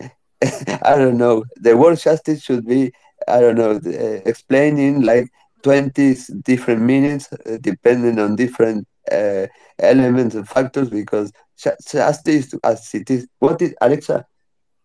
I 0.83 0.97
don't 0.97 1.19
know. 1.19 1.45
The 1.57 1.77
word 1.77 1.99
justice 1.99 2.43
should 2.43 2.67
be, 2.67 2.93
I 3.29 3.41
don't 3.41 3.57
know, 3.57 3.73
uh, 3.73 4.21
explaining 4.25 5.03
like 5.03 5.31
20 5.63 6.17
different 6.43 6.83
meanings 6.83 7.29
uh, 7.33 7.59
depending 7.61 8.19
on 8.19 8.37
different 8.37 8.87
uh, 9.11 9.47
elements 9.79 10.35
and 10.35 10.49
factors 10.49 10.89
because 10.89 11.33
justice 11.57 12.55
as 12.65 12.95
it 12.95 13.11
is. 13.11 13.29
What 13.39 13.61
is, 13.61 13.75
Alexa, 13.81 14.25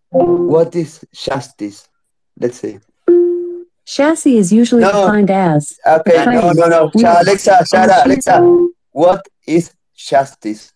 what 0.09 0.75
is 0.75 1.05
justice? 1.13 1.87
Let's 2.39 2.59
see. 2.59 2.79
Chassis 3.85 4.37
is 4.37 4.51
usually 4.51 4.81
no. 4.81 4.91
defined 4.91 5.29
as. 5.29 5.77
Okay, 5.85 6.25
no, 6.25 6.51
no, 6.51 6.67
no. 6.67 6.91
Alexa, 6.95 7.65
shut 7.69 7.89
up, 7.89 8.05
Alexa. 8.05 8.67
What 8.91 9.27
is 9.47 9.73
justice? 9.95 10.73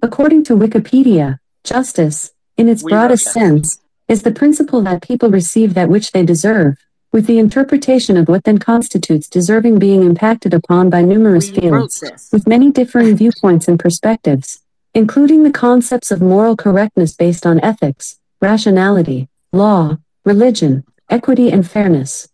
According 0.00 0.44
to 0.44 0.56
Wikipedia, 0.56 1.38
justice 1.62 2.32
in 2.62 2.68
its 2.68 2.84
broadest 2.84 3.24
sense, 3.24 3.80
is 4.06 4.22
the 4.22 4.30
principle 4.30 4.82
that 4.82 5.02
people 5.02 5.28
receive 5.28 5.74
that 5.74 5.88
which 5.88 6.12
they 6.12 6.24
deserve, 6.24 6.76
with 7.10 7.26
the 7.26 7.40
interpretation 7.40 8.16
of 8.16 8.28
what 8.28 8.44
then 8.44 8.58
constitutes 8.58 9.26
deserving 9.28 9.80
being 9.80 10.04
impacted 10.04 10.54
upon 10.54 10.88
by 10.88 11.02
numerous 11.02 11.50
fields, 11.50 12.04
with 12.32 12.46
many 12.46 12.70
differing 12.70 13.16
viewpoints 13.16 13.66
and 13.66 13.80
perspectives, 13.80 14.60
including 14.94 15.42
the 15.42 15.50
concepts 15.50 16.12
of 16.12 16.22
moral 16.22 16.56
correctness 16.56 17.16
based 17.16 17.44
on 17.44 17.58
ethics, 17.64 18.20
rationality, 18.40 19.28
law, 19.52 19.98
religion, 20.24 20.84
equity, 21.10 21.50
and 21.50 21.68
fairness. 21.68 22.28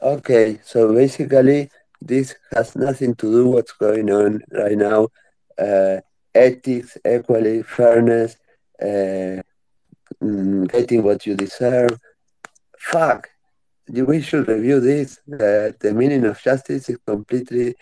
Okay, 0.00 0.58
so 0.64 0.94
basically, 0.94 1.68
this 2.00 2.34
has 2.54 2.74
nothing 2.74 3.14
to 3.16 3.30
do 3.30 3.48
what's 3.48 3.72
going 3.72 4.10
on 4.10 4.40
right 4.50 4.78
now. 4.78 5.08
Uh, 5.58 6.00
ethics, 6.34 6.96
equality, 7.04 7.60
fairness, 7.62 8.38
getting 10.66 11.02
what 11.02 11.26
you 11.26 11.34
deserve. 11.34 11.98
Fuck, 12.78 13.30
we 13.88 14.20
should 14.20 14.48
review 14.48 14.80
this. 14.80 15.18
Uh, 15.32 15.72
the 15.80 15.92
meaning 15.94 16.24
of 16.24 16.40
justice 16.40 16.88
is 16.88 16.98
completely 17.06 17.74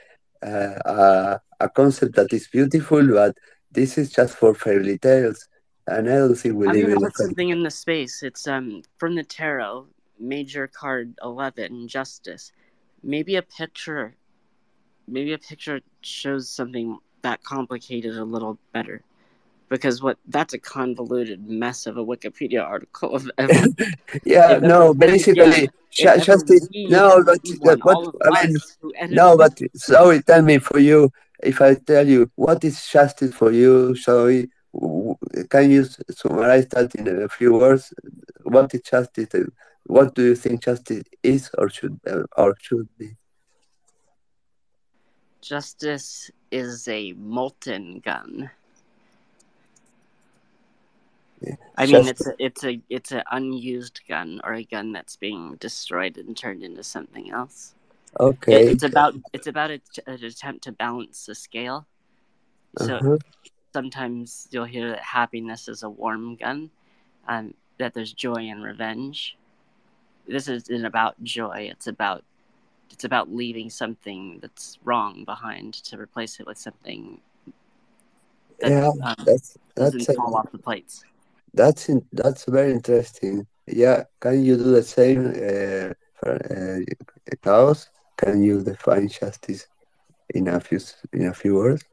uh, 0.43 0.75
a, 0.85 1.41
a 1.61 1.69
concept 1.69 2.17
that 2.17 2.33
is 2.33 2.49
beautiful, 2.49 3.07
but 3.07 3.37
this 3.71 3.99
is 3.99 4.11
just 4.11 4.37
for 4.37 4.55
fairy 4.55 4.99
tales. 4.99 5.47
And 5.87 6.09
I 6.09 6.17
don't 6.17 6.35
think 6.35 6.55
we 6.55 6.69
live 6.69 6.89
in 6.89 7.01
put 7.01 7.17
something 7.17 7.49
in 7.49 7.63
the 7.63 7.71
space. 7.71 8.23
It's 8.23 8.47
um 8.47 8.83
from 8.99 9.15
the 9.17 9.25
tarot, 9.25 9.87
major 10.19 10.69
card 10.69 11.15
eleven, 11.23 11.89
justice. 11.89 12.53
Maybe 13.03 13.37
a 13.37 13.43
picture. 13.43 14.15
Maybe 15.09 15.33
a 15.33 15.39
picture 15.39 15.81
shows 16.03 16.49
something 16.49 16.99
that 17.23 17.43
complicated 17.43 18.17
a 18.17 18.25
little 18.25 18.59
better 18.73 19.03
because 19.71 20.03
what 20.03 20.19
that's 20.27 20.53
a 20.53 20.59
convoluted 20.59 21.49
mess 21.49 21.87
of 21.87 21.97
a 21.97 22.05
Wikipedia 22.05 22.63
article 22.63 23.15
of 23.15 23.31
every, 23.39 23.73
yeah 24.25 24.59
no 24.59 24.93
basically 24.93 25.71
yeah, 25.99 26.17
just 26.19 26.45
no 26.75 27.25
but 27.25 27.39
what 27.83 28.15
I 28.23 28.45
mean 28.45 28.59
no 29.11 29.39
but 29.39 29.59
sorry 29.75 30.21
tell 30.23 30.43
me 30.43 30.59
for 30.59 30.79
you 30.79 31.11
if 31.43 31.63
I 31.63 31.75
tell 31.75 32.07
you 32.07 32.31
what 32.35 32.63
is 32.65 32.87
justice 32.87 33.33
for 33.33 33.51
you 33.53 33.97
sorry 33.97 34.51
can 35.49 35.71
you 35.71 35.85
summarize 36.11 36.69
that 36.69 36.95
in 36.95 37.23
a 37.23 37.29
few 37.29 37.55
words? 37.55 37.93
What 38.45 38.73
is 38.75 38.83
justice 38.83 39.29
what 39.85 40.15
do 40.15 40.23
you 40.23 40.37
think 40.37 40.63
justice 40.63 41.03
is 41.23 41.51
or 41.59 41.69
should 41.69 41.99
uh, 42.07 42.23
or 42.37 42.55
should 42.61 42.89
be? 42.97 43.17
Justice 45.41 46.31
is 46.53 46.87
a 46.87 47.13
molten 47.15 48.01
gun 48.01 48.51
I 51.77 51.87
mean, 51.87 52.09
it's 52.09 52.27
a, 52.27 52.35
it's 52.39 52.65
a 52.65 52.81
it's 52.91 53.13
an 53.13 53.23
unused 53.31 54.01
gun 54.09 54.41
or 54.45 54.55
a 54.55 54.65
gun 54.65 54.93
that's 54.93 55.17
being 55.17 55.57
destroyed 55.57 56.19
and 56.19 56.37
turned 56.37 56.63
into 56.63 56.83
something 56.83 57.31
else. 57.31 57.75
Okay. 58.19 58.67
It, 58.67 58.73
it's 58.73 58.83
about 58.83 59.15
it's 59.33 59.47
about 59.47 59.71
a, 59.71 59.81
an 60.07 60.25
attempt 60.25 60.65
to 60.65 60.73
balance 60.73 61.27
the 61.27 61.35
scale. 61.35 61.87
So 62.79 62.97
uh-huh. 62.97 63.19
sometimes 63.73 64.49
you'll 64.51 64.65
hear 64.65 64.91
that 64.91 65.01
happiness 65.01 65.69
is 65.69 65.83
a 65.83 65.91
warm 65.91 66.37
gun, 66.37 66.71
um, 67.27 67.55
that 67.79 67.95
there's 67.95 68.13
joy 68.13 68.49
and 68.51 68.63
revenge. 68.63 69.37
This 70.29 70.47
isn't 70.47 70.85
about 70.85 71.23
joy. 71.25 71.71
It's 71.73 71.87
about 71.87 72.23
it's 72.91 73.05
about 73.05 73.33
leaving 73.33 73.71
something 73.71 74.39
that's 74.43 74.79
wrong 74.85 75.25
behind 75.25 75.75
to 75.75 75.99
replace 75.99 76.39
it 76.41 76.47
with 76.47 76.59
something 76.59 77.21
that 78.61 78.71
yeah, 78.71 78.89
um, 78.89 79.15
that's, 79.25 79.57
that's 79.75 79.93
doesn't 79.95 80.17
fall 80.17 80.37
off 80.37 80.53
the 80.53 80.59
plates. 80.59 81.05
That's 81.55 81.89
in, 81.89 82.07
that's 82.13 82.45
very 82.45 82.73
interesting. 82.73 83.47
Yeah, 83.67 84.05
can 84.21 84.45
you 84.45 84.57
do 84.57 84.71
the 84.73 84.83
same 84.83 85.29
uh, 85.29 85.95
for 86.19 86.33
uh, 86.57 86.81
chaos? 87.43 87.89
Can 88.17 88.43
you 88.43 88.63
define 88.63 89.09
justice 89.09 89.67
in 90.31 90.49
a 90.49 90.61
few 90.61 90.81
in 91.13 91.27
a 91.27 91.35
few 91.35 91.55
words? 91.57 91.85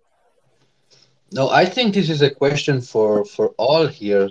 No, 1.32 1.50
I 1.50 1.66
think 1.66 1.94
this 1.94 2.10
is 2.10 2.22
a 2.22 2.30
question 2.30 2.82
for 2.82 3.26
for 3.26 3.48
all 3.58 3.88
here, 3.88 4.30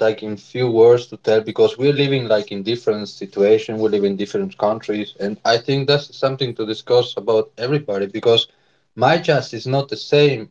like 0.00 0.22
in 0.22 0.36
few 0.36 0.70
words 0.70 1.06
to 1.08 1.16
tell, 1.16 1.40
because 1.40 1.76
we're 1.78 1.92
living 2.04 2.28
like 2.28 2.50
in 2.52 2.62
different 2.62 3.08
situations, 3.08 3.80
we 3.80 3.88
live 3.88 4.04
in 4.04 4.16
different 4.16 4.56
countries, 4.58 5.14
and 5.20 5.38
I 5.44 5.56
think 5.58 5.86
that's 5.86 6.16
something 6.16 6.54
to 6.54 6.66
discuss 6.66 7.14
about 7.16 7.50
everybody 7.58 8.06
because 8.06 8.48
my 8.94 9.16
justice 9.18 9.60
is 9.60 9.66
not 9.66 9.88
the 9.88 9.96
same 9.96 10.50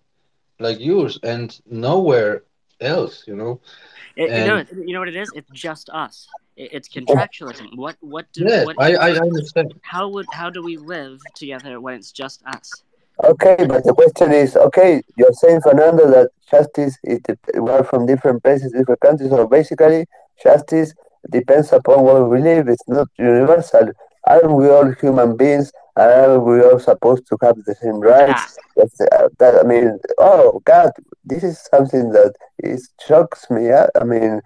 like 0.59 0.79
yours, 0.79 1.19
and 1.23 1.49
nowhere 1.69 2.43
else, 2.81 3.23
you 3.27 3.35
know. 3.35 3.59
It, 4.15 4.29
and, 4.29 4.39
you 4.39 4.47
know, 4.47 4.85
you 4.87 4.93
know 4.93 4.99
what 4.99 5.09
it 5.09 5.15
is? 5.15 5.29
It's 5.35 5.49
just 5.51 5.89
us. 5.89 6.27
It, 6.55 6.69
it's 6.73 6.89
oh. 6.95 6.99
contractualism. 6.99 7.75
What 7.75 7.97
what 7.99 8.31
do 8.33 8.45
yes, 8.45 8.65
what, 8.65 8.75
I, 8.79 8.95
I 8.95 9.11
understand. 9.11 9.73
How 9.81 10.07
would 10.07 10.27
how 10.31 10.49
do 10.49 10.63
we 10.63 10.77
live 10.77 11.19
together 11.35 11.79
when 11.81 11.95
it's 11.95 12.11
just 12.11 12.43
us? 12.45 12.83
Okay, 13.23 13.55
but 13.65 13.83
the 13.85 13.93
question 13.93 14.33
is, 14.33 14.57
okay, 14.57 15.01
you're 15.17 15.31
saying 15.33 15.61
Fernando 15.61 16.09
that 16.11 16.31
justice 16.51 16.97
is 17.03 17.21
we 17.53 17.71
are 17.71 17.83
from 17.83 18.05
different 18.05 18.43
places, 18.43 18.73
different 18.73 18.99
countries, 18.99 19.29
so 19.29 19.47
basically 19.47 20.05
justice 20.43 20.93
depends 21.31 21.71
upon 21.71 22.03
where 22.03 22.25
we 22.25 22.41
live. 22.41 22.67
It's 22.67 22.87
not 22.87 23.07
universal. 23.17 23.91
Aren't 24.27 24.51
we 24.51 24.69
all 24.69 24.91
human 24.93 25.37
beings? 25.37 25.71
And 25.95 26.11
aren't 26.11 26.45
we 26.45 26.61
all 26.61 26.79
supposed 26.79 27.27
to 27.27 27.37
have 27.41 27.55
the 27.65 27.75
same 27.75 27.99
rights? 27.99 28.57
That's, 28.75 28.99
uh, 29.01 29.29
that, 29.39 29.55
I 29.55 29.63
mean, 29.63 29.97
oh 30.17 30.61
God, 30.65 30.91
this 31.23 31.43
is 31.43 31.59
something 31.73 32.09
that 32.11 32.33
it 32.59 32.81
shocks 33.05 33.49
me. 33.49 33.71
I, 33.71 33.87
I 33.99 34.03
mean, 34.03 34.41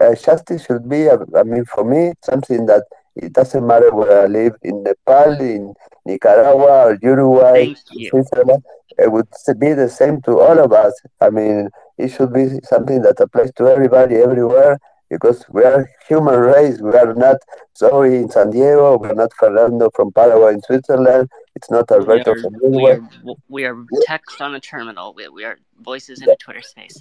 uh, 0.00 0.14
justice 0.14 0.64
should 0.64 0.88
be, 0.88 1.08
uh, 1.08 1.18
I 1.36 1.42
mean, 1.42 1.64
for 1.66 1.84
me, 1.84 2.14
something 2.22 2.66
that 2.66 2.84
it 3.16 3.32
doesn't 3.32 3.66
matter 3.66 3.94
where 3.94 4.22
I 4.24 4.26
live 4.26 4.54
in 4.62 4.82
Nepal, 4.82 5.32
in 5.40 5.74
Nicaragua, 6.06 6.86
or 6.86 6.98
Uruguay, 7.02 7.74
Switzerland. 8.08 8.64
It 8.98 9.10
would 9.10 9.28
be 9.58 9.72
the 9.72 9.88
same 9.88 10.22
to 10.22 10.40
all 10.40 10.58
of 10.58 10.72
us. 10.72 10.92
I 11.20 11.30
mean, 11.30 11.68
it 11.98 12.08
should 12.08 12.32
be 12.32 12.60
something 12.64 13.02
that 13.02 13.20
applies 13.20 13.52
to 13.54 13.68
everybody 13.68 14.16
everywhere 14.16 14.78
because 15.14 15.44
we 15.50 15.62
are 15.64 15.88
human 16.08 16.38
race. 16.38 16.80
We 16.80 16.94
are 16.96 17.14
not 17.14 17.36
sorry 17.74 18.16
in 18.16 18.28
San 18.28 18.50
Diego. 18.50 18.98
We're 18.98 19.14
not 19.14 19.32
Fernando 19.38 19.90
from 19.94 20.12
Paraguay 20.12 20.54
in 20.54 20.62
Switzerland. 20.62 21.28
It's 21.54 21.70
not 21.70 21.90
Alberto 21.90 22.32
we 22.32 22.38
are, 22.38 22.42
from 22.42 22.54
we 22.54 22.82
Uruguay. 22.82 22.92
are, 22.92 23.34
we 23.48 23.64
are 23.64 23.76
text 24.02 24.40
on 24.40 24.54
a 24.54 24.60
terminal. 24.60 25.14
We, 25.14 25.28
we 25.28 25.44
are 25.44 25.58
voices 25.80 26.20
in 26.20 26.28
a 26.28 26.36
Twitter 26.36 26.62
space. 26.62 26.98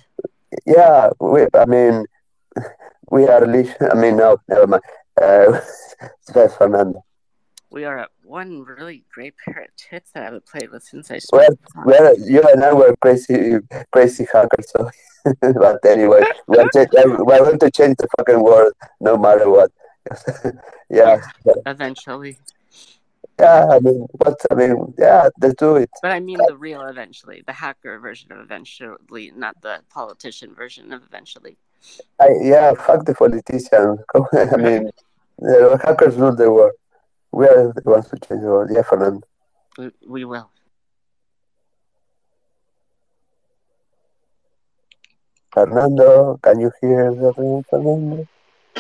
Yeah, 0.66 1.10
we, 1.20 1.48
I 1.54 1.66
mean, 1.66 2.06
we 3.12 3.26
are. 3.26 3.44
I 3.44 3.96
mean, 3.96 4.18
no, 4.18 4.38
never 4.48 4.68
mind. 4.68 4.84
Uh, 5.20 5.60
it's 6.02 6.56
Fernando. 6.58 7.04
We 7.74 7.86
are 7.86 7.98
at 7.98 8.10
one 8.24 8.64
really 8.66 9.04
great 9.12 9.34
pair 9.44 9.64
of 9.64 9.76
tits 9.76 10.12
that 10.12 10.22
I 10.22 10.26
haven't 10.26 10.46
played 10.46 10.70
with 10.70 10.84
since 10.84 11.10
I 11.10 11.18
started. 11.18 11.58
well, 11.84 12.16
you 12.20 12.40
and 12.54 12.64
I 12.64 12.72
were 12.72 12.96
crazy, 13.02 13.58
crazy 13.92 14.28
hackers. 14.32 14.70
So, 14.70 14.92
but 15.42 15.84
anyway, 15.84 16.22
we 16.46 16.60
are, 16.60 16.70
we 16.76 17.34
are 17.34 17.40
going 17.40 17.58
to 17.58 17.72
change 17.72 17.98
the 17.98 18.08
fucking 18.16 18.44
world 18.44 18.74
no 19.02 19.18
matter 19.18 19.50
what. 19.50 19.72
yeah, 20.92 21.20
Eventually. 21.66 22.38
yeah. 23.40 23.66
I 23.72 23.80
mean, 23.80 24.06
what? 24.12 24.40
I 24.52 24.54
mean, 24.54 24.94
yeah. 25.00 25.30
Let's 25.42 25.56
do 25.56 25.78
it. 25.78 25.90
But 26.04 26.12
I 26.12 26.20
mean 26.20 26.38
the 26.46 26.56
real 26.56 26.82
eventually, 26.82 27.42
the 27.48 27.54
hacker 27.54 27.98
version 27.98 28.32
of 28.34 28.38
eventually, 28.38 29.32
not 29.36 29.60
the 29.64 29.80
politician 29.90 30.54
version 30.54 30.94
of 30.94 31.02
eventually. 31.02 31.58
I, 32.22 32.30
yeah, 32.40 32.76
fuck 32.76 33.06
the 33.06 33.16
politician. 33.16 33.98
I 34.16 34.58
mean, 34.58 34.92
the 35.40 35.80
hackers 35.84 36.16
rule 36.18 36.36
the 36.36 36.52
world. 36.52 36.74
We 37.34 37.48
are 37.48 37.74
the 37.74 37.82
ones 37.84 38.08
to 38.10 38.18
change 38.20 38.42
the 38.42 38.48
world. 38.48 38.70
Yeah, 38.72 38.84
Fernando. 38.84 39.22
We, 39.78 39.92
we 40.08 40.24
will. 40.24 40.52
Fernando, 45.52 46.40
can 46.44 46.60
you 46.60 46.72
hear 46.80 47.12
the 47.12 47.34
ring, 47.36 47.66
Fernando? 47.70 48.28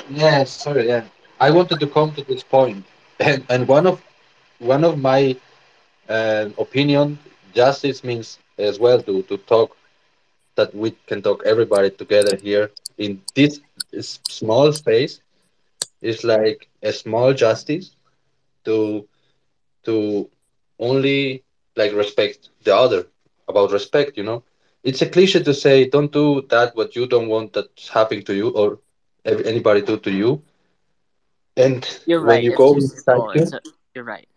Yeah, 0.09 0.43
sorry, 0.43 0.87
yeah. 0.87 1.03
I 1.39 1.49
wanted 1.49 1.79
to 1.79 1.87
come 1.87 2.13
to 2.13 2.23
this 2.23 2.43
point, 2.43 2.85
and 3.19 3.43
and 3.49 3.67
one 3.67 3.87
of 3.87 4.01
one 4.59 4.83
of 4.83 4.99
my 4.99 5.35
uh, 6.07 6.49
opinion, 6.59 7.17
justice 7.55 8.03
means 8.03 8.37
as 8.59 8.79
well 8.79 9.01
to 9.01 9.23
to 9.23 9.37
talk 9.37 9.75
that 10.55 10.75
we 10.75 10.91
can 11.07 11.23
talk 11.23 11.41
everybody 11.45 11.89
together 11.89 12.35
here 12.35 12.69
in 12.99 13.19
this 13.33 13.61
small 14.29 14.71
space 14.71 15.21
is 16.01 16.23
like 16.23 16.69
a 16.83 16.91
small 16.93 17.33
justice 17.33 17.95
to 18.65 19.07
to 19.85 20.29
only 20.79 21.43
like 21.75 21.93
respect 21.93 22.49
the 22.63 22.75
other 22.75 23.07
about 23.47 23.71
respect 23.71 24.17
you 24.17 24.23
know? 24.23 24.43
It's 24.83 25.01
a 25.01 25.09
cliche 25.09 25.43
to 25.43 25.53
say 25.53 25.87
don't 25.89 26.11
do 26.11 26.41
that 26.49 26.75
what 26.75 26.95
you 26.95 27.07
don't 27.07 27.27
want 27.27 27.53
that's 27.53 27.89
happening 27.89 28.23
to 28.25 28.33
you 28.33 28.49
or 28.49 28.79
anybody 29.25 29.81
do 29.81 29.97
to 29.97 30.11
you. 30.11 30.41
And 31.57 31.85
You're 32.05 32.21
when 32.21 32.41
right. 32.41 32.43
you 32.43 32.51
It's 32.51 32.53
go 32.53 32.75
inside 32.75 33.25
you 33.33 33.53
a, 33.53 33.61
you're 33.93 34.03
right. 34.03 34.27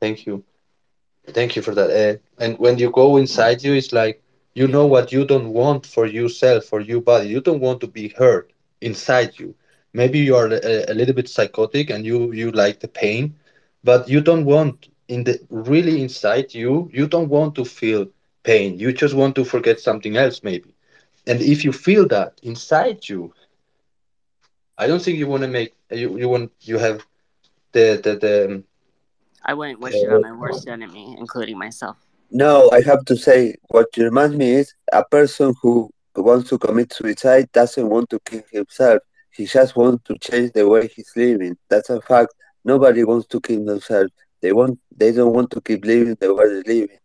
thank 0.00 0.26
you. 0.26 0.44
Thank 1.28 1.56
you 1.56 1.62
for 1.62 1.74
that. 1.74 1.90
Uh, 1.90 2.42
and 2.42 2.58
when 2.58 2.78
you 2.78 2.90
go 2.90 3.16
inside 3.16 3.62
you 3.62 3.74
it's 3.74 3.92
like 3.92 4.22
you 4.54 4.66
know 4.66 4.86
what 4.86 5.12
you 5.12 5.24
don't 5.24 5.52
want 5.52 5.86
for 5.86 6.06
yourself 6.06 6.64
for 6.64 6.80
your 6.80 7.00
body. 7.00 7.28
You 7.28 7.40
don't 7.40 7.60
want 7.60 7.80
to 7.80 7.86
be 7.86 8.08
hurt 8.08 8.52
inside 8.80 9.38
you 9.38 9.54
maybe 9.98 10.18
you 10.18 10.34
are 10.36 10.48
a, 10.48 10.84
a 10.92 10.94
little 10.94 11.14
bit 11.14 11.28
psychotic 11.28 11.90
and 11.90 12.04
you 12.06 12.32
you 12.32 12.50
like 12.52 12.80
the 12.80 12.88
pain 13.02 13.34
but 13.84 14.08
you 14.08 14.20
don't 14.20 14.44
want 14.44 14.88
in 15.08 15.24
the 15.24 15.34
really 15.50 15.96
inside 16.02 16.54
you 16.54 16.90
you 16.92 17.06
don't 17.06 17.28
want 17.28 17.54
to 17.54 17.64
feel 17.64 18.06
pain 18.44 18.78
you 18.78 18.92
just 18.92 19.14
want 19.14 19.34
to 19.36 19.44
forget 19.44 19.78
something 19.80 20.16
else 20.16 20.42
maybe 20.42 20.70
and 21.26 21.40
if 21.40 21.64
you 21.64 21.72
feel 21.72 22.06
that 22.06 22.32
inside 22.42 23.08
you 23.08 23.32
i 24.78 24.86
don't 24.86 25.02
think 25.02 25.18
you 25.18 25.26
want 25.26 25.42
to 25.42 25.48
make 25.48 25.72
you, 25.90 26.18
you 26.18 26.28
want 26.28 26.50
you 26.60 26.78
have 26.78 27.04
the 27.72 28.00
the, 28.04 28.12
the 28.24 28.44
um, 28.46 28.64
I 29.44 29.54
wouldn't 29.54 29.80
wish 29.80 30.02
it 30.02 30.10
on 30.10 30.20
my 30.20 30.32
worst 30.32 30.68
uh, 30.68 30.72
enemy, 30.72 31.16
including 31.18 31.58
myself. 31.58 31.96
No, 32.30 32.70
I 32.70 32.82
have 32.82 33.04
to 33.06 33.16
say, 33.16 33.56
what 33.68 33.88
reminds 33.96 34.36
me 34.36 34.52
is 34.52 34.74
a 34.92 35.04
person 35.04 35.54
who 35.62 35.90
wants 36.16 36.48
to 36.50 36.58
commit 36.58 36.92
suicide 36.92 37.50
doesn't 37.52 37.88
want 37.88 38.10
to 38.10 38.20
kill 38.24 38.42
himself. 38.50 39.02
He 39.38 39.46
just 39.46 39.76
wants 39.76 40.04
to 40.08 40.18
change 40.18 40.52
the 40.52 40.68
way 40.68 40.88
he's 40.94 41.12
living. 41.16 41.56
That's 41.70 41.90
a 41.90 42.00
fact. 42.02 42.34
Nobody 42.64 43.04
wants 43.04 43.28
to 43.28 43.40
kill 43.40 43.64
themselves. 43.64 44.12
They 44.42 44.52
want. 44.52 44.78
They 44.96 45.12
don't 45.12 45.34
want 45.34 45.50
to 45.52 45.60
keep 45.62 45.84
living 45.84 46.16
the 46.20 46.34
way 46.34 46.46
they're 46.48 46.74
living. 46.76 46.98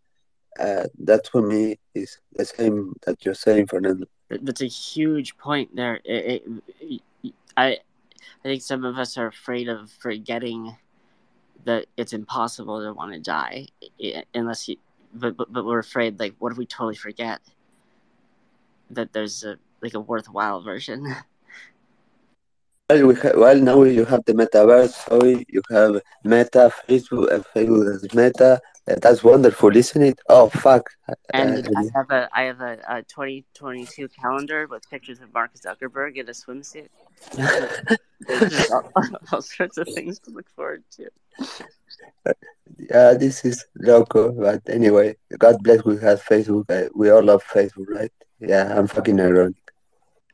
Uh, 0.60 0.86
that 1.10 1.28
for 1.32 1.42
me 1.42 1.80
is 1.96 2.20
the 2.34 2.46
same 2.46 2.94
that 3.06 3.24
you're 3.26 3.36
saying, 3.46 3.68
Fernando. 3.68 4.06
That- 4.30 4.46
That's 4.46 4.62
a 4.62 4.68
huge 4.68 5.38
point 5.38 5.76
there. 5.76 6.02
It, 6.06 6.44
it, 6.82 7.02
I, 7.58 7.68
I 8.44 8.44
think 8.44 8.62
some 8.62 8.84
of 8.86 8.98
us 8.98 9.18
are 9.18 9.28
afraid 9.28 9.70
of 9.70 9.92
forgetting 9.92 10.78
that 11.66 11.86
it's 11.98 12.14
impossible 12.14 12.82
to 12.84 12.94
want 12.94 13.14
to 13.14 13.20
die, 13.20 13.68
unless 14.34 14.68
you. 14.70 14.78
But, 15.14 15.38
but 15.38 15.54
but 15.54 15.66
we're 15.66 15.80
afraid. 15.80 16.20
Like, 16.20 16.36
what 16.40 16.52
if 16.52 16.58
we 16.58 16.66
totally 16.66 16.96
forget 16.96 17.42
that 18.90 19.14
there's 19.14 19.44
a 19.44 19.58
like 19.82 19.94
a 19.94 20.00
worthwhile 20.00 20.62
version? 20.62 21.16
Well, 22.94 23.08
we 23.08 23.16
ha- 23.16 23.32
well, 23.36 23.60
now 23.60 23.82
you 23.82 24.06
have 24.06 24.24
the 24.26 24.34
metaverse. 24.34 24.92
Sorry, 25.10 25.44
you 25.50 25.64
have 25.72 26.00
Meta, 26.24 26.72
Facebook, 26.88 27.34
and 27.34 27.44
Facebook 27.46 27.92
has 27.92 28.14
Meta. 28.14 28.62
Uh, 28.88 28.96
that's 29.02 29.24
wonderful, 29.24 29.76
isn't 29.76 30.04
it? 30.04 30.20
Oh 30.30 30.50
fuck! 30.50 30.92
And 31.34 31.68
Uh, 31.68 31.72
I 31.76 31.84
have 31.96 32.12
a 32.12 32.30
I 32.32 32.44
have 32.44 32.62
a, 32.62 32.78
a 32.88 33.02
2022 33.02 34.10
calendar 34.10 34.68
with 34.68 34.88
pictures 34.92 35.22
of 35.22 35.34
Mark 35.34 35.56
Zuckerberg 35.56 36.18
in 36.18 36.30
a 36.30 36.34
swimsuit. 36.34 36.90
All, 38.72 38.84
all 39.32 39.42
sorts 39.42 39.78
of 39.78 39.88
things 39.88 40.20
to 40.20 40.32
look 40.32 40.50
forward 40.56 40.84
to. 40.92 41.10
Yeah, 42.78 43.16
this 43.16 43.44
is 43.44 43.66
loco, 43.76 44.32
but 44.32 44.62
anyway, 44.70 45.16
God 45.40 45.64
bless 45.64 45.84
we 45.84 45.98
have 45.98 46.24
Facebook. 46.24 46.70
Uh, 46.70 46.90
we 46.94 47.10
all 47.10 47.24
love 47.24 47.44
Facebook, 47.44 47.90
right? 47.90 48.12
Yeah, 48.40 48.78
I'm 48.78 48.88
fucking 48.88 49.20
ironic. 49.20 49.63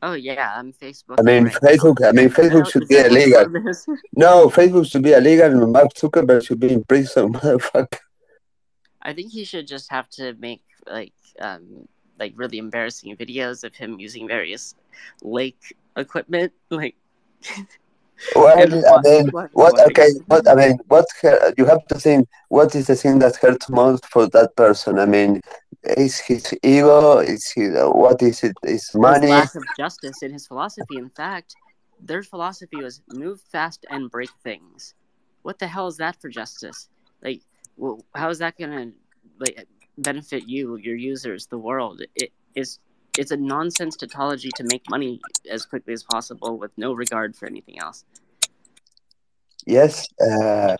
Oh 0.01 0.13
yeah, 0.13 0.53
I'm 0.55 0.71
Facebook. 0.71 1.17
I 1.19 1.23
mean, 1.23 1.45
right. 1.45 1.53
Facebook. 1.55 2.07
I 2.07 2.11
mean, 2.13 2.29
Facebook 2.29 2.71
should 2.71 2.87
be 2.87 2.97
illegal. 2.97 3.45
No, 4.15 4.49
Facebook 4.49 4.89
should 4.89 5.03
be 5.03 5.11
illegal, 5.13 5.51
and 5.51 5.71
Mark 5.71 5.93
Zuckerberg 5.93 6.45
should 6.45 6.59
be 6.59 6.71
in 6.71 6.83
prison, 6.85 7.33
motherfucker. 7.33 7.99
I 9.01 9.13
think 9.13 9.31
he 9.31 9.43
should 9.43 9.67
just 9.67 9.91
have 9.91 10.09
to 10.11 10.35
make 10.39 10.61
like 10.87 11.13
um 11.41 11.87
like 12.19 12.33
really 12.35 12.57
embarrassing 12.57 13.15
videos 13.17 13.63
of 13.63 13.75
him 13.75 13.99
using 13.99 14.27
various 14.27 14.75
lake 15.21 15.75
equipment, 15.97 16.53
like. 16.69 16.95
Well, 18.35 18.59
I 18.59 18.65
mean, 18.65 19.29
what? 19.31 19.49
wa- 19.53 19.71
Okay, 19.87 20.09
what? 20.27 20.45
I 20.47 20.55
mean, 20.55 20.77
what? 20.89 21.05
You 21.57 21.65
have 21.65 21.85
to 21.87 21.95
think. 21.95 22.27
What 22.49 22.75
is 22.75 22.87
the 22.87 22.95
thing 22.95 23.19
that 23.19 23.37
hurts 23.37 23.69
most 23.69 24.05
for 24.07 24.27
that 24.27 24.55
person? 24.57 24.99
I 24.99 25.05
mean, 25.05 25.41
is 25.83 26.19
his 26.19 26.53
ego? 26.63 27.19
Is 27.19 27.49
he? 27.49 27.67
what 27.67 28.21
is 28.21 28.43
it? 28.43 28.55
It's 28.63 28.91
his 28.91 28.95
money? 28.95 29.27
lack 29.27 29.55
of 29.55 29.63
justice 29.77 30.21
in 30.21 30.33
his 30.33 30.47
philosophy. 30.47 30.97
In 30.97 31.09
fact, 31.09 31.55
their 32.01 32.23
philosophy 32.23 32.81
was 32.81 33.01
move 33.09 33.41
fast 33.41 33.85
and 33.89 34.11
break 34.11 34.29
things. 34.43 34.93
What 35.41 35.59
the 35.59 35.67
hell 35.67 35.87
is 35.87 35.97
that 35.97 36.19
for 36.21 36.29
justice? 36.29 36.89
Like, 37.21 37.41
well, 37.77 38.03
how 38.13 38.29
is 38.29 38.39
that 38.39 38.57
gonna 38.57 38.91
like 39.39 39.67
benefit 39.97 40.47
you, 40.47 40.75
your 40.77 40.95
users, 40.95 41.47
the 41.47 41.57
world? 41.57 42.01
It 42.15 42.31
is. 42.55 42.79
It's 43.17 43.31
a 43.31 43.37
nonsense 43.37 43.97
tautology 43.97 44.49
to 44.55 44.63
make 44.63 44.89
money 44.89 45.19
as 45.49 45.65
quickly 45.65 45.93
as 45.93 46.03
possible 46.03 46.57
with 46.57 46.71
no 46.77 46.93
regard 46.93 47.35
for 47.35 47.47
anything 47.47 47.77
else. 47.79 48.05
Yes, 49.65 50.07
uh, 50.21 50.77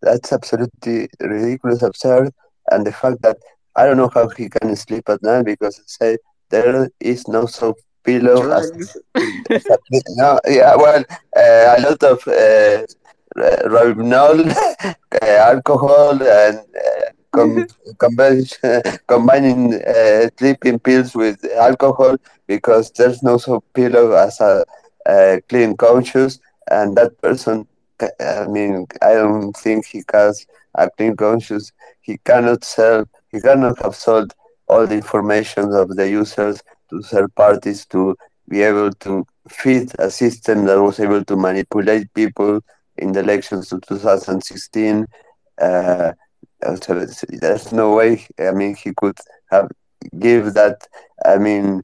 that's 0.00 0.32
absolutely 0.32 1.08
ridiculous, 1.20 1.82
absurd, 1.82 2.30
and 2.70 2.86
the 2.86 2.92
fact 2.92 3.20
that 3.22 3.36
I 3.80 3.86
don't 3.86 3.96
know 3.96 4.10
how 4.12 4.28
he 4.28 4.50
can 4.50 4.76
sleep 4.76 5.08
at 5.08 5.22
night 5.22 5.46
because 5.46 5.78
I 5.78 5.84
say 5.86 6.18
there 6.50 6.90
is 7.00 7.26
no 7.28 7.46
soft 7.46 7.80
pillow. 8.04 8.50
As, 8.52 8.70
as 9.50 9.66
a, 9.66 9.78
no, 10.16 10.38
yeah, 10.46 10.76
well, 10.76 11.02
uh, 11.34 11.74
a 11.76 11.80
lot 11.80 12.02
of 12.02 12.28
uh, 12.28 12.84
uh, 15.22 15.26
alcohol, 15.52 16.22
and 16.22 16.58
uh, 16.58 17.06
com- 17.32 17.66
combining 19.06 19.74
uh, 19.82 20.28
sleeping 20.36 20.78
pills 20.78 21.14
with 21.14 21.42
alcohol 21.56 22.18
because 22.46 22.90
there's 22.90 23.22
no 23.22 23.38
so 23.38 23.60
pillow 23.72 24.12
as 24.12 24.40
a, 24.40 24.62
a 25.06 25.40
clean 25.48 25.74
conscious, 25.74 26.38
and 26.70 26.96
that 26.98 27.18
person. 27.22 27.66
I 28.20 28.46
mean, 28.46 28.86
I 29.00 29.14
don't 29.14 29.56
think 29.56 29.86
he 29.86 30.02
has 30.12 30.46
a 30.74 30.90
clean 30.90 31.16
conscious. 31.16 31.72
He 32.02 32.18
cannot 32.18 32.64
sell. 32.64 33.06
He 33.32 33.40
cannot 33.40 33.80
have 33.82 33.94
sold 33.94 34.34
all 34.68 34.86
the 34.86 34.94
information 34.94 35.72
of 35.72 35.96
the 35.96 36.08
users 36.08 36.62
to 36.90 37.02
third 37.02 37.34
parties 37.34 37.86
to 37.86 38.16
be 38.48 38.62
able 38.62 38.92
to 38.92 39.24
feed 39.48 39.92
a 39.98 40.10
system 40.10 40.66
that 40.66 40.80
was 40.80 41.00
able 41.00 41.24
to 41.24 41.36
manipulate 41.36 42.12
people 42.14 42.60
in 42.98 43.12
the 43.12 43.20
elections 43.20 43.72
of 43.72 43.80
2016. 43.82 45.06
Uh, 45.60 46.12
so 46.82 47.06
there's 47.28 47.72
no 47.72 47.94
way. 47.94 48.26
I 48.38 48.50
mean, 48.52 48.74
he 48.74 48.92
could 48.96 49.18
have 49.50 49.70
give 50.18 50.54
that. 50.54 50.86
I 51.24 51.38
mean, 51.38 51.82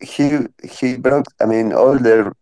he 0.00 0.46
he 0.68 0.96
broke. 0.96 1.26
I 1.40 1.46
mean, 1.46 1.72
all 1.72 1.98
the 1.98 2.32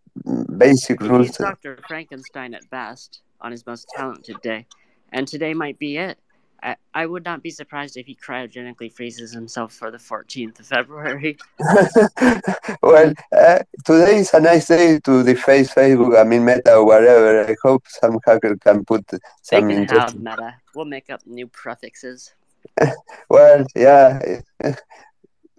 basic 0.56 1.00
rules. 1.00 1.28
He's 1.28 1.36
Dr. 1.36 1.78
Frankenstein 1.86 2.54
at 2.54 2.68
best 2.70 3.20
on 3.40 3.52
his 3.52 3.66
most 3.66 3.86
talented 3.94 4.40
day, 4.42 4.66
and 5.12 5.28
today 5.28 5.54
might 5.54 5.78
be 5.78 5.96
it. 5.96 6.18
I, 6.62 6.76
I 6.92 7.06
would 7.06 7.24
not 7.24 7.42
be 7.42 7.50
surprised 7.50 7.96
if 7.96 8.06
he 8.06 8.16
cryogenically 8.16 8.92
freezes 8.92 9.32
himself 9.32 9.72
for 9.72 9.90
the 9.90 9.98
14th 9.98 10.58
of 10.58 10.66
February. 10.66 11.38
well, 12.82 13.12
uh, 13.36 13.58
today 13.84 14.18
is 14.18 14.34
a 14.34 14.40
nice 14.40 14.66
day 14.66 14.98
to 15.00 15.22
deface 15.22 15.72
Facebook, 15.72 16.18
I 16.18 16.24
mean, 16.24 16.44
Meta 16.44 16.76
or 16.76 16.86
whatever. 16.86 17.48
I 17.48 17.56
hope 17.62 17.84
some 17.86 18.18
hacker 18.26 18.56
can 18.56 18.84
put 18.84 19.06
they 19.06 19.18
some 19.42 19.68
can 19.68 19.82
interesting. 19.82 20.24
have 20.24 20.38
Meta. 20.38 20.54
We'll 20.74 20.84
make 20.84 21.10
up 21.10 21.20
new 21.26 21.46
prefixes. 21.46 22.34
Well, 23.30 23.64
yeah. 23.74 24.40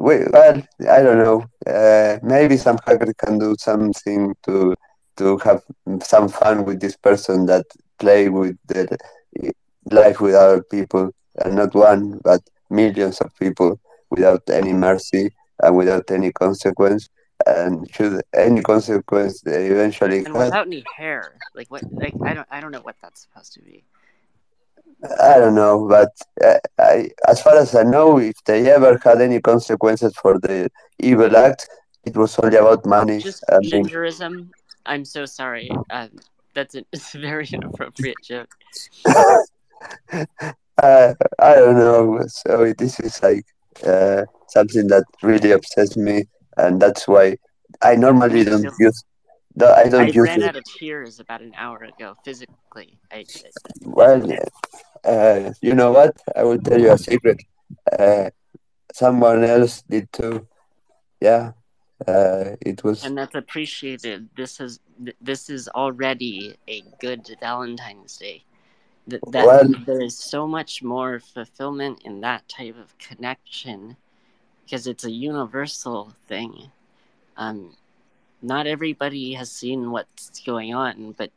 We, 0.01 0.23
well, 0.31 0.63
I 0.89 1.01
don't 1.01 1.17
know. 1.17 1.43
Uh, 1.67 2.19
maybe 2.23 2.55
some 2.55 2.79
hacker 2.87 3.13
can 3.13 3.37
do 3.37 3.53
something 3.59 4.33
to 4.43 4.73
to 5.17 5.37
have 5.39 5.61
some 6.01 6.29
fun 6.29 6.63
with 6.63 6.79
this 6.79 6.95
person 6.95 7.45
that 7.47 7.65
play 7.97 8.29
with 8.29 8.57
the 8.67 8.97
life 9.91 10.19
with 10.21 10.35
other 10.35 10.63
people, 10.63 11.11
and 11.43 11.55
not 11.55 11.73
one 11.73 12.19
but 12.23 12.41
millions 12.69 13.19
of 13.21 13.35
people 13.39 13.79
without 14.09 14.43
any 14.49 14.73
mercy 14.73 15.31
and 15.61 15.75
without 15.75 16.09
any 16.11 16.31
consequence. 16.31 17.09
And 17.47 17.89
should 17.93 18.21
any 18.35 18.61
consequence 18.61 19.41
they 19.41 19.67
eventually 19.67 20.25
And 20.25 20.33
without 20.33 20.67
any 20.67 20.83
hair. 20.97 21.37
Like 21.55 21.71
what 21.71 21.83
like 21.93 22.13
I 22.25 22.33
don't 22.33 22.47
I 22.51 22.59
don't 22.59 22.71
know 22.71 22.81
what 22.81 22.97
that's 23.01 23.21
supposed 23.21 23.53
to 23.53 23.61
be. 23.61 23.83
I 25.21 25.37
don't 25.37 25.55
know, 25.55 25.87
but 25.87 26.09
uh, 26.43 26.59
I, 26.77 27.09
as 27.25 27.41
far 27.41 27.57
as 27.57 27.73
I 27.73 27.83
know, 27.83 28.19
if 28.19 28.35
they 28.43 28.69
ever 28.69 28.99
had 29.01 29.21
any 29.21 29.39
consequences 29.39 30.13
for 30.21 30.37
the 30.39 30.69
evil 30.99 31.37
act, 31.37 31.69
it 32.03 32.17
was 32.17 32.37
only 32.39 32.57
about 32.57 32.85
money. 32.85 33.19
Just 33.19 33.45
I 33.49 33.59
mean, 33.59 33.85
gingerism. 33.85 34.49
I'm 34.85 35.05
so 35.05 35.25
sorry. 35.25 35.71
Um, 35.89 36.09
that's 36.53 36.75
a, 36.75 36.83
it's 36.91 37.15
a 37.15 37.19
very 37.19 37.47
inappropriate 37.51 38.17
joke. 38.21 38.53
uh, 40.81 41.13
I 41.39 41.55
don't 41.55 41.75
know. 41.77 42.23
So 42.27 42.73
this 42.77 42.99
is 42.99 43.21
like 43.21 43.45
uh, 43.85 44.23
something 44.47 44.87
that 44.87 45.03
really 45.23 45.51
upsets 45.51 45.95
me, 45.97 46.25
and 46.57 46.81
that's 46.81 47.07
why 47.07 47.37
I 47.81 47.95
normally 47.95 48.43
don't 48.43 48.59
Still- 48.59 48.73
use. 48.79 49.03
the- 49.55 49.67
I 49.67 49.81
I 49.81 49.89
don't 49.89 50.13
use 50.13 50.27
ran 50.27 50.41
it. 50.41 50.49
out 50.49 50.55
of 50.55 50.63
tears 50.79 51.19
about 51.19 51.41
an 51.41 51.53
hour 51.57 51.83
ago 51.83 52.15
physically. 52.23 52.97
I, 53.11 53.25
Well, 53.85 54.21
uh, 55.03 55.51
you 55.61 55.73
know 55.75 55.91
what? 55.91 56.15
I 56.35 56.43
will 56.43 56.59
tell 56.59 56.79
you 56.79 56.91
a 56.91 56.97
secret. 56.97 57.37
Uh, 57.97 58.29
someone 58.93 59.43
else 59.43 59.83
did 59.89 60.11
too. 60.13 60.47
Yeah, 61.21 61.51
uh, 62.07 62.55
it 62.61 62.83
was. 62.83 63.03
and 63.05 63.17
that's 63.17 63.35
appreciated. 63.35 64.29
This 64.35 64.59
is 64.59 64.79
this 65.21 65.49
is 65.49 65.67
already 65.69 66.55
a 66.67 66.83
good 66.99 67.27
Valentine's 67.41 68.15
Day. 68.17 68.43
That, 69.09 69.21
that 69.31 69.45
Well- 69.45 69.69
there 69.85 70.01
is 70.01 70.17
so 70.17 70.47
much 70.47 70.83
more 70.83 71.19
fulfillment 71.19 72.01
in 72.05 72.21
that 72.21 72.47
type 72.47 72.77
of 72.77 72.97
connection 72.97 73.97
because 74.63 74.87
it's 74.87 75.03
a 75.05 75.11
universal 75.11 76.13
thing. 76.27 76.71
Um, 77.37 77.75
not 78.41 78.67
everybody 78.67 79.33
has 79.33 79.51
seen 79.51 79.91
what's 79.91 80.39
going 80.41 80.73
on, 80.73 81.13
but 81.17 81.31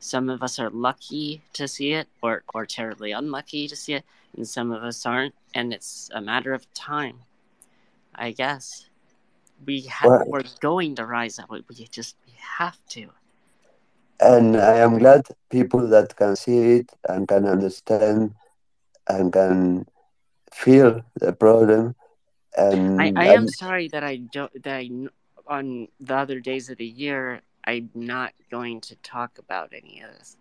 some 0.00 0.28
of 0.28 0.42
us 0.42 0.58
are 0.58 0.70
lucky 0.70 1.42
to 1.54 1.66
see 1.66 1.92
it, 1.92 2.08
or 2.22 2.42
or 2.52 2.66
terribly 2.66 3.12
unlucky 3.12 3.66
to 3.68 3.74
see 3.76 3.94
it, 3.94 4.04
and 4.36 4.46
some 4.46 4.70
of 4.70 4.82
us 4.84 5.06
aren't. 5.06 5.34
And 5.54 5.72
it's 5.72 6.10
a 6.14 6.20
matter 6.20 6.52
of 6.52 6.72
time, 6.74 7.20
I 8.14 8.32
guess. 8.32 8.86
We 9.64 9.82
ha- 9.82 10.08
Well- 10.08 10.24
we're 10.26 10.42
going 10.60 10.94
to 10.96 11.06
rise 11.06 11.38
up. 11.38 11.48
We 11.50 11.64
we 11.68 11.86
just 11.86 12.16
we 12.26 12.32
have 12.58 12.78
to. 12.90 13.08
And 14.24 14.56
I 14.56 14.78
am 14.78 14.98
glad 14.98 15.26
people 15.50 15.86
that 15.88 16.16
can 16.16 16.36
see 16.36 16.58
it 16.78 16.92
and 17.08 17.28
can 17.28 17.46
understand 17.46 18.34
and 19.08 19.32
can 19.32 19.86
feel 20.52 21.02
the 21.16 21.32
problem. 21.32 21.94
And 22.56 23.00
I, 23.00 23.12
I 23.16 23.26
am 23.34 23.48
sorry 23.48 23.88
that 23.88 24.04
I 24.04 24.16
don't 24.16 24.52
that 24.62 24.76
I 24.76 24.90
on 25.46 25.88
the 26.00 26.16
other 26.16 26.40
days 26.40 26.70
of 26.70 26.78
the 26.78 26.86
year 26.86 27.42
I'm 27.66 27.90
not 27.94 28.32
going 28.50 28.80
to 28.82 28.96
talk 28.96 29.38
about 29.38 29.72
any 29.72 30.02
of 30.02 30.10
this. 30.18 30.36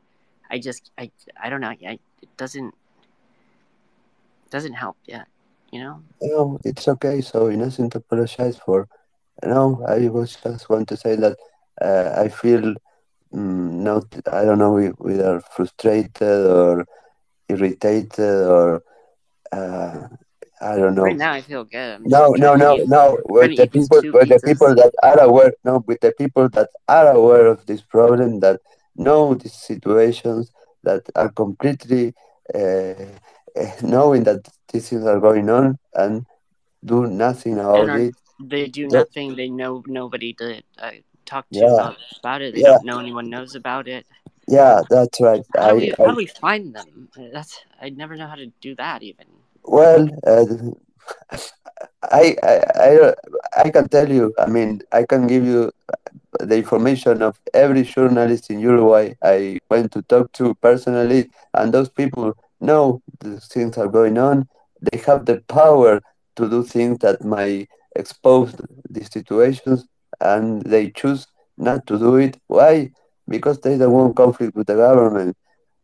I 0.52 0.60
just 0.60 0.92
I 0.98 1.12
I 1.42 1.50
don't 1.50 1.62
know. 1.62 1.70
I, 1.70 2.00
it 2.22 2.38
doesn't 2.38 2.74
doesn't 4.50 4.74
help 4.74 4.98
yet. 5.06 5.28
You 5.72 5.80
know. 5.82 6.04
No, 6.22 6.60
it's 6.64 6.88
okay. 6.88 7.22
So 7.22 7.50
nothing 7.50 7.90
to 7.92 7.98
apologize 8.00 8.58
for. 8.58 8.88
No, 9.44 9.84
I 9.88 10.10
was 10.10 10.36
just 10.36 10.70
want 10.70 10.88
to 10.90 10.98
say 10.98 11.16
that 11.16 11.38
uh, 11.82 12.14
I 12.22 12.30
feel 12.30 12.76
not. 13.34 14.06
I 14.32 14.44
don't 14.46 14.60
know 14.60 14.78
if 14.78 14.94
we 15.00 15.20
are 15.22 15.42
frustrated 15.56 16.46
or 16.46 16.86
irritated 17.50 18.20
or 18.20 18.84
uh, 19.52 20.08
I 20.62 20.76
don't 20.78 20.96
know. 20.96 21.04
Right 21.04 21.18
now 21.18 21.34
I 21.34 21.42
feel 21.42 21.64
good. 21.64 21.96
I'm 21.96 22.06
No, 22.08 22.34
no, 22.38 22.56
no, 22.56 22.76
eat- 22.76 22.88
no. 22.88 23.18
With 23.26 23.56
the 23.56 23.68
people, 23.68 24.02
with 24.14 24.30
the 24.30 24.40
people 24.40 24.74
that 24.76 24.92
are 25.04 25.20
aware, 25.20 25.54
no, 25.64 25.84
with 25.88 26.00
the 26.02 26.14
people 26.18 26.50
that 26.50 26.70
are 26.88 27.10
aware 27.12 27.48
of 27.48 27.66
this 27.66 27.82
problem, 27.82 28.40
that 28.42 28.60
know 28.96 29.34
these 29.36 29.54
situations, 29.54 30.52
that 30.84 31.02
are 31.16 31.30
completely 31.30 32.14
uh, 32.54 32.94
uh, 33.60 33.72
knowing 33.82 34.24
that 34.24 34.48
these 34.72 34.90
things 34.90 35.06
are 35.06 35.20
going 35.20 35.50
on 35.50 35.78
and 35.94 36.26
do 36.84 37.08
nothing 37.08 37.60
about 37.60 37.90
are, 37.90 38.00
it. 38.00 38.16
they 38.42 38.68
do 38.68 38.88
nothing. 38.88 39.36
They 39.36 39.50
know 39.50 39.84
nobody 39.88 40.34
did. 40.34 40.64
uh, 40.78 40.92
talk 41.26 41.50
to 41.52 41.66
Yeah. 41.66 41.92
about, 42.20 42.42
it. 42.42 42.54
They 42.54 42.62
Yeah. 42.62 42.78
don't 42.78 42.84
know 42.84 43.00
anyone 43.00 43.30
knows 43.30 43.56
about 43.56 43.88
it. 43.88 44.06
Yeah, 44.48 44.82
that's 44.90 45.20
right. 45.22 45.42
How 45.56 45.70
do 45.70 45.76
I, 45.76 45.78
we 45.78 45.92
I 46.00 46.04
how 46.04 46.12
do 46.12 46.18
we 46.18 46.26
find 46.26 46.74
them? 46.74 47.10
That's 47.34 47.60
I 47.82 47.90
never 47.90 48.16
know 48.16 48.28
how 48.28 48.36
to 48.36 48.48
do 48.62 48.76
that 48.76 49.04
even. 49.04 49.26
Well, 49.64 50.08
uh, 50.26 50.46
I, 52.12 52.36
I, 52.44 52.60
I, 52.76 53.14
I 53.66 53.70
can 53.70 53.88
tell 53.88 54.10
you, 54.12 54.34
I 54.38 54.48
mean, 54.48 54.82
I 54.92 55.04
can 55.04 55.28
give 55.28 55.46
you 55.46 55.72
the 56.40 56.58
information 56.58 57.22
of 57.22 57.40
every 57.54 57.84
journalist 57.84 58.50
in 58.50 58.60
Uruguay 58.60 59.14
I 59.24 59.60
went 59.70 59.92
to 59.94 60.02
talk 60.04 60.32
to 60.34 60.54
personally, 60.56 61.30
and 61.54 61.74
those 61.74 61.90
people 61.90 62.34
know 62.60 63.02
the 63.20 63.40
things 63.40 63.78
are 63.78 63.88
going 63.88 64.18
on. 64.18 64.48
They 64.82 65.00
have 65.00 65.26
the 65.26 65.42
power 65.48 66.02
to 66.36 66.50
do 66.50 66.64
things 66.64 67.00
that 67.00 67.24
might 67.24 67.68
expose 67.96 68.56
these 68.90 69.12
situations, 69.12 69.86
and 70.24 70.62
they 70.64 70.90
choose 70.92 71.28
not 71.58 71.86
to 71.88 71.98
do 72.00 72.16
it. 72.16 72.38
Why? 72.48 72.92
Because 73.28 73.60
they 73.60 73.78
don't 73.78 73.92
want 73.92 74.16
conflict 74.16 74.56
with 74.56 74.68
the 74.68 74.76
government. 74.76 75.38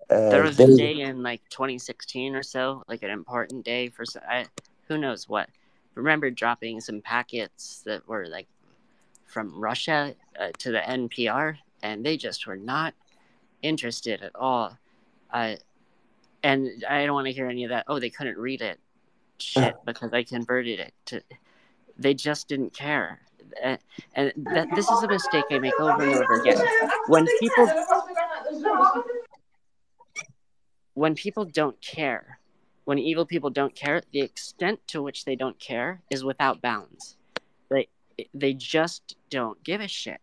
Uh, 0.10 0.30
There 0.30 0.44
was 0.44 0.58
they- 0.58 0.74
a 0.74 0.78
day 0.78 1.02
in 1.02 1.22
like 1.24 1.42
2016 1.50 2.36
or 2.36 2.44
so, 2.44 2.84
like 2.88 3.04
an 3.04 3.12
important 3.12 3.64
day 3.66 3.90
for 3.90 4.04
I, 4.28 4.48
who 4.88 4.98
knows 4.98 5.30
what. 5.30 5.50
Remember 5.96 6.30
dropping 6.32 6.82
some 6.82 7.02
packets 7.02 7.82
that 7.86 8.08
were 8.08 8.28
like 8.28 8.48
from 9.26 9.60
Russia 9.60 10.16
uh, 10.40 10.50
to 10.58 10.72
the 10.72 10.80
NPR, 10.80 11.58
and 11.84 12.06
they 12.06 12.18
just 12.18 12.48
were 12.48 12.56
not 12.58 12.94
interested 13.62 14.22
at 14.24 14.36
all. 14.36 14.78
Uh, 15.32 15.56
and 16.44 16.84
I 16.90 17.06
don't 17.06 17.14
want 17.14 17.28
to 17.28 17.34
hear 17.34 17.48
any 17.50 17.66
of 17.66 17.70
that. 17.70 17.86
Oh, 17.88 18.00
they 18.00 18.10
couldn't 18.10 18.38
read 18.38 18.62
it. 18.62 18.80
Shit, 19.38 19.76
because 19.86 20.12
I 20.14 20.24
converted 20.24 20.80
it 20.80 20.94
to. 21.06 21.22
They 21.98 22.14
just 22.14 22.48
didn't 22.48 22.74
care. 22.74 23.20
And 23.64 24.34
that 24.54 24.68
this 24.76 24.90
is 24.90 25.04
a 25.04 25.08
mistake 25.08 25.46
I 25.52 25.60
make 25.60 25.80
over 25.80 26.02
and 26.02 26.16
over 26.16 26.42
again. 26.42 26.58
When 27.08 27.28
people 27.40 27.68
when 30.94 31.16
people 31.16 31.46
don't 31.46 31.80
care, 31.82 32.40
when 32.86 33.00
evil 33.00 33.26
people 33.26 33.50
don't 33.50 33.74
care, 33.74 34.02
the 34.12 34.22
extent 34.22 34.80
to 34.88 35.02
which 35.02 35.24
they 35.24 35.36
don't 35.36 35.58
care 35.60 36.02
is 36.10 36.24
without 36.24 36.62
bounds. 36.62 37.16
They 37.70 37.88
they 38.34 38.54
just 38.54 39.16
don't 39.30 39.64
give 39.64 39.80
a 39.80 39.88
shit, 39.88 40.20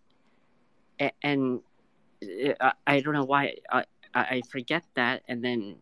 and 1.23 1.61
uh, 2.61 2.73
I, 2.87 3.01
don't 3.01 3.15
know 3.15 3.25
why 3.25 3.55
I, 3.71 3.85
I 4.15 4.21
I 4.21 4.43
forget 4.51 4.85
that, 4.95 5.23
and 5.29 5.43
then 5.43 5.77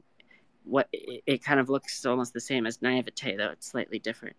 what 0.64 0.88
it, 0.92 1.22
it 1.26 1.44
kind 1.44 1.58
of 1.58 1.68
looks 1.68 2.04
almost 2.06 2.32
the 2.32 2.40
same 2.40 2.66
as 2.66 2.82
naivete, 2.82 3.36
though 3.36 3.50
it's 3.50 3.66
slightly 3.66 3.98
different. 3.98 4.36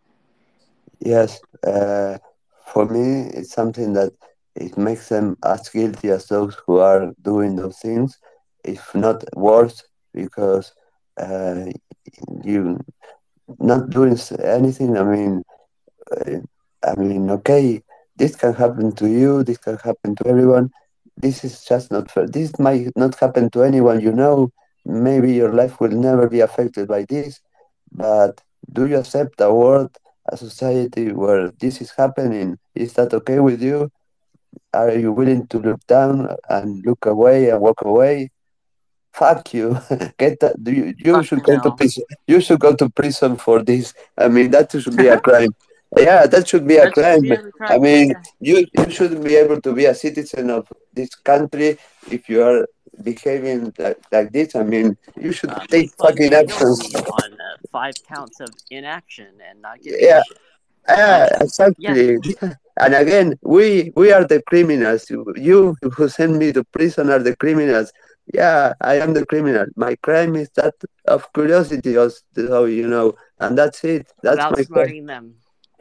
Yes, 0.99 1.41
uh, 1.65 2.17
for 2.65 2.85
me, 2.85 3.29
it's 3.33 3.51
something 3.53 3.93
that 3.93 4.13
it 4.55 4.77
makes 4.77 5.09
them 5.09 5.37
as 5.43 5.69
guilty 5.69 6.09
as 6.09 6.27
those 6.27 6.55
who 6.65 6.79
are 6.79 7.11
doing 7.23 7.55
those 7.55 7.77
things, 7.79 8.17
if 8.63 8.93
not 8.95 9.23
worse, 9.35 9.83
because 10.13 10.73
uh, 11.19 11.65
you 12.43 12.79
not 13.59 13.89
doing 13.89 14.17
anything. 14.43 14.97
I 14.97 15.03
mean, 15.03 15.43
uh, 16.11 16.39
I 16.83 16.95
mean, 16.95 17.29
okay, 17.31 17.81
this 18.17 18.35
can 18.35 18.53
happen 18.53 18.93
to 18.95 19.07
you. 19.07 19.43
This 19.43 19.57
can 19.57 19.77
happen 19.77 20.15
to 20.15 20.27
everyone. 20.27 20.71
This 21.17 21.43
is 21.43 21.63
just 21.63 21.91
not 21.91 22.11
fair. 22.11 22.27
This 22.27 22.57
might 22.59 22.91
not 22.95 23.15
happen 23.19 23.49
to 23.51 23.63
anyone 23.63 24.01
you 24.01 24.11
know. 24.11 24.51
Maybe 24.85 25.33
your 25.33 25.53
life 25.53 25.79
will 25.79 25.91
never 25.91 26.29
be 26.29 26.39
affected 26.41 26.87
by 26.87 27.05
this, 27.09 27.39
but 27.91 28.41
do 28.71 28.85
you 28.87 28.97
accept 28.97 29.39
a 29.41 29.53
world, 29.53 29.97
a 30.27 30.37
society 30.37 31.11
where 31.11 31.51
this 31.59 31.81
is 31.81 31.91
happening? 31.91 32.57
Is 32.73 32.93
that 32.93 33.13
okay 33.13 33.39
with 33.39 33.61
you? 33.61 33.91
Are 34.73 34.91
you 34.93 35.11
willing 35.11 35.47
to 35.47 35.59
look 35.59 35.85
down 35.87 36.35
and 36.49 36.83
look 36.85 37.05
away 37.05 37.49
and 37.49 37.61
walk 37.61 37.81
away? 37.81 38.31
Fuck 39.13 39.53
you! 39.53 39.77
Get 40.17 40.39
that? 40.41 40.55
You? 40.65 40.93
You 40.97 41.23
should 41.23 41.43
go 41.43 41.59
to 41.61 41.71
prison. 41.71 42.03
You 42.27 42.41
should 42.41 42.59
go 42.59 42.75
to 42.75 42.89
prison 42.89 43.37
for 43.37 43.63
this. 43.63 43.93
I 44.17 44.27
mean, 44.27 44.51
that 44.51 44.71
should 44.71 44.97
be 44.97 45.07
a 45.07 45.19
crime. 45.27 45.49
Yeah, 45.97 46.27
that 46.27 46.47
should 46.47 46.67
be 46.67 46.77
a 46.77 46.85
That 46.85 46.93
should 46.95 47.03
crime. 47.03 47.21
be 47.21 47.31
a 47.31 47.39
I 47.69 47.79
crime, 47.79 47.81
mean, 47.81 48.09
yeah. 48.09 48.15
you 48.39 48.65
you 48.77 48.89
shouldn't 48.89 49.23
be 49.23 49.35
able 49.35 49.61
to 49.61 49.73
be 49.73 49.85
a 49.85 49.95
citizen 49.95 50.49
of 50.49 50.67
this 50.93 51.15
country 51.15 51.77
if 52.11 52.27
you 52.27 52.43
are 52.43 52.67
behaving 53.03 53.73
like, 53.77 53.99
like 54.11 54.31
this. 54.31 54.55
I 54.55 54.63
mean, 54.63 54.97
you 55.15 55.31
should 55.31 55.51
Uh, 55.51 55.65
take 55.69 55.91
fucking 55.97 56.33
actions. 56.33 56.79
guilty 56.79 56.95
on 57.05 57.33
uh, 57.33 57.57
five 57.71 57.95
counts 58.07 58.39
of 58.39 58.53
inaction 58.69 59.41
and 59.47 59.61
not 59.61 59.81
giving 59.81 59.99
Yeah, 60.01 60.19
a 60.19 60.23
shit. 60.23 60.37
yeah, 60.87 61.27
Like, 61.31 61.41
exactly. 61.41 62.17
And 62.79 62.93
again, 62.93 63.35
we 63.41 63.91
we 63.95 64.11
are 64.11 64.23
the 64.25 64.41
criminals. 64.43 65.09
You 65.09 65.25
you 65.35 65.75
who 65.95 66.07
send 66.09 66.37
me 66.37 66.51
to 66.53 66.63
prison 66.63 67.09
are 67.09 67.19
the 67.19 67.35
criminals. 67.35 67.91
Yeah, 68.33 68.73
I 68.81 68.95
am 68.95 69.13
the 69.13 69.25
criminal. 69.25 69.65
My 69.75 69.95
crime 69.95 70.35
is 70.35 70.49
that 70.55 70.75
of 71.05 71.31
curiosity, 71.33 71.97
or 71.97 72.09
so 72.35 72.65
you 72.65 72.87
know, 72.87 73.15
and 73.39 73.57
that's 73.57 73.83
it. 73.83 74.07
That's 74.23 74.35
about 74.35 74.51
my 74.51 74.63
crime. 74.63 74.65
smarting 74.65 75.05
them. 75.05 75.35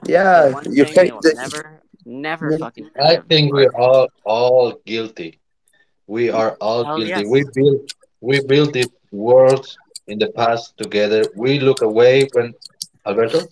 Yeah, 0.06 0.54
you 0.70 0.84
thing 0.84 0.94
they 0.94 1.06
hate 1.06 1.14
the. 1.20 1.34
never, 1.34 1.82
never 2.04 2.50
Yeah. 2.50 2.58
fucking 2.58 2.90
I 3.00 3.16
forgive. 3.16 3.26
think 3.28 3.52
we're 3.52 3.74
all 3.74 4.08
all 4.24 4.80
guilty. 4.84 5.40
We 6.06 6.30
are 6.30 6.56
all 6.60 6.84
Hell 6.84 6.96
guilty. 6.96 7.24
yes. 7.24 7.26
We 7.26 7.44
built 7.54 7.82
we 8.20 8.40
built 8.40 8.72
this 8.72 8.88
world 9.12 9.66
in 10.06 10.18
the 10.18 10.28
past 10.32 10.76
together. 10.78 11.30
We 11.34 11.58
look 11.60 11.82
away 11.82 12.28
when 12.32 12.54
Alberto. 13.06 13.48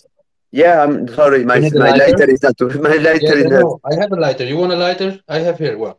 Yeah, 0.50 0.82
I'm 0.82 1.08
sorry. 1.08 1.44
My 1.44 1.56
You 1.56 1.62
need 1.62 1.74
a 1.74 1.78
my 1.78 1.90
lighter? 1.90 2.16
lighter 2.16 2.30
is 2.30 2.42
not. 2.42 2.60
My 2.82 2.94
Yes, 2.96 3.06
lighter 3.06 3.38
is 3.38 3.46
I 3.46 3.48
not. 3.48 3.60
know. 3.60 3.80
I 3.84 3.94
have 4.00 4.12
a 4.12 4.16
lighter. 4.16 4.44
You 4.44 4.56
want 4.58 4.72
a 4.72 4.76
lighter? 4.76 5.20
I 5.28 5.38
have 5.40 5.58
here 5.58 5.78
one. 5.78 5.94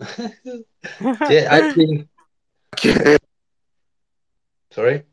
yeah, 1.28 1.48
I 1.50 1.62
think. 1.74 2.08
Sorry. 4.70 5.04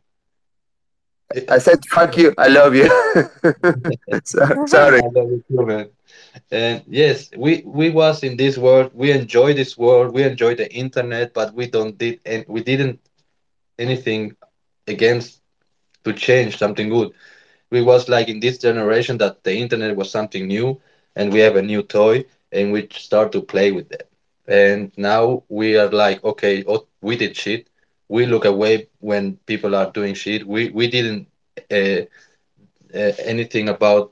I 1.49 1.57
said 1.59 1.79
fuck 1.85 2.17
you. 2.17 2.33
I 2.37 2.47
love 2.47 2.75
you. 2.75 2.87
so, 4.25 4.39
sorry. 4.65 5.01
I 5.01 5.07
love 5.15 5.29
you 5.31 5.43
too, 5.47 5.65
man. 5.65 5.89
And 6.51 6.83
yes, 6.87 7.29
we 7.37 7.63
we 7.65 7.89
was 7.89 8.23
in 8.23 8.37
this 8.37 8.57
world. 8.57 8.91
We 8.93 9.11
enjoy 9.11 9.53
this 9.53 9.77
world. 9.77 10.13
We 10.13 10.23
enjoy 10.23 10.55
the 10.55 10.71
internet, 10.73 11.33
but 11.33 11.53
we 11.53 11.67
don't 11.67 11.97
did 11.97 12.19
and 12.25 12.45
we 12.47 12.63
didn't 12.63 12.99
anything 13.77 14.35
against 14.87 15.41
to 16.05 16.13
change 16.13 16.57
something 16.57 16.89
good. 16.89 17.11
We 17.71 17.81
was 17.81 18.09
like 18.09 18.29
in 18.29 18.39
this 18.39 18.57
generation 18.57 19.17
that 19.17 19.43
the 19.43 19.55
internet 19.55 19.95
was 19.95 20.11
something 20.11 20.47
new, 20.47 20.79
and 21.15 21.31
we 21.31 21.39
have 21.39 21.55
a 21.55 21.61
new 21.61 21.83
toy, 21.83 22.25
and 22.51 22.71
we 22.71 22.87
start 22.91 23.31
to 23.33 23.41
play 23.41 23.71
with 23.71 23.89
that. 23.89 24.07
And 24.47 24.91
now 24.97 25.43
we 25.49 25.77
are 25.77 25.89
like, 25.89 26.23
okay, 26.23 26.63
oh, 26.67 26.85
we 27.01 27.15
did 27.17 27.35
shit. 27.35 27.67
We 28.09 28.25
look 28.25 28.45
away 28.45 28.87
when 28.99 29.37
people 29.45 29.75
are 29.75 29.91
doing 29.91 30.13
shit. 30.15 30.47
We 30.47 30.69
we 30.69 30.87
didn't 30.87 31.27
uh, 31.71 32.01
uh, 32.93 33.13
anything 33.23 33.69
about 33.69 34.11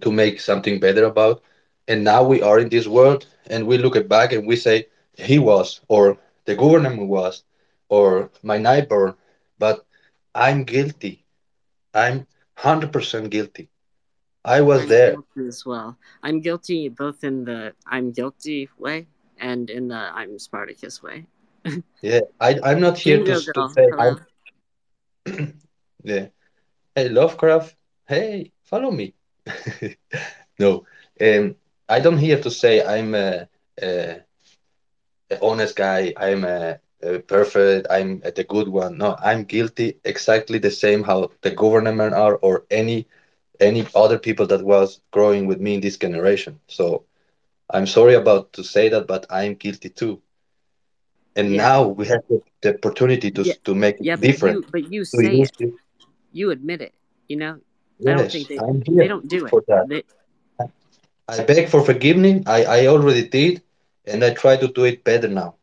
to 0.00 0.10
make 0.10 0.40
something 0.40 0.78
better 0.80 1.04
about. 1.04 1.42
And 1.88 2.04
now 2.04 2.22
we 2.22 2.42
are 2.42 2.58
in 2.58 2.68
this 2.68 2.86
world 2.86 3.26
and 3.48 3.66
we 3.66 3.78
look 3.78 3.96
it 3.96 4.08
back 4.08 4.32
and 4.32 4.46
we 4.46 4.56
say, 4.56 4.86
he 5.16 5.38
was, 5.38 5.80
or 5.88 6.18
the 6.44 6.54
government 6.54 7.08
was, 7.08 7.44
or 7.88 8.30
my 8.42 8.58
neighbor, 8.58 9.14
but 9.58 9.84
I'm 10.34 10.64
guilty. 10.64 11.24
I'm 11.94 12.26
100% 12.58 13.30
guilty. 13.30 13.68
I 14.44 14.60
was 14.60 14.82
I'm 14.82 14.88
there. 14.88 15.16
as 15.46 15.64
well. 15.66 15.96
I'm 16.22 16.40
guilty 16.40 16.88
both 16.88 17.22
in 17.24 17.44
the 17.44 17.74
I'm 17.86 18.12
guilty 18.12 18.68
way 18.78 19.06
and 19.38 19.68
in 19.70 19.88
the 19.88 19.96
I'm 19.96 20.38
Spartacus 20.38 21.02
way. 21.02 21.26
Yeah, 22.02 22.20
I, 22.40 22.58
I'm 22.64 22.80
not 22.80 22.98
here 22.98 23.18
to, 23.24 23.40
to 23.40 23.68
say. 23.68 23.88
I'm, 23.98 24.18
yeah. 26.02 26.26
Hey, 26.94 27.08
Lovecraft, 27.08 27.76
hey, 28.06 28.52
follow 28.62 28.90
me. 28.90 29.14
No, 30.58 30.84
um, 31.20 31.54
I 31.88 32.00
don't 32.00 32.18
here 32.18 32.40
to 32.40 32.50
say 32.50 32.82
I'm 32.84 33.14
a, 33.14 33.48
a, 33.82 34.20
a 35.30 35.38
honest 35.42 35.76
guy. 35.76 36.12
I'm 36.16 36.44
a, 36.44 36.78
a 37.02 37.18
perfect. 37.20 37.86
I'm 37.90 38.20
the 38.20 38.44
good 38.44 38.68
one. 38.68 38.98
No, 38.98 39.16
I'm 39.22 39.44
guilty 39.44 39.98
exactly 40.04 40.58
the 40.58 40.70
same 40.70 41.02
how 41.04 41.30
the 41.42 41.50
government 41.50 42.14
are 42.14 42.36
or 42.36 42.64
any 42.70 43.06
any 43.60 43.86
other 43.94 44.18
people 44.18 44.46
that 44.48 44.64
was 44.64 45.00
growing 45.12 45.46
with 45.46 45.60
me 45.60 45.74
in 45.74 45.80
this 45.80 45.96
generation. 45.98 46.60
So 46.68 47.04
I'm 47.70 47.86
sorry 47.86 48.14
about 48.14 48.52
to 48.54 48.64
say 48.64 48.88
that, 48.90 49.06
but 49.06 49.26
I'm 49.30 49.54
guilty 49.54 49.90
too. 49.90 50.20
And 51.36 51.56
Yeah. 51.56 51.56
now 51.56 51.86
we 51.88 52.06
have 52.06 52.22
the, 52.28 52.40
the 52.62 52.74
opportunity 52.74 53.30
to 53.32 53.44
Yeah, 53.44 53.54
to 53.64 53.74
make 53.74 53.96
yeah, 54.00 54.16
it 54.16 54.16
but 54.16 54.30
different. 54.30 54.42
you 54.42 54.64
but 54.70 54.84
you 54.90 55.04
say 55.04 55.40
it. 55.42 55.52
it. 55.58 55.74
You 56.32 56.50
admit 56.50 56.80
it. 56.82 56.94
You 57.28 57.36
know? 57.36 57.60
I 58.06 58.14
don't 58.14 58.30
think 58.30 58.48
they 58.48 58.58
I'm 58.58 58.80
they 58.96 59.08
don't 59.08 59.28
do 59.28 59.46
it. 59.46 59.58
that. 59.66 59.88
They 59.88 60.04
I 61.28 61.40
beg 61.44 61.68
for 61.68 61.82
forgiveness. 61.82 62.42
I, 62.46 62.64
I 62.64 62.86
already 62.86 63.26
did, 63.28 63.62
and 64.06 64.24
I 64.24 64.30
try 64.34 64.56
to 64.56 64.68
do 64.68 64.84
it 64.84 65.04
better 65.04 65.28
now. 65.28 65.54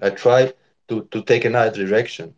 I 0.00 0.10
try 0.10 0.52
to, 0.88 1.02
to 1.12 1.22
take 1.22 1.44
another 1.44 1.84
direction. 1.84 2.34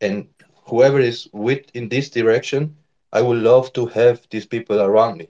And 0.00 0.28
whoever 0.66 1.00
is 1.00 1.28
with 1.32 1.64
in 1.74 1.88
this 1.88 2.10
direction, 2.10 2.76
I 3.12 3.22
would 3.22 3.38
love 3.38 3.72
to 3.74 3.86
have 3.86 4.20
these 4.30 4.46
people 4.46 4.80
around 4.80 5.18
me. 5.18 5.28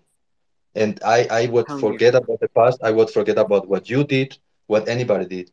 And 0.74 1.00
I, 1.04 1.26
I 1.30 1.46
would 1.46 1.68
hell 1.68 1.80
yeah. 1.80 1.90
forget 1.90 2.14
about 2.14 2.40
the 2.40 2.48
past. 2.48 2.80
I 2.82 2.90
would 2.92 3.10
forget 3.10 3.38
about 3.38 3.68
what 3.68 3.90
you 3.90 4.04
did, 4.04 4.38
what 4.66 4.88
anybody 4.88 5.26
did. 5.26 5.50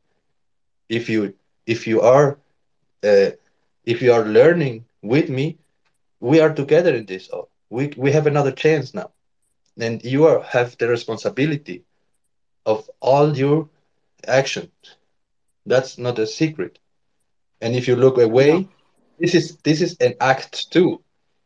If 0.89 1.09
you 1.09 1.33
if 1.67 1.87
you 1.87 2.01
are 2.01 2.39
uh, 3.03 3.31
if 3.85 4.01
you 4.01 4.13
are 4.13 4.25
learning 4.25 4.85
with 5.01 5.29
me, 5.29 5.57
we 6.21 6.39
are 6.41 6.53
together 6.53 6.95
in 6.95 7.05
this. 7.05 7.29
Oh, 7.33 7.48
we 7.69 7.87
we 7.97 8.11
have 8.11 8.27
another 8.27 8.51
chance 8.51 8.93
now, 8.93 9.11
and 9.79 10.03
you 10.03 10.25
are 10.27 10.41
have 10.43 10.77
the 10.77 10.87
responsibility 10.87 11.83
of 12.65 12.89
all 13.01 13.37
your 13.37 13.69
actions. 14.27 14.71
That's 15.65 15.97
not 15.97 16.19
a 16.19 16.27
secret. 16.27 16.79
And 17.61 17.75
if 17.75 17.87
you 17.87 17.95
look 17.95 18.17
No. 18.17 18.17
away, 18.17 18.69
this 19.19 19.33
is 19.35 19.57
this 19.63 19.81
is 19.81 19.95
an 19.99 20.13
act 20.19 20.71
too. 20.71 21.01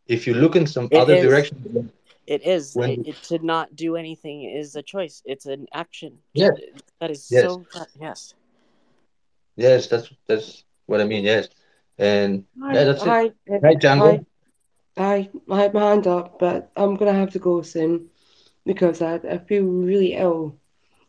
If 0.08 0.28
you 0.28 0.34
look 0.34 0.56
in 0.56 0.68
some 0.68 0.90
It 0.90 0.96
other 0.96 1.16
is. 1.16 1.18
direction, 1.18 1.92
It 2.28 2.44
is. 2.44 2.78
when 2.78 2.92
It, 2.92 3.02
it 3.06 3.24
to 3.24 3.40
not 3.40 3.76
do 3.76 3.96
anything 3.96 4.44
is 4.44 4.76
a 4.76 4.82
choice. 4.84 5.22
It's 5.26 5.46
an 5.46 5.68
action. 5.74 6.20
yes, 6.34 6.54
That 7.00 7.12
is 7.12 7.26
yes, 7.30 7.58
so 7.58 7.68
yes. 8.00 8.34
yes, 9.56 9.88
that's 9.88 10.10
that's 10.28 10.64
what 10.86 11.02
I 11.02 11.06
mean. 11.06 11.24
Yes, 11.24 11.48
and 11.98 12.46
yeah, 12.70 12.84
Hi, 12.84 12.84
that's 12.84 13.06
it. 13.06 13.18
hi, 13.18 13.62
Right, 13.62 13.80
Django. 13.80 14.20
hi, 14.20 14.26
hi. 14.98 15.30
I 15.50 15.62
had 15.62 15.74
my 15.74 15.90
hand 15.90 16.08
up, 16.08 16.40
but 16.40 16.72
I'm 16.76 16.96
gonna 16.96 17.14
have 17.14 17.32
to 17.32 17.40
go 17.40 17.62
soon 17.62 18.10
because 18.66 19.02
I, 19.02 19.16
I 19.16 19.38
feel 19.40 19.64
really 19.64 20.14
ill 20.14 20.58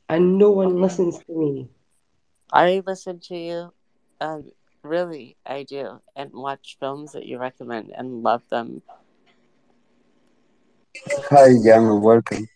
and 0.08 0.38
no 0.38 0.50
one 0.50 0.80
listens 0.80 1.18
to 1.18 1.32
me. 1.32 1.68
I 2.52 2.82
listen 2.86 3.20
to 3.20 3.36
you. 3.36 3.72
Um, 4.20 4.50
really, 4.82 5.36
I 5.44 5.64
do, 5.64 6.00
and 6.14 6.32
watch 6.32 6.76
films 6.78 7.12
that 7.12 7.26
you 7.26 7.38
recommend 7.38 7.92
and 7.96 8.22
love 8.22 8.42
them. 8.50 8.82
Hi, 11.30 11.48
young, 11.48 12.00
welcome. 12.00 12.48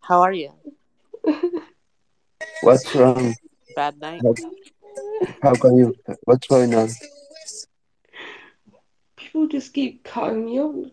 How 0.00 0.22
are 0.22 0.32
you? 0.32 0.52
What's 2.62 2.94
wrong? 2.94 3.34
Bad 3.74 3.98
night. 4.00 4.22
How, 4.22 4.34
how 5.42 5.54
can 5.54 5.76
you? 5.76 5.96
What's 6.24 6.46
going 6.46 6.74
on? 6.74 6.88
People 9.30 9.46
just 9.46 9.72
keep 9.72 10.02
cutting 10.02 10.46
me 10.46 10.60
off. 10.60 10.90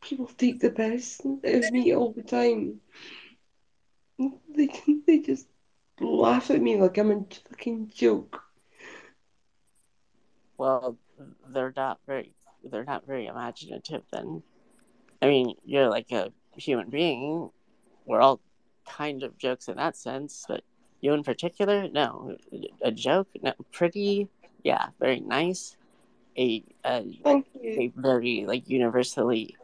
People 0.00 0.26
take 0.36 0.58
the 0.58 0.70
best 0.70 1.24
of 1.24 1.70
me 1.70 1.94
all 1.94 2.12
the 2.12 2.22
time. 2.24 2.80
They 4.18 4.68
they 5.06 5.20
just 5.20 5.46
laugh 6.00 6.50
at 6.50 6.60
me 6.60 6.80
like 6.80 6.98
I'm 6.98 7.12
a 7.12 7.24
fucking 7.48 7.92
joke. 7.94 8.42
Well, 10.58 10.96
they're 11.46 11.72
not 11.76 12.00
very 12.08 12.34
they're 12.64 12.82
not 12.82 13.06
very 13.06 13.26
imaginative 13.26 14.02
then. 14.10 14.42
I 15.22 15.26
mean 15.26 15.54
you're 15.64 15.88
like 15.88 16.10
a 16.10 16.32
human 16.56 16.90
being. 16.90 17.50
We're 18.04 18.20
all 18.20 18.40
kind 18.84 19.22
of 19.22 19.38
jokes 19.38 19.68
in 19.68 19.76
that 19.76 19.96
sense 19.96 20.44
but 20.48 20.64
you 21.00 21.12
in 21.12 21.22
particular? 21.22 21.88
No. 21.88 22.36
A 22.82 22.90
joke? 22.90 23.28
No. 23.44 23.52
Pretty? 23.70 24.28
Yeah 24.64 24.88
very 24.98 25.20
nice 25.20 25.76
a 26.38 26.64
a, 26.84 27.06
a 27.64 27.88
very 27.96 28.44
like 28.46 28.68
universally 28.68 29.56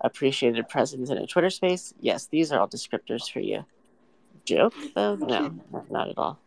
appreciated 0.00 0.68
presence 0.68 1.10
in 1.10 1.18
a 1.18 1.26
twitter 1.26 1.50
space 1.50 1.92
yes 2.00 2.26
these 2.26 2.52
are 2.52 2.60
all 2.60 2.68
descriptors 2.68 3.30
for 3.30 3.40
you 3.40 3.64
joke 4.44 4.74
though 4.94 5.16
no 5.16 5.52
not- 5.90 6.08
at 6.08 6.18
all 6.18 6.38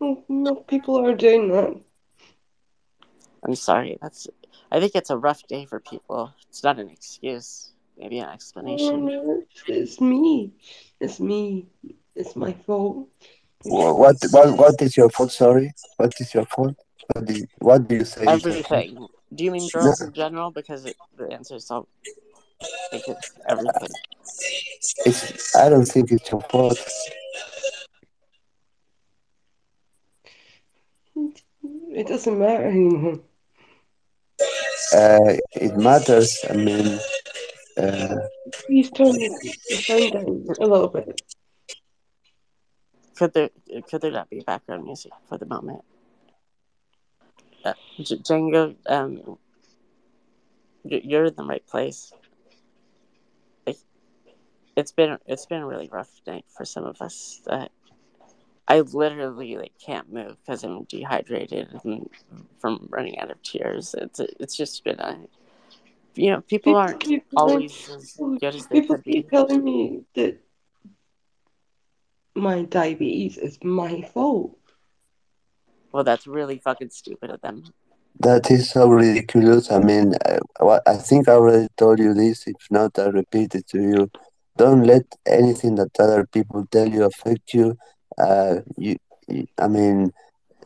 No, 0.00 0.22
no 0.28 0.54
people 0.54 0.98
are 1.04 1.14
doing 1.14 1.48
that. 1.50 1.76
i'm 3.44 3.54
sorry 3.54 3.98
that's 4.00 4.28
i 4.70 4.78
think 4.78 4.92
it's 4.94 5.10
a 5.10 5.16
rough 5.16 5.46
day 5.48 5.64
for 5.64 5.80
people 5.80 6.32
it's 6.48 6.62
not 6.62 6.78
an 6.78 6.88
excuse 6.88 7.72
maybe 7.98 8.18
an 8.18 8.26
No, 8.26 8.32
explanation 8.34 9.06
no, 9.06 9.42
it's, 9.50 9.62
it's 9.66 10.00
me. 10.00 10.52
It's 11.00 11.18
me. 11.20 11.66
It's 12.14 12.36
my 12.36 12.52
fault. 12.52 13.08
Wha- 13.64 13.92
What 13.92 14.16
what 14.30 14.56
what 14.56 14.82
is 14.82 14.96
your 14.96 15.10
fault? 15.10 15.32
Sorry, 15.32 15.72
what 15.96 16.14
is 16.20 16.32
your 16.34 16.44
fault? 16.46 16.76
What 17.12 17.24
do 17.26 17.34
you, 17.34 17.46
what 17.58 17.88
do 17.88 17.96
you 17.96 18.04
say? 18.04 18.22
is 18.22 18.44
your 18.44 18.62
fault? 18.62 18.72
everything 18.82 19.08
do 19.34 19.44
you 19.44 19.50
mean 19.50 19.68
girls 19.72 20.00
in 20.00 20.12
general 20.12 20.50
because 20.50 20.86
it, 20.86 20.96
the 21.18 21.30
answer 21.32 21.56
is 21.56 21.70
all 21.70 21.86
like 22.92 23.06
it's 23.06 23.32
everything 23.48 23.88
It's 25.06 25.54
I 25.56 25.68
don't 25.68 25.84
think 25.86 26.10
it's 26.12 26.30
your 26.30 26.40
fault. 26.42 26.78
It 31.90 32.06
doesn't 32.06 32.38
matter 32.38 32.64
anymore. 32.64 33.20
Uh, 34.94 35.34
it 35.52 35.76
matters. 35.76 36.38
I 36.48 36.52
mean, 36.54 36.98
uh, 37.76 38.16
Please 38.66 38.90
turn 38.90 39.12
the 39.12 39.28
the 39.68 39.76
sound 39.76 40.12
down 40.12 40.46
a 40.60 40.66
little 40.66 40.88
bit. 40.88 41.20
Could 43.18 43.34
there 43.34 43.50
could 43.90 44.02
there 44.02 44.12
not 44.12 44.30
be 44.30 44.40
background 44.40 44.84
music 44.86 45.12
for 45.28 45.38
the 45.38 45.46
moment 45.46 45.82
uh, 47.64 47.74
J- 48.00 48.18
Django 48.18 48.76
um 48.88 49.38
you're 50.84 51.26
in 51.26 51.36
the 51.36 51.44
right 51.44 51.66
place 51.66 52.12
Like, 53.66 53.78
it's 54.76 54.92
been 54.92 55.18
it's 55.26 55.46
been 55.46 55.62
a 55.62 55.66
really 55.66 55.88
rough 55.92 56.10
night 56.26 56.46
for 56.56 56.64
some 56.66 56.84
of 56.84 57.02
us 57.02 57.42
that 57.46 57.72
I 58.68 58.80
literally 58.80 59.56
like 59.56 59.74
can't 59.84 60.12
move 60.12 60.36
because 60.44 60.64
I'm 60.64 60.84
dehydrated 60.84 61.68
and 61.84 62.10
from 62.60 62.88
running 62.90 63.18
out 63.20 63.30
of 63.30 63.42
tears. 63.42 63.94
It's 63.98 64.20
it's 64.20 64.56
just 64.56 64.84
been 64.84 65.00
a 65.00 65.18
you 66.16 66.30
know 66.30 66.42
people 66.42 66.74
People 66.74 66.76
aren't 66.76 67.04
telling, 67.30 67.34
always 67.36 67.90
as 67.98 68.20
good 68.40 68.54
as 68.56 68.66
they 68.68 68.80
people 68.80 68.96
could 68.96 69.04
be. 69.04 69.24
keep 69.24 69.30
telling 69.30 69.64
me 69.64 70.04
that 70.14 70.38
my 72.38 72.62
diabetes 72.62 73.36
is 73.38 73.58
my 73.62 74.02
fault. 74.14 74.56
Well, 75.92 76.04
that's 76.04 76.26
really 76.26 76.58
fucking 76.58 76.90
stupid 76.90 77.30
of 77.30 77.40
them. 77.40 77.64
that 78.20 78.50
is 78.50 78.70
so 78.70 78.88
ridiculous. 78.88 79.70
I 79.70 79.78
mean, 79.78 80.14
I, 80.26 80.38
what 80.60 80.82
I 80.86 80.96
think 80.96 81.28
I 81.28 81.32
already 81.32 81.68
told 81.76 81.98
you 81.98 82.14
this. 82.14 82.46
If 82.46 82.56
not, 82.70 82.98
I 82.98 83.06
repeat 83.06 83.54
it 83.54 83.66
to 83.68 83.80
you. 83.80 84.10
Don't 84.56 84.82
let 84.84 85.04
anything 85.26 85.76
that 85.76 85.90
other 86.00 86.26
people 86.26 86.66
tell 86.70 86.88
you 86.88 87.04
affect 87.04 87.54
you. 87.54 87.76
Uh, 88.18 88.56
you, 88.76 88.96
you 89.28 89.46
I 89.58 89.68
mean, 89.68 90.12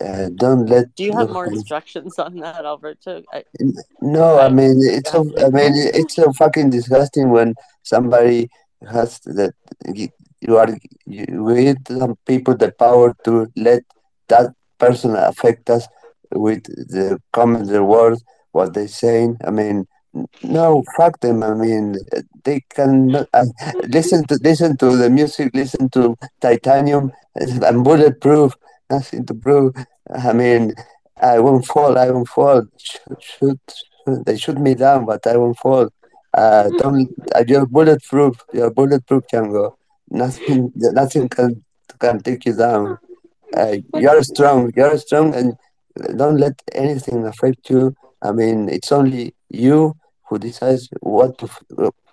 uh, 0.00 0.30
don't 0.34 0.64
let. 0.66 0.94
Do 0.94 1.04
you 1.04 1.12
have 1.12 1.28
those 1.28 1.34
more 1.34 1.46
instructions 1.46 2.18
on 2.18 2.36
that, 2.36 2.64
Alberto? 2.64 3.22
I, 3.32 3.44
No, 4.00 4.38
I 4.38 4.46
I- 4.46 4.48
mean 4.48 4.76
it's 4.82 5.10
so. 5.12 5.20
I 5.46 5.50
mean 5.50 5.72
it's 6.00 6.14
so 6.14 6.32
fucking 6.32 6.70
disgusting 6.70 7.30
when 7.30 7.54
somebody 7.82 8.48
has 8.90 9.20
that. 9.38 9.52
You 10.42 10.58
are 10.58 10.66
give 11.06 11.76
some 11.86 12.16
people 12.26 12.56
the 12.56 12.72
power 12.72 13.14
to 13.24 13.46
let 13.56 13.82
that 14.26 14.50
person 14.78 15.14
affect 15.14 15.70
us 15.70 15.86
with 16.32 16.64
the 16.64 17.20
comments, 17.32 17.70
the 17.70 17.84
words, 17.84 18.24
what 18.50 18.74
they 18.74 18.88
saying. 18.88 19.36
I 19.46 19.50
mean, 19.50 19.86
no, 20.42 20.82
fuck 20.96 21.20
them. 21.20 21.44
I 21.44 21.54
mean, 21.54 21.96
they 22.42 22.60
can 22.74 23.14
uh, 23.14 23.44
listen 23.88 24.24
to 24.26 24.38
listen 24.42 24.76
to 24.78 24.96
the 24.96 25.08
music, 25.08 25.52
listen 25.54 25.88
to 25.90 26.16
Titanium 26.40 27.12
and 27.36 27.84
Bulletproof. 27.84 28.52
Nothing 28.90 29.24
to 29.26 29.34
prove. 29.34 29.74
I 30.12 30.32
mean, 30.32 30.74
I 31.20 31.38
won't 31.38 31.64
fall. 31.66 31.96
I 31.96 32.10
won't 32.10 32.28
fall. 32.28 32.62
Shoot, 32.78 33.00
shoot, 33.20 33.60
shoot. 34.04 34.24
They 34.26 34.36
shoot 34.36 34.58
me 34.58 34.74
down, 34.74 35.06
but 35.06 35.24
I 35.26 35.36
won't 35.36 35.56
fall. 35.58 35.88
Uh, 36.34 36.68
don't. 36.78 37.08
Uh, 37.34 37.44
you're 37.46 37.66
bulletproof. 37.66 38.42
You're 38.52 38.70
bulletproof, 38.70 39.22
Django. 39.32 39.76
Nothing. 40.12 40.72
Nothing 40.76 41.28
can 41.28 41.64
can 41.98 42.20
take 42.20 42.44
you 42.46 42.54
down. 42.54 42.98
Uh, 43.56 43.76
you're 43.94 44.22
strong. 44.22 44.72
You're 44.76 44.98
strong, 44.98 45.34
and 45.34 45.56
don't 46.16 46.36
let 46.38 46.62
anything 46.72 47.26
affect 47.26 47.70
you. 47.70 47.94
I 48.22 48.32
mean, 48.32 48.68
it's 48.68 48.92
only 48.92 49.34
you 49.48 49.96
who 50.28 50.38
decides 50.38 50.88
what 51.00 51.38
to 51.38 51.48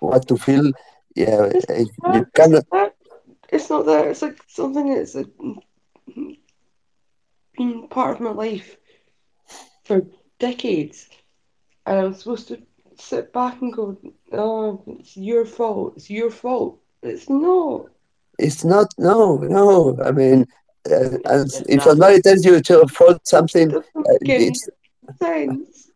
what 0.00 0.26
to 0.28 0.36
feel. 0.36 0.72
Yeah, 1.14 1.50
It's 1.52 1.70
uh, 1.70 2.14
you 2.14 2.24
not, 2.24 2.34
cannot. 2.34 2.64
it's 3.48 3.70
not, 3.70 3.86
that. 3.86 4.06
It's 4.06 4.22
like 4.22 4.38
something 4.48 4.94
that's 4.94 5.14
like 5.14 5.26
been 7.56 7.88
part 7.88 8.16
of 8.16 8.20
my 8.20 8.30
life 8.30 8.76
for 9.84 10.06
decades. 10.38 11.08
And 11.86 11.98
I'm 11.98 12.14
supposed 12.14 12.48
to 12.48 12.62
sit 12.96 13.32
back 13.32 13.60
and 13.60 13.72
go, 13.72 13.98
oh, 14.32 14.82
it's 14.86 15.16
your 15.16 15.44
fault. 15.44 15.94
It's 15.96 16.10
your 16.10 16.30
fault. 16.30 16.79
It's 17.02 17.28
not. 17.28 17.86
It's 18.38 18.64
not. 18.64 18.88
No, 18.98 19.36
no. 19.36 19.98
I 20.04 20.10
mean, 20.12 20.46
uh, 20.90 20.94
and 21.24 21.46
It's 21.46 21.60
if 21.68 21.82
somebody 21.82 22.20
tells 22.20 22.44
you 22.44 22.60
to 22.60 22.86
fault 22.88 23.16
It 23.16 23.28
something, 23.28 23.68
doesn't 23.68 23.86
uh, 23.96 24.02
make 24.22 24.28
any 24.30 24.46
it's 24.48 24.68
sense. 25.18 25.90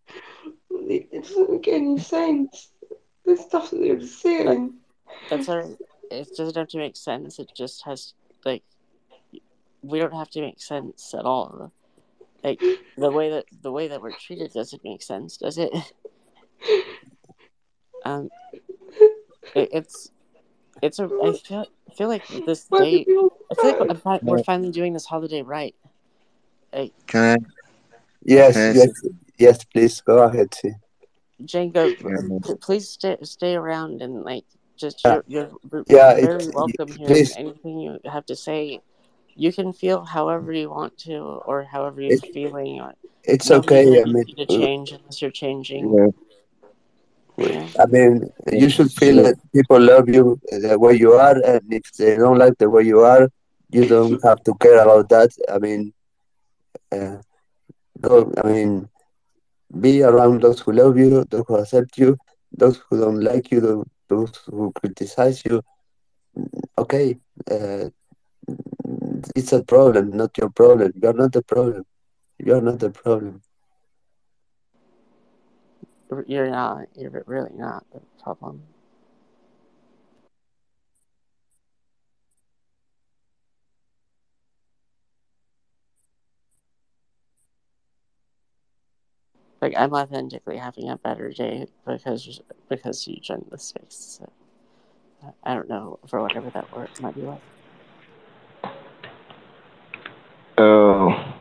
It 0.70 1.08
it 1.12 1.22
doesn't 1.24 1.50
make 1.50 1.68
any 1.68 1.98
sense. 1.98 2.70
The 3.24 3.36
stuff 3.36 3.70
that 3.70 3.80
they're 3.80 4.00
saying. 4.02 4.74
That's 5.30 5.48
our. 5.48 5.64
It 6.10 6.28
doesn't 6.36 6.56
have 6.56 6.68
to 6.68 6.78
make 6.78 6.96
sense. 6.96 7.38
It 7.38 7.50
just 7.56 7.84
has 7.84 8.14
like 8.44 8.62
we 9.82 9.98
don't 9.98 10.14
have 10.14 10.30
to 10.30 10.40
make 10.40 10.60
sense 10.60 11.14
at 11.14 11.24
all. 11.24 11.72
Like 12.42 12.60
the 12.96 13.10
way 13.10 13.30
that 13.30 13.46
the 13.62 13.72
way 13.72 13.88
that 13.88 14.02
we're 14.02 14.12
treated 14.12 14.52
doesn't 14.52 14.84
make 14.84 15.02
sense, 15.02 15.36
does 15.36 15.58
it? 15.58 15.72
Um, 18.06 18.28
it, 19.54 19.70
it's 19.72 20.10
it's 20.84 20.98
a. 20.98 21.04
I 21.04 21.32
feel 21.32 21.66
I 21.90 21.94
feel 21.94 22.08
like 22.08 22.26
this 22.46 22.66
Why 22.68 22.78
do 22.80 22.84
day. 22.84 23.06
I 23.50 23.54
feel 23.54 23.78
like? 23.80 23.90
I'm 23.90 23.96
fi- 23.96 24.20
we're 24.22 24.44
finally 24.44 24.70
doing 24.70 24.92
this 24.92 25.06
holiday 25.06 25.42
right. 25.42 25.74
Like 26.72 26.92
Can 27.06 27.22
I? 27.22 27.36
yes, 28.22 28.54
Can 28.54 28.70
I 28.70 28.72
yes, 28.78 28.92
yes. 29.38 29.64
Please 29.64 30.00
go 30.00 30.18
ahead. 30.18 30.54
See. 30.54 30.74
Django, 31.42 32.60
please 32.60 32.88
stay 32.88 33.16
stay 33.22 33.54
around 33.54 34.02
and 34.02 34.22
like 34.22 34.44
just 34.76 35.00
Yeah, 35.04 35.20
you're 35.26 35.50
you're 35.70 35.84
yeah. 35.88 36.14
very 36.14 36.44
It's 36.44 36.54
welcome 36.54 36.88
here. 36.88 37.08
Please. 37.08 37.34
anything 37.36 37.80
you 37.80 37.98
have 38.04 38.26
to 38.26 38.36
say, 38.36 38.80
you 39.34 39.52
can 39.52 39.72
feel 39.72 40.04
however 40.04 40.52
you 40.52 40.70
want 40.70 40.98
to 40.98 41.16
or 41.18 41.64
however 41.64 42.00
you're 42.00 42.18
It, 42.18 42.32
feeling. 42.32 42.80
It's 43.24 43.48
nobody's 43.50 43.70
okay. 43.70 44.00
I 44.00 44.04
gonna 44.04 44.12
mean, 44.12 44.24
need 44.26 44.38
you 44.38 44.46
to 44.46 44.52
uh, 44.54 44.58
change 44.58 44.92
unless 44.92 45.22
you're 45.22 45.30
changing. 45.30 45.92
Yeah. 45.94 46.08
I 47.38 47.86
mean, 47.86 48.30
you 48.52 48.68
should 48.68 48.92
feel 48.92 49.22
that 49.24 49.36
people 49.52 49.80
love 49.80 50.08
you 50.08 50.40
the 50.50 50.78
way 50.78 50.94
you 50.94 51.12
are, 51.12 51.36
and 51.44 51.60
if 51.72 51.92
they 51.98 52.16
don't 52.16 52.38
like 52.38 52.56
the 52.58 52.70
way 52.70 52.82
you 52.82 53.00
are, 53.00 53.28
you 53.70 53.86
don't 53.88 54.22
have 54.22 54.42
to 54.44 54.54
care 54.54 54.80
about 54.80 55.08
that. 55.08 55.30
I 55.50 55.58
mean, 55.58 55.92
uh, 56.92 57.16
go. 58.00 58.32
I 58.42 58.46
mean, 58.46 58.88
be 59.80 60.02
around 60.02 60.42
those 60.42 60.60
who 60.60 60.72
love 60.72 60.96
you, 60.96 61.24
those 61.24 61.44
who 61.48 61.56
accept 61.56 61.98
you, 61.98 62.16
those 62.52 62.80
who 62.88 63.00
don't 63.00 63.20
like 63.20 63.50
you, 63.50 63.84
those 64.08 64.30
who 64.46 64.72
criticize 64.72 65.44
you. 65.44 65.60
Okay, 66.78 67.18
uh, 67.50 67.88
it's 69.34 69.52
a 69.52 69.64
problem, 69.64 70.16
not 70.16 70.36
your 70.38 70.50
problem. 70.50 70.92
You're 71.02 71.14
not 71.14 71.32
the 71.32 71.42
problem. 71.42 71.84
You're 72.38 72.60
not 72.60 72.78
the 72.78 72.90
problem. 72.90 73.42
You're 76.26 76.50
not. 76.50 76.86
You're 76.96 77.24
really 77.26 77.52
not 77.56 77.84
the 77.92 78.00
problem. 78.22 78.62
Like 89.62 89.74
I'm 89.76 89.94
authentically 89.94 90.58
having 90.58 90.90
a 90.90 90.98
better 90.98 91.30
day 91.32 91.66
because 91.86 92.40
because 92.68 93.06
you 93.08 93.18
joined 93.20 93.46
the 93.50 93.58
space. 93.58 94.18
So 94.20 94.32
I- 95.44 95.54
don't 95.54 95.68
know 95.68 95.98
for 96.08 96.22
whatever 96.22 96.50
that 96.50 96.72
word 96.72 96.90
might 97.00 97.14
be 97.16 97.22
like. 97.22 97.42
uh, 100.58 101.32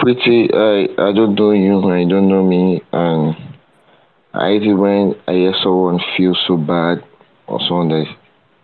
Pretty, 0.00 0.48
I 0.50 0.88
I 0.96 1.12
don't 1.12 1.34
know 1.34 1.50
you, 1.50 1.78
I 1.90 2.04
don't 2.08 2.28
know 2.28 2.42
me, 2.42 2.80
and 2.90 3.36
I 4.32 4.52
even 4.52 4.78
when 4.78 5.14
I 5.28 5.32
hear 5.32 5.52
someone 5.62 6.00
feel 6.16 6.34
so 6.46 6.56
bad 6.56 7.04
or 7.46 7.60
someone 7.68 7.90
that's 7.90 8.08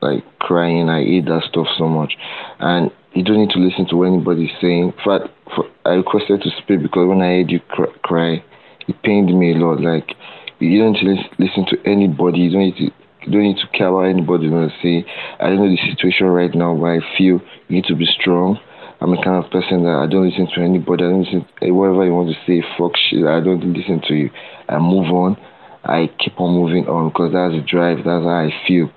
like 0.01 0.25
crying. 0.39 0.89
I 0.89 1.03
hate 1.05 1.27
that 1.27 1.43
stuff 1.51 1.67
so 1.77 1.89
much, 1.89 2.17
and 2.59 2.91
you 3.13 3.23
don't 3.23 3.37
need 3.37 3.51
to 3.51 3.59
listen 3.59 3.87
to 3.89 3.97
what 3.97 4.09
anybody's 4.09 4.57
saying. 4.63 4.85
In 4.85 4.93
fact, 5.05 5.29
for, 5.55 5.69
I 5.85 5.91
requested 6.01 6.41
to 6.41 6.51
speak 6.63 6.81
because 6.81 7.07
when 7.07 7.21
I 7.21 7.37
heard 7.37 7.51
you 7.51 7.61
cry, 7.69 7.93
cry, 8.03 8.45
it 8.89 9.03
pained 9.03 9.39
me 9.39 9.53
a 9.53 9.59
lot. 9.59 9.83
Like 9.83 10.17
you 10.59 10.79
don't 10.79 10.95
need 10.95 11.19
to 11.19 11.29
listen 11.39 11.67
to 11.67 11.77
anybody. 11.85 12.39
You 12.39 12.51
don't 12.53 12.61
need 12.63 12.77
to. 12.77 12.85
You 13.27 13.33
don't 13.33 13.43
need 13.43 13.59
to 13.59 13.69
care 13.77 13.89
about 13.89 14.09
anybody 14.09 14.49
going 14.49 14.71
to 14.71 14.77
say. 14.81 15.05
I 15.41 15.49
don't 15.51 15.59
know 15.59 15.69
the 15.69 15.91
situation 15.91 16.29
right 16.29 16.55
now, 16.55 16.75
but 16.77 16.87
I 16.87 17.01
feel 17.19 17.43
you 17.69 17.77
need 17.77 17.85
to 17.87 17.97
be 17.97 18.07
strong. 18.07 18.59
I'm 19.01 19.11
the 19.11 19.23
kind 19.23 19.45
of 19.45 19.51
person 19.51 19.85
that 19.85 19.95
I 19.95 20.07
don't 20.07 20.29
listen 20.29 20.49
to 20.55 20.61
anybody. 20.63 21.05
I 21.05 21.09
don't 21.09 21.23
listen 21.23 21.47
to 21.61 21.71
whatever 21.71 22.05
you 22.05 22.15
want 22.15 22.35
to 22.35 22.39
say. 22.47 22.65
Fuck 22.79 22.97
shit. 22.97 23.25
I 23.27 23.41
don't 23.41 23.73
listen 23.73 24.01
to 24.09 24.15
you. 24.15 24.31
I 24.69 24.79
move 24.79 25.13
on. 25.13 25.37
I 25.85 26.11
keep 26.19 26.41
on 26.41 26.55
moving 26.55 26.89
on 26.89 27.11
because 27.11 27.33
that's 27.33 27.55
the 27.55 27.61
drive. 27.61 27.99
That's 27.99 28.25
how 28.25 28.49
I 28.49 28.51
feel. 28.67 28.91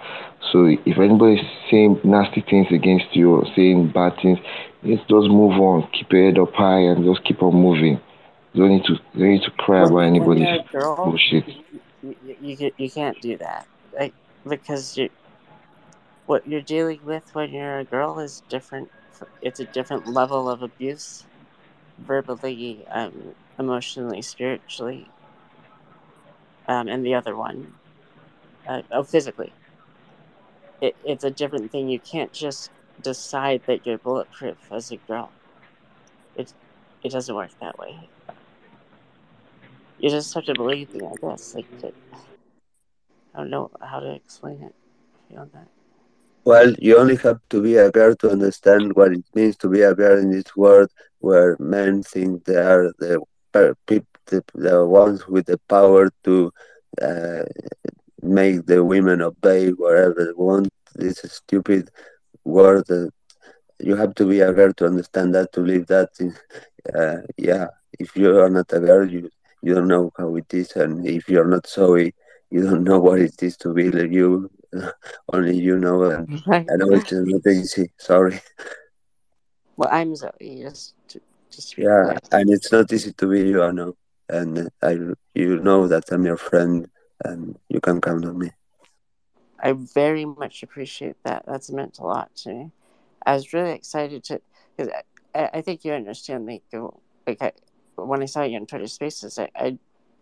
So 0.52 0.66
if 0.66 0.98
anybody's 0.98 1.46
saying 1.70 2.02
nasty 2.04 2.42
things 2.50 2.68
against 2.72 3.14
you 3.14 3.36
or 3.36 3.46
saying 3.56 3.92
bad 3.92 4.16
things, 4.22 4.40
just 4.84 5.04
just 5.08 5.28
move 5.28 5.60
on. 5.60 5.88
Keep 5.92 6.12
your 6.14 6.26
head 6.26 6.40
up 6.40 6.54
high 6.54 6.80
and 6.80 7.04
just 7.04 7.24
keep 7.26 7.44
on 7.44 7.54
moving. 7.54 8.00
You 8.54 8.64
don't 8.64 8.70
need 8.70 8.86
to 8.86 8.94
you 9.14 9.20
don't 9.20 9.30
need 9.30 9.44
to 9.44 9.52
cry 9.52 9.84
about 9.84 10.00
anybody's 10.00 10.48
girl, 10.72 10.96
oh, 10.98 11.06
bullshit. 11.12 11.46
you, 12.02 12.16
you, 12.26 12.36
you, 12.42 12.72
you 12.78 12.90
can't 12.90 13.20
do 13.22 13.38
that. 13.38 13.68
Like, 13.94 14.14
because 14.48 14.98
you, 14.98 15.10
what 16.26 16.48
you're 16.48 16.62
dealing 16.62 17.02
with 17.04 17.30
when 17.34 17.52
you're 17.52 17.80
a 17.80 17.84
girl 17.84 18.20
is 18.20 18.42
different. 18.50 18.90
F- 19.22 19.28
It's 19.42 19.60
a 19.60 19.66
different 19.66 20.08
level 20.08 20.50
of 20.50 20.62
abuse, 20.62 21.28
verbally, 21.98 22.86
um, 22.92 23.36
emotionally, 23.60 24.22
spiritually, 24.22 25.12
um, 26.68 26.88
and 26.88 27.06
the 27.06 27.14
other 27.14 27.36
one, 27.36 27.74
uh, 28.68 28.82
oh, 28.92 29.04
physically. 29.04 29.54
It, 30.82 30.98
it's 31.06 31.24
a 31.24 31.32
different 31.32 31.72
thing. 31.72 31.88
You 31.88 32.00
can't 32.02 32.34
just 32.34 32.72
decide 33.00 33.64
that 33.68 33.86
you're 33.86 33.98
bulletproof 33.98 34.58
as 34.72 34.92
a 34.92 34.98
girl. 34.98 35.34
It, 36.36 36.54
it 37.04 37.12
doesn't 37.12 37.36
work 37.36 37.52
that 37.62 37.78
way. 37.78 38.10
You 39.98 40.10
just 40.10 40.34
have 40.34 40.46
to 40.46 40.56
believe 40.56 40.94
me, 40.94 41.02
I 41.06 41.16
guess. 41.22 41.54
Like, 41.54 41.68
it, 41.84 41.96
I 43.34 43.40
don't 43.40 43.50
know 43.50 43.72
how 43.82 44.00
to 44.02 44.14
explain 44.14 44.62
it 44.64 44.76
beyond 45.30 45.52
that. 45.54 45.70
Well, 46.44 46.74
you 46.80 46.98
only 46.98 47.16
have 47.18 47.40
to 47.50 47.62
be 47.62 47.76
a 47.78 47.92
girl 47.92 48.16
to 48.18 48.30
understand 48.32 48.96
what 48.96 49.12
it 49.14 49.24
means 49.36 49.56
to 49.58 49.70
be 49.70 49.82
a 49.82 49.94
girl 49.96 50.18
in 50.18 50.32
this 50.32 50.56
world 50.56 50.90
where 51.20 51.56
men 51.60 52.04
think 52.04 52.46
they 52.46 52.56
are 52.58 52.92
the 53.00 53.22
the, 53.54 54.44
the 54.54 54.86
ones 54.86 55.28
with 55.28 55.46
the 55.48 55.60
power 55.70 56.10
to 56.24 56.52
uh, 57.02 57.44
make 58.22 58.66
the 58.66 58.84
women 58.84 59.22
obey 59.22 59.70
whatever 59.72 60.26
they 60.26 60.34
want. 60.36 60.70
This 60.96 61.24
is 61.24 61.34
stupid 61.34 61.90
world. 62.44 62.90
Uh, 62.90 63.08
you 63.80 63.96
have 63.96 64.14
to 64.16 64.26
be 64.26 64.42
a 64.42 64.54
girl 64.54 64.74
to 64.74 64.86
understand 64.86 65.34
that, 65.36 65.52
to 65.54 65.62
live 65.62 65.88
that. 65.88 66.10
Uh, 66.96 67.18
yeah, 67.38 67.68
if 68.00 68.16
you 68.16 68.40
are 68.40 68.50
not 68.50 68.72
a 68.74 68.80
girl, 68.80 69.08
you 69.10 69.30
you 69.62 69.74
don't 69.76 69.88
know 69.88 70.12
how 70.18 70.36
it 70.36 70.52
is, 70.54 70.72
and 70.76 71.06
if 71.06 71.28
you're 71.30 71.48
not 71.48 71.68
Zoe, 71.68 72.14
you 72.50 72.62
don't 72.64 72.84
know 72.84 73.00
what 73.00 73.20
it 73.20 73.42
is 73.44 73.58
to 73.58 73.74
be 73.74 73.92
like 73.92 74.12
you. 74.12 74.50
Only 75.34 75.58
you 75.58 75.80
know, 75.80 76.04
uh, 76.04 76.18
and 76.20 76.44
Right. 76.48 76.68
I 76.70 76.76
know 76.76 76.94
it's 76.94 77.12
not 77.12 77.48
easy. 77.48 77.92
Sorry. 77.98 78.40
Well, 79.78 79.90
I'm 79.92 80.16
sorry. 80.16 80.60
just 80.62 80.94
to, 81.10 81.22
just 81.50 81.74
to 81.74 81.82
Yeah, 81.84 82.18
and 82.32 82.50
it's 82.50 82.72
not 82.72 82.92
easy 82.92 83.14
to 83.14 83.28
be 83.28 83.42
you. 83.50 83.64
I 83.64 83.72
know, 83.72 83.96
and 84.28 84.70
I 84.82 84.98
you 85.34 85.60
know 85.60 85.88
that 85.88 86.12
I'm 86.12 86.26
your 86.26 86.38
friend, 86.38 86.88
and 87.24 87.58
you 87.70 87.80
can 87.80 88.02
count 88.02 88.26
on 88.26 88.38
me. 88.38 88.52
I 89.62 89.74
very 89.74 90.26
much 90.26 90.64
appreciate 90.64 91.18
that. 91.24 91.44
That's 91.46 91.70
meant 91.72 92.00
a 92.00 92.06
lot 92.06 92.36
to 92.38 92.50
me. 92.50 92.72
I 93.26 93.34
was 93.34 93.54
really 93.54 93.72
excited 93.72 94.24
to, 94.26 94.42
because 94.76 94.92
I, 95.36 95.50
I 95.56 95.62
think 95.62 95.84
you 95.84 95.92
understand, 95.92 96.46
like, 96.46 96.64
go- 96.72 97.02
like 97.28 97.42
I, 97.42 97.52
when 97.96 98.22
I 98.22 98.26
saw 98.26 98.44
you 98.44 98.58
in 98.58 98.66
Twitter 98.66 98.88
Spaces, 98.88 99.38
I, 99.38 99.50
I'd 99.56 99.80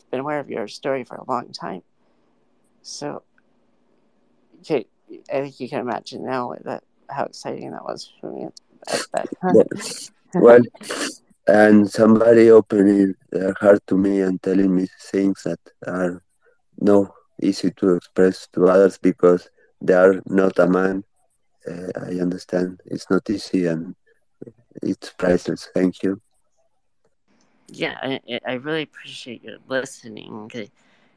been 0.09 0.21
aware 0.21 0.39
of 0.39 0.49
your 0.49 0.67
story 0.67 1.03
for 1.03 1.15
a 1.15 1.29
long 1.29 1.51
time. 1.51 1.83
So, 2.81 3.21
okay, 4.61 4.85
I 5.33 5.41
think 5.41 5.59
you 5.59 5.69
can 5.69 5.79
imagine 5.79 6.25
now 6.25 6.53
that 6.63 6.83
how 7.09 7.25
exciting 7.25 7.71
that 7.71 7.83
was 7.83 8.11
for 8.19 8.31
me 8.31 8.47
at 8.87 9.01
that 9.13 9.27
Well, 9.53 9.65
time. 10.33 10.41
well, 10.41 10.61
and 11.47 11.89
somebody 11.89 12.49
opening 12.51 13.15
their 13.31 13.53
heart 13.59 13.81
to 13.87 13.97
me 13.97 14.21
and 14.21 14.41
telling 14.41 14.75
me 14.75 14.87
things 15.11 15.43
that 15.43 15.59
are 15.85 16.21
no 16.79 17.13
easy 17.41 17.71
to 17.77 17.95
express 17.95 18.47
to 18.53 18.65
others 18.67 18.97
because 18.97 19.49
they 19.81 19.93
are 19.93 20.21
not 20.27 20.59
a 20.59 20.67
man. 20.67 21.03
Uh, 21.67 21.91
I 21.95 22.19
understand 22.19 22.81
it's 22.85 23.09
not 23.09 23.29
easy 23.29 23.65
and 23.67 23.95
it's 24.81 25.11
priceless. 25.11 25.69
Thank 25.73 26.03
you. 26.03 26.21
yeah, 27.69 27.97
I, 28.01 28.19
I- 28.29 28.39
I 28.47 28.53
really 28.53 28.83
appreciate 28.83 29.43
you 29.43 29.57
listening. 29.67 30.49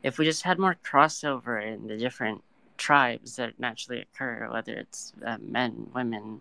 If 0.03 0.19
we 0.19 0.25
just 0.25 0.43
had 0.43 0.59
more 0.59 0.77
crossover 0.85 1.63
in 1.63 1.87
the 1.87 1.97
different 1.97 2.43
tribes 2.81 3.37
that 3.37 3.61
naturally 3.61 4.01
occur, 4.01 4.49
whether 4.51 4.73
it's 4.73 5.13
uh, 5.25 5.37
men, 5.43 5.87
women, 5.95 6.41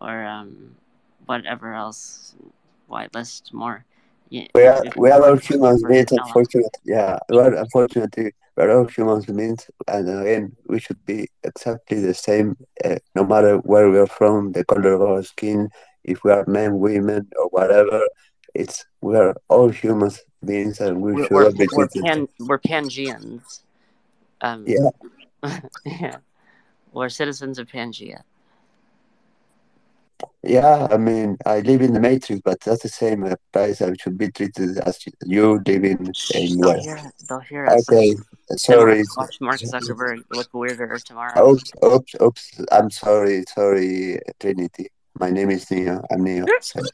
or 0.00 0.24
um, 0.24 0.76
whatever 1.26 1.74
else, 1.74 2.34
why 2.86 3.08
list 3.12 3.52
more? 3.52 3.84
Yeah, 4.30 4.46
We 4.54 4.66
are 4.66 4.84
we 4.96 5.10
are 5.10 5.22
all 5.22 5.36
humans 5.36 5.82
beings. 5.82 6.12
Unfortunately, 6.12 6.70
yeah, 6.84 7.18
we 7.28 7.38
are 7.38 7.54
unfortunately 7.54 8.32
we 8.56 8.62
are 8.62 8.70
all 8.70 8.86
humans 8.86 9.26
beings, 9.26 9.68
and 9.88 10.08
again, 10.08 10.56
we 10.68 10.78
should 10.78 11.04
be 11.04 11.28
exactly 11.42 12.00
the 12.00 12.14
same, 12.14 12.56
uh, 12.84 12.98
no 13.14 13.24
matter 13.24 13.58
where 13.58 13.90
we 13.90 13.98
are 13.98 14.06
from, 14.06 14.52
the 14.52 14.64
color 14.64 14.92
of 14.94 15.02
our 15.02 15.22
skin, 15.22 15.68
if 16.04 16.22
we 16.24 16.30
are 16.30 16.44
men, 16.46 16.78
women, 16.78 17.28
or 17.38 17.48
whatever. 17.48 18.00
It's 18.54 18.86
we 19.02 19.16
are 19.16 19.34
all 19.48 19.68
humans 19.68 20.22
beings, 20.44 20.80
and 20.80 21.02
we 21.02 21.14
we're 21.14 21.24
should 21.24 21.32
we're, 21.34 21.44
all 21.46 21.52
be 21.52 21.68
we're 21.72 21.88
pan 21.88 22.28
we're 22.46 22.60
Pangeans. 22.60 23.60
Um, 24.40 24.64
Yeah, 24.66 24.90
yeah, 25.84 26.16
we're 26.92 27.08
citizens 27.08 27.58
of 27.58 27.68
Pangea. 27.68 28.22
yeah. 30.42 30.88
I 30.90 30.96
mean, 30.96 31.36
I 31.46 31.60
live 31.60 31.82
in 31.82 31.92
the 31.92 32.00
Matrix, 32.00 32.40
but 32.44 32.60
that's 32.60 32.82
the 32.82 32.88
same. 32.88 33.24
Uh, 33.24 33.34
guys, 33.52 33.80
I 33.82 33.92
should 34.00 34.18
be 34.18 34.30
treated 34.30 34.78
as 34.78 34.98
you 35.26 35.60
live 35.66 35.84
in 35.84 36.12
in 36.34 36.60
They'll 36.60 36.74
where. 36.74 36.80
hear 36.80 37.12
they'll 37.28 37.40
hear 37.40 37.66
us. 37.66 37.88
Okay, 37.88 38.14
Then 38.66 38.78
we'll 38.78 38.88
have 38.88 38.98
sorry. 38.98 39.04
watch 39.16 39.36
Mark 39.40 39.60
Zuckerberg 39.60 40.24
look 40.30 40.52
weirder 40.52 40.98
tomorrow. 40.98 41.50
Oops, 41.50 41.72
oops, 41.84 42.14
oops. 42.22 42.60
I'm 42.72 42.90
sorry, 42.90 43.44
sorry, 43.48 44.18
Trinity. 44.40 44.88
My 45.18 45.30
name 45.30 45.50
is 45.50 45.70
Neo. 45.70 46.02
I'm 46.10 46.24
Neo. 46.24 46.44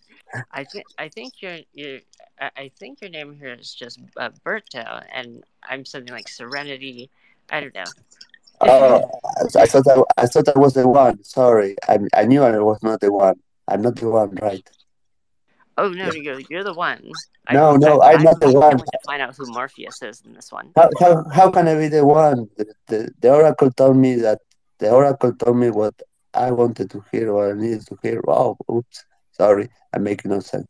I 0.52 0.64
think 0.64 0.84
I 0.98 1.08
think 1.08 1.42
your 1.42 1.58
your 1.72 2.00
I 2.40 2.50
I 2.56 2.70
think 2.78 3.00
your 3.00 3.10
name 3.10 3.36
here 3.38 3.54
is 3.54 3.74
just 3.74 3.98
uh, 4.16 4.30
Berto, 4.44 5.04
and 5.12 5.42
I'm 5.68 5.84
something 5.84 6.12
like 6.12 6.28
Serenity. 6.28 7.10
I 7.50 7.60
don't 7.60 7.74
know. 7.74 7.84
Oh, 8.60 9.00
I 9.56 9.62
I 9.62 9.66
thought 9.66 9.88
I, 9.88 10.22
I 10.22 10.26
thought 10.26 10.48
I 10.54 10.58
was 10.58 10.74
the 10.74 10.86
one. 10.88 11.22
Sorry, 11.24 11.76
I 11.88 11.98
I 12.14 12.24
knew 12.24 12.42
I 12.42 12.58
was 12.58 12.82
not 12.82 13.00
the 13.00 13.12
one. 13.12 13.36
I'm 13.68 13.82
not 13.82 13.96
the 13.96 14.08
one, 14.08 14.36
right? 14.40 14.68
oh 15.78 15.88
no, 15.88 16.12
you're 16.12 16.40
you're 16.48 16.64
the 16.64 16.74
one. 16.74 17.12
No, 17.52 17.76
no, 17.76 18.00
I'm 18.02 18.18
I'm, 18.18 18.24
not 18.24 18.40
the 18.40 18.52
one. 18.52 18.78
to 18.78 18.98
find 19.04 19.22
out 19.22 19.34
who 19.36 19.46
Morpheus 19.46 20.02
is 20.02 20.22
in 20.24 20.34
this 20.34 20.52
one. 20.52 20.72
How 20.76 20.88
how 21.00 21.24
how 21.30 21.50
can 21.50 21.66
I 21.68 21.76
be 21.76 21.88
the 21.88 22.04
one? 22.04 22.48
The, 22.56 22.66
the, 22.86 23.10
the 23.20 23.30
oracle 23.32 23.70
told 23.72 23.96
me 23.96 24.14
that 24.16 24.40
the 24.78 24.90
oracle 24.90 25.32
told 25.32 25.56
me 25.56 25.70
what 25.70 25.94
I 26.34 26.50
wanted 26.52 26.90
to 26.90 27.04
hear, 27.10 27.32
what 27.32 27.50
I 27.50 27.54
needed 27.54 27.86
to 27.86 27.98
hear. 28.02 28.20
Oh, 28.28 28.56
oops. 28.70 29.04
Sorry, 29.32 29.68
I'm 29.92 30.02
making 30.02 30.30
no 30.30 30.40
sense. 30.40 30.68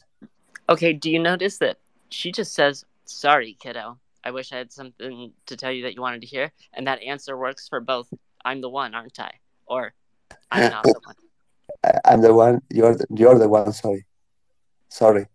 Okay, 0.69 0.93
do 0.93 1.11
you 1.11 1.19
notice 1.19 1.59
that 1.59 1.79
she 2.11 2.31
just 2.33 2.55
says, 2.55 2.85
"Sorry, 3.05 3.57
kiddo. 3.61 3.99
I 4.25 4.31
wish 4.31 4.53
I 4.53 4.59
had 4.59 4.73
something 4.73 5.33
to 5.47 5.57
tell 5.57 5.73
you 5.73 5.83
that 5.85 5.95
you 5.95 6.01
wanted 6.01 6.21
to 6.23 6.27
hear," 6.27 6.53
and 6.73 6.87
that 6.87 7.03
answer 7.03 7.37
works 7.37 7.69
for 7.69 7.81
both. 7.81 8.09
I'm 8.45 8.61
the 8.61 8.71
one, 8.71 8.95
aren't 8.95 9.21
I? 9.21 9.33
Or 9.67 9.95
I'm 10.51 10.71
not 10.71 10.85
the 10.85 11.01
one. 11.05 11.15
I'm 12.05 12.21
the 12.21 12.35
one. 12.35 12.61
You're 12.71 12.95
the, 12.95 13.07
you're 13.11 13.39
the 13.39 13.49
one. 13.49 13.73
Sorry, 13.73 14.07
sorry. 14.89 15.27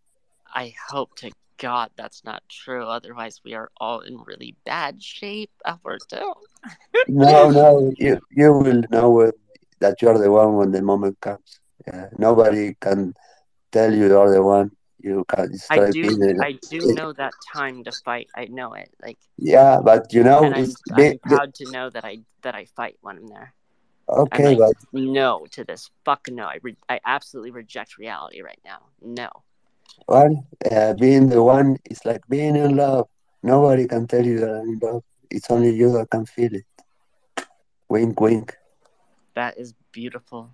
I 0.53 0.73
hope 0.89 1.15
to 1.17 1.31
God 1.57 1.91
that's 1.95 2.23
not 2.23 2.43
true. 2.49 2.85
Otherwise, 2.85 3.41
we 3.43 3.53
are 3.53 3.72
all 3.77 4.01
in 4.01 4.17
really 4.25 4.55
bad 4.65 5.01
shape, 5.01 5.51
Alberto. 5.65 6.35
No, 7.07 7.51
no, 7.51 7.93
you 7.97 8.19
you 8.31 8.51
will 8.51 8.81
know 8.89 9.22
uh, 9.22 9.31
that 9.80 10.01
you're 10.01 10.17
the 10.17 10.31
one 10.31 10.55
when 10.55 10.72
the 10.72 10.81
moment 10.81 11.19
comes. 11.22 11.59
Yeah, 11.85 12.09
nobody 12.17 12.75
can 12.81 13.14
tell 13.72 13.93
you 13.93 14.07
you're 14.07 14.31
the 14.31 14.41
one. 14.41 14.72
You 15.06 15.24
can 15.30 15.51
I 15.69 15.92
do, 15.92 16.01
being. 16.17 16.42
I 16.42 16.53
do 16.72 16.92
know 16.95 17.14
that 17.14 17.35
time 17.53 17.84
to 17.84 17.92
fight. 17.92 18.27
I 18.35 18.45
know 18.45 18.74
it. 18.74 18.90
Like, 19.03 19.19
Yeah, 19.38 19.80
but 19.80 20.11
you 20.11 20.24
know, 20.24 20.45
I'm, 20.45 20.64
it's 20.64 20.82
I'm 20.92 21.19
proud 21.19 21.53
to 21.56 21.69
know 21.69 21.92
that 21.92 22.03
I 22.03 22.22
that 22.42 22.56
I 22.56 22.66
fight 22.66 22.98
when 23.01 23.17
I'm 23.17 23.27
there. 23.27 23.53
I'm 24.09 24.19
okay, 24.22 24.56
like, 24.56 24.58
but 24.58 24.74
no 24.93 25.45
to 25.51 25.64
this. 25.64 25.92
Fuck 26.06 26.27
no. 26.32 26.45
I 26.45 26.58
re- 26.64 26.82
I 26.90 27.00
absolutely 27.06 27.51
reject 27.51 28.00
reality 28.00 28.42
right 28.42 28.59
now. 28.66 28.80
No. 29.00 29.30
Well, 30.08 30.48
uh, 30.72 30.93
being 30.95 31.30
the 31.30 31.43
one 31.43 31.77
is 31.88 32.03
like 32.03 32.22
being 32.27 32.56
in 32.56 32.75
love. 32.75 33.08
Nobody 33.43 33.85
can 33.88 34.08
tell 34.08 34.25
you 34.25 34.40
that 34.40 34.50
I'm 34.50 34.69
in 34.69 34.80
love. 34.82 35.03
It's 35.30 35.51
only 35.51 35.69
you 35.69 35.92
that 35.92 36.09
can 36.09 36.25
feel 36.25 36.56
it. 36.56 36.66
Wink, 37.90 38.19
wink. 38.19 38.56
That 39.35 39.59
is 39.59 39.75
beautiful. 39.92 40.50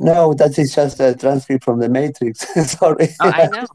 No, 0.00 0.32
that 0.34 0.58
is 0.58 0.74
just 0.74 0.98
a 0.98 1.14
transcript 1.14 1.62
from 1.62 1.78
the 1.78 1.88
Matrix. 1.90 2.40
Sorry. 2.70 3.08
Oh, 3.20 3.30
I 3.30 3.46
know. 3.52 3.66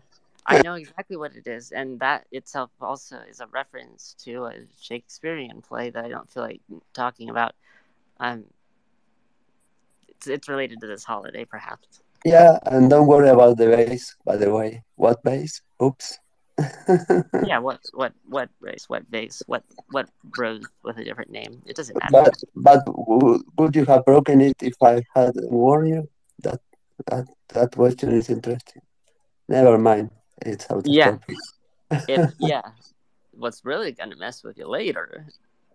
I 0.48 0.62
know 0.62 0.76
exactly 0.76 1.18
what 1.18 1.36
it 1.36 1.48
is, 1.48 1.72
and 1.72 2.00
that 2.02 2.28
itself 2.32 2.70
also 2.80 3.18
is 3.28 3.40
a 3.40 3.48
reference 3.48 4.16
to 4.26 4.46
a 4.46 4.54
Shakespearean 4.80 5.62
play 5.62 5.90
that 5.90 6.06
I 6.06 6.10
don't 6.10 6.32
feel 6.32 6.44
like 6.44 6.62
talking 6.94 7.30
about. 7.32 7.54
Um, 8.20 8.44
it's 10.08 10.28
it's 10.28 10.48
related 10.48 10.82
to 10.82 10.88
this 10.88 11.04
holiday, 11.04 11.46
perhaps. 11.46 12.02
Yeah, 12.24 12.60
and 12.66 12.90
don't 12.90 13.08
worry 13.08 13.30
about 13.30 13.58
the 13.58 13.68
bass. 13.68 14.16
By 14.24 14.38
the 14.38 14.52
way, 14.52 14.84
what 14.96 15.24
bass? 15.24 15.62
Oops. 15.82 16.20
yeah, 17.44 17.58
what 17.58 17.82
what 17.94 18.14
what 18.30 18.50
race, 18.62 18.86
what 18.88 19.10
base, 19.10 19.42
what 19.48 19.64
what 19.92 20.10
rose 20.38 20.66
with 20.84 20.98
a 20.98 21.04
different 21.04 21.32
name? 21.32 21.62
It 21.66 21.76
doesn't 21.76 21.98
matter. 21.98 22.12
But 22.12 22.36
but 22.56 22.84
would 23.58 23.76
you 23.76 23.86
have 23.86 24.06
broken 24.06 24.42
it 24.42 24.62
if 24.62 24.76
I 24.82 25.04
had 25.16 25.34
warned 25.50 25.90
you? 25.90 26.10
That 26.44 26.60
that 27.08 27.28
that 27.50 27.72
question 27.72 28.12
is 28.12 28.30
interesting. 28.30 28.82
Never 29.48 29.78
mind. 29.78 30.12
It's 30.42 30.70
out 30.70 30.80
of 30.80 30.88
yeah. 30.88 31.18
It, 32.08 32.22
yeah. 32.40 32.62
What's 33.32 33.64
really 33.64 33.92
gonna 33.92 34.16
mess 34.16 34.44
with 34.44 34.58
you 34.58 34.68
later? 34.68 35.28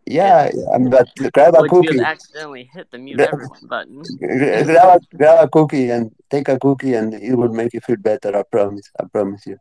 Yeah, 0.07 0.51
yeah, 0.53 0.79
but 0.79 1.09
grab 1.33 1.55
a 1.55 1.69
cookie. 1.69 1.97
you 1.97 2.03
accidentally 2.03 2.69
hit 2.73 2.91
the 2.91 2.99
mute 2.99 3.17
Gra- 3.17 3.29
everyone 3.29 3.67
button? 3.69 4.03
Grab 4.19 5.01
a, 5.01 5.17
grab 5.17 5.45
a 5.45 5.49
cookie 5.49 5.91
and 5.91 6.11
take 6.31 6.49
a 6.49 6.59
cookie, 6.59 6.95
and 6.95 7.15
it 7.15 7.35
will 7.35 7.53
make 7.53 7.73
you 7.75 7.81
feel 7.81 7.97
better. 7.97 8.37
I 8.37 8.43
promise. 8.43 8.91
I 8.99 9.05
promise 9.05 9.47
you, 9.47 9.59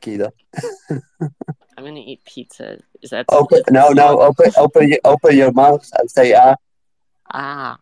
kiddo. 0.00 0.30
I'm 1.76 1.84
gonna 1.84 2.00
eat 2.00 2.24
pizza. 2.24 2.78
Is 3.02 3.10
that 3.10 3.26
Open 3.30 3.62
no 3.70 3.90
no 3.90 4.20
open 4.20 4.52
open 4.56 4.92
open 5.04 5.36
your 5.36 5.52
mouth 5.52 5.88
and 5.98 6.10
say 6.10 6.34
ah 6.34 6.56
Ah, 7.32 7.78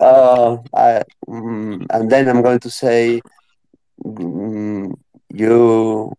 uh, 0.00 0.58
I, 0.74 1.02
mm, 1.28 1.86
and 1.90 2.10
then 2.10 2.28
I'm 2.28 2.42
going 2.42 2.60
to 2.60 2.70
say 2.70 3.20
mm, 4.04 4.92
you 5.32 6.12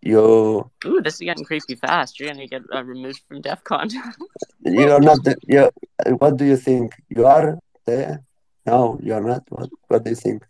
you 0.00 0.70
ooh, 0.84 1.00
this 1.00 1.14
is 1.14 1.20
getting 1.20 1.44
creepy 1.44 1.76
fast. 1.76 2.18
You're 2.18 2.30
gonna 2.30 2.46
get 2.46 2.62
uh, 2.74 2.82
removed 2.82 3.22
from 3.28 3.40
DEF 3.40 3.62
CON. 3.64 3.88
you're 4.64 5.00
not 5.00 5.22
the, 5.24 5.36
you 5.46 5.70
what 6.18 6.36
do 6.36 6.44
you 6.44 6.56
think 6.56 6.94
you 7.08 7.26
are 7.26 7.58
there 7.86 8.22
no 8.66 8.98
you're 9.02 9.22
not 9.22 9.42
what 9.48 9.68
what 9.88 10.04
do 10.04 10.10
you 10.10 10.16
think 10.16 10.44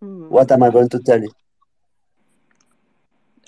what 0.00 0.50
am 0.50 0.62
I 0.62 0.70
going 0.70 0.88
to 0.90 0.98
tell 1.00 1.20
you 1.20 1.30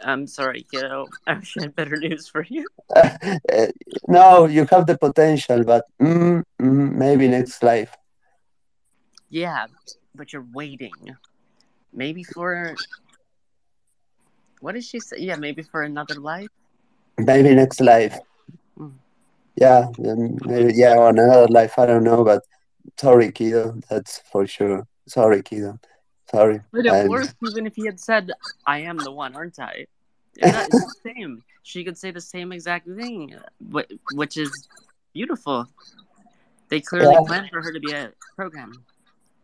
I'm 0.03 0.27
sorry, 0.27 0.63
kiddo. 0.63 1.09
I 1.27 1.35
wish 1.35 1.59
I 1.59 1.63
had 1.65 1.77
better 1.77 1.97
news 1.97 2.27
for 2.27 2.45
you. 2.49 2.67
Uh, 2.97 3.67
no 4.09 4.47
you 4.47 4.67
have 4.69 4.85
the 4.87 4.99
potential 4.99 5.63
but 5.63 5.85
mm, 6.03 6.43
mm, 6.61 6.93
maybe 6.93 7.29
next 7.29 7.63
life 7.63 7.95
Yeah, 9.31 9.67
but 10.15 10.33
you're 10.33 10.47
waiting. 10.53 11.17
Maybe 11.93 12.25
for 12.25 12.77
what 14.61 14.73
did 14.73 14.85
she 14.85 15.01
say? 15.01 15.17
Yeah, 15.19 15.37
maybe 15.37 15.63
for 15.63 15.83
another 15.83 16.15
life. 16.17 16.51
maybe 17.19 17.55
next 17.55 17.81
life 17.81 18.19
Mm. 18.79 18.93
yeah 19.57 19.89
maybe 20.47 20.73
yeah 20.75 20.95
or 20.97 21.11
another 21.11 21.47
life 21.49 21.75
I 21.79 21.85
don't 21.87 22.05
know 22.05 22.25
but 22.25 22.41
sorry 22.99 23.31
kiddo 23.33 23.77
that's 23.91 24.23
for 24.31 24.47
sure 24.47 24.87
sorry 25.07 25.43
kiddo 25.43 25.79
sorry 26.31 26.61
But 26.73 26.87
it 26.87 27.09
works 27.11 27.35
even 27.43 27.67
if 27.67 27.75
he 27.77 27.85
had 27.85 27.99
said, 28.01 28.31
"I 28.65 28.79
am 28.91 28.99
the 29.03 29.13
one, 29.13 29.35
aren't 29.35 29.59
I?" 29.59 29.87
It's 30.39 30.81
the 30.81 30.95
same. 31.09 31.43
She 31.63 31.85
could 31.85 31.99
say 31.99 32.11
the 32.15 32.23
same 32.23 32.53
exact 32.57 32.87
thing, 32.87 33.35
which 34.21 34.37
is 34.39 34.69
beautiful. 35.13 35.67
They 36.71 36.81
clearly 36.81 37.19
Yeah. 37.19 37.27
planned 37.27 37.51
for 37.51 37.61
her 37.61 37.73
to 37.75 37.81
be 37.81 37.91
a 37.91 38.13
program. 38.39 38.71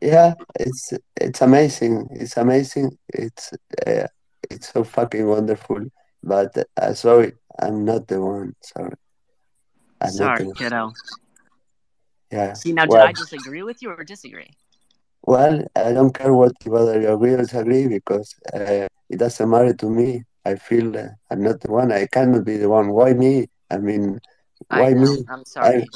Yeah 0.01 0.35
it's 0.59 0.93
it's 1.17 1.41
amazing 1.43 2.07
it's 2.11 2.37
amazing 2.37 2.97
it's 3.09 3.53
uh, 3.87 4.07
it's 4.51 4.73
so 4.73 4.85
fucking 4.85 5.27
wonderful 5.27 5.81
but 6.23 6.53
uh, 6.77 6.93
sorry 6.93 7.33
i'm 7.61 7.85
not 7.85 8.07
the 8.09 8.21
one 8.21 8.55
sorry 8.63 8.95
I'm 9.99 10.13
Sorry, 10.13 10.47
kiddo. 10.55 10.93
yeah 12.31 12.53
See, 12.53 12.73
now 12.73 12.87
well, 12.87 13.07
did 13.07 13.09
I 13.09 13.13
disagree 13.13 13.63
with 13.63 13.81
you 13.83 13.91
or 13.91 14.05
disagree? 14.05 14.51
well 15.23 15.65
i 15.77 15.93
don't 15.93 16.15
care 16.15 16.33
what 16.35 16.53
whether 16.67 17.01
you 17.01 17.13
agree 17.13 17.33
or 17.35 17.39
disagree 17.39 17.89
because 17.89 18.35
uh, 18.55 18.87
it 19.09 19.19
doesn't 19.19 19.51
matter 19.51 19.75
to 19.75 19.89
me 19.91 20.23
i 20.45 20.55
feel 20.55 20.97
uh, 20.97 21.09
i'm 21.31 21.43
not 21.43 21.61
the 21.61 21.71
one 21.71 21.91
i 21.93 22.07
cannot 22.07 22.45
be 22.45 22.57
the 22.57 22.69
one 22.69 22.91
why 22.91 23.13
me 23.13 23.47
i 23.71 23.79
mean 23.79 24.19
why 24.69 24.93
know. 24.93 25.03
me 25.03 25.25
I'm 25.29 25.45
sorry. 25.45 25.89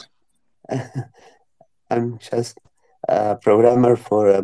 i'm 1.91 2.19
just 2.19 2.59
a 3.11 3.37
programmer 3.37 3.97
for 3.97 4.29
a, 4.31 4.43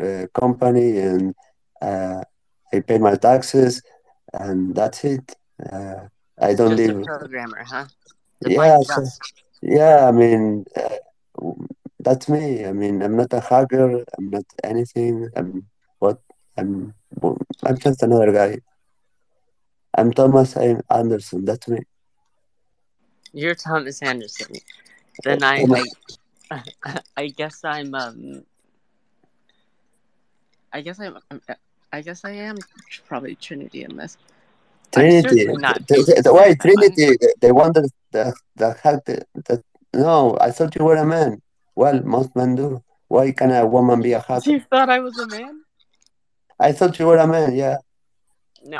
a 0.00 0.28
company 0.34 0.98
and 0.98 1.34
uh, 1.80 2.22
I 2.72 2.80
pay 2.80 2.98
my 2.98 3.14
taxes 3.16 3.82
and 4.32 4.74
that's 4.74 5.04
it. 5.04 5.26
Uh, 5.72 6.08
I 6.40 6.54
don't 6.54 6.76
Just 6.76 6.88
a 6.88 6.92
live. 6.94 7.04
programmer, 7.04 7.62
huh? 7.64 7.86
Yeah, 8.46 8.78
so- 8.82 9.06
yeah. 9.62 10.08
I 10.08 10.12
mean, 10.12 10.64
uh, 10.76 10.96
that's 12.00 12.28
me. 12.28 12.64
I 12.64 12.72
mean, 12.72 13.02
I'm 13.02 13.16
not 13.16 13.32
a 13.32 13.40
hacker. 13.40 14.04
I'm 14.16 14.30
not 14.30 14.44
anything. 14.64 15.28
I'm 15.36 15.66
what? 15.98 16.18
I'm. 16.56 16.94
I'm 17.66 17.78
just 17.78 18.02
another 18.02 18.32
guy. 18.32 18.60
I'm 19.98 20.12
Thomas 20.12 20.56
Anderson. 20.56 21.44
That's 21.44 21.68
me. 21.68 21.80
You're 23.32 23.54
Thomas 23.54 24.02
Anderson. 24.02 24.56
Then 25.24 25.42
I, 25.42 25.66
I, 25.68 25.84
I 27.16 27.28
guess 27.28 27.64
I'm 27.64 27.94
um. 27.94 28.44
I 30.72 30.80
guess 30.80 31.00
I'm. 31.00 31.18
I 31.92 32.00
guess 32.00 32.24
I 32.24 32.30
am 32.30 32.56
probably 33.06 33.34
Trinity 33.36 33.84
in 33.84 33.96
this. 33.96 34.16
I'm 34.96 35.22
Trinity. 35.22 35.46
not. 35.46 35.86
The, 35.86 35.94
the, 35.94 36.22
the, 36.22 36.34
wait, 36.34 36.60
Trinity. 36.60 37.16
The, 37.20 37.34
the 37.40 37.54
one 37.54 37.72
that 37.72 37.90
that 38.12 38.34
that 38.56 38.78
had 38.80 39.00
the, 39.06 39.24
that. 39.46 39.62
No, 39.92 40.38
I 40.40 40.50
thought 40.50 40.76
you 40.76 40.84
were 40.84 40.96
a 40.96 41.06
man. 41.06 41.42
Well, 41.74 42.00
most 42.02 42.34
men 42.36 42.54
do. 42.54 42.82
Why 43.08 43.32
can 43.32 43.50
a 43.50 43.66
woman 43.66 44.00
be 44.00 44.12
a 44.12 44.20
hacker? 44.28 44.50
You 44.50 44.60
thought 44.60 44.88
I 44.88 45.00
was 45.00 45.18
a 45.18 45.26
man? 45.26 45.62
I 46.58 46.72
thought 46.72 46.98
you 46.98 47.06
were 47.06 47.16
a 47.16 47.26
man. 47.26 47.54
Yeah. 47.54 47.78
No. 48.64 48.78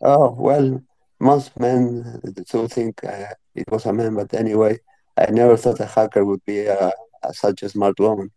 Oh 0.00 0.30
well, 0.30 0.80
most 1.20 1.58
men 1.58 2.20
do 2.52 2.68
think 2.68 3.02
uh, 3.04 3.26
it 3.54 3.70
was 3.70 3.86
a 3.86 3.92
man, 3.92 4.14
but 4.14 4.32
anyway, 4.34 4.78
I 5.18 5.30
never 5.30 5.56
thought 5.56 5.80
a 5.80 5.86
hacker 5.86 6.24
would 6.24 6.44
be 6.44 6.60
a, 6.60 6.92
a 7.24 7.34
such 7.34 7.62
a 7.64 7.68
smart 7.68 7.98
woman. 7.98 8.30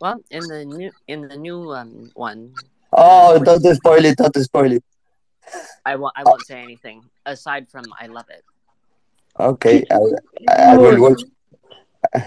Well, 0.00 0.20
in 0.30 0.48
the 0.48 0.64
new 0.64 0.90
in 1.06 1.28
the 1.28 1.36
new 1.36 1.72
um 1.72 2.10
one, 2.14 2.54
Oh, 2.92 3.42
don't 3.42 3.74
spoil 3.76 4.04
it! 4.04 4.16
Don't 4.16 4.36
spoil 4.36 4.72
it. 4.72 4.84
I 5.84 5.96
won't. 5.96 6.14
I 6.16 6.24
won't 6.24 6.46
say 6.46 6.62
anything 6.62 7.02
aside 7.26 7.68
from 7.68 7.84
I 8.00 8.06
love 8.06 8.26
it. 8.30 8.44
Okay, 9.38 9.84
I, 9.90 10.72
I 10.72 10.76
will 10.76 11.00
watch. 11.00 11.22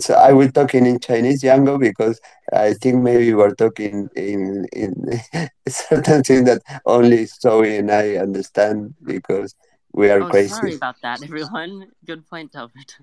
so 0.00 0.14
I 0.14 0.32
will 0.32 0.50
talk 0.50 0.74
in 0.74 0.98
Chinese, 1.00 1.42
Yango, 1.42 1.78
because 1.78 2.20
I 2.52 2.74
think 2.74 3.02
maybe 3.02 3.32
we're 3.32 3.54
talking 3.54 4.10
in 4.14 4.66
in 4.72 5.20
certain 5.68 6.22
thing 6.22 6.44
that 6.44 6.62
only 6.84 7.24
Zoe 7.26 7.78
and 7.78 7.90
I 7.90 8.16
understand 8.16 8.94
because 9.04 9.54
we 9.92 10.10
are 10.10 10.22
oh, 10.22 10.30
crazy. 10.30 10.48
sorry 10.48 10.74
about 10.74 10.96
that, 11.02 11.22
everyone. 11.22 11.86
Good 12.04 12.28
point, 12.28 12.54
Albert. 12.54 12.96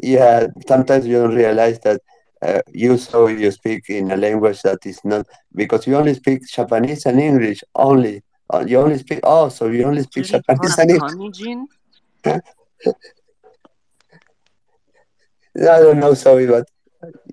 Yeah, 0.00 0.46
sometimes 0.66 1.06
you 1.06 1.14
don't 1.20 1.34
realize 1.34 1.80
that 1.80 2.00
uh, 2.40 2.62
you 2.72 2.96
so 2.98 3.26
you 3.26 3.50
speak 3.50 3.90
in 3.90 4.12
a 4.12 4.16
language 4.16 4.62
that 4.62 4.86
is 4.86 5.04
not 5.04 5.26
because 5.54 5.86
you 5.86 5.96
only 5.96 6.14
speak 6.14 6.46
Japanese 6.48 7.06
and 7.06 7.18
English 7.20 7.64
only. 7.74 8.22
Uh, 8.52 8.64
you 8.66 8.78
only 8.78 8.98
speak 8.98 9.20
oh, 9.24 9.48
so 9.48 9.66
you 9.66 9.84
only 9.84 10.02
speak 10.02 10.24
Did 10.26 10.42
Japanese 10.46 10.78
and 10.78 10.90
English. 10.90 11.58
I 15.60 15.80
don't 15.80 15.98
know, 15.98 16.14
sorry, 16.14 16.46
but 16.46 16.68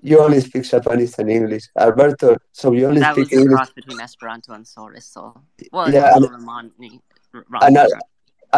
you 0.02 0.18
only 0.20 0.40
speak 0.40 0.64
Japanese 0.64 1.18
and 1.18 1.30
English. 1.30 1.68
Alberto, 1.78 2.36
so 2.52 2.72
you 2.72 2.86
only 2.88 3.00
That 3.00 3.16
was 3.16 3.28
speak 3.28 3.38
a 3.38 3.42
English. 3.42 3.56
cross 3.56 3.70
between 3.70 4.00
Esperanto 4.00 4.52
and 4.52 4.64
Soriso. 4.64 5.40
Well, 5.72 5.92
Yeah, 5.92 6.14
and- 6.16 6.28
Romani. 6.30 7.00
And, 7.32 7.44
Romani. 7.48 7.76
Al- 7.76 8.00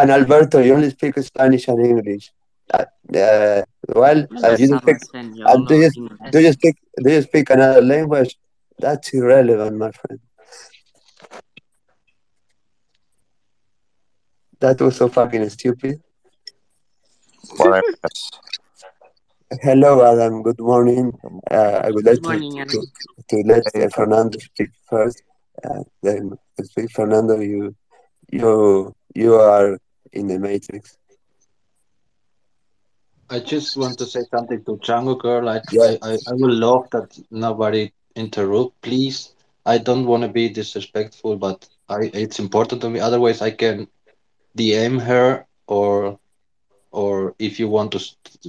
and 0.01 0.11
Alberto, 0.11 0.59
you 0.59 0.73
only 0.73 0.89
speak 0.89 1.17
Spanish 1.19 1.67
and 1.67 1.85
English. 1.85 2.31
Uh, 2.73 2.85
uh, 3.15 3.61
well, 3.95 4.27
uh, 4.43 4.55
you 4.59 4.67
don't 4.67 4.81
speak, 4.81 4.97
uh, 5.45 5.57
do, 5.67 5.75
you, 5.75 5.89
do 6.31 6.39
you 6.39 6.53
speak 6.53 6.75
do 7.03 7.11
you 7.11 7.21
speak 7.21 7.49
another 7.49 7.81
language? 7.81 8.37
That's 8.77 9.13
irrelevant, 9.13 9.77
my 9.77 9.91
friend. 9.91 10.19
That 14.59 14.79
was 14.81 14.97
so 14.97 15.07
fucking 15.07 15.49
stupid. 15.49 16.01
Hello, 19.61 20.05
Adam. 20.05 20.43
Good 20.43 20.59
morning. 20.59 21.11
Uh, 21.49 21.81
I 21.83 21.89
would 21.89 22.05
like 22.05 22.21
morning, 22.21 22.67
to, 22.67 22.77
to, 22.77 22.83
to 23.29 23.43
let 23.47 23.63
uh, 23.75 23.89
Fernando 23.89 24.37
speak 24.37 24.69
first. 24.87 25.23
Uh, 25.63 25.83
then 26.03 26.37
speak, 26.61 26.91
Fernando. 26.91 27.39
You, 27.39 27.75
you, 28.31 28.93
you 29.15 29.35
are 29.35 29.79
in 30.13 30.27
the 30.27 30.39
matrix. 30.39 30.97
I 33.29 33.39
just 33.39 33.75
want 33.77 33.97
to 33.99 34.05
say 34.05 34.21
something 34.33 34.63
to 34.65 34.77
Django 34.77 35.17
girl. 35.19 35.47
I, 35.49 35.61
Yeah. 35.71 35.83
I, 35.83 35.97
I, 36.01 36.13
I 36.27 36.33
will 36.33 36.53
love 36.53 36.89
that 36.91 37.17
nobody 37.31 37.91
interrupt, 38.15 38.81
please. 38.81 39.33
I 39.65 39.77
don't 39.77 40.05
want 40.05 40.23
to 40.23 40.29
be 40.29 40.49
disrespectful, 40.49 41.37
but 41.37 41.67
I 41.89 42.09
it's 42.13 42.39
important 42.39 42.81
to 42.81 42.89
me. 42.89 42.99
Otherwise, 42.99 43.41
I 43.41 43.51
can 43.51 43.87
DM 44.57 44.99
her 45.01 45.45
or 45.67 46.19
or 46.91 47.35
if 47.39 47.59
you 47.59 47.67
want 47.69 47.91
to, 47.93 47.99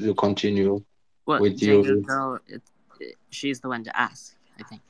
to 0.00 0.14
continue 0.14 0.82
Well, 1.26 1.40
with 1.40 1.58
Django 1.58 1.84
you, 1.84 2.06
girl, 2.06 2.38
it, 2.48 2.62
it, 3.00 3.16
she's 3.30 3.60
the 3.60 3.68
one 3.68 3.84
to 3.84 3.96
ask. 3.98 4.34
I 4.58 4.62
think. 4.62 4.80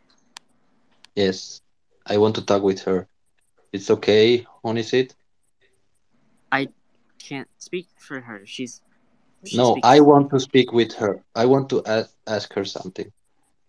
yes, 1.14 1.60
I 2.06 2.18
want 2.18 2.34
to 2.36 2.42
talk 2.44 2.62
with 2.62 2.82
her. 2.82 3.08
It's 3.72 3.90
okay, 3.90 4.46
Onisit? 4.64 5.14
I 6.52 6.68
can't 7.18 7.48
speak 7.58 7.88
for 7.98 8.20
her. 8.22 8.42
She's 8.44 8.82
she 9.44 9.56
No, 9.56 9.72
speaks. 9.72 9.86
I 9.86 10.00
want 10.00 10.30
to 10.30 10.40
speak 10.40 10.72
with 10.72 10.92
her. 10.94 11.22
I 11.34 11.46
want 11.46 11.68
to 11.70 11.82
ask, 11.84 12.10
ask 12.26 12.52
her 12.54 12.64
something. 12.64 13.10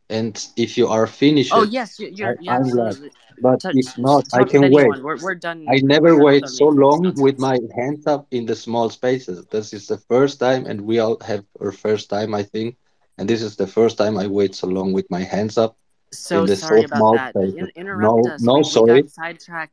And 0.09 0.33
if 0.57 0.77
you 0.77 0.87
are 0.87 1.07
finished, 1.07 1.53
Oh 1.53 1.63
yes, 1.63 1.99
you- 1.99 2.07
I, 2.07 2.11
you're 2.17 2.35
you're 2.41 2.57
I'm 2.57 2.69
glad. 2.69 2.97
But 3.41 3.59
Touch, 3.61 3.75
if 3.75 3.97
not, 3.97 4.23
I 4.33 4.43
can 4.43 4.71
wait. 4.71 4.87
We're 4.87 5.17
we're 5.17 5.35
done. 5.35 5.65
I 5.67 5.75
we're 5.81 5.87
never 5.93 6.15
wait 6.17 6.47
so 6.47 6.65
long 6.67 7.13
with 7.15 7.39
my 7.39 7.57
hands 7.75 8.05
up 8.07 8.27
in 8.31 8.45
the 8.45 8.55
small 8.55 8.89
spaces. 8.89 9.45
This 9.51 9.73
is 9.73 9.87
the 9.87 9.97
first 9.97 10.39
time, 10.39 10.65
and 10.65 10.81
we 10.81 10.99
all 10.99 11.17
have 11.21 11.43
our 11.61 11.71
first 11.71 12.09
time, 12.09 12.33
I 12.33 12.43
think. 12.43 12.75
And 13.17 13.29
this 13.29 13.41
is 13.41 13.55
the 13.55 13.67
first 13.67 13.97
time 13.97 14.17
I 14.17 14.27
wait 14.27 14.55
so 14.55 14.67
long 14.67 14.93
with 14.93 15.07
my 15.09 15.23
hands 15.23 15.57
up 15.57 15.75
in 16.11 16.13
So 16.17 16.45
sorry 16.47 16.81
so 16.81 16.85
about 16.85 17.13
that. 17.13 17.35
In, 17.35 17.67
interrupt 17.75 18.13
No, 18.13 18.27
us. 18.27 18.41
no, 18.41 18.53
we 18.57 18.63
sorry. 18.63 19.03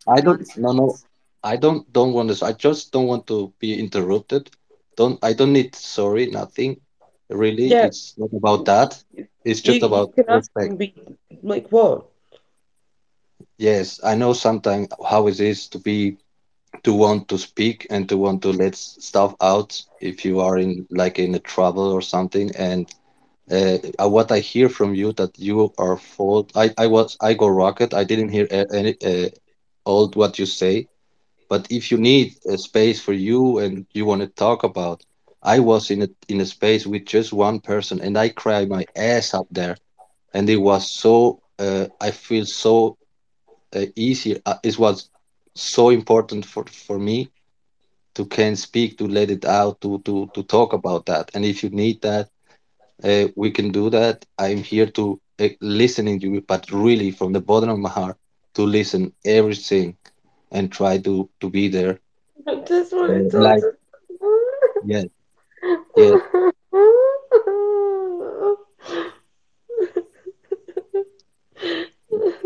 I 0.06 0.20
don't. 0.20 0.42
No, 0.58 0.72
no. 0.72 0.96
I 1.52 1.56
don't. 1.56 1.82
Don't 1.92 2.12
want 2.12 2.28
to. 2.30 2.44
I 2.44 2.52
just 2.52 2.92
don't 2.92 3.06
want 3.06 3.26
to 3.28 3.52
be 3.60 3.78
interrupted. 3.78 4.50
Don't. 4.96 5.18
I 5.22 5.32
don't 5.34 5.52
need 5.52 5.74
sorry. 5.74 6.26
Nothing. 6.26 6.80
Really, 7.30 7.70
Yeah, 7.70 7.86
it's 7.86 8.14
not 8.18 8.30
about 8.34 8.64
that. 8.66 9.02
It's 9.44 9.60
just 9.60 9.82
you 9.92 10.06
about 10.06 10.12
can 10.16 10.28
respect. 10.28 10.74
be 10.76 10.94
like 11.42 11.70
what? 11.70 12.06
Yes, 13.58 14.00
I 14.04 14.14
know 14.14 14.32
sometimes 14.32 14.88
how 15.08 15.26
it 15.28 15.40
is 15.40 15.68
to 15.68 15.78
be 15.78 16.16
to 16.84 16.92
want 16.94 17.28
to 17.28 17.38
speak 17.38 17.86
and 17.90 18.08
to 18.08 18.16
want 18.16 18.42
to 18.42 18.50
let 18.52 18.74
stuff 18.76 19.34
out 19.40 19.82
if 20.00 20.24
you 20.24 20.40
are 20.40 20.58
in 20.58 20.86
like 20.90 21.18
in 21.18 21.34
a 21.34 21.38
trouble 21.40 21.90
or 21.92 22.02
something. 22.02 22.50
And 22.56 22.86
uh, 23.50 23.78
uh, 24.02 24.08
what 24.08 24.30
I 24.32 24.40
hear 24.40 24.68
from 24.68 24.94
you 24.94 25.12
that 25.14 25.38
you 25.38 25.72
are 25.78 25.96
fault. 25.96 26.52
I 26.56 26.72
I 26.78 26.86
was 26.88 27.16
I 27.20 27.34
go 27.34 27.48
rocket. 27.48 27.94
I 27.94 28.04
didn't 28.04 28.30
hear 28.30 28.46
any 28.50 28.96
uh, 29.04 29.28
all 29.84 30.08
what 30.14 30.38
you 30.38 30.46
say. 30.46 30.88
But 31.48 31.66
if 31.70 31.90
you 31.90 31.98
need 31.98 32.34
a 32.48 32.56
space 32.58 33.00
for 33.00 33.12
you 33.12 33.58
and 33.58 33.86
you 33.92 34.04
want 34.06 34.22
to 34.22 34.28
talk 34.28 34.62
about, 34.64 35.02
I 35.42 35.58
was 35.60 35.90
in 35.90 36.02
a 36.02 36.08
in 36.28 36.40
a 36.40 36.46
space 36.46 36.86
with 36.86 37.06
just 37.06 37.32
one 37.32 37.60
person 37.60 38.00
and 38.00 38.16
I 38.18 38.28
cried 38.28 38.68
my 38.68 38.86
ass 38.96 39.34
up 39.34 39.46
there, 39.50 39.76
and 40.32 40.48
it 40.48 40.58
was 40.58 40.90
so. 40.90 41.40
Uh, 41.58 41.86
I 42.00 42.10
feel 42.10 42.44
so 42.46 42.96
uh, 43.74 43.86
easy. 43.96 44.40
Uh, 44.46 44.54
it 44.62 44.78
was 44.78 45.08
so 45.54 45.90
important 45.90 46.44
for 46.44 46.64
for 46.66 46.98
me 46.98 47.30
to 48.14 48.24
can 48.26 48.56
speak, 48.56 48.98
to 48.98 49.06
let 49.06 49.30
it 49.30 49.44
out, 49.44 49.80
to 49.82 49.98
to 50.06 50.30
to 50.34 50.42
talk 50.42 50.72
about 50.72 51.06
that. 51.06 51.30
And 51.34 51.44
if 51.44 51.62
you 51.62 51.70
need 51.70 52.02
that, 52.02 52.28
uh, 53.02 53.26
we 53.36 53.50
can 53.50 53.70
do 53.70 53.90
that. 53.90 54.24
I'm 54.38 54.62
here 54.62 54.86
to 54.98 55.20
uh, 55.40 55.48
listening 55.60 56.20
to 56.20 56.28
you, 56.28 56.40
but 56.42 56.70
really 56.70 57.10
from 57.10 57.32
the 57.32 57.40
bottom 57.40 57.70
of 57.70 57.78
my 57.78 57.90
heart 57.90 58.16
to 58.54 58.62
listen 58.62 59.12
everything 59.24 59.96
and 60.50 60.70
try 60.72 60.98
to 60.98 61.28
to 61.40 61.50
be 61.50 61.68
there. 61.68 61.98
I 62.46 62.54
just 62.66 62.90
to 62.90 63.30
like 63.38 63.62
yes, 64.82 65.06
yes, 65.96 66.20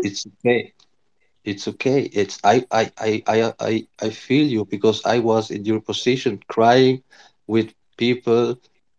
it's 0.01 0.25
okay. 0.27 0.73
It's 1.43 1.67
okay. 1.67 2.01
It's 2.13 2.39
I 2.43 2.65
I 2.71 2.91
I 2.97 3.23
I 3.27 3.53
I 3.59 3.87
I 4.01 4.09
feel 4.09 4.45
you 4.47 4.65
because 4.65 5.03
I 5.05 5.19
was 5.19 5.49
in 5.51 5.65
your 5.65 5.79
position 5.81 6.39
crying 6.47 7.03
with 7.47 7.73
people 7.97 8.57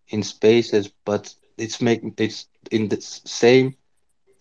in 0.08 0.22
spaces, 0.22 0.90
but 1.04 1.34
it's 1.58 1.80
making 1.80 2.14
it's 2.18 2.46
in 2.70 2.88
the 2.88 3.00
same 3.00 3.74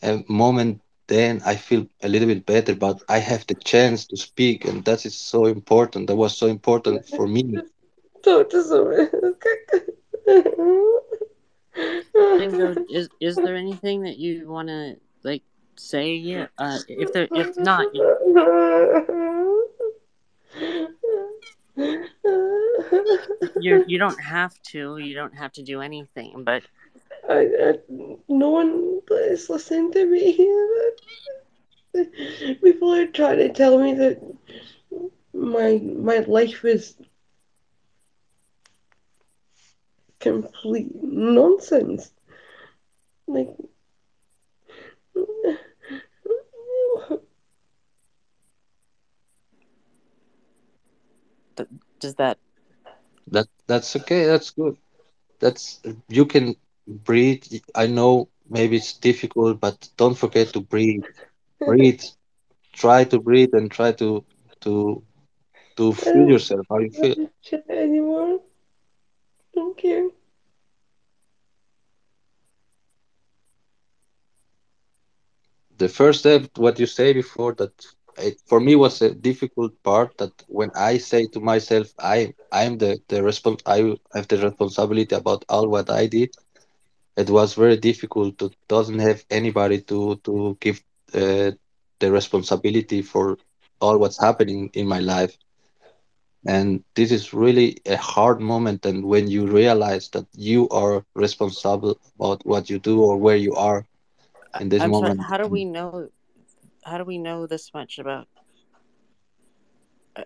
uh, 0.03 0.19
moment 0.27 0.82
then 1.14 1.42
I 1.45 1.56
feel 1.56 1.85
a 2.01 2.09
little 2.09 2.27
bit 2.27 2.45
better, 2.45 2.75
but 2.75 3.01
I 3.08 3.19
have 3.19 3.45
the 3.48 3.56
chance 3.56 4.08
to 4.08 4.17
speak, 4.17 4.66
and 4.66 4.83
that 4.85 5.06
is 5.06 5.16
so 5.16 5.45
important. 5.45 6.08
That 6.08 6.16
was 6.16 6.35
so 6.35 6.48
important 6.48 7.08
for 7.08 7.27
me. 7.27 7.59
talk 8.24 8.50
to 8.50 8.58
is 12.90 13.09
is 13.19 13.35
there 13.35 13.56
anything 13.56 14.03
that 14.03 14.17
you 14.17 14.48
want 14.50 14.69
to 14.69 14.95
like 15.24 15.43
say? 15.75 16.14
Yeah. 16.16 16.48
Uh, 16.58 16.80
if 16.88 17.11
there, 17.14 17.27
if 17.32 17.58
not, 17.58 17.88
you're. 23.59 23.83
you 23.88 23.98
don't 23.98 24.22
have 24.22 24.61
to. 24.72 24.98
You 24.98 25.16
don't 25.16 25.35
have 25.35 25.51
to 25.53 25.64
do 25.64 25.82
anything. 25.82 26.43
But 26.43 26.64
I, 27.30 27.40
I, 27.40 27.74
no 28.28 28.50
one 28.50 29.02
is 29.12 29.50
listening 29.50 29.92
to 29.94 30.06
me. 30.06 30.38
People 32.64 32.94
are 32.94 33.08
trying 33.08 33.38
to 33.38 33.50
tell 33.50 33.80
me 33.80 33.94
that 33.94 34.22
my 35.34 35.80
my 35.84 36.20
life 36.20 36.66
is 36.66 36.96
complete 40.20 40.92
nonsense. 41.02 42.12
Like, 43.28 43.50
does 52.00 52.16
that? 52.16 52.38
That 53.28 53.48
that's 53.68 53.96
okay. 53.96 54.26
That's 54.26 54.50
good. 54.52 54.78
That's 55.40 55.82
you 56.10 56.26
can 56.26 56.56
breathe. 56.88 57.44
I 57.76 57.88
know 57.88 58.30
maybe 58.50 58.78
it's 58.78 58.94
difficult, 58.98 59.60
but 59.60 59.90
don't 59.98 60.16
forget 60.18 60.53
to 60.53 60.62
breathe. 60.62 61.06
Breathe. 61.66 62.02
Try 62.74 63.03
to 63.06 63.20
breathe 63.20 63.53
and 63.53 63.72
try 63.72 63.92
to 63.94 64.24
to 64.62 65.03
to 65.78 65.94
feel 65.94 66.28
yourself. 66.28 66.66
How 66.70 66.80
you 66.80 66.92
feel. 66.92 67.16
chat 67.42 67.64
anymore. 67.70 68.40
Don't 69.53 69.78
care. 69.78 70.10
The 75.78 75.90
first 75.90 76.20
step, 76.22 76.50
what 76.58 76.80
you 76.80 76.86
say 76.86 77.14
before 77.14 77.53
that, 77.56 77.72
it, 78.18 78.42
for 78.48 78.60
me 78.60 78.76
was 78.76 79.02
a 79.02 79.14
difficult 79.14 79.82
part. 79.84 80.18
That 80.18 80.32
when 80.48 80.72
I 80.76 80.98
say 80.98 81.28
to 81.28 81.40
myself, 81.40 81.94
I 82.00 82.34
I'm 82.52 82.78
the 82.78 83.00
the 83.08 83.18
respons 83.22 83.62
I 83.66 83.95
have 84.16 84.28
the 84.28 84.38
responsibility 84.38 85.16
about 85.16 85.45
all 85.50 85.68
what 85.70 85.90
I 85.90 86.08
did. 86.08 86.36
It 87.17 87.30
was 87.30 87.53
very 87.53 87.77
difficult 87.77 88.38
to 88.40 88.51
doesn't 88.67 89.00
have 89.00 89.24
anybody 89.30 89.82
to 89.90 90.16
to 90.25 90.58
give 90.59 90.82
uh, 91.14 91.51
the 92.00 92.11
responsibility 92.11 93.01
for 93.01 93.38
all 93.82 93.98
what's 93.98 94.19
happening 94.19 94.69
in 94.74 94.88
my 94.88 95.00
life. 95.00 95.38
And 96.45 96.83
this 96.95 97.11
is 97.11 97.33
really 97.33 97.77
a 97.85 97.98
hard 97.98 98.40
moment. 98.40 98.85
And 98.85 99.06
when 99.06 99.27
you 99.27 99.45
realize 99.48 100.09
that 100.09 100.27
you 100.33 100.69
are 100.69 101.03
responsible 101.16 101.98
about 102.16 102.45
what 102.45 102.69
you 102.69 102.80
do 102.80 103.01
or 103.01 103.17
where 103.17 103.35
you 103.38 103.56
are 103.56 103.85
in 104.59 104.69
this 104.69 104.83
I'm 104.83 104.93
sorry. 104.93 105.14
moment, 105.14 105.27
How 105.27 105.38
do 105.38 105.48
we 105.48 105.66
know? 105.66 106.09
How 106.83 106.98
do 106.98 107.03
we 107.03 107.17
know 107.17 107.45
this 107.48 107.74
much 107.74 107.98
about? 108.00 108.27
Uh, 110.16 110.24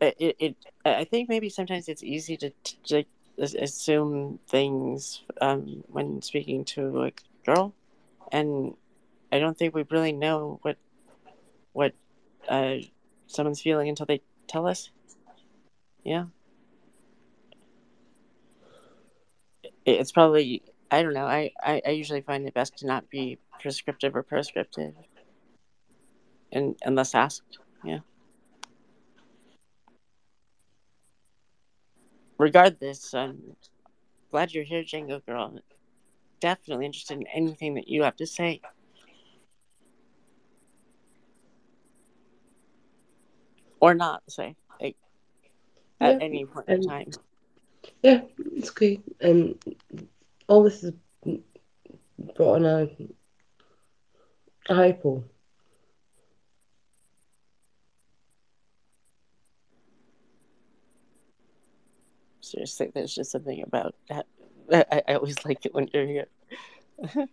it, 0.00 0.16
it, 0.18 0.36
it 0.40 0.56
I 0.84 1.04
think 1.04 1.28
maybe 1.28 1.48
sometimes 1.48 1.88
it's 1.88 2.02
easy 2.02 2.36
to, 2.38 2.50
to, 2.86 3.04
assume 3.38 4.38
things 4.48 5.22
um, 5.40 5.84
when 5.88 6.22
speaking 6.22 6.64
to 6.66 7.04
a 7.04 7.12
girl, 7.44 7.74
and 8.32 8.74
I 9.32 9.38
don't 9.38 9.56
think 9.56 9.74
we 9.74 9.84
really 9.90 10.12
know 10.12 10.58
what 10.62 10.76
what 11.72 11.92
uh, 12.48 12.76
someone's 13.26 13.60
feeling 13.62 13.88
until 13.88 14.06
they 14.06 14.22
tell 14.46 14.66
us. 14.66 14.90
Yeah, 16.04 16.26
it, 19.62 19.72
it's 19.86 20.12
probably 20.12 20.62
I 20.90 21.02
don't 21.02 21.14
know. 21.14 21.26
I, 21.26 21.50
I, 21.62 21.82
I 21.86 21.90
usually 21.90 22.20
find 22.20 22.46
it 22.46 22.54
best 22.54 22.78
to 22.78 22.86
not 22.86 23.10
be 23.10 23.38
prescriptive 23.60 24.14
or 24.14 24.22
prescriptive, 24.22 24.94
and 26.52 26.76
unless 26.84 27.14
asked. 27.14 27.58
Yeah. 27.82 28.00
regardless, 32.38 33.14
I'm 33.14 33.56
glad 34.30 34.52
you're 34.52 34.64
here, 34.64 34.82
Django 34.82 35.24
Girl. 35.24 35.58
Definitely 36.40 36.86
interested 36.86 37.18
in 37.18 37.26
anything 37.28 37.74
that 37.74 37.88
you 37.88 38.02
have 38.02 38.16
to 38.16 38.26
say. 38.26 38.60
Or 43.80 43.94
not 43.94 44.22
say, 44.28 44.56
like, 44.80 44.96
at 46.00 46.22
any 46.22 46.46
point 46.46 46.68
in 46.68 46.86
time. 46.86 47.10
Yeah, 48.02 48.22
it's 48.38 48.70
okay. 48.70 49.00
And 49.20 49.58
all 50.48 50.62
this 50.62 50.84
is 50.84 50.92
brought 52.36 52.56
on 52.56 52.64
a 52.64 52.88
high 54.72 54.92
pole. 54.92 55.24
A 62.52 62.58
hypo. 62.58 62.66
Seriously, 62.66 62.90
there's 62.94 63.14
just 63.14 63.30
something 63.30 63.62
about 63.62 63.94
that. 64.08 64.26
I, 64.72 65.02
I 65.08 65.14
always 65.14 65.44
like 65.44 65.64
it 65.66 65.74
when 65.74 65.88
you're 65.92 66.06
here. 66.06 66.26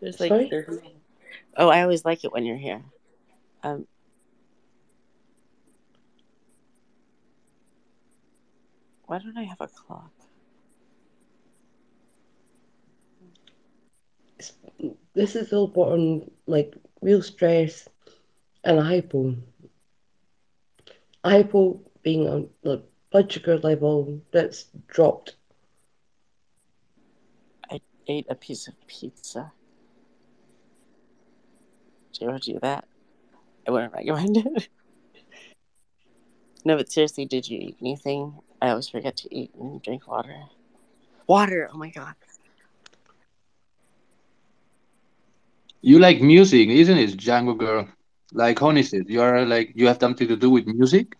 there's 0.00 0.20
like 0.20 0.28
Sorry? 0.28 0.48
there's 0.50 0.78
oh, 1.56 1.68
I 1.68 1.82
always 1.82 2.04
like 2.04 2.24
it 2.24 2.32
when 2.32 2.44
you're 2.44 2.56
here. 2.56 2.82
Um, 3.62 3.86
why 9.06 9.18
don't 9.18 9.36
I 9.36 9.44
have 9.44 9.60
a 9.60 9.68
clock? 9.68 10.10
This 15.14 15.34
is 15.34 15.52
all 15.52 15.66
brought 15.66 15.92
on 15.92 16.30
like 16.46 16.74
real 17.00 17.22
stress 17.22 17.88
and 18.64 18.78
a 18.78 18.82
hypo. 18.82 19.36
A 21.26 21.28
hypo 21.28 21.80
being 22.04 22.28
on 22.28 22.50
the 22.62 22.84
blood 23.10 23.32
sugar 23.32 23.58
level 23.58 24.22
that's 24.30 24.66
dropped. 24.86 25.34
I 27.68 27.80
ate 28.06 28.26
a 28.30 28.36
piece 28.36 28.68
of 28.68 28.74
pizza. 28.86 29.50
Do 32.12 32.24
you 32.24 32.28
ever 32.30 32.38
do 32.38 32.60
that? 32.62 32.84
I 33.66 33.72
wouldn't 33.72 33.92
recommend 33.92 34.36
it. 34.36 34.68
no, 36.64 36.76
but 36.76 36.92
seriously, 36.92 37.24
did 37.24 37.48
you 37.48 37.58
eat 37.58 37.76
anything? 37.80 38.32
I 38.62 38.68
always 38.68 38.88
forget 38.88 39.16
to 39.16 39.34
eat 39.34 39.52
and 39.56 39.82
drink 39.82 40.06
water. 40.06 40.44
Water! 41.26 41.68
Oh 41.72 41.76
my 41.76 41.90
god. 41.90 42.14
You 45.80 45.98
like 45.98 46.20
music, 46.20 46.68
isn't 46.68 46.96
it, 46.96 47.16
Django 47.16 47.58
girl? 47.58 47.88
Like 48.32 48.58
Honey 48.58 48.82
said, 48.82 49.08
you 49.08 49.22
are 49.22 49.44
like 49.46 49.72
you 49.74 49.86
have 49.86 49.98
something 50.00 50.28
to 50.28 50.36
do 50.36 50.50
with 50.50 50.66
music. 50.66 51.16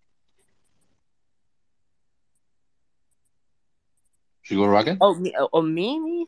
Sugar 4.43 4.69
Rocket? 4.69 4.99
Oh, 5.01 5.15
me? 5.15 5.35
Oh, 5.37 5.49
oh, 5.53 5.63
me? 5.63 5.99
Me? 5.99 6.27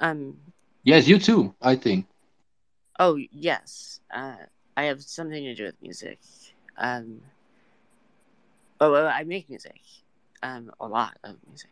Um. 0.00 0.38
Yes, 0.84 1.06
you 1.06 1.18
too. 1.18 1.54
I 1.60 1.76
think. 1.76 2.06
Oh, 2.98 3.16
yes. 3.30 4.00
Uh, 4.10 4.36
I 4.76 4.84
have 4.84 5.02
something 5.02 5.44
to 5.44 5.54
do 5.54 5.64
with 5.64 5.82
music. 5.82 6.18
Um. 6.78 7.20
Oh, 8.80 8.92
well, 8.92 9.06
I 9.06 9.24
make 9.24 9.48
music. 9.48 9.80
Um, 10.42 10.70
a 10.80 10.86
lot 10.86 11.18
of 11.24 11.36
music. 11.48 11.70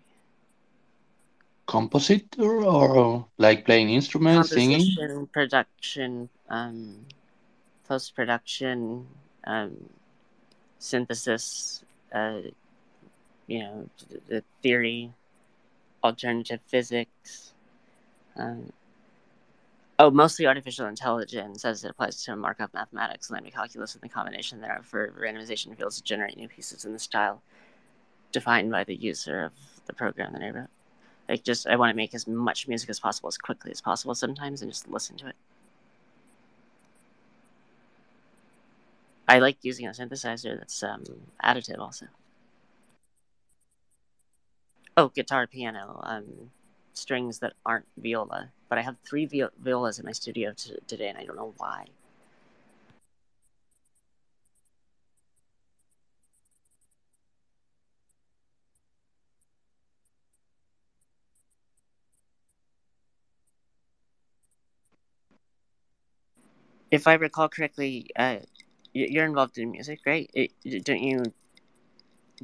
Compositor 1.67 2.65
or 2.65 3.27
like 3.39 3.65
playing 3.65 3.91
instruments, 3.91 4.51
singing? 4.51 5.29
Production, 5.33 6.29
um, 6.49 7.07
post 7.89 8.15
production, 8.15 9.07
um, 9.45 9.77
synthesis. 10.79 11.85
Uh, 12.13 12.41
you 13.47 13.61
know, 13.61 13.89
the, 14.09 14.21
the 14.29 14.45
theory, 14.63 15.13
alternative 16.03 16.61
physics. 16.67 17.53
Um, 18.37 18.73
oh, 19.99 20.11
mostly 20.11 20.47
artificial 20.47 20.87
intelligence 20.87 21.65
as 21.65 21.85
it 21.85 21.91
applies 21.91 22.23
to 22.25 22.37
Markov 22.37 22.73
mathematics, 22.75 23.31
linear 23.31 23.51
calculus, 23.51 23.95
and 23.95 24.03
the 24.03 24.09
combination 24.09 24.61
thereof 24.61 24.85
for 24.85 25.13
randomization 25.21 25.77
fields 25.77 25.97
to 25.97 26.03
generate 26.03 26.37
new 26.37 26.49
pieces 26.49 26.85
in 26.85 26.93
the 26.93 26.99
style 26.99 27.41
defined 28.33 28.71
by 28.71 28.85
the 28.85 28.95
user 28.95 29.45
of 29.45 29.53
the 29.87 29.93
program 29.93 30.33
that 30.33 30.43
I 30.43 30.51
wrote. 30.51 30.69
Like, 31.29 31.43
just 31.43 31.67
I 31.67 31.77
want 31.77 31.91
to 31.91 31.97
make 31.97 32.15
as 32.15 32.27
much 32.27 32.69
music 32.69 32.91
as 32.91 33.01
possible 33.01 33.29
as 33.29 33.39
quickly 33.39 33.71
as 33.71 33.81
possible 33.81 34.15
sometimes, 34.15 34.63
and 34.63 34.71
just 34.71 34.89
listen 34.89 35.17
to 35.19 35.29
it. 35.29 35.37
I 39.29 39.39
like 39.39 39.59
using 39.63 39.87
a 39.87 39.91
synthesizer 39.91 40.59
that's 40.59 40.83
um, 40.83 41.05
additive 41.45 41.79
also. 41.79 42.07
Oh, 44.97 45.09
guitar, 45.09 45.47
piano, 45.47 46.01
um, 46.03 46.51
strings 46.93 47.39
that 47.39 47.55
aren't 47.65 47.87
viola. 47.97 48.53
But 48.69 48.79
I 48.79 48.83
have 48.83 48.97
three 49.09 49.25
vi- 49.27 49.49
violas 49.59 49.99
in 49.99 50.05
my 50.05 50.13
studio 50.13 50.53
t- 50.57 50.77
today, 50.87 51.09
and 51.09 51.19
I 51.19 51.25
don't 51.25 51.37
know 51.37 51.55
why. 51.57 51.87
If 66.91 67.07
I 67.07 67.15
recall 67.15 67.49
correctly, 67.49 68.09
uh, 68.17 68.39
you're 68.97 69.25
involved 69.25 69.59
in 69.59 69.71
music, 69.71 70.01
right? 70.07 70.31
It, 70.35 70.53
don't 70.85 71.03
you? 71.03 71.33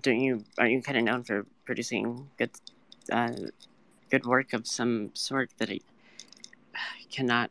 Don't 0.01 0.21
you? 0.21 0.45
Aren't 0.59 0.73
you 0.73 0.83
kind 0.83 0.99
of 0.99 1.05
known 1.05 1.25
for 1.25 1.47
producing 1.65 2.31
good, 2.39 2.51
uh, 3.11 3.33
good 4.11 4.27
work 4.27 4.53
of 4.53 4.67
some 4.67 5.11
sort 5.15 5.51
that 5.59 5.71
I 5.71 5.81
cannot, 7.11 7.51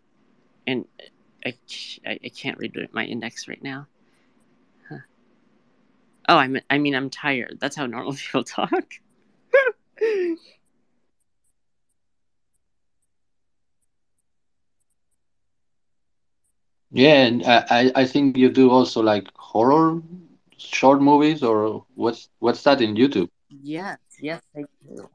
and 0.65 0.85
I, 1.45 1.55
I, 2.05 2.19
I 2.23 2.29
can't 2.29 2.57
read 2.57 2.75
my 2.91 3.05
index 3.05 3.47
right 3.47 3.61
now. 3.61 3.87
Huh. 4.89 4.97
Oh, 6.29 6.37
I'm. 6.37 6.57
I 6.69 6.77
mean, 6.77 6.95
I'm 6.95 7.09
tired. 7.09 7.57
That's 7.59 7.75
how 7.75 7.85
normal 7.85 8.13
people 8.17 8.43
talk. 8.43 8.95
Yeah, 16.91 17.23
and 17.25 17.43
I, 17.45 17.91
I 17.95 18.05
think 18.05 18.37
you 18.37 18.49
do 18.49 18.69
also 18.69 19.01
like 19.01 19.27
horror 19.35 20.01
short 20.57 21.01
movies 21.01 21.43
or 21.43 21.85
what's 21.95 22.29
what's 22.39 22.63
that 22.63 22.81
in 22.81 22.95
YouTube? 22.95 23.29
yes, 23.49 23.99
yes, 24.19 24.41
I 24.55 24.63
do. 24.87 25.09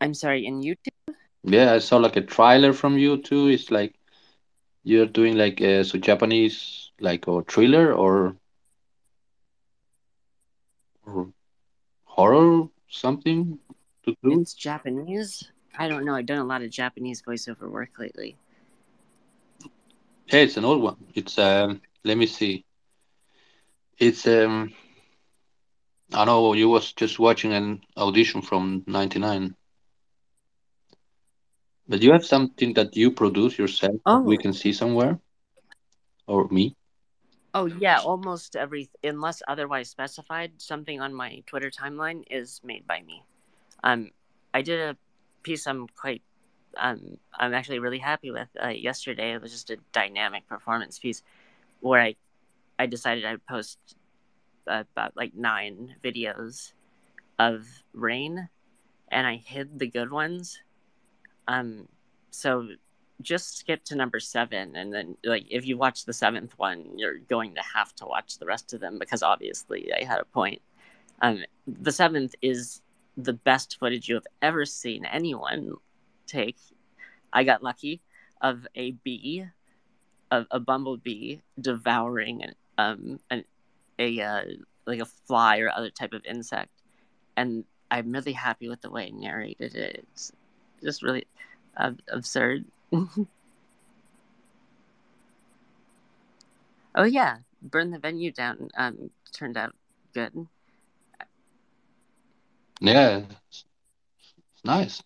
I'm 0.00 0.14
sorry. 0.14 0.46
In 0.46 0.60
YouTube. 0.62 1.14
Yeah, 1.42 1.72
I 1.72 1.78
saw 1.78 1.96
like 1.98 2.16
a 2.16 2.22
trailer 2.22 2.72
from 2.72 2.98
you 2.98 3.16
too. 3.18 3.48
It's 3.48 3.70
like 3.70 3.94
you're 4.84 5.06
doing 5.06 5.36
like 5.36 5.60
a 5.60 5.84
so 5.84 5.98
Japanese 5.98 6.90
like 7.00 7.26
a 7.26 7.42
thriller 7.42 7.92
or, 7.92 8.36
or 11.06 11.32
horror 12.04 12.68
something 12.88 13.58
to 14.04 14.14
do. 14.22 14.40
It's 14.40 14.54
Japanese. 14.54 15.50
I 15.78 15.88
don't 15.88 16.04
know. 16.04 16.14
I've 16.14 16.26
done 16.26 16.38
a 16.38 16.44
lot 16.44 16.62
of 16.62 16.70
Japanese 16.70 17.22
voiceover 17.22 17.70
work 17.70 17.90
lately. 17.98 18.36
Yeah, 20.32 20.40
it's 20.40 20.56
an 20.56 20.64
old 20.64 20.82
one. 20.82 20.96
It's 21.14 21.38
um 21.38 21.80
let 22.04 22.16
me 22.16 22.26
see. 22.26 22.64
It's 23.98 24.26
um 24.26 24.72
I 26.14 26.24
know 26.24 26.52
you 26.52 26.68
was 26.68 26.92
just 26.92 27.18
watching 27.18 27.52
an 27.52 27.80
audition 27.96 28.42
from 28.42 28.84
'99, 28.86 29.56
but 31.88 32.02
you 32.02 32.12
have 32.12 32.24
something 32.24 32.72
that 32.74 32.96
you 32.96 33.10
produce 33.10 33.58
yourself 33.58 33.96
that 34.08 34.22
we 34.22 34.36
Oh. 34.36 34.38
can 34.38 34.52
see 34.52 34.72
somewhere, 34.72 35.18
or 36.26 36.48
me. 36.48 36.76
Oh 37.54 37.66
yeah, 37.66 37.98
almost 38.00 38.56
every 38.56 38.90
unless 39.02 39.42
otherwise 39.48 39.90
specified, 39.90 40.60
something 40.60 41.00
on 41.00 41.14
my 41.14 41.42
Twitter 41.46 41.70
timeline 41.70 42.24
is 42.30 42.60
made 42.64 42.86
by 42.86 43.02
me. 43.02 43.24
Um, 43.82 44.10
I 44.54 44.62
did 44.62 44.80
a 44.80 44.96
piece 45.42 45.66
I'm 45.66 45.88
quite 45.88 46.22
um 46.76 47.18
I'm 47.38 47.54
actually 47.54 47.78
really 47.78 47.98
happy 47.98 48.30
with 48.30 48.48
uh, 48.62 48.68
yesterday. 48.68 49.32
It 49.32 49.42
was 49.42 49.52
just 49.52 49.70
a 49.70 49.78
dynamic 49.92 50.48
performance 50.48 50.98
piece 50.98 51.22
where 51.80 52.00
I 52.00 52.16
I 52.78 52.86
decided 52.86 53.24
I'd 53.24 53.46
post 53.46 53.78
uh, 54.66 54.84
about 54.94 55.16
like 55.16 55.34
nine 55.34 55.96
videos 56.02 56.72
of 57.38 57.66
rain, 57.92 58.48
and 59.08 59.26
I 59.26 59.36
hid 59.36 59.78
the 59.78 59.86
good 59.86 60.10
ones. 60.10 60.60
Um, 61.48 61.88
so 62.30 62.68
just 63.22 63.58
skip 63.58 63.84
to 63.84 63.96
number 63.96 64.20
seven, 64.20 64.76
and 64.76 64.92
then 64.92 65.16
like 65.24 65.46
if 65.50 65.66
you 65.66 65.76
watch 65.76 66.04
the 66.04 66.12
seventh 66.12 66.58
one, 66.58 66.98
you're 66.98 67.18
going 67.18 67.54
to 67.54 67.62
have 67.74 67.94
to 67.96 68.06
watch 68.06 68.38
the 68.38 68.46
rest 68.46 68.72
of 68.72 68.80
them 68.80 68.98
because 68.98 69.22
obviously 69.22 69.90
I 69.92 70.04
had 70.04 70.20
a 70.20 70.24
point. 70.24 70.62
Um, 71.22 71.44
the 71.66 71.92
seventh 71.92 72.34
is 72.40 72.80
the 73.16 73.32
best 73.32 73.78
footage 73.78 74.08
you 74.08 74.14
have 74.14 74.26
ever 74.40 74.64
seen 74.64 75.04
anyone 75.04 75.74
take. 76.30 76.56
I 77.32 77.44
got 77.44 77.62
lucky 77.62 78.00
of 78.40 78.66
a 78.74 78.92
bee, 78.92 79.44
of 80.30 80.46
a 80.50 80.60
bumblebee 80.60 81.38
devouring 81.60 82.42
an 82.42 82.54
um 82.78 83.20
an 83.30 83.44
a 83.98 84.20
uh, 84.20 84.42
like 84.86 85.00
a 85.00 85.04
fly 85.04 85.58
or 85.58 85.70
other 85.70 85.90
type 85.90 86.12
of 86.12 86.24
insect, 86.24 86.82
and 87.36 87.64
I'm 87.90 88.12
really 88.12 88.32
happy 88.32 88.68
with 88.68 88.80
the 88.80 88.90
way 88.90 89.06
I 89.06 89.10
narrated 89.10 89.74
it. 89.74 90.06
It's 90.12 90.32
just 90.82 91.02
really 91.02 91.26
uh, 91.76 91.92
absurd. 92.08 92.64
Oh 96.94 97.04
yeah, 97.04 97.38
burn 97.62 97.90
the 97.90 97.98
venue 97.98 98.32
down. 98.32 98.68
Um, 98.76 99.10
turned 99.32 99.56
out 99.56 99.74
good. 100.12 100.46
Yeah, 102.80 103.22
it's 103.50 103.64
nice. 104.64 105.02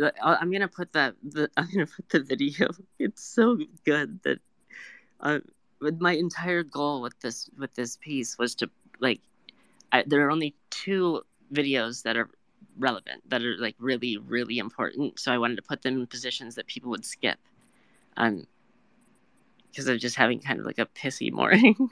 Uh, 0.00 0.10
I'm 0.22 0.50
gonna 0.50 0.68
put 0.68 0.92
that. 0.92 1.14
The, 1.22 1.50
I'm 1.56 1.68
gonna 1.72 1.86
put 1.86 2.08
the 2.10 2.20
video. 2.20 2.68
It's 2.98 3.22
so 3.22 3.58
good 3.84 4.22
that. 4.22 4.38
Uh, 5.20 5.40
my 5.80 6.12
entire 6.12 6.62
goal 6.62 7.02
with 7.02 7.18
this 7.20 7.48
with 7.58 7.74
this 7.74 7.96
piece 7.96 8.36
was 8.38 8.54
to 8.56 8.70
like, 9.00 9.20
I, 9.92 10.04
there 10.06 10.26
are 10.26 10.30
only 10.30 10.54
two 10.70 11.22
videos 11.52 12.02
that 12.02 12.16
are 12.16 12.28
relevant 12.78 13.22
that 13.28 13.42
are 13.42 13.56
like 13.58 13.76
really 13.78 14.16
really 14.18 14.58
important. 14.58 15.18
So 15.18 15.32
I 15.32 15.38
wanted 15.38 15.56
to 15.56 15.62
put 15.62 15.82
them 15.82 16.00
in 16.00 16.06
positions 16.06 16.56
that 16.56 16.66
people 16.66 16.90
would 16.90 17.04
skip. 17.04 17.38
Um, 18.16 18.46
because 19.70 19.88
I'm 19.88 19.98
just 19.98 20.16
having 20.16 20.40
kind 20.40 20.58
of 20.58 20.66
like 20.66 20.78
a 20.78 20.86
pissy 20.86 21.30
morning. 21.40 21.90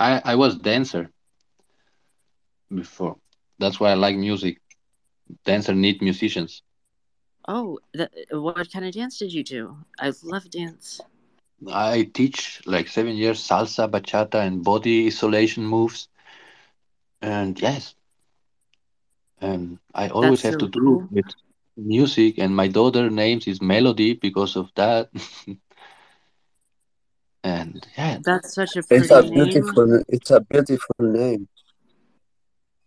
I 0.00 0.22
I 0.24 0.36
was 0.36 0.56
dancer 0.58 1.12
before. 2.74 3.16
That's 3.58 3.80
why 3.80 3.90
I 3.92 3.94
like 3.94 4.16
music. 4.16 4.58
Dancer 5.44 5.74
need 5.74 6.02
musicians. 6.02 6.62
Oh, 7.48 7.80
that, 7.94 8.12
what 8.30 8.66
kind 8.72 8.84
of 8.84 8.92
dance 8.94 9.18
did 9.18 9.32
you 9.32 9.42
do? 9.44 9.76
I 9.98 10.12
love 10.22 10.50
dance. 10.50 11.00
I 11.72 12.04
teach 12.12 12.60
like 12.66 12.88
seven 12.88 13.16
years 13.16 13.40
salsa, 13.40 13.90
bachata, 13.90 14.36
and 14.46 14.62
body 14.64 15.06
isolation 15.06 15.64
moves. 15.64 16.08
And 17.22 17.60
yes, 17.60 17.94
and 19.40 19.78
I 19.94 20.08
always 20.08 20.42
That's 20.42 20.42
have 20.42 20.56
so 20.56 20.58
to 20.58 20.68
do 20.68 21.02
cool. 21.02 21.10
with 21.10 21.26
music. 21.76 22.38
And 22.38 22.54
my 22.56 22.68
daughter 22.68 23.10
names 23.10 23.46
is 23.46 23.60
Melody 23.62 24.14
because 24.14 24.56
of 24.56 24.70
that. 24.76 25.10
and 27.42 27.86
yeah, 27.96 28.18
That's 28.22 28.54
such 28.54 28.76
a 28.76 28.82
It's 28.90 29.10
a 29.10 29.22
pretty 29.22 29.30
name. 29.30 29.44
beautiful. 29.46 30.02
It's 30.08 30.30
a 30.30 30.40
beautiful 30.40 30.94
name. 31.00 31.48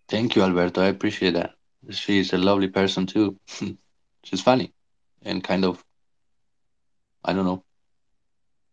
thank 0.07 0.35
you, 0.35 0.43
Alberto. 0.43 0.81
I 0.81 0.87
appreciate 0.87 1.33
that. 1.33 1.51
She's 1.89 2.33
a 2.33 2.37
lovely 2.37 2.67
person 2.69 3.05
too. 3.05 3.37
She's 4.23 4.41
funny 4.41 4.73
and 5.23 5.43
kind 5.43 5.65
of, 5.65 5.83
I 7.25 7.33
don't 7.33 7.45
know, 7.45 7.63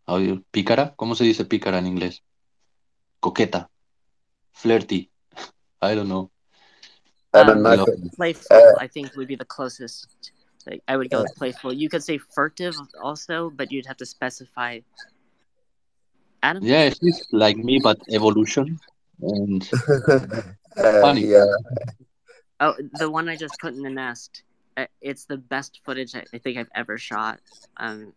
how 0.06 0.18
you 0.18 0.44
pícara. 0.52 0.94
¿Cómo 0.96 1.14
se 1.16 1.24
dice 1.24 1.44
pícara 1.44 1.78
en 1.78 1.86
inglés? 1.86 2.20
Coqueta, 3.20 3.68
flirty. 4.52 5.10
I 5.82 5.94
don't 5.94 6.08
know. 6.08 6.30
Evan 7.32 7.58
Um, 7.58 7.62
Michael. 7.62 8.10
playful, 8.16 8.46
Uh, 8.50 8.72
I 8.78 8.86
think, 8.86 9.16
would 9.16 9.28
be 9.28 9.36
the 9.36 9.44
closest. 9.44 10.08
Like, 10.66 10.82
I 10.88 10.96
would 10.96 11.10
go 11.10 11.22
with 11.22 11.34
playful. 11.36 11.72
You 11.72 11.88
could 11.88 12.02
say 12.02 12.18
furtive 12.18 12.74
also, 13.02 13.50
but 13.50 13.72
you'd 13.72 13.86
have 13.86 13.96
to 13.98 14.06
specify. 14.06 14.80
Adam. 16.42 16.64
Yeah, 16.64 16.90
she's 16.90 17.26
like 17.32 17.56
me, 17.56 17.78
but 17.82 17.98
evolution 18.10 18.78
and 19.20 19.70
uh, 20.08 21.00
funny. 21.00 21.26
yeah. 21.26 21.44
Oh, 22.60 22.74
the 22.92 23.10
one 23.10 23.28
I 23.28 23.36
just 23.36 23.58
put 23.60 23.74
in 23.74 23.82
the 23.82 23.90
nest. 23.90 24.42
uh, 24.76 24.86
It's 25.00 25.24
the 25.24 25.36
best 25.38 25.80
footage 25.84 26.14
I 26.14 26.24
I 26.32 26.38
think 26.38 26.58
I've 26.58 26.70
ever 26.74 26.98
shot. 26.98 27.40
Um, 27.76 28.12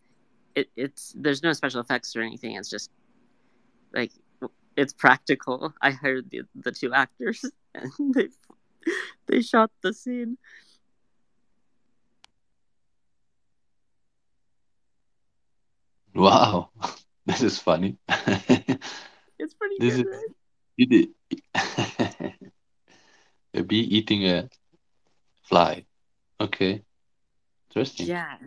it, 0.56 0.70
it's 0.76 1.14
there's 1.18 1.44
no 1.44 1.54
special 1.54 1.82
effects 1.82 2.16
or 2.16 2.22
anything. 2.22 2.56
It's 2.56 2.70
just 2.70 2.90
like 3.94 4.12
it's 4.76 4.94
practical. 4.94 5.74
I 5.82 5.92
hired 5.92 6.30
the 6.32 6.42
the 6.56 6.72
two 6.72 6.94
actors 6.94 7.44
and 7.76 7.92
they 8.14 8.30
they 9.28 9.42
shot 9.42 9.72
the 9.82 9.94
scene. 9.94 10.38
Wow, 16.16 16.70
this 17.26 17.42
is 17.44 17.60
funny. 17.60 17.98
It's 19.40 19.54
pretty 19.54 19.80
This 19.80 19.96
good. 19.96 20.00
is 20.00 20.06
Right? 20.06 20.28
it. 20.78 21.10
A 23.54 23.62
bee 23.64 23.80
eating 23.80 24.26
a 24.26 24.50
fly. 25.44 25.86
Okay, 26.40 26.84
interesting. 27.70 28.08
Yeah, 28.08 28.38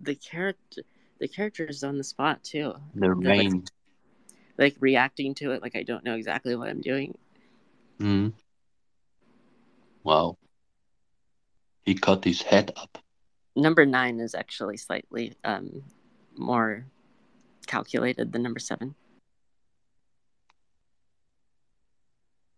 the 0.00 0.14
character 0.14 0.82
the 1.18 1.28
character 1.28 1.64
is 1.66 1.82
on 1.82 1.98
the 1.98 2.04
spot 2.04 2.42
too. 2.44 2.74
The 2.94 3.14
They're 3.20 3.34
like 3.34 3.48
rain. 3.48 3.64
like 4.58 4.76
reacting 4.80 5.34
to 5.36 5.52
it 5.52 5.62
like 5.62 5.76
I 5.76 5.82
don't 5.82 6.04
know 6.04 6.14
exactly 6.14 6.56
what 6.56 6.68
I'm 6.68 6.80
doing. 6.80 7.16
Hmm. 7.98 8.28
Wow, 10.04 10.38
he 11.84 11.94
cut 11.94 12.24
his 12.24 12.42
head 12.42 12.70
up. 12.76 12.98
Number 13.56 13.84
nine 13.86 14.20
is 14.20 14.34
actually 14.34 14.76
slightly 14.76 15.34
um 15.44 15.82
more 16.36 16.86
calculated 17.66 18.32
the 18.32 18.38
number 18.38 18.60
seven. 18.60 18.94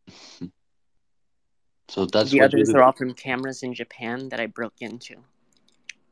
So 1.90 2.04
that's 2.04 2.30
the 2.30 2.40
what 2.40 2.54
others 2.54 2.68
are 2.74 2.82
all 2.82 2.92
from 2.92 3.14
cameras 3.14 3.62
in 3.62 3.72
Japan 3.72 4.28
that 4.28 4.38
I 4.38 4.46
broke 4.46 4.74
into. 4.80 5.16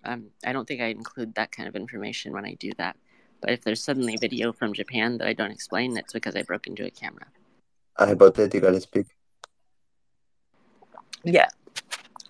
Um, 0.04 0.28
I 0.44 0.52
don't 0.52 0.66
think 0.66 0.80
I 0.80 0.86
include 0.86 1.34
that 1.34 1.52
kind 1.52 1.68
of 1.68 1.76
information 1.76 2.32
when 2.32 2.46
I 2.46 2.54
do 2.54 2.70
that. 2.78 2.96
But 3.42 3.50
if 3.50 3.62
there's 3.62 3.82
suddenly 3.84 4.16
video 4.16 4.52
from 4.52 4.72
Japan 4.72 5.18
that 5.18 5.28
I 5.28 5.34
don't 5.34 5.50
explain, 5.50 5.96
it's 5.98 6.14
because 6.14 6.34
I 6.34 6.42
broke 6.42 6.66
into 6.66 6.86
a 6.86 6.90
camera. 6.90 7.26
I 7.98 8.06
Hypothetically 8.06 8.80
speak. 8.80 9.06
Yeah, 11.24 11.48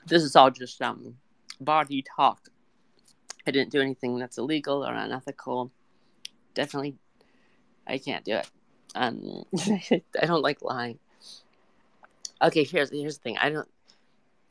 this 0.07 0.23
is 0.23 0.35
all 0.35 0.51
just 0.51 0.81
um 0.83 1.17
body 1.61 2.03
talk. 2.17 2.49
I 3.47 3.51
didn't 3.53 3.71
do 3.71 3.81
anything 3.81 4.19
that's 4.19 4.39
illegal 4.39 4.85
or 4.85 4.93
unethical. 4.95 5.71
Definitely, 6.57 6.97
I 7.87 7.99
can't 7.99 8.25
do 8.25 8.37
it. 8.37 8.51
Um, 8.95 9.45
I 9.59 10.27
don't 10.27 10.43
like 10.43 10.63
lying. 10.63 10.99
Okay, 12.43 12.65
here's 12.65 12.91
here's 12.91 13.19
the 13.19 13.23
thing. 13.23 13.37
I 13.39 13.51
don't 13.51 13.69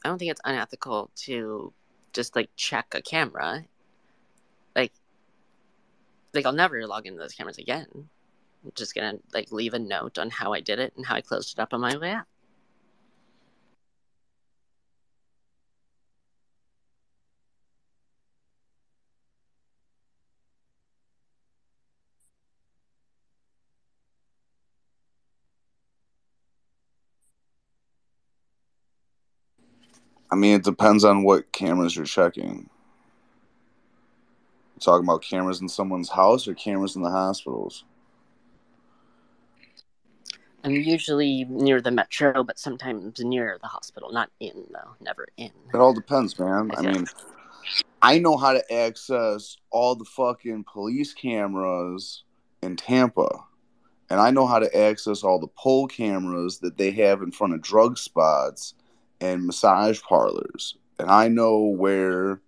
I 0.03 0.09
don't 0.09 0.19
think 0.19 0.29
it's 0.29 0.41
unethical 0.45 1.09
to 1.23 1.73
just 2.13 2.35
like 2.35 2.49
check 2.55 2.93
a 2.93 3.01
camera. 3.01 3.65
Like 4.75 4.93
like 6.35 6.45
I'll 6.45 6.53
never 6.53 6.85
log 6.85 7.07
into 7.07 7.19
those 7.19 7.33
cameras 7.33 7.57
again. 7.57 7.87
I'm 7.91 8.71
just 8.75 8.93
gonna 8.93 9.17
like 9.33 9.51
leave 9.51 9.73
a 9.73 9.79
note 9.79 10.19
on 10.19 10.29
how 10.29 10.53
I 10.53 10.59
did 10.59 10.77
it 10.77 10.93
and 10.95 11.07
how 11.07 11.15
I 11.15 11.21
closed 11.21 11.57
it 11.57 11.61
up 11.61 11.73
on 11.73 11.81
my 11.81 11.97
way 11.97 12.11
out. 12.11 12.25
I 30.35 30.37
mean, 30.37 30.55
it 30.55 30.65
depends 30.65 31.05
on 31.05 31.23
what 31.23 31.49
cameras 31.53 31.95
you're 31.95 32.03
checking. 32.03 32.69
You 34.73 34.79
talking 34.81 35.05
about 35.05 35.21
cameras 35.21 35.61
in 35.61 35.69
someone's 35.69 36.09
house 36.09 36.45
or 36.45 36.53
cameras 36.53 36.97
in 36.97 37.03
the 37.03 37.09
hospitals? 37.09 37.85
I'm 40.65 40.71
usually 40.71 41.45
near 41.45 41.79
the 41.79 41.91
metro, 41.91 42.43
but 42.43 42.59
sometimes 42.59 43.17
near 43.21 43.57
the 43.61 43.69
hospital. 43.69 44.11
Not 44.11 44.29
in 44.41 44.65
though, 44.73 44.95
never 44.99 45.25
in. 45.37 45.51
It 45.73 45.77
all 45.77 45.93
depends, 45.93 46.37
man. 46.37 46.69
I 46.75 46.81
Yeah. 46.81 46.91
mean, 46.91 47.05
I 48.01 48.19
know 48.19 48.35
how 48.35 48.51
to 48.51 48.73
access 48.73 49.55
all 49.69 49.95
the 49.95 50.03
fucking 50.03 50.65
police 50.65 51.13
cameras 51.13 52.25
in 52.61 52.75
Tampa. 52.75 53.29
And 54.09 54.19
I 54.19 54.31
know 54.31 54.47
how 54.47 54.59
to 54.59 54.77
access 54.77 55.23
all 55.23 55.39
the 55.39 55.47
pole 55.47 55.87
cameras 55.87 56.59
that 56.59 56.75
they 56.77 56.91
have 56.91 57.21
in 57.21 57.31
front 57.31 57.53
of 57.53 57.61
drug 57.61 57.97
spots 57.97 58.73
and 59.25 59.45
massage 59.45 60.01
parlors. 60.01 60.75
And 60.99 61.09
I 61.09 61.27
know 61.27 61.57
where 61.59 62.39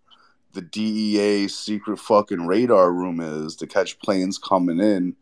the 0.54 0.62
DEA 0.62 1.48
secret 1.48 2.00
fucking 2.00 2.46
radar 2.48 2.92
room 2.92 3.20
is 3.20 3.56
to 3.58 3.68
catch 3.68 4.00
planes 4.00 4.38
coming 4.38 4.80
in 4.80 5.16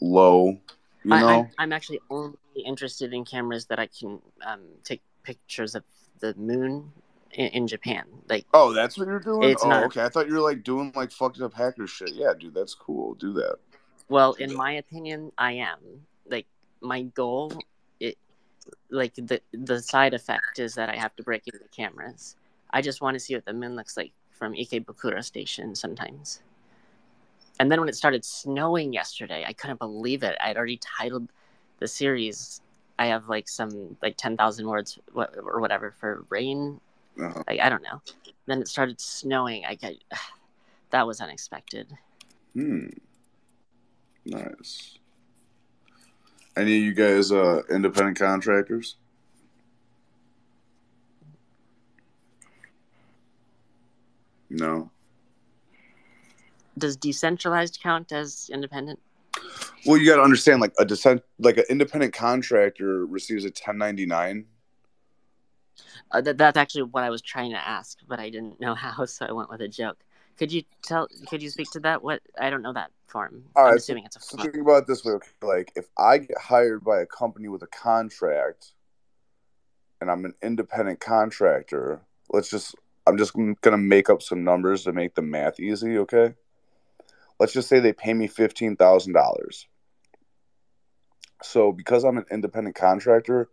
low, 0.00 0.58
you 1.04 1.10
know? 1.10 1.28
I'm, 1.28 1.50
I'm 1.58 1.72
actually 1.72 2.00
only 2.10 2.36
interested 2.64 3.12
in 3.12 3.24
cameras 3.24 3.66
that 3.66 3.78
I 3.78 3.86
can 3.86 4.20
um, 4.44 4.62
take 4.84 5.02
pictures 5.22 5.74
of 5.74 5.84
the 6.20 6.34
moon 6.36 6.90
in, 7.32 7.46
in 7.48 7.66
Japan. 7.66 8.04
Like, 8.28 8.46
Oh, 8.54 8.72
that's 8.72 8.96
what 8.98 9.06
you're 9.06 9.20
doing? 9.20 9.50
It's 9.50 9.64
oh, 9.64 9.68
not- 9.68 9.84
okay. 9.84 10.02
I 10.02 10.08
thought 10.08 10.26
you 10.26 10.34
were 10.34 10.40
like 10.40 10.62
doing 10.64 10.92
like 10.96 11.10
fucked 11.12 11.40
up 11.40 11.54
hacker 11.54 11.86
shit. 11.86 12.12
Yeah, 12.14 12.32
dude, 12.38 12.54
that's 12.54 12.74
cool. 12.74 13.14
Do 13.14 13.32
that. 13.34 13.56
well, 14.08 14.32
in 14.34 14.54
my 14.54 14.72
opinion, 14.72 15.32
I 15.36 15.52
am. 15.52 15.78
Like, 16.28 16.46
my 16.80 17.02
goal, 17.02 17.52
like 18.90 19.14
the 19.14 19.40
the 19.52 19.80
side 19.80 20.14
effect 20.14 20.58
is 20.58 20.74
that 20.74 20.88
I 20.88 20.96
have 20.96 21.14
to 21.16 21.22
break 21.22 21.46
into 21.46 21.58
the 21.58 21.68
cameras. 21.68 22.36
I 22.70 22.82
just 22.82 23.00
want 23.00 23.14
to 23.14 23.20
see 23.20 23.34
what 23.34 23.44
the 23.44 23.52
moon 23.52 23.76
looks 23.76 23.96
like 23.96 24.12
from 24.30 24.54
Ikebukuro 24.54 25.24
Station 25.24 25.74
sometimes. 25.74 26.42
And 27.58 27.72
then 27.72 27.80
when 27.80 27.88
it 27.88 27.94
started 27.94 28.24
snowing 28.24 28.92
yesterday, 28.92 29.44
I 29.46 29.52
couldn't 29.52 29.78
believe 29.78 30.22
it. 30.22 30.36
I'd 30.42 30.56
already 30.56 30.78
titled 30.78 31.28
the 31.78 31.88
series 31.88 32.60
I 32.98 33.06
have 33.06 33.28
like 33.28 33.48
some 33.48 33.96
like 34.02 34.16
ten 34.16 34.36
thousand 34.36 34.66
words 34.66 34.98
or 35.14 35.60
whatever 35.60 35.94
for 35.98 36.24
rain. 36.30 36.80
Uh-huh. 37.20 37.42
Like 37.46 37.60
I 37.60 37.68
don't 37.68 37.82
know. 37.82 38.00
Then 38.46 38.60
it 38.60 38.68
started 38.68 39.00
snowing. 39.00 39.64
I 39.66 39.74
get 39.74 39.96
that 40.90 41.06
was 41.06 41.20
unexpected. 41.20 41.92
Hmm. 42.54 42.86
Nice. 44.24 44.98
Any 46.56 46.76
of 46.78 46.82
you 46.82 46.94
guys 46.94 47.32
uh 47.32 47.62
independent 47.70 48.18
contractors? 48.18 48.96
No. 54.48 54.90
Does 56.78 56.96
decentralized 56.96 57.80
count 57.82 58.12
as 58.12 58.50
independent? 58.52 59.00
Well, 59.86 59.98
you 59.98 60.08
got 60.08 60.16
to 60.16 60.22
understand, 60.22 60.60
like 60.60 60.72
a 60.78 60.84
decent, 60.84 61.22
like 61.38 61.58
an 61.58 61.64
independent 61.70 62.12
contractor 62.12 63.06
receives 63.06 63.44
a 63.44 63.48
1099. 63.48 64.46
Uh, 66.10 66.20
that, 66.20 66.38
that's 66.38 66.56
actually 66.56 66.82
what 66.82 67.04
I 67.04 67.10
was 67.10 67.22
trying 67.22 67.50
to 67.52 67.68
ask, 67.68 67.98
but 68.08 68.18
I 68.18 68.30
didn't 68.30 68.60
know 68.60 68.74
how, 68.74 69.04
so 69.06 69.26
I 69.26 69.32
went 69.32 69.50
with 69.50 69.60
a 69.60 69.68
joke. 69.68 69.98
Could 70.38 70.52
you 70.52 70.62
tell? 70.82 71.08
Could 71.28 71.42
you 71.42 71.50
speak 71.50 71.70
to 71.72 71.80
that? 71.80 72.02
What 72.02 72.20
I 72.38 72.50
don't 72.50 72.62
know 72.62 72.72
that 72.72 72.90
form. 73.06 73.44
All 73.54 73.64
I'm 73.64 73.70
right, 73.70 73.78
assuming 73.78 74.04
so, 74.04 74.06
it's 74.06 74.16
a 74.16 74.20
so 74.20 74.36
think 74.42 74.56
about 74.56 74.82
it 74.82 74.86
this 74.86 75.04
way: 75.04 75.12
okay, 75.12 75.28
like 75.42 75.72
if 75.74 75.86
I 75.98 76.18
get 76.18 76.38
hired 76.38 76.84
by 76.84 77.00
a 77.00 77.06
company 77.06 77.48
with 77.48 77.62
a 77.62 77.68
contract, 77.68 78.72
and 80.00 80.10
I'm 80.10 80.24
an 80.24 80.34
independent 80.42 81.00
contractor, 81.00 82.02
let's 82.30 82.50
just 82.50 82.74
I'm 83.06 83.16
just 83.16 83.34
gonna 83.62 83.78
make 83.78 84.10
up 84.10 84.22
some 84.22 84.44
numbers 84.44 84.84
to 84.84 84.92
make 84.92 85.14
the 85.14 85.22
math 85.22 85.58
easy. 85.58 85.96
Okay, 85.98 86.34
let's 87.40 87.52
just 87.52 87.68
say 87.68 87.80
they 87.80 87.92
pay 87.92 88.12
me 88.12 88.26
fifteen 88.26 88.76
thousand 88.76 89.14
dollars. 89.14 89.66
So 91.42 91.72
because 91.72 92.04
I'm 92.04 92.18
an 92.18 92.26
independent 92.30 92.76
contractor, 92.76 93.48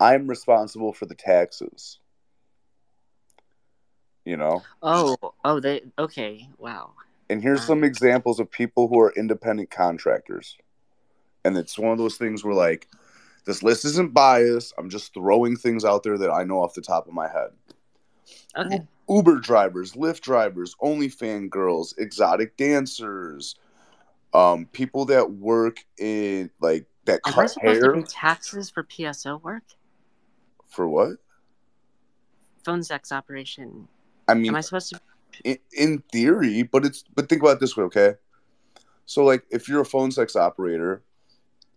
I'm 0.00 0.28
responsible 0.28 0.92
for 0.92 1.06
the 1.06 1.14
taxes. 1.14 1.98
You 4.24 4.36
know. 4.36 4.62
Oh, 4.82 5.16
oh, 5.44 5.60
they 5.60 5.82
okay. 5.98 6.48
Wow. 6.58 6.92
And 7.30 7.42
here's 7.42 7.64
some 7.64 7.82
examples 7.82 8.38
of 8.40 8.50
people 8.50 8.88
who 8.88 9.00
are 9.00 9.12
independent 9.16 9.70
contractors. 9.70 10.58
And 11.44 11.56
it's 11.56 11.78
one 11.78 11.90
of 11.90 11.98
those 11.98 12.16
things 12.18 12.44
where, 12.44 12.54
like, 12.54 12.88
this 13.46 13.62
list 13.62 13.84
isn't 13.86 14.12
biased. 14.12 14.74
I'm 14.76 14.90
just 14.90 15.14
throwing 15.14 15.56
things 15.56 15.84
out 15.84 16.02
there 16.02 16.18
that 16.18 16.30
I 16.30 16.44
know 16.44 16.62
off 16.62 16.74
the 16.74 16.82
top 16.82 17.08
of 17.08 17.14
my 17.14 17.28
head. 17.28 17.50
Okay. 18.56 18.82
Uber 19.08 19.40
drivers, 19.40 19.92
Lyft 19.94 20.20
drivers, 20.20 20.76
OnlyFans 20.82 21.50
girls, 21.50 21.94
exotic 21.98 22.56
dancers, 22.56 23.56
um, 24.34 24.66
people 24.66 25.06
that 25.06 25.32
work 25.32 25.78
in, 25.98 26.50
like, 26.60 26.86
that 27.06 27.22
cut 27.22 27.50
supposed 27.50 27.60
hair. 27.62 27.92
to 27.92 28.02
pay 28.02 28.06
taxes 28.06 28.70
for 28.70 28.84
PSO 28.84 29.42
work? 29.42 29.64
For 30.68 30.86
what? 30.86 31.16
Phone 32.64 32.82
sex 32.82 33.10
operation. 33.10 33.88
I 34.28 34.34
mean, 34.34 34.50
Am 34.50 34.56
I 34.56 34.60
supposed 34.60 34.90
to? 34.90 35.00
in, 35.44 35.58
in 35.72 35.98
theory, 36.12 36.62
but 36.62 36.84
it's 36.84 37.04
but 37.14 37.28
think 37.28 37.42
about 37.42 37.54
it 37.54 37.60
this 37.60 37.76
way, 37.76 37.84
okay? 37.84 38.14
So 39.06 39.24
like 39.24 39.44
if 39.50 39.68
you're 39.68 39.80
a 39.80 39.86
phone 39.86 40.10
sex 40.10 40.36
operator, 40.36 41.02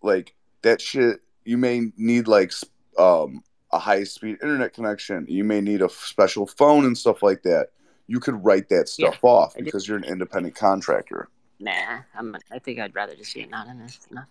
like 0.02 0.34
that 0.62 0.80
shit 0.80 1.20
you 1.44 1.56
may 1.56 1.92
need 1.96 2.28
like 2.28 2.52
um 2.98 3.42
a 3.72 3.78
high 3.78 4.04
speed 4.04 4.38
internet 4.42 4.72
connection. 4.72 5.26
You 5.28 5.44
may 5.44 5.60
need 5.60 5.82
a 5.82 5.88
special 5.88 6.46
phone 6.46 6.84
and 6.84 6.96
stuff 6.96 7.22
like 7.22 7.42
that. 7.42 7.68
You 8.06 8.20
could 8.20 8.44
write 8.44 8.68
that 8.68 8.88
stuff 8.88 9.22
off 9.22 9.54
because 9.56 9.88
you're 9.88 9.96
an 9.96 10.04
independent 10.04 10.54
contractor. 10.54 11.28
Nah, 11.58 12.00
I'm. 12.14 12.36
I 12.52 12.58
think 12.58 12.78
I'd 12.78 12.94
rather 12.94 13.14
just 13.16 13.34
be 13.34 13.42
anonymous. 13.42 13.98
Enough. 14.10 14.26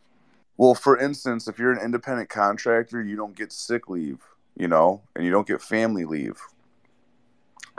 Well, 0.57 0.75
for 0.75 0.97
instance, 0.97 1.47
if 1.47 1.59
you're 1.59 1.73
an 1.73 1.83
independent 1.83 2.29
contractor, 2.29 3.03
you 3.03 3.17
don't 3.17 3.35
get 3.35 3.51
sick 3.51 3.89
leave, 3.89 4.19
you 4.55 4.69
know, 4.69 5.01
and 5.15 5.25
you 5.25 5.31
don't 5.31 5.47
get 5.47 5.61
family 5.61 6.05
leave. 6.05 6.39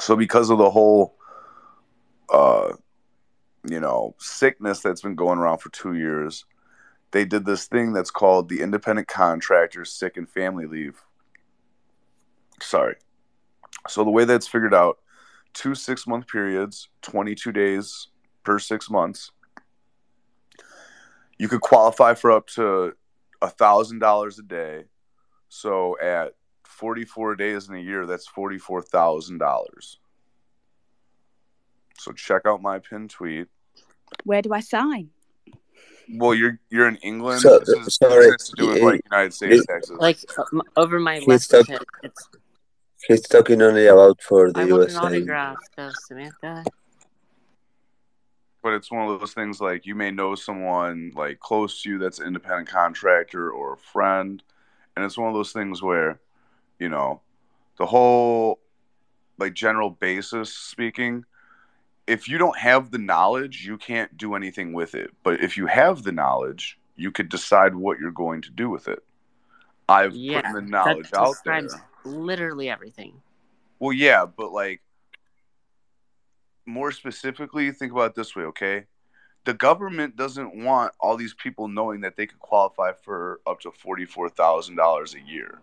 So 0.01 0.17
because 0.17 0.51
of 0.51 0.59
the 0.59 0.71
whole 0.71 1.17
uh 2.33 2.73
you 3.69 3.81
know, 3.81 4.15
sickness 4.19 4.81
that's 4.81 5.03
been 5.03 5.17
going 5.17 5.39
around 5.39 5.59
for 5.59 5.71
2 5.71 5.95
years, 5.95 6.45
they 7.11 7.25
did 7.25 7.45
this 7.45 7.67
thing 7.67 7.93
that's 7.93 8.11
called 8.11 8.49
the 8.49 8.61
independent 8.61 9.09
contractors 9.09 9.93
sick 9.93 10.17
and 10.17 10.29
family 10.29 10.67
leave. 10.67 11.03
Sorry. 12.61 12.97
So 13.89 14.05
the 14.05 14.11
way 14.11 14.25
that's 14.25 14.47
figured 14.47 14.75
out, 14.75 14.99
two 15.53 15.71
6-month 15.71 16.29
periods, 16.29 16.89
22 17.03 17.53
days 17.53 18.09
per 18.45 18.59
6 18.59 18.91
months. 18.91 19.33
You 21.39 21.49
could 21.49 21.61
qualify 21.61 22.15
for 22.15 22.31
up 22.33 22.47
to 22.49 22.95
a 23.43 23.49
thousand 23.49 23.99
dollars 23.99 24.39
a 24.39 24.43
day. 24.43 24.85
So 25.49 25.99
at 26.01 26.35
44 26.77 27.37
days 27.37 27.69
in 27.69 27.75
a 27.75 27.79
year, 27.81 28.07
that's 28.07 28.27
forty-four 28.27 28.83
thousand 28.83 29.39
dollars. 29.39 29.99
So 31.99 32.13
check 32.13 32.43
out 32.47 32.61
my 32.63 32.79
pin 32.79 33.09
tweet. 33.09 33.49
Where 34.25 34.43
do 34.43 34.53
I 34.53 34.61
sign? 34.61 35.11
Well, 36.15 36.35
you're 36.35 36.59
you're 36.71 36.87
in 36.89 36.97
England. 36.97 37.41
So- 37.41 37.59
this, 37.61 37.69
is, 37.71 37.95
sorry, 37.97 38.27
this 38.27 38.33
has 38.33 38.49
to 38.51 38.57
do 38.57 38.69
with 38.69 38.83
like 38.83 39.01
United 39.11 39.33
States 39.35 39.55
he- 39.57 39.67
taxes. 39.67 39.97
Like 39.99 40.19
uh, 40.39 40.45
over 40.77 41.01
my 41.01 41.19
He's 41.19 41.27
left 41.29 41.51
talk- 41.51 41.67
hip, 41.69 41.83
it's. 42.03 42.29
He's 43.09 43.21
talking 43.23 43.63
only 43.63 43.87
about 43.87 44.21
for 44.23 44.51
the 44.53 44.61
I 44.61 44.65
want 44.65 44.83
an 44.85 44.89
USA. 44.91 44.99
autograph, 44.99 45.57
though, 45.77 45.91
Samantha. 46.07 46.65
but 48.63 48.73
it's 48.73 48.91
one 48.91 49.09
of 49.09 49.21
those 49.21 49.33
things 49.33 49.61
like 49.61 49.87
you 49.87 49.95
may 49.95 50.11
know 50.11 50.35
someone 50.35 51.13
like 51.15 51.39
close 51.39 51.83
to 51.83 51.91
you 51.91 51.99
that's 51.99 52.19
an 52.19 52.27
independent 52.27 52.69
contractor 52.69 53.51
or 53.51 53.75
a 53.75 53.77
friend 53.77 54.43
and 54.97 55.05
it's 55.05 55.17
one 55.17 55.29
of 55.29 55.35
those 55.35 55.53
things 55.53 55.83
where 55.83 56.19
you 56.79 56.89
know 56.89 57.21
the 57.79 57.87
whole 57.87 58.59
like 59.39 59.55
general 59.55 59.91
basis 59.91 60.53
speaking 60.53 61.25
if 62.07 62.29
you 62.29 62.39
don't 62.39 62.59
have 62.59 62.91
the 62.91 62.99
knowledge 62.99 63.67
you 63.67 63.77
can't 63.77 64.17
do 64.17 64.35
anything 64.35 64.73
with 64.73 64.95
it 64.95 65.11
but 65.23 65.41
if 65.41 65.57
you 65.57 65.67
have 65.67 66.03
the 66.03 66.13
knowledge 66.13 66.79
you 66.97 67.11
could 67.11 67.29
decide 67.29 67.75
what 67.75 67.99
you're 67.99 68.11
going 68.11 68.41
to 68.41 68.51
do 68.51 68.71
with 68.71 68.89
it 68.89 69.03
i've 69.89 70.15
Yeah, 70.15 70.41
put 70.43 70.55
the 70.55 70.63
knowledge 70.63 71.13
out 71.15 71.37
there 71.45 71.63
literally 72.05 72.71
everything. 72.71 73.21
well, 73.79 73.93
yeah, 73.93 74.25
but 74.27 74.53
like 74.53 74.81
more 76.65 76.91
specifically, 76.93 77.71
think 77.71 77.93
about 77.93 78.11
it 78.11 78.15
this 78.15 78.35
way, 78.35 78.45
okay? 78.45 78.85
The 79.45 79.55
government 79.55 80.17
doesn't 80.17 80.57
want 80.57 80.93
all 80.99 81.17
these 81.17 81.35
people 81.35 81.69
knowing 81.69 82.01
that 82.01 82.17
they 82.17 82.27
could 82.27 82.41
qualify 82.41 82.93
for 82.93 83.41
up 83.47 83.61
to 83.61 83.71
forty-four 83.71 84.31
thousand 84.31 84.77
dollars 84.77 85.15
a 85.15 85.21
year. 85.21 85.61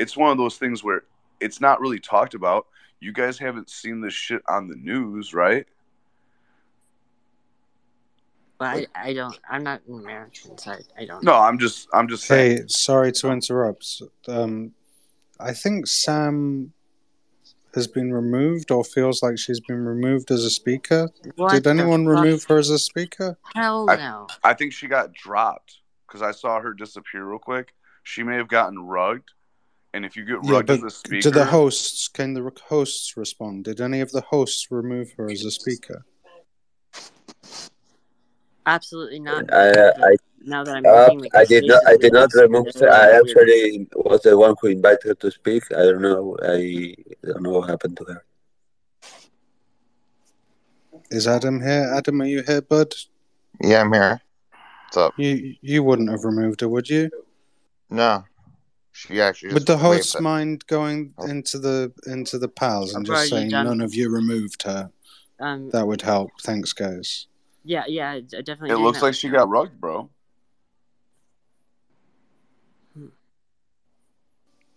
It's 0.00 0.16
one 0.16 0.30
of 0.30 0.38
those 0.38 0.56
things 0.56 0.82
where 0.82 1.02
it's 1.40 1.60
not 1.60 1.80
really 1.80 2.00
talked 2.00 2.34
about. 2.34 2.66
You 3.00 3.12
guys 3.12 3.38
haven't 3.38 3.68
seen 3.68 4.00
this 4.00 4.14
shit 4.14 4.42
on 4.48 4.66
the 4.66 4.76
news, 4.76 5.34
right? 5.34 5.66
But 8.58 8.88
I, 8.94 9.08
I 9.08 9.12
don't. 9.12 9.38
I'm 9.48 9.62
not 9.62 9.82
an 9.88 10.00
American, 10.00 10.56
so 10.58 10.72
I, 10.72 11.02
I 11.02 11.04
don't. 11.04 11.22
No, 11.22 11.34
I'm 11.34 11.58
just, 11.58 11.88
I'm 11.92 12.08
just 12.08 12.24
saying. 12.24 12.58
Hey, 12.58 12.64
sorry 12.68 13.12
to 13.12 13.30
interrupt. 13.30 14.02
Um, 14.28 14.72
I 15.38 15.52
think 15.52 15.86
Sam 15.86 16.72
has 17.74 17.86
been 17.86 18.12
removed, 18.12 18.70
or 18.70 18.84
feels 18.84 19.22
like 19.22 19.38
she's 19.38 19.60
been 19.60 19.84
removed 19.84 20.30
as 20.30 20.44
a 20.44 20.50
speaker. 20.50 21.08
What 21.36 21.52
Did 21.52 21.66
anyone 21.66 22.06
remove 22.06 22.44
her 22.44 22.58
as 22.58 22.68
a 22.68 22.78
speaker? 22.78 23.38
Hell 23.54 23.88
I, 23.88 23.96
no. 23.96 24.26
I 24.42 24.54
think 24.54 24.72
she 24.72 24.88
got 24.88 25.12
dropped 25.14 25.78
because 26.06 26.20
I 26.20 26.32
saw 26.32 26.60
her 26.60 26.74
disappear 26.74 27.24
real 27.24 27.38
quick. 27.38 27.74
She 28.02 28.22
may 28.22 28.36
have 28.36 28.48
gotten 28.48 28.78
rugged, 28.78 29.24
and 29.94 30.04
if 30.04 30.16
you 30.16 30.24
get 30.24 30.38
Yeah, 30.42 30.52
rugged 30.52 30.66
but 30.66 30.78
as 30.78 30.82
a 30.84 30.90
speaker, 30.90 31.20
did 31.22 31.34
the 31.34 31.44
hosts? 31.44 32.08
Can 32.08 32.34
the 32.34 32.50
hosts 32.68 33.16
respond? 33.16 33.64
Did 33.64 33.80
any 33.80 34.00
of 34.00 34.10
the 34.12 34.20
hosts 34.22 34.68
remove 34.70 35.12
her 35.16 35.30
as 35.30 35.44
a 35.44 35.50
speaker? 35.50 36.04
Absolutely 38.66 39.20
not. 39.20 39.52
I, 39.52 39.88
I, 39.88 40.16
now 40.42 40.64
that 40.64 40.76
I'm 40.76 40.86
uh, 40.86 41.02
looking, 41.02 41.20
like, 41.20 41.34
I 41.34 41.44
did 41.44 41.66
not. 41.66 41.82
I 41.86 41.96
did 41.96 42.12
not 42.12 42.32
remove. 42.34 42.66
her. 42.74 42.90
I 42.90 43.18
actually 43.18 43.88
was 43.94 44.22
the 44.22 44.36
one 44.36 44.54
who 44.60 44.68
invited 44.68 45.08
her 45.08 45.14
to 45.14 45.30
speak. 45.30 45.64
I 45.72 45.82
don't 45.82 46.02
know. 46.02 46.36
I 46.42 46.94
don't 47.24 47.42
know 47.42 47.50
what 47.50 47.68
happened 47.68 47.96
to 47.96 48.04
her. 48.04 48.24
Is 51.10 51.26
Adam 51.26 51.60
here? 51.60 51.92
Adam, 51.96 52.22
are 52.22 52.26
you 52.26 52.42
here, 52.42 52.62
bud? 52.62 52.94
Yeah, 53.60 53.80
I'm 53.80 53.92
here. 53.92 54.20
What's 54.86 54.96
up? 54.96 55.14
You 55.16 55.54
you 55.60 55.82
wouldn't 55.82 56.10
have 56.10 56.24
removed 56.24 56.60
her, 56.60 56.68
would 56.68 56.88
you? 56.88 57.10
No, 57.90 58.24
she 58.92 59.20
actually 59.20 59.54
Would 59.54 59.66
the 59.66 59.74
waved 59.74 59.82
hosts 59.84 60.20
mind 60.20 60.66
going 60.66 61.14
into 61.24 61.58
the 61.58 61.92
into 62.06 62.38
the 62.38 62.48
pals 62.48 62.94
and 62.94 63.06
Bro, 63.06 63.14
are 63.16 63.18
just 63.18 63.30
saying 63.30 63.50
done? 63.50 63.66
none 63.66 63.80
of 63.80 63.94
you 63.94 64.10
removed 64.10 64.62
her? 64.64 64.90
Um, 65.38 65.70
That 65.70 65.86
would 65.86 66.02
help. 66.02 66.30
Thanks, 66.42 66.72
guys. 66.72 67.26
yeah, 67.64 67.84
yeah, 67.86 68.10
I 68.10 68.20
definitely. 68.20 68.70
it 68.72 68.78
looks 68.78 69.00
like 69.02 69.14
she 69.14 69.28
got 69.28 69.48
rugged, 69.48 69.80
bro. 69.80 70.10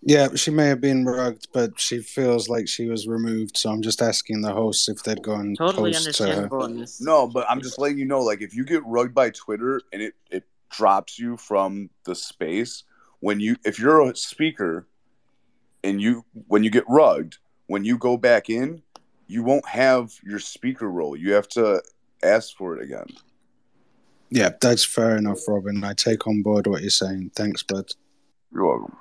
Yeah, 0.05 0.27
she 0.35 0.51
may 0.51 0.65
have 0.67 0.81
been 0.81 1.05
rugged, 1.05 1.45
but 1.53 1.79
she 1.79 1.99
feels 1.99 2.49
like 2.49 2.67
she 2.67 2.87
was 2.89 3.07
removed. 3.07 3.55
So 3.55 3.69
I'm 3.71 3.81
just 3.81 4.01
asking 4.01 4.41
the 4.41 4.51
hosts 4.51 4.89
if 4.89 5.01
they'd 5.03 5.21
go 5.23 5.35
and 5.35 5.57
totally 5.57 5.93
post 5.93 6.15
to 6.17 6.23
her. 6.23 6.29
understandable 6.29 6.65
in 6.65 6.79
this. 6.79 6.99
No, 6.99 7.25
but 7.27 7.45
I'm 7.49 7.61
just 7.61 7.79
letting 7.79 7.97
you 7.97 8.05
know, 8.05 8.19
like 8.21 8.41
if 8.41 8.53
you 8.53 8.65
get 8.65 8.85
rugged 8.85 9.13
by 9.13 9.29
Twitter 9.29 9.81
and 9.93 10.01
it 10.01 10.13
it 10.29 10.43
drops 10.69 11.17
you 11.17 11.37
from 11.37 11.89
the 12.03 12.15
space, 12.15 12.83
when 13.23 13.39
you 13.39 13.55
if 13.63 13.79
you're 13.79 14.01
a 14.01 14.15
speaker 14.17 14.85
and 15.81 16.01
you 16.01 16.25
when 16.47 16.61
you 16.61 16.69
get 16.69 16.83
rugged, 16.89 17.37
when 17.67 17.85
you 17.85 17.97
go 17.97 18.17
back 18.17 18.49
in, 18.49 18.83
you 19.27 19.43
won't 19.43 19.65
have 19.65 20.11
your 20.25 20.39
speaker 20.39 20.91
role. 20.91 21.15
You 21.15 21.31
have 21.31 21.47
to 21.49 21.81
ask 22.21 22.57
for 22.57 22.75
it 22.75 22.83
again. 22.83 23.07
Yeah, 24.29 24.49
that's 24.59 24.83
fair 24.83 25.15
enough, 25.15 25.39
Robin. 25.47 25.81
I 25.85 25.93
take 25.93 26.27
on 26.27 26.41
board 26.41 26.67
what 26.67 26.81
you're 26.81 26.89
saying. 26.89 27.31
Thanks, 27.33 27.63
bud. 27.63 27.85
You're 28.53 28.65
welcome. 28.65 28.97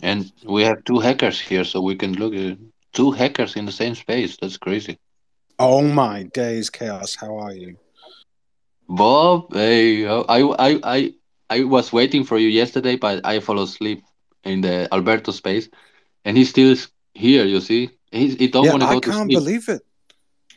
And 0.00 0.30
we 0.46 0.62
have 0.62 0.84
two 0.84 1.00
hackers 1.00 1.40
here, 1.40 1.64
so 1.64 1.80
we 1.80 1.96
can 1.96 2.12
look 2.12 2.32
at 2.32 2.58
two 2.92 3.10
hackers 3.10 3.56
in 3.56 3.66
the 3.66 3.72
same 3.72 3.96
space. 3.96 4.36
That's 4.40 4.56
crazy. 4.56 5.00
Oh 5.58 5.82
my 5.82 6.22
days, 6.22 6.70
chaos! 6.70 7.16
How 7.16 7.38
are 7.38 7.52
you? 7.52 7.76
Bob, 8.88 9.52
hey, 9.54 10.06
oh, 10.06 10.24
I, 10.28 10.40
I, 10.70 10.80
I, 10.82 11.14
I 11.50 11.64
was 11.64 11.92
waiting 11.92 12.24
for 12.24 12.38
you 12.38 12.48
yesterday, 12.48 12.96
but 12.96 13.24
I 13.24 13.40
fell 13.40 13.60
asleep 13.60 14.02
in 14.44 14.60
the 14.62 14.88
Alberto 14.92 15.32
space, 15.32 15.68
and 16.24 16.36
he's 16.36 16.50
still 16.50 16.74
here. 17.14 17.44
You 17.44 17.60
see, 17.60 17.90
he's, 18.10 18.34
he 18.34 18.48
don't 18.48 18.64
yeah, 18.64 18.70
want 18.72 18.82
to 18.82 18.88
I 18.88 18.94
go 18.94 19.00
to 19.00 19.10
can't 19.10 19.28
believe 19.28 19.68
it. 19.68 19.82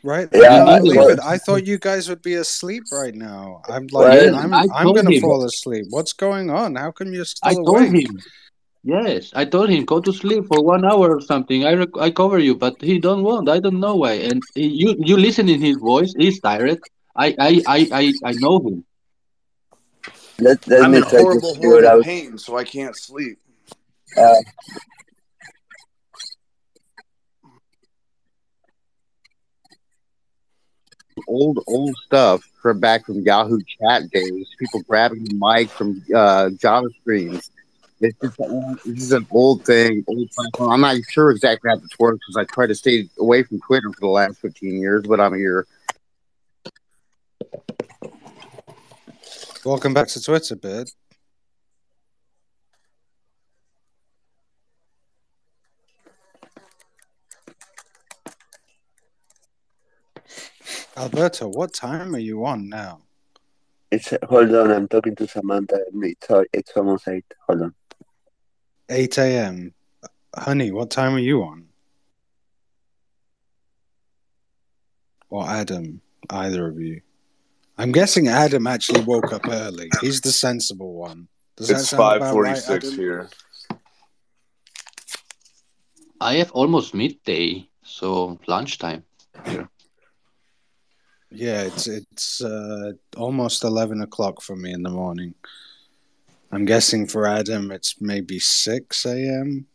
Right? 0.02 0.28
Yeah, 0.32 0.40
I 0.40 0.58
can't 0.58 0.68
I- 0.68 0.78
believe 0.80 1.10
it. 1.10 1.20
I 1.20 1.38
thought 1.38 1.66
you 1.66 1.78
guys 1.78 2.08
would 2.08 2.22
be 2.22 2.34
asleep 2.34 2.84
right 2.90 3.14
now. 3.14 3.62
I'm 3.68 3.86
like, 3.92 3.92
Well, 3.92 4.34
I'm, 4.34 4.54
I 4.54 4.66
I'm 4.74 4.92
gonna 4.92 5.12
him. 5.12 5.20
fall 5.20 5.44
asleep. 5.44 5.86
What's 5.90 6.12
going 6.12 6.50
on? 6.50 6.74
How 6.74 6.90
come 6.90 7.12
you're 7.12 7.24
I 7.42 7.52
still 7.52 7.64
told 7.64 7.78
awake? 7.78 8.08
him. 8.08 8.18
Yes, 8.84 9.30
I 9.34 9.44
told 9.44 9.70
him 9.70 9.84
go 9.84 10.00
to 10.00 10.12
sleep 10.12 10.46
for 10.46 10.64
one 10.64 10.84
hour 10.84 11.14
or 11.16 11.20
something. 11.20 11.64
I 11.64 11.74
rec- 11.74 11.96
I 12.00 12.10
cover 12.10 12.38
you, 12.40 12.56
but 12.56 12.80
he 12.82 12.98
don't 12.98 13.22
want. 13.22 13.48
I 13.48 13.60
don't 13.60 13.78
know 13.78 13.94
why. 13.94 14.14
And 14.14 14.42
he, 14.56 14.66
you 14.66 14.96
you 14.98 15.16
listen 15.16 15.48
in 15.48 15.60
his 15.60 15.76
voice. 15.76 16.12
He's 16.18 16.40
tired. 16.40 16.80
I 17.14 17.34
I 17.38 17.62
I 17.66 17.88
I, 17.92 18.12
I 18.24 18.32
know 18.32 18.58
him. 18.60 18.84
Let, 20.38 20.66
let 20.66 20.82
I'm 20.82 20.92
me 20.92 20.98
in 20.98 21.04
try 21.04 21.20
horrible, 21.20 21.54
figure 21.54 21.68
horrible 21.70 21.88
out. 21.88 22.04
pain, 22.04 22.38
so 22.38 22.56
I 22.56 22.64
can't 22.64 22.96
sleep. 22.96 23.38
Uh, 24.16 24.34
old 31.28 31.62
old 31.66 31.96
stuff 32.06 32.42
from 32.60 32.80
back 32.80 33.06
from 33.06 33.20
Yahoo 33.20 33.58
chat 33.80 34.10
days. 34.10 34.48
People 34.58 34.82
grabbing 34.88 35.24
the 35.24 35.34
mic 35.34 35.70
from 35.70 36.02
uh, 36.14 36.50
Java 36.50 36.88
screens. 37.00 37.50
It's 38.00 38.18
just 38.20 38.38
an 38.40 38.50
old, 38.50 38.78
this 38.84 39.02
is 39.04 39.12
an 39.12 39.26
old 39.30 39.64
thing, 39.64 40.04
old 40.08 40.28
platform. 40.32 40.72
I'm 40.72 40.80
not 40.80 40.96
sure 41.08 41.30
exactly 41.30 41.70
how 41.70 41.76
this 41.76 41.96
works 42.00 42.18
because 42.26 42.36
I 42.36 42.52
try 42.52 42.66
to 42.66 42.74
stay 42.74 43.08
away 43.18 43.44
from 43.44 43.60
Twitter 43.60 43.92
for 43.92 44.00
the 44.00 44.08
last 44.08 44.40
15 44.40 44.76
years, 44.80 45.04
but 45.06 45.20
I'm 45.20 45.34
here. 45.34 45.66
Welcome 49.64 49.94
back 49.94 50.08
to 50.08 50.20
Twitter, 50.20 50.56
Bird. 50.56 50.90
Alberto, 60.96 61.48
what 61.48 61.72
time 61.72 62.14
are 62.14 62.18
you 62.18 62.44
on 62.44 62.68
now? 62.68 63.02
it's 63.92 64.12
hold 64.24 64.54
on. 64.54 64.70
I'm 64.72 64.88
talking 64.88 65.14
to 65.16 65.28
Samantha. 65.28 65.84
It's 65.94 66.26
it's 66.52 66.72
almost 66.74 67.06
eight. 67.06 67.26
Hold 67.46 67.62
on. 67.62 67.74
8 68.88 69.18
a.m. 69.18 69.74
Honey, 70.34 70.72
what 70.72 70.90
time 70.90 71.14
are 71.14 71.20
you 71.20 71.42
on? 71.42 71.66
Or 75.30 75.48
Adam, 75.48 76.00
either 76.28 76.68
of 76.68 76.80
you. 76.80 77.02
I'm 77.82 77.90
guessing 77.90 78.28
Adam 78.28 78.68
actually 78.68 79.00
woke 79.00 79.32
up 79.32 79.48
early. 79.48 79.90
He's 80.00 80.20
the 80.20 80.30
sensible 80.30 80.94
one. 80.94 81.26
Does 81.56 81.66
that 81.66 81.80
It's 81.80 81.88
sound 81.88 81.98
five 81.98 82.16
about 82.18 82.32
forty 82.32 82.50
right, 82.50 82.82
here. 82.84 83.28
I 86.20 86.34
have 86.34 86.52
almost 86.52 86.94
midday, 86.94 87.68
so 87.82 88.38
lunchtime 88.46 89.02
here. 89.44 89.68
Yeah, 91.32 91.62
it's 91.62 91.88
it's 91.88 92.40
uh, 92.40 92.92
almost 93.16 93.64
eleven 93.64 94.00
o'clock 94.00 94.42
for 94.42 94.54
me 94.54 94.72
in 94.72 94.84
the 94.84 94.90
morning. 94.90 95.34
I'm 96.52 96.64
guessing 96.64 97.08
for 97.08 97.26
Adam 97.26 97.72
it's 97.72 98.00
maybe 98.00 98.38
six 98.38 99.04
a.m. 99.04 99.66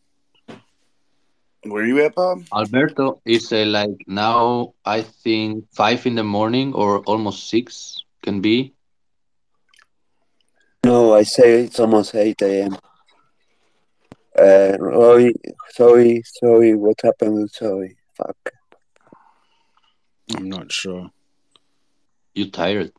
Where 1.64 1.86
you 1.86 2.04
at, 2.06 2.16
Bob? 2.16 2.44
Alberto 2.54 3.22
is 3.26 3.52
uh, 3.52 3.66
like 3.66 4.04
now. 4.08 4.74
I 4.86 5.02
think 5.02 5.66
five 5.74 6.06
in 6.06 6.16
the 6.16 6.24
morning 6.24 6.74
or 6.74 7.00
almost 7.00 7.50
six 7.50 8.04
can 8.24 8.42
be. 8.42 8.74
No, 10.86 11.14
I 11.14 11.24
say 11.24 11.64
it's 11.64 11.80
almost 11.80 12.16
eight 12.16 12.42
a.m. 12.42 12.78
Uh, 14.38 14.78
Roy, 14.80 15.32
sorry, 15.72 16.22
sorry. 16.24 16.76
What 16.76 17.00
happened 17.04 17.34
with 17.34 17.52
Zoe? 17.54 17.98
Fuck. 18.16 18.52
I'm 20.36 20.48
not 20.48 20.72
sure. 20.72 21.10
You 22.36 22.52
tired? 22.52 22.92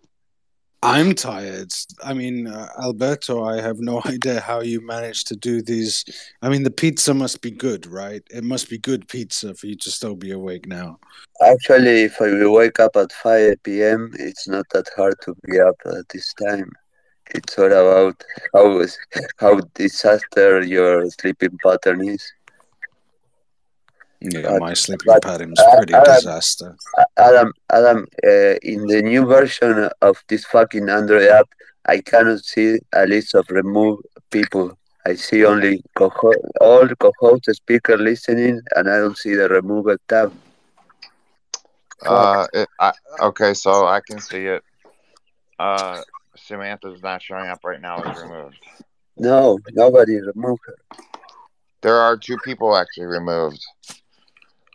I'm 0.82 1.12
tired. 1.12 1.72
I 2.04 2.14
mean, 2.14 2.46
uh, 2.46 2.68
Alberto, 2.80 3.42
I 3.42 3.60
have 3.60 3.78
no 3.80 4.00
idea 4.06 4.40
how 4.40 4.60
you 4.60 4.80
managed 4.80 5.26
to 5.28 5.36
do 5.36 5.60
these. 5.60 6.04
I 6.40 6.48
mean, 6.48 6.62
the 6.62 6.70
pizza 6.70 7.12
must 7.12 7.42
be 7.42 7.50
good, 7.50 7.86
right? 7.86 8.22
It 8.30 8.44
must 8.44 8.70
be 8.70 8.78
good 8.78 9.08
pizza 9.08 9.54
for 9.54 9.66
you 9.66 9.76
to 9.76 9.90
still 9.90 10.14
be 10.14 10.30
awake 10.30 10.66
now. 10.66 10.98
Actually, 11.44 12.02
if 12.02 12.20
I 12.22 12.46
wake 12.46 12.78
up 12.78 12.96
at 12.96 13.12
5 13.12 13.62
p.m., 13.64 14.12
it's 14.18 14.46
not 14.46 14.66
that 14.72 14.88
hard 14.96 15.16
to 15.22 15.34
be 15.44 15.58
up 15.58 15.76
at 15.86 16.08
this 16.10 16.32
time. 16.34 16.70
It's 17.34 17.58
all 17.58 17.66
about 17.66 18.24
how 18.54 18.84
how 19.38 19.60
disaster 19.74 20.62
your 20.62 21.10
sleeping 21.10 21.58
pattern 21.62 22.08
is. 22.08 22.32
Yeah, 24.20 24.42
But, 24.42 24.60
my 24.60 24.74
sleeping 24.74 25.06
but 25.06 25.22
pattern's 25.22 25.60
pretty 25.76 25.94
Adam, 25.94 26.14
disaster. 26.14 26.76
Adam, 27.16 27.52
Adam, 27.70 28.06
uh, 28.24 28.54
in 28.62 28.86
the 28.86 29.00
new 29.02 29.24
version 29.24 29.88
of 30.02 30.22
this 30.28 30.44
fucking 30.44 30.88
Android 30.88 31.28
app, 31.28 31.48
I 31.86 32.00
cannot 32.00 32.40
see 32.44 32.78
a 32.92 33.06
list 33.06 33.34
of 33.34 33.48
removed 33.48 34.02
people. 34.30 34.76
I 35.06 35.14
see 35.14 35.44
only 35.44 35.82
co- 35.94 36.12
all 36.60 36.88
co-host 36.98 37.54
speaker 37.54 37.96
listening, 37.96 38.60
and 38.74 38.90
I 38.90 38.98
don't 38.98 39.16
see 39.16 39.34
the 39.34 39.48
removed 39.48 39.98
tab. 40.08 40.32
Uh, 42.04 42.46
it, 42.52 42.68
I, 42.78 42.92
okay, 43.20 43.54
so 43.54 43.86
I 43.86 44.00
can 44.06 44.20
see 44.20 44.46
it. 44.46 44.62
Uh, 45.58 46.02
Samantha's 46.36 47.02
not 47.02 47.22
showing 47.22 47.48
up 47.48 47.60
right 47.64 47.80
now. 47.80 48.02
Is 48.02 48.22
removed. 48.22 48.56
No, 49.16 49.58
nobody 49.72 50.20
removed 50.20 50.60
her. 50.66 50.78
There 51.80 51.96
are 51.96 52.16
two 52.16 52.36
people 52.44 52.76
actually 52.76 53.06
removed. 53.06 53.64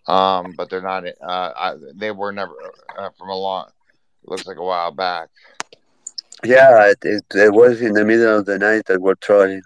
Um, 0.08 0.54
but 0.58 0.70
they're 0.70 0.82
not. 0.82 1.06
Uh, 1.06 1.52
I, 1.56 1.76
they 1.96 2.12
were 2.12 2.32
never 2.32 2.54
uh, 2.98 3.10
from 3.18 3.30
a 3.30 3.36
long. 3.36 3.70
Looks 4.26 4.48
like 4.48 4.58
a 4.58 4.64
while 4.64 4.92
back. 4.92 5.30
Yeah, 6.44 6.90
it, 6.90 6.98
it, 7.04 7.24
it 7.36 7.54
was 7.54 7.82
in 7.82 7.94
the 7.94 8.04
middle 8.04 8.40
of 8.40 8.46
the 8.46 8.60
night 8.60 8.86
that 8.88 9.02
we're 9.02 9.16
trolling. 9.16 9.62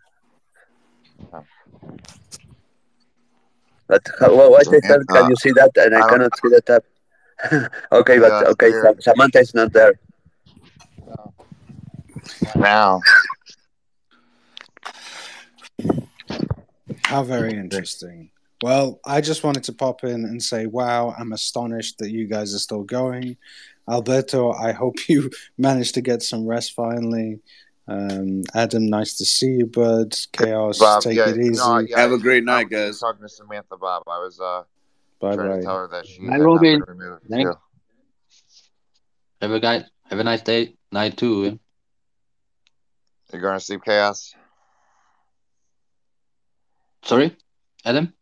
But 3.88 4.06
how, 4.19 4.35
what, 4.35 4.51
what 4.51 4.66
the 4.66 4.82
hell 4.83 4.98
can 4.98 5.06
Samantha, 5.07 5.30
you 5.30 5.35
see 5.38 5.51
that 5.53 5.72
and 5.77 5.95
I 5.95 6.06
I 6.06 6.09
cannot 6.09 6.32
see 6.38 6.49
the 6.49 6.61
tab? 6.61 6.83
okay, 7.91 8.16
Yeah, 8.16 8.19
but 8.19 8.41
it's 8.41 8.51
okay, 8.51 8.69
weird. 8.69 9.03
Samantha 9.03 9.40
is 9.40 9.53
not 9.53 9.72
there. 9.74 9.99
Now, 12.56 13.01
How 17.03 17.24
very 17.24 17.53
interesting. 17.53 18.30
Well, 18.61 19.00
I 19.06 19.22
just 19.22 19.44
wanted 19.44 19.64
to 19.66 19.74
pop 19.74 20.03
in 20.03 20.26
and 20.26 20.42
say, 20.42 20.66
wow, 20.66 21.14
I'm 21.18 21.32
astonished 21.32 22.00
that 22.00 22.10
you 22.11 22.26
guys 22.27 22.56
are 22.56 22.60
still 22.60 22.84
going. 22.84 23.38
Alberto, 23.90 24.52
I 24.52 24.72
hope 24.72 25.08
you 25.08 25.30
managed 25.58 25.94
to 25.95 26.02
get 26.02 26.24
some 26.24 26.45
rest 26.48 26.74
finally. 26.74 27.40
Um, 27.88 28.44
Adam, 28.53 28.88
nice 28.90 29.16
to 29.18 29.26
see 29.26 29.52
you, 29.60 29.68
bud. 29.68 30.14
Chaos, 30.34 30.80
Bob. 30.80 31.03
take 31.03 31.18
Yeah, 31.18 31.30
it 31.30 31.38
easy. 31.38 31.58
no, 31.58 31.77
yeah. 31.80 32.00
Have 32.00 32.11
a 32.11 32.18
great 32.18 32.44
I 32.44 32.64
night, 32.64 32.69
was 32.72 32.72
guys. 32.72 33.00
talking 33.00 33.22
to 33.22 33.30
Samantha, 33.30 33.77
Bob. 33.77 34.03
I 34.08 34.18
was 34.19 34.40
uh 34.42 34.64
Bye 35.22 35.36
trying 35.36 35.60
to 35.60 35.64
tell 35.66 35.77
her 35.77 35.88
that 35.88 36.06
she 36.06 36.19
Bye, 36.19 36.34
had 36.34 36.42
not 36.42 36.61
been 36.61 36.80
Robin. 36.82 36.84
removed 37.00 37.22
Thank. 37.30 37.48
too. 37.48 37.53
Have 39.42 39.52
a 39.52 39.60
guy. 39.60 39.86
Have 40.10 40.19
a 40.19 40.24
nice 40.24 40.42
day. 40.42 40.76
Night 40.92 41.16
too. 41.16 41.45
eh? 41.45 41.56
You're 43.32 43.42
going 43.42 43.58
to 43.58 43.64
sleep, 43.64 43.82
chaos. 43.86 44.34
Sorry, 47.03 47.38
Adam. 47.86 48.14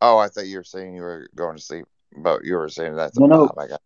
Oh, 0.00 0.18
I 0.18 0.28
thought 0.28 0.46
you 0.46 0.58
were 0.58 0.64
saying 0.64 0.94
you 0.94 1.02
were 1.02 1.28
going 1.34 1.56
to 1.56 1.62
sleep, 1.62 1.86
but 2.16 2.44
you 2.44 2.56
were 2.56 2.68
saying 2.68 2.96
that 2.96 3.14
to 3.14 3.20
No, 3.20 3.26
no. 3.26 3.46
Bob. 3.48 3.58
I 3.58 3.66
got. 3.68 3.82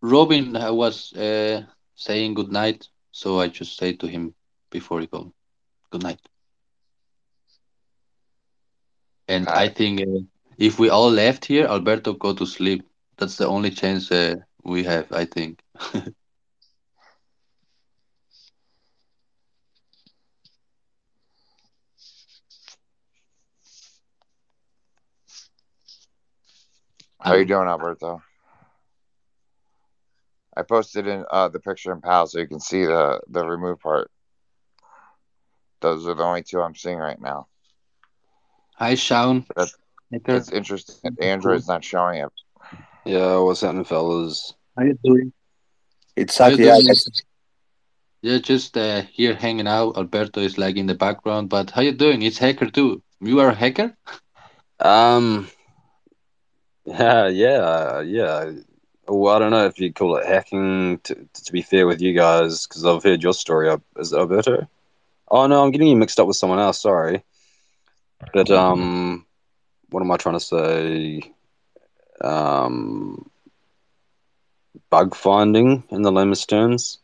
Robin 0.00 0.52
was 0.76 1.12
uh, 1.14 1.62
saying 1.94 2.34
good 2.34 2.52
night, 2.52 2.88
so 3.10 3.40
I 3.40 3.48
just 3.48 3.76
say 3.76 3.94
to 3.94 4.06
him 4.06 4.34
before 4.70 5.00
he 5.00 5.06
go, 5.06 5.32
good 5.90 6.02
night. 6.02 6.20
And 9.26 9.48
I 9.48 9.68
think 9.68 10.00
uh, 10.00 10.20
if 10.56 10.78
we 10.78 10.88
all 10.88 11.10
left 11.10 11.44
here, 11.44 11.66
Alberto 11.66 12.12
go 12.14 12.32
to 12.34 12.46
sleep. 12.46 12.86
That's 13.16 13.36
the 13.36 13.46
only 13.46 13.70
chance 13.70 14.10
uh, 14.12 14.36
we 14.64 14.84
have, 14.84 15.10
I 15.12 15.24
think. 15.24 15.60
How 27.20 27.34
you 27.34 27.44
doing, 27.44 27.68
Alberto? 27.68 28.22
I 30.56 30.62
posted 30.62 31.06
in 31.06 31.24
uh, 31.30 31.48
the 31.48 31.60
picture 31.60 31.92
in 31.92 32.00
PAL 32.00 32.26
so 32.26 32.38
you 32.38 32.46
can 32.46 32.60
see 32.60 32.84
the 32.84 33.20
the 33.28 33.44
remove 33.44 33.80
part. 33.80 34.10
Those 35.80 36.06
are 36.08 36.14
the 36.14 36.24
only 36.24 36.42
two 36.42 36.60
I'm 36.60 36.74
seeing 36.74 36.98
right 36.98 37.20
now. 37.20 37.46
Hi, 38.76 38.94
Sean. 38.94 39.44
But 39.54 39.70
it's 40.10 40.50
interesting. 40.50 40.96
that 41.16 41.24
Android's 41.24 41.68
not 41.68 41.84
showing 41.84 42.20
it. 42.20 42.32
Yeah, 43.04 43.38
what's 43.38 43.60
happening, 43.60 43.84
fellas? 43.84 44.54
How 44.76 44.84
you 44.84 44.98
doing? 45.02 45.32
It's 46.16 46.36
How 46.36 46.50
Saki. 46.50 46.64
doing? 46.64 46.94
Yeah, 48.22 48.38
just 48.38 48.76
uh, 48.76 49.02
here 49.02 49.34
hanging 49.34 49.68
out. 49.68 49.96
Alberto 49.96 50.40
is 50.40 50.58
like 50.58 50.76
in 50.76 50.86
the 50.86 50.94
background, 50.94 51.48
but 51.48 51.70
how 51.70 51.82
you 51.82 51.92
doing? 51.92 52.22
It's 52.22 52.38
hacker 52.38 52.68
too. 52.68 53.02
You 53.20 53.40
are 53.40 53.50
a 53.50 53.54
hacker? 53.54 53.96
Um, 54.80 55.48
yeah, 56.88 57.28
yeah, 57.28 58.00
yeah. 58.00 58.52
Well, 59.06 59.34
I 59.34 59.38
don't 59.38 59.50
know 59.50 59.66
if 59.66 59.80
you 59.80 59.92
call 59.92 60.16
it 60.16 60.26
hacking. 60.26 60.98
To, 61.04 61.14
to 61.14 61.52
be 61.52 61.62
fair 61.62 61.86
with 61.86 62.00
you 62.00 62.12
guys, 62.12 62.66
because 62.66 62.84
I've 62.84 63.02
heard 63.02 63.22
your 63.22 63.34
story. 63.34 63.74
Is 63.96 64.12
it 64.12 64.18
Alberto? 64.18 64.68
Oh 65.30 65.46
no, 65.46 65.62
I'm 65.62 65.70
getting 65.70 65.88
you 65.88 65.96
mixed 65.96 66.20
up 66.20 66.26
with 66.26 66.36
someone 66.36 66.58
else. 66.58 66.80
Sorry, 66.80 67.22
but 68.32 68.50
um, 68.50 69.26
what 69.90 70.02
am 70.02 70.10
I 70.10 70.16
trying 70.16 70.36
to 70.36 70.40
say? 70.40 71.22
Um, 72.20 73.30
bug 74.90 75.14
finding 75.14 75.84
in 75.90 76.02
the 76.02 76.12
lamest 76.12 76.48
terms. 76.48 76.98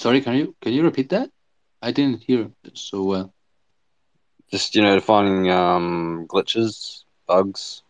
Sorry, 0.00 0.22
can 0.22 0.34
you 0.34 0.56
can 0.62 0.72
you 0.72 0.82
repeat 0.82 1.10
that? 1.10 1.30
I 1.82 1.92
didn't 1.92 2.22
hear 2.22 2.50
so 2.74 3.02
well. 3.04 3.34
Just 4.50 4.74
you 4.74 4.82
know, 4.82 4.98
finding 5.00 5.50
um 5.50 6.26
glitches, 6.28 7.04
bugs. 7.26 7.82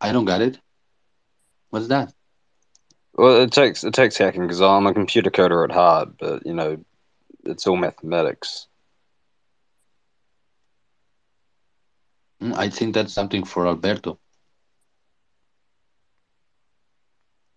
I 0.00 0.12
don't 0.12 0.24
get 0.24 0.40
it. 0.40 0.58
What's 1.70 1.88
that? 1.88 2.12
Well, 3.14 3.42
it 3.42 3.52
takes 3.52 3.84
it 3.84 3.94
takes 3.94 4.16
hacking 4.16 4.42
because 4.42 4.62
I'm 4.62 4.86
a 4.86 4.94
computer 4.94 5.30
coder 5.30 5.64
at 5.64 5.72
heart, 5.74 6.16
but 6.18 6.46
you 6.46 6.54
know, 6.54 6.84
it's 7.44 7.66
all 7.66 7.76
mathematics. 7.76 8.68
Mm, 12.42 12.54
I 12.54 12.68
think 12.70 12.94
that's 12.94 13.12
something 13.12 13.44
for 13.44 13.66
Alberto. 13.68 14.18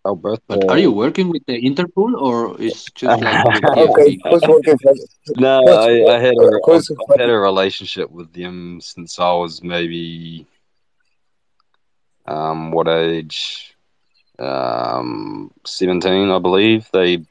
Alberto. 0.06 0.42
But 0.48 0.70
are 0.70 0.78
you 0.80 0.92
working 0.92 1.30
with 1.30 1.46
the 1.46 1.62
Interpol 1.62 2.20
or 2.20 2.60
it's 2.60 2.86
just 2.92 3.22
like 3.22 3.64
Okay, 3.78 4.18
who's 4.30 4.42
working 4.48 4.78
for? 4.80 4.94
No, 5.38 5.64
I, 5.68 6.16
I 6.16 6.20
had 6.20 6.34
a 6.34 6.60
who's- 6.66 6.90
I've, 6.92 6.98
I've 7.12 7.20
had 7.20 7.30
a 7.30 7.38
relationship 7.38 8.10
with 8.10 8.34
them 8.34 8.82
since 8.82 9.20
I 9.20 9.32
was 9.34 9.62
maybe 9.64 10.48
um 12.26 12.72
what 12.72 12.88
age? 12.88 13.76
Um, 14.40 15.52
seventeen, 15.66 16.32
I 16.32 16.40
believe. 16.40 16.90
They 16.92 17.24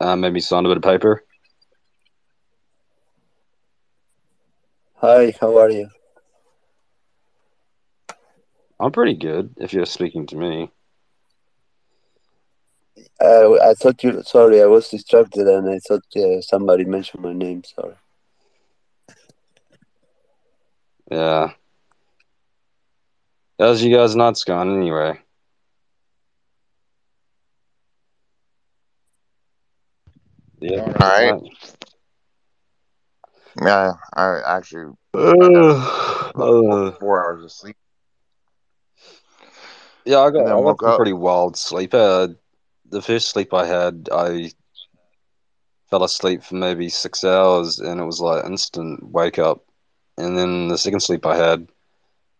uh, 0.00 0.16
made 0.16 0.34
me 0.34 0.40
sign 0.40 0.66
a 0.66 0.68
bit 0.68 0.76
of 0.76 0.82
paper. 0.82 1.24
Hi, 4.96 5.34
how 5.40 5.56
are 5.58 5.70
you? 5.70 5.88
I'm 8.78 8.92
pretty 8.92 9.14
good 9.14 9.54
if 9.58 9.72
you're 9.72 9.86
speaking 9.86 10.26
to 10.26 10.36
me. 10.36 10.70
Uh, 13.22 13.52
I 13.60 13.74
thought 13.74 14.02
you. 14.02 14.22
Sorry, 14.22 14.62
I 14.62 14.66
was 14.66 14.88
distracted 14.88 15.46
and 15.46 15.68
I 15.68 15.78
thought 15.80 16.04
uh, 16.16 16.40
somebody 16.40 16.84
mentioned 16.84 17.22
my 17.22 17.32
name. 17.32 17.62
Sorry. 17.64 17.94
Yeah. 21.10 21.50
How's 23.58 23.82
you 23.82 23.94
guys' 23.94 24.16
nuts 24.16 24.44
gone 24.44 24.74
anyway? 24.74 25.18
Yeah. 30.60 30.80
All 30.80 30.92
right. 30.92 31.32
right. 31.32 31.42
Yeah, 33.62 33.92
I 34.14 34.40
actually 34.46 34.94
Uh, 35.12 36.30
about 36.34 37.00
four 37.00 37.22
hours 37.24 37.44
of 37.44 37.52
sleep. 37.52 37.76
yeah, 40.06 40.20
I 40.20 40.30
got, 40.30 40.40
And 40.40 40.48
I 40.48 40.52
got 40.52 40.60
woke 40.64 40.80
some 40.80 40.90
up. 40.90 40.96
pretty 40.96 41.12
wild 41.12 41.56
sleep. 41.56 41.92
The 42.90 43.02
first 43.02 43.30
sleep 43.30 43.54
I 43.54 43.66
had, 43.66 44.08
I 44.12 44.50
fell 45.88 46.04
asleep 46.04 46.42
for 46.42 46.56
maybe 46.56 46.88
six 46.88 47.24
hours, 47.24 47.78
and 47.78 48.00
it 48.00 48.04
was 48.04 48.20
like 48.20 48.44
instant 48.44 49.12
wake 49.12 49.38
up. 49.38 49.64
And 50.18 50.36
then 50.36 50.68
the 50.68 50.76
second 50.78 51.00
sleep 51.00 51.24
I 51.24 51.36
had, 51.36 51.68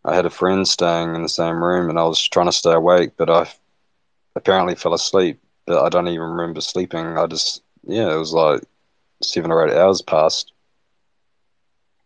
I 0.05 0.15
had 0.15 0.27
a 0.27 0.31
friend 0.31 0.67
staying 0.67 1.15
in 1.15 1.23
the 1.23 1.29
same 1.29 1.63
room, 1.63 1.89
and 1.89 1.99
I 1.99 2.05
was 2.05 2.21
trying 2.21 2.47
to 2.47 2.53
stay 2.53 2.73
awake, 2.73 3.13
but 3.17 3.31
I 3.31 3.49
apparently 4.35 4.75
fell 4.75 4.95
asleep. 4.95 5.41
But 5.67 5.85
I 5.85 5.89
don't 5.89 6.09
even 6.09 6.21
remember 6.31 6.61
sleeping. 6.61 7.17
I 7.17 7.27
just, 7.27 7.63
yeah, 7.85 8.13
it 8.13 8.19
was 8.19 8.33
like 8.33 8.63
seven 9.23 9.53
or 9.53 9.67
eight 9.67 9.77
hours 9.77 10.03
passed. 10.03 10.53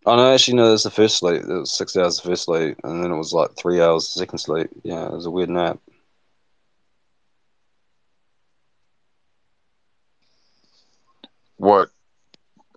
Oh 0.04 0.16
no, 0.16 0.34
actually 0.34 0.58
no, 0.58 0.68
that's 0.68 0.82
the 0.82 0.90
first 0.90 1.16
sleep. 1.16 1.42
It 1.42 1.48
was 1.48 1.72
six 1.72 1.96
hours 1.96 2.18
the 2.18 2.28
first 2.28 2.44
sleep, 2.44 2.78
and 2.84 3.02
then 3.02 3.10
it 3.10 3.16
was 3.16 3.32
like 3.32 3.56
three 3.56 3.80
hours 3.80 4.12
the 4.12 4.18
second 4.18 4.38
sleep. 4.38 4.68
Yeah, 4.82 5.06
it 5.06 5.12
was 5.12 5.24
a 5.24 5.30
weird 5.30 5.48
nap. 5.48 5.78
What? 11.64 11.88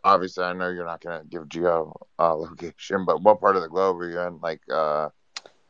Obviously, 0.02 0.46
I 0.46 0.54
know 0.54 0.70
you're 0.70 0.86
not 0.86 1.02
gonna 1.02 1.24
give 1.30 1.50
geo 1.50 1.94
uh, 2.18 2.34
location, 2.36 3.04
but 3.06 3.22
what 3.22 3.42
part 3.42 3.58
of 3.58 3.62
the 3.62 3.68
globe 3.68 4.00
are 4.00 4.10
you 4.10 4.20
in? 4.22 4.40
Like, 4.40 4.62
uh, 4.72 5.10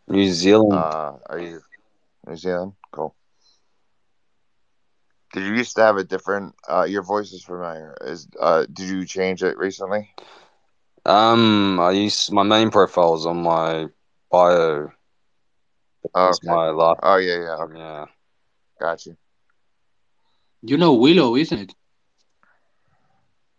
New 0.08 0.32
Zealand. 0.32 0.74
uh, 0.74 1.14
are 1.28 1.40
you 1.40 1.62
New 2.28 2.36
Zealand? 2.36 2.74
Cool. 2.92 3.16
Did 5.34 5.46
you 5.46 5.56
used 5.56 5.76
to 5.78 5.82
have 5.82 5.98
a 5.98 6.04
different? 6.04 6.54
Uh, 6.70 6.84
your 6.84 7.02
voice 7.02 7.32
is 7.34 7.44
familiar. 7.44 7.98
Is 8.02 8.28
uh, 8.40 8.68
did 8.72 8.88
you 8.88 9.04
change 9.04 9.42
it 9.42 9.58
recently? 9.58 10.14
Um, 11.04 11.80
I 11.80 11.92
use 11.92 12.32
my 12.32 12.44
main 12.44 12.70
profile 12.70 13.16
is 13.16 13.26
on 13.26 13.42
my 13.42 13.88
bio. 14.30 14.92
Oh, 16.14 16.28
okay. 16.28 16.38
my 16.44 16.70
last. 16.70 17.00
Oh 17.02 17.18
yeah, 17.18 17.40
yeah. 17.40 17.56
Okay. 17.64 17.80
Yeah. 17.80 18.06
Got 18.80 19.06
you. 19.08 19.18
You 20.62 20.78
know 20.78 20.94
Willow, 20.94 21.36
isn't 21.36 21.60
it? 21.60 21.74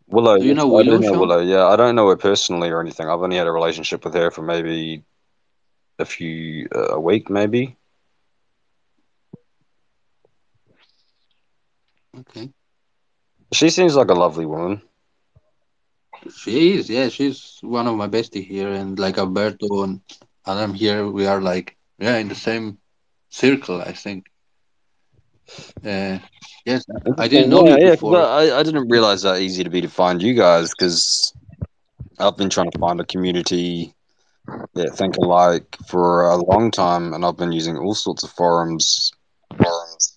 Willow. 0.09 0.39
Do 0.39 0.47
you 0.47 0.55
know 0.55 0.77
I 0.77 0.83
do 0.83 0.99
Willow, 0.99 1.13
know 1.13 1.21
Willow. 1.21 1.41
Yeah, 1.41 1.67
I 1.67 1.77
don't 1.77 1.95
know 1.95 2.09
her 2.09 2.17
personally 2.17 2.71
or 2.71 2.81
anything. 2.81 3.09
I've 3.09 3.21
only 3.21 3.37
had 3.37 3.47
a 3.47 3.53
relationship 3.53 4.05
with 4.05 4.15
her 4.15 4.31
for 4.31 4.43
maybe 4.43 5.05
a 5.99 6.05
few 6.05 6.69
uh, 6.75 6.95
a 6.95 7.01
week, 7.01 7.29
maybe. 7.29 7.77
Okay. 12.19 12.51
She 13.53 13.71
seems 13.71 13.97
like 13.97 14.11
a 14.11 14.15
lovely 14.15 14.47
woman. 14.47 14.83
She 16.37 16.75
is, 16.75 16.91
yeah, 16.91 17.09
she's 17.09 17.59
one 17.61 17.87
of 17.87 17.97
my 17.97 18.09
bestie 18.09 18.45
here, 18.45 18.69
and 18.69 18.99
like 18.99 19.19
Alberto 19.19 19.85
and 19.85 20.01
Adam 20.47 20.75
here, 20.75 21.07
we 21.07 21.27
are 21.27 21.41
like, 21.41 21.77
yeah, 21.99 22.17
in 22.17 22.29
the 22.29 22.35
same 22.35 22.79
circle, 23.29 23.81
I 23.81 23.93
think. 23.93 24.27
Uh, 25.85 26.19
yes, 26.65 26.85
I 27.19 27.29
didn't 27.29 27.51
know 27.51 27.65
yeah, 27.67 27.77
you 27.77 27.87
yeah, 27.87 27.91
'cause 27.91 27.97
before. 27.97 28.23
I, 28.23 28.59
I 28.59 28.63
didn't 28.63 28.89
realize 28.89 29.23
that 29.23 29.41
easy 29.41 29.65
to 29.65 29.71
be 29.71 29.81
to 29.81 29.89
find 29.89 30.23
you 30.23 30.35
guys 30.35 30.71
because 30.71 31.33
I've 32.19 32.37
been 32.37 32.51
trying 32.51 32.71
to 32.71 32.79
find 32.79 33.01
a 33.01 33.05
community 33.05 33.95
that 34.75 34.95
think 34.97 35.17
alike 35.17 35.77
for 35.89 36.25
a 36.29 36.37
long 36.37 36.71
time, 36.71 37.15
and 37.15 37.25
I've 37.25 37.37
been 37.37 37.53
using 37.53 37.77
all 37.77 37.95
sorts 37.95 38.23
of 38.25 38.31
forums. 38.31 39.11
Forums. 39.57 40.15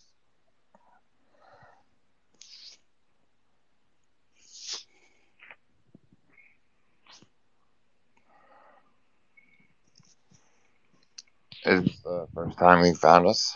Is 11.66 11.84
this 11.84 12.02
the 12.04 12.28
first 12.34 12.58
time 12.58 12.84
you 12.84 12.96
found 12.96 13.28
us? 13.28 13.56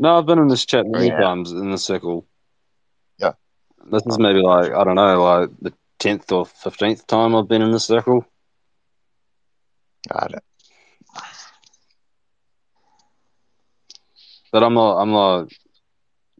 No, 0.00 0.16
I've 0.16 0.24
been 0.24 0.38
in 0.38 0.48
this 0.48 0.64
chat 0.64 0.86
many 0.86 1.08
Yeah. 1.08 1.20
times 1.20 1.52
in 1.52 1.70
the 1.70 1.76
circle. 1.76 2.26
Yeah. 3.18 3.34
This 3.92 4.06
is 4.06 4.18
maybe 4.18 4.40
like 4.40 4.72
I 4.72 4.82
don't 4.82 4.94
know, 4.94 5.22
like 5.22 5.50
the 5.60 5.74
tenth 5.98 6.32
or 6.32 6.46
fifteenth 6.46 7.06
time 7.06 7.36
I've 7.36 7.48
been 7.48 7.60
in 7.60 7.70
the 7.70 7.78
circle. 7.78 8.24
Got 10.08 10.32
it. 10.32 10.44
But 14.50 14.62
I'm 14.62 14.72
not. 14.72 15.02
I'm 15.02 15.10
not 15.10 15.52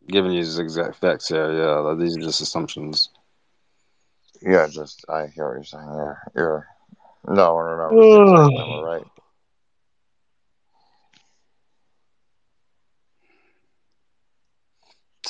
giving 0.09 0.33
you 0.33 0.43
the 0.43 0.63
exact 0.63 0.97
facts 0.97 1.29
here. 1.29 1.53
Yeah, 1.53 1.81
like, 1.81 1.99
these 1.99 2.17
are 2.17 2.21
just 2.23 2.41
assumptions. 2.41 3.11
Yeah, 4.41 4.69
just 4.69 5.05
I 5.07 5.27
hear 5.27 5.49
what 5.49 5.55
you're 5.57 5.65
saying. 5.65 5.85
Yeah, 5.87 6.15
you're 6.35 6.67
no 7.29 7.57
remembers 7.59 8.09
the 8.09 8.23
exact 8.23 8.83
right? 8.85 9.10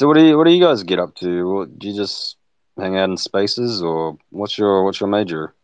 So 0.00 0.06
what 0.08 0.16
do 0.16 0.24
you 0.24 0.38
what 0.38 0.44
do 0.44 0.50
you 0.50 0.64
guys 0.64 0.82
get 0.82 0.98
up 0.98 1.14
to? 1.16 1.66
Do 1.66 1.88
you 1.88 1.94
just 1.94 2.38
hang 2.78 2.96
out 2.96 3.10
in 3.10 3.18
spaces, 3.18 3.82
or 3.82 4.16
what's 4.30 4.56
your 4.56 4.82
what's 4.82 4.98
your 4.98 5.10
major? 5.10 5.54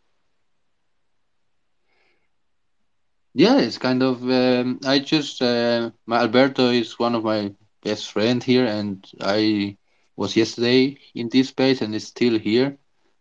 Yeah, 3.34 3.58
it's 3.58 3.78
kind 3.78 4.02
of. 4.02 4.22
Um, 4.30 4.80
I 4.84 4.98
just 4.98 5.42
uh, 5.42 5.90
my 6.06 6.18
Alberto 6.20 6.70
is 6.70 6.98
one 6.98 7.14
of 7.14 7.24
my 7.24 7.54
best 7.82 8.12
friend 8.12 8.42
here, 8.42 8.66
and 8.66 9.06
I 9.20 9.78
was 10.16 10.36
yesterday 10.36 10.98
in 11.14 11.30
this 11.30 11.48
space, 11.48 11.80
and 11.80 11.94
is 11.94 12.06
still 12.08 12.38
here. 12.38 12.78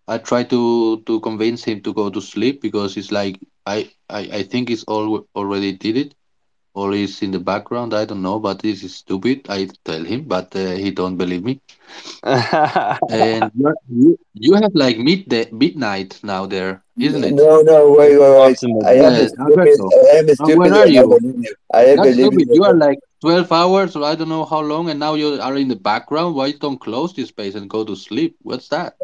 I 0.08 0.18
try 0.20 0.44
to 0.44 1.02
to 1.02 1.20
convince 1.22 1.64
him 1.64 1.82
to 1.84 1.94
go 1.94 2.10
to 2.10 2.22
sleep 2.22 2.62
because 2.62 2.98
it's 2.98 3.12
like 3.12 3.40
I 3.66 3.90
I, 4.10 4.20
I 4.40 4.44
think 4.44 4.70
he's 4.70 4.84
all 4.86 5.28
already 5.36 5.72
did 5.74 5.98
it, 5.98 6.16
or 6.76 6.94
he's 6.94 7.22
in 7.24 7.32
the 7.32 7.40
background. 7.40 7.94
I 7.94 8.06
don't 8.06 8.24
know, 8.24 8.40
but 8.40 8.62
this 8.62 8.84
is 8.84 8.96
stupid. 8.96 9.48
I 9.50 9.68
tell 9.86 10.04
him, 10.06 10.26
but 10.26 10.56
uh, 10.56 10.74
he 10.76 10.92
don't 10.92 11.18
believe 11.18 11.44
me. 11.44 11.62
and 13.10 13.52
you 13.90 14.18
you 14.34 14.56
have 14.56 14.74
like 14.76 14.98
midday 15.00 15.50
midnight 15.52 16.20
now 16.24 16.46
there, 16.48 16.85
isn't 17.00 17.24
it? 17.24 17.38
No, 17.38 17.62
no, 17.62 17.92
wait, 17.92 18.18
wait, 18.20 18.40
wait. 18.40 18.58
I 18.84 18.94
am 18.96 19.16
Yes, 19.16 19.32
stupid. 19.34 19.80
I 19.92 20.18
am 20.18 20.28
Now, 20.40 20.50
stupid. 20.50 20.56
where 20.56 20.74
are 20.74 20.88
you? 20.88 21.20
I 21.74 21.84
am 21.86 22.02
That's 22.02 22.02
believing 22.02 22.40
stupid. 22.40 22.48
You 22.52 22.64
you. 22.64 22.64
are 22.64 22.74
like 22.74 23.00
12 23.22 23.52
hours 23.52 23.96
or 23.96 24.04
I 24.04 24.16
don't 24.16 24.30
know 24.30 24.46
how 24.46 24.62
long, 24.62 24.90
and 24.90 25.00
now 25.00 25.14
you 25.16 25.40
are 25.42 25.56
in 25.56 25.68
the 25.70 25.76
background. 25.76 26.36
Why 26.36 26.48
you 26.48 26.58
don't 26.60 26.80
close 26.80 27.14
this 27.14 27.30
space 27.30 27.56
and 27.56 27.70
go 27.70 27.84
to 27.84 27.96
sleep? 27.96 28.36
What's 28.42 28.70
that? 28.70 28.96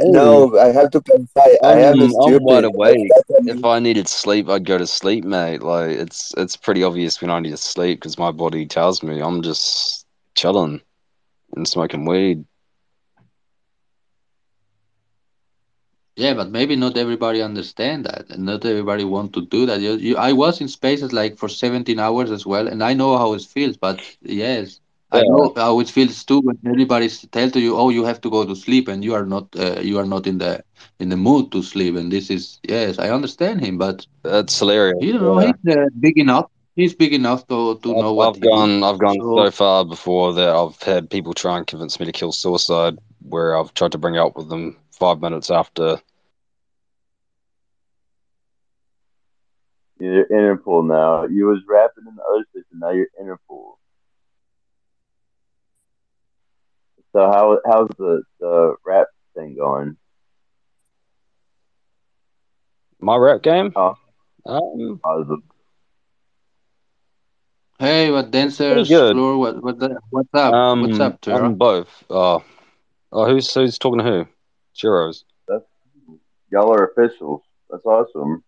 No, 0.00 0.58
I 0.58 0.68
have 0.72 0.90
to 0.90 1.00
clarify. 1.00 1.56
I 1.64 1.78
am 1.90 2.00
mm, 2.00 2.02
I'm 2.02 2.10
I'm 2.22 2.42
wide 2.42 2.64
stupid. 2.64 2.64
awake. 2.64 3.14
That's 3.14 3.28
what 3.28 3.44
If. 3.46 3.64
I 3.64 3.78
needed 3.78 4.08
sleep, 4.08 4.48
I'd 4.48 4.64
go 4.66 4.78
to 4.78 4.86
sleep, 4.86 5.24
mate. 5.24 5.62
Like 5.62 5.90
it's 5.90 6.32
it's 6.36 6.56
pretty 6.56 6.82
obvious 6.82 7.20
when 7.20 7.30
I 7.30 7.40
need 7.40 7.50
to 7.50 7.56
sleep 7.56 8.00
because 8.00 8.18
my 8.18 8.30
body 8.30 8.66
tells 8.66 9.02
me 9.02 9.20
I'm 9.20 9.42
just 9.42 10.06
chilling 10.34 10.80
and 11.56 11.66
smoking 11.68 12.04
weed. 12.04 12.44
Yeah, 16.18 16.34
but 16.34 16.50
maybe 16.50 16.76
not 16.76 16.98
everybody 16.98 17.42
understand 17.42 18.04
that, 18.06 18.26
and 18.30 18.44
not 18.44 18.64
everybody 18.64 19.04
want 19.04 19.32
to 19.34 19.46
do 19.46 19.66
that. 19.66 19.80
You, 19.80 19.94
you, 19.94 20.16
I 20.16 20.32
was 20.32 20.60
in 20.60 20.68
spaces 20.68 21.12
like 21.12 21.38
for 21.38 21.48
17 21.48 21.98
hours 22.00 22.30
as 22.30 22.46
well, 22.46 22.68
and 22.68 22.82
I 22.82 22.94
know 22.94 23.16
how 23.18 23.34
it 23.34 23.42
feels. 23.42 23.76
But 23.78 24.02
yes, 24.22 24.80
I 25.12 25.22
know 25.22 25.52
how 25.56 25.80
it 25.80 25.88
feels 25.88 26.24
too 26.24 26.40
when 26.42 26.58
everybody 26.66 27.08
tell 27.32 27.50
to 27.50 27.60
you, 27.60 27.76
"Oh, 27.76 27.90
you 27.90 28.04
have 28.04 28.20
to 28.22 28.30
go 28.30 28.44
to 28.44 28.56
sleep," 28.56 28.88
and 28.88 29.04
you 29.04 29.14
are 29.14 29.26
not, 29.26 29.46
uh, 29.58 29.80
you 29.80 29.98
are 29.98 30.06
not 30.14 30.26
in 30.26 30.38
the 30.38 30.62
in 31.00 31.08
the 31.10 31.16
mood 31.16 31.52
to 31.52 31.62
sleep. 31.62 31.94
And 31.96 32.10
this 32.12 32.30
is 32.30 32.58
yes, 32.68 32.98
I 32.98 33.10
understand 33.10 33.60
him, 33.60 33.78
but 33.78 34.06
that's 34.24 34.58
hilarious. 34.58 34.98
you 35.00 35.14
know, 35.14 35.38
Yeah, 35.38 35.46
he's 35.46 35.76
uh, 35.76 35.86
big 36.00 36.18
enough. 36.18 36.46
He's 36.76 36.94
big 36.94 37.12
enough 37.14 37.46
to 37.48 37.78
to 37.84 37.94
know 37.94 38.12
I've 38.12 38.18
what 38.18 38.34
I've 38.36 38.40
gone 38.40 38.82
I've 38.84 38.98
gone 38.98 39.20
So 39.20 39.36
so 39.36 39.50
far 39.50 39.84
before 39.84 40.32
that 40.34 40.50
I've 40.60 40.80
had 40.82 41.10
people 41.10 41.34
try 41.34 41.58
and 41.58 41.66
convince 41.66 41.98
me 42.00 42.06
to 42.06 42.12
kill 42.12 42.32
suicide, 42.32 42.98
where 43.28 43.56
I've 43.56 43.72
tried 43.74 43.92
to 43.92 43.98
bring 43.98 44.14
it 44.16 44.18
up 44.26 44.36
with 44.36 44.48
them 44.48 44.76
five 44.98 45.20
minutes 45.20 45.50
after. 45.50 46.00
You're 50.00 50.26
Interpol 50.26 50.86
now. 50.86 51.24
You 51.26 51.46
was 51.46 51.60
rapping 51.68 52.04
in 52.08 52.14
the 52.16 52.22
other 52.22 52.44
system. 52.54 52.78
Now 52.80 52.90
you're 52.90 53.06
Interpol. 53.20 53.74
So 57.12 57.20
how 57.20 57.58
how's 57.66 57.88
the 57.98 58.22
the 58.40 58.76
rap 58.86 59.08
thing 59.34 59.56
going? 59.56 59.96
My 63.00 63.16
rap 63.16 63.42
game? 63.42 63.72
Oh, 63.76 63.96
Um, 64.46 65.00
how's 65.04 65.26
hey, 67.78 68.10
what 68.10 68.30
dancers 68.30 68.88
good. 68.88 69.16
floor? 69.16 69.38
What 69.38 69.62
what 69.62 69.78
the, 69.78 69.98
what's 70.10 70.28
up? 70.34 70.52
What's 70.78 70.98
Um, 70.98 71.00
up, 71.00 71.20
Tara? 71.20 71.46
I'm 71.46 71.54
both. 71.56 72.04
Uh, 72.10 72.38
oh, 73.12 73.26
who's 73.26 73.52
who's 73.54 73.78
talking 73.78 73.98
to 73.98 74.04
who? 74.04 74.26
Churros. 74.78 75.24
That's 75.48 75.64
y'all 76.50 76.72
are 76.72 76.86
officials. 76.86 77.42
That's 77.68 77.84
awesome. 77.84 78.44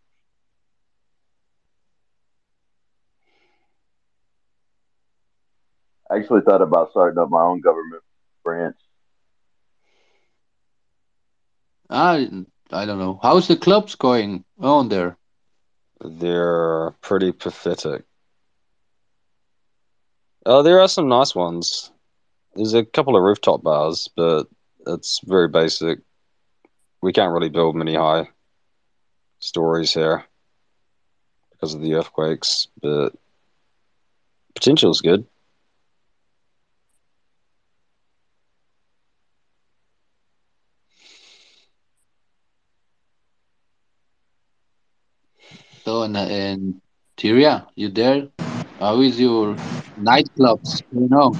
I 6.10 6.16
actually 6.16 6.40
thought 6.42 6.62
about 6.62 6.90
starting 6.90 7.18
up 7.18 7.30
my 7.30 7.42
own 7.42 7.60
government 7.60 8.02
branch. 8.44 8.76
I 11.88 12.28
I 12.72 12.86
don't 12.86 12.98
know. 12.98 13.18
How's 13.22 13.48
the 13.48 13.56
clubs 13.56 13.94
going 13.96 14.44
on 14.60 14.88
there? 14.88 15.16
They're 16.00 16.92
pretty 17.02 17.32
pathetic. 17.32 18.04
Oh, 20.46 20.62
there 20.62 20.80
are 20.80 20.88
some 20.88 21.08
nice 21.08 21.34
ones. 21.34 21.92
There's 22.54 22.74
a 22.74 22.84
couple 22.84 23.16
of 23.16 23.22
rooftop 23.22 23.62
bars, 23.62 24.08
but 24.16 24.46
it's 24.86 25.20
very 25.24 25.48
basic. 25.48 26.00
We 27.02 27.12
can't 27.12 27.32
really 27.32 27.48
build 27.48 27.76
many 27.76 27.94
high 27.94 28.28
stories 29.38 29.94
here 29.94 30.24
because 31.52 31.74
of 31.74 31.80
the 31.80 31.94
earthquakes, 31.94 32.68
but 32.82 33.14
potential 34.54 34.90
is 34.90 35.00
good. 35.00 35.26
So 45.84 46.02
and 46.02 46.16
and 46.16 46.80
Tyria, 47.16 47.66
you 47.74 47.88
there? 47.90 48.28
How 48.78 49.00
is 49.00 49.20
your 49.20 49.54
nightclubs 49.98 50.82
going 50.92 51.12
on? 51.12 51.34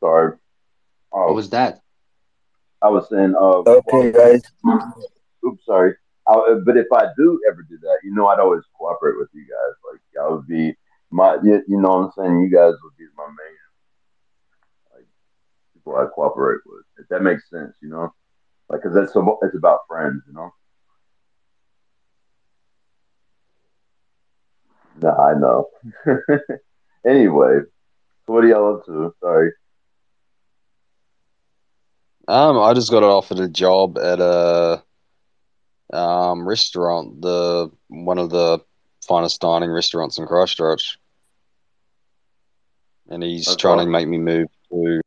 Sorry. 0.00 0.36
What 1.10 1.30
Oh, 1.30 1.32
was 1.34 1.50
that? 1.50 1.83
I 2.84 2.88
was 2.88 3.08
saying, 3.08 3.34
uh, 3.34 3.62
Okay, 3.66 4.12
guys. 4.12 4.42
oops, 5.46 5.64
sorry. 5.64 5.94
I, 6.28 6.60
but 6.66 6.76
if 6.76 6.86
I 6.92 7.06
do 7.16 7.40
ever 7.50 7.62
do 7.68 7.78
that, 7.80 7.98
you 8.04 8.14
know, 8.14 8.26
I'd 8.26 8.40
always 8.40 8.62
cooperate 8.76 9.16
with 9.18 9.28
you 9.32 9.42
guys. 9.42 9.74
Like, 9.90 10.00
I 10.22 10.28
would 10.30 10.46
be 10.46 10.74
my, 11.10 11.38
you, 11.42 11.62
you 11.66 11.80
know 11.80 11.88
what 11.88 12.04
I'm 12.04 12.12
saying? 12.16 12.40
You 12.40 12.50
guys 12.50 12.74
would 12.82 12.96
be 12.98 13.06
my 13.16 13.26
main, 13.26 13.56
like, 14.94 15.06
people 15.72 15.96
I 15.96 16.04
cooperate 16.14 16.60
with. 16.66 16.84
If 16.98 17.08
that 17.08 17.22
makes 17.22 17.48
sense, 17.48 17.74
you 17.80 17.88
know? 17.88 18.12
Like, 18.68 18.82
cause 18.82 18.92
that's, 18.94 19.14
so, 19.14 19.38
it's 19.42 19.56
about 19.56 19.80
friends, 19.88 20.22
you 20.26 20.34
know? 20.34 20.50
Nah, 25.00 25.26
I 25.26 25.34
know. 25.38 25.68
anyway, 27.06 27.60
so 28.26 28.32
what 28.32 28.44
are 28.44 28.48
y'all 28.48 28.76
up 28.76 28.86
to? 28.86 29.14
Sorry. 29.20 29.52
Um, 32.28 32.58
I 32.58 32.74
just 32.74 32.90
got 32.90 33.02
offered 33.02 33.38
a 33.38 33.48
job 33.48 33.98
at 33.98 34.20
a 34.20 34.82
um 35.92 36.46
restaurant, 36.46 37.20
the 37.22 37.70
one 37.88 38.18
of 38.18 38.30
the 38.30 38.60
finest 39.06 39.40
dining 39.40 39.70
restaurants 39.70 40.18
in 40.18 40.26
Christchurch, 40.26 40.98
and 43.08 43.22
he's 43.22 43.46
That's 43.46 43.56
trying 43.56 43.78
to 43.78 43.86
make 43.86 44.08
me 44.08 44.18
move 44.18 44.48
to 44.70 45.00